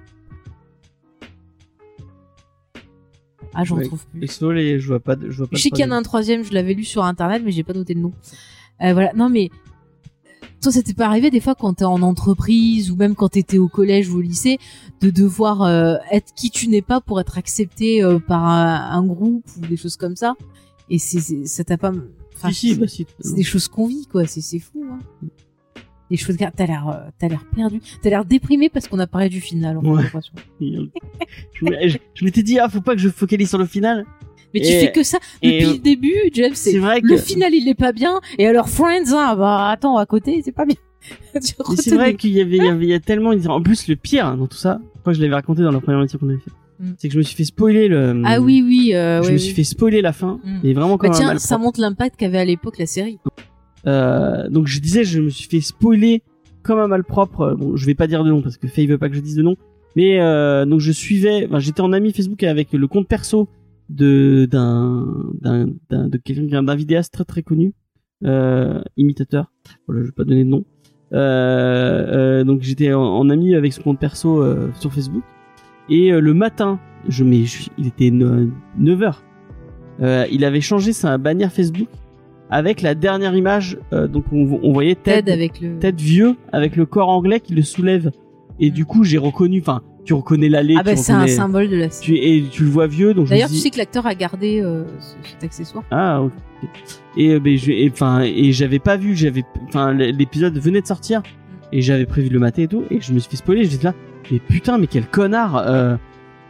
Ah, 3.55 3.65
je 3.65 3.75
Ouais. 3.75 3.83
retrouve 3.83 4.07
plus. 4.07 4.21
Désolé, 4.21 4.79
je 4.79 4.87
vois 4.89 5.01
pas. 5.01 5.17
de- 5.17 5.31
Je 5.31 5.39
vois 5.39 5.47
pas. 5.49 5.57
Je 5.57 5.63
sais 5.63 5.71
qu'il 5.71 5.81
y 5.85 5.89
en 5.89 5.91
a 5.91 5.97
un 5.97 6.03
troisième, 6.03 6.45
je 6.45 6.53
l'avais 6.53 6.75
lu 6.75 6.85
sur 6.85 7.05
internet, 7.05 7.43
mais 7.45 7.51
j'ai 7.51 7.65
pas 7.65 7.73
noté 7.73 7.95
le 7.95 8.01
nom. 8.01 8.13
Euh, 8.83 8.93
voilà, 8.93 9.13
non 9.15 9.29
mais 9.29 9.51
toi, 10.61 10.71
ça 10.71 10.83
t'est 10.83 10.95
pas 10.95 11.07
arrivé 11.07 11.31
des 11.31 11.41
fois 11.41 11.55
quand 11.55 11.75
t'es 11.75 11.85
en 11.85 12.03
entreprise 12.03 12.91
ou 12.91 12.97
même 12.97 13.15
quand 13.15 13.31
t'étais 13.31 13.59
au 13.59 13.69
collège 13.69 14.11
ou 14.11 14.19
au 14.19 14.21
lycée 14.21 14.59
de 15.01 15.11
devoir 15.11 15.63
euh, 15.63 15.97
être 16.13 16.33
qui 16.35 16.51
tu 16.51 16.69
n'es 16.69 16.83
pas 16.83 17.01
pour 17.01 17.21
être 17.21 17.39
accepté 17.39 18.03
euh, 18.05 18.19
par 18.19 18.45
un, 18.45 18.91
un 18.93 19.05
groupe 19.07 19.45
ou 19.57 19.67
des 19.67 19.77
choses 19.77 19.97
comme 19.97 20.15
ça? 20.17 20.35
Et 20.91 20.99
c'est 20.99 21.47
ça 21.47 21.65
t'a 21.65 21.79
pas. 21.79 21.93
Enfin, 22.37 22.51
Si, 22.51 22.55
si, 22.55 22.75
c'est- 22.75 22.81
bah 22.81 22.87
si. 22.87 23.07
c'est 23.21 23.35
des 23.35 23.43
choses 23.43 23.67
qu'on 23.69 23.87
vit 23.89 24.07
quoi. 24.07 24.27
C'est 24.27 24.41
c'est 24.43 24.59
fou. 24.61 24.85
Hein. 24.89 24.99
Des 26.11 26.17
choses. 26.17 26.37
T'as 26.39 26.67
l'air, 26.67 26.89
euh, 26.89 27.11
t'as 27.19 27.29
l'air 27.29 27.45
perdu. 27.55 27.81
T'as 28.03 28.11
l'air 28.11 28.25
déprimé 28.25 28.69
parce 28.71 28.89
qu'on 28.89 28.99
a 28.99 29.07
parlé 29.07 29.29
du 29.29 29.41
final. 29.41 29.77
en 29.79 29.83
Ouais. 29.83 30.03
je 30.61 31.89
je- 31.89 31.99
je 32.15 32.25
m'étais 32.25 32.43
dit, 32.43 32.59
ah, 32.59 32.69
faut 32.69 32.81
pas 32.81 32.95
que 32.95 33.01
je 33.01 33.09
focalise 33.09 33.49
sur 33.49 33.59
le 33.59 33.67
final. 33.67 34.05
Mais 34.55 34.61
tu 34.61 34.73
fais 34.73 34.93
que 34.93 35.03
ça 35.03 35.19
depuis 35.43 35.65
le 35.67 35.79
début, 35.79 36.15
James. 36.33 36.55
C'est 36.55 36.79
vrai 36.79 37.03
que. 37.03 37.07
Le 37.07 37.19
final, 37.19 37.53
il 37.55 37.69
est 37.69 37.75
pas 37.75 37.93
bien. 37.93 38.21
Et 38.39 38.47
alors, 38.47 38.69
Friends, 38.71 39.13
hein, 39.13 39.37
bah 39.37 39.69
attends, 39.71 39.99
à 39.99 40.07
côté, 40.07 40.41
c'est 40.43 40.53
pas 40.53 40.65
bien. 40.65 40.77
Mais 41.35 41.41
c'est 41.77 41.95
vrai 41.95 42.15
qu'il 42.15 42.31
y 42.31 42.41
avait, 42.41 42.57
il 42.57 42.65
y 42.65 42.69
avait 42.69 42.85
il 42.87 42.89
y 42.89 42.95
a 42.95 43.01
tellement. 43.01 43.31
En 43.49 43.63
plus, 43.63 43.89
le 43.89 43.97
pire 43.97 44.37
dans 44.37 44.47
tout 44.47 44.57
ça, 44.57 44.81
je 44.97 45.01
crois 45.01 45.13
que 45.13 45.17
je 45.19 45.23
l'avais 45.23 45.35
raconté 45.35 45.63
dans 45.63 45.71
la 45.71 45.81
première 45.81 46.01
émission 46.01 46.19
qu'on 46.19 46.29
avait 46.31 46.39
fait, 46.39 46.51
Mm. 46.81 46.93
c'est 46.97 47.09
que 47.09 47.15
je 47.15 47.19
me 47.19 47.23
suis 47.25 47.35
fait 47.37 47.45
spoiler 47.45 47.89
le. 47.89 48.23
Ah 48.25 48.41
oui, 48.41 48.63
oui. 48.65 48.95
Euh, 48.95 49.19
Je 49.23 49.27
ouais, 49.27 49.33
me 49.33 49.37
oui. 49.39 49.43
suis 49.43 49.53
fait 49.55 49.65
spoiler 49.65 50.01
la 50.01 50.13
fin. 50.13 50.41
Mm. 50.45 50.61
Et 50.65 50.73
vraiment 50.75 50.97
Bah 50.97 51.09
comme 51.09 51.11
un 51.13 51.19
tiens, 51.19 51.39
ça 51.39 51.59
montre 51.59 51.81
l'impact 51.81 52.17
qu'avait 52.17 52.39
à 52.39 52.45
l'époque 52.45 52.79
la 52.79 52.87
série. 52.87 53.19
Euh, 53.87 54.49
donc 54.49 54.67
je 54.67 54.81
disais, 54.81 55.05
je 55.05 55.21
me 55.21 55.29
suis 55.31 55.49
fait 55.49 55.61
spoiler 55.61 56.23
comme 56.63 56.79
un 56.79 56.89
malpropre. 56.89 57.55
Bon, 57.57 57.77
je 57.77 57.87
vais 57.87 57.95
pas 57.95 58.07
dire 58.07 58.25
de 58.25 58.31
nom 58.31 58.43
parce 58.43 58.57
que 58.57 58.67
Faye 58.69 58.87
veut 58.87 58.99
pas 58.99 59.09
que 59.09 59.15
je 59.15 59.21
dise 59.21 59.37
de 59.37 59.43
nom. 59.43 59.57
Mais 59.97 60.21
euh, 60.21 60.65
donc 60.67 60.81
je 60.81 60.93
suivais, 60.93 61.47
enfin, 61.47 61.59
j'étais 61.59 61.81
en 61.81 61.93
ami 61.93 62.13
Facebook 62.13 62.43
avec 62.45 62.73
le 62.73 62.87
compte 62.87 63.09
perso 63.09 63.49
de 63.89 64.47
d'un 64.51 65.07
d'un 65.41 65.69
d'un- 65.89 66.11
quelqu'un 66.23 66.63
d'un 66.63 66.75
vidéaste 66.75 67.13
très 67.15 67.25
très 67.25 67.43
connu, 67.43 67.73
euh, 68.25 68.81
imitateur. 68.97 69.51
Voilà, 69.87 70.03
je 70.03 70.07
vais 70.07 70.13
pas 70.13 70.25
donner 70.25 70.45
de 70.45 70.51
nom. 70.51 70.65
Euh, 71.15 71.17
euh, 72.41 72.45
donc 72.45 72.61
j'étais 72.63 72.93
en, 72.93 73.31
ami 73.31 73.55
avec 73.55 73.73
ce 73.73 73.81
compte 73.81 73.99
perso 73.99 74.43
euh, 74.43 74.71
sur 74.79 74.93
Facebook. 74.93 75.23
Et 75.89 76.13
euh, 76.13 76.21
le 76.21 76.35
matin, 76.35 76.79
je 77.09 77.25
mais 77.25 77.45
il 77.79 77.87
était 77.87 78.11
9 78.11 79.03
heures. 79.03 79.23
Euh, 80.01 80.27
il 80.31 80.45
avait 80.45 80.61
changé 80.61 80.93
sa 80.93 81.17
bannière 81.17 81.51
Facebook 81.51 81.89
avec 82.51 82.83
la 82.83 82.95
dernière 82.95 83.35
image. 83.35 83.79
euh, 83.93 84.07
donc 84.09 84.25
on, 84.33 84.59
on 84.63 84.73
voyait 84.73 84.95
Ted, 84.95 85.19
Ted 85.23 85.33
avec 85.33 85.61
le. 85.61 85.79
Ted 85.79 86.03
vieux 86.03 86.37
avec 86.53 86.77
le 86.77 86.87
corps 86.87 87.09
anglais 87.09 87.41
qui 87.41 87.55
le 87.55 87.63
soulève. 87.63 88.11
Et 88.61 88.71
Mm. 88.71 88.75
du 88.75 88.85
coup 88.85 89.05
j'ai 89.05 89.19
reconnu. 89.19 89.61
Enfin, 89.61 89.83
tu 90.05 90.15
reconnais 90.15 90.49
l'allée. 90.49 90.75
Ah 90.79 90.83
bah 90.83 90.93
tu 90.95 91.03
c'est 91.03 91.13
un 91.13 91.27
symbole 91.27 91.69
de 91.69 91.77
la. 91.77 91.89
Tu, 91.89 92.17
et 92.17 92.43
tu 92.51 92.65
le 92.65 92.71
vois 92.71 92.87
vieux. 92.87 93.13
Donc 93.15 93.27
me 93.27 93.31
D'ailleurs, 93.31 93.49
tu 93.49 93.55
dis- 93.55 93.61
sais 93.61 93.71
que 93.71 93.77
l'acteur 93.79 94.07
a 94.07 94.15
gardé 94.15 94.61
euh, 94.61 94.85
ce- 95.01 95.29
cet 95.31 95.45
accessoire. 95.45 95.85
ah 95.91 96.23
ok. 96.23 96.33
Et 97.17 97.31
euh, 97.35 97.41
ben 97.41 97.57
je 97.57 97.89
enfin 97.91 98.23
et 98.23 98.51
j'avais 98.53 98.79
pas 98.81 98.97
vu, 98.97 99.15
j'avais 99.15 99.45
enfin 99.69 99.93
l'épisode 99.93 100.59
venait 100.59 100.81
de 100.81 100.87
sortir 100.87 101.23
et 101.73 101.83
j'avais 101.83 102.07
prévu 102.07 102.29
de 102.29 102.35
le 102.35 102.41
mater 102.41 102.63
et 102.63 102.69
tout 102.69 102.83
et 102.91 103.01
je 103.01 103.13
me 103.13 103.19
suis 103.21 103.31
fait 103.31 103.37
spoiler, 103.37 103.65
j'étais 103.65 103.85
là 103.85 103.95
mais 104.33 104.39
putain 104.41 104.77
mais 104.79 104.87
quel 104.89 105.07
connard 105.07 105.57
euh, 105.57 105.97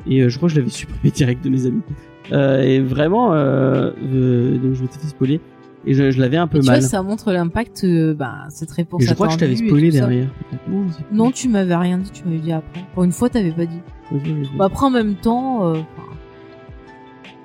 et 0.09 0.23
euh, 0.23 0.29
je 0.31 0.37
crois 0.39 0.49
que 0.49 0.55
je 0.55 0.61
l'avais 0.61 0.71
supprimé 0.81 1.11
direct 1.11 1.45
de 1.45 1.51
mes 1.51 1.67
amis. 1.67 1.83
Euh, 2.33 2.63
et 2.63 2.81
vraiment 2.81 3.35
euh, 3.35 3.91
euh, 4.15 4.57
donc 4.59 4.75
je 4.75 4.83
m'étais 4.83 4.99
fait 4.99 5.09
spoiler 5.09 5.41
et 5.87 5.95
je, 5.95 6.11
je 6.11 6.21
l'avais 6.21 6.37
un 6.37 6.47
peu 6.47 6.61
tu 6.61 6.67
mal. 6.67 6.81
vois, 6.81 6.89
ça 6.89 7.03
montre 7.03 7.33
l'impact, 7.33 7.83
euh, 7.85 8.13
bah, 8.15 8.45
cette 8.51 8.71
réponse 8.73 9.03
et 9.03 9.07
je 9.07 9.15
crois 9.15 9.29
que 9.29 9.33
je 9.35 9.39
t'avais 9.39 9.57
spoilé 9.57 9.91
derrière. 9.91 10.29
Non, 11.13 11.31
tu 11.31 11.49
m'avais 11.49 11.77
rien 11.77 11.99
dit, 11.99 12.11
tu 12.11 12.25
m'avais 12.25 12.39
dit 12.39 12.53
après. 12.53 12.81
Pour 12.95 13.05
une 13.05 13.13
fois, 13.13 13.29
t'avais 13.29 13.53
pas 13.53 13.67
dit. 13.67 13.81
Bah, 14.57 14.67
après, 14.67 14.87
en 14.87 14.91
même 14.91 15.15
temps, 15.15 15.73
euh, 15.75 15.79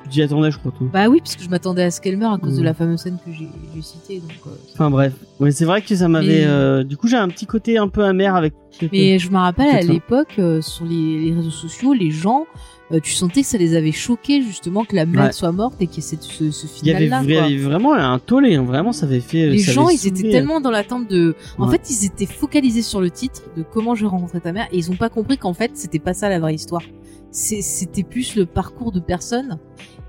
t'y 0.10 0.22
attendais 0.22 0.52
je 0.52 0.60
crois 0.60 0.72
toi. 0.72 0.88
bah 0.94 1.08
oui, 1.10 1.20
parce 1.20 1.36
que 1.36 1.44
je 1.44 1.50
m'attendais 1.50 1.84
à 1.84 1.92
ce 1.92 2.00
qu'elle 2.02 2.18
meure 2.18 2.34
à 2.34 2.38
cause 2.38 2.56
de 2.58 2.62
Mm. 2.62 2.66
la 2.66 2.74
fameuse 2.74 3.00
scène 3.00 3.18
que 3.26 3.32
j'ai 3.32 3.82
citée. 3.82 4.20
Donc, 4.20 4.32
euh, 4.48 4.50
Enfin 4.74 4.90
bref, 4.92 5.14
ouais 5.40 5.52
c'est 5.52 5.66
vrai 5.66 5.82
que 5.82 5.96
ça 5.96 6.08
m'avait. 6.08 6.28
Mais- 6.42 6.46
euh, 6.46 6.84
du 6.84 6.98
coup 6.98 7.08
j'ai 7.08 7.18
un 7.18 7.28
petit 7.30 7.46
côté 7.46 7.78
un 7.78 7.88
peu 7.88 8.04
amer 8.04 8.36
avec. 8.36 8.54
Mais 8.92 9.18
je 9.20 9.30
me 9.32 9.38
rappelle 9.38 9.76
à 9.76 9.82
l'époque 9.82 10.36
euh, 10.40 10.62
sur 10.62 10.86
les, 10.86 11.20
les 11.20 11.34
réseaux 11.34 11.50
sociaux, 11.50 11.94
les 11.94 12.12
gens, 12.12 12.46
euh, 12.94 13.00
tu 13.02 13.12
sentais 13.14 13.42
que 13.42 13.48
ça 13.48 13.58
les 13.58 13.76
avait 13.76 13.92
choqués 13.92 14.42
justement 14.44 14.86
que 14.86 14.96
la 14.96 15.06
mère 15.06 15.26
Ouais. 15.26 15.32
soit 15.32 15.52
morte 15.52 15.76
et 15.82 15.88
qu'il 15.88 15.98
y 15.98 16.00
ait 16.00 16.10
cette- 16.10 16.24
ce, 16.24 16.52
ce 16.52 16.68
Il 16.82 16.88
y 16.88 16.92
avait, 16.92 17.06
final-là. 17.06 17.24
il 17.48 17.54
y 17.54 17.56
avait 17.56 17.64
vraiment 17.64 17.94
un 17.94 18.20
tollé, 18.20 18.56
hein, 18.56 18.64
vraiment 18.64 18.92
ça 18.94 19.06
avait 19.06 19.20
fait. 19.20 19.48
Les 19.50 19.58
gens, 19.58 19.90
ils 19.90 20.06
étaient 20.08 20.30
tellement 20.30 20.62
dans 20.62 20.72
l'attente 20.72 21.08
de. 21.10 21.36
En 21.58 21.66
Ouais. 21.68 21.72
fait, 21.78 21.90
ils 21.90 22.06
étaient 22.06 22.26
focalisés 22.26 22.82
sur 22.84 23.02
le 23.02 23.10
titre 23.10 23.42
de 23.58 23.64
comment 23.64 23.96
je 23.96 24.06
rencontrais 24.06 24.40
ta 24.42 24.52
mère 24.54 24.68
et 24.72 24.78
ils 24.78 24.92
ont 24.92 24.96
pas 24.96 25.10
compris 25.10 25.38
qu'en 25.38 25.54
fait, 25.54 25.72
c'était 25.74 26.00
pas 26.00 26.14
ça 26.14 26.30
la 26.30 26.40
vraie 26.40 26.56
histoire. 26.56 26.84
C'était 27.32 28.04
plus 28.04 28.36
le 28.36 28.46
parcours 28.46 28.92
de 28.92 29.00
personne 29.00 29.58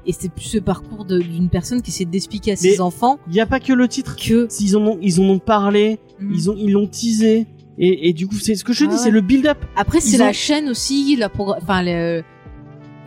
et 0.06 0.12
c'est 0.12 0.30
plus 0.30 0.54
le 0.54 0.60
parcours 0.60 1.06
d'une 1.06 1.48
personne 1.48 1.80
qui 1.80 1.90
essaie 1.90 2.04
d'expliquer 2.04 2.52
à 2.52 2.56
ses 2.56 2.72
Mais- 2.72 2.80
enfants 2.80 3.18
Il 3.28 3.34
y 3.34 3.40
a 3.40 3.46
pas 3.46 3.60
que 3.60 3.72
le 3.72 3.88
titre. 3.88 4.16
que. 4.16 4.46
S'ils 4.50 4.76
en 4.76 4.82
ont, 4.86 4.98
ils 5.00 5.20
en 5.20 5.24
ont 5.24 5.38
parlé, 5.38 5.98
Mm. 6.20 6.32
ils 6.34 6.50
ont, 6.50 6.54
ils 6.58 6.70
l'ont 6.72 6.86
teasé. 6.86 7.46
Et, 7.78 8.08
et 8.08 8.12
du 8.12 8.28
coup, 8.28 8.36
c'est 8.36 8.54
ce 8.54 8.62
que 8.62 8.72
je 8.72 8.80
te 8.80 8.84
Ah 8.84 8.88
dis, 8.88 8.94
ouais. 8.96 9.00
c'est 9.02 9.10
le 9.10 9.20
build-up. 9.20 9.58
Après, 9.74 10.00
c'est 10.00 10.16
ils 10.16 10.18
la 10.20 10.32
chaîne 10.32 10.68
aussi, 10.68 11.16
la 11.16 11.28
enfin 11.34 11.82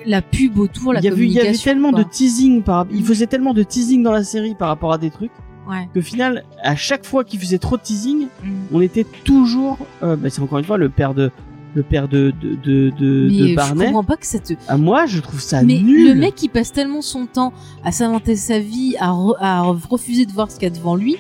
la 0.08 0.22
pub 0.22 0.58
autour, 0.58 0.94
la 0.94 1.00
Il 1.02 1.04
y, 1.04 1.08
avait, 1.10 1.26
il 1.26 1.32
y 1.32 1.40
avait 1.40 1.54
tellement 1.54 1.92
quoi. 1.92 2.04
de 2.04 2.10
teasing 2.10 2.64
par, 2.64 2.86
il 2.92 3.02
Mm. 3.02 3.06
faisait 3.06 3.28
tellement 3.28 3.54
de 3.54 3.62
teasing 3.64 4.02
dans 4.04 4.12
la 4.14 4.24
série 4.24 4.56
par 4.56 4.70
rapport 4.70 4.92
à 4.94 4.98
des 4.98 5.10
trucs 5.12 5.32
Ouais. 5.70 5.88
qu'au 5.94 6.02
final, 6.02 6.44
à 6.64 6.76
chaque 6.78 7.06
fois 7.06 7.24
qu'il 7.26 7.40
faisait 7.42 7.58
trop 7.60 7.76
de 7.78 7.82
teasing, 7.82 8.28
Mm. 8.44 8.50
on 8.72 8.82
était 8.82 9.06
toujours, 9.26 9.78
euh, 10.04 10.16
bah, 10.16 10.30
c'est 10.30 10.42
encore 10.42 10.60
une 10.60 10.66
fois 10.66 10.78
le 10.78 10.88
père 10.90 11.14
de, 11.14 11.30
le 11.76 11.84
père 11.84 12.08
de, 12.08 12.34
de, 12.42 12.56
de, 12.64 12.90
de, 12.98 13.28
Mais 13.30 13.38
de 13.40 13.48
je 13.50 13.56
Barney. 13.56 13.86
comprends 13.86 14.04
pas 14.06 14.16
que 14.16 14.26
ça 14.26 14.40
te. 14.40 14.54
À 14.68 14.78
moi, 14.78 15.06
je 15.06 15.20
trouve 15.20 15.42
ça 15.42 15.62
Mais 15.62 15.80
nul. 15.80 16.08
le 16.08 16.16
mec, 16.16 16.42
il 16.42 16.48
passe 16.50 16.72
tellement 16.72 17.02
son 17.02 17.26
temps 17.28 17.52
à 17.84 17.92
s'inventer 17.92 18.36
sa 18.38 18.58
vie, 18.60 18.96
à, 19.00 19.10
re- 19.12 19.36
à 19.40 19.62
refuser 19.62 20.26
de 20.26 20.32
voir 20.32 20.50
ce 20.50 20.56
qu'il 20.58 20.70
y 20.70 20.72
a 20.72 20.76
devant 20.76 20.96
lui, 20.96 21.18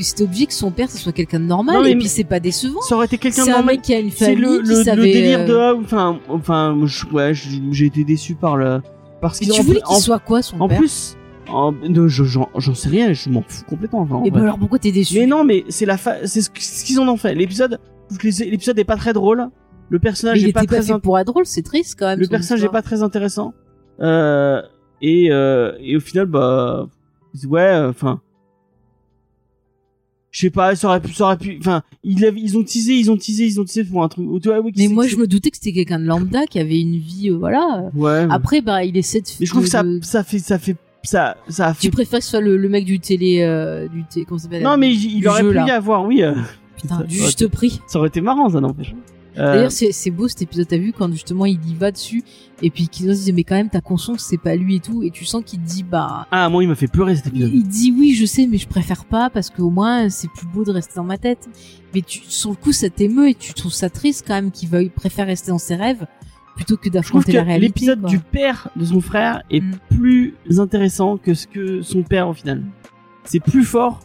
que 0.00 0.08
c'était 0.08 0.24
obligé 0.24 0.46
que 0.46 0.52
son 0.54 0.70
père, 0.70 0.90
ce 0.90 0.98
soit 0.98 1.12
quelqu'un 1.12 1.40
de 1.40 1.44
normal. 1.44 1.76
Non, 1.76 1.84
et 1.84 1.96
puis 1.96 2.08
c'est 2.08 2.24
pas 2.24 2.40
décevant. 2.40 2.80
ça 2.82 2.96
aurait 2.96 3.06
été 3.06 3.18
quelqu'un 3.18 3.42
C'est 3.44 3.50
de 3.50 3.56
normal. 3.56 3.80
qui 3.80 3.94
a 3.94 3.98
une 4.00 4.10
C'est 4.10 4.24
famille 4.34 4.40
le, 4.40 4.62
qui 4.62 4.68
le, 4.68 4.74
le 4.78 4.84
savait. 4.84 5.02
délire 5.12 5.46
de, 5.46 5.54
ah, 5.56 5.74
enfin, 5.80 6.18
enfin, 6.28 6.78
je- 6.84 7.06
ouais, 7.06 7.32
j'ai 7.34 7.86
été 7.86 8.04
déçu 8.04 8.34
par 8.34 8.56
le, 8.56 8.80
parce 9.20 9.38
qu'ils 9.38 9.50
tu 9.50 9.60
en- 9.60 9.64
voulais 9.64 9.80
qu'il 9.80 9.96
en- 9.96 10.00
soit 10.00 10.18
quoi, 10.18 10.42
son 10.42 10.60
En 10.60 10.68
père? 10.68 10.78
plus, 10.78 11.16
en- 11.48 11.72
de- 11.72 12.08
je- 12.08 12.24
j'en 12.24 12.74
sais 12.74 12.88
rien, 12.88 13.12
je 13.12 13.28
m'en 13.30 13.42
fous 13.46 13.64
complètement. 13.68 14.00
enfin, 14.00 14.16
en 14.16 14.24
Et 14.24 14.30
ben 14.30 14.42
alors 14.42 14.58
pourquoi 14.58 14.78
t'es 14.78 14.92
déçu? 14.92 15.18
Mais 15.18 15.26
non, 15.26 15.44
mais 15.44 15.64
c'est 15.68 15.86
la 15.86 15.96
fa- 15.96 16.26
c'est 16.26 16.40
ce 16.42 16.84
qu'ils 16.84 16.98
en 17.00 17.08
ont 17.08 17.16
fait. 17.16 17.34
L'épisode, 17.34 17.78
l'épisode 18.22 18.78
est 18.78 18.84
pas 18.84 18.96
très 18.96 19.12
drôle. 19.12 19.48
Le 19.88 19.98
personnage 19.98 20.40
il 20.40 20.48
est 20.48 20.52
pas 20.52 20.60
pas 20.64 20.80
très, 20.80 21.00
pour 21.00 21.18
être 21.18 21.26
drôle, 21.26 21.46
c'est 21.46 21.62
triste 21.62 21.96
quand 21.98 22.06
même. 22.06 22.18
le 22.20 22.24
son 22.26 22.30
personnage 22.30 22.60
est 22.60 22.66
histoire. 22.66 22.82
pas 22.82 22.86
très 22.88 23.02
intéressant. 23.02 23.52
Euh, 24.00 24.62
et 25.02 25.32
euh, 25.32 25.72
et 25.80 25.96
au 25.96 26.00
final, 26.00 26.26
bah, 26.26 26.86
ouais, 27.48 27.74
enfin. 27.88 28.20
Je 30.40 30.46
sais 30.46 30.50
pas, 30.50 30.74
ça 30.74 30.88
aurait 30.88 31.00
pu, 31.02 31.12
ça 31.12 31.24
aurait 31.24 31.36
pu, 31.36 31.58
enfin, 31.60 31.82
ils, 32.02 32.18
ils 32.38 32.56
ont 32.56 32.62
teasé, 32.64 32.94
ils 32.94 33.10
ont 33.10 33.16
teasé, 33.18 33.44
ils 33.44 33.60
ont 33.60 33.64
teasé 33.64 33.84
pour 33.84 34.02
un 34.02 34.08
truc. 34.08 34.26
Tu 34.42 34.48
vois, 34.48 34.60
oui, 34.60 34.72
Mais 34.78 34.88
moi, 34.88 35.06
je 35.06 35.16
me 35.16 35.26
doutais 35.26 35.50
que 35.50 35.58
c'était 35.58 35.72
quelqu'un 35.74 35.98
de 36.00 36.06
lambda 36.06 36.46
qui 36.46 36.58
avait 36.58 36.80
une 36.80 36.96
vie, 36.96 37.28
euh, 37.28 37.36
voilà. 37.36 37.90
Ouais. 37.94 38.26
Après, 38.30 38.62
bah, 38.62 38.82
il 38.82 38.96
essaie 38.96 39.20
de. 39.20 39.26
mais 39.38 39.44
je 39.44 39.50
trouve 39.50 39.64
que 39.64 39.68
ça, 39.68 39.82
de- 39.82 40.00
ça 40.02 40.24
fait, 40.24 40.38
ça 40.38 40.58
fait, 40.58 40.76
ça, 41.02 41.36
ça 41.50 41.66
a 41.66 41.74
fait. 41.74 41.82
Tu 41.82 41.90
préfères 41.90 42.20
que 42.20 42.24
ce 42.24 42.30
soit 42.30 42.40
le, 42.40 42.56
le 42.56 42.68
mec 42.70 42.86
du 42.86 43.00
télé, 43.00 43.42
euh, 43.42 43.86
du 43.88 44.02
télé, 44.04 44.24
comment 44.24 44.38
ça 44.38 44.44
s'appelle? 44.44 44.62
Non, 44.62 44.78
mais 44.78 44.94
il, 44.94 45.28
aurait 45.28 45.42
jeu, 45.42 45.48
pu 45.50 45.54
là. 45.56 45.66
y 45.66 45.70
avoir, 45.72 46.06
oui. 46.06 46.22
euh, 46.22 46.32
Putain, 46.80 47.00
ça 47.00 47.04
juste 47.06 47.46
prix. 47.48 47.82
Ça 47.86 47.98
aurait 47.98 48.08
été 48.08 48.22
marrant, 48.22 48.48
ça 48.48 48.60
n'empêche. 48.62 48.94
Euh, 49.38 49.54
D'ailleurs, 49.54 49.72
c'est 49.72 49.92
c'est 49.92 50.10
beau 50.10 50.26
cet 50.28 50.42
épisode, 50.42 50.66
t'as 50.68 50.76
vu, 50.78 50.92
quand 50.92 51.10
justement 51.12 51.46
il 51.46 51.58
y 51.68 51.74
va 51.74 51.90
dessus, 51.92 52.22
et 52.62 52.70
puis 52.70 52.88
qu'il 52.88 53.14
se 53.14 53.24
dit, 53.24 53.32
mais 53.32 53.44
quand 53.44 53.54
même, 53.54 53.68
ta 53.70 53.80
conscience, 53.80 54.20
c'est 54.28 54.38
pas 54.38 54.56
lui 54.56 54.76
et 54.76 54.80
tout, 54.80 55.02
et 55.02 55.10
tu 55.10 55.24
sens 55.24 55.42
qu'il 55.44 55.60
dit, 55.60 55.82
bah, 55.84 56.26
Ah, 56.30 56.48
moi, 56.48 56.62
il 56.64 56.68
m'a 56.68 56.74
fait 56.74 56.88
pleurer 56.88 57.14
cet 57.16 57.28
épisode. 57.28 57.50
il 57.54 57.62
dit, 57.66 57.94
oui, 57.96 58.14
je 58.14 58.26
sais, 58.26 58.46
mais 58.46 58.58
je 58.58 58.66
préfère 58.68 59.04
pas, 59.04 59.30
parce 59.30 59.48
qu'au 59.50 59.70
moins, 59.70 60.08
c'est 60.08 60.28
plus 60.30 60.46
beau 60.46 60.64
de 60.64 60.72
rester 60.72 60.94
dans 60.96 61.04
ma 61.04 61.16
tête. 61.18 61.48
Mais 61.94 62.02
tu, 62.02 62.20
sur 62.26 62.50
le 62.50 62.56
coup, 62.56 62.72
ça 62.72 62.90
t'émeut, 62.90 63.28
et 63.30 63.34
tu 63.34 63.54
trouves 63.54 63.72
ça 63.72 63.88
triste 63.90 64.24
quand 64.26 64.34
même 64.34 64.50
qu'il 64.50 64.68
veuille, 64.68 64.88
préfère 64.90 65.26
rester 65.26 65.50
dans 65.52 65.58
ses 65.58 65.76
rêves, 65.76 66.06
plutôt 66.56 66.76
que 66.76 66.88
d'affronter 66.90 67.32
la 67.32 67.42
réalité. 67.44 67.66
l'épisode 67.68 68.04
du 68.04 68.18
père 68.18 68.68
de 68.76 68.84
son 68.84 69.00
frère 69.00 69.42
est 69.50 69.60
Mm. 69.62 69.74
plus 69.90 70.34
intéressant 70.58 71.16
que 71.16 71.32
ce 71.34 71.46
que 71.46 71.80
son 71.82 72.02
père 72.02 72.28
au 72.28 72.34
final. 72.34 72.62
C'est 73.24 73.40
plus 73.40 73.64
fort 73.64 74.00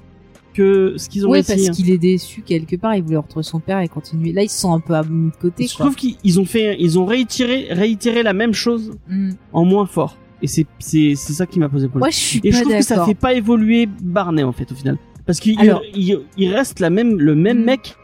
que 0.55 0.93
ce 0.97 1.09
qu'ils 1.09 1.25
ont 1.27 1.29
Ouais, 1.29 1.41
réussi. 1.41 1.51
parce 1.65 1.67
hein. 1.69 1.71
qu'il 1.73 1.91
est 1.91 1.97
déçu 1.97 2.41
quelque 2.41 2.75
part, 2.77 2.95
il 2.95 3.03
voulait 3.03 3.17
retrouver 3.17 3.43
son 3.43 3.59
père 3.59 3.79
et 3.79 3.87
continuer. 3.87 4.31
Là, 4.31 4.41
ils 4.43 4.49
se 4.49 4.59
sont 4.61 4.73
un 4.73 4.79
peu 4.79 4.93
mis 5.09 5.29
de 5.31 5.35
côté, 5.35 5.67
Je 5.67 5.73
trouve 5.73 5.95
qu'ils 5.95 6.15
ils 6.23 6.39
ont 6.39 6.45
fait, 6.45 6.77
ils 6.79 6.97
ont 6.97 7.05
réitéré, 7.05 7.67
réitéré 7.71 8.23
la 8.23 8.33
même 8.33 8.53
chose 8.53 8.93
Mm. 9.09 9.31
en 9.53 9.65
moins 9.65 9.85
fort. 9.85 10.17
Et 10.41 10.47
c'est, 10.47 10.65
c'est, 10.79 11.13
c'est 11.15 11.33
ça 11.33 11.45
qui 11.45 11.59
m'a 11.59 11.69
posé 11.69 11.87
problème. 11.87 12.01
Moi, 12.05 12.09
je 12.09 12.15
suis 12.19 12.41
Et 12.43 12.51
je 12.51 12.61
trouve 12.61 12.73
que 12.73 12.81
ça 12.81 12.95
d'accord. 12.95 13.07
fait 13.07 13.15
pas 13.15 13.33
évoluer 13.33 13.87
Barney 14.01 14.43
en 14.43 14.51
fait 14.51 14.71
au 14.71 14.75
final. 14.75 14.97
Parce 15.25 15.39
qu'il 15.39 15.55
il, 15.95 16.19
il 16.37 16.53
reste 16.53 16.79
la 16.79 16.89
même, 16.89 17.19
le 17.19 17.35
même 17.35 17.61
Mm. 17.61 17.65
mec. 17.65 17.95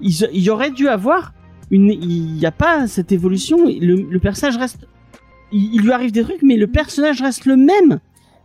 Il, 0.00 0.12
il 0.32 0.50
aurait 0.50 0.70
dû 0.72 0.88
avoir 0.88 1.32
une, 1.70 1.90
il 1.90 2.34
n'y 2.34 2.44
a 2.46 2.52
pas 2.52 2.86
cette 2.86 3.10
évolution. 3.12 3.58
Le, 3.66 3.96
le 4.10 4.18
personnage 4.18 4.56
reste, 4.58 4.86
il, 5.52 5.74
il 5.74 5.80
lui 5.82 5.92
arrive 5.92 6.12
des 6.12 6.22
trucs, 6.22 6.42
mais 6.42 6.56
le 6.56 6.66
personnage 6.66 7.20
reste 7.22 7.44
le 7.46 7.56
même. 7.56 8.00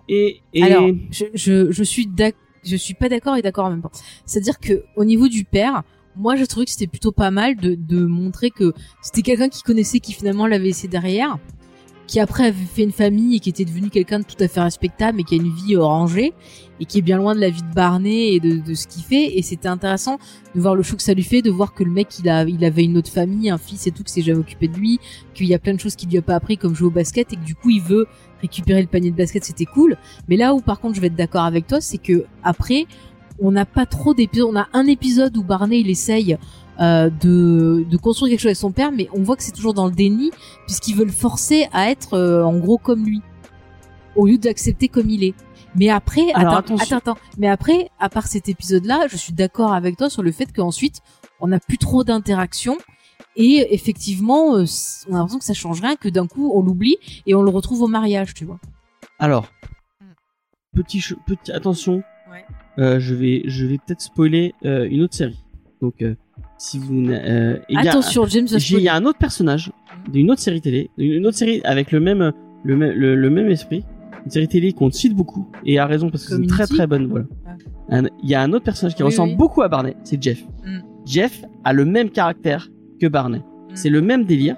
Et, 0.10 0.42
et 0.54 0.64
Alors, 0.64 0.90
je, 1.12 1.26
je, 1.34 1.72
je 1.72 1.84
suis 1.84 2.08
d'ac- 2.08 2.36
je 2.64 2.76
suis 2.76 2.94
pas 2.94 3.10
d'accord 3.10 3.36
et 3.36 3.42
d'accord 3.42 3.66
en 3.66 3.72
même 3.72 3.82
temps. 3.82 3.92
C'est-à-dire 4.26 4.60
que 4.60 4.84
au 4.96 5.06
niveau 5.06 5.28
du 5.28 5.44
père, 5.44 5.84
moi 6.16 6.36
je 6.36 6.46
trouvais 6.46 6.66
que 6.66 6.72
c'était 6.72 6.88
plutôt 6.88 7.12
pas 7.12 7.32
mal 7.32 7.56
de, 7.56 7.76
de 7.76 8.06
montrer 8.06 8.52
que 8.52 8.74
c'était 9.02 9.22
quelqu'un 9.22 9.50
qui 9.50 9.64
connaissait, 9.64 10.00
qui 10.00 10.14
finalement 10.14 10.48
l'avait 10.48 10.66
laissé 10.66 10.88
derrière, 10.88 11.38
qui 12.12 12.20
après 12.20 12.48
avait 12.48 12.66
fait 12.66 12.84
une 12.84 12.92
famille 12.92 13.38
et 13.38 13.40
qui 13.40 13.50
était 13.50 13.64
devenu 13.64 13.90
quelqu'un 13.90 14.20
de 14.20 14.26
tout 14.26 14.42
à 14.44 14.50
fait 14.50 14.60
respectable 14.60 15.22
et 15.22 15.24
qui 15.24 15.36
a 15.36 15.38
une 15.38 15.54
vie 15.54 15.76
euh, 15.76 15.84
rangée 15.84 16.34
et 16.82 16.86
qui 16.86 16.98
est 16.98 17.02
bien 17.02 17.16
loin 17.16 17.34
de 17.36 17.40
la 17.40 17.50
vie 17.50 17.62
de 17.62 17.74
Barney 17.74 18.34
et 18.34 18.42
de, 18.42 18.58
de 18.58 18.74
ce 18.74 18.86
qu'il 18.86 19.02
fait. 19.02 19.38
Et 19.38 19.42
c'était 19.42 19.70
intéressant 19.70 20.18
de 20.54 20.60
voir 20.60 20.76
le 20.76 20.84
choc 20.84 20.98
que 20.98 21.04
ça 21.04 21.14
lui 21.14 21.24
fait, 21.24 21.42
de 21.42 21.50
voir 21.50 21.74
que 21.74 21.86
le 21.86 21.92
mec 21.92 22.20
il 22.20 22.28
a, 22.28 22.44
il 22.44 22.66
avait 22.66 22.84
une 22.84 22.98
autre 22.98 23.10
famille, 23.10 23.50
un 23.50 23.58
fils 23.58 23.88
et 23.88 23.92
tout, 23.92 24.04
qui 24.04 24.12
s'est 24.12 24.24
jamais 24.24 24.40
occupé 24.40 24.68
de 24.68 24.76
lui, 24.76 25.00
qu'il 25.34 25.48
y 25.48 25.54
a 25.54 25.60
plein 25.60 25.74
de 25.74 25.80
choses 25.80 25.96
qu'il 25.96 26.10
lui 26.10 26.18
a 26.18 26.22
pas 26.22 26.36
appris 26.36 26.58
comme 26.58 26.76
jouer 26.76 26.88
au 26.88 26.92
basket 26.92 27.32
et 27.32 27.38
que 27.38 27.46
du 27.46 27.56
coup 27.56 27.70
il 27.70 27.82
veut 27.82 28.08
récupérer 28.42 28.82
le 28.82 28.88
panier 28.88 29.12
de 29.12 29.16
basket, 29.16 29.44
c'était 29.44 29.66
cool. 29.66 29.98
Mais 30.28 30.38
là 30.38 30.54
où 30.54 30.62
par 30.62 30.80
contre 30.80 30.96
je 30.96 31.02
vais 31.02 31.08
être 31.08 31.16
d'accord 31.16 31.44
avec 31.44 31.68
toi, 31.68 31.82
c'est 31.82 31.98
que 31.98 32.26
après 32.44 32.86
on 33.40 33.52
n'a 33.52 33.66
pas 33.66 33.86
trop 33.86 34.14
d'épisodes. 34.14 34.50
On 34.52 34.58
a 34.60 34.68
un 34.74 34.86
épisode 34.88 35.36
où 35.38 35.44
Barney 35.44 35.80
il 35.82 35.90
essaye 35.90 36.38
euh, 36.80 37.10
de, 37.10 37.86
de 37.90 37.98
construire 37.98 38.32
quelque 38.32 38.40
chose 38.42 38.48
avec 38.48 38.58
son 38.58 38.72
père, 38.72 38.92
mais 38.92 39.08
on 39.14 39.24
voit 39.24 39.36
que 39.36 39.44
c'est 39.44 39.52
toujours 39.52 39.74
dans 39.74 39.86
le 39.86 39.92
déni 39.94 40.32
puisqu'ils 40.66 40.96
veulent 40.96 41.10
forcer 41.12 41.68
à 41.74 41.90
être 41.90 42.16
euh, 42.16 42.44
en 42.44 42.58
gros 42.58 42.78
comme 42.78 43.06
lui 43.06 43.22
au 44.16 44.28
lieu 44.28 44.38
d'accepter 44.38 44.88
comme 44.88 45.10
il 45.10 45.24
est. 45.24 45.34
Mais 45.76 45.90
après, 45.90 46.32
Alors, 46.34 46.56
attends, 46.56 46.76
attention. 46.76 46.98
attends, 46.98 47.12
attends. 47.14 47.22
Mais 47.38 47.48
après, 47.48 47.90
à 48.00 48.10
part 48.10 48.28
cet 48.28 48.50
épisode-là, 48.50 49.08
je 49.10 49.16
suis 49.16 49.32
d'accord 49.32 49.74
avec 49.74 49.96
toi 49.96 50.10
sur 50.10 50.22
le 50.22 50.32
fait 50.34 50.52
qu'ensuite 50.54 51.00
on 51.40 51.48
n'a 51.48 51.60
plus 51.60 51.78
trop 51.78 52.04
d'interaction. 52.04 52.78
Et 53.36 53.74
effectivement, 53.74 54.56
euh, 54.58 54.66
on 55.10 55.14
a 55.16 55.18
l'impression 55.20 55.40
que 55.40 55.46
ça 55.46 55.54
change 55.54 55.82
rien, 55.82 55.96
que 55.96 56.10
d'un 56.10 56.28
coup 56.28 56.52
on 56.54 56.62
l'oublie 56.62 56.98
et 57.26 57.34
on 57.36 57.42
le 57.44 57.50
retrouve 57.50 57.82
au 57.82 57.88
mariage, 57.88 58.34
tu 58.34 58.44
vois. 58.46 58.60
Alors, 59.20 59.48
petit, 60.76 61.02
ch- 61.02 61.18
petit, 61.26 61.52
attention. 61.52 62.04
Ouais. 62.32 62.46
Euh, 62.80 63.00
je 63.00 63.14
vais, 63.16 63.44
je 63.46 63.66
vais 63.66 63.78
peut-être 63.78 64.02
spoiler 64.02 64.54
euh, 64.66 64.88
une 64.90 65.02
autre 65.02 65.16
série. 65.16 65.44
Donc, 65.82 66.02
euh, 66.02 66.16
si 66.58 66.80
vous, 66.80 66.94
n'a- 66.94 67.24
euh, 67.24 67.60
il 67.70 67.76
y 67.76 67.88
a- 67.88 67.92
Attention, 67.92 68.26
James 68.26 68.48
il 68.50 68.80
y 68.80 68.88
a 68.90 68.96
un 68.96 69.06
autre 69.06 69.18
personnage 69.20 69.72
d'une 70.12 70.32
autre 70.32 70.42
série 70.42 70.62
télé, 70.62 70.90
une 70.98 71.26
autre 71.26 71.38
série 71.38 71.62
avec 71.64 71.92
le 71.92 72.00
même, 72.00 72.32
le 72.64 72.76
même, 72.78 72.92
le, 72.92 73.16
le 73.16 73.30
même 73.30 73.50
esprit. 73.50 73.84
Une 74.26 74.30
série 74.32 74.48
télé 74.48 74.72
qu'on 74.72 74.92
cite 74.92 75.16
beaucoup 75.16 75.50
et 75.66 75.80
a 75.80 75.88
raison 75.88 76.12
parce 76.12 76.26
que 76.26 76.36
c'est 76.36 76.42
une 76.42 76.46
très 76.48 76.68
très 76.68 76.86
bonne. 76.86 77.08
Voilà. 77.08 78.08
Il 78.22 78.30
y 78.30 78.36
a 78.36 78.42
un 78.44 78.54
autre 78.54 78.64
personnage 78.66 78.94
qui 78.96 79.02
Oui, 79.02 79.08
ressemble 79.08 79.32
oui. 79.32 79.38
beaucoup 79.38 79.64
à 79.64 79.68
Barney, 79.68 79.96
c'est 80.04 80.22
Jeff. 80.22 80.44
Mm. 80.64 80.80
Jeff 81.08 81.42
a 81.64 81.74
le 81.74 81.86
même 81.86 82.12
caractère 82.12 82.70
que 83.02 83.08
Barney. 83.08 83.40
Mm. 83.40 83.42
C'est 83.76 83.90
le 83.90 84.02
même 84.02 84.24
délire. 84.26 84.56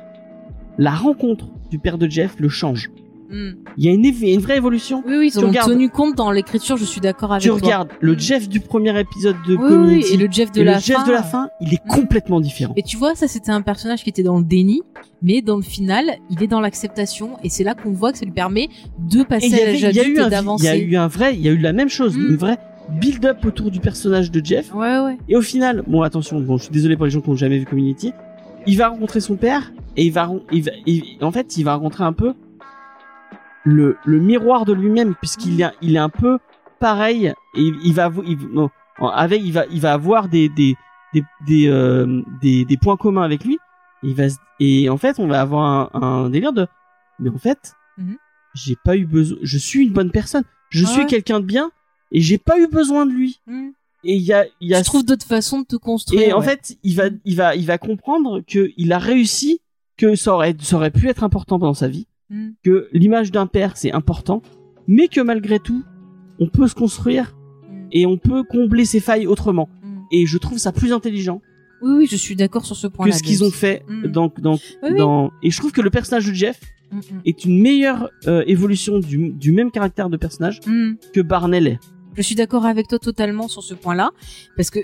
La 0.78 0.91
rencontre 0.91 1.48
du 1.72 1.80
père 1.80 1.98
de 1.98 2.10
Jeff 2.10 2.36
le 2.40 2.49
change. 2.49 2.90
Hmm. 3.32 3.53
Il 3.78 3.86
y 3.86 3.90
a 3.90 3.91
une, 3.94 4.40
vraie 4.41 4.57
évolution. 4.57 5.02
Oui, 5.07 5.15
oui, 5.18 5.28
ils 5.28 5.32
Tu 5.32 5.44
ont 5.44 5.48
regardes- 5.48 5.72
tenu 5.72 5.90
compte 5.90 6.15
dans 6.15 6.30
l'écriture, 6.30 6.78
je 6.78 6.86
suis 6.86 7.02
d'accord 7.02 7.32
avec 7.32 7.41
tu 7.41 7.48
toi. 7.49 7.57
regardes 7.57 7.90
le 7.99 8.14
Mm. 8.14 8.20
Jeff 8.20 8.49
du 8.49 8.60
premier 8.60 8.99
épisode 8.99 9.36
de 9.48 9.56
Oui, 9.56 9.61
oui, 9.64 9.70
Community 9.70 10.14
et 10.14 10.18
le 10.18 10.28
Jeff 10.32 10.52
de 10.52 10.61
et 10.61 10.64
la 10.64 10.76
le 10.76 10.80
Jeff 10.80 10.98
fin. 10.98 11.07
de 11.07 11.11
la 11.11 11.24
fin, 11.24 11.49
il 11.60 11.74
est 11.74 11.84
Mm. 11.84 11.90
complètement 11.90 12.40
différent. 12.41 12.74
Et 12.78 12.84
tu 12.84 12.95
vois, 12.98 13.15
ça 13.15 13.28
c'était 13.28 13.49
un 13.52 13.61
personnage 13.64 14.03
qui 14.03 14.10
était 14.11 14.22
dans 14.22 14.38
le 14.38 14.44
déni, 14.44 14.84
mais 15.24 15.41
dans 15.41 15.56
le 15.56 15.64
final, 15.64 16.06
il 16.30 16.44
est 16.44 16.48
dans 16.48 16.61
l'acceptation, 16.61 17.32
et 17.44 17.49
c'est 17.49 17.64
là 17.64 17.74
qu'on 17.74 17.91
voit 17.91 18.11
que 18.11 18.20
ça 18.20 18.26
lui 18.26 18.32
permet 18.34 18.68
de 18.99 19.24
passer 19.24 19.48
Et 19.48 19.64
à 19.64 19.65
l'âge 19.68 19.84
adulte 19.84 19.98
et 19.98 20.02
un, 20.02 20.11
il 20.11 20.15
y 20.18 20.20
a 20.20 20.30
d'avancer. 20.30 20.78
eu 20.80 20.95
un 20.95 21.07
vrai, 21.07 21.34
il 21.34 21.41
y 21.41 21.49
a 21.49 21.52
eu 21.53 21.57
la 21.57 21.74
même 21.74 21.90
chose, 21.90 22.15
Mm. 22.15 22.22
une 22.30 22.36
vraie 22.36 22.57
build-up 22.99 23.44
autour 23.45 23.72
du 23.72 23.80
personnage 23.80 24.30
de 24.30 24.45
Jeff. 24.45 24.72
Ouais, 24.76 24.99
ouais. 24.99 25.18
Et 25.28 25.36
au 25.36 25.41
final, 25.41 25.84
bon 25.88 26.03
attention, 26.03 26.40
bon 26.40 26.57
je 26.57 26.64
suis 26.65 26.72
désolé 26.72 26.98
pour 26.98 27.06
les 27.06 27.11
gens 27.11 27.22
qui 27.22 27.30
ont 27.30 27.36
jamais 27.36 27.57
vu 27.57 27.65
Community, 27.65 28.11
il 28.68 28.77
va 28.77 28.88
rencontrer 28.90 29.19
son 29.19 29.35
père 29.35 29.72
et 29.98 30.06
il 30.06 30.11
va, 30.11 30.30
il 30.52 30.64
va 30.64 30.72
il- 30.85 31.18
en 31.22 31.31
fait 31.31 31.57
il 31.57 31.64
va 31.64 31.76
rencontrer 31.76 32.03
un 32.03 32.14
peu 32.14 32.34
le, 33.64 33.98
le 34.06 34.19
miroir 34.19 34.65
de 34.65 34.73
lui-même 34.73 35.15
puisqu'il 35.15 35.61
est, 35.61 35.72
il 35.81 35.95
est 35.95 35.99
un 35.99 36.10
peu 36.10 36.40
pareil 36.80 37.27
et 37.56 37.61
il, 37.61 37.76
il 37.84 37.94
va, 37.94 38.11
il, 38.26 38.38
non, 38.52 38.69
avec 38.99 39.41
il 39.44 39.53
va, 39.53 39.65
il 39.72 39.80
va 39.81 39.94
avoir 39.94 40.27
des 40.27 40.49
des 40.49 40.76
des 41.14 41.23
des, 41.45 41.68
euh, 41.68 42.22
des, 42.41 42.65
des 42.65 42.77
points 42.77 42.98
communs 42.98 43.22
avec 43.23 43.44
lui. 43.45 43.56
Et 44.03 44.07
il 44.10 44.15
va 44.15 44.23
et 44.60 44.90
en 44.90 44.98
fait 44.98 45.19
on 45.19 45.27
va 45.27 45.41
avoir 45.41 45.64
un, 45.95 46.02
un 46.02 46.30
délire 46.30 46.53
de, 46.53 46.68
mais 47.19 47.30
en 47.30 47.38
fait 47.38 47.73
Mhm. 47.98 48.18
j'ai 48.56 48.76
pas 48.84 48.98
eu 48.98 49.06
besoin, 49.06 49.38
je 49.44 49.57
suis 49.60 49.85
une 49.85 49.94
bonne 49.94 50.10
personne, 50.11 50.44
je 50.69 50.84
Ouais, 50.84 50.90
suis 50.90 51.02
ouais. 51.02 51.06
quelqu'un 51.06 51.40
de 51.40 51.45
bien 51.45 51.69
et 52.11 52.19
j'ai 52.22 52.40
pas 52.40 52.60
eu 52.60 52.68
besoin 52.68 53.06
de 53.06 53.11
lui. 53.11 53.40
Hmm. 53.45 53.69
Et 54.03 54.15
il 54.15 54.21
y 54.21 54.34
a, 54.34 54.45
il 54.61 54.69
y 54.69 54.75
a 54.75 54.81
d'autres 54.81 55.25
façons 55.25 55.61
de 55.61 55.65
te 55.65 55.75
construire. 55.77 56.21
et 56.27 56.34
en 56.34 56.41
fait, 56.41 56.77
il 56.84 56.95
va, 56.95 57.05
il 57.25 57.35
va, 57.35 57.55
il 57.55 57.65
va 57.65 57.77
comprendre 57.77 58.41
que 58.45 58.71
il 58.77 58.91
a 58.91 58.99
réussi, 58.99 59.61
que 59.97 60.15
ça 60.15 60.34
aurait, 60.34 60.55
ça 60.61 60.75
aurait 60.75 60.91
pu 60.91 61.07
être 61.07 61.23
important 61.23 61.57
dans 61.59 61.73
sa 61.73 61.88
vie, 61.88 62.07
Hmm. 62.30 62.51
que 62.63 62.88
l'image 62.93 63.31
d'un 63.31 63.47
père 63.47 63.75
c'est 63.75 63.91
important, 63.91 64.41
mais 64.88 65.07
que 65.09 65.19
malgré 65.21 65.59
tout, 65.59 65.84
on 66.39 66.47
peut 66.47 66.67
se 66.67 66.73
construire 66.75 67.35
Hmm. 67.69 67.88
et 67.91 68.05
on 68.05 68.17
peut 68.17 68.43
combler 68.43 68.85
ses 68.85 68.99
failles 69.01 69.27
autrement. 69.27 69.67
Hmm. 69.84 69.99
Et 70.11 70.25
je 70.25 70.38
trouve 70.38 70.57
ça 70.57 70.71
plus 70.71 70.91
intelligent 70.93 71.41
Oui, 71.81 71.91
oui, 71.97 72.07
je 72.09 72.15
suis 72.15 72.35
d'accord 72.35 72.65
sur 72.65 72.75
ce 72.77 72.88
que 72.88 72.93
point-là. 72.93 73.11
ce 73.13 73.21
qu'ils 73.23 73.43
ont 73.43 73.51
fait 73.51 73.84
Mm. 73.89 74.07
dans, 74.07 74.31
dans, 74.39 74.53
Oui, 74.53 74.59
oui. 74.91 74.97
dans. 74.97 75.31
Et 75.43 75.51
je 75.51 75.57
trouve 75.57 75.71
que 75.73 75.81
le 75.81 75.89
personnage 75.89 76.25
de 76.25 76.34
Jeff 76.34 76.59
est 77.25 77.43
une 77.43 77.59
meilleure 77.61 78.09
euh, 78.27 78.43
évolution 78.47 78.99
du, 78.99 79.31
du 79.31 79.51
même 79.51 79.69
caractère 79.71 80.09
de 80.09 80.15
personnage 80.17 80.59
que 81.13 81.21
Barney 81.21 81.59
l'est. 81.59 81.80
Je 82.15 82.22
suis 82.22 82.35
d'accord 82.35 82.65
avec 82.65 82.88
toi 82.88 82.99
totalement 82.99 83.48
sur 83.48 83.64
ce 83.64 83.73
point-là, 83.73 84.11
parce 84.56 84.69
que 84.69 84.80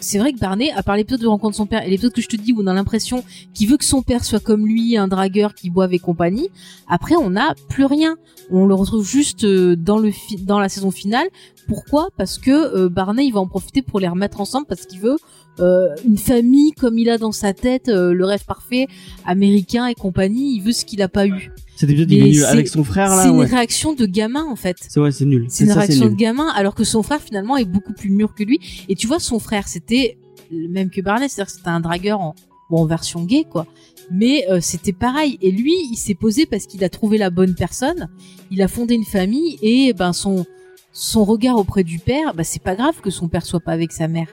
c'est 0.00 0.18
vrai 0.18 0.32
que 0.32 0.38
Barney, 0.38 0.70
à 0.72 0.82
part 0.82 0.96
l'épisode 0.96 1.20
de 1.20 1.26
rencontre 1.26 1.56
son 1.56 1.66
père 1.66 1.82
et 1.84 1.90
l'épisode 1.90 2.12
que 2.12 2.20
je 2.20 2.28
te 2.28 2.36
dis 2.36 2.52
où 2.52 2.62
on 2.62 2.66
a 2.66 2.74
l'impression 2.74 3.24
qu'il 3.52 3.68
veut 3.68 3.76
que 3.76 3.84
son 3.84 4.02
père 4.02 4.24
soit 4.24 4.40
comme 4.40 4.66
lui, 4.66 4.96
un 4.96 5.08
dragueur 5.08 5.54
qui 5.54 5.70
boive 5.70 5.92
et 5.92 5.98
compagnie, 5.98 6.50
après 6.88 7.16
on 7.16 7.30
n'a 7.30 7.54
plus 7.68 7.84
rien. 7.84 8.16
On 8.50 8.66
le 8.66 8.74
retrouve 8.74 9.04
juste 9.04 9.44
euh, 9.44 9.76
dans 9.76 10.60
la 10.60 10.68
saison 10.68 10.90
finale. 10.90 11.28
Pourquoi? 11.66 12.08
Parce 12.16 12.38
que 12.38 12.50
euh, 12.50 12.88
Barney 12.88 13.26
il 13.26 13.32
va 13.32 13.40
en 13.40 13.48
profiter 13.48 13.82
pour 13.82 14.00
les 14.00 14.08
remettre 14.08 14.40
ensemble 14.40 14.66
parce 14.66 14.86
qu'il 14.86 15.00
veut 15.00 15.16
euh, 15.60 15.88
une 16.04 16.18
famille 16.18 16.72
comme 16.72 16.98
il 16.98 17.08
a 17.10 17.18
dans 17.18 17.32
sa 17.32 17.52
tête, 17.52 17.88
euh, 17.88 18.12
le 18.12 18.24
rêve 18.24 18.44
parfait 18.44 18.86
américain 19.24 19.86
et 19.86 19.94
compagnie. 19.94 20.54
Il 20.56 20.60
veut 20.62 20.72
ce 20.72 20.84
qu'il 20.84 21.02
a 21.02 21.08
pas 21.08 21.26
eu. 21.26 21.50
Cet 21.76 21.90
épisode 21.90 22.10
il 22.10 22.18
est 22.18 22.22
nul 22.24 22.34
c'est- 22.36 22.44
avec 22.44 22.68
son 22.68 22.82
frère 22.84 23.10
C'est 23.10 23.16
là. 23.16 23.26
une 23.30 23.36
Ouais. 23.38 23.46
réaction 23.46 23.92
de 23.94 24.06
gamin 24.06 24.44
en 24.44 24.56
fait. 24.56 24.76
C'est 24.88 24.98
ouais, 25.00 25.12
c'est 25.12 25.24
nul. 25.24 25.46
C'est 25.48 25.64
une 25.64 25.70
ça, 25.70 25.80
réaction 25.80 26.06
de 26.08 26.14
gamin, 26.14 26.48
alors 26.54 26.74
que 26.74 26.84
son 26.84 27.02
frère 27.02 27.20
finalement 27.20 27.56
est 27.56 27.64
beaucoup 27.64 27.92
plus 27.92 28.10
mûr 28.10 28.34
que 28.34 28.42
lui. 28.42 28.58
Et 28.88 28.94
tu 28.96 29.06
vois, 29.06 29.20
son 29.20 29.38
frère, 29.38 29.68
c'était 29.68 30.18
le 30.50 30.68
même 30.68 30.90
que 30.90 31.00
Barney, 31.00 31.28
c'est-à-dire 31.28 31.52
que 31.52 31.56
c'était 31.58 31.68
un 31.68 31.80
dragueur 31.80 32.20
en, 32.20 32.34
bon, 32.70 32.78
en 32.82 32.86
version 32.86 33.22
gay, 33.24 33.44
quoi. 33.48 33.66
Mais 34.10 34.46
euh, 34.50 34.60
c'était 34.62 34.92
pareil. 34.94 35.38
Et 35.42 35.50
lui, 35.50 35.74
il 35.92 35.96
s'est 35.96 36.14
posé 36.14 36.46
parce 36.46 36.66
qu'il 36.66 36.82
a 36.82 36.88
trouvé 36.88 37.18
la 37.18 37.28
bonne 37.30 37.54
personne. 37.54 38.08
Il 38.50 38.62
a 38.62 38.68
fondé 38.68 38.94
une 38.94 39.04
famille 39.04 39.58
et 39.62 39.92
ben 39.92 40.12
son 40.12 40.46
son 40.90 41.24
regard 41.24 41.58
auprès 41.58 41.84
du 41.84 41.98
père, 42.00 42.34
bah 42.34 42.42
c'est 42.44 42.62
pas 42.62 42.74
grave 42.74 43.00
que 43.02 43.10
son 43.10 43.28
père 43.28 43.44
soit 43.46 43.60
pas 43.60 43.72
avec 43.72 43.92
sa 43.92 44.08
mère. 44.08 44.28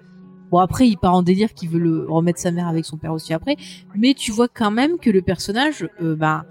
Bon 0.55 0.61
après, 0.61 0.87
il 0.87 0.95
part 0.97 1.13
en 1.15 1.21
délire 1.21 1.53
qu'il 1.53 1.67
veut 1.67 1.79
le 1.79 2.05
remettre 2.09 2.39
sa 2.39 2.49
mère 2.51 2.69
avec 2.69 2.85
son 2.85 2.95
père 2.95 3.11
aussi 3.11 3.33
après. 3.33 3.57
Mais 3.93 4.13
tu 4.13 4.31
vois 4.31 4.47
quand 4.47 4.71
même 4.71 4.97
que 4.99 5.09
le 5.09 5.21
personnage, 5.21 5.85
euh, 6.01 6.15
bah 6.15 6.45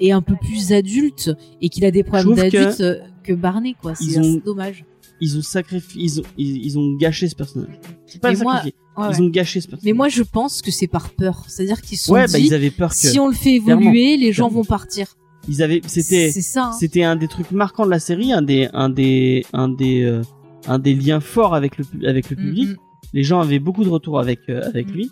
est 0.00 0.10
un 0.10 0.22
peu 0.22 0.34
plus 0.34 0.72
adulte 0.72 1.30
et 1.62 1.68
qu'il 1.68 1.84
a 1.84 1.92
des 1.92 2.02
problèmes 2.02 2.34
que- 2.34 2.40
d'adulte 2.50 2.80
euh, 2.80 2.98
que 3.22 3.32
Barney, 3.32 3.76
quoi. 3.80 3.94
C'est 3.94 4.18
ont- 4.18 4.40
dommage. 4.44 4.84
Ils 5.20 5.38
ont 5.38 5.42
sacrifié, 5.42 6.02
ils 6.02 6.18
ont, 6.20 6.24
ils, 6.36 6.66
ils 6.66 6.76
ont 6.80 6.96
gâché 6.96 7.28
ce 7.28 7.36
personnage. 7.36 7.78
C'est 8.06 8.20
pas 8.20 8.34
sacrifier. 8.34 8.74
Ouais, 8.96 9.04
Ils 9.12 9.20
ouais. 9.20 9.20
ont 9.22 9.28
gâché 9.28 9.60
ce 9.60 9.68
personnage. 9.68 9.84
Mais 9.84 9.92
moi, 9.96 10.08
je 10.08 10.24
pense 10.24 10.60
que 10.60 10.72
c'est 10.72 10.88
par 10.88 11.10
peur. 11.10 11.44
C'est-à-dire 11.46 11.80
qu'ils 11.80 11.96
se 11.98 12.06
sont 12.06 12.14
ouais, 12.14 12.26
bah 12.26 12.38
dit, 12.40 12.46
ils 12.46 12.54
avaient 12.54 12.72
peur 12.72 12.90
que. 12.90 12.96
si 12.96 13.20
on 13.20 13.28
le 13.28 13.34
fait 13.34 13.60
Clairement. 13.60 13.82
évoluer, 13.82 14.16
les 14.16 14.32
gens 14.32 14.48
vont 14.48 14.64
partir. 14.64 15.14
Ils 15.48 15.62
avaient, 15.62 15.80
c'était, 15.86 16.32
hein. 16.56 16.72
c'était 16.72 17.04
un 17.04 17.14
des 17.14 17.28
trucs 17.28 17.52
marquants 17.52 17.84
de 17.86 17.90
la 17.90 18.00
série, 18.00 18.32
un 18.32 18.42
des, 18.42 18.68
un 18.72 18.88
des, 18.88 19.46
un 19.52 19.68
des, 19.68 20.02
euh, 20.02 20.22
un 20.66 20.80
des 20.80 20.94
liens 20.94 21.20
forts 21.20 21.54
avec 21.54 21.78
le, 21.78 21.84
pu- 21.84 22.04
avec 22.06 22.30
le 22.30 22.36
Mm, 22.36 22.40
public. 22.40 22.68
mm. 22.70 22.76
Les 23.14 23.22
gens 23.22 23.40
avaient 23.40 23.58
beaucoup 23.60 23.84
de 23.84 23.88
retours 23.88 24.18
avec, 24.20 24.40
euh, 24.50 24.60
avec 24.66 24.88
Mm. 24.88 24.92
lui. 24.92 25.10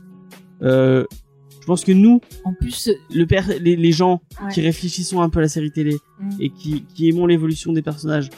Euh, 0.63 1.05
je 1.61 1.67
pense 1.67 1.85
que 1.85 1.93
nous, 1.93 2.21
En 2.45 2.53
plus, 2.53 2.91
le 3.15 3.25
les, 3.61 3.77
les 3.77 3.93
gens 3.93 4.21
Ouais. 4.43 4.53
qui 4.53 4.61
réfléchissons 4.61 5.21
un 5.23 5.29
peu 5.31 5.39
à 5.39 5.43
la 5.43 5.49
série 5.49 5.71
télé 5.71 5.97
mm, 6.21 6.31
et 6.41 6.51
qui, 6.51 6.85
qui 6.95 7.09
aimons 7.09 7.27
l'évolution 7.27 7.73
des 7.73 7.83
personnages, 7.83 8.29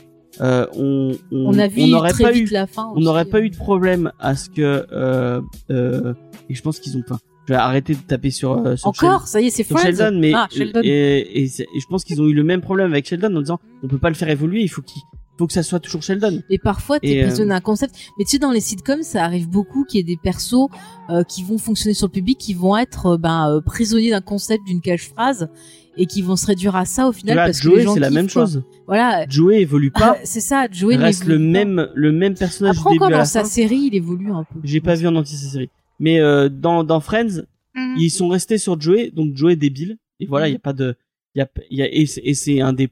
euh, 0.40 0.66
on, 0.76 1.12
on, 1.32 1.54
on 1.54 1.58
a 1.58 1.66
vu 1.68 1.82
on 1.82 1.86
n'aurait 1.86 2.10
très 2.12 2.24
pas 2.24 2.30
vite 2.32 2.50
eu, 2.50 2.52
la 2.52 2.66
fin. 2.66 2.92
on 2.94 3.00
n'aurait 3.00 3.24
pas 3.24 3.40
eu 3.40 3.48
de 3.50 3.56
problème 3.56 4.12
à 4.18 4.36
ce 4.36 4.50
que, 4.50 4.86
euh, 4.92 5.40
euh, 5.70 6.12
et 6.50 6.54
je 6.54 6.60
pense 6.62 6.78
qu'ils 6.80 6.96
ont 6.98 7.02
pas. 7.02 7.18
Je 7.46 7.52
vais 7.52 7.58
arrêter 7.58 7.94
de 7.94 8.00
taper 8.00 8.30
sur, 8.30 8.76
sur 8.78 8.88
Encore, 8.88 9.26
ça 9.28 9.40
y 9.40 9.46
est, 9.46 9.50
c'est. 9.50 9.64
Sheldon, 9.64 10.18
mais 10.18 10.32
ah, 10.34 10.48
Sheldon. 10.50 10.80
et, 10.82 11.44
et 11.44 11.48
je 11.48 11.86
pense 11.88 12.02
qu'ils 12.04 12.20
ont 12.22 12.26
eu 12.26 12.32
le 12.32 12.42
même 12.42 12.62
problème 12.62 12.90
avec 12.92 13.06
Sheldon 13.06 13.34
en 13.36 13.40
disant 13.40 13.60
on 13.82 13.88
peut 13.88 13.98
pas 13.98 14.08
le 14.08 14.14
faire 14.14 14.28
évoluer, 14.30 14.62
il 14.62 14.68
faut 14.68 14.82
qu'il 14.82 15.00
faut 15.38 15.46
que 15.46 15.52
ça 15.52 15.62
soit 15.62 15.80
toujours 15.80 16.02
Sheldon. 16.02 16.42
Et 16.50 16.58
parfois, 16.58 17.00
t'es 17.00 17.22
euh, 17.22 17.26
prisonnier 17.26 17.48
d'un 17.48 17.60
concept. 17.60 17.94
Mais 18.18 18.24
tu 18.24 18.32
sais, 18.32 18.38
dans 18.38 18.50
les 18.52 18.60
sitcoms, 18.60 19.02
ça 19.02 19.24
arrive 19.24 19.48
beaucoup 19.48 19.84
qu'il 19.84 19.98
y 19.98 20.00
ait 20.00 20.14
des 20.14 20.16
persos 20.22 20.68
euh, 21.10 21.22
qui 21.24 21.42
vont 21.42 21.58
fonctionner 21.58 21.94
sur 21.94 22.06
le 22.06 22.12
public, 22.12 22.38
qui 22.38 22.54
vont 22.54 22.76
être 22.76 23.06
euh, 23.06 23.16
ben, 23.18 23.50
euh, 23.50 23.60
prisonniers 23.60 24.10
d'un 24.10 24.20
concept, 24.20 24.64
d'une 24.66 24.80
cage-phrase, 24.80 25.48
et 25.96 26.06
qui 26.06 26.22
vont 26.22 26.36
se 26.36 26.46
réduire 26.46 26.74
à 26.76 26.84
ça 26.84 27.08
au 27.08 27.12
final 27.12 27.36
Là, 27.36 27.46
parce 27.46 27.60
que 27.60 27.68
les 27.68 27.74
Joey, 27.74 27.82
gens 27.84 27.94
c'est 27.94 28.00
la 28.00 28.10
même 28.10 28.26
quoi. 28.30 28.42
chose. 28.46 28.62
Voilà. 28.86 29.26
Joey 29.28 29.60
évolue 29.60 29.90
pas, 29.90 30.16
Ah, 30.16 30.20
c'est 30.24 30.40
ça, 30.40 30.66
Joey 30.70 30.96
reste 30.96 31.24
le 31.24 31.38
n'évolue 31.38 31.52
pas. 31.52 31.64
même 31.64 31.88
le 31.94 32.12
même 32.12 32.34
personnage 32.34 32.78
Après 32.78 32.94
encore 32.96 33.10
la 33.10 33.18
dans 33.18 33.24
sa 33.24 33.42
fin. 33.42 33.48
série, 33.48 33.88
il 33.92 33.94
évolue 33.94 34.30
un 34.32 34.44
peu. 34.44 34.58
J'ai 34.64 34.80
pas 34.80 34.94
vu 34.96 35.06
en 35.06 35.14
entier 35.16 35.36
sa 35.36 35.48
série, 35.48 35.70
mais 36.00 36.18
euh, 36.20 36.48
dans 36.48 36.82
dans 36.84 37.00
Friends, 37.00 37.42
Mhm. 37.76 37.96
ils 37.98 38.10
sont 38.10 38.28
restés 38.28 38.58
sur 38.58 38.80
Joey, 38.80 39.10
donc 39.12 39.36
Joey 39.36 39.54
est 39.54 39.56
débile. 39.56 39.96
Et 40.20 40.26
voilà, 40.26 40.48
il 40.48 40.52
y 40.52 40.56
a 40.56 40.60
pas 40.60 40.72
de, 40.72 40.94
il 41.34 41.40
y 41.40 41.42
a, 41.42 41.48
y 41.70 41.82
a 41.82 41.92
et 41.92 42.06
c'est- 42.34 42.60
un 42.60 42.72
des, 42.72 42.88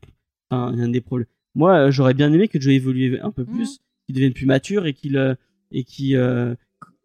un 0.50 0.88
des 0.88 1.00
problèmes. 1.00 1.26
Moi, 1.54 1.74
euh, 1.74 1.90
j'aurais 1.90 2.14
bien 2.14 2.32
aimé 2.32 2.48
que 2.48 2.60
Joe 2.60 2.72
évolue 2.74 3.18
un 3.22 3.30
peu 3.30 3.44
plus, 3.44 3.80
qu'il 4.06 4.14
devienne 4.14 4.32
plus 4.32 4.46
mature 4.46 4.86
et 4.86 4.92
qu'il 4.94 5.16
euh, 5.16 5.34
et 5.70 5.84
qui, 5.84 6.14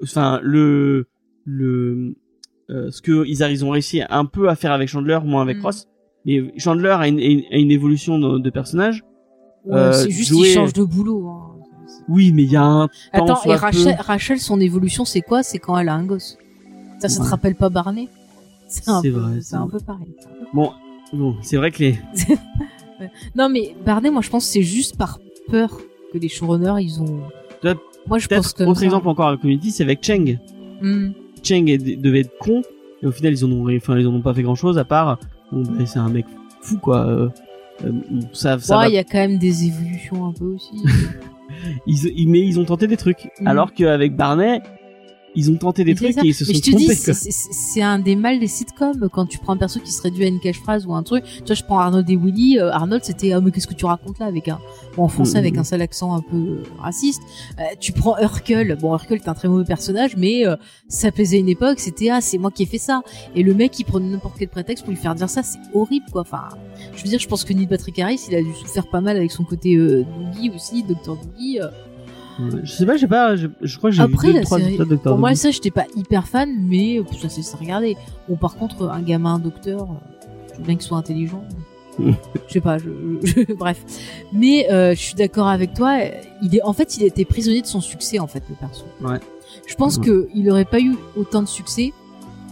enfin, 0.04 0.40
le 0.44 1.08
le 1.46 2.16
euh, 2.70 2.92
ce 2.92 3.02
que 3.02 3.26
ils, 3.26 3.40
ils 3.50 3.64
ont 3.66 3.70
réussi 3.70 4.02
un 4.10 4.26
peu 4.26 4.50
à 4.50 4.56
faire 4.56 4.72
avec 4.74 4.90
Chandler, 4.90 5.20
moins 5.24 5.42
avec 5.42 5.58
Mm. 5.60 5.62
Ross. 5.66 5.88
Mais 6.26 6.54
Chandler 6.58 6.90
a 7.00 7.08
une, 7.08 7.20
a 7.20 7.24
une, 7.24 7.44
a 7.52 7.58
une 7.58 7.72
évolution 7.72 8.20
de, 8.20 8.40
de 8.40 8.50
personnage. 8.50 9.04
Ouais, 9.66 9.76
Euh, 9.78 9.92
c'est 9.94 10.10
juste 10.12 10.34
qu'il 10.34 10.46
change 10.46 10.74
de 10.74 10.84
boulot. 10.84 11.28
hein. 11.30 11.54
Oui, 12.10 12.32
mais 12.34 12.44
il 12.44 12.52
y 12.52 12.56
a 12.58 12.64
un 12.64 12.88
temps 12.88 12.92
Attends, 13.14 13.44
et 13.46 13.56
Rachel, 13.56 13.96
peu- 13.96 14.02
Rachel, 14.04 14.40
son 14.40 14.60
évolution, 14.60 15.06
c'est 15.06 15.22
quoi? 15.22 15.44
C'est 15.44 15.58
quand 15.60 15.78
elle 15.78 15.88
a 15.90 15.94
un 15.96 16.04
gosse. 16.06 16.38
Ça, 17.00 17.08
ça 17.10 17.24
te 17.24 17.30
rappelle 17.30 17.56
pas 17.56 17.70
Barney? 17.70 18.10
C'est 18.68 19.10
vrai, 19.10 19.40
c'est 19.42 19.56
un 19.56 19.68
peu 19.68 19.80
pareil. 19.80 20.14
Bon, 20.54 20.72
bon, 21.14 21.36
c'est 21.42 21.56
vrai 21.58 21.72
que 21.72 21.80
les 21.84 22.00
Non, 23.36 23.50
mais 23.50 23.76
Barney, 23.86 24.10
moi, 24.12 24.22
je 24.22 24.30
pense 24.30 24.46
que 24.46 24.52
c'est 24.54 24.62
juste 24.64 24.98
par 24.98 25.20
peur 25.50 25.78
que 26.14 26.18
les 26.18 26.30
showrunners, 26.30 26.82
ils 26.84 27.02
ont. 27.02 27.22
Moi, 28.08 28.20
je 28.20 28.28
pense 28.28 28.54
que. 28.54 28.64
autre 28.64 28.84
exemple 28.84 29.08
encore 29.10 29.28
avec 29.28 29.42
Community, 29.42 29.72
c'est 29.72 29.84
avec 29.84 30.02
Cheng. 30.04 30.40
Hmm. 30.82 31.10
Cheng 31.44 31.66
devait 31.66 32.22
être 32.22 32.38
con 32.40 32.62
et 33.02 33.06
au 33.06 33.12
final 33.12 33.32
ils 33.34 33.44
en 33.46 33.52
ont 33.52 33.76
enfin 33.76 33.98
ils 33.98 34.08
en 34.08 34.14
ont 34.14 34.22
pas 34.22 34.34
fait 34.34 34.42
grand 34.42 34.56
chose 34.56 34.78
à 34.80 34.84
part 34.84 35.20
bon 35.52 35.62
bah, 35.62 35.86
c'est 35.86 36.00
un 36.00 36.10
mec 36.10 36.26
fou 36.62 36.78
quoi 36.80 37.06
euh, 37.06 37.30
euh, 37.86 37.92
ça 38.34 38.58
ça 38.60 38.78
Ouais, 38.78 38.84
va- 38.86 38.90
il 38.90 38.96
y 38.96 38.98
a 38.98 39.04
quand 39.04 39.20
même 39.20 39.38
des 39.38 39.66
évolutions 39.66 40.26
un 40.28 40.34
peu 40.34 40.46
aussi. 40.46 40.72
ils, 41.88 42.06
ils- 42.16 42.28
mais 42.28 42.40
ils 42.42 42.60
ont 42.60 42.66
tenté 42.66 42.88
des 42.88 42.98
trucs 42.98 43.30
Mhm. 43.40 43.48
alors 43.48 43.74
qu'avec 43.74 44.16
Barney 44.16 44.62
ils 45.38 45.50
ont 45.52 45.56
tenté 45.56 45.84
des 45.86 45.96
trucs 45.96 46.14
ça. 46.14 46.22
et 46.24 46.28
ils 46.28 46.34
se 46.34 46.44
Mais 46.44 46.54
sont 46.54 46.58
je 46.58 46.62
te 46.62 46.72
trompés 46.72 46.96
c'est- 46.96 47.82
un 47.82 48.00
des 48.00 48.16
mal 48.16 48.40
des 48.40 48.48
sitcoms 48.48 49.08
quand 49.14 49.26
tu 49.28 49.38
prends 49.38 49.54
un 49.54 49.58
perso 49.58 49.80
qui 49.80 49.92
se 49.92 50.02
réduit 50.02 50.26
à 50.26 50.28
une 50.28 50.40
cache-phrase 50.40 50.86
ou 50.86 50.94
un 50.94 51.04
truc. 51.04 51.24
Tu 51.24 51.44
vois, 51.46 51.56
je 51.56 51.64
prends 51.64 51.80
Arnold 51.80 52.10
et 52.10 52.16
Willy. 52.16 52.58
euh, 52.60 52.72
Arnold, 52.72 53.04
c'était 53.06 53.32
ah 53.32 53.40
mais 53.40 53.52
qu'est-ce 53.52 53.68
que 53.68 53.74
tu 53.76 53.86
racontes 53.86 54.20
là 54.20 54.26
avec 54.26 54.48
un 54.50 54.60
bon 54.96 55.04
en 55.04 55.08
français 55.08 55.34
Mhm. 55.34 55.38
avec 55.46 55.58
un 55.58 55.64
seul 55.64 55.82
accent 55.82 56.14
un 56.16 56.22
peu 56.22 56.36
euh, 56.36 56.64
raciste. 56.80 57.22
Euh, 57.60 57.64
tu 57.80 57.92
prends 57.92 58.18
Urkel. 58.20 58.76
Bon, 58.82 58.92
Urkel 58.94 59.18
est 59.24 59.30
un 59.30 59.34
très 59.36 59.48
mauvais 59.48 59.64
personnage, 59.66 60.18
mais 60.18 60.46
euh, 60.48 60.56
ça 60.88 61.12
plaisait 61.12 61.38
à 61.38 61.40
une 61.40 61.50
époque. 61.50 61.80
C'était 61.80 62.10
ah 62.10 62.20
c'est 62.22 62.38
moi 62.40 62.50
qui 62.52 62.64
ai 62.64 62.66
fait 62.66 62.78
ça. 62.80 63.02
Et 63.36 63.44
le 63.44 63.54
mec, 63.54 63.78
il 63.80 63.84
prenait 63.86 64.10
n'importe 64.10 64.36
quel 64.40 64.50
prétexte 64.50 64.84
pour 64.84 64.92
lui 64.92 65.00
faire 65.00 65.14
dire 65.16 65.30
ça. 65.30 65.44
C'est 65.44 65.60
horrible 65.74 66.08
quoi. 66.12 66.22
Enfin, 66.22 66.50
je 66.96 67.04
veux 67.04 67.10
dire, 67.10 67.20
je 67.20 67.28
pense 67.28 67.44
que 67.44 67.54
Neil 67.54 67.68
Patrick 67.68 68.00
Harris, 68.00 68.22
il 68.30 68.36
a 68.36 68.42
dû 68.42 68.54
souffrir 68.56 68.88
pas 68.88 69.02
mal 69.02 69.16
avec 69.18 69.32
son 69.32 69.44
côté 69.44 69.76
euh, 69.76 70.04
Doogie 70.34 70.50
aussi, 70.56 70.84
Docteur 70.84 71.16
Doogie. 71.18 71.60
Euh. 72.40 72.60
Je 72.64 72.72
sais 72.72 72.86
pas 72.86 72.98
j'ai 72.98 73.08
pas 73.08 73.36
je, 73.36 73.48
je 73.62 73.78
crois 73.78 73.90
que 73.90 73.96
j'ai 73.96 74.02
Après 74.04 74.28
vu 74.28 74.34
deux 74.34 74.40
la 74.40 74.46
trois 74.46 74.60
série, 74.60 74.78
Doctor 74.78 75.00
pour 75.14 75.18
moi 75.18 75.34
ça 75.36 75.52
j'étais 75.52 75.72
pas 75.72 75.86
hyper 75.96 76.28
fan, 76.28 76.50
mais 76.62 77.00
euh, 77.00 77.04
ça 77.22 77.30
c'est 77.30 77.42
ça 77.42 77.58
regarder. 77.58 77.96
Bon 78.30 78.36
par 78.36 78.56
contre 78.56 78.90
un 78.90 79.02
gamin 79.02 79.40
docteur, 79.40 79.82
euh, 79.84 80.26
je 80.54 80.58
veux 80.60 80.64
bien 80.66 80.76
qu'il 80.76 80.84
soit 80.88 80.98
intelligent. 80.98 81.44
Je 82.48 82.54
sais 82.54 82.62
pas, 82.62 82.78
je, 82.78 82.86
je- 83.24 83.54
bref. 83.58 83.84
Mais 84.32 84.72
euh, 84.72 84.92
je 84.94 85.00
suis 85.00 85.16
d'accord 85.16 85.48
avec 85.48 85.74
toi. 85.74 85.98
euh, 86.00 86.10
Il 86.44 86.56
est 86.56 86.62
en 86.62 86.72
fait 86.72 86.96
il 86.98 87.04
a 87.04 87.08
été 87.08 87.26
prisonnier 87.26 87.62
de 87.62 87.66
son 87.66 87.82
succès 87.82 88.20
en 88.20 88.28
fait 88.28 88.44
le 88.50 88.56
perso. 88.56 88.84
Ouais. 89.02 89.18
Je 89.66 89.74
pense 89.74 89.98
Ouais. 89.98 90.06
que 90.06 90.28
il 90.36 90.48
aurait 90.52 90.66
pas 90.66 90.80
eu 90.80 90.96
autant 91.16 91.42
de 91.42 91.48
succès. 91.48 91.94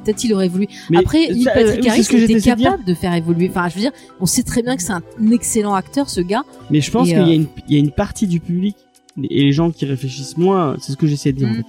Peut-être 0.04 0.24
il 0.24 0.34
aurait 0.34 0.48
voulu. 0.48 0.68
Mais 0.90 0.98
Après, 0.98 1.28
Neil 1.30 1.44
ça, 1.44 1.52
Patrick 1.52 1.88
Harris 1.88 2.00
était 2.12 2.34
de 2.36 2.40
capable 2.44 2.84
de 2.86 2.94
faire 2.96 3.14
évoluer. 3.14 3.50
Enfin, 3.50 3.70
je 3.70 3.76
veux 3.76 3.82
dire, 3.82 3.92
on 4.20 4.26
sait 4.26 4.44
très 4.44 4.62
bien 4.64 4.76
que 4.76 4.82
c'est 4.84 4.94
un 4.94 5.02
excellent 5.32 5.74
acteur, 5.76 6.10
ce 6.10 6.22
gars. 6.22 6.44
mais 6.72 6.82
je 6.82 6.90
pense 6.92 7.08
qu'il 7.08 7.18
y 7.28 7.40
euh, 7.40 7.44
il 7.68 7.74
y 7.74 7.78
a 7.78 7.80
une 7.80 7.92
partie 7.92 8.26
du 8.28 8.40
public 8.40 8.76
et 9.24 9.44
les 9.46 9.52
gens 9.52 9.72
qui 9.72 9.86
réfléchissent 9.86 10.38
moins 10.38 10.76
c'est 10.80 10.92
ce 10.92 10.98
que 10.98 11.08
j'essayais 11.08 11.34
de 11.34 11.40
dire 11.40 11.48
en 11.48 11.52
Mm. 11.52 11.56
fait. 11.58 11.66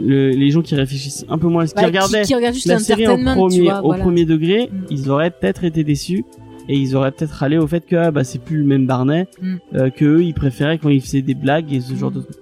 Le- 0.00 0.30
les 0.30 0.50
gens 0.50 0.62
qui 0.62 0.74
réfléchissent 0.74 1.24
un 1.28 1.36
peu 1.38 1.48
moins 1.48 1.66
qui 1.66 1.74
Bah, 1.74 1.82
regardaient 1.86 2.22
qui, 2.22 2.34
qui 2.34 2.52
juste 2.54 2.66
la 2.66 2.78
série 2.78 3.04
tu 3.04 3.24
premier, 3.24 3.60
vois. 3.62 3.80
au 3.80 3.86
voilà. 3.88 4.02
premier 4.02 4.24
degré, 4.24 4.68
Mm. 4.72 4.76
ils 4.90 5.10
auraient 5.10 5.30
peut-être 5.30 5.64
été 5.64 5.84
déçus 5.84 6.24
et 6.68 6.76
ils 6.78 6.96
auraient 6.96 7.10
peut-être 7.12 7.42
allé 7.42 7.58
au 7.58 7.66
fait 7.66 7.84
que 7.86 7.96
ah, 7.96 8.10
bah 8.10 8.24
c'est 8.24 8.38
plus 8.42 8.58
le 8.58 8.64
même 8.64 8.86
Barney, 8.86 9.26
Mm. 9.40 9.54
euh, 9.74 9.90
que 9.90 10.04
eux 10.04 10.22
ils 10.24 10.32
préféraient 10.34 10.78
quand 10.78 10.88
ils 10.88 11.00
faisaient 11.02 11.20
des 11.22 11.34
blagues 11.34 11.72
et 11.72 11.80
ce 11.80 11.94
genre 11.94 12.10
Mm. 12.10 12.14
de 12.14 12.20
trucs. 12.22 12.36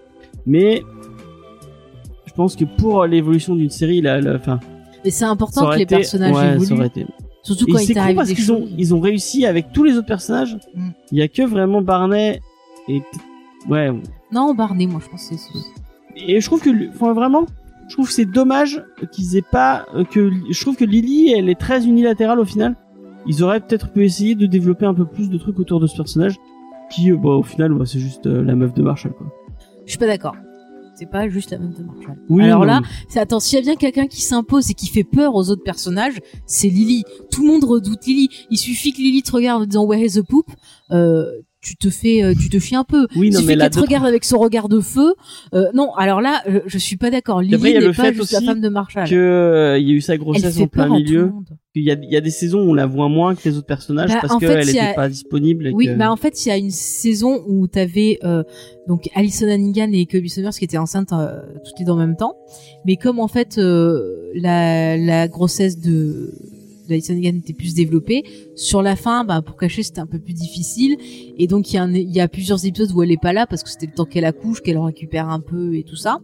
Mais 0.46 0.82
je 2.26 2.32
pense 2.34 2.54
que 2.56 2.64
pour 2.64 3.04
l'évolution 3.06 3.54
d'une 3.56 3.70
série, 3.70 4.00
là, 4.00 4.20
enfin, 4.34 4.60
Mais 5.04 5.10
c'est 5.10 5.24
important 5.24 5.70
que 5.70 5.76
les 5.76 5.82
été, 5.82 5.96
personnages 5.96 6.34
ouais, 6.36 6.40
ça 6.42 6.54
évoluent. 6.54 6.72
aurait 6.78 6.86
été. 6.86 7.06
Surtout 7.42 7.66
Et 7.68 7.72
quand 7.72 7.78
c'est 7.78 7.92
il 7.92 7.96
cool 7.96 8.14
parce 8.14 8.32
qu'ils 8.32 8.52
ont, 8.52 8.68
ils 8.78 8.94
ont 8.94 9.00
réussi 9.00 9.46
avec 9.46 9.72
tous 9.72 9.82
les 9.82 9.96
autres 9.96 10.06
personnages. 10.06 10.56
Mm. 10.74 10.88
Il 11.12 11.18
y 11.18 11.22
a 11.22 11.28
que 11.28 11.42
vraiment 11.42 11.80
Barney 11.82 12.40
et 12.88 13.00
ouais. 13.68 13.92
Non, 14.32 14.54
Barney, 14.54 14.86
moi, 14.86 15.00
je 15.04 15.10
pense 15.10 15.28
que 15.28 15.36
c'est. 15.36 15.58
Et 16.16 16.40
je 16.40 16.46
trouve 16.46 16.60
que, 16.60 16.88
enfin, 16.90 17.12
vraiment, 17.12 17.46
je 17.88 17.94
trouve 17.94 18.06
que 18.06 18.12
c'est 18.12 18.24
dommage 18.24 18.84
qu'ils 19.12 19.36
aient 19.36 19.42
pas, 19.42 19.86
euh, 19.94 20.04
que, 20.04 20.30
je 20.50 20.60
trouve 20.60 20.76
que 20.76 20.84
Lily, 20.84 21.32
elle 21.32 21.48
est 21.48 21.58
très 21.58 21.86
unilatérale 21.86 22.38
au 22.38 22.44
final. 22.44 22.76
Ils 23.26 23.42
auraient 23.42 23.60
peut-être 23.60 23.92
pu 23.92 24.04
essayer 24.04 24.34
de 24.34 24.46
développer 24.46 24.86
un 24.86 24.94
peu 24.94 25.04
plus 25.04 25.28
de 25.28 25.38
trucs 25.38 25.58
autour 25.58 25.80
de 25.80 25.86
ce 25.86 25.96
personnage, 25.96 26.36
qui, 26.90 27.10
euh, 27.10 27.16
bah, 27.16 27.30
au 27.30 27.42
final, 27.42 27.72
bah, 27.74 27.84
c'est 27.86 27.98
juste 28.00 28.26
euh, 28.26 28.42
la 28.42 28.54
meuf 28.54 28.74
de 28.74 28.82
Marshall, 28.82 29.12
quoi. 29.12 29.26
Je 29.86 29.90
suis 29.90 29.98
pas 29.98 30.06
d'accord. 30.06 30.36
C'est 30.94 31.10
pas 31.10 31.28
juste 31.28 31.50
la 31.50 31.58
même 31.58 31.72
de 31.72 31.82
Marshall. 31.82 32.16
Oui, 32.28 32.44
Alors 32.44 32.60
non, 32.60 32.66
là, 32.66 32.80
c'est 33.08 33.18
attends, 33.18 33.40
s'il 33.40 33.58
y 33.58 33.62
a 33.62 33.64
bien 33.64 33.74
quelqu'un 33.74 34.06
qui 34.06 34.20
s'impose 34.20 34.70
et 34.70 34.74
qui 34.74 34.86
fait 34.86 35.04
peur 35.04 35.34
aux 35.34 35.48
autres 35.50 35.62
personnages, 35.62 36.18
c'est 36.46 36.68
Lily. 36.68 37.04
Tout 37.30 37.42
le 37.42 37.48
monde 37.48 37.64
redoute 37.64 38.04
Lily. 38.06 38.28
Il 38.50 38.58
suffit 38.58 38.92
que 38.92 38.98
Lily 38.98 39.22
te 39.22 39.32
regarde 39.32 39.62
en 39.62 39.66
disant 39.66 39.84
Where 39.84 40.04
is 40.04 40.20
the 40.20 40.22
poop? 40.22 40.46
Euh, 40.90 41.24
tu 41.60 41.76
te 41.76 41.90
fais, 41.90 42.22
euh, 42.22 42.32
tu 42.34 42.48
te 42.48 42.58
fies 42.58 42.74
un 42.76 42.84
peu. 42.84 43.06
oui, 43.16 43.30
non, 43.30 43.40
mais 43.42 43.54
là, 43.54 43.64
qu'elle 43.64 43.72
te 43.74 43.80
regarde 43.80 44.06
avec 44.06 44.24
son 44.24 44.38
regard 44.38 44.68
de 44.68 44.80
feu. 44.80 45.14
Euh, 45.54 45.66
non, 45.74 45.92
alors 45.94 46.20
là, 46.22 46.42
euh, 46.48 46.60
je 46.66 46.78
suis 46.78 46.96
pas 46.96 47.10
d'accord. 47.10 47.42
Lily 47.42 47.56
n'est 47.74 47.92
pas 47.92 48.12
juste 48.12 48.32
la 48.32 48.40
femme 48.40 48.60
de 48.60 48.68
Marshall. 48.68 49.08
que, 49.08 49.14
euh, 49.14 49.78
il 49.78 49.88
y 49.88 49.92
a 49.92 49.94
eu 49.94 50.00
sa 50.00 50.16
grossesse 50.16 50.58
en 50.58 50.66
plein 50.68 50.88
milieu. 50.88 51.30
Il 51.76 51.84
y 51.84 51.90
a, 51.92 51.94
il 52.02 52.10
y 52.10 52.16
a 52.16 52.20
des 52.20 52.30
saisons 52.30 52.62
où 52.62 52.70
on 52.70 52.74
la 52.74 52.86
voit 52.86 53.08
moins 53.08 53.36
que 53.36 53.48
les 53.48 53.56
autres 53.56 53.66
personnages 53.66 54.08
Bah, 54.10 54.18
parce 54.22 54.38
qu'elle 54.38 54.64
fait, 54.64 54.70
il 54.72 54.74
y 54.74 54.78
a- 54.80 54.86
était 54.86 54.94
pas 54.96 55.08
disponible. 55.08 55.68
et 55.68 55.72
Oui, 55.72 55.86
que- 55.86 55.94
bah 55.94 56.10
en 56.10 56.16
fait, 56.16 56.44
il 56.44 56.48
y 56.48 56.52
a 56.52 56.56
une 56.56 56.70
saison 56.72 57.44
où 57.46 57.68
t'avais 57.68 58.18
euh, 58.24 58.42
donc 58.88 59.08
Alison 59.14 59.48
Hannigan 59.48 59.90
et 59.92 60.04
Kobe 60.06 60.26
Summers 60.26 60.50
qui 60.54 60.64
étaient 60.64 60.78
enceintes 60.78 61.12
euh, 61.12 61.40
toutes 61.64 61.78
les 61.78 61.84
deux 61.84 61.92
en 61.92 61.96
même 61.96 62.16
temps. 62.16 62.34
Mais 62.86 62.96
comme 62.96 63.20
en 63.20 63.28
fait 63.28 63.58
euh, 63.58 64.02
la, 64.34 64.96
la 64.96 65.28
grossesse 65.28 65.78
de 65.78 66.32
d'Alison 66.90 67.14
Hannigan 67.14 67.38
était 67.38 67.54
plus 67.54 67.74
développée, 67.74 68.22
sur 68.54 68.82
la 68.82 68.96
fin, 68.96 69.24
bah, 69.24 69.40
pour 69.40 69.56
cacher, 69.56 69.82
c'était 69.82 70.00
un 70.00 70.06
peu 70.06 70.18
plus 70.18 70.34
difficile. 70.34 70.96
Et 71.38 71.46
donc 71.46 71.72
il 71.72 71.76
y, 71.76 72.20
a 72.20 72.24
y 72.24 72.28
plusieurs 72.28 72.64
épisodes 72.66 72.90
où 72.94 73.02
elle 73.02 73.10
est 73.12 73.20
pas 73.20 73.32
là 73.32 73.46
parce 73.46 73.62
que 73.62 73.70
c'était 73.70 73.86
le 73.86 73.92
temps 73.92 74.04
qu'elle 74.04 74.24
accouche, 74.26 74.60
qu'elle 74.60 74.78
récupère 74.78 75.28
un 75.28 75.40
peu 75.40 75.74
et 75.76 75.82
tout 75.84 75.96
ça. 75.96 76.18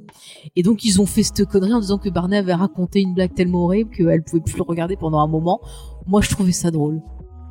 Et 0.56 0.62
donc 0.62 0.84
ils 0.84 1.00
ont 1.00 1.06
fait 1.06 1.22
cette 1.22 1.44
connerie 1.46 1.72
en 1.72 1.80
disant 1.80 1.98
que 1.98 2.10
Barney 2.10 2.36
avait 2.36 2.54
raconté 2.54 3.00
une 3.00 3.14
blague 3.14 3.32
tellement 3.34 3.64
horrible 3.64 3.90
qu'elle 3.90 4.22
pouvait 4.22 4.42
plus 4.42 4.56
le 4.56 4.62
regarder 4.62 4.96
pendant 4.96 5.20
un 5.20 5.26
moment. 5.26 5.60
Moi, 6.06 6.20
je 6.20 6.30
trouvais 6.30 6.52
ça 6.52 6.70
drôle. 6.70 7.00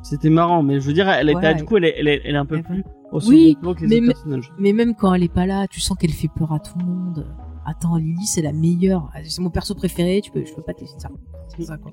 C'était 0.02 0.30
marrant, 0.30 0.62
mais 0.62 0.80
je 0.80 0.86
veux 0.86 0.92
dire, 0.92 1.08
elle 1.08 1.30
était, 1.30 1.54
du 1.56 1.64
coup, 1.64 1.76
elle 1.78 1.84
est, 1.86 1.94
elle 1.98 2.08
est, 2.08 2.20
elle 2.24 2.34
est 2.36 2.38
un 2.38 2.46
peu 2.46 2.62
plus 2.62 2.84
au 3.12 3.18
Oui, 3.26 3.56
que 3.60 3.84
les 3.84 3.88
mais- 3.88 3.96
autres 3.98 4.06
personnages. 4.14 4.52
Mais 4.58 4.72
même 4.72 4.94
quand 4.94 5.12
elle 5.14 5.24
est 5.24 5.32
pas 5.32 5.46
là, 5.46 5.66
tu 5.68 5.80
sens 5.80 5.96
qu'elle 5.98 6.12
fait 6.12 6.28
peur 6.28 6.52
à 6.52 6.60
tout 6.60 6.78
le 6.78 6.84
monde. 6.84 7.26
Attends, 7.66 7.96
Lily, 7.96 8.24
c'est 8.26 8.42
la 8.42 8.52
meilleure. 8.52 9.10
C'est 9.24 9.42
mon 9.42 9.50
perso 9.50 9.74
préféré. 9.74 10.20
Tu 10.22 10.30
peux, 10.30 10.44
je 10.44 10.54
peux 10.54 10.62
pas 10.62 10.74
te 10.74 10.82
laisser 10.82 10.94
ça. 10.98 11.08
C'est 11.56 11.64
ça 11.64 11.76
quoi. 11.76 11.90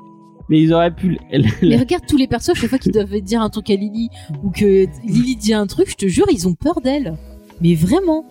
Mais 0.49 0.61
ils 0.61 0.73
auraient 0.73 0.93
pu, 0.93 1.17
elle, 1.31 1.45
Mais 1.61 1.77
regarde 1.77 2.05
tous 2.05 2.17
les 2.17 2.27
persos, 2.27 2.53
chaque 2.53 2.69
fois 2.69 2.77
qu'ils 2.77 2.91
doivent 2.91 3.21
dire 3.21 3.41
un 3.41 3.49
truc 3.49 3.69
à 3.69 3.75
Lily 3.75 4.09
ou 4.43 4.49
que 4.49 4.87
Lily 5.05 5.35
dit 5.37 5.53
un 5.53 5.67
truc, 5.67 5.89
je 5.89 5.95
te 5.95 6.07
jure, 6.07 6.25
ils 6.31 6.47
ont 6.47 6.53
peur 6.53 6.81
d'elle. 6.81 7.15
Mais 7.61 7.75
vraiment, 7.75 8.25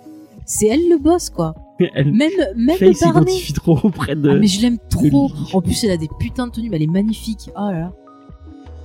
c'est 0.44 0.66
elle 0.66 0.88
le 0.90 0.98
boss 0.98 1.30
quoi. 1.30 1.54
elle, 1.94 2.12
Même 2.12 2.30
même 2.56 2.76
Faye 2.76 2.92
Barney. 3.00 3.30
s'identifie 3.32 3.52
trop 3.54 3.78
auprès 3.82 4.14
de. 4.14 4.28
Ah, 4.30 4.34
mais 4.34 4.46
je 4.46 4.60
l'aime 4.60 4.78
trop. 4.90 5.30
En 5.54 5.62
plus, 5.62 5.82
elle 5.84 5.90
a 5.92 5.96
des 5.96 6.08
putains 6.20 6.46
de 6.48 6.52
tenues, 6.52 6.68
mais 6.68 6.76
elle 6.76 6.82
est 6.82 6.86
magnifique. 6.86 7.50
Oh 7.56 7.70
là 7.70 7.78
là. 7.78 7.92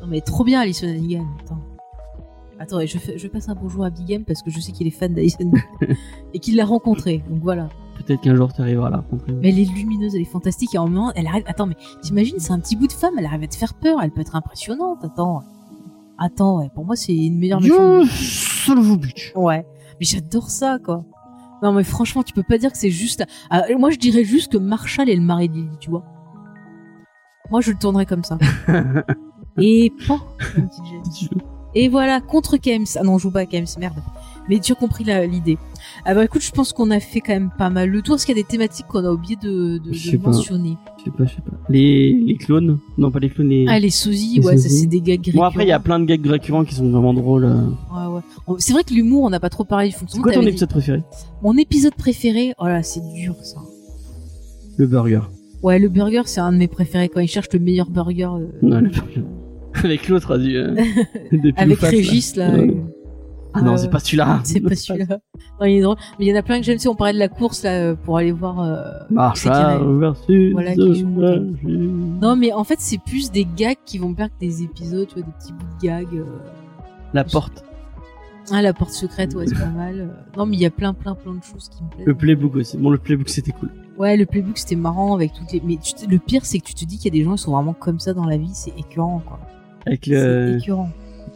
Non 0.02 0.08
mais 0.08 0.22
trop 0.22 0.44
bien 0.46 0.62
Alison 0.62 0.88
Hannigan. 0.88 1.26
Attends. 1.44 1.60
Attends, 2.60 2.86
je, 2.86 2.98
fais, 2.98 3.18
je 3.18 3.28
passe 3.28 3.50
un 3.50 3.56
bonjour 3.56 3.84
à 3.84 3.90
Big 3.90 4.06
Game 4.06 4.24
parce 4.24 4.42
que 4.42 4.50
je 4.50 4.60
sais 4.60 4.72
qu'il 4.72 4.88
est 4.88 4.92
fan 4.92 5.14
d'Alison 5.14 5.52
et 6.34 6.40
qu'il 6.40 6.56
l'a 6.56 6.66
rencontrée. 6.66 7.22
Donc 7.30 7.40
voilà. 7.44 7.70
Peut-être 8.06 8.22
qu'un 8.22 8.36
jour 8.36 8.54
tu 8.54 8.62
arriveras 8.62 8.88
à 8.88 8.92
la 8.92 8.98
rencontrer. 8.98 9.34
Mais 9.34 9.50
elle 9.50 9.60
est 9.60 9.74
lumineuse, 9.74 10.16
elle 10.16 10.22
est 10.22 10.26
fantastique 10.26 10.76
et 10.76 10.78
en 10.78 10.88
même 10.88 10.96
temps, 10.96 11.12
elle 11.16 11.28
arrive. 11.28 11.44
Attends, 11.48 11.68
mais 11.68 11.76
t'imagines, 12.02 12.40
c'est 12.40 12.54
un 12.54 12.60
petit 12.60 12.76
bout 12.76 12.88
de 12.88 12.94
femme, 12.94 13.14
elle 13.18 13.26
arrive 13.26 13.44
à 13.44 13.48
te 13.48 13.56
faire 13.56 13.74
peur, 13.74 14.00
elle 14.02 14.12
peut 14.12 14.22
être 14.22 14.36
impressionnante. 14.36 15.04
Attends. 15.04 15.44
Attends, 16.18 16.60
ouais. 16.60 16.70
Pour 16.74 16.86
moi, 16.86 16.96
c'est 16.96 17.16
une 17.16 17.38
meilleure 17.38 17.62
méchante. 17.62 18.08
A 18.70 18.96
bitch. 18.98 19.34
Ouais. 19.36 19.66
Mais 20.00 20.06
j'adore 20.06 20.50
ça, 20.50 20.78
quoi. 20.84 21.04
Non, 21.64 21.74
mais 21.74 21.84
franchement, 21.84 22.24
tu 22.24 22.34
peux 22.34 22.44
pas 22.44 22.58
dire 22.58 22.72
que 22.72 22.78
c'est 22.78 22.92
juste. 22.92 23.24
Ah, 23.50 23.64
moi, 23.78 23.90
je 23.90 23.98
dirais 23.98 24.24
juste 24.24 24.52
que 24.52 24.58
Marshall 24.58 25.10
est 25.10 25.16
le 25.16 25.22
mari 25.22 25.50
de 25.50 25.56
Lily, 25.56 25.78
tu 25.80 25.90
vois. 25.90 26.04
Moi, 27.50 27.62
je 27.62 27.72
le 27.72 27.78
tournerais 27.78 28.06
comme 28.06 28.24
ça. 28.24 28.38
Et 29.60 29.92
pan. 30.08 30.20
Et 31.74 31.90
voilà, 31.90 32.22
contre 32.22 32.58
Kems. 32.58 32.86
Ah 32.96 33.04
non, 33.04 33.14
on 33.14 33.18
joue 33.18 33.32
pas 33.32 33.42
à 33.42 33.46
Kems, 33.46 33.66
merde. 33.80 33.96
Mais 34.50 34.60
tu 34.60 34.72
as 34.72 34.76
compris 34.76 35.04
l'idée. 35.30 35.58
Ah 36.06 36.14
bah 36.16 36.24
écoute, 36.24 36.42
je 36.42 36.52
pense 36.52 36.72
qu'on 36.74 36.90
a 36.92 37.00
fait 37.00 37.20
quand 37.22 37.34
même 37.34 37.50
pas 37.58 37.70
mal 37.70 37.90
le 37.90 38.02
tour. 38.02 38.16
Est-ce 38.16 38.26
qu'il 38.26 38.36
y 38.38 38.40
a 38.40 38.42
des 38.42 38.48
thématiques 38.48 38.86
qu'on 38.88 39.04
a 39.06 39.12
oublié 39.12 39.36
de, 39.36 39.80
mentionner? 40.24 40.78
Je 41.00 41.04
sais 41.06 41.12
pas, 41.12 41.26
je 41.26 41.36
sais 41.36 41.42
pas. 41.42 41.58
Les, 41.70 42.14
les 42.14 42.36
clones? 42.36 42.80
Non, 42.98 43.12
pas 43.12 43.20
les 43.20 43.30
clones, 43.30 43.50
les. 43.50 43.66
Ah, 43.68 43.80
les 43.80 43.90
sosies, 43.90 44.38
Les 44.40 44.46
ouais, 44.46 44.58
ça 44.58 44.70
c'est 44.70 44.86
des 44.88 45.02
gags 45.02 45.20
bon, 45.34 45.44
après, 45.44 45.64
il 45.66 45.68
y 45.68 45.72
a 45.72 45.78
récurrents. 45.78 45.84
plein 45.84 46.00
de 46.00 46.06
gags 46.06 46.26
récurrents 46.26 46.64
qui 46.66 46.76
sont 46.76 46.90
vraiment 46.90 47.14
drôles. 47.14 47.46
euh. 47.46 47.66
Ouais, 47.66 48.22
ouais. 48.48 48.56
C'est 48.60 48.72
vrai 48.74 48.84
que 48.84 48.94
l'humour, 48.94 49.24
on 49.24 49.30
n'a 49.30 49.40
pas 49.40 49.50
trop 49.50 49.64
parlé 49.66 49.88
du 49.88 49.94
C'est 49.94 50.00
fonctionnement. 50.00 50.24
quoi 50.24 50.34
ton 50.34 50.42
dit- 50.42 50.48
épisode 50.50 50.70
préféré? 50.70 51.04
Mon 51.42 51.58
épisode 51.58 51.96
préféré, 51.96 52.54
oh 52.60 52.66
là, 52.68 52.84
c'est 52.84 53.02
dur 53.14 53.36
ça. 53.44 53.58
Le 54.78 54.88
burger. 54.88 55.22
Ouais, 55.64 55.80
le 55.80 55.90
burger, 55.90 56.22
c'est 56.26 56.40
un 56.40 56.52
de 56.54 56.58
mes 56.58 56.68
préférés 56.68 57.10
quand 57.10 57.20
ils 57.20 57.28
cherchent 57.28 57.52
le 57.52 57.60
meilleur 57.60 57.90
burger. 57.90 58.30
euh, 58.40 58.48
Non, 58.62 58.80
le 58.80 58.90
burger. 58.90 59.24
Avec 59.84 60.08
l'autre, 60.08 60.38
du, 60.38 60.56
euh, 60.56 60.74
avec 61.58 61.82
là. 61.82 61.90
Régis, 61.90 62.36
là. 62.36 62.52
Ouais. 62.52 62.76
Ah, 63.54 63.62
non, 63.62 63.76
c'est 63.78 63.90
pas 63.90 64.00
celui-là. 64.00 64.40
C'est 64.44 64.60
pas 64.60 64.76
celui-là. 64.76 65.18
Non, 65.60 65.66
il 65.66 65.78
est 65.78 65.82
drôle. 65.82 65.98
Mais 66.20 66.26
il 66.26 66.28
y 66.30 66.34
en 66.34 66.38
a 66.40 66.44
plein 66.44 66.60
que 66.60 66.64
j'aime. 66.66 66.78
Sais, 66.78 66.88
on 66.90 66.96
parlait 66.96 67.14
de 67.14 67.18
la 67.20 67.28
course 67.30 67.64
là 67.64 67.72
euh, 67.72 67.96
pour 67.96 68.18
aller 68.18 68.32
voir. 68.32 68.60
euh, 68.60 68.84
Marshall 69.10 69.98
versus. 70.00 70.52
Voilà, 70.54 70.74
qui 70.76 71.00
joue. 71.00 71.08
Non, 72.22 72.36
mais 72.36 72.52
en 72.54 72.64
fait, 72.64 72.76
c'est 72.80 73.00
plus 73.00 73.32
des 73.32 73.48
gags 73.56 73.78
qui 73.86 73.98
vont 73.98 74.10
me 74.10 74.16
faire 74.16 74.28
que 74.30 74.40
des 74.40 74.64
épisodes, 74.64 75.08
tu 75.08 75.16
vois, 75.16 75.24
des 75.24 75.32
petits 75.40 75.54
bouts 75.54 75.66
de 75.82 75.86
gags. 75.88 76.08
euh. 76.14 76.24
La 77.14 77.24
porte. 77.24 77.64
Ah, 78.52 78.62
la 78.62 78.74
porte 78.74 78.92
secrète, 78.92 79.34
ouais, 79.36 79.46
c'est 79.48 79.58
pas 79.60 79.66
mal. 79.66 80.00
euh. 80.00 80.38
Non, 80.38 80.46
mais 80.46 80.56
il 80.56 80.62
y 80.62 80.66
a 80.66 80.70
plein, 80.70 80.94
plein, 80.94 81.16
plein 81.16 81.34
de 81.34 81.44
choses 81.44 81.70
qui 81.70 81.84
me 81.84 81.90
plaisent. 81.90 82.06
Le 82.08 82.16
playbook 82.16 82.56
aussi. 82.56 82.78
Bon, 82.78 82.90
le 82.90 82.98
playbook 82.98 83.28
c'était 83.30 83.52
cool. 83.52 83.70
Ouais, 83.98 84.16
le 84.16 84.26
playbook 84.26 84.58
c'était 84.58 84.76
marrant 84.76 85.16
avec 85.16 85.34
toutes 85.34 85.52
les. 85.52 85.62
Mais 85.66 85.78
tu 85.78 85.94
te- 85.94 86.10
le 86.10 86.20
pire, 86.20 86.46
c'est 86.46 86.60
que 86.60 86.66
tu 86.66 86.74
te 86.76 86.86
dis 86.86 86.98
qu'il 86.98 87.14
y 87.14 87.18
a 87.18 87.20
des 87.20 87.26
gens 87.26 87.36
qui 87.36 87.42
sont 87.44 87.52
vraiment 87.54 87.74
comme 87.74 88.00
ça 88.00 88.14
dans 88.14 88.26
la 88.26 88.38
vie, 88.38 88.52
c'est 88.54 88.74
écœurant, 88.78 89.22
quoi. 89.26 89.40
Avec 89.86 90.06
C'est 90.06 90.58
écœurant. 90.62 90.90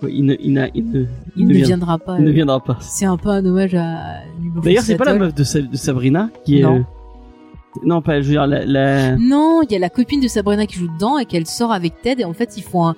Il 0.10 0.26
ne, 0.26 0.36
il, 0.40 0.54
n'a- 0.54 0.70
il 0.74 0.90
ne, 0.90 1.06
Il, 1.36 1.48
ne 1.48 1.54
vient- 1.54 1.66
viendra 1.68 1.98
pas. 2.00 2.18
il 2.18 2.26
ne 2.26 2.32
viendra 2.32 2.60
pas. 2.64 2.78
C'est 2.82 3.06
un 3.06 3.18
peu 3.18 3.30
un 3.30 3.46
hommage 3.46 3.76
à 3.76 4.22
D'ailleurs, 4.64 4.84
c'est 4.84 4.96
pas 4.96 5.06
la 5.06 5.16
meuf 5.16 5.36
de, 5.36 5.44
Sa- 5.44 5.62
de 5.62 5.76
Sabrina 5.76 6.30
qui 6.46 6.60
est. 6.60 6.64
Non. 6.64 6.78
euh, 6.80 7.80
Non, 7.84 8.02
pas, 8.02 8.20
je 8.22 8.26
veux 8.28 8.32
dire, 8.34 8.48
la. 8.48 8.66
la... 8.66 9.16
Non, 9.18 9.62
il 9.64 9.72
y 9.72 9.76
a 9.76 9.80
la 9.80 9.90
copine 9.90 10.20
de 10.20 10.28
Sabrina 10.28 10.66
qui 10.66 10.76
joue 10.78 10.88
dedans 10.88 11.18
et 11.18 11.26
qu'elle 11.26 11.46
sort 11.48 11.72
avec 11.72 12.02
Ted 12.02 12.22
et 12.22 12.26
en 12.26 12.34
fait 12.34 12.58
ils 12.58 12.64
font 12.64 12.86
un. 12.88 12.96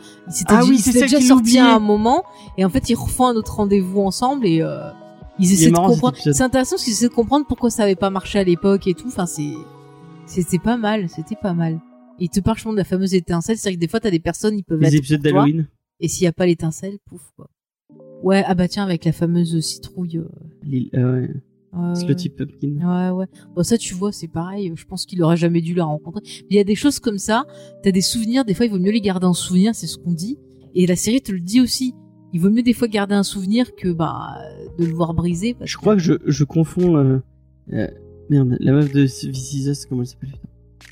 Ah 0.48 0.62
oui, 0.64 0.76
ils 0.76 0.80
c'est 0.80 0.94
déjà 1.02 1.18
qu'il 1.18 1.26
sortis 1.28 1.60
à 1.60 1.76
un 1.76 1.80
moment 1.80 2.24
et 2.58 2.66
en 2.66 2.70
fait 2.70 2.90
ils 2.90 2.96
refont 2.96 3.28
un 3.28 3.36
autre 3.36 3.56
rendez-vous 3.56 4.02
ensemble 4.02 4.48
et 4.48 4.62
euh, 4.62 4.90
ils 5.40 5.52
essaient 5.52 5.68
de 5.68 5.72
marrant, 5.74 5.90
comprendre. 5.90 6.18
C'est 6.20 6.42
intéressant 6.42 6.76
parce 6.76 6.84
qu'ils 6.86 6.94
essaient 6.94 7.10
de 7.10 7.14
comprendre 7.14 7.46
pourquoi 7.48 7.70
ça 7.70 7.84
avait 7.84 7.96
pas 7.96 8.10
marché 8.10 8.40
à 8.40 8.44
l'époque 8.44 8.88
et 8.88 8.94
tout. 8.94 9.08
Enfin 9.08 9.26
c'est, 9.26 9.54
c'était 10.26 10.58
pas 10.60 10.78
mal, 10.78 11.08
c'était 11.10 11.36
pas 11.40 11.54
mal. 11.54 11.80
Et 12.20 12.26
ils 12.26 12.30
te 12.30 12.40
parlent 12.40 12.58
de 12.72 12.76
la 12.78 12.84
fameuse 12.84 13.14
étincelle, 13.14 13.58
c'est-à-dire 13.58 13.78
que 13.78 13.82
des 13.82 13.88
fois 13.90 14.00
t'as 14.00 14.12
des 14.12 14.20
personnes 14.20 14.58
ils 14.58 14.64
peuvent 14.64 14.80
Les 14.80 14.88
être 14.88 14.94
épisodes 14.96 15.22
pour 15.22 15.32
toi, 15.32 15.42
d'Halloween. 15.42 15.68
Et 16.00 16.08
s'il 16.08 16.24
y 16.24 16.28
a 16.28 16.34
pas 16.34 16.46
l'étincelle, 16.46 16.98
pouf 17.06 17.32
quoi. 17.36 17.50
Ouais, 18.24 18.44
ah 18.48 18.56
bah 18.56 18.68
tiens 18.68 18.84
avec 18.84 19.06
la 19.06 19.12
fameuse 19.12 19.60
citrouille. 19.60 20.18
euh, 20.18 21.28
euh, 21.76 21.94
C'est 21.94 22.08
le 22.08 22.16
type 22.16 22.38
Pumpkin. 22.38 22.78
Ouais, 22.78 23.10
ouais. 23.18 23.26
Bon, 23.56 23.64
ça, 23.64 23.78
tu 23.78 23.94
vois, 23.94 24.12
c'est 24.12 24.28
pareil. 24.30 24.72
Je 24.76 24.86
pense 24.86 25.06
qu'il 25.06 25.22
aurait 25.24 25.38
jamais 25.38 25.62
dû 25.62 25.74
la 25.74 25.86
rencontrer. 25.86 26.22
Mais 26.44 26.48
il 26.52 26.56
y 26.56 26.60
a 26.60 26.64
des 26.64 26.76
choses 26.76 27.00
comme 27.00 27.18
ça. 27.18 27.46
T'as 27.84 27.92
des 27.92 28.02
souvenirs. 28.02 28.46
Des 28.46 28.54
fois, 28.54 28.66
il 28.66 28.72
vaut 28.72 28.80
mieux 28.80 28.92
les 28.92 29.02
garder 29.02 29.26
en 29.26 29.34
souvenir. 29.34 29.76
C'est 29.76 29.88
ce 29.88 29.98
qu'on 29.98 30.14
dit. 30.14 30.38
Et 30.74 30.88
la 30.88 30.96
série 30.96 31.22
te 31.22 31.32
le 31.32 31.40
dit 31.42 31.60
aussi. 31.60 31.94
Il 32.32 32.40
vaut 32.40 32.50
mieux 32.50 32.64
des 32.64 32.74
fois 32.74 32.88
garder 32.88 33.14
un 33.16 33.24
souvenir 33.24 33.76
que, 33.76 33.90
bah, 33.92 34.38
de 34.80 34.86
le 34.86 34.94
voir 34.94 35.14
briser. 35.14 35.54
Parce 35.54 35.70
Je 35.70 35.78
crois 35.78 35.96
que 35.96 36.02
je, 36.02 36.14
je 36.26 36.44
confonds. 36.46 36.96
Euh, 36.98 37.20
euh, 37.74 37.88
merde, 38.30 38.56
la 38.60 38.72
meuf 38.72 38.92
de 38.92 39.06
This 39.06 39.54
Is 39.54 39.70
Us, 39.70 39.86
comment 39.86 40.02
elle 40.02 40.08
s'appelle 40.08 40.34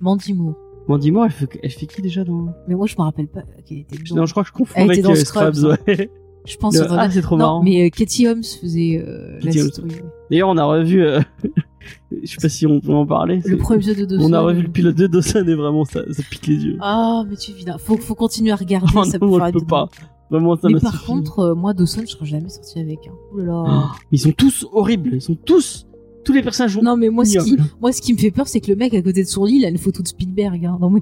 Mandy 0.01 0.33
Moore. 0.33 0.55
Mandy 0.87 1.11
Moore, 1.11 1.25
elle 1.25 1.31
fait, 1.31 1.59
elle 1.63 1.69
fait 1.71 1.85
qui 1.85 2.01
déjà 2.01 2.23
dans. 2.23 2.53
Mais 2.67 2.75
moi, 2.75 2.87
je 2.87 2.95
me 2.97 3.03
rappelle 3.03 3.27
pas 3.27 3.41
qu'elle 3.65 3.79
était 3.79 3.97
dedans. 3.97 4.15
Non, 4.17 4.25
je 4.25 4.31
crois 4.31 4.43
que 4.43 4.49
je 4.49 4.53
confonds 4.53 4.73
Elle 4.75 4.83
avec 4.85 4.97
était 4.99 5.07
dans 5.07 5.11
euh, 5.11 5.15
Scrubs, 5.15 5.53
Scrubs, 5.55 5.77
ouais. 5.87 6.09
Je 6.45 6.57
pense. 6.57 6.75
Le- 6.75 6.87
Ah, 6.89 7.09
c'est 7.09 7.21
trop 7.21 7.35
non, 7.37 7.45
marrant. 7.45 7.63
mais 7.63 7.85
euh, 7.85 7.89
Katie 7.89 8.27
Holmes 8.27 8.43
faisait 8.43 8.97
euh, 9.05 9.35
la 9.35 9.39
Katie 9.51 9.59
citrouille. 9.61 9.91
ouais. 9.91 10.03
D'ailleurs, 10.31 10.49
on 10.49 10.57
a 10.57 10.63
revu. 10.65 11.03
euh, 11.03 11.19
je 12.23 12.27
sais 12.31 12.37
pas 12.41 12.49
si 12.49 12.65
on 12.65 12.79
peut 12.79 12.93
en 12.93 13.05
parler. 13.05 13.41
Le 13.45 13.57
premier 13.57 13.77
épisode 13.77 13.97
de 13.97 14.05
Dawson. 14.05 14.25
On 14.29 14.33
a 14.33 14.39
revu 14.41 14.63
le 14.63 14.69
pilote 14.69 14.95
de 14.95 15.07
Dawson 15.07 15.45
et 15.47 15.53
vraiment 15.55 15.85
ça, 15.85 16.01
ça 16.11 16.23
pique 16.29 16.47
les 16.47 16.55
yeux. 16.65 16.77
Ah, 16.81 17.23
mais 17.29 17.35
tu 17.35 17.51
viens. 17.53 17.77
Faut, 17.77 17.95
faut 17.97 18.15
continuer 18.15 18.51
à 18.51 18.55
regarder. 18.55 18.87
Oh 18.95 19.03
ça 19.03 19.17
non, 19.19 19.27
moi, 19.27 19.39
faire 19.39 19.47
je 19.47 19.51
peux 19.53 19.59
être 19.59 19.67
pas. 19.67 19.89
Vraiment, 20.31 20.55
ça 20.55 20.67
Mais 20.67 20.73
m'a 20.75 20.79
par 20.79 20.93
suffi. 20.93 21.05
contre, 21.05 21.39
euh, 21.39 21.55
moi, 21.55 21.73
Dawson, 21.73 22.01
je 22.01 22.07
serais 22.07 22.25
jamais 22.25 22.49
sorti 22.49 22.79
avec. 22.79 22.99
Hein. 23.07 23.11
Ouh 23.33 23.37
là 23.37 23.45
là. 23.45 23.63
Oh, 23.67 23.97
ils 24.11 24.19
sont 24.19 24.31
tous 24.31 24.65
horribles. 24.71 25.11
Ils 25.13 25.21
sont 25.21 25.35
tous. 25.35 25.85
Tous 26.23 26.33
les 26.33 26.41
personnages 26.41 26.77
Non, 26.77 26.97
mais 26.97 27.09
moi, 27.09 27.25
ce 27.25 27.39
qui, 27.39 27.57
moi, 27.81 27.91
ce 27.91 28.01
qui 28.01 28.13
me 28.13 28.17
fait 28.17 28.31
peur, 28.31 28.47
c'est 28.47 28.59
que 28.59 28.69
le 28.69 28.75
mec 28.75 28.93
à 28.93 29.01
côté 29.01 29.23
de 29.23 29.27
son 29.27 29.45
lit, 29.45 29.57
il 29.57 29.65
a 29.65 29.69
une 29.69 29.77
photo 29.77 30.01
de 30.03 30.07
Spielberg. 30.07 30.65
Hein. 30.65 30.77
Non, 30.81 30.89
mais... 30.89 31.01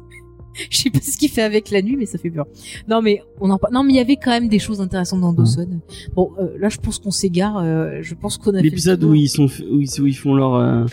je 0.69 0.77
sais 0.77 0.89
pas 0.89 0.99
ce 0.99 1.17
qu'il 1.17 1.29
fait 1.29 1.43
avec 1.43 1.69
la 1.69 1.81
nuit, 1.81 1.95
mais 1.95 2.05
ça 2.05 2.17
fait 2.17 2.29
peur. 2.29 2.45
Non, 2.87 3.01
mais 3.01 3.21
on 3.39 3.49
en 3.51 3.59
Non, 3.71 3.83
mais 3.83 3.93
il 3.93 3.95
y 3.97 3.99
avait 3.99 4.15
quand 4.15 4.31
même 4.31 4.47
des 4.47 4.59
choses 4.59 4.81
intéressantes 4.81 5.21
dans 5.21 5.33
Dawson. 5.33 5.67
Bon, 6.15 6.31
euh, 6.39 6.57
là, 6.57 6.69
je 6.69 6.77
pense 6.77 6.99
qu'on 6.99 7.11
s'égare. 7.11 7.57
euh, 7.57 7.99
je 8.01 8.15
pense 8.15 8.37
qu'on 8.37 8.55
a 8.55 8.61
L'épisode 8.61 9.03
où 9.03 9.13
ils 9.13 9.29
sont, 9.29 9.45
où 9.45 9.79
ils, 9.81 10.01
où 10.01 10.07
ils 10.07 10.17
font 10.17 10.33
leur, 10.35 10.55
euh, 10.55 10.85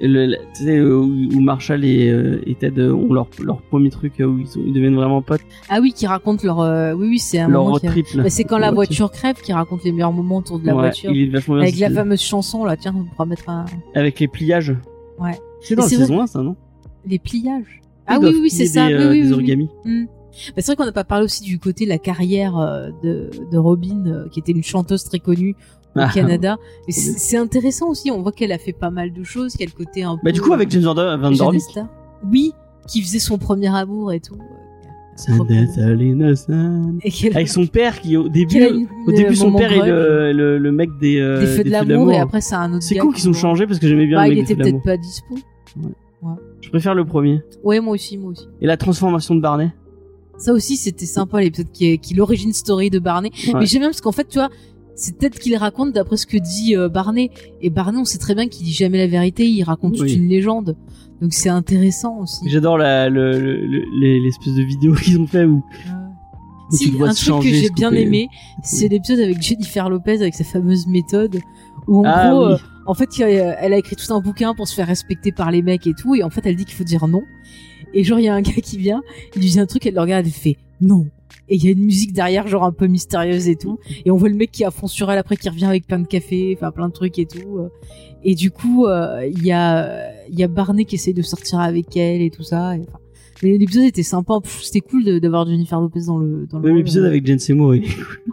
le, 0.00 0.36
sais, 0.54 0.80
où, 0.80 1.06
Marshall 1.40 1.84
et, 1.84 2.08
euh, 2.10 2.40
et 2.46 2.54
Ted 2.54 2.80
euh, 2.80 2.92
ont 2.92 3.12
leur, 3.12 3.28
leur 3.42 3.62
premier 3.62 3.90
truc 3.90 4.20
euh, 4.20 4.24
où 4.24 4.38
ils, 4.38 4.46
sont, 4.46 4.60
ils 4.64 4.72
deviennent 4.72 4.96
vraiment 4.96 5.22
potes, 5.22 5.40
Ah 5.68 5.78
oui, 5.80 5.92
qui 5.92 6.06
raconte 6.06 6.42
leur. 6.42 6.60
euh, 6.60 6.92
Oui, 6.94 7.08
oui, 7.08 7.18
c'est 7.18 7.38
un 7.38 7.48
leur 7.48 7.64
moment. 7.64 7.76
a- 7.76 7.80
trip. 7.80 8.06
Bah, 8.16 8.28
c'est 8.28 8.44
quand 8.44 8.58
la 8.58 8.70
voiture 8.72 9.10
crève 9.10 9.36
qui 9.40 9.52
raconte 9.52 9.84
les 9.84 9.92
meilleurs 9.92 10.12
moments 10.12 10.38
autour 10.38 10.58
de 10.58 10.66
la 10.66 10.74
Ouais, 10.74 10.80
voiture. 10.82 11.10
Il 11.12 11.22
est 11.28 11.30
vachement 11.30 11.54
bien. 11.54 11.62
Avec 11.64 11.78
la 11.78 11.90
fameuse 11.90 12.20
chanson 12.22 12.64
là, 12.64 12.76
tiens, 12.76 12.94
on 12.96 13.04
pourra 13.04 13.26
mettre 13.26 13.48
un... 13.48 13.64
Avec 13.94 14.18
les 14.20 14.28
pliages. 14.28 14.74
Ouais. 15.20 15.38
C'est 15.60 15.76
dans 15.76 15.82
la 15.84 15.88
saison 15.88 16.20
1, 16.22 16.26
ça, 16.26 16.42
non? 16.42 16.56
Les 17.06 17.18
pliages. 17.18 17.80
Ah 18.06 18.18
oui, 18.20 18.36
oui, 18.42 18.50
c'est 18.50 18.66
ça. 18.66 18.88
Des, 18.88 18.94
oui, 18.96 19.30
euh, 19.32 19.36
oui, 19.36 19.44
des. 19.44 19.56
Hmm. 19.56 20.06
Bah, 20.06 20.52
c'est 20.56 20.66
vrai 20.66 20.76
qu'on 20.76 20.84
n'a 20.84 20.92
pas 20.92 21.04
parlé 21.04 21.24
aussi 21.24 21.44
du 21.44 21.58
côté 21.60 21.84
de 21.84 21.90
la 21.90 21.98
carrière 21.98 22.58
euh, 22.58 22.88
de, 23.04 23.30
de 23.52 23.56
Robin, 23.58 24.04
euh, 24.06 24.28
qui 24.30 24.40
était 24.40 24.52
une 24.52 24.64
chanteuse 24.64 25.04
très 25.04 25.20
connue 25.20 25.54
au 25.96 26.00
Ah. 26.00 26.10
Canada. 26.12 26.56
C'est 26.88 27.36
intéressant 27.36 27.88
aussi. 27.88 28.10
On 28.10 28.22
voit 28.22 28.32
qu'elle 28.32 28.52
a 28.52 28.58
fait 28.58 28.72
pas 28.72 28.90
mal 28.90 29.12
de 29.12 29.22
choses, 29.24 29.54
qu'elle 29.54 29.72
côté 29.72 30.02
un 30.02 30.16
peu. 30.16 30.22
Bah, 30.24 30.32
du 30.32 30.40
coup, 30.40 30.52
avec 30.52 30.70
James 30.70 30.82
Van. 30.82 30.94
Oui, 32.30 32.52
qui 32.88 33.02
faisait 33.02 33.18
son 33.18 33.38
premier 33.38 33.74
amour 33.74 34.12
et 34.12 34.20
tout. 34.20 34.36
Et 37.04 37.30
Avec 37.34 37.48
son 37.48 37.66
père 37.66 38.00
qui, 38.00 38.16
au 38.16 38.28
début, 38.28 38.86
au 39.06 39.12
début, 39.12 39.36
son 39.36 39.46
moment 39.46 39.58
père 39.58 39.72
est 39.72 39.86
le, 39.88 40.32
le, 40.32 40.58
le 40.58 40.72
mec 40.72 40.90
des, 41.00 41.20
euh, 41.20 41.40
des 41.40 41.46
feux 41.46 41.64
de 41.64 41.70
l'amour 41.70 42.10
et 42.12 42.18
après 42.18 42.40
c'est 42.40 42.56
un 42.56 42.72
autre 42.72 42.82
C'est 42.82 42.98
qui 42.98 43.08
qu'ils 43.12 43.28
ont 43.28 43.32
changé 43.34 43.66
parce 43.66 43.78
que 43.78 43.86
j'aimais 43.86 44.06
bien 44.06 44.16
Bah, 44.18 44.26
le 44.26 44.32
il 44.32 44.38
mec 44.38 44.46
des 44.48 44.52
était 44.54 44.62
peut-être 44.62 44.82
pas 44.82 44.96
dispo. 44.96 45.36
Je 46.60 46.68
préfère 46.70 46.94
le 46.94 47.04
premier. 47.04 47.42
Ouais, 47.62 47.78
moi 47.80 47.94
aussi, 47.94 48.18
moi 48.18 48.32
aussi. 48.32 48.48
Et 48.60 48.66
la 48.66 48.76
transformation 48.76 49.34
de 49.34 49.40
Barney. 49.40 49.70
Ça 50.36 50.52
aussi, 50.52 50.76
c'était 50.76 51.06
sympa, 51.06 51.40
l'épisode 51.40 51.70
qui 51.72 51.92
est, 51.92 51.98
qui 51.98 52.14
l'origine 52.14 52.52
story 52.52 52.90
de 52.90 52.98
Barney. 52.98 53.30
Ouais. 53.46 53.60
Mais 53.60 53.66
j'aime 53.66 53.82
bien 53.82 53.90
parce 53.90 54.00
qu'en 54.00 54.10
fait, 54.10 54.26
tu 54.26 54.38
vois, 54.38 54.48
c'est 54.96 55.16
peut-être 55.18 55.38
qu'il 55.38 55.56
raconte 55.56 55.92
d'après 55.92 56.16
ce 56.16 56.26
que 56.26 56.36
dit 56.36 56.76
euh, 56.76 56.88
Barney. 56.88 57.30
Et 57.60 57.70
Barney, 57.70 57.98
on 57.98 58.04
sait 58.04 58.18
très 58.18 58.34
bien 58.34 58.48
qu'il 58.48 58.64
dit 58.64 58.72
jamais 58.72 58.98
la 58.98 59.06
vérité, 59.06 59.46
il 59.48 59.62
raconte 59.62 59.92
toute 59.94 60.02
Oui. 60.02 60.14
une 60.14 60.28
légende. 60.28 60.76
Donc 61.20 61.32
c'est 61.32 61.48
intéressant 61.48 62.18
aussi. 62.20 62.48
J'adore 62.48 62.78
la, 62.78 63.08
le, 63.08 63.38
le- 63.38 64.18
l'espèce 64.24 64.54
de 64.54 64.62
vidéo 64.62 64.94
qu'ils 65.02 65.18
ont 65.20 65.26
fait 65.26 65.44
où, 65.44 65.62
Si, 66.70 66.90
tu 66.90 66.96
vois 66.96 67.08
un 67.08 67.14
truc 67.14 67.26
changer. 67.28 67.50
que 67.50 67.56
j'ai 67.56 67.70
bien 67.70 67.92
aimé, 67.92 68.28
c'est 68.62 68.88
l'épisode 68.88 69.20
avec 69.20 69.40
Jennifer 69.40 69.88
Lopez 69.88 70.20
avec 70.20 70.34
sa 70.34 70.44
fameuse 70.44 70.86
méthode 70.86 71.40
où 71.86 72.00
en 72.00 72.04
Ah 72.06 72.30
gros, 72.30 72.46
oui. 72.48 72.52
euh, 72.52 72.56
en 72.86 72.94
fait, 72.94 73.08
elle 73.20 73.72
a 73.72 73.78
écrit 73.78 73.96
tout 73.96 74.12
un 74.12 74.20
bouquin 74.20 74.54
pour 74.54 74.68
se 74.68 74.74
faire 74.74 74.86
respecter 74.86 75.32
par 75.32 75.50
les 75.50 75.62
mecs 75.62 75.86
et 75.86 75.94
tout, 75.94 76.14
et 76.14 76.22
en 76.22 76.30
fait, 76.30 76.44
elle 76.44 76.56
dit 76.56 76.64
qu'il 76.64 76.74
faut 76.74 76.84
dire 76.84 77.06
non. 77.08 77.22
Et 77.94 78.02
genre, 78.04 78.18
il 78.18 78.24
y 78.24 78.28
a 78.28 78.34
un 78.34 78.42
gars 78.42 78.52
qui 78.62 78.76
vient, 78.76 79.02
il 79.36 79.40
lui 79.42 79.48
dit 79.50 79.60
un 79.60 79.66
truc, 79.66 79.86
elle 79.86 79.94
le 79.94 80.00
regarde, 80.00 80.26
elle 80.26 80.32
fait 80.32 80.56
non. 80.80 81.06
Et 81.48 81.56
il 81.56 81.64
y 81.64 81.68
a 81.68 81.72
une 81.72 81.84
musique 81.84 82.12
derrière, 82.12 82.46
genre 82.48 82.64
un 82.64 82.72
peu 82.72 82.86
mystérieuse 82.86 83.48
et 83.48 83.56
tout. 83.56 83.78
Et 84.04 84.10
on 84.10 84.16
voit 84.16 84.28
le 84.28 84.34
mec 84.34 84.50
qui 84.50 84.64
a 84.64 84.70
fond 84.70 84.86
sur 84.86 85.10
elle 85.10 85.18
après, 85.18 85.36
qui 85.36 85.48
revient 85.48 85.66
avec 85.66 85.86
plein 85.86 85.98
de 85.98 86.06
café, 86.06 86.54
enfin 86.56 86.70
plein 86.70 86.88
de 86.88 86.92
trucs 86.94 87.18
et 87.18 87.26
tout. 87.26 87.68
Et 88.22 88.34
du 88.34 88.50
coup, 88.50 88.86
euh, 88.86 89.26
il 89.30 89.44
y 89.44 89.52
a, 89.52 90.10
il 90.30 90.38
y 90.38 90.42
a 90.42 90.48
Barney 90.48 90.84
qui 90.86 90.94
essaie 90.94 91.12
de 91.12 91.22
sortir 91.22 91.60
avec 91.60 91.96
elle 91.96 92.22
et 92.22 92.30
tout 92.30 92.42
ça. 92.42 92.76
Et, 92.76 92.80
enfin, 92.80 92.98
l'épisode 93.42 93.84
était 93.84 94.02
sympa. 94.02 94.38
C'était 94.62 94.80
cool 94.80 95.20
d'avoir 95.20 95.46
Jennifer 95.46 95.78
Lopez 95.80 96.00
dans 96.06 96.16
le, 96.18 96.46
dans 96.46 96.58
le 96.60 96.68
Même 96.68 96.78
épisode 96.78 97.04
avec 97.04 97.26
Jane 97.26 97.38
Seymour. 97.38 97.74
il- 97.74 97.84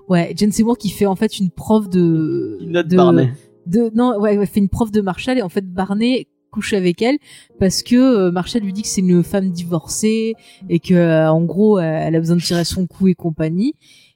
Ouais, 0.08 0.34
Jen 0.38 0.52
Seymour 0.52 0.78
qui 0.78 0.90
fait 0.90 1.06
en 1.06 1.16
fait 1.16 1.40
une 1.40 1.50
prof 1.52 1.90
de 1.90 2.58
Il 2.62 2.72
note 2.72 2.88
de, 2.88 2.96
Barney. 2.98 3.32
de 3.66 3.92
non 3.96 4.18
ouais, 4.20 4.38
ouais, 4.38 4.46
fait 4.46 4.60
une 4.60 4.68
prof 4.70 4.92
de 4.92 5.02
Marshall 5.02 5.38
et 5.38 5.42
en 5.42 5.50
fait 5.50 5.66
Barney 5.66 6.28
couche 6.52 6.74
avec 6.74 7.02
elle 7.02 7.18
parce 7.60 7.82
que 7.82 7.96
euh, 7.96 8.32
Marshall 8.32 8.62
lui 8.62 8.74
dit 8.74 8.84
que 8.84 8.88
c'est 8.88 9.02
une 9.02 9.24
femme 9.24 9.50
divorcée 9.52 10.36
et 10.70 10.80
que 10.80 10.94
euh, 10.94 11.32
en 11.32 11.42
gros 11.44 11.80
euh, 11.80 11.82
elle 11.82 12.16
a 12.16 12.20
besoin 12.20 12.36
de 12.36 12.42
tirer 12.42 12.64
son 12.66 12.86
coup 12.88 13.08
et 13.08 13.16
compagnie 13.16 13.74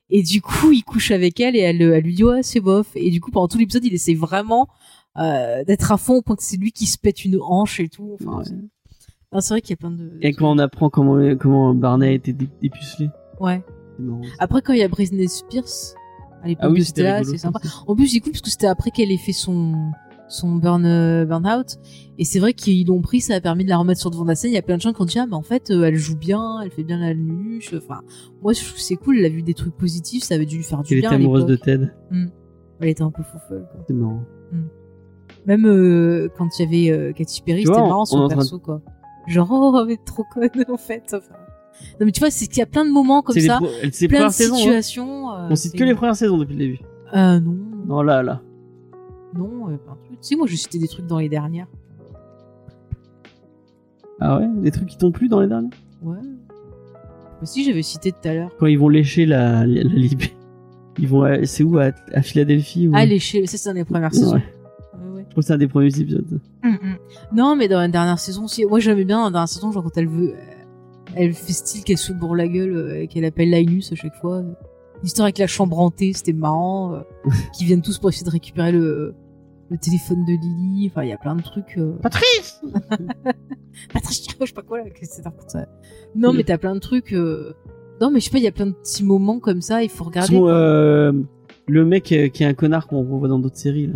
et 0.09 0.21
du 0.21 0.41
coup 0.41 0.71
il 0.71 0.83
couche 0.83 1.09
avec 1.11 1.39
elle 1.39 1.55
et 1.55 1.59
elle, 1.59 1.81
elle 1.81 2.03
lui 2.03 2.13
dit 2.13 2.23
ouais 2.23 2.43
c'est 2.43 2.59
bof 2.59 2.87
et 2.95 3.09
du 3.09 3.19
coup 3.21 3.31
pendant 3.31 3.47
tout 3.47 3.57
l'épisode 3.57 3.83
il 3.85 3.93
essaie 3.93 4.13
vraiment 4.13 4.67
euh, 5.17 5.63
d'être 5.63 5.91
à 5.91 5.97
fond 5.97 6.15
au 6.17 6.21
point 6.21 6.35
que 6.35 6.43
c'est 6.43 6.57
lui 6.57 6.71
qui 6.71 6.85
se 6.85 6.97
pète 6.97 7.25
une 7.25 7.39
hanche 7.41 7.79
et 7.79 7.87
tout 7.89 8.17
enfin, 8.21 8.37
Ouais. 8.39 8.43
c'est- 8.45 9.41
c'est 9.41 9.53
vrai 9.53 9.61
qu'il 9.61 9.71
y 9.71 9.73
a 9.73 9.77
plein 9.77 9.91
de 9.91 10.17
Et 10.21 10.33
quand 10.33 10.49
on 10.51 10.57
apprend 10.59 10.89
comment, 10.89 11.35
comment 11.35 11.73
Barney 11.73 12.07
a 12.07 12.11
été 12.11 12.31
dé- 12.33 12.49
dépucelé. 12.61 13.09
ouais 13.39 13.63
après 14.39 14.61
quand 14.61 14.73
il 14.73 14.79
y 14.79 14.83
a 14.83 14.87
Britney 14.89 15.27
Spears 15.27 15.95
à 16.43 16.47
l'époque 16.47 16.63
Ah 16.65 16.69
oui, 16.69 16.79
de 16.79 16.83
c'était 16.83 17.37
sympa. 17.37 17.59
En 17.87 17.95
plus, 17.95 18.07
c'est 18.07 18.19
cool 18.19 18.31
parce 18.33 18.41
que 18.43 18.51
c'était 18.51 18.67
après 18.67 18.91
qu'elle 18.91 19.11
ait 19.11 19.17
fait 19.17 19.33
son 19.33 19.73
son 20.27 20.55
burn 20.55 20.85
euh, 20.85 21.25
burn-out 21.25 21.77
et 22.17 22.25
c'est 22.25 22.39
vrai 22.39 22.53
qu'ils 22.53 22.87
l'ont 22.87 23.01
pris 23.01 23.21
ça 23.21 23.35
a 23.35 23.41
permis 23.41 23.63
de 23.63 23.69
la 23.69 23.77
remettre 23.77 23.99
sur 24.01 24.09
devant 24.09 24.23
de 24.23 24.29
la 24.29 24.35
scène 24.35 24.51
il 24.51 24.55
y 24.55 24.57
a 24.57 24.61
plein 24.63 24.77
de 24.77 24.81
gens 24.81 24.91
qui 24.91 25.01
ont 25.01 25.05
dit 25.05 25.19
ah 25.19 25.25
mais 25.27 25.35
en 25.35 25.41
fait 25.43 25.69
euh, 25.71 25.83
elle 25.83 25.95
joue 25.95 26.17
bien 26.17 26.61
elle 26.63 26.71
fait 26.71 26.83
bien 26.83 26.99
la 26.99 27.13
nuche 27.13 27.73
enfin 27.77 28.01
moi 28.41 28.53
je 28.53 28.63
trouve 28.63 28.77
c'est 28.79 28.95
cool 28.95 29.19
elle 29.19 29.25
a 29.25 29.29
vu 29.29 29.43
des 29.43 29.53
trucs 29.53 29.75
positifs 29.77 30.23
ça 30.23 30.35
avait 30.35 30.45
dû 30.47 30.57
lui 30.57 30.63
faire 30.63 30.81
du 30.81 30.93
Elle 30.95 31.01
bien 31.01 31.09
était 31.11 31.15
à 31.15 31.19
amoureuse 31.19 31.45
de. 31.45 31.55
Ted. 31.55 31.89
elle 32.79 32.87
était 32.89 33.03
un 33.03 33.11
peu 33.11 33.21
quoi 33.71 33.83
C'est 33.87 33.93
marrant. 33.93 34.23
même 35.45 35.65
euh, 35.67 36.27
quand 36.37 36.47
il 36.59 36.63
y 36.63 36.89
avait 36.91 36.97
euh, 36.99 37.13
Katy 37.13 37.41
Perry 37.43 37.65
c'était 37.65 37.77
marrant 37.79 38.05
son 38.05 38.17
train 38.27 38.27
de- 38.29 38.33
perso 38.33 38.59
quoi 38.59 38.81
genre 39.27 39.47
oh 39.51 39.83
elle 39.85 39.91
est 39.93 40.05
trop 40.05 40.23
conne 40.33 40.49
en 40.69 40.77
fait 40.77 41.03
enfin 41.13 41.35
non 41.99 42.05
mais 42.05 42.11
tu 42.11 42.19
vois 42.19 42.31
c'est 42.31 42.47
qu'il 42.47 42.59
y 42.59 42.61
a 42.63 42.65
plein 42.67 42.85
de 42.85 42.91
moments 42.91 43.21
comme 43.21 43.35
ça 43.39 43.57
pro- 43.57 43.67
plein 44.07 44.27
de 44.27 44.31
saisons. 44.33 44.55
hein. 44.55 44.57
situations 44.57 45.25
On 45.51 45.55
cite 45.55 45.75
que 45.75 45.83
les 45.83 45.93
premières 45.93 46.15
saisons 46.15 46.37
depuis 46.37 46.53
le 46.53 46.59
début. 46.59 46.79
euh, 47.13 47.39
non 47.39 47.55
Non, 47.85 48.01
là, 48.01 48.23
là. 48.23 48.41
non 49.35 49.67
euh, 49.69 49.77
trucs. 49.85 49.94
Si 50.25 50.35
moi 50.35 50.47
je 50.47 50.55
citais 50.55 50.77
des 50.79 50.87
trucs 50.87 51.05
dans 51.07 51.19
les 51.19 51.29
dernières 51.29 51.67
Ah 54.19 54.37
ouais 54.39 54.47
Des 54.61 54.71
trucs 54.71 54.87
qui 54.89 54.97
t'ont 54.97 55.11
plu 55.11 55.27
dans 55.27 55.39
les 55.41 55.47
derniers 55.47 55.69
Ouais. 56.01 56.17
Aussi, 57.41 57.63
j'avais 57.63 57.81
cité 57.81 58.11
tout 58.11 58.27
à 58.27 58.33
l'heure. 58.33 58.51
Quand 58.59 58.65
ils 58.67 58.79
vont 58.79 58.89
lécher 58.89 59.25
la, 59.25 59.65
la, 59.65 59.83
la 59.83 59.93
libé. 59.93 60.31
Ils 60.97 61.07
vont, 61.07 61.23
à- 61.23 61.45
c'est 61.45 61.63
où 61.63 61.77
à, 61.77 61.91
à 62.13 62.21
Philadelphie 62.21 62.87
ou... 62.87 62.91
Ah, 62.95 63.05
les 63.05 63.19
chez, 63.19 63.45
ça 63.45 63.57
c'est 63.57 63.69
dans 63.69 63.75
les 63.75 63.83
premières 63.83 64.13
saisons. 64.13 64.35
Ouais. 64.35 64.43
Ouais, 64.93 65.09
ouais. 65.15 65.25
Je 65.25 65.29
trouve 65.31 65.41
que 65.43 65.47
c'est 65.47 65.53
un 65.53 65.57
des 65.57 65.67
premiers 65.67 65.99
épisodes. 65.99 66.39
Mm, 66.63 66.69
mm. 66.69 66.97
Non, 67.33 67.55
mais 67.55 67.67
dans 67.67 67.79
la 67.79 67.87
dernière 67.89 68.19
saison 68.19 68.45
aussi. 68.45 68.65
Moi, 68.65 68.79
j'aimais 68.79 69.03
bien 69.03 69.17
dans 69.17 69.25
la 69.25 69.31
dernière 69.31 69.49
saison, 69.49 69.71
genre 69.71 69.83
quand 69.83 69.97
elle 69.97 70.07
veut, 70.07 70.29
euh, 70.33 71.13
elle 71.15 71.33
fait 71.33 71.51
style 71.53 71.83
qu'elle 71.83 71.97
se 71.97 72.13
bourre 72.13 72.35
la 72.35 72.47
gueule 72.47 72.75
euh, 72.75 73.01
et 73.01 73.07
qu'elle 73.07 73.25
appelle 73.25 73.49
Linus 73.51 73.91
à 73.91 73.95
chaque 73.95 74.15
fois. 74.15 74.43
L'histoire 75.03 75.25
avec 75.25 75.37
la 75.37 75.47
chambre 75.47 75.77
hantée, 75.79 76.13
c'était 76.13 76.33
marrant. 76.33 76.93
euh, 76.93 77.01
Qu'ils 77.57 77.67
viennent 77.67 77.81
tous 77.81 77.97
pour 77.99 78.09
essayer 78.09 78.25
de 78.25 78.31
récupérer 78.31 78.71
le, 78.71 79.13
le 79.69 79.77
téléphone 79.77 80.23
de 80.25 80.33
Lily. 80.33 80.89
Enfin, 80.91 81.03
il 81.03 81.09
y 81.09 81.13
a 81.13 81.17
plein 81.17 81.35
de 81.35 81.41
trucs. 81.41 81.77
euh. 81.77 81.93
Patrice 82.01 82.61
Patricia, 83.93 84.33
je 84.41 84.45
sais 84.45 84.53
pas 84.53 84.61
quoi 84.61 84.79
là. 84.79 84.85
c'est 85.01 85.23
n'importe 85.25 85.49
ça. 85.51 85.65
Non, 86.15 86.33
mais 86.33 86.43
t'as 86.43 86.57
plein 86.57 86.75
de 86.75 86.79
trucs. 86.79 87.13
euh. 87.13 87.53
Non, 88.01 88.09
mais 88.11 88.19
je 88.19 88.25
sais 88.25 88.31
pas, 88.31 88.37
il 88.37 88.43
y 88.43 88.47
a 88.47 88.51
plein 88.51 88.67
de 88.67 88.71
petits 88.73 89.03
moments 89.03 89.39
comme 89.39 89.61
ça. 89.61 89.83
Il 89.83 89.89
faut 89.89 90.03
regarder. 90.05 90.35
Son, 90.35 90.47
euh, 90.47 91.11
le 91.67 91.85
mec 91.85 92.11
euh, 92.11 92.27
qui 92.27 92.43
est 92.43 92.45
un 92.47 92.53
connard 92.53 92.87
qu'on 92.87 92.99
revoit 92.99 93.27
dans 93.27 93.39
d'autres 93.39 93.57
séries 93.57 93.87
là. 93.87 93.93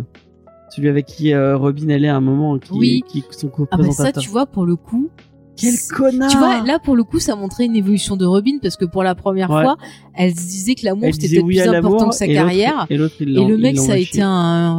Celui 0.70 0.88
avec 0.88 1.06
qui 1.06 1.32
euh, 1.34 1.56
Robin 1.56 1.88
elle 1.88 2.04
est 2.04 2.08
à 2.08 2.16
un 2.16 2.20
moment 2.20 2.58
qui, 2.58 2.72
Oui. 2.72 3.02
qui 3.08 3.18
est 3.18 3.32
son 3.32 3.48
Ah 3.48 3.50
bah 3.50 3.66
ça, 3.68 3.76
co-présentateur. 3.76 4.22
tu 4.22 4.28
vois, 4.30 4.46
pour 4.46 4.66
le 4.66 4.76
coup. 4.76 5.10
Quel 5.56 5.74
connard 5.94 6.30
Tu 6.30 6.38
vois, 6.38 6.62
là 6.64 6.78
pour 6.78 6.96
le 6.96 7.04
coup, 7.04 7.18
ça 7.18 7.36
montrait 7.36 7.66
une 7.66 7.76
évolution 7.76 8.16
de 8.16 8.24
Robin 8.24 8.58
parce 8.62 8.76
que 8.76 8.84
pour 8.86 9.02
la 9.02 9.14
première 9.14 9.50
Ouais. 9.50 9.62
fois, 9.62 9.76
elle 10.14 10.30
se 10.30 10.46
disait 10.46 10.74
que 10.74 10.84
l'amour 10.86 11.10
c'était 11.12 11.40
oui 11.42 11.56
plus 11.60 11.68
important 11.68 12.08
que 12.08 12.14
sa 12.14 12.26
et 12.26 12.32
carrière. 12.32 12.86
Et, 12.88 12.96
le 12.96 13.56
mec, 13.58 13.76
ça 13.78 13.92
a 13.92 13.96
été 13.96 14.22
un, 14.22 14.30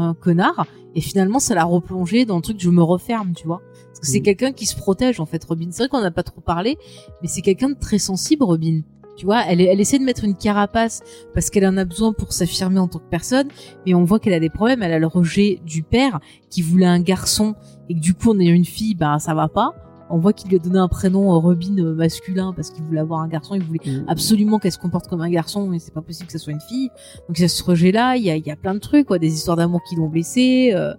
un 0.09 0.13
connard. 0.15 0.65
Et 0.95 1.01
finalement, 1.01 1.39
ça 1.39 1.55
l'a 1.55 1.63
replongé 1.63 2.25
dans 2.25 2.35
le 2.35 2.41
truc 2.41 2.57
je 2.59 2.69
me 2.69 2.83
referme, 2.83 3.33
tu 3.33 3.47
vois. 3.47 3.61
Parce 3.87 3.99
que 4.01 4.07
c'est 4.07 4.19
Mm. 4.19 4.23
quelqu'un 4.23 4.51
qui 4.51 4.65
se 4.65 4.75
protège, 4.75 5.19
en 5.19 5.25
fait, 5.25 5.43
Robin. 5.43 5.67
C'est 5.71 5.83
vrai 5.83 5.89
qu'on 5.89 6.01
n'a 6.01 6.11
pas 6.11 6.23
trop 6.23 6.41
parlé, 6.41 6.77
mais 7.21 7.27
c'est 7.27 7.41
quelqu'un 7.41 7.69
de 7.69 7.77
très 7.79 7.99
sensible, 7.99 8.43
Robin. 8.43 8.81
Tu 9.17 9.25
vois, 9.25 9.43
elle, 9.45 9.61
elle 9.61 9.79
essaie 9.79 9.99
de 9.99 10.03
mettre 10.03 10.23
une 10.23 10.35
carapace 10.35 11.01
parce 11.33 11.49
qu'elle 11.49 11.65
en 11.67 11.77
a 11.77 11.85
besoin 11.85 12.11
pour 12.13 12.33
s'affirmer 12.33 12.79
en 12.79 12.87
tant 12.87 12.99
que 12.99 13.09
personne, 13.09 13.49
mais 13.85 13.93
on 13.93 14.03
voit 14.03 14.19
qu'elle 14.19 14.33
a 14.33 14.39
des 14.39 14.49
problèmes. 14.49 14.81
Elle 14.81 14.93
a 14.93 14.99
le 14.99 15.05
rejet 15.07 15.59
du 15.65 15.83
père 15.83 16.19
qui 16.49 16.61
voulait 16.61 16.85
un 16.87 17.01
garçon 17.01 17.53
et 17.89 17.93
que 17.93 17.99
du 17.99 18.13
coup, 18.13 18.31
on 18.31 18.39
a 18.39 18.43
une 18.43 18.65
fille, 18.65 18.95
bah 18.95 19.19
ça 19.19 19.33
va 19.33 19.47
pas. 19.47 19.75
On 20.11 20.17
voit 20.19 20.33
qu'il 20.33 20.49
lui 20.49 20.57
a 20.57 20.59
donné 20.59 20.77
un 20.79 20.87
prénom 20.87 21.33
euh, 21.33 21.37
Robin 21.37 21.77
euh, 21.79 21.93
masculin 21.93 22.53
parce 22.55 22.69
qu'il 22.71 22.83
voulait 22.83 22.99
avoir 22.99 23.21
un 23.21 23.27
garçon. 23.27 23.55
Il 23.55 23.63
voulait 23.63 23.79
Mm. 23.85 24.05
absolument 24.07 24.59
qu'elle 24.59 24.71
se 24.71 24.77
comporte 24.77 25.07
comme 25.07 25.21
un 25.21 25.29
garçon, 25.29 25.67
mais 25.67 25.79
c'est 25.79 25.93
pas 25.93 26.01
possible 26.01 26.27
que 26.27 26.33
ça 26.33 26.39
soit 26.39 26.53
une 26.53 26.61
fille. 26.61 26.89
Donc 27.27 27.39
il 27.39 27.41
y 27.41 27.45
a 27.45 27.49
ce 27.49 27.63
rejet-là, 27.63 28.15
il 28.17 28.23
y 28.23 28.29
a, 28.29 28.35
il 28.35 28.45
y 28.45 28.51
a 28.51 28.55
plein 28.55 28.73
de 28.73 28.79
trucs, 28.79 29.07
quoi, 29.07 29.17
des 29.19 29.33
histoires 29.33 29.57
d'amour 29.57 29.81
qui 29.87 29.95
l'ont 29.95 30.09
blessé, 30.09 30.71
euh, 30.73 30.93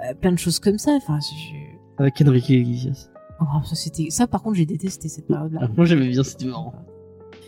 euh, 0.00 0.14
plein 0.20 0.32
de 0.32 0.38
choses 0.38 0.58
comme 0.58 0.78
ça. 0.78 0.92
Enfin, 0.92 1.18
je- 1.20 2.02
Avec 2.02 2.20
Enrique 2.26 2.48
Iglesias. 2.48 3.08
oh, 3.40 3.44
ça 3.64 3.74
c'était, 3.74 4.08
ça 4.10 4.26
par 4.26 4.42
contre 4.42 4.56
j'ai 4.56 4.66
détesté 4.66 5.08
cette 5.08 5.26
période-là. 5.26 5.60
Ah, 5.62 5.68
moi 5.76 5.84
j'aimais 5.84 6.08
bien, 6.08 6.22
c'était 6.22 6.46
marrant. 6.46 6.72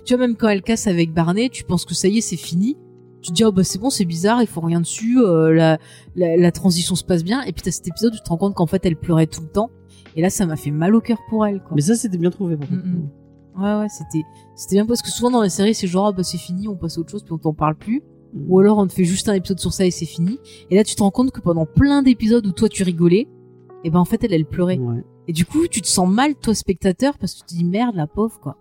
Tu 0.04 0.14
vois 0.14 0.24
même 0.26 0.36
quand 0.36 0.48
elle 0.48 0.62
casse 0.62 0.86
avec 0.86 1.12
Barney, 1.12 1.48
tu 1.50 1.64
penses 1.64 1.84
que 1.84 1.94
ça 1.94 2.06
y 2.08 2.18
est, 2.18 2.20
c'est 2.20 2.36
fini. 2.36 2.76
Tu 3.22 3.30
te 3.30 3.34
dis 3.34 3.44
oh 3.44 3.50
bah 3.50 3.64
c'est 3.64 3.78
bon, 3.80 3.90
c'est 3.90 4.04
bizarre, 4.04 4.40
il 4.40 4.46
faut 4.46 4.60
rien 4.60 4.80
dessus, 4.80 5.18
euh, 5.20 5.52
la, 5.52 5.78
la 6.14 6.36
la 6.36 6.52
transition 6.52 6.94
se 6.94 7.02
passe 7.02 7.24
bien. 7.24 7.42
Et 7.42 7.52
puis 7.52 7.62
t'as 7.62 7.72
cet 7.72 7.88
épisode 7.88 8.12
où 8.14 8.16
tu 8.16 8.22
te 8.22 8.28
rends 8.28 8.36
compte 8.36 8.54
qu'en 8.54 8.66
fait 8.66 8.84
elle 8.86 8.94
pleurait 8.96 9.26
tout 9.26 9.40
le 9.40 9.48
temps. 9.48 9.70
Et 10.16 10.22
là 10.22 10.30
ça 10.30 10.46
m'a 10.46 10.56
fait 10.56 10.70
mal 10.70 10.94
au 10.94 11.00
cœur 11.00 11.18
pour 11.28 11.46
elle. 11.46 11.60
Quoi. 11.60 11.72
Mais 11.74 11.82
ça 11.82 11.94
c'était 11.94 12.18
bien 12.18 12.30
trouvé. 12.30 12.56
Mm, 12.56 12.74
mm. 12.74 13.10
Ouais 13.62 13.74
ouais, 13.80 13.88
c'était 13.88 14.24
c'était 14.54 14.76
bien 14.76 14.86
parce 14.86 15.02
que 15.02 15.10
souvent 15.10 15.30
dans 15.30 15.42
les 15.42 15.48
séries 15.48 15.74
c'est 15.74 15.86
genre 15.86 16.06
ah 16.06 16.12
bah 16.12 16.22
c'est 16.22 16.38
fini, 16.38 16.68
on 16.68 16.76
passe 16.76 16.96
à 16.96 17.00
autre 17.00 17.10
chose 17.10 17.22
puis 17.22 17.32
on 17.32 17.38
t'en 17.38 17.52
parle 17.52 17.76
plus. 17.76 18.02
Mm. 18.32 18.44
Ou 18.48 18.58
alors 18.60 18.78
on 18.78 18.86
te 18.86 18.92
fait 18.92 19.04
juste 19.04 19.28
un 19.28 19.34
épisode 19.34 19.60
sur 19.60 19.72
ça 19.72 19.84
et 19.86 19.90
c'est 19.90 20.06
fini. 20.06 20.38
Et 20.70 20.76
là 20.76 20.84
tu 20.84 20.94
te 20.94 21.02
rends 21.02 21.10
compte 21.10 21.30
que 21.30 21.40
pendant 21.40 21.66
plein 21.66 22.02
d'épisodes 22.02 22.46
où 22.46 22.52
toi 22.52 22.68
tu 22.68 22.82
rigolais, 22.82 23.28
et 23.84 23.90
ben 23.90 24.00
en 24.00 24.04
fait 24.04 24.24
elle 24.24 24.32
elle 24.32 24.46
pleurait. 24.46 24.78
Ouais. 24.78 25.04
Et 25.28 25.32
du 25.32 25.44
coup 25.44 25.68
tu 25.68 25.82
te 25.82 25.86
sens 25.86 26.08
mal 26.08 26.34
toi 26.34 26.54
spectateur 26.54 27.18
parce 27.18 27.34
que 27.34 27.40
tu 27.40 27.46
te 27.46 27.54
dis 27.54 27.64
merde 27.64 27.94
la 27.94 28.06
pauvre 28.06 28.40
quoi. 28.40 28.56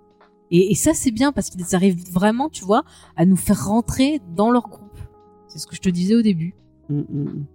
Et, 0.52 0.72
et 0.72 0.76
ça 0.76 0.94
c'est 0.94 1.12
bien 1.12 1.32
parce 1.32 1.50
qu'ils 1.50 1.74
arrivent 1.74 2.12
vraiment 2.12 2.50
tu 2.50 2.66
vois 2.66 2.84
à 3.16 3.26
nous 3.26 3.38
faire 3.38 3.66
rentrer 3.66 4.20
dans 4.36 4.52
leur 4.52 4.68
groupe. 4.68 4.98
C'est 5.48 5.60
ce 5.60 5.68
que 5.68 5.76
je 5.76 5.82
te 5.82 5.90
disais 5.90 6.16
au 6.16 6.22
début. 6.22 6.54
Mm, 6.90 7.00
mm, 7.00 7.24
mm. 7.24 7.46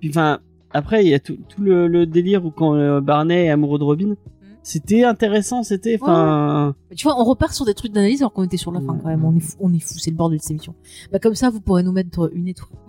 Puis 0.00 0.10
enfin, 0.10 0.40
après 0.72 1.04
il 1.04 1.08
y 1.10 1.14
a 1.14 1.18
tout, 1.20 1.38
tout 1.48 1.62
le, 1.62 1.86
le 1.88 2.06
délire 2.06 2.44
où 2.44 2.50
quand 2.50 2.74
euh, 2.74 3.00
Barney 3.00 3.46
est 3.46 3.50
amoureux 3.50 3.78
de 3.78 3.84
Robin, 3.84 4.14
c'était 4.62 5.04
intéressant, 5.04 5.62
c'était 5.62 5.98
enfin. 6.00 6.74
Tu 6.94 7.04
vois, 7.04 7.18
on 7.18 7.24
repart 7.24 7.52
sur 7.54 7.64
des 7.64 7.74
trucs 7.74 7.92
d'analyse 7.92 8.20
alors 8.20 8.32
qu'on 8.32 8.44
était 8.44 8.56
sur 8.58 8.70
la 8.72 8.80
fin 8.80 8.98
quand 9.00 9.08
même. 9.08 9.24
On 9.24 9.34
est 9.34 9.40
fou, 9.40 9.56
on 9.60 9.72
est 9.72 9.78
fou, 9.78 9.94
c'est 9.98 10.10
le 10.10 10.16
bordel 10.16 10.38
de 10.38 10.42
cette 10.42 10.50
émission. 10.50 10.74
Bah 11.10 11.18
comme 11.18 11.34
ça, 11.34 11.48
vous 11.48 11.60
pourrez 11.60 11.82
nous 11.82 11.92
mettre 11.92 12.30
une 12.34 12.48
étoile. 12.48 12.70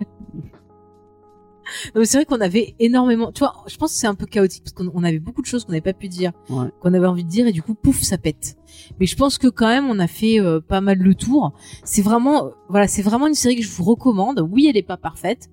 C'est 1.94 2.14
vrai 2.14 2.24
qu'on 2.24 2.40
avait 2.40 2.74
énormément. 2.80 3.30
Tu 3.30 3.40
vois, 3.40 3.54
je 3.68 3.76
pense 3.76 3.92
que 3.92 3.98
c'est 4.00 4.08
un 4.08 4.16
peu 4.16 4.26
chaotique 4.26 4.64
parce 4.64 4.72
qu'on 4.74 4.90
on 4.92 5.04
avait 5.04 5.20
beaucoup 5.20 5.40
de 5.40 5.46
choses 5.46 5.64
qu'on 5.64 5.70
n'avait 5.70 5.80
pas 5.80 5.92
pu 5.92 6.08
dire, 6.08 6.32
Ouais. 6.48 6.66
qu'on 6.80 6.92
avait 6.94 7.06
envie 7.06 7.22
de 7.22 7.28
dire 7.28 7.46
et 7.46 7.52
du 7.52 7.62
coup, 7.62 7.74
pouf, 7.74 8.00
ça 8.02 8.18
pète. 8.18 8.56
Mais 8.98 9.06
je 9.06 9.14
pense 9.14 9.38
que 9.38 9.46
quand 9.46 9.68
même, 9.68 9.86
on 9.88 10.00
a 10.00 10.08
fait 10.08 10.40
euh, 10.40 10.60
pas 10.60 10.80
mal 10.80 10.98
le 10.98 11.14
tour. 11.14 11.52
C'est 11.84 12.02
vraiment, 12.02 12.50
voilà, 12.68 12.88
c'est 12.88 13.02
vraiment 13.02 13.28
une 13.28 13.34
série 13.34 13.54
que 13.54 13.62
je 13.62 13.70
vous 13.70 13.84
recommande. 13.84 14.44
Oui, 14.50 14.66
elle 14.68 14.76
est 14.76 14.82
pas 14.82 14.96
parfaite. 14.96 15.48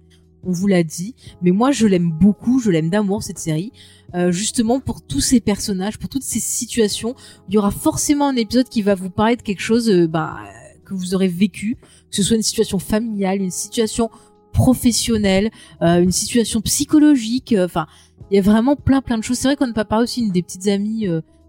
On 0.47 0.51
vous 0.51 0.67
l'a 0.67 0.83
dit, 0.83 1.13
mais 1.41 1.51
moi 1.51 1.71
je 1.71 1.85
l'aime 1.85 2.09
beaucoup, 2.09 2.59
je 2.59 2.71
l'aime 2.71 2.89
d'amour 2.89 3.21
cette 3.21 3.37
série, 3.37 3.73
euh, 4.15 4.31
justement 4.31 4.79
pour 4.79 5.01
tous 5.01 5.19
ces 5.19 5.41
personnages, 5.41 5.97
pour 5.97 6.07
toutes 6.07 6.23
ces 6.23 6.39
situations 6.39 7.15
il 7.49 7.55
y 7.55 7.57
aura 7.57 7.69
forcément 7.69 8.29
un 8.29 8.35
épisode 8.37 8.69
qui 8.69 8.81
va 8.81 8.95
vous 8.95 9.09
parler 9.09 9.35
de 9.35 9.41
quelque 9.41 9.61
chose 9.61 9.89
euh, 9.89 10.07
bah, 10.07 10.37
que 10.85 10.93
vous 10.93 11.13
aurez 11.13 11.27
vécu, 11.27 11.75
que 12.09 12.15
ce 12.15 12.23
soit 12.23 12.37
une 12.37 12.43
situation 12.43 12.79
familiale, 12.79 13.41
une 13.41 13.51
situation 13.51 14.09
professionnelle, 14.53 15.51
euh, 15.81 16.01
une 16.01 16.13
situation 16.13 16.61
psychologique. 16.61 17.53
Enfin, 17.59 17.85
il 18.31 18.35
y 18.35 18.39
a 18.39 18.41
vraiment 18.41 18.77
plein 18.77 19.01
plein 19.01 19.17
de 19.17 19.23
choses. 19.23 19.37
C'est 19.37 19.49
vrai 19.49 19.57
qu'on 19.57 19.67
n'a 19.67 19.73
pas 19.73 19.83
parlé 19.83 20.03
aussi 20.03 20.21
une 20.21 20.31
des 20.31 20.43
petites 20.43 20.67
amies. 20.67 21.07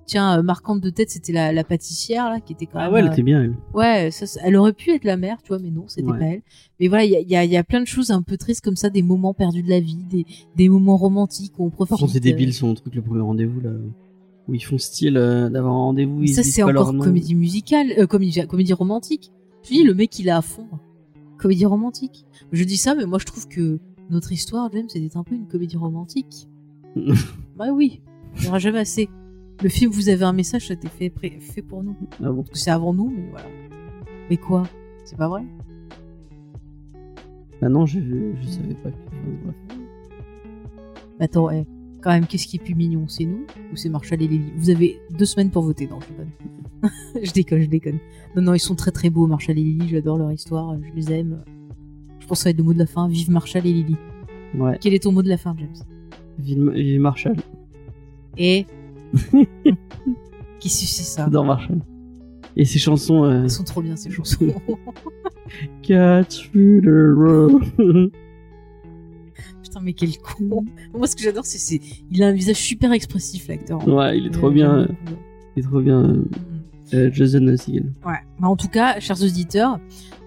Tiens, 0.08 0.38
euh, 0.38 0.42
marquante 0.42 0.80
de 0.80 0.90
tête, 0.90 1.10
c'était 1.10 1.32
la, 1.32 1.52
la 1.52 1.62
pâtissière 1.64 2.30
là, 2.30 2.40
qui 2.40 2.54
était 2.54 2.66
quand 2.66 2.78
Ah 2.78 2.84
même. 2.84 2.92
ouais, 2.94 3.00
elle 3.00 3.06
euh, 3.08 3.12
était 3.12 3.22
bien 3.22 3.42
elle. 3.42 3.54
Ouais, 3.74 4.10
ça, 4.10 4.24
elle 4.42 4.56
aurait 4.56 4.72
pu 4.72 4.90
être 4.90 5.04
la 5.04 5.16
mère, 5.16 5.36
tu 5.42 5.48
vois, 5.48 5.58
mais 5.60 5.70
non, 5.70 5.84
c'était 5.86 6.10
Ouais. 6.10 6.18
pas 6.18 6.24
elle. 6.24 6.42
Mais 6.80 6.88
voilà, 6.88 7.04
il 7.04 7.10
y 7.12 7.16
a, 7.16 7.20
il 7.20 7.28
y, 7.30 7.36
a, 7.36 7.44
il 7.44 7.50
y 7.50 7.56
a 7.56 7.62
plein 7.62 7.80
de 7.80 7.86
choses 7.86 8.10
un 8.10 8.22
peu 8.22 8.36
tristes 8.36 8.64
comme 8.64 8.74
ça, 8.76 8.88
des 8.90 9.02
moments 9.02 9.34
perdus 9.34 9.62
de 9.62 9.68
la 9.70 9.78
vie, 9.80 9.98
des, 10.10 10.24
des 10.56 10.68
moments 10.68 10.96
romantiques 10.96 11.52
où 11.58 11.66
on 11.66 11.70
profite. 11.70 11.98
C'est 12.08 12.16
euh, 12.16 12.20
débile 12.20 12.52
son 12.54 12.74
truc, 12.74 12.94
le 12.94 13.02
premier 13.02 13.20
rendez-vous 13.20 13.60
là. 13.60 13.70
Où 14.48 14.54
ils 14.54 14.64
font 14.64 14.78
style 14.78 15.18
euh, 15.18 15.50
d'avoir 15.50 15.74
un 15.74 15.76
rendez-vous. 15.78 16.26
ça, 16.26 16.42
c'est 16.42 16.62
encore 16.62 16.96
comédie 16.96 17.34
musicale, 17.34 17.92
euh, 17.98 18.06
comédie, 18.06 18.40
comédie 18.46 18.72
romantique. 18.72 19.30
Je 19.62 19.68
dis, 19.68 19.82
le 19.84 19.92
mec, 19.92 20.18
il 20.18 20.26
est 20.28 20.30
à 20.30 20.40
fond. 20.40 20.66
Comédie 21.36 21.66
romantique. 21.66 22.24
Je 22.50 22.64
dis 22.64 22.78
ça, 22.78 22.94
mais 22.94 23.04
moi, 23.04 23.18
je 23.18 23.26
trouve 23.26 23.46
que 23.46 23.78
notre 24.08 24.32
histoire, 24.32 24.70
James, 24.72 24.86
c'était 24.88 25.18
un 25.18 25.22
peu 25.22 25.34
une 25.34 25.46
comédie 25.46 25.76
romantique. 25.76 26.48
bah 27.58 27.66
oui, 27.74 28.00
il 28.36 28.42
n'y 28.42 28.48
aura 28.48 28.58
jamais 28.58 28.78
assez. 28.78 29.10
Le 29.62 29.68
film, 29.68 29.90
vous 29.90 30.08
avez 30.08 30.24
un 30.24 30.32
message, 30.32 30.68
ça 30.68 30.74
a 30.74 30.76
été 30.76 30.88
fait, 30.88 31.12
fait 31.40 31.62
pour 31.62 31.82
nous. 31.82 31.96
Ah 32.22 32.30
bon. 32.30 32.42
Parce 32.42 32.50
que 32.50 32.58
c'est 32.58 32.70
avant 32.70 32.94
nous, 32.94 33.10
mais 33.10 33.28
voilà. 33.30 33.46
Mais 34.30 34.36
quoi? 34.36 34.62
C'est 35.04 35.16
pas 35.16 35.28
vrai? 35.28 35.42
Ah 37.60 37.68
non, 37.68 37.84
je, 37.86 37.98
je 37.98 38.46
savais 38.46 38.74
pas. 38.74 38.90
Attends, 41.18 41.50
eh, 41.50 41.66
quand 42.00 42.10
même, 42.10 42.26
qu'est-ce 42.26 42.46
qui 42.46 42.56
est 42.56 42.60
plus 42.62 42.76
mignon? 42.76 43.08
C'est 43.08 43.24
nous 43.24 43.46
ou 43.72 43.76
c'est 43.76 43.88
Marshall 43.88 44.22
et 44.22 44.28
Lily? 44.28 44.52
Vous 44.56 44.70
avez 44.70 45.00
deux 45.10 45.24
semaines 45.24 45.50
pour 45.50 45.64
voter, 45.64 45.88
non, 45.88 45.98
je 46.00 46.06
déconne. 46.08 46.30
je 47.24 47.32
déconne, 47.32 47.60
je 47.62 47.66
déconne. 47.66 47.98
Non, 48.36 48.42
non, 48.42 48.54
ils 48.54 48.60
sont 48.60 48.76
très 48.76 48.92
très 48.92 49.10
beaux, 49.10 49.26
Marshall 49.26 49.58
et 49.58 49.62
Lily, 49.62 49.88
j'adore 49.88 50.18
leur 50.18 50.30
histoire, 50.30 50.76
je 50.80 50.94
les 50.94 51.12
aime. 51.12 51.42
Je 52.20 52.26
pense 52.26 52.38
que 52.38 52.42
ça 52.44 52.48
va 52.48 52.50
être 52.52 52.58
le 52.58 52.64
mot 52.64 52.74
de 52.74 52.78
la 52.78 52.86
fin, 52.86 53.08
vive 53.08 53.30
Marshall 53.30 53.66
et 53.66 53.72
Lily. 53.72 53.96
Ouais. 54.54 54.78
Quel 54.80 54.94
est 54.94 55.02
ton 55.02 55.10
mot 55.10 55.22
de 55.22 55.28
la 55.28 55.36
fin, 55.36 55.56
James? 55.58 55.74
Ville 56.38 57.00
Marshall. 57.00 57.36
Et 58.36 58.66
Qu'est-ce 60.60 60.80
que 60.80 60.86
c'est 60.86 61.02
ça 61.04 61.24
J'adore 61.24 61.44
Marshall. 61.44 61.78
Et 62.56 62.64
ses 62.64 62.78
chansons. 62.78 63.24
Euh... 63.24 63.42
Elles 63.44 63.50
sont 63.50 63.64
trop 63.64 63.82
bien 63.82 63.96
ces 63.96 64.10
chansons. 64.10 64.46
Through 65.82 66.82
the 66.82 67.14
road. 67.16 67.62
Putain, 69.62 69.80
mais 69.82 69.92
quel 69.92 70.16
con. 70.18 70.64
Moi, 70.94 71.06
ce 71.06 71.14
que 71.16 71.22
j'adore, 71.22 71.44
c'est, 71.46 71.80
il 72.10 72.22
a 72.22 72.28
un 72.28 72.32
visage 72.32 72.56
super 72.56 72.92
expressif, 72.92 73.48
l'acteur. 73.48 73.86
ouais, 73.86 74.18
il 74.18 74.26
est 74.26 74.30
trop 74.30 74.48
Euh, 74.48 74.52
bien. 74.52 74.88
Il 75.56 75.60
est 75.60 75.62
trop 75.66 75.80
bien. 75.80 76.02
Mm. 76.02 76.24
euh, 76.94 77.10
Jason 77.12 77.56
Segel. 77.56 77.92
Ouais. 78.04 78.14
Bah, 78.40 78.48
en 78.48 78.56
tout 78.56 78.68
cas, 78.68 78.98
chers 79.00 79.22
auditeurs, 79.22 79.78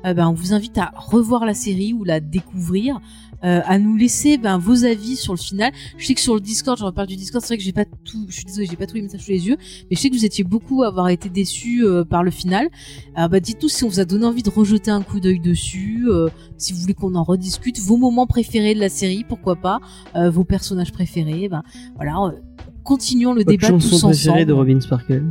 euh, 0.05 0.13
ben, 0.13 0.27
on 0.27 0.33
vous 0.33 0.53
invite 0.53 0.77
à 0.77 0.91
revoir 0.95 1.45
la 1.45 1.53
série 1.53 1.93
ou 1.93 2.03
la 2.03 2.19
découvrir, 2.19 2.99
euh, 3.43 3.61
à 3.65 3.79
nous 3.79 3.95
laisser 3.95 4.37
ben, 4.37 4.57
vos 4.57 4.85
avis 4.85 5.15
sur 5.15 5.33
le 5.33 5.39
final. 5.39 5.71
Je 5.97 6.05
sais 6.05 6.13
que 6.13 6.21
sur 6.21 6.33
le 6.35 6.41
Discord, 6.41 6.77
je 6.77 6.83
reparle 6.83 7.07
du 7.07 7.15
Discord, 7.15 7.41
c'est 7.43 7.49
vrai 7.49 7.57
que 7.57 7.63
j'ai 7.63 7.71
pas 7.73 7.85
tout, 7.85 8.25
je 8.29 8.35
suis 8.35 8.45
désolée, 8.45 8.67
j'ai 8.69 8.75
pas 8.75 8.85
tous 8.87 8.95
les 8.95 9.01
messages 9.01 9.21
sous 9.21 9.31
les 9.31 9.47
yeux, 9.47 9.57
mais 9.89 9.95
je 9.95 10.01
sais 10.01 10.09
que 10.09 10.15
vous 10.15 10.25
étiez 10.25 10.43
beaucoup 10.43 10.83
à 10.83 10.87
avoir 10.87 11.09
été 11.09 11.29
déçus 11.29 11.83
euh, 11.85 12.03
par 12.05 12.23
le 12.23 12.31
final. 12.31 12.69
Alors 13.15 13.29
bah 13.29 13.39
dites-nous 13.39 13.69
si 13.69 13.83
on 13.83 13.87
vous 13.89 13.99
a 13.99 14.05
donné 14.05 14.25
envie 14.25 14.43
de 14.43 14.49
rejeter 14.49 14.91
un 14.91 15.01
coup 15.01 15.19
d'œil 15.19 15.39
dessus, 15.39 16.05
euh, 16.07 16.29
si 16.57 16.73
vous 16.73 16.79
voulez 16.79 16.93
qu'on 16.93 17.15
en 17.15 17.23
rediscute, 17.23 17.79
vos 17.79 17.97
moments 17.97 18.27
préférés 18.27 18.75
de 18.75 18.79
la 18.79 18.89
série, 18.89 19.23
pourquoi 19.27 19.55
pas, 19.55 19.79
euh, 20.15 20.29
vos 20.29 20.43
personnages 20.43 20.91
préférés, 20.91 21.49
ben 21.49 21.63
voilà. 21.95 22.15
euh, 22.25 22.31
Continuons 22.83 23.33
le 23.33 23.43
débat 23.43 23.67
tous 23.67 23.89
préférée 24.01 24.31
ensemble. 24.31 24.45
de 24.45 24.53
Robin 24.53 24.79
Sparkle. 24.79 25.23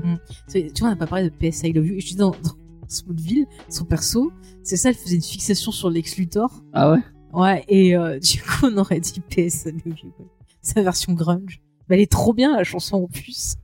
C'est- 0.46 0.72
Tu 0.72 0.80
vois, 0.80 0.88
on 0.88 0.92
n'a 0.92 0.96
pas 0.96 1.08
parlé 1.08 1.24
de 1.28 1.34
PS 1.34 1.62
I 1.64 1.72
Love 1.72 1.84
You. 1.86 1.94
Et 1.96 2.00
je 2.00 2.06
dis 2.06 2.14
dans, 2.14 2.30
dans 2.30 2.52
Smallville, 2.86 3.46
son 3.68 3.84
perso, 3.84 4.30
c'est 4.62 4.76
ça, 4.76 4.90
elle 4.90 4.94
faisait 4.94 5.16
une 5.16 5.22
fixation 5.22 5.72
sur 5.72 5.90
Lex 5.90 6.16
Luthor. 6.16 6.62
Ah 6.72 6.92
ouais? 6.92 7.00
Ouais, 7.32 7.64
et 7.68 7.96
euh, 7.96 8.18
du 8.20 8.40
coup, 8.42 8.66
on 8.66 8.76
aurait 8.78 9.00
dit 9.00 9.20
PS. 9.20 9.68
Sa 10.62 10.82
version 10.82 11.12
grunge. 11.12 11.60
Mais 11.88 11.96
elle 11.96 12.02
est 12.02 12.10
trop 12.10 12.32
bien, 12.34 12.56
la 12.56 12.64
chanson 12.64 12.96
en 13.04 13.06
plus. 13.08 13.56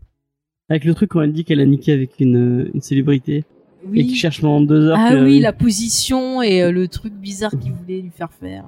Avec 0.69 0.85
le 0.85 0.95
truc 0.95 1.11
quand 1.11 1.21
elle 1.23 1.33
dit 1.33 1.45
qu'elle 1.45 1.61
a 1.61 1.67
niqué 1.67 1.93
avec 1.93 2.19
une, 2.19 2.63
euh, 2.65 2.71
une 2.75 2.81
célébrité. 2.81 3.45
Oui. 3.89 4.01
et 4.01 4.07
qui 4.07 4.17
cherche 4.17 4.41
pendant 4.41 4.61
deux 4.63 4.89
heures. 4.89 4.99
Ah 4.99 5.11
que- 5.13 5.23
oui, 5.25 5.39
la 5.39 5.53
position 5.53 6.43
et 6.43 6.61
euh, 6.63 6.73
le 6.73 6.89
truc 6.89 7.13
bizarre 7.15 7.53
qu'il 7.53 7.73
voulait 7.73 8.01
lui 8.01 8.11
faire 8.11 8.33
faire. 8.33 8.65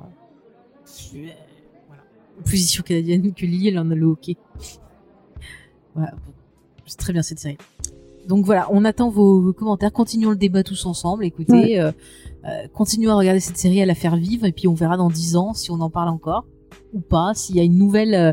Euh, 1.16 1.26
Voilà. 1.88 2.02
Position 2.44 2.84
canadienne 2.84 3.34
que 3.34 3.44
Lily, 3.44 3.68
elle 3.68 3.78
en 3.80 3.90
a 3.90 3.96
le 3.96 4.06
hockey. 4.06 4.36
Voilà. 5.96 6.14
C'est 6.86 6.98
très 6.98 7.12
bien 7.12 7.22
cette 7.22 7.40
série. 7.40 7.58
Donc 8.28 8.44
voilà, 8.44 8.68
on 8.70 8.84
attend 8.84 9.08
vos, 9.08 9.40
vos 9.40 9.54
commentaires. 9.54 9.90
Continuons 9.90 10.30
le 10.30 10.36
débat 10.36 10.62
tous 10.62 10.84
ensemble. 10.84 11.24
Écoutez, 11.24 11.80
euh, 11.80 11.90
euh, 12.44 12.68
continuons 12.74 13.12
à 13.12 13.16
regarder 13.16 13.40
cette 13.40 13.56
série, 13.56 13.80
à 13.80 13.86
la 13.86 13.94
faire 13.94 14.16
vivre, 14.16 14.44
et 14.44 14.52
puis 14.52 14.68
on 14.68 14.74
verra 14.74 14.98
dans 14.98 15.08
dix 15.08 15.34
ans 15.36 15.54
si 15.54 15.70
on 15.70 15.80
en 15.80 15.88
parle 15.88 16.10
encore 16.10 16.46
ou 16.92 17.00
pas. 17.00 17.32
S'il 17.34 17.56
y 17.56 17.60
a 17.60 17.62
une 17.62 17.78
nouvelle, 17.78 18.14
euh, 18.14 18.32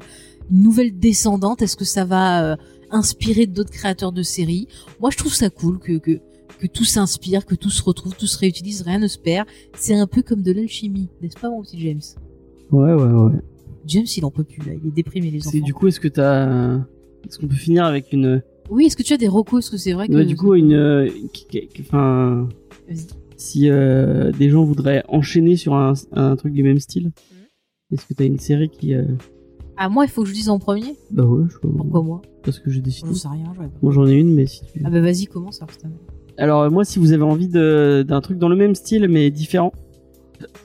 une 0.51 0.61
nouvelle 0.61 0.99
descendante, 0.99 1.61
est-ce 1.61 1.77
que 1.77 1.85
ça 1.85 2.03
va 2.03 2.57
inspirer 2.91 3.47
d'autres 3.47 3.72
créateurs 3.72 4.11
de 4.11 4.22
séries? 4.22 4.67
Moi, 4.99 5.11
je 5.11 5.17
trouve 5.17 5.34
ça 5.34 5.49
cool 5.49 5.80
que 5.80 5.97
que 5.97 6.19
que 6.59 6.67
tout 6.67 6.85
s'inspire, 6.85 7.45
que 7.45 7.55
tout 7.55 7.69
se 7.69 7.84
retrouve, 7.84 8.15
tout 8.15 8.27
se 8.27 8.38
réutilise, 8.38 8.81
rien 8.81 8.99
ne 8.99 9.07
se 9.07 9.17
perd. 9.17 9.47
C'est 9.73 9.95
un 9.95 10.07
peu 10.07 10.22
comme 10.22 10.41
de 10.41 10.51
l'alchimie, 10.51 11.09
n'est-ce 11.22 11.38
pas 11.38 11.49
mon 11.49 11.61
petit 11.61 11.80
James? 11.80 12.01
Ouais, 12.72 12.93
ouais, 12.93 13.11
ouais. 13.11 13.34
James, 13.85 14.05
il 14.15 14.26
en 14.26 14.31
peut 14.31 14.43
plus 14.43 14.59
là, 14.65 14.73
il 14.73 14.88
est 14.88 14.91
déprimé 14.91 15.31
les 15.31 15.47
enfants. 15.47 15.57
du 15.57 15.73
coup, 15.73 15.88
est-ce 15.88 15.99
que 15.99 16.07
t'as, 16.07 16.77
est-ce 17.26 17.39
qu'on 17.39 17.47
peut 17.47 17.55
finir 17.55 17.85
avec 17.85 18.13
une, 18.13 18.41
Oui, 18.70 18.86
est-ce 18.86 18.98
que 18.98 19.04
tu 19.04 19.14
as 19.14 19.18
des 19.18 19.28
recos? 19.28 19.64
Est-ce 19.64 19.72
que 19.72 19.78
c'est 19.78 19.94
vrai 19.94 20.08
que 20.08 20.14
ouais, 20.14 20.26
du 20.26 20.36
coup, 20.36 20.54
une, 20.56 20.74
euh, 20.74 21.08
qui- 21.34 21.46
qui- 21.48 21.68
qui- 21.68 21.82
enfin, 21.82 22.48
Vas-y. 22.88 23.06
si 23.38 23.70
euh, 23.70 24.32
des 24.32 24.50
gens 24.50 24.64
voudraient 24.64 25.04
enchaîner 25.08 25.56
sur 25.56 25.76
un, 25.76 25.94
un 26.14 26.36
truc 26.36 26.54
du 26.54 26.64
même 26.64 26.80
style, 26.80 27.06
Mhm. 27.08 27.94
est-ce 27.94 28.06
que 28.06 28.14
t'as 28.14 28.26
une 28.26 28.40
série 28.40 28.70
qui, 28.70 28.94
euh... 28.96 29.04
Ah 29.78 29.90
moi, 29.90 30.06
il 30.06 30.10
faut 30.10 30.24
que 30.24 30.30
je 30.30 30.34
dise 30.34 30.50
en 30.50 30.58
premier? 30.58 30.96
Bah 31.12 31.26
ouais, 31.26 31.44
je 31.50 31.58
Pourquoi 31.60 32.02
moi? 32.02 32.22
Parce 32.44 32.60
que 32.60 32.70
j'ai 32.72 32.82
décidé. 32.82 33.10
Je 33.10 33.14
sais 33.16 33.28
rien, 33.28 33.52
j'aurais 33.56 33.68
pas. 33.68 33.78
Moi, 33.82 33.92
j'en 33.92 34.08
ai 34.08 34.14
une, 34.14 34.34
mais 34.34 34.46
si 34.48 34.62
tu. 34.66 34.82
Ah 34.86 34.90
bah 34.90 35.02
vas-y, 35.02 35.26
commence 35.28 35.58
alors. 35.62 35.70
putain. 35.72 35.90
Alors 36.38 36.62
euh, 36.64 36.70
moi, 36.70 36.86
si 36.86 36.98
vous 37.00 37.12
avez 37.14 37.24
envie 37.24 37.48
de 37.48 38.04
d'un 38.08 38.22
truc 38.22 38.38
dans 38.38 38.50
le 38.50 38.56
même 38.56 38.76
style 38.76 39.08
mais 39.10 39.32
différent, 39.32 39.74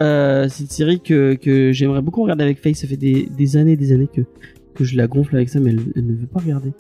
euh, 0.03 0.47
c'est 0.49 0.63
une 0.65 0.69
série 0.71 1.01
que 1.01 1.35
que 1.35 1.73
j'aimerais 1.73 2.03
beaucoup 2.03 2.23
regarder 2.23 2.45
avec 2.45 2.59
Faye. 2.61 2.75
Ça 2.75 2.87
fait 2.87 2.97
des 2.97 3.27
des 3.37 3.57
années, 3.57 3.77
des 3.77 3.93
années 3.93 4.09
que 4.13 4.23
que 4.75 4.85
je 4.85 4.97
la 4.97 5.07
gonfle 5.07 5.37
avec 5.37 5.49
ça, 5.49 5.59
mais 5.61 5.71
elle, 5.71 5.81
elle 5.97 6.07
ne 6.07 6.15
veut 6.15 6.27
pas 6.27 6.41
regarder. 6.41 6.73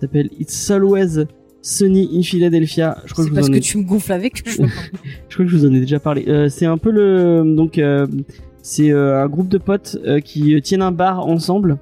S'appelle 0.00 0.30
It's 0.38 0.70
Always 0.70 1.26
Sunny 1.60 2.08
in 2.14 2.22
Philadelphia. 2.22 2.98
Je 3.04 3.12
crois 3.12 3.24
que 3.24 3.30
je 3.30 3.40
vous 3.40 3.48
en 3.48 3.50
que 3.50 3.56
ai, 3.56 3.60
tu 3.60 3.78
me 3.78 3.82
gonfles 3.82 4.12
avec 4.12 4.42
je 4.48 4.54
crois 5.34 5.44
que 5.44 5.46
je 5.46 5.56
vous 5.56 5.66
en 5.66 5.74
ai 5.74 5.80
déjà 5.80 5.98
parlé. 5.98 6.24
Euh, 6.28 6.48
c'est 6.48 6.66
un 6.66 6.78
peu 6.78 6.90
le 6.90 7.42
donc 7.44 7.78
euh, 7.78 8.06
c'est 8.62 8.92
euh, 8.92 9.22
un 9.22 9.28
groupe 9.28 9.48
de 9.48 9.58
potes 9.58 9.98
qui 10.24 10.60
tiennent 10.62 10.82
un 10.82 10.92
bar 10.92 11.26
ensemble. 11.26 11.78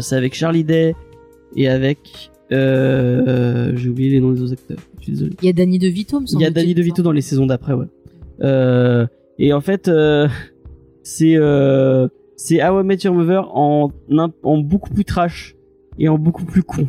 C'est 0.00 0.16
avec 0.16 0.34
Charlie 0.34 0.64
Day 0.64 0.94
et 1.56 1.68
avec 1.68 2.30
j'ai 2.50 3.88
oublié 3.88 4.10
les 4.10 4.20
noms 4.20 4.32
des 4.32 4.42
autres 4.42 4.52
acteurs. 4.52 4.78
Je 4.98 5.04
suis 5.04 5.12
désolé. 5.12 5.32
Il 5.42 5.46
y 5.46 5.48
a 5.48 5.52
Danny 5.52 5.78
DeVito, 5.78 6.20
Il 6.32 6.40
y 6.40 6.46
a 6.46 6.50
Danny 6.50 6.74
DeVito 6.74 7.02
dans 7.02 7.12
les 7.12 7.20
saisons 7.20 7.46
d'après, 7.46 7.74
ouais. 7.74 9.06
Et 9.38 9.52
en 9.52 9.60
fait, 9.60 9.90
c'est 11.02 11.36
c'est 12.36 12.62
How 12.62 12.80
I 12.80 12.84
Met 12.84 12.98
Your 13.04 13.14
Mother 13.14 13.50
en 13.54 14.58
beaucoup 14.58 14.92
plus 14.92 15.04
trash 15.04 15.56
et 15.98 16.08
en 16.08 16.18
beaucoup 16.18 16.44
plus 16.44 16.62
con. 16.62 16.88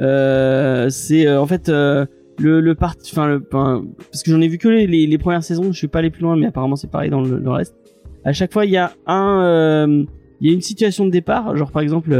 Euh, 0.00 0.88
c'est 0.90 1.26
euh, 1.26 1.40
en 1.40 1.46
fait 1.46 1.68
euh, 1.68 2.04
le 2.38 2.60
le 2.60 2.74
part, 2.74 2.96
parce 2.96 4.22
que 4.24 4.30
j'en 4.30 4.40
ai 4.40 4.48
vu 4.48 4.58
que 4.58 4.68
les, 4.68 4.86
les, 4.86 5.18
premières 5.18 5.44
saisons, 5.44 5.70
je 5.70 5.78
suis 5.78 5.88
pas 5.88 6.00
allé 6.00 6.10
plus 6.10 6.22
loin, 6.22 6.36
mais 6.36 6.46
apparemment 6.46 6.76
c'est 6.76 6.90
pareil 6.90 7.10
dans 7.10 7.20
le, 7.20 7.38
le 7.38 7.50
reste. 7.50 7.76
À 8.24 8.32
chaque 8.32 8.52
fois, 8.52 8.64
il 8.64 8.72
y 8.72 8.76
a 8.76 8.92
un, 9.06 10.04
il 10.40 10.48
y 10.48 10.50
a 10.50 10.52
une 10.52 10.62
situation 10.62 11.04
de 11.04 11.10
départ, 11.10 11.56
genre 11.56 11.70
par 11.70 11.82
exemple, 11.82 12.16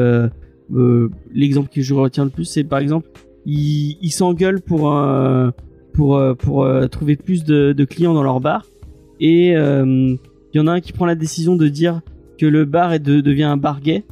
l'exemple 1.33 1.69
que 1.69 1.81
je 1.81 1.95
retiens 1.95 2.25
le 2.25 2.31
plus, 2.31 2.45
c'est 2.45 2.63
par 2.63 2.79
exemple, 2.79 3.09
ils 3.45 4.11
s'engueulent 4.11 4.61
pour 4.61 4.95
pour 5.95 6.21
pour 6.39 6.89
trouver 6.91 7.17
plus 7.17 7.43
de, 7.45 7.85
clients 7.85 8.15
dans 8.15 8.23
leur 8.23 8.41
bar 8.41 8.67
et 9.19 9.49
il 9.49 10.19
y 10.55 10.61
en 10.61 10.67
a 10.69 10.73
un 10.73 10.81
qui 10.81 10.93
prend 10.93 11.07
la 11.07 11.17
décision 11.17 11.57
de 11.57 11.67
dire 11.67 12.03
que 12.39 12.47
le 12.47 12.65
bar 12.65 12.93
est 12.93 13.01
de, 13.01 13.21
devient 13.21 13.45
un 13.45 13.57
bar 13.57 13.81
gay 13.81 14.05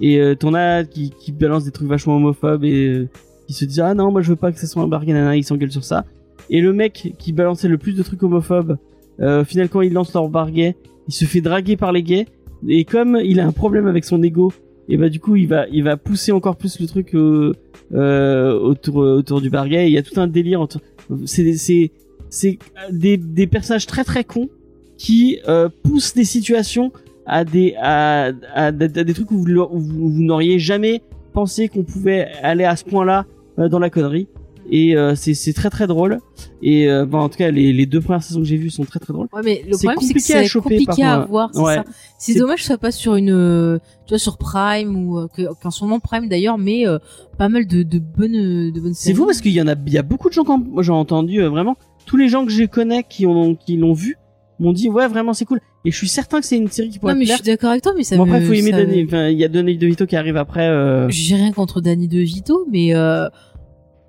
et 0.00 0.20
euh, 0.20 0.34
t'en 0.34 0.52
qui, 0.84 1.10
qui 1.10 1.32
balance 1.32 1.64
des 1.64 1.70
trucs 1.70 1.88
vachement 1.88 2.16
homophobes 2.16 2.64
et 2.64 2.86
euh, 2.88 3.08
qui 3.46 3.52
se 3.52 3.64
disent 3.64 3.80
ah 3.80 3.94
non 3.94 4.10
moi 4.10 4.22
je 4.22 4.30
veux 4.30 4.36
pas 4.36 4.52
que 4.52 4.58
ça 4.58 4.66
soit 4.66 4.82
un 4.82 4.88
bar 4.88 5.04
gay 5.04 5.12
nana 5.12 5.36
ils 5.36 5.44
s'engueulent 5.44 5.72
sur 5.72 5.84
ça. 5.84 6.04
Et 6.50 6.60
le 6.60 6.72
mec 6.72 7.14
qui 7.18 7.32
balançait 7.32 7.68
le 7.68 7.78
plus 7.78 7.94
de 7.94 8.02
trucs 8.02 8.22
homophobes 8.22 8.76
euh, 9.20 9.42
au 9.42 9.44
final 9.44 9.68
quand 9.68 9.80
il 9.80 9.92
lance 9.92 10.12
leur 10.12 10.28
bar 10.28 10.50
il 10.50 10.74
se 11.08 11.24
fait 11.24 11.40
draguer 11.40 11.76
par 11.76 11.92
les 11.92 12.02
gays. 12.02 12.26
Et 12.66 12.84
comme 12.84 13.18
il 13.22 13.40
a 13.40 13.46
un 13.46 13.52
problème 13.52 13.86
avec 13.86 14.04
son 14.04 14.22
ego 14.22 14.52
et 14.88 14.96
bah 14.96 15.08
du 15.08 15.20
coup 15.20 15.36
il 15.36 15.46
va 15.46 15.66
il 15.68 15.82
va 15.82 15.96
pousser 15.96 16.32
encore 16.32 16.56
plus 16.56 16.80
le 16.80 16.86
truc 16.86 17.14
euh, 17.14 17.54
euh, 17.92 18.58
autour 18.58 18.96
autour 18.96 19.40
du 19.40 19.50
bar 19.50 19.66
il 19.66 19.88
y 19.90 19.98
a 19.98 20.02
tout 20.02 20.20
un 20.20 20.26
délire 20.26 20.60
entre 20.60 20.80
c'est 21.26 21.54
c'est 21.54 21.90
c'est 22.28 22.58
des 22.90 23.16
des 23.16 23.46
personnages 23.46 23.86
très 23.86 24.04
très 24.04 24.24
cons 24.24 24.48
qui 24.96 25.38
euh, 25.48 25.68
poussent 25.82 26.14
des 26.14 26.24
situations 26.24 26.92
à 27.26 27.44
des 27.44 27.74
à, 27.80 28.32
à, 28.54 28.66
à 28.66 28.72
des 28.72 29.14
trucs 29.14 29.30
où 29.30 29.38
vous, 29.38 29.50
où 29.50 29.78
vous, 29.78 30.10
vous 30.10 30.22
n'auriez 30.22 30.58
jamais 30.58 31.02
pensé 31.32 31.68
qu'on 31.68 31.82
pouvait 31.84 32.28
aller 32.42 32.64
à 32.64 32.76
ce 32.76 32.84
point-là 32.84 33.24
euh, 33.58 33.68
dans 33.68 33.78
la 33.78 33.90
connerie 33.90 34.28
et 34.70 34.96
euh, 34.96 35.14
c'est 35.14 35.34
c'est 35.34 35.52
très 35.52 35.68
très 35.68 35.86
drôle 35.86 36.20
et 36.62 36.88
euh, 36.90 37.04
bon, 37.04 37.18
en 37.18 37.28
tout 37.28 37.36
cas 37.36 37.50
les, 37.50 37.72
les 37.74 37.84
deux 37.84 38.00
premières 38.00 38.22
saisons 38.22 38.40
que 38.40 38.46
j'ai 38.46 38.56
vues 38.56 38.70
sont 38.70 38.84
très 38.84 38.98
très 38.98 39.12
drôles 39.12 39.28
Ouais, 39.32 39.42
mais 39.44 39.62
le 39.68 39.76
C'est 39.76 39.86
problème, 39.88 40.00
c'est 40.00 40.14
que 40.14 40.18
compliqué 40.20 40.34
à 40.34 40.44
c'est 40.44 40.58
compliqué 40.60 41.02
à 41.04 41.16
contre. 41.18 41.28
voir, 41.28 41.50
c'est 41.52 41.60
Ouais. 41.60 41.74
ça. 41.76 41.84
C'est 42.18 42.32
C'est- 42.32 42.38
dommage 42.38 42.60
que 42.60 42.64
ça 42.66 42.78
passe 42.78 42.96
sur 42.96 43.14
une, 43.16 43.78
tu 44.06 44.10
vois, 44.10 44.18
sur 44.18 44.38
Prime 44.38 44.96
ou 44.96 45.18
euh, 45.18 45.26
que- 45.36 45.52
qu'en 45.62 45.70
son 45.70 45.86
nom 45.86 46.00
Prime 46.00 46.28
d'ailleurs, 46.30 46.56
mais 46.56 46.86
euh, 46.86 46.98
pas 47.36 47.50
mal 47.50 47.66
de, 47.66 47.82
de 47.82 47.98
bonnes, 47.98 48.70
de 48.72 48.80
bonnes 48.80 48.94
C'est 48.94 49.12
fou 49.12 49.26
parce 49.26 49.42
qu'il 49.42 49.52
y 49.52 49.60
en 49.60 49.68
a, 49.68 49.74
il 49.86 49.92
y 49.92 49.98
a 49.98 50.02
beaucoup 50.02 50.28
de 50.30 50.34
gens 50.34 50.44
moi 50.58 50.82
j'ai 50.82 50.92
entendu 50.92 51.42
euh, 51.42 51.50
vraiment 51.50 51.76
tous 52.06 52.16
les 52.16 52.28
gens 52.28 52.46
que 52.46 52.50
je 52.52 52.64
connais 52.64 53.02
qui 53.02 53.26
ont 53.26 53.54
qui 53.56 53.76
l'ont 53.76 53.92
vu 53.92 54.16
m'ont 54.60 54.72
dit 54.72 54.88
ouais 54.88 55.08
vraiment 55.08 55.32
c'est 55.34 55.44
cool 55.44 55.60
et 55.84 55.90
je 55.90 55.96
suis 55.96 56.08
certain 56.08 56.40
que 56.40 56.46
c'est 56.46 56.56
une 56.56 56.68
série 56.70 56.88
qui 56.90 56.98
pourrait 56.98 57.12
Non, 57.14 57.18
mais 57.18 57.26
je 57.26 57.32
suis 57.34 57.42
d'accord 57.42 57.70
avec 57.70 57.82
toi, 57.82 57.92
mais 57.96 58.04
ça 58.04 58.16
Bon 58.16 58.24
me. 58.26 58.32
après 58.32 58.44
faut 58.44 58.52
aimer 58.54 58.70
Danny, 58.70 59.02
me- 59.02 59.06
enfin 59.06 59.28
il 59.28 59.38
y 59.38 59.44
a 59.44 59.48
Danny 59.48 59.76
DeVito 59.76 60.06
qui 60.06 60.16
arrive 60.16 60.36
après. 60.36 60.66
Euh... 60.68 61.08
J'ai 61.10 61.34
rien 61.36 61.52
contre 61.52 61.80
Danny 61.80 62.08
DeVito, 62.08 62.66
mais 62.70 62.94
euh, 62.94 63.28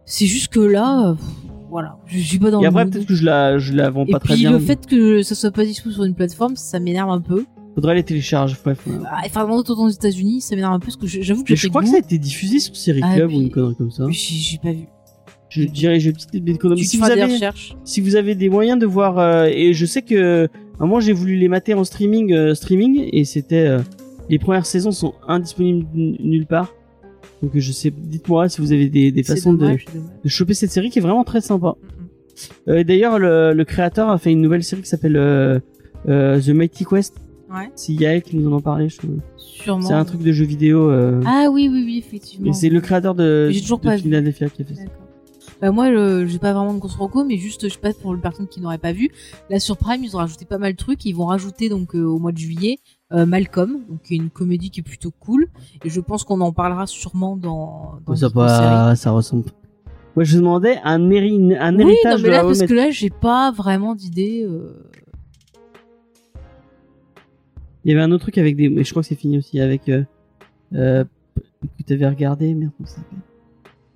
c'est 0.05 0.26
juste 0.27 0.47
que 0.53 0.59
là, 0.59 1.09
euh, 1.09 1.15
voilà, 1.69 1.97
je 2.05 2.19
suis 2.19 2.39
pas 2.39 2.51
dans 2.51 2.59
Et 2.59 2.63
le 2.63 2.69
après 2.69 2.85
peut-être 2.85 3.05
que 3.07 3.15
je 3.15 3.26
la 3.26 3.57
je 3.57 3.73
la 3.73 3.89
vends 3.89 4.05
Et 4.07 4.11
pas 4.11 4.19
très 4.19 4.35
puis 4.35 4.43
bien. 4.43 4.51
le 4.51 4.59
fait 4.59 4.85
que 4.85 5.22
ça 5.23 5.35
soit 5.35 5.51
pas 5.51 5.65
dispo 5.65 5.89
sur 5.91 6.03
une 6.05 6.13
plateforme, 6.15 6.55
ça 6.55 6.80
m'énerve 6.80 7.09
un 7.09 7.22
peu. 7.22 7.43
Faudrait 7.73 7.95
les 7.95 8.03
télécharger. 8.03 8.55
Bref. 8.63 8.80
euh. 8.88 8.99
Ah, 9.11 9.23
Enfin, 9.26 9.45
dans 9.45 9.57
aux 9.57 9.89
États-Unis, 9.89 10.39
ça 10.39 10.55
m'énerve 10.55 10.72
un 10.73 10.80
peu 10.80 10.85
parce 10.85 10.95
que 10.95 11.07
j'avoue 11.07 11.43
que 11.43 11.51
Mais 11.51 11.57
je 11.57 11.67
crois 11.67 11.81
que 11.81 11.89
ça 11.89 11.97
a 11.97 11.99
été 11.99 12.17
diffusé 12.17 12.59
sur 12.59 12.73
Série 12.77 13.01
Ah, 13.03 13.15
Club 13.15 13.27
puis- 13.30 13.38
ou 13.38 13.41
une 13.41 13.49
connerie 13.51 13.76
comme 13.76 13.91
ça. 13.91 14.05
J'ai 14.11 14.57
pas 14.59 14.72
vu. 14.72 14.85
Je 15.64 15.68
dirais 15.69 15.99
j'ai 15.99 16.10
une 16.10 16.15
petite 16.15 16.36
économie. 16.36 16.82
Tu 16.82 16.88
Si 16.88 16.98
vous 16.98 17.06
des 17.06 17.11
avez 17.11 17.34
recherches. 17.34 17.76
si 17.84 18.02
vous 18.02 18.15
avez 18.15 18.36
des 18.36 18.49
moyens 18.49 18.80
de 18.80 18.86
voir 18.86 19.19
euh, 19.19 19.45
et 19.45 19.73
je 19.73 19.86
sais 19.86 20.02
que 20.02 20.45
à 20.80 20.86
moment 20.86 20.99
j'ai 20.99 21.14
voulu 21.14 21.36
les 21.38 21.48
mater 21.48 21.73
en 21.73 21.84
streaming 21.84 22.34
euh, 22.34 22.53
streaming 22.53 23.07
et 23.11 23.23
c'était 23.26 23.65
euh, 23.68 23.80
les 24.30 24.40
premières 24.40 24.65
saisons 24.65 24.91
sont 24.91 25.14
indisponibles 25.27 25.86
nulle 25.94 26.45
part 26.45 26.73
donc 27.41 27.52
je 27.56 27.72
sais 27.72 27.94
dites-moi 27.95 28.49
si 28.49 28.60
vous 28.61 28.72
avez 28.73 28.90
des, 28.90 29.23
façons 29.23 29.53
de, 29.53 29.60
dommage, 29.60 29.86
de 30.23 30.30
choper 30.30 30.53
cette 30.53 30.72
série 30.72 30.90
qui 30.90 30.99
est 30.99 31.02
vraiment 31.02 31.23
très 31.23 31.41
sympa 31.41 31.76
Mm, 31.77 32.69
euh, 32.72 32.84
d'ailleurs 32.84 33.18
le, 33.18 33.53
le 33.53 33.64
créateur 33.64 34.10
a 34.10 34.18
fait 34.18 34.30
une 34.32 34.41
nouvelle 34.41 34.61
série 34.64 34.82
qui 34.82 34.90
s'appelle 34.90 35.61
The 36.06 36.49
Mighty 36.49 36.84
Quest 36.86 37.15
Ouais. 37.48 37.69
c'est 37.76 37.94
Yael 37.94 38.23
qui 38.23 38.36
nous 38.36 38.52
en 38.52 38.57
a 38.57 38.61
parlé 38.61 38.90
je 38.90 38.98
trouve. 38.98 39.11
mm. 39.11 39.22
Sûrement. 39.38 39.88
c'est 39.88 39.94
un 39.94 40.03
truc 40.03 40.22
de 40.22 40.32
jeu 40.34 40.44
vidéo 40.45 40.90
Ah 41.26 41.48
oui, 41.52 41.69
oui, 41.72 41.84
oui, 41.86 41.98
effectivement. 42.06 42.49
et 42.49 42.53
c'est 42.53 42.68
le 42.69 42.82
créateur 42.82 43.15
de, 43.15 43.45
Mais 43.48 43.53
j'ai 43.53 43.61
toujours 43.61 43.80
de 43.80 43.84
pas 43.86 43.95
vu. 43.95 44.02
Philadelphia 44.02 44.49
qui 44.49 44.64
a 44.64 44.65
fait 44.65 44.76
ça. 44.76 44.82
Bah 45.65 45.71
moi, 45.71 45.91
je- 45.91 46.27
j'ai 46.27 46.37
pas 46.37 46.53
vraiment 46.53 46.75
de 46.75 46.77
grosse 46.79 46.95
reco, 46.95 47.25
mais 47.25 47.37
juste, 47.37 47.67
je 47.67 47.73
sais 47.73 47.79
pas 47.79 47.91
pour 47.91 48.13
les 48.13 48.21
personnes 48.21 48.47
qui 48.47 48.61
n'auraient 48.61 48.77
pas 48.77 48.91
vu. 48.91 49.09
Là 49.49 49.59
sur 49.59 49.77
Prime, 49.77 50.03
ils 50.03 50.15
ont 50.15 50.19
rajouté 50.19 50.45
pas 50.45 50.59
mal 50.59 50.73
de 50.73 50.77
trucs. 50.77 51.03
Ils 51.05 51.13
vont 51.13 51.25
rajouter 51.25 51.69
donc 51.69 51.95
euh, 51.95 52.03
au 52.03 52.19
mois 52.19 52.31
de 52.31 52.37
juillet 52.37 52.77
euh, 53.13 53.25
Malcolm, 53.25 53.79
donc 53.89 54.03
qui 54.03 54.13
est 54.13 54.17
une 54.17 54.29
comédie 54.29 54.69
qui 54.69 54.81
est 54.81 54.83
plutôt 54.83 55.09
cool. 55.19 55.47
Et 55.83 55.89
je 55.89 55.99
pense 56.01 56.23
qu'on 56.23 56.39
en 56.41 56.51
parlera 56.51 56.85
sûrement 56.85 57.35
dans. 57.35 57.95
dans 58.05 58.13
ça, 58.15 58.27
série. 58.27 58.33
pas, 58.35 58.95
ça 58.95 59.09
ressemble 59.09 59.45
Ouais, 60.15 60.23
je 60.23 60.37
demandais 60.37 60.77
un, 60.83 61.09
héri- 61.09 61.57
un 61.59 61.75
Oui, 61.75 61.83
non, 61.83 61.89
héritage 61.89 62.21
mais 62.21 62.27
de 62.27 62.31
là, 62.33 62.43
How 62.45 62.53
I 62.53 62.57
parce 62.59 62.69
que 62.69 62.73
là, 62.75 62.91
j'ai 62.91 63.09
pas 63.09 63.49
vraiment 63.51 63.95
d'idée. 63.95 64.45
euh, 64.47 64.83
Il 67.83 67.91
y 67.91 67.93
avait 67.95 68.03
un 68.03 68.11
autre 68.11 68.21
truc 68.25 68.37
avec 68.37 68.55
des. 68.55 68.69
Mais 68.69 68.83
je 68.83 68.91
crois 68.91 69.01
que 69.01 69.07
c'est 69.07 69.15
fini 69.15 69.39
aussi 69.39 69.59
avec. 69.59 69.89
Euh, 69.89 70.03
euh, 70.75 71.03
que 71.79 71.83
t'avais 71.83 72.07
regardé, 72.07 72.53
merde, 72.53 72.71
comment 72.77 72.87
ça 72.87 72.97
s'appelle? 72.97 73.17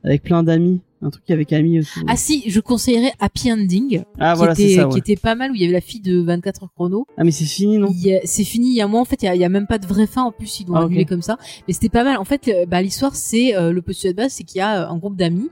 Avec 0.03 0.23
plein 0.23 0.41
d'amis. 0.41 0.81
Un 1.01 1.09
truc 1.11 1.29
avec 1.31 1.53
Ami 1.53 1.79
aussi. 1.79 1.99
Ah 2.07 2.17
si, 2.17 2.43
je 2.49 2.59
conseillerais 2.59 3.13
Happy 3.19 3.51
Ending, 3.53 4.03
Ah, 4.19 4.33
qui, 4.33 4.37
voilà, 4.37 4.55
c'est 4.55 4.63
était, 4.63 4.75
ça. 4.75 4.85
qui 4.89 4.97
était 4.99 5.15
pas 5.15 5.33
mal, 5.35 5.51
où 5.51 5.55
il 5.55 5.61
y 5.61 5.63
avait 5.63 5.71
la 5.73 5.79
fille 5.81 6.01
de 6.01 6.19
24 6.21 6.63
heures 6.63 6.73
chrono. 6.73 7.05
Ah, 7.17 7.23
mais 7.23 7.31
c'est 7.31 7.45
fini, 7.45 7.77
non 7.77 7.87
C'est 8.25 8.43
fini 8.43 8.67
il 8.71 8.75
y 8.75 8.81
a 8.81 8.85
un 8.85 8.87
mois 8.89 8.99
en 8.99 9.05
fait, 9.05 9.21
il 9.23 9.25
y 9.25 9.29
a, 9.29 9.35
il 9.35 9.39
y 9.41 9.45
a 9.45 9.49
même 9.49 9.65
pas 9.67 9.77
de 9.77 9.87
vraie 9.87 10.07
fin 10.07 10.23
en 10.23 10.31
plus, 10.33 10.59
ils 10.59 10.67
l'ont 10.67 10.75
Ah, 10.75 10.83
annulé 10.83 11.05
comme 11.05 11.21
ça. 11.21 11.37
Mais 11.67 11.73
c'était 11.73 11.87
pas 11.89 12.03
mal. 12.03 12.17
En 12.17 12.25
fait, 12.25 12.47
le- 12.47 12.65
bah, 12.65 12.81
l'histoire 12.81 13.15
c'est 13.15 13.55
euh, 13.55 13.71
le 13.71 13.81
postulat 13.81 14.11
de 14.13 14.17
base, 14.17 14.33
c'est 14.33 14.43
qu'il 14.43 14.57
y 14.59 14.61
a 14.61 14.83
euh, 14.83 14.89
un 14.93 14.97
groupe 14.97 15.15
d'amis 15.15 15.49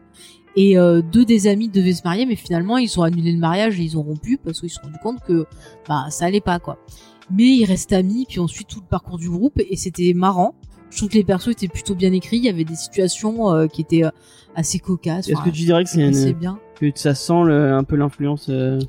et 0.58 0.78
euh, 0.78 1.02
deux 1.02 1.24
des 1.24 1.48
amis 1.48 1.70
devaient 1.70 1.94
se 1.94 2.04
marier, 2.04 2.26
mais 2.26 2.36
finalement 2.36 2.78
ils 2.78 3.00
ont 3.00 3.04
annulé 3.04 3.32
le 3.32 3.38
mariage 3.40 3.80
et 3.80 3.84
ils 3.84 3.98
ont 3.98 4.02
rompu 4.04 4.38
parce 4.44 4.60
qu'ils 4.60 4.70
se 4.70 4.76
sont 4.76 4.82
rendus 4.84 4.98
compte 5.02 5.20
que 5.26 5.46
bah 5.88 6.08
ça 6.10 6.26
allait 6.26 6.42
pas 6.42 6.60
quoi. 6.60 6.78
Mais 7.32 7.46
ils 7.58 7.66
restent 7.66 7.94
amis, 7.94 8.26
puis 8.28 8.40
on 8.40 8.48
suit 8.48 8.66
tout 8.66 8.80
le 8.82 8.88
parcours 8.88 9.18
du 9.18 9.30
groupe 9.30 9.60
et 9.60 9.76
c'était 9.78 10.14
marrant. 10.14 10.56
Je 10.90 10.98
trouve 10.98 11.10
que 11.10 11.16
les 11.16 11.24
persos 11.24 11.50
étaient 11.50 11.68
plutôt 11.68 11.96
bien 11.96 12.14
écrits. 12.14 12.38
Il 12.38 12.44
y 12.46 12.50
avait 12.50 12.64
des 12.64 12.76
situations 12.76 13.52
euh, 13.52 13.68
qui 13.68 13.82
étaient 13.82 14.06
euh, 14.06 14.10
assez 14.56 14.80
cocasses. 14.80 15.30
Est-ce 15.30 15.42
que 15.42 15.50
tu 15.50 15.64
dirais 15.66 15.84
que 15.84 15.90
c'est 15.90 16.08
une, 16.08 16.32
bien. 16.34 16.60
que 16.80 16.92
ça 16.96 17.14
sent 17.14 17.44
le, 17.46 17.74
un 17.74 17.84
peu 17.84 17.96
l'influence. 17.96 18.48
euh, 18.50 18.80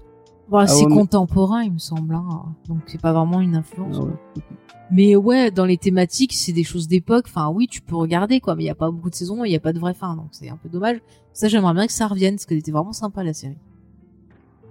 Bon, 0.48 0.66
c'est 0.66 0.84
contemporain, 0.86 1.62
il 1.62 1.72
me 1.72 1.78
semble. 1.78 2.14
Hein. 2.14 2.54
Donc 2.68 2.78
c'est 2.86 3.00
pas 3.00 3.12
vraiment 3.12 3.40
une 3.40 3.54
influence. 3.54 3.96
ah 4.00 4.04
ouais. 4.04 4.42
Mais 4.90 5.14
ouais, 5.16 5.50
dans 5.50 5.66
les 5.66 5.76
thématiques, 5.76 6.32
c'est 6.32 6.52
des 6.52 6.64
choses 6.64 6.88
d'époque. 6.88 7.26
Enfin, 7.28 7.50
oui, 7.50 7.66
tu 7.68 7.82
peux 7.82 7.96
regarder 7.96 8.40
quoi, 8.40 8.54
mais 8.56 8.62
il 8.62 8.66
y 8.66 8.70
a 8.70 8.74
pas 8.74 8.90
beaucoup 8.90 9.10
de 9.10 9.14
saisons, 9.14 9.44
et 9.44 9.48
il 9.48 9.52
y 9.52 9.56
a 9.56 9.60
pas 9.60 9.74
de 9.74 9.78
vraie 9.78 9.92
fin, 9.92 10.16
donc 10.16 10.28
c'est 10.30 10.48
un 10.48 10.56
peu 10.56 10.70
dommage. 10.70 10.98
Ça, 11.34 11.48
j'aimerais 11.48 11.74
bien 11.74 11.86
que 11.86 11.92
ça 11.92 12.06
revienne, 12.06 12.36
parce 12.36 12.46
qu'elle 12.46 12.56
était 12.56 12.72
vraiment 12.72 12.94
sympa 12.94 13.22
la 13.22 13.34
série. 13.34 13.58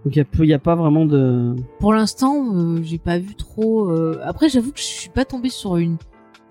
Donc 0.04 0.16
il 0.16 0.46
y 0.46 0.54
a, 0.54 0.60
pas 0.60 0.76
vraiment 0.76 1.06
de. 1.06 1.56
Pour 1.80 1.94
l'instant, 1.94 2.56
euh, 2.56 2.82
j'ai 2.82 2.98
pas 2.98 3.20
vu 3.20 3.36
trop. 3.36 3.90
euh, 3.92 4.20
Après, 4.24 4.50
j'avoue 4.50 4.72
que 4.72 4.80
je 4.80 4.86
suis 4.86 5.10
pas 5.10 5.26
tombée 5.26 5.50
sur 5.50 5.78
une 5.78 5.98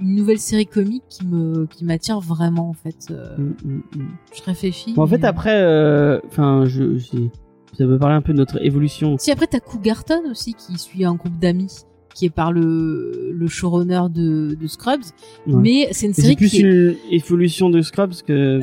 une 0.00 0.14
nouvelle 0.14 0.38
série 0.38 0.66
comique 0.66 1.04
qui 1.08 1.24
me 1.26 1.66
qui 1.66 1.84
m'attire 1.84 2.20
vraiment 2.20 2.68
en 2.68 2.74
fait. 2.74 3.08
Euh, 3.10 3.36
Mm, 3.38 3.54
mm, 3.64 3.82
mm. 3.96 4.08
je 4.36 4.42
réfléchis. 4.42 4.92
Bon, 4.94 5.02
en 5.02 5.06
fait, 5.06 5.18
mais- 5.18 5.26
après, 5.26 5.60
euh, 5.62 6.20
enfin, 6.26 6.64
je, 6.66 6.98
ça 6.98 7.84
peut 7.86 7.98
parler 7.98 8.14
un 8.16 8.22
peu 8.22 8.32
de 8.32 8.38
notre 8.38 8.62
évolution. 8.64 9.16
Si 9.18 9.30
après 9.30 9.46
t'as 9.46 9.60
Cougarton 9.60 10.22
aussi 10.30 10.54
qui 10.54 10.78
suit 10.78 11.04
un 11.04 11.14
groupe 11.14 11.38
d'amis 11.38 11.72
qui 12.14 12.24
est 12.26 12.30
par 12.30 12.50
le 12.52 13.30
le 13.32 13.46
showrunner 13.46 14.02
de, 14.10 14.54
de 14.58 14.66
Scrubs, 14.66 15.02
Ouais. 15.46 15.54
mais 15.54 15.88
c'est 15.92 16.06
une 16.06 16.14
série 16.14 16.34
plus 16.36 16.48
qui 16.48 16.58
est 16.58 16.60
une 16.62 16.96
évolution 17.10 17.68
de 17.70 17.82
Scrubs 17.82 18.14
que. 18.26 18.58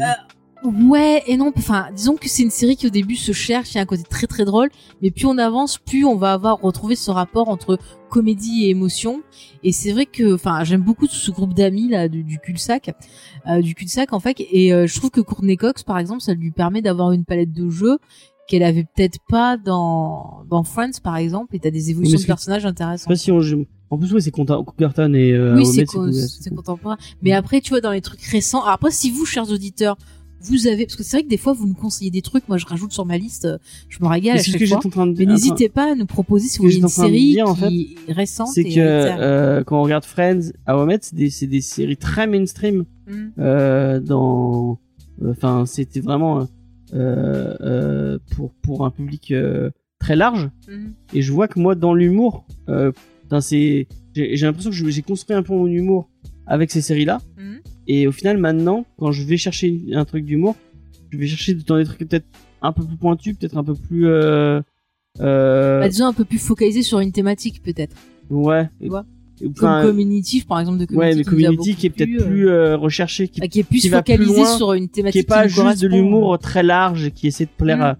Ouais 0.63 1.21
et 1.27 1.35
non, 1.35 1.51
enfin, 1.57 1.87
disons 1.93 2.15
que 2.15 2.29
c'est 2.29 2.43
une 2.43 2.49
série 2.49 2.75
qui 2.77 2.87
au 2.87 2.89
début 2.89 3.15
se 3.15 3.31
cherche, 3.33 3.73
il 3.73 3.75
y 3.75 3.79
a 3.79 3.81
un 3.81 3.85
côté 3.85 4.03
très 4.09 4.27
très 4.27 4.45
drôle, 4.45 4.69
mais 5.01 5.11
plus 5.11 5.25
on 5.25 5.37
avance, 5.37 5.77
plus 5.77 6.05
on 6.05 6.15
va 6.15 6.31
avoir 6.33 6.61
retrouvé 6.61 6.95
ce 6.95 7.11
rapport 7.11 7.49
entre 7.49 7.77
comédie 8.09 8.65
et 8.65 8.69
émotion. 8.69 9.21
Et 9.63 9.71
c'est 9.73 9.91
vrai 9.91 10.05
que, 10.05 10.33
enfin, 10.35 10.63
j'aime 10.63 10.81
beaucoup 10.81 11.07
ce 11.07 11.31
groupe 11.31 11.53
d'amis 11.53 11.89
là 11.89 12.07
du, 12.07 12.23
du 12.23 12.39
cul-de-sac, 12.39 12.95
euh, 13.49 13.61
du 13.61 13.75
cul-de-sac 13.75 14.13
en 14.13 14.19
fait, 14.21 14.37
et 14.39 14.73
euh, 14.73 14.87
je 14.87 14.95
trouve 14.97 15.09
que 15.11 15.21
Courtney 15.21 15.57
Cox, 15.57 15.83
par 15.83 15.97
exemple, 15.99 16.21
ça 16.21 16.33
lui 16.33 16.51
permet 16.51 16.81
d'avoir 16.81 17.11
une 17.11 17.25
palette 17.25 17.51
de 17.51 17.69
jeux 17.69 17.97
qu'elle 18.47 18.63
avait 18.63 18.83
peut-être 18.83 19.19
pas 19.29 19.57
dans 19.57 20.43
dans 20.49 20.63
Friends 20.63 20.99
par 21.03 21.17
exemple, 21.17 21.55
et 21.55 21.59
t'as 21.59 21.71
des 21.71 21.89
évolutions 21.91 22.17
de 22.17 22.27
personnages 22.27 22.65
intéressantes. 22.65 23.07
pas 23.09 23.15
si 23.15 23.31
on. 23.31 23.39
je- 23.41 23.55
En 23.89 23.97
plus, 23.97 24.11
ouais, 24.13 24.21
c'est 24.21 24.31
Cougarton 24.31 25.13
et. 25.13 25.31
Euh, 25.33 25.55
oui, 25.55 25.65
c'est 25.65 25.85
co- 25.85 26.05
contemporain. 26.55 26.97
Mais 27.21 27.31
après, 27.33 27.61
tu 27.61 27.69
vois, 27.69 27.79
dans 27.81 27.91
les 27.91 28.01
trucs 28.01 28.21
récents, 28.23 28.61
alors 28.61 28.73
après, 28.73 28.91
si 28.91 29.11
vous, 29.11 29.23
chers 29.25 29.49
auditeurs, 29.51 29.97
vous 30.43 30.67
avez, 30.67 30.85
parce 30.85 30.95
que 30.95 31.03
c'est 31.03 31.17
vrai 31.17 31.23
que 31.23 31.29
des 31.29 31.37
fois, 31.37 31.53
vous 31.53 31.67
nous 31.67 31.73
conseillez 31.73 32.11
des 32.11 32.21
trucs, 32.21 32.47
moi, 32.47 32.57
je 32.57 32.65
rajoute 32.65 32.91
sur 32.91 33.05
ma 33.05 33.17
liste, 33.17 33.45
euh, 33.45 33.57
je 33.89 33.97
me 34.01 34.07
régale 34.07 34.35
Mais 34.35 34.39
à 34.39 34.43
chaque 34.43 34.53
que 34.59 34.65
fois. 34.65 34.77
j'étais 34.77 34.87
en 34.87 34.89
train 34.89 35.07
de 35.07 35.17
Mais 35.17 35.25
n'hésitez 35.25 35.69
pas 35.69 35.91
à 35.91 35.95
nous 35.95 36.05
proposer 36.05 36.47
si 36.47 36.57
vous 36.57 36.65
voulez 36.65 36.77
une 36.77 36.87
série 36.87 37.31
dire, 37.31 37.47
en 37.47 37.55
qui 37.55 37.95
est 38.07 38.13
récente. 38.13 38.49
C'est 38.53 38.63
que 38.63 38.71
euh, 38.79 39.63
quand 39.63 39.79
on 39.79 39.83
regarde 39.83 40.05
Friends, 40.05 40.51
Ahmed, 40.65 41.03
c'est 41.03 41.15
des, 41.15 41.31
des 41.47 41.61
séries 41.61 41.97
très 41.97 42.27
mainstream. 42.27 42.85
Mm. 43.07 43.13
euh, 43.39 43.99
dans 43.99 44.79
enfin 45.29 45.65
c'était 45.65 45.99
vraiment 45.99 46.47
euh, 46.93 48.17
pour 48.35 48.51
pour 48.61 48.85
un 48.85 48.91
public 48.91 49.33
très 49.99 50.15
large 50.15 50.49
Mm. 50.69 50.87
et 51.13 51.21
je 51.21 51.31
vois 51.33 51.47
que 51.49 51.59
moi 51.59 51.75
dans 51.75 51.93
l'humour 51.93 52.45
j'ai 52.67 53.87
l'impression 54.37 54.69
que 54.69 54.75
j'ai 54.89 55.01
construit 55.01 55.35
un 55.35 55.43
peu 55.43 55.53
mon 55.53 55.67
humour 55.67 56.07
avec 56.47 56.71
ces 56.71 56.81
séries 56.81 57.05
là 57.05 57.19
Mm. 57.37 57.57
Et 57.87 58.07
au 58.07 58.11
final 58.11 58.37
maintenant 58.37 58.85
quand 58.97 59.11
je 59.11 59.23
vais 59.23 59.37
chercher 59.37 59.81
un 59.93 60.05
truc 60.05 60.25
d'humour 60.25 60.55
je 61.11 61.17
vais 61.17 61.27
chercher 61.27 61.53
dans 61.55 61.77
des 61.77 61.85
trucs 61.85 61.99
peut-être 62.07 62.25
un 62.61 62.71
peu 62.71 62.83
plus 62.85 62.95
pointus 62.97 63.35
peut-être 63.37 63.57
un 63.57 63.63
peu 63.63 63.75
plus 63.75 64.07
euh, 64.07 64.61
euh, 65.21 65.79
Bah, 65.81 65.89
disons 65.89 66.05
un 66.07 66.13
peu 66.13 66.25
plus 66.25 66.39
focalisé 66.39 66.81
sur 66.81 66.99
une 66.99 67.11
thématique, 67.11 67.61
peut-être. 67.61 67.95
ouais 68.29 68.69
Tu 68.81 68.87
vois 68.89 69.05
Enfin, 69.49 69.81
Comme 69.81 69.89
Communitive, 69.91 70.45
par 70.45 70.59
exemple, 70.59 70.77
de 70.79 70.85
Community. 70.85 71.09
ouais 71.09 71.15
mais 71.17 71.23
qui 71.23 71.29
community 71.29 71.75
qui 71.75 71.87
est 71.87 71.89
peut-être 71.89 72.09
plu, 72.09 72.19
euh, 72.21 72.25
plus 72.27 72.47
euh, 72.49 72.77
recherché 72.77 73.27
qui 73.27 73.41
bah, 73.41 73.47
qui 73.47 73.59
est 73.59 73.63
plus 73.63 73.79
qui 73.81 73.89
plus 73.89 73.97
focalisé 73.97 74.35
loin, 74.35 74.57
sur 74.57 74.73
une 74.73 74.83
qui 74.83 74.89
thématique 74.89 75.21
est 75.21 75.27
pas 75.27 75.43
nous 75.43 75.49
juste 75.49 75.57
de 75.57 75.63
correspond. 75.65 75.87
l'humour 75.89 76.39
très 76.39 76.63
large 76.63 77.05
et 77.07 77.11
qui 77.11 77.27
essaie 77.27 77.45
de 77.45 77.49
plaire 77.57 77.77
Mm. 77.79 77.81
à 77.81 77.97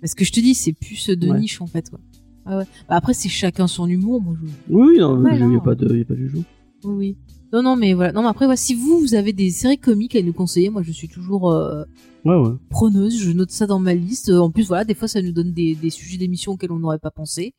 Parce 0.00 0.14
que 0.14 0.24
je 0.24 0.32
te 0.32 0.40
dis, 0.40 0.54
c'est 0.54 0.72
plus 0.74 1.08
de 1.10 1.28
Ouais. 1.30 1.38
niche, 1.40 1.60
en 1.60 1.66
fait, 1.66 1.90
quoi. 1.90 1.98
Ah 2.46 2.58
ouais. 2.58 2.64
Bah, 2.88 2.96
après, 2.96 3.14
c'est 3.14 3.28
chacun 3.30 3.66
son 3.66 3.88
humour, 3.88 4.20
moi, 4.22 4.34
je... 4.40 4.46
Oui, 4.74 4.98
non, 4.98 5.18
Ouais, 5.22 5.30
il 5.34 5.38
y 5.38 5.40
non. 5.40 5.56
a 5.58 5.60
pas 5.60 5.74
de, 5.74 5.96
y 5.96 6.02
a 6.02 6.04
pas 6.04 6.14
de 6.14 6.26
jeu. 6.28 6.42
Oui. 6.84 7.16
Non, 7.54 7.62
non, 7.62 7.76
mais 7.76 7.94
voilà. 7.94 8.12
Non, 8.12 8.22
mais 8.22 8.28
après, 8.28 8.46
voilà, 8.46 8.56
si 8.56 8.74
vous, 8.74 8.98
vous 8.98 9.14
avez 9.14 9.32
des 9.32 9.50
séries 9.50 9.78
comiques 9.78 10.16
à 10.16 10.22
nous 10.22 10.32
conseiller, 10.32 10.70
moi, 10.70 10.82
je 10.82 10.92
suis 10.92 11.08
toujours 11.08 11.52
euh, 11.52 11.84
Ouais, 12.24 12.34
ouais. 12.36 12.50
preneuse. 12.68 13.16
Je 13.18 13.30
note 13.30 13.50
ça 13.52 13.66
dans 13.66 13.78
ma 13.78 13.94
liste. 13.94 14.28
Euh, 14.30 14.38
En 14.40 14.50
plus, 14.50 14.66
voilà, 14.66 14.84
des 14.84 14.94
fois, 14.94 15.06
ça 15.08 15.22
nous 15.22 15.32
donne 15.32 15.52
des, 15.52 15.74
des 15.74 15.90
sujets 15.90 16.16
d'émissions 16.18 16.52
auxquels 16.52 16.72
on 16.72 16.78
n'aurait 16.80 16.98
pas 16.98 17.10
pensé. 17.12 17.54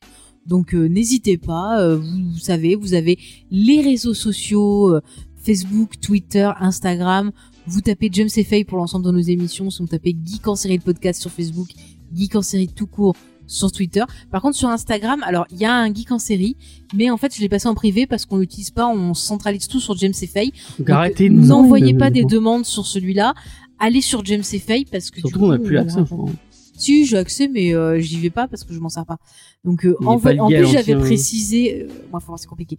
Donc, 0.46 0.74
euh, 0.74 0.86
n'hésitez 0.86 1.38
pas. 1.38 1.80
euh, 1.80 1.96
vous, 1.96 2.32
vous 2.34 2.38
savez, 2.38 2.74
vous 2.74 2.92
avez 2.94 3.18
les 3.50 3.80
réseaux 3.80 4.14
sociaux, 4.14 4.94
Facebook, 5.36 5.98
Twitter, 6.00 6.50
Instagram. 6.60 7.32
Vous 7.66 7.80
tapez 7.80 8.10
James 8.12 8.28
et 8.36 8.44
Faye 8.44 8.64
pour 8.64 8.78
l'ensemble 8.78 9.06
de 9.06 9.10
nos 9.12 9.18
émissions. 9.18 9.70
Si 9.70 9.80
vous 9.82 9.88
tapez 9.88 10.14
Geek 10.24 10.46
en 10.46 10.56
série 10.56 10.76
le 10.76 10.82
podcast 10.82 11.20
sur 11.20 11.30
Facebook, 11.30 11.68
Geek 12.14 12.36
en 12.36 12.42
série 12.42 12.68
tout 12.68 12.86
court 12.86 13.16
sur 13.46 13.70
Twitter. 13.72 14.04
Par 14.30 14.42
contre, 14.42 14.56
sur 14.56 14.68
Instagram, 14.68 15.22
alors 15.24 15.46
il 15.50 15.58
y 15.58 15.64
a 15.64 15.74
un 15.74 15.92
Geek 15.92 16.12
en 16.12 16.18
série, 16.18 16.56
mais 16.94 17.10
en 17.10 17.16
fait, 17.16 17.34
je 17.34 17.40
l'ai 17.40 17.48
passé 17.48 17.68
en 17.68 17.74
privé 17.74 18.06
parce 18.06 18.26
qu'on 18.26 18.38
l'utilise 18.38 18.70
pas. 18.70 18.86
On 18.88 19.14
centralise 19.14 19.68
tout 19.68 19.80
sur 19.80 19.96
James 19.96 20.12
et 20.20 20.26
Faye. 20.26 20.52
Donc, 20.78 20.90
arrêtez 20.90 21.28
de 21.28 21.34
nous 21.34 21.46
N'envoyez 21.46 21.86
envoyer 21.86 21.94
pas 21.94 22.10
de- 22.10 22.14
des 22.14 22.24
demandes 22.24 22.64
sur 22.64 22.86
celui-là. 22.86 23.34
Allez 23.78 24.00
sur 24.00 24.24
James 24.24 24.42
et 24.52 24.58
Faye 24.58 24.86
parce 24.90 25.10
que 25.10 25.20
Surtout 25.20 25.38
du 25.38 25.44
qu'on 25.44 25.50
a 25.50 25.58
coup, 25.58 25.64
plus 25.64 25.74
l'accès. 25.74 25.98
on-. 26.10 26.30
Si, 26.76 27.06
j'ai 27.06 27.16
accès, 27.18 27.48
mais 27.48 27.74
euh, 27.74 27.98
j'y 28.00 28.18
vais 28.20 28.30
pas 28.30 28.48
parce 28.48 28.64
que 28.64 28.72
je 28.74 28.80
m'en 28.80 28.88
sers 28.88 29.06
pas. 29.06 29.18
Donc, 29.64 29.84
euh, 29.84 29.96
en, 30.04 30.18
pas 30.20 30.34
en 30.38 30.48
plus, 30.48 30.66
j'avais 30.66 30.94
précisé. 31.00 31.82
Euh, 31.82 31.88
moi, 32.12 32.20
voir, 32.24 32.38
c'est 32.38 32.46
compliqué. 32.46 32.78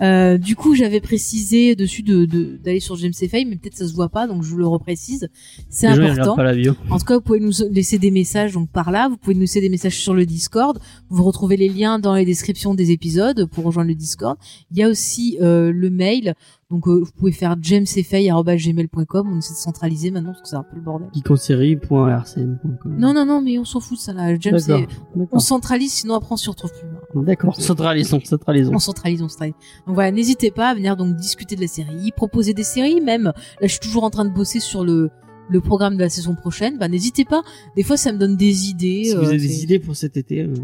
Euh, 0.00 0.38
du 0.38 0.56
coup, 0.56 0.74
j'avais 0.74 1.00
précisé 1.00 1.74
dessus 1.76 2.02
de 2.02 2.24
de- 2.24 2.56
d'aller 2.62 2.80
sur 2.80 2.96
Faye, 2.98 3.44
mais 3.44 3.56
peut-être 3.56 3.76
ça 3.76 3.86
se 3.86 3.92
voit 3.92 4.08
pas, 4.08 4.26
donc 4.26 4.42
je 4.42 4.48
vous 4.50 4.56
le 4.56 4.66
reprécise. 4.66 5.28
C'est 5.68 5.86
important. 5.86 6.36
pas 6.36 6.52
la. 6.52 6.70
En 6.90 6.98
tout 6.98 7.04
cas, 7.04 7.14
vous 7.16 7.20
pouvez 7.20 7.40
nous 7.40 7.52
laisser 7.70 7.98
des 7.98 8.10
messages 8.10 8.52
donc 8.52 8.70
par 8.70 8.90
là. 8.90 9.08
Vous 9.08 9.16
pouvez 9.16 9.34
nous 9.34 9.42
laisser 9.42 9.60
des 9.60 9.68
messages 9.68 9.98
sur 9.98 10.14
le 10.14 10.24
Discord. 10.24 10.78
Vous 11.10 11.24
retrouvez 11.24 11.56
les 11.56 11.68
liens 11.68 11.98
dans 11.98 12.14
les 12.14 12.24
descriptions 12.24 12.74
des 12.74 12.90
épisodes 12.92 13.46
pour 13.46 13.64
rejoindre 13.64 13.88
le 13.88 13.94
Discord. 13.94 14.36
Il 14.70 14.78
y 14.78 14.82
a 14.82 14.88
aussi 14.88 15.36
euh, 15.40 15.70
le 15.72 15.90
mail. 15.90 16.34
Donc, 16.72 16.88
euh, 16.88 17.00
vous 17.04 17.12
pouvez 17.16 17.30
faire 17.32 17.54
jamesfay@gmail.com. 17.60 19.28
On 19.30 19.38
essaie 19.38 19.52
de 19.52 19.58
centraliser 19.58 20.10
maintenant 20.10 20.30
parce 20.30 20.42
que 20.42 20.48
c'est 20.48 20.56
un 20.56 20.62
peu 20.62 20.76
le 20.76 20.82
bordel. 20.82 21.08
geekonsérie.rcm.com. 21.14 22.96
Non, 22.98 23.12
non, 23.14 23.24
non, 23.26 23.40
mais 23.42 23.58
on 23.58 23.64
s'en 23.64 23.80
fout 23.80 23.98
de 23.98 24.02
ça 24.02 24.12
là. 24.12 24.34
James, 24.38 24.58
c'est- 24.58 24.86
on 25.30 25.38
centralise, 25.38 25.92
sinon 25.92 26.14
après 26.14 26.32
on 26.32 26.36
s'y 26.36 26.48
retrouve 26.48 26.72
plus. 26.72 26.88
hein. 26.88 27.22
D'accord. 27.24 27.60
Centralisons, 27.60 28.20
centralisons. 28.24 28.72
On 28.74 28.78
centralise, 28.78 29.22
on 29.22 29.28
centralise. 29.28 29.54
Donc 29.86 29.94
voilà, 29.94 30.10
n'hésitez 30.10 30.50
pas 30.50 30.70
à 30.70 30.74
venir 30.74 30.96
donc 30.96 31.14
discuter 31.16 31.56
de 31.56 31.60
la 31.60 31.66
série, 31.68 32.10
proposer 32.16 32.54
des 32.54 32.62
séries 32.64 33.00
même. 33.00 33.24
Là, 33.24 33.32
je 33.62 33.66
suis 33.68 33.80
toujours 33.80 34.04
en 34.04 34.10
train 34.10 34.24
de 34.24 34.30
bosser 34.32 34.60
sur 34.60 34.84
le 34.84 35.10
le 35.50 35.60
programme 35.60 35.96
de 35.96 36.00
la 36.00 36.08
saison 36.08 36.34
prochaine. 36.34 36.78
Bah 36.78 36.88
n'hésitez 36.88 37.26
pas. 37.26 37.42
Des 37.76 37.82
fois, 37.82 37.98
ça 37.98 38.12
me 38.12 38.18
donne 38.18 38.36
des 38.36 38.68
idées. 38.70 39.04
Si 39.04 39.14
vous 39.14 39.22
euh, 39.24 39.26
avez 39.28 39.38
c'est- 39.40 39.46
des 39.48 39.62
idées 39.64 39.78
pour 39.78 39.94
cet 39.96 40.16
été, 40.16 40.40
euh, 40.42 40.54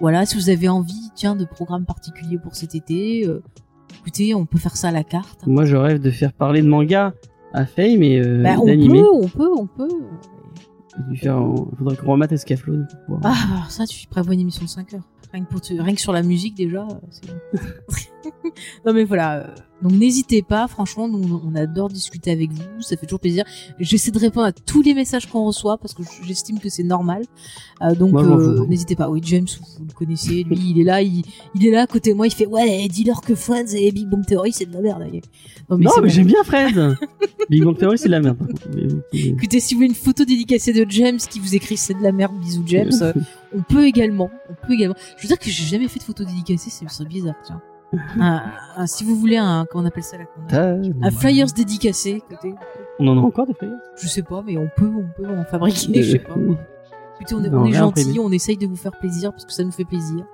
Voilà, 0.00 0.24
si 0.26 0.34
vous 0.36 0.48
avez 0.50 0.68
envie, 0.68 1.10
tiens, 1.14 1.36
de 1.36 1.44
programmes 1.44 1.84
particuliers 1.86 2.38
pour 2.38 2.54
cet 2.54 2.74
été, 2.74 3.26
euh, 3.26 3.42
écoutez, 4.00 4.34
on 4.34 4.46
peut 4.46 4.58
faire 4.58 4.76
ça 4.76 4.88
à 4.88 4.92
la 4.92 5.04
carte. 5.04 5.46
moi 5.46 5.64
je 5.64 5.76
rêve 5.76 6.00
de 6.00 6.10
faire 6.10 6.32
parler 6.32 6.62
de 6.62 6.68
manga 6.68 7.14
à 7.52 7.66
Faye, 7.66 7.96
mais 7.98 8.20
euh, 8.20 8.42
Bah, 8.42 8.56
on 8.60 8.66
d'animé. 8.66 9.00
peut, 9.00 9.08
on 9.12 9.28
peut, 9.28 9.50
on 9.58 9.66
peut. 9.66 9.88
Il 11.12 11.18
faudrait 11.18 11.96
qu'on 11.96 12.12
remette 12.12 12.32
Escaflowne 12.32 12.86
pour 13.06 13.16
pouvoir- 13.16 13.20
Ah, 13.24 13.54
alors 13.54 13.70
ça, 13.70 13.86
tu 13.86 14.06
prévois 14.08 14.34
une 14.34 14.40
émission 14.40 14.64
de 14.64 14.68
5 14.68 14.92
heures. 14.94 15.08
Rien 15.32 15.44
que, 15.44 15.48
pour 15.50 15.60
te- 15.60 15.72
rien 15.80 15.94
que 15.94 16.00
sur 16.00 16.12
la 16.12 16.22
musique, 16.22 16.56
déjà, 16.56 16.82
euh, 16.82 16.94
c'est 17.10 17.26
bon. 17.28 17.34
non, 18.86 18.92
mais 18.92 19.04
voilà. 19.04 19.46
Donc, 19.82 19.92
n'hésitez 19.92 20.42
pas. 20.42 20.68
Franchement, 20.68 21.08
nous, 21.08 21.40
on 21.44 21.54
adore 21.54 21.88
discuter 21.88 22.30
avec 22.30 22.52
vous. 22.52 22.80
Ça 22.80 22.96
fait 22.96 23.06
toujours 23.06 23.20
plaisir. 23.20 23.44
J'essaie 23.78 24.10
de 24.10 24.18
répondre 24.18 24.46
à 24.46 24.52
tous 24.52 24.82
les 24.82 24.94
messages 24.94 25.26
qu'on 25.26 25.44
reçoit 25.44 25.78
parce 25.78 25.94
que 25.94 26.02
j'estime 26.24 26.58
que 26.58 26.68
c'est 26.68 26.82
normal. 26.82 27.24
Euh, 27.82 27.94
donc, 27.94 28.14
euh, 28.14 28.66
n'hésitez 28.66 28.96
pas. 28.96 29.08
Oui, 29.08 29.20
James, 29.24 29.46
vous, 29.78 29.86
le 29.86 29.92
connaissez. 29.94 30.44
Lui, 30.44 30.58
il 30.70 30.80
est 30.80 30.84
là. 30.84 31.02
Il, 31.02 31.22
il 31.54 31.66
est 31.66 31.70
là 31.70 31.82
à 31.82 31.86
côté 31.86 32.10
de 32.10 32.16
moi. 32.16 32.26
Il 32.26 32.34
fait 32.34 32.46
Ouais, 32.46 32.88
dis-leur 32.88 33.20
que 33.20 33.34
Friends 33.34 33.74
et 33.74 33.90
Big 33.92 34.08
Bang 34.08 34.24
Theory, 34.26 34.52
c'est 34.52 34.66
de 34.66 34.72
la 34.72 34.80
merde. 34.80 35.04
Non, 35.70 35.90
mais 36.02 36.08
j'aime 36.08 36.26
bien 36.26 36.42
Fred. 36.44 36.96
Big 37.50 37.64
Bang 37.64 37.76
Theory, 37.76 37.98
c'est 37.98 38.06
de 38.06 38.12
la 38.12 38.20
merde. 38.20 38.36
par 38.36 38.48
contre. 38.48 38.68
Écoutez, 39.12 39.60
si 39.60 39.74
vous 39.74 39.78
voulez 39.78 39.88
une 39.88 39.94
photo 39.94 40.24
dédicacée 40.24 40.72
de 40.72 40.84
James 40.90 41.18
qui 41.18 41.38
vous 41.38 41.54
écrit 41.54 41.76
c'est 41.76 41.94
de 41.94 42.02
la 42.02 42.12
merde, 42.12 42.38
bisous 42.40 42.64
James, 42.66 42.92
on 43.54 43.62
peut 43.62 43.86
également, 43.86 44.30
on 44.48 44.66
peut 44.66 44.74
également. 44.74 44.96
Je 45.16 45.22
veux 45.22 45.28
dire 45.28 45.38
que 45.38 45.50
j'ai 45.50 45.64
jamais 45.64 45.88
fait 45.88 45.98
de 45.98 46.04
photo 46.04 46.24
dédicacée, 46.24 46.70
c'est 46.70 47.08
bizarre, 47.08 47.36
tiens. 47.44 47.62
Un- 48.20 48.42
un- 48.76 48.86
si 48.86 49.04
vous 49.04 49.16
voulez 49.16 49.36
un, 49.36 49.66
comment 49.68 49.82
on 49.84 49.86
appelle 49.86 50.04
ça 50.04 50.16
là, 50.16 50.24
un 51.02 51.10
flyers 51.10 51.46
dédicacé, 51.52 52.22
écoutez, 52.30 52.54
On 53.00 53.08
en 53.08 53.18
a 53.18 53.20
encore 53.20 53.46
des 53.46 53.54
flyers? 53.54 53.74
Je 54.00 54.06
sais 54.06 54.22
pas, 54.22 54.42
mais 54.46 54.56
on 54.56 54.68
peut, 54.76 54.90
on 54.94 55.08
peut 55.20 55.28
en 55.28 55.44
fabriquer, 55.44 56.02
je 56.02 56.12
sais 56.12 56.18
pas. 56.20 56.34
Oui. 56.36 56.56
Écoutez, 57.20 57.34
on 57.34 57.44
est, 57.44 57.50
on 57.52 57.66
gentil, 57.72 58.18
on 58.20 58.30
essaye 58.32 58.56
de 58.56 58.66
vous 58.66 58.76
faire 58.76 58.96
plaisir 58.98 59.30
parce 59.32 59.44
que 59.44 59.52
ça 59.52 59.62
nous 59.64 59.72
fait 59.72 59.84
plaisir 59.84 60.24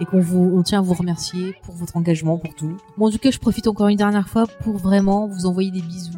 et 0.00 0.04
qu'on 0.04 0.20
vous, 0.20 0.52
on 0.54 0.62
tient 0.62 0.80
à 0.80 0.82
vous 0.82 0.94
remercier 0.94 1.54
pour 1.62 1.74
votre 1.74 1.96
engagement, 1.96 2.36
pour 2.38 2.54
tout. 2.54 2.76
Moi, 2.96 3.08
en 3.08 3.12
tout 3.12 3.18
cas, 3.18 3.30
je 3.30 3.38
profite 3.38 3.68
encore 3.68 3.88
une 3.88 3.96
dernière 3.96 4.28
fois 4.28 4.46
pour 4.62 4.76
vraiment 4.76 5.28
vous 5.28 5.46
envoyer 5.46 5.70
des 5.70 5.82
bisous 5.82 6.12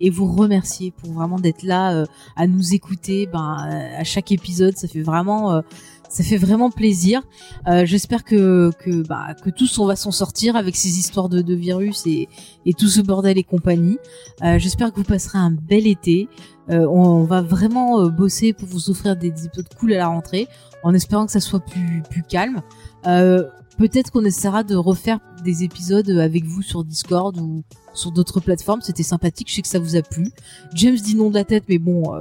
et 0.00 0.08
vous 0.10 0.26
remercier 0.32 0.90
pour 0.92 1.12
vraiment 1.12 1.38
d'être 1.38 1.64
là 1.64 1.92
euh, 1.92 2.06
à 2.36 2.46
nous 2.46 2.72
écouter 2.72 3.26
ben, 3.26 3.56
euh, 3.68 4.00
à 4.00 4.04
chaque 4.04 4.32
épisode. 4.32 4.76
Ça 4.76 4.88
fait 4.88 5.02
vraiment, 5.02 5.52
euh, 5.52 5.60
ça 6.08 6.24
fait 6.24 6.36
vraiment 6.36 6.70
plaisir. 6.70 7.22
Euh, 7.66 7.84
J'espère 7.84 8.24
que 8.24 8.70
que 8.78 9.06
bah 9.06 9.34
que 9.42 9.50
tous 9.50 9.78
on 9.78 9.86
va 9.86 9.96
s'en 9.96 10.10
sortir 10.10 10.56
avec 10.56 10.76
ces 10.76 10.98
histoires 10.98 11.28
de, 11.28 11.54
virus 11.54 12.06
et 12.06 12.28
et 12.66 12.72
tout 12.72 12.88
ce 12.88 13.00
bordel 13.00 13.38
et 13.38 13.44
compagnie. 13.44 13.98
Euh, 14.42 14.58
J'espère 14.58 14.90
que 14.90 14.96
vous 14.96 15.04
passerez 15.04 15.38
un 15.38 15.50
bel 15.50 15.86
été. 15.86 16.28
Euh, 16.70 16.86
on, 16.86 17.24
va 17.24 17.40
vraiment 17.40 18.00
euh, 18.00 18.08
bosser 18.10 18.52
pour 18.52 18.68
vous 18.68 18.90
offrir 18.90 19.16
des, 19.16 19.30
des 19.30 19.46
épisodes 19.46 19.68
cool 19.78 19.94
à 19.94 19.98
la 19.98 20.08
rentrée, 20.08 20.48
en 20.82 20.92
espérant 20.92 21.24
que 21.24 21.32
ça 21.32 21.40
soit 21.40 21.60
plus 21.60 22.02
plus 22.10 22.22
calme. 22.22 22.62
Peut-être 23.04 24.10
qu'on 24.10 24.24
essaiera 24.24 24.64
de 24.64 24.74
refaire 24.74 25.20
des 25.44 25.62
épisodes 25.62 26.10
avec 26.10 26.44
vous 26.44 26.62
sur 26.62 26.82
Discord 26.82 27.38
ou 27.38 27.62
sur 27.94 28.10
d'autres 28.10 28.40
plateformes. 28.40 28.80
C'était 28.80 29.04
sympathique. 29.04 29.48
Je 29.48 29.54
sais 29.54 29.62
que 29.62 29.68
ça 29.68 29.78
vous 29.78 29.94
a 29.94 30.02
plu. 30.02 30.32
James 30.74 30.96
dit 30.96 31.14
non 31.14 31.30
de 31.30 31.34
la 31.34 31.44
tête, 31.44 31.62
mais 31.68 31.78
bon. 31.78 32.12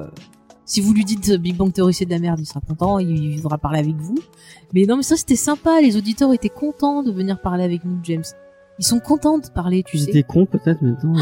Euh, 0.67 0.69
si 0.69 0.81
vous 0.81 0.93
lui 0.93 1.05
dites 1.05 1.31
Big 1.33 1.55
Bang 1.55 1.71
Theory 1.71 1.93
c'est 1.93 2.05
de 2.05 2.09
la 2.11 2.19
merde, 2.19 2.39
il 2.39 2.45
sera 2.45 2.59
content, 2.61 2.99
il 2.99 3.39
voudra 3.39 3.57
parler 3.57 3.79
avec 3.79 3.95
vous. 3.95 4.17
Mais 4.73 4.85
non, 4.85 4.97
mais 4.97 5.03
ça 5.03 5.15
c'était 5.15 5.35
sympa, 5.37 5.81
les 5.81 5.95
auditeurs 5.97 6.33
étaient 6.33 6.49
contents 6.49 7.03
de 7.03 7.11
venir 7.11 7.41
parler 7.41 7.63
avec 7.63 7.85
nous, 7.85 7.97
James. 8.03 8.23
Ils 8.79 8.85
sont 8.85 8.99
contents 8.99 9.39
de 9.39 9.47
parler, 9.47 9.81
tu 9.83 9.97
Ils 9.97 10.03
sais. 10.03 10.09
étaient 10.09 10.23
cons 10.23 10.45
peut-être 10.45 10.81
maintenant. 10.81 11.15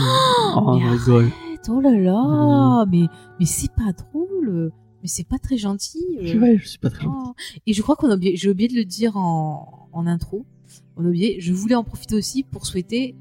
oh, 0.56 0.74
mais 0.78 0.82
je 0.82 0.90
rigole. 1.12 1.30
Oh 1.70 1.80
là 1.82 1.92
là, 1.98 2.86
mais 2.92 3.06
mais 3.40 3.46
c'est 3.46 3.72
pas 3.72 3.92
drôle, 3.94 4.72
mais 5.02 5.08
c'est 5.08 5.28
pas 5.28 5.38
très 5.40 5.58
gentil. 5.58 6.04
euh. 6.22 6.40
Ouais, 6.40 6.58
je 6.58 6.68
suis 6.68 6.78
pas 6.80 6.90
très. 6.90 7.06
Oh. 7.08 7.34
Et 7.66 7.74
je 7.74 7.82
crois 7.82 7.96
qu'on 7.96 8.10
a 8.12 8.16
oublié, 8.16 8.36
j'ai 8.36 8.50
oublié 8.50 8.68
de 8.70 8.76
le 8.76 8.86
dire 8.86 9.16
en, 9.18 9.88
en 9.94 10.06
intro. 10.08 10.46
On 10.98 11.06
a 11.06 11.08
oublié, 11.08 11.38
je 11.40 11.54
voulais 11.54 11.76
en 11.76 11.84
profiter 11.84 12.16
aussi 12.16 12.44
pour 12.44 12.66
souhaiter 12.66 13.16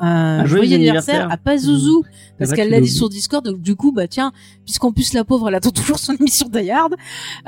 un, 0.00 0.40
Un 0.40 0.46
joyeux, 0.46 0.64
joyeux 0.64 0.74
anniversaire, 0.76 1.14
anniversaire. 1.22 1.32
à 1.32 1.36
Pazouzou. 1.36 2.04
Parce 2.38 2.50
vrai 2.50 2.56
qu'elle 2.56 2.68
que 2.68 2.72
l'a 2.72 2.80
dit 2.80 2.88
sur 2.88 3.08
Discord, 3.08 3.44
donc 3.44 3.60
du 3.60 3.74
coup, 3.74 3.90
bah 3.92 4.06
tiens, 4.06 4.32
puisqu'en 4.64 4.92
plus 4.92 5.12
la 5.12 5.24
pauvre, 5.24 5.48
elle 5.48 5.56
attend 5.56 5.70
toujours 5.72 5.98
son 5.98 6.14
émission 6.14 6.48
d'Ayard, 6.48 6.90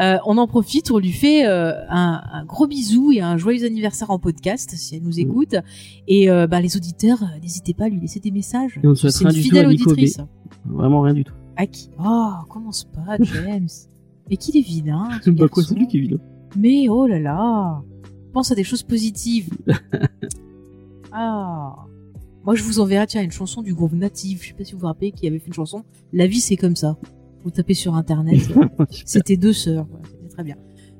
euh, 0.00 0.16
on 0.26 0.36
en 0.36 0.46
profite, 0.48 0.90
on 0.90 0.98
lui 0.98 1.12
fait 1.12 1.46
euh, 1.46 1.72
un, 1.88 2.20
un 2.32 2.44
gros 2.44 2.66
bisou 2.66 3.12
et 3.12 3.20
un 3.20 3.36
joyeux 3.36 3.64
anniversaire 3.64 4.10
en 4.10 4.18
podcast, 4.18 4.70
si 4.74 4.96
elle 4.96 5.02
nous 5.02 5.10
Mm. 5.16 5.18
écoute. 5.20 5.54
Et 6.08 6.30
euh, 6.30 6.46
bah 6.46 6.60
les 6.60 6.76
auditeurs, 6.76 7.22
euh, 7.22 7.38
n'hésitez 7.40 7.74
pas 7.74 7.84
à 7.84 7.88
lui 7.88 8.00
laisser 8.00 8.20
des 8.20 8.30
messages. 8.30 8.80
C'est 8.94 9.24
une 9.24 9.32
fidèle 9.32 9.66
auditrice. 9.68 10.18
Vraiment 10.64 11.02
rien 11.02 11.14
du 11.14 11.24
tout. 11.24 11.34
À 11.56 11.66
qui? 11.66 11.90
Oh, 12.04 12.30
commence 12.48 12.84
pas, 12.94 13.16
James? 13.20 13.68
Mais 14.28 14.36
qu'il 14.36 14.56
est 14.56 14.60
vilain. 14.66 15.08
ce 15.22 15.30
Bah 15.30 15.48
quoi, 15.48 15.62
c'est 15.62 15.74
lui 15.74 15.86
qui 15.86 15.98
est 15.98 16.00
vilain. 16.00 16.18
Mais 16.56 16.88
oh 16.88 17.06
là 17.06 17.18
là 17.20 17.82
Pense 18.32 18.50
à 18.52 18.54
des 18.54 18.64
choses 18.64 18.82
positives. 18.82 19.50
ah 21.12 21.74
Moi 22.44 22.54
je 22.54 22.62
vous 22.62 22.80
enverrai 22.80 23.06
tiens 23.06 23.22
une 23.22 23.30
chanson 23.30 23.62
du 23.62 23.74
groupe 23.74 23.92
Native. 23.92 24.40
Je 24.42 24.48
sais 24.48 24.54
pas 24.54 24.64
si 24.64 24.72
vous 24.72 24.80
vous 24.80 24.86
rappelez 24.86 25.12
qui 25.12 25.26
avait 25.26 25.38
fait 25.38 25.48
une 25.48 25.52
chanson. 25.52 25.84
La 26.12 26.26
vie 26.26 26.40
c'est 26.40 26.56
comme 26.56 26.76
ça. 26.76 26.96
Vous 27.44 27.50
tapez 27.50 27.74
sur 27.74 27.94
internet. 27.94 28.40
C'était 29.04 29.36
deux 29.36 29.52
sœurs. 29.52 29.86
Voilà, 29.90 30.04
c'était 30.10 30.28
très 30.28 30.44
bien. 30.44 30.56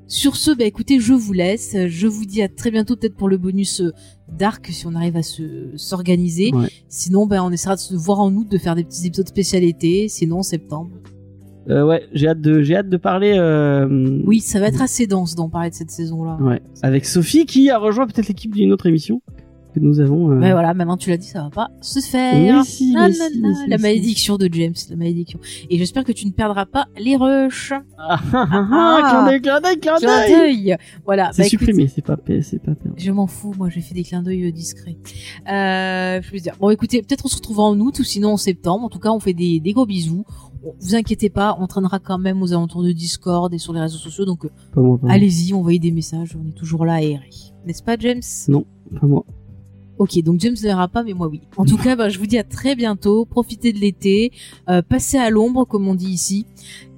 Sur 0.07 0.35
ce, 0.35 0.51
bah 0.51 0.65
écoutez, 0.65 0.99
je 0.99 1.13
vous 1.13 1.31
laisse. 1.31 1.73
Je 1.87 2.05
vous 2.05 2.25
dis 2.25 2.41
à 2.41 2.49
très 2.49 2.69
bientôt 2.69 2.97
peut-être 2.97 3.15
pour 3.15 3.29
le 3.29 3.37
bonus 3.37 3.79
euh, 3.79 3.93
Dark 4.27 4.67
si 4.69 4.85
on 4.85 4.93
arrive 4.93 5.15
à 5.15 5.23
se 5.23 5.71
s'organiser. 5.77 6.51
Ouais. 6.53 6.67
Sinon, 6.89 7.27
ben 7.27 7.41
on 7.41 7.49
essaiera 7.49 7.75
de 7.75 7.79
se 7.79 7.95
voir 7.95 8.19
en 8.19 8.33
août, 8.33 8.45
de 8.49 8.57
faire 8.57 8.75
des 8.75 8.83
petits 8.83 9.07
épisodes 9.07 9.29
spécialités. 9.29 10.09
Sinon, 10.09 10.43
septembre. 10.43 10.91
Euh, 11.69 11.85
ouais, 11.85 12.03
j'ai 12.11 12.27
hâte 12.27 12.41
de, 12.41 12.61
j'ai 12.61 12.75
hâte 12.75 12.89
de 12.89 12.97
parler. 12.97 13.35
Euh... 13.37 14.21
Oui, 14.25 14.41
ça 14.41 14.59
va 14.59 14.67
être 14.67 14.81
assez 14.81 15.07
dense 15.07 15.35
d'en 15.35 15.47
parler 15.47 15.69
de 15.69 15.75
cette 15.75 15.91
saison-là. 15.91 16.37
Ouais. 16.41 16.61
Avec 16.81 17.05
Sophie 17.05 17.45
qui 17.45 17.69
a 17.69 17.77
rejoint 17.77 18.05
peut-être 18.05 18.27
l'équipe 18.27 18.53
d'une 18.53 18.73
autre 18.73 18.87
émission 18.87 19.21
que 19.73 19.79
nous 19.79 19.99
avons. 19.99 20.31
Euh... 20.31 20.35
Mais 20.35 20.51
voilà, 20.51 20.73
maintenant 20.73 20.97
tu 20.97 21.09
l'as 21.09 21.17
dit, 21.17 21.27
ça 21.27 21.43
va 21.43 21.49
pas 21.49 21.69
se 21.81 21.99
faire. 21.99 22.57
Mais 22.57 22.63
si, 22.63 22.93
Ah 22.97 23.07
mais 23.07 23.13
là 23.17 23.27
si, 23.29 23.39
là, 23.41 23.47
mais 23.49 23.53
si, 23.55 23.69
la 23.69 23.77
malédiction 23.77 24.37
de 24.37 24.49
James, 24.51 24.73
la 24.89 24.95
malédiction. 24.95 25.39
Et 25.69 25.77
j'espère 25.77 26.03
que 26.03 26.11
tu 26.11 26.25
ne 26.27 26.31
perdras 26.31 26.65
pas 26.65 26.87
les 26.99 27.15
rushs. 27.15 27.73
Ah, 27.97 28.19
ah, 28.33 28.47
ah, 28.51 28.67
ah, 28.71 29.09
clin 29.09 29.25
d'œil, 29.25 29.41
clin 29.41 29.61
d'œil, 29.61 29.79
clin 29.79 29.95
d'œil. 29.99 30.77
Voilà. 31.05 31.29
C'est 31.33 31.43
bah, 31.43 31.47
supprimé, 31.49 31.87
c'est 31.87 32.01
pas, 32.05 32.17
pa- 32.17 32.41
c'est 32.41 32.59
pas 32.59 32.75
perdu. 32.75 33.01
Je 33.01 33.11
m'en 33.11 33.27
fous, 33.27 33.53
moi 33.57 33.69
j'ai 33.69 33.81
fait 33.81 33.93
des 33.95 34.03
clins 34.03 34.21
d'œil 34.21 34.45
euh, 34.45 34.51
discrets. 34.51 34.97
Euh, 35.49 36.21
je 36.21 36.31
veux 36.31 36.39
dire, 36.39 36.55
bon 36.59 36.69
écoutez, 36.69 37.01
peut-être 37.01 37.25
on 37.25 37.29
se 37.29 37.35
retrouvera 37.35 37.65
en 37.65 37.79
août 37.79 37.97
ou 37.99 38.03
sinon 38.03 38.33
en 38.33 38.37
septembre. 38.37 38.85
En 38.85 38.89
tout 38.89 38.99
cas, 38.99 39.11
on 39.11 39.19
fait 39.19 39.33
des, 39.33 39.59
des 39.59 39.73
gros 39.73 39.85
bisous. 39.85 40.25
Vous 40.79 40.93
inquiétez 40.93 41.29
pas, 41.31 41.57
on 41.59 41.65
traînera 41.65 41.97
quand 41.97 42.19
même 42.19 42.43
aux 42.43 42.51
alentours 42.53 42.83
de 42.83 42.91
Discord 42.91 43.51
et 43.51 43.57
sur 43.57 43.73
les 43.73 43.79
réseaux 43.81 43.97
sociaux. 43.97 44.25
Donc 44.25 44.45
euh, 44.45 44.97
allez-y, 45.07 45.53
envoyez 45.53 45.79
des 45.79 45.91
messages. 45.91 46.37
On 46.39 46.47
est 46.47 46.53
toujours 46.53 46.85
là 46.85 46.93
à 46.95 47.01
errer. 47.01 47.29
N'est-ce 47.65 47.81
pas, 47.81 47.97
James? 47.97 48.21
Pas 48.99 49.07
moi. 49.07 49.25
Ok, 50.01 50.19
donc 50.23 50.39
James 50.39 50.53
ne 50.55 50.59
verra 50.67 50.87
pas, 50.87 51.03
mais 51.03 51.13
moi 51.13 51.27
oui. 51.27 51.41
En 51.57 51.63
tout 51.65 51.77
cas, 51.77 51.95
bah, 51.95 52.09
je 52.09 52.17
vous 52.17 52.25
dis 52.25 52.39
à 52.39 52.43
très 52.43 52.75
bientôt. 52.75 53.23
Profitez 53.25 53.71
de 53.71 53.77
l'été, 53.77 54.31
euh, 54.67 54.81
passez 54.81 55.17
à 55.19 55.29
l'ombre, 55.29 55.65
comme 55.65 55.87
on 55.87 55.93
dit 55.93 56.09
ici, 56.09 56.47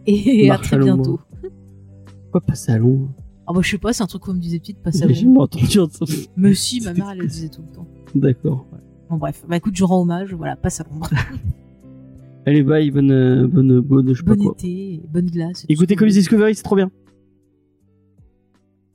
et 0.07 0.49
à 0.49 0.57
très 0.57 0.77
à 0.77 0.79
l'ombre. 0.79 0.95
bientôt. 1.03 1.19
Pourquoi 2.23 2.39
passer 2.41 2.71
à 2.71 2.77
Londres 2.77 3.09
Ah 3.45 3.51
bah 3.53 3.59
je 3.61 3.69
sais 3.71 3.77
pas, 3.77 3.91
c'est 3.91 4.03
un 4.03 4.07
truc 4.07 4.21
qu'on 4.21 4.33
me 4.33 4.39
disait 4.39 4.57
petite, 4.59 4.77
passer 4.77 5.03
à 5.03 5.07
J'ai 5.09 5.25
l'ombre. 5.25 5.49
jamais 5.51 5.79
entendu. 5.81 6.15
Mais 6.37 6.53
si, 6.53 6.79
ma 6.79 6.93
mère 6.93 7.09
elle 7.11 7.17
le 7.17 7.27
disait 7.27 7.49
tout 7.49 7.61
le 7.69 7.75
temps. 7.75 7.85
D'accord. 8.15 8.65
Bon 9.09 9.17
bref, 9.17 9.43
bah 9.49 9.57
écoute, 9.57 9.75
je 9.75 9.83
rends 9.83 10.01
hommage, 10.01 10.33
voilà, 10.33 10.55
passe 10.55 10.79
à 10.79 10.85
l'ombre. 10.89 11.09
Allez, 12.45 12.63
bye, 12.63 12.89
bonne, 12.89 13.11
euh, 13.11 13.47
bonne, 13.47 13.81
bonne, 13.81 14.13
je 14.13 14.19
sais 14.19 14.23
pas 14.23 14.35
Bon 14.35 14.43
quoi. 14.45 14.53
été, 14.57 15.01
bonne 15.13 15.29
glace. 15.29 15.65
Écoutez 15.67 15.97
Comics 15.97 16.13
Discovery, 16.13 16.55
c'est 16.55 16.63
trop 16.63 16.77
bien. 16.77 16.89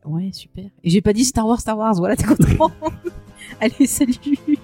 Ouais, 0.07 0.31
super. 0.33 0.65
Et 0.83 0.89
j'ai 0.89 1.03
pas 1.03 1.13
dit 1.13 1.25
Star 1.27 1.47
Wars, 1.47 1.61
Star 1.61 1.77
Wars, 1.77 1.95
voilà, 1.97 2.17
t'es 2.17 2.25
content. 2.25 2.71
Allez, 3.61 3.87
salut 3.87 4.59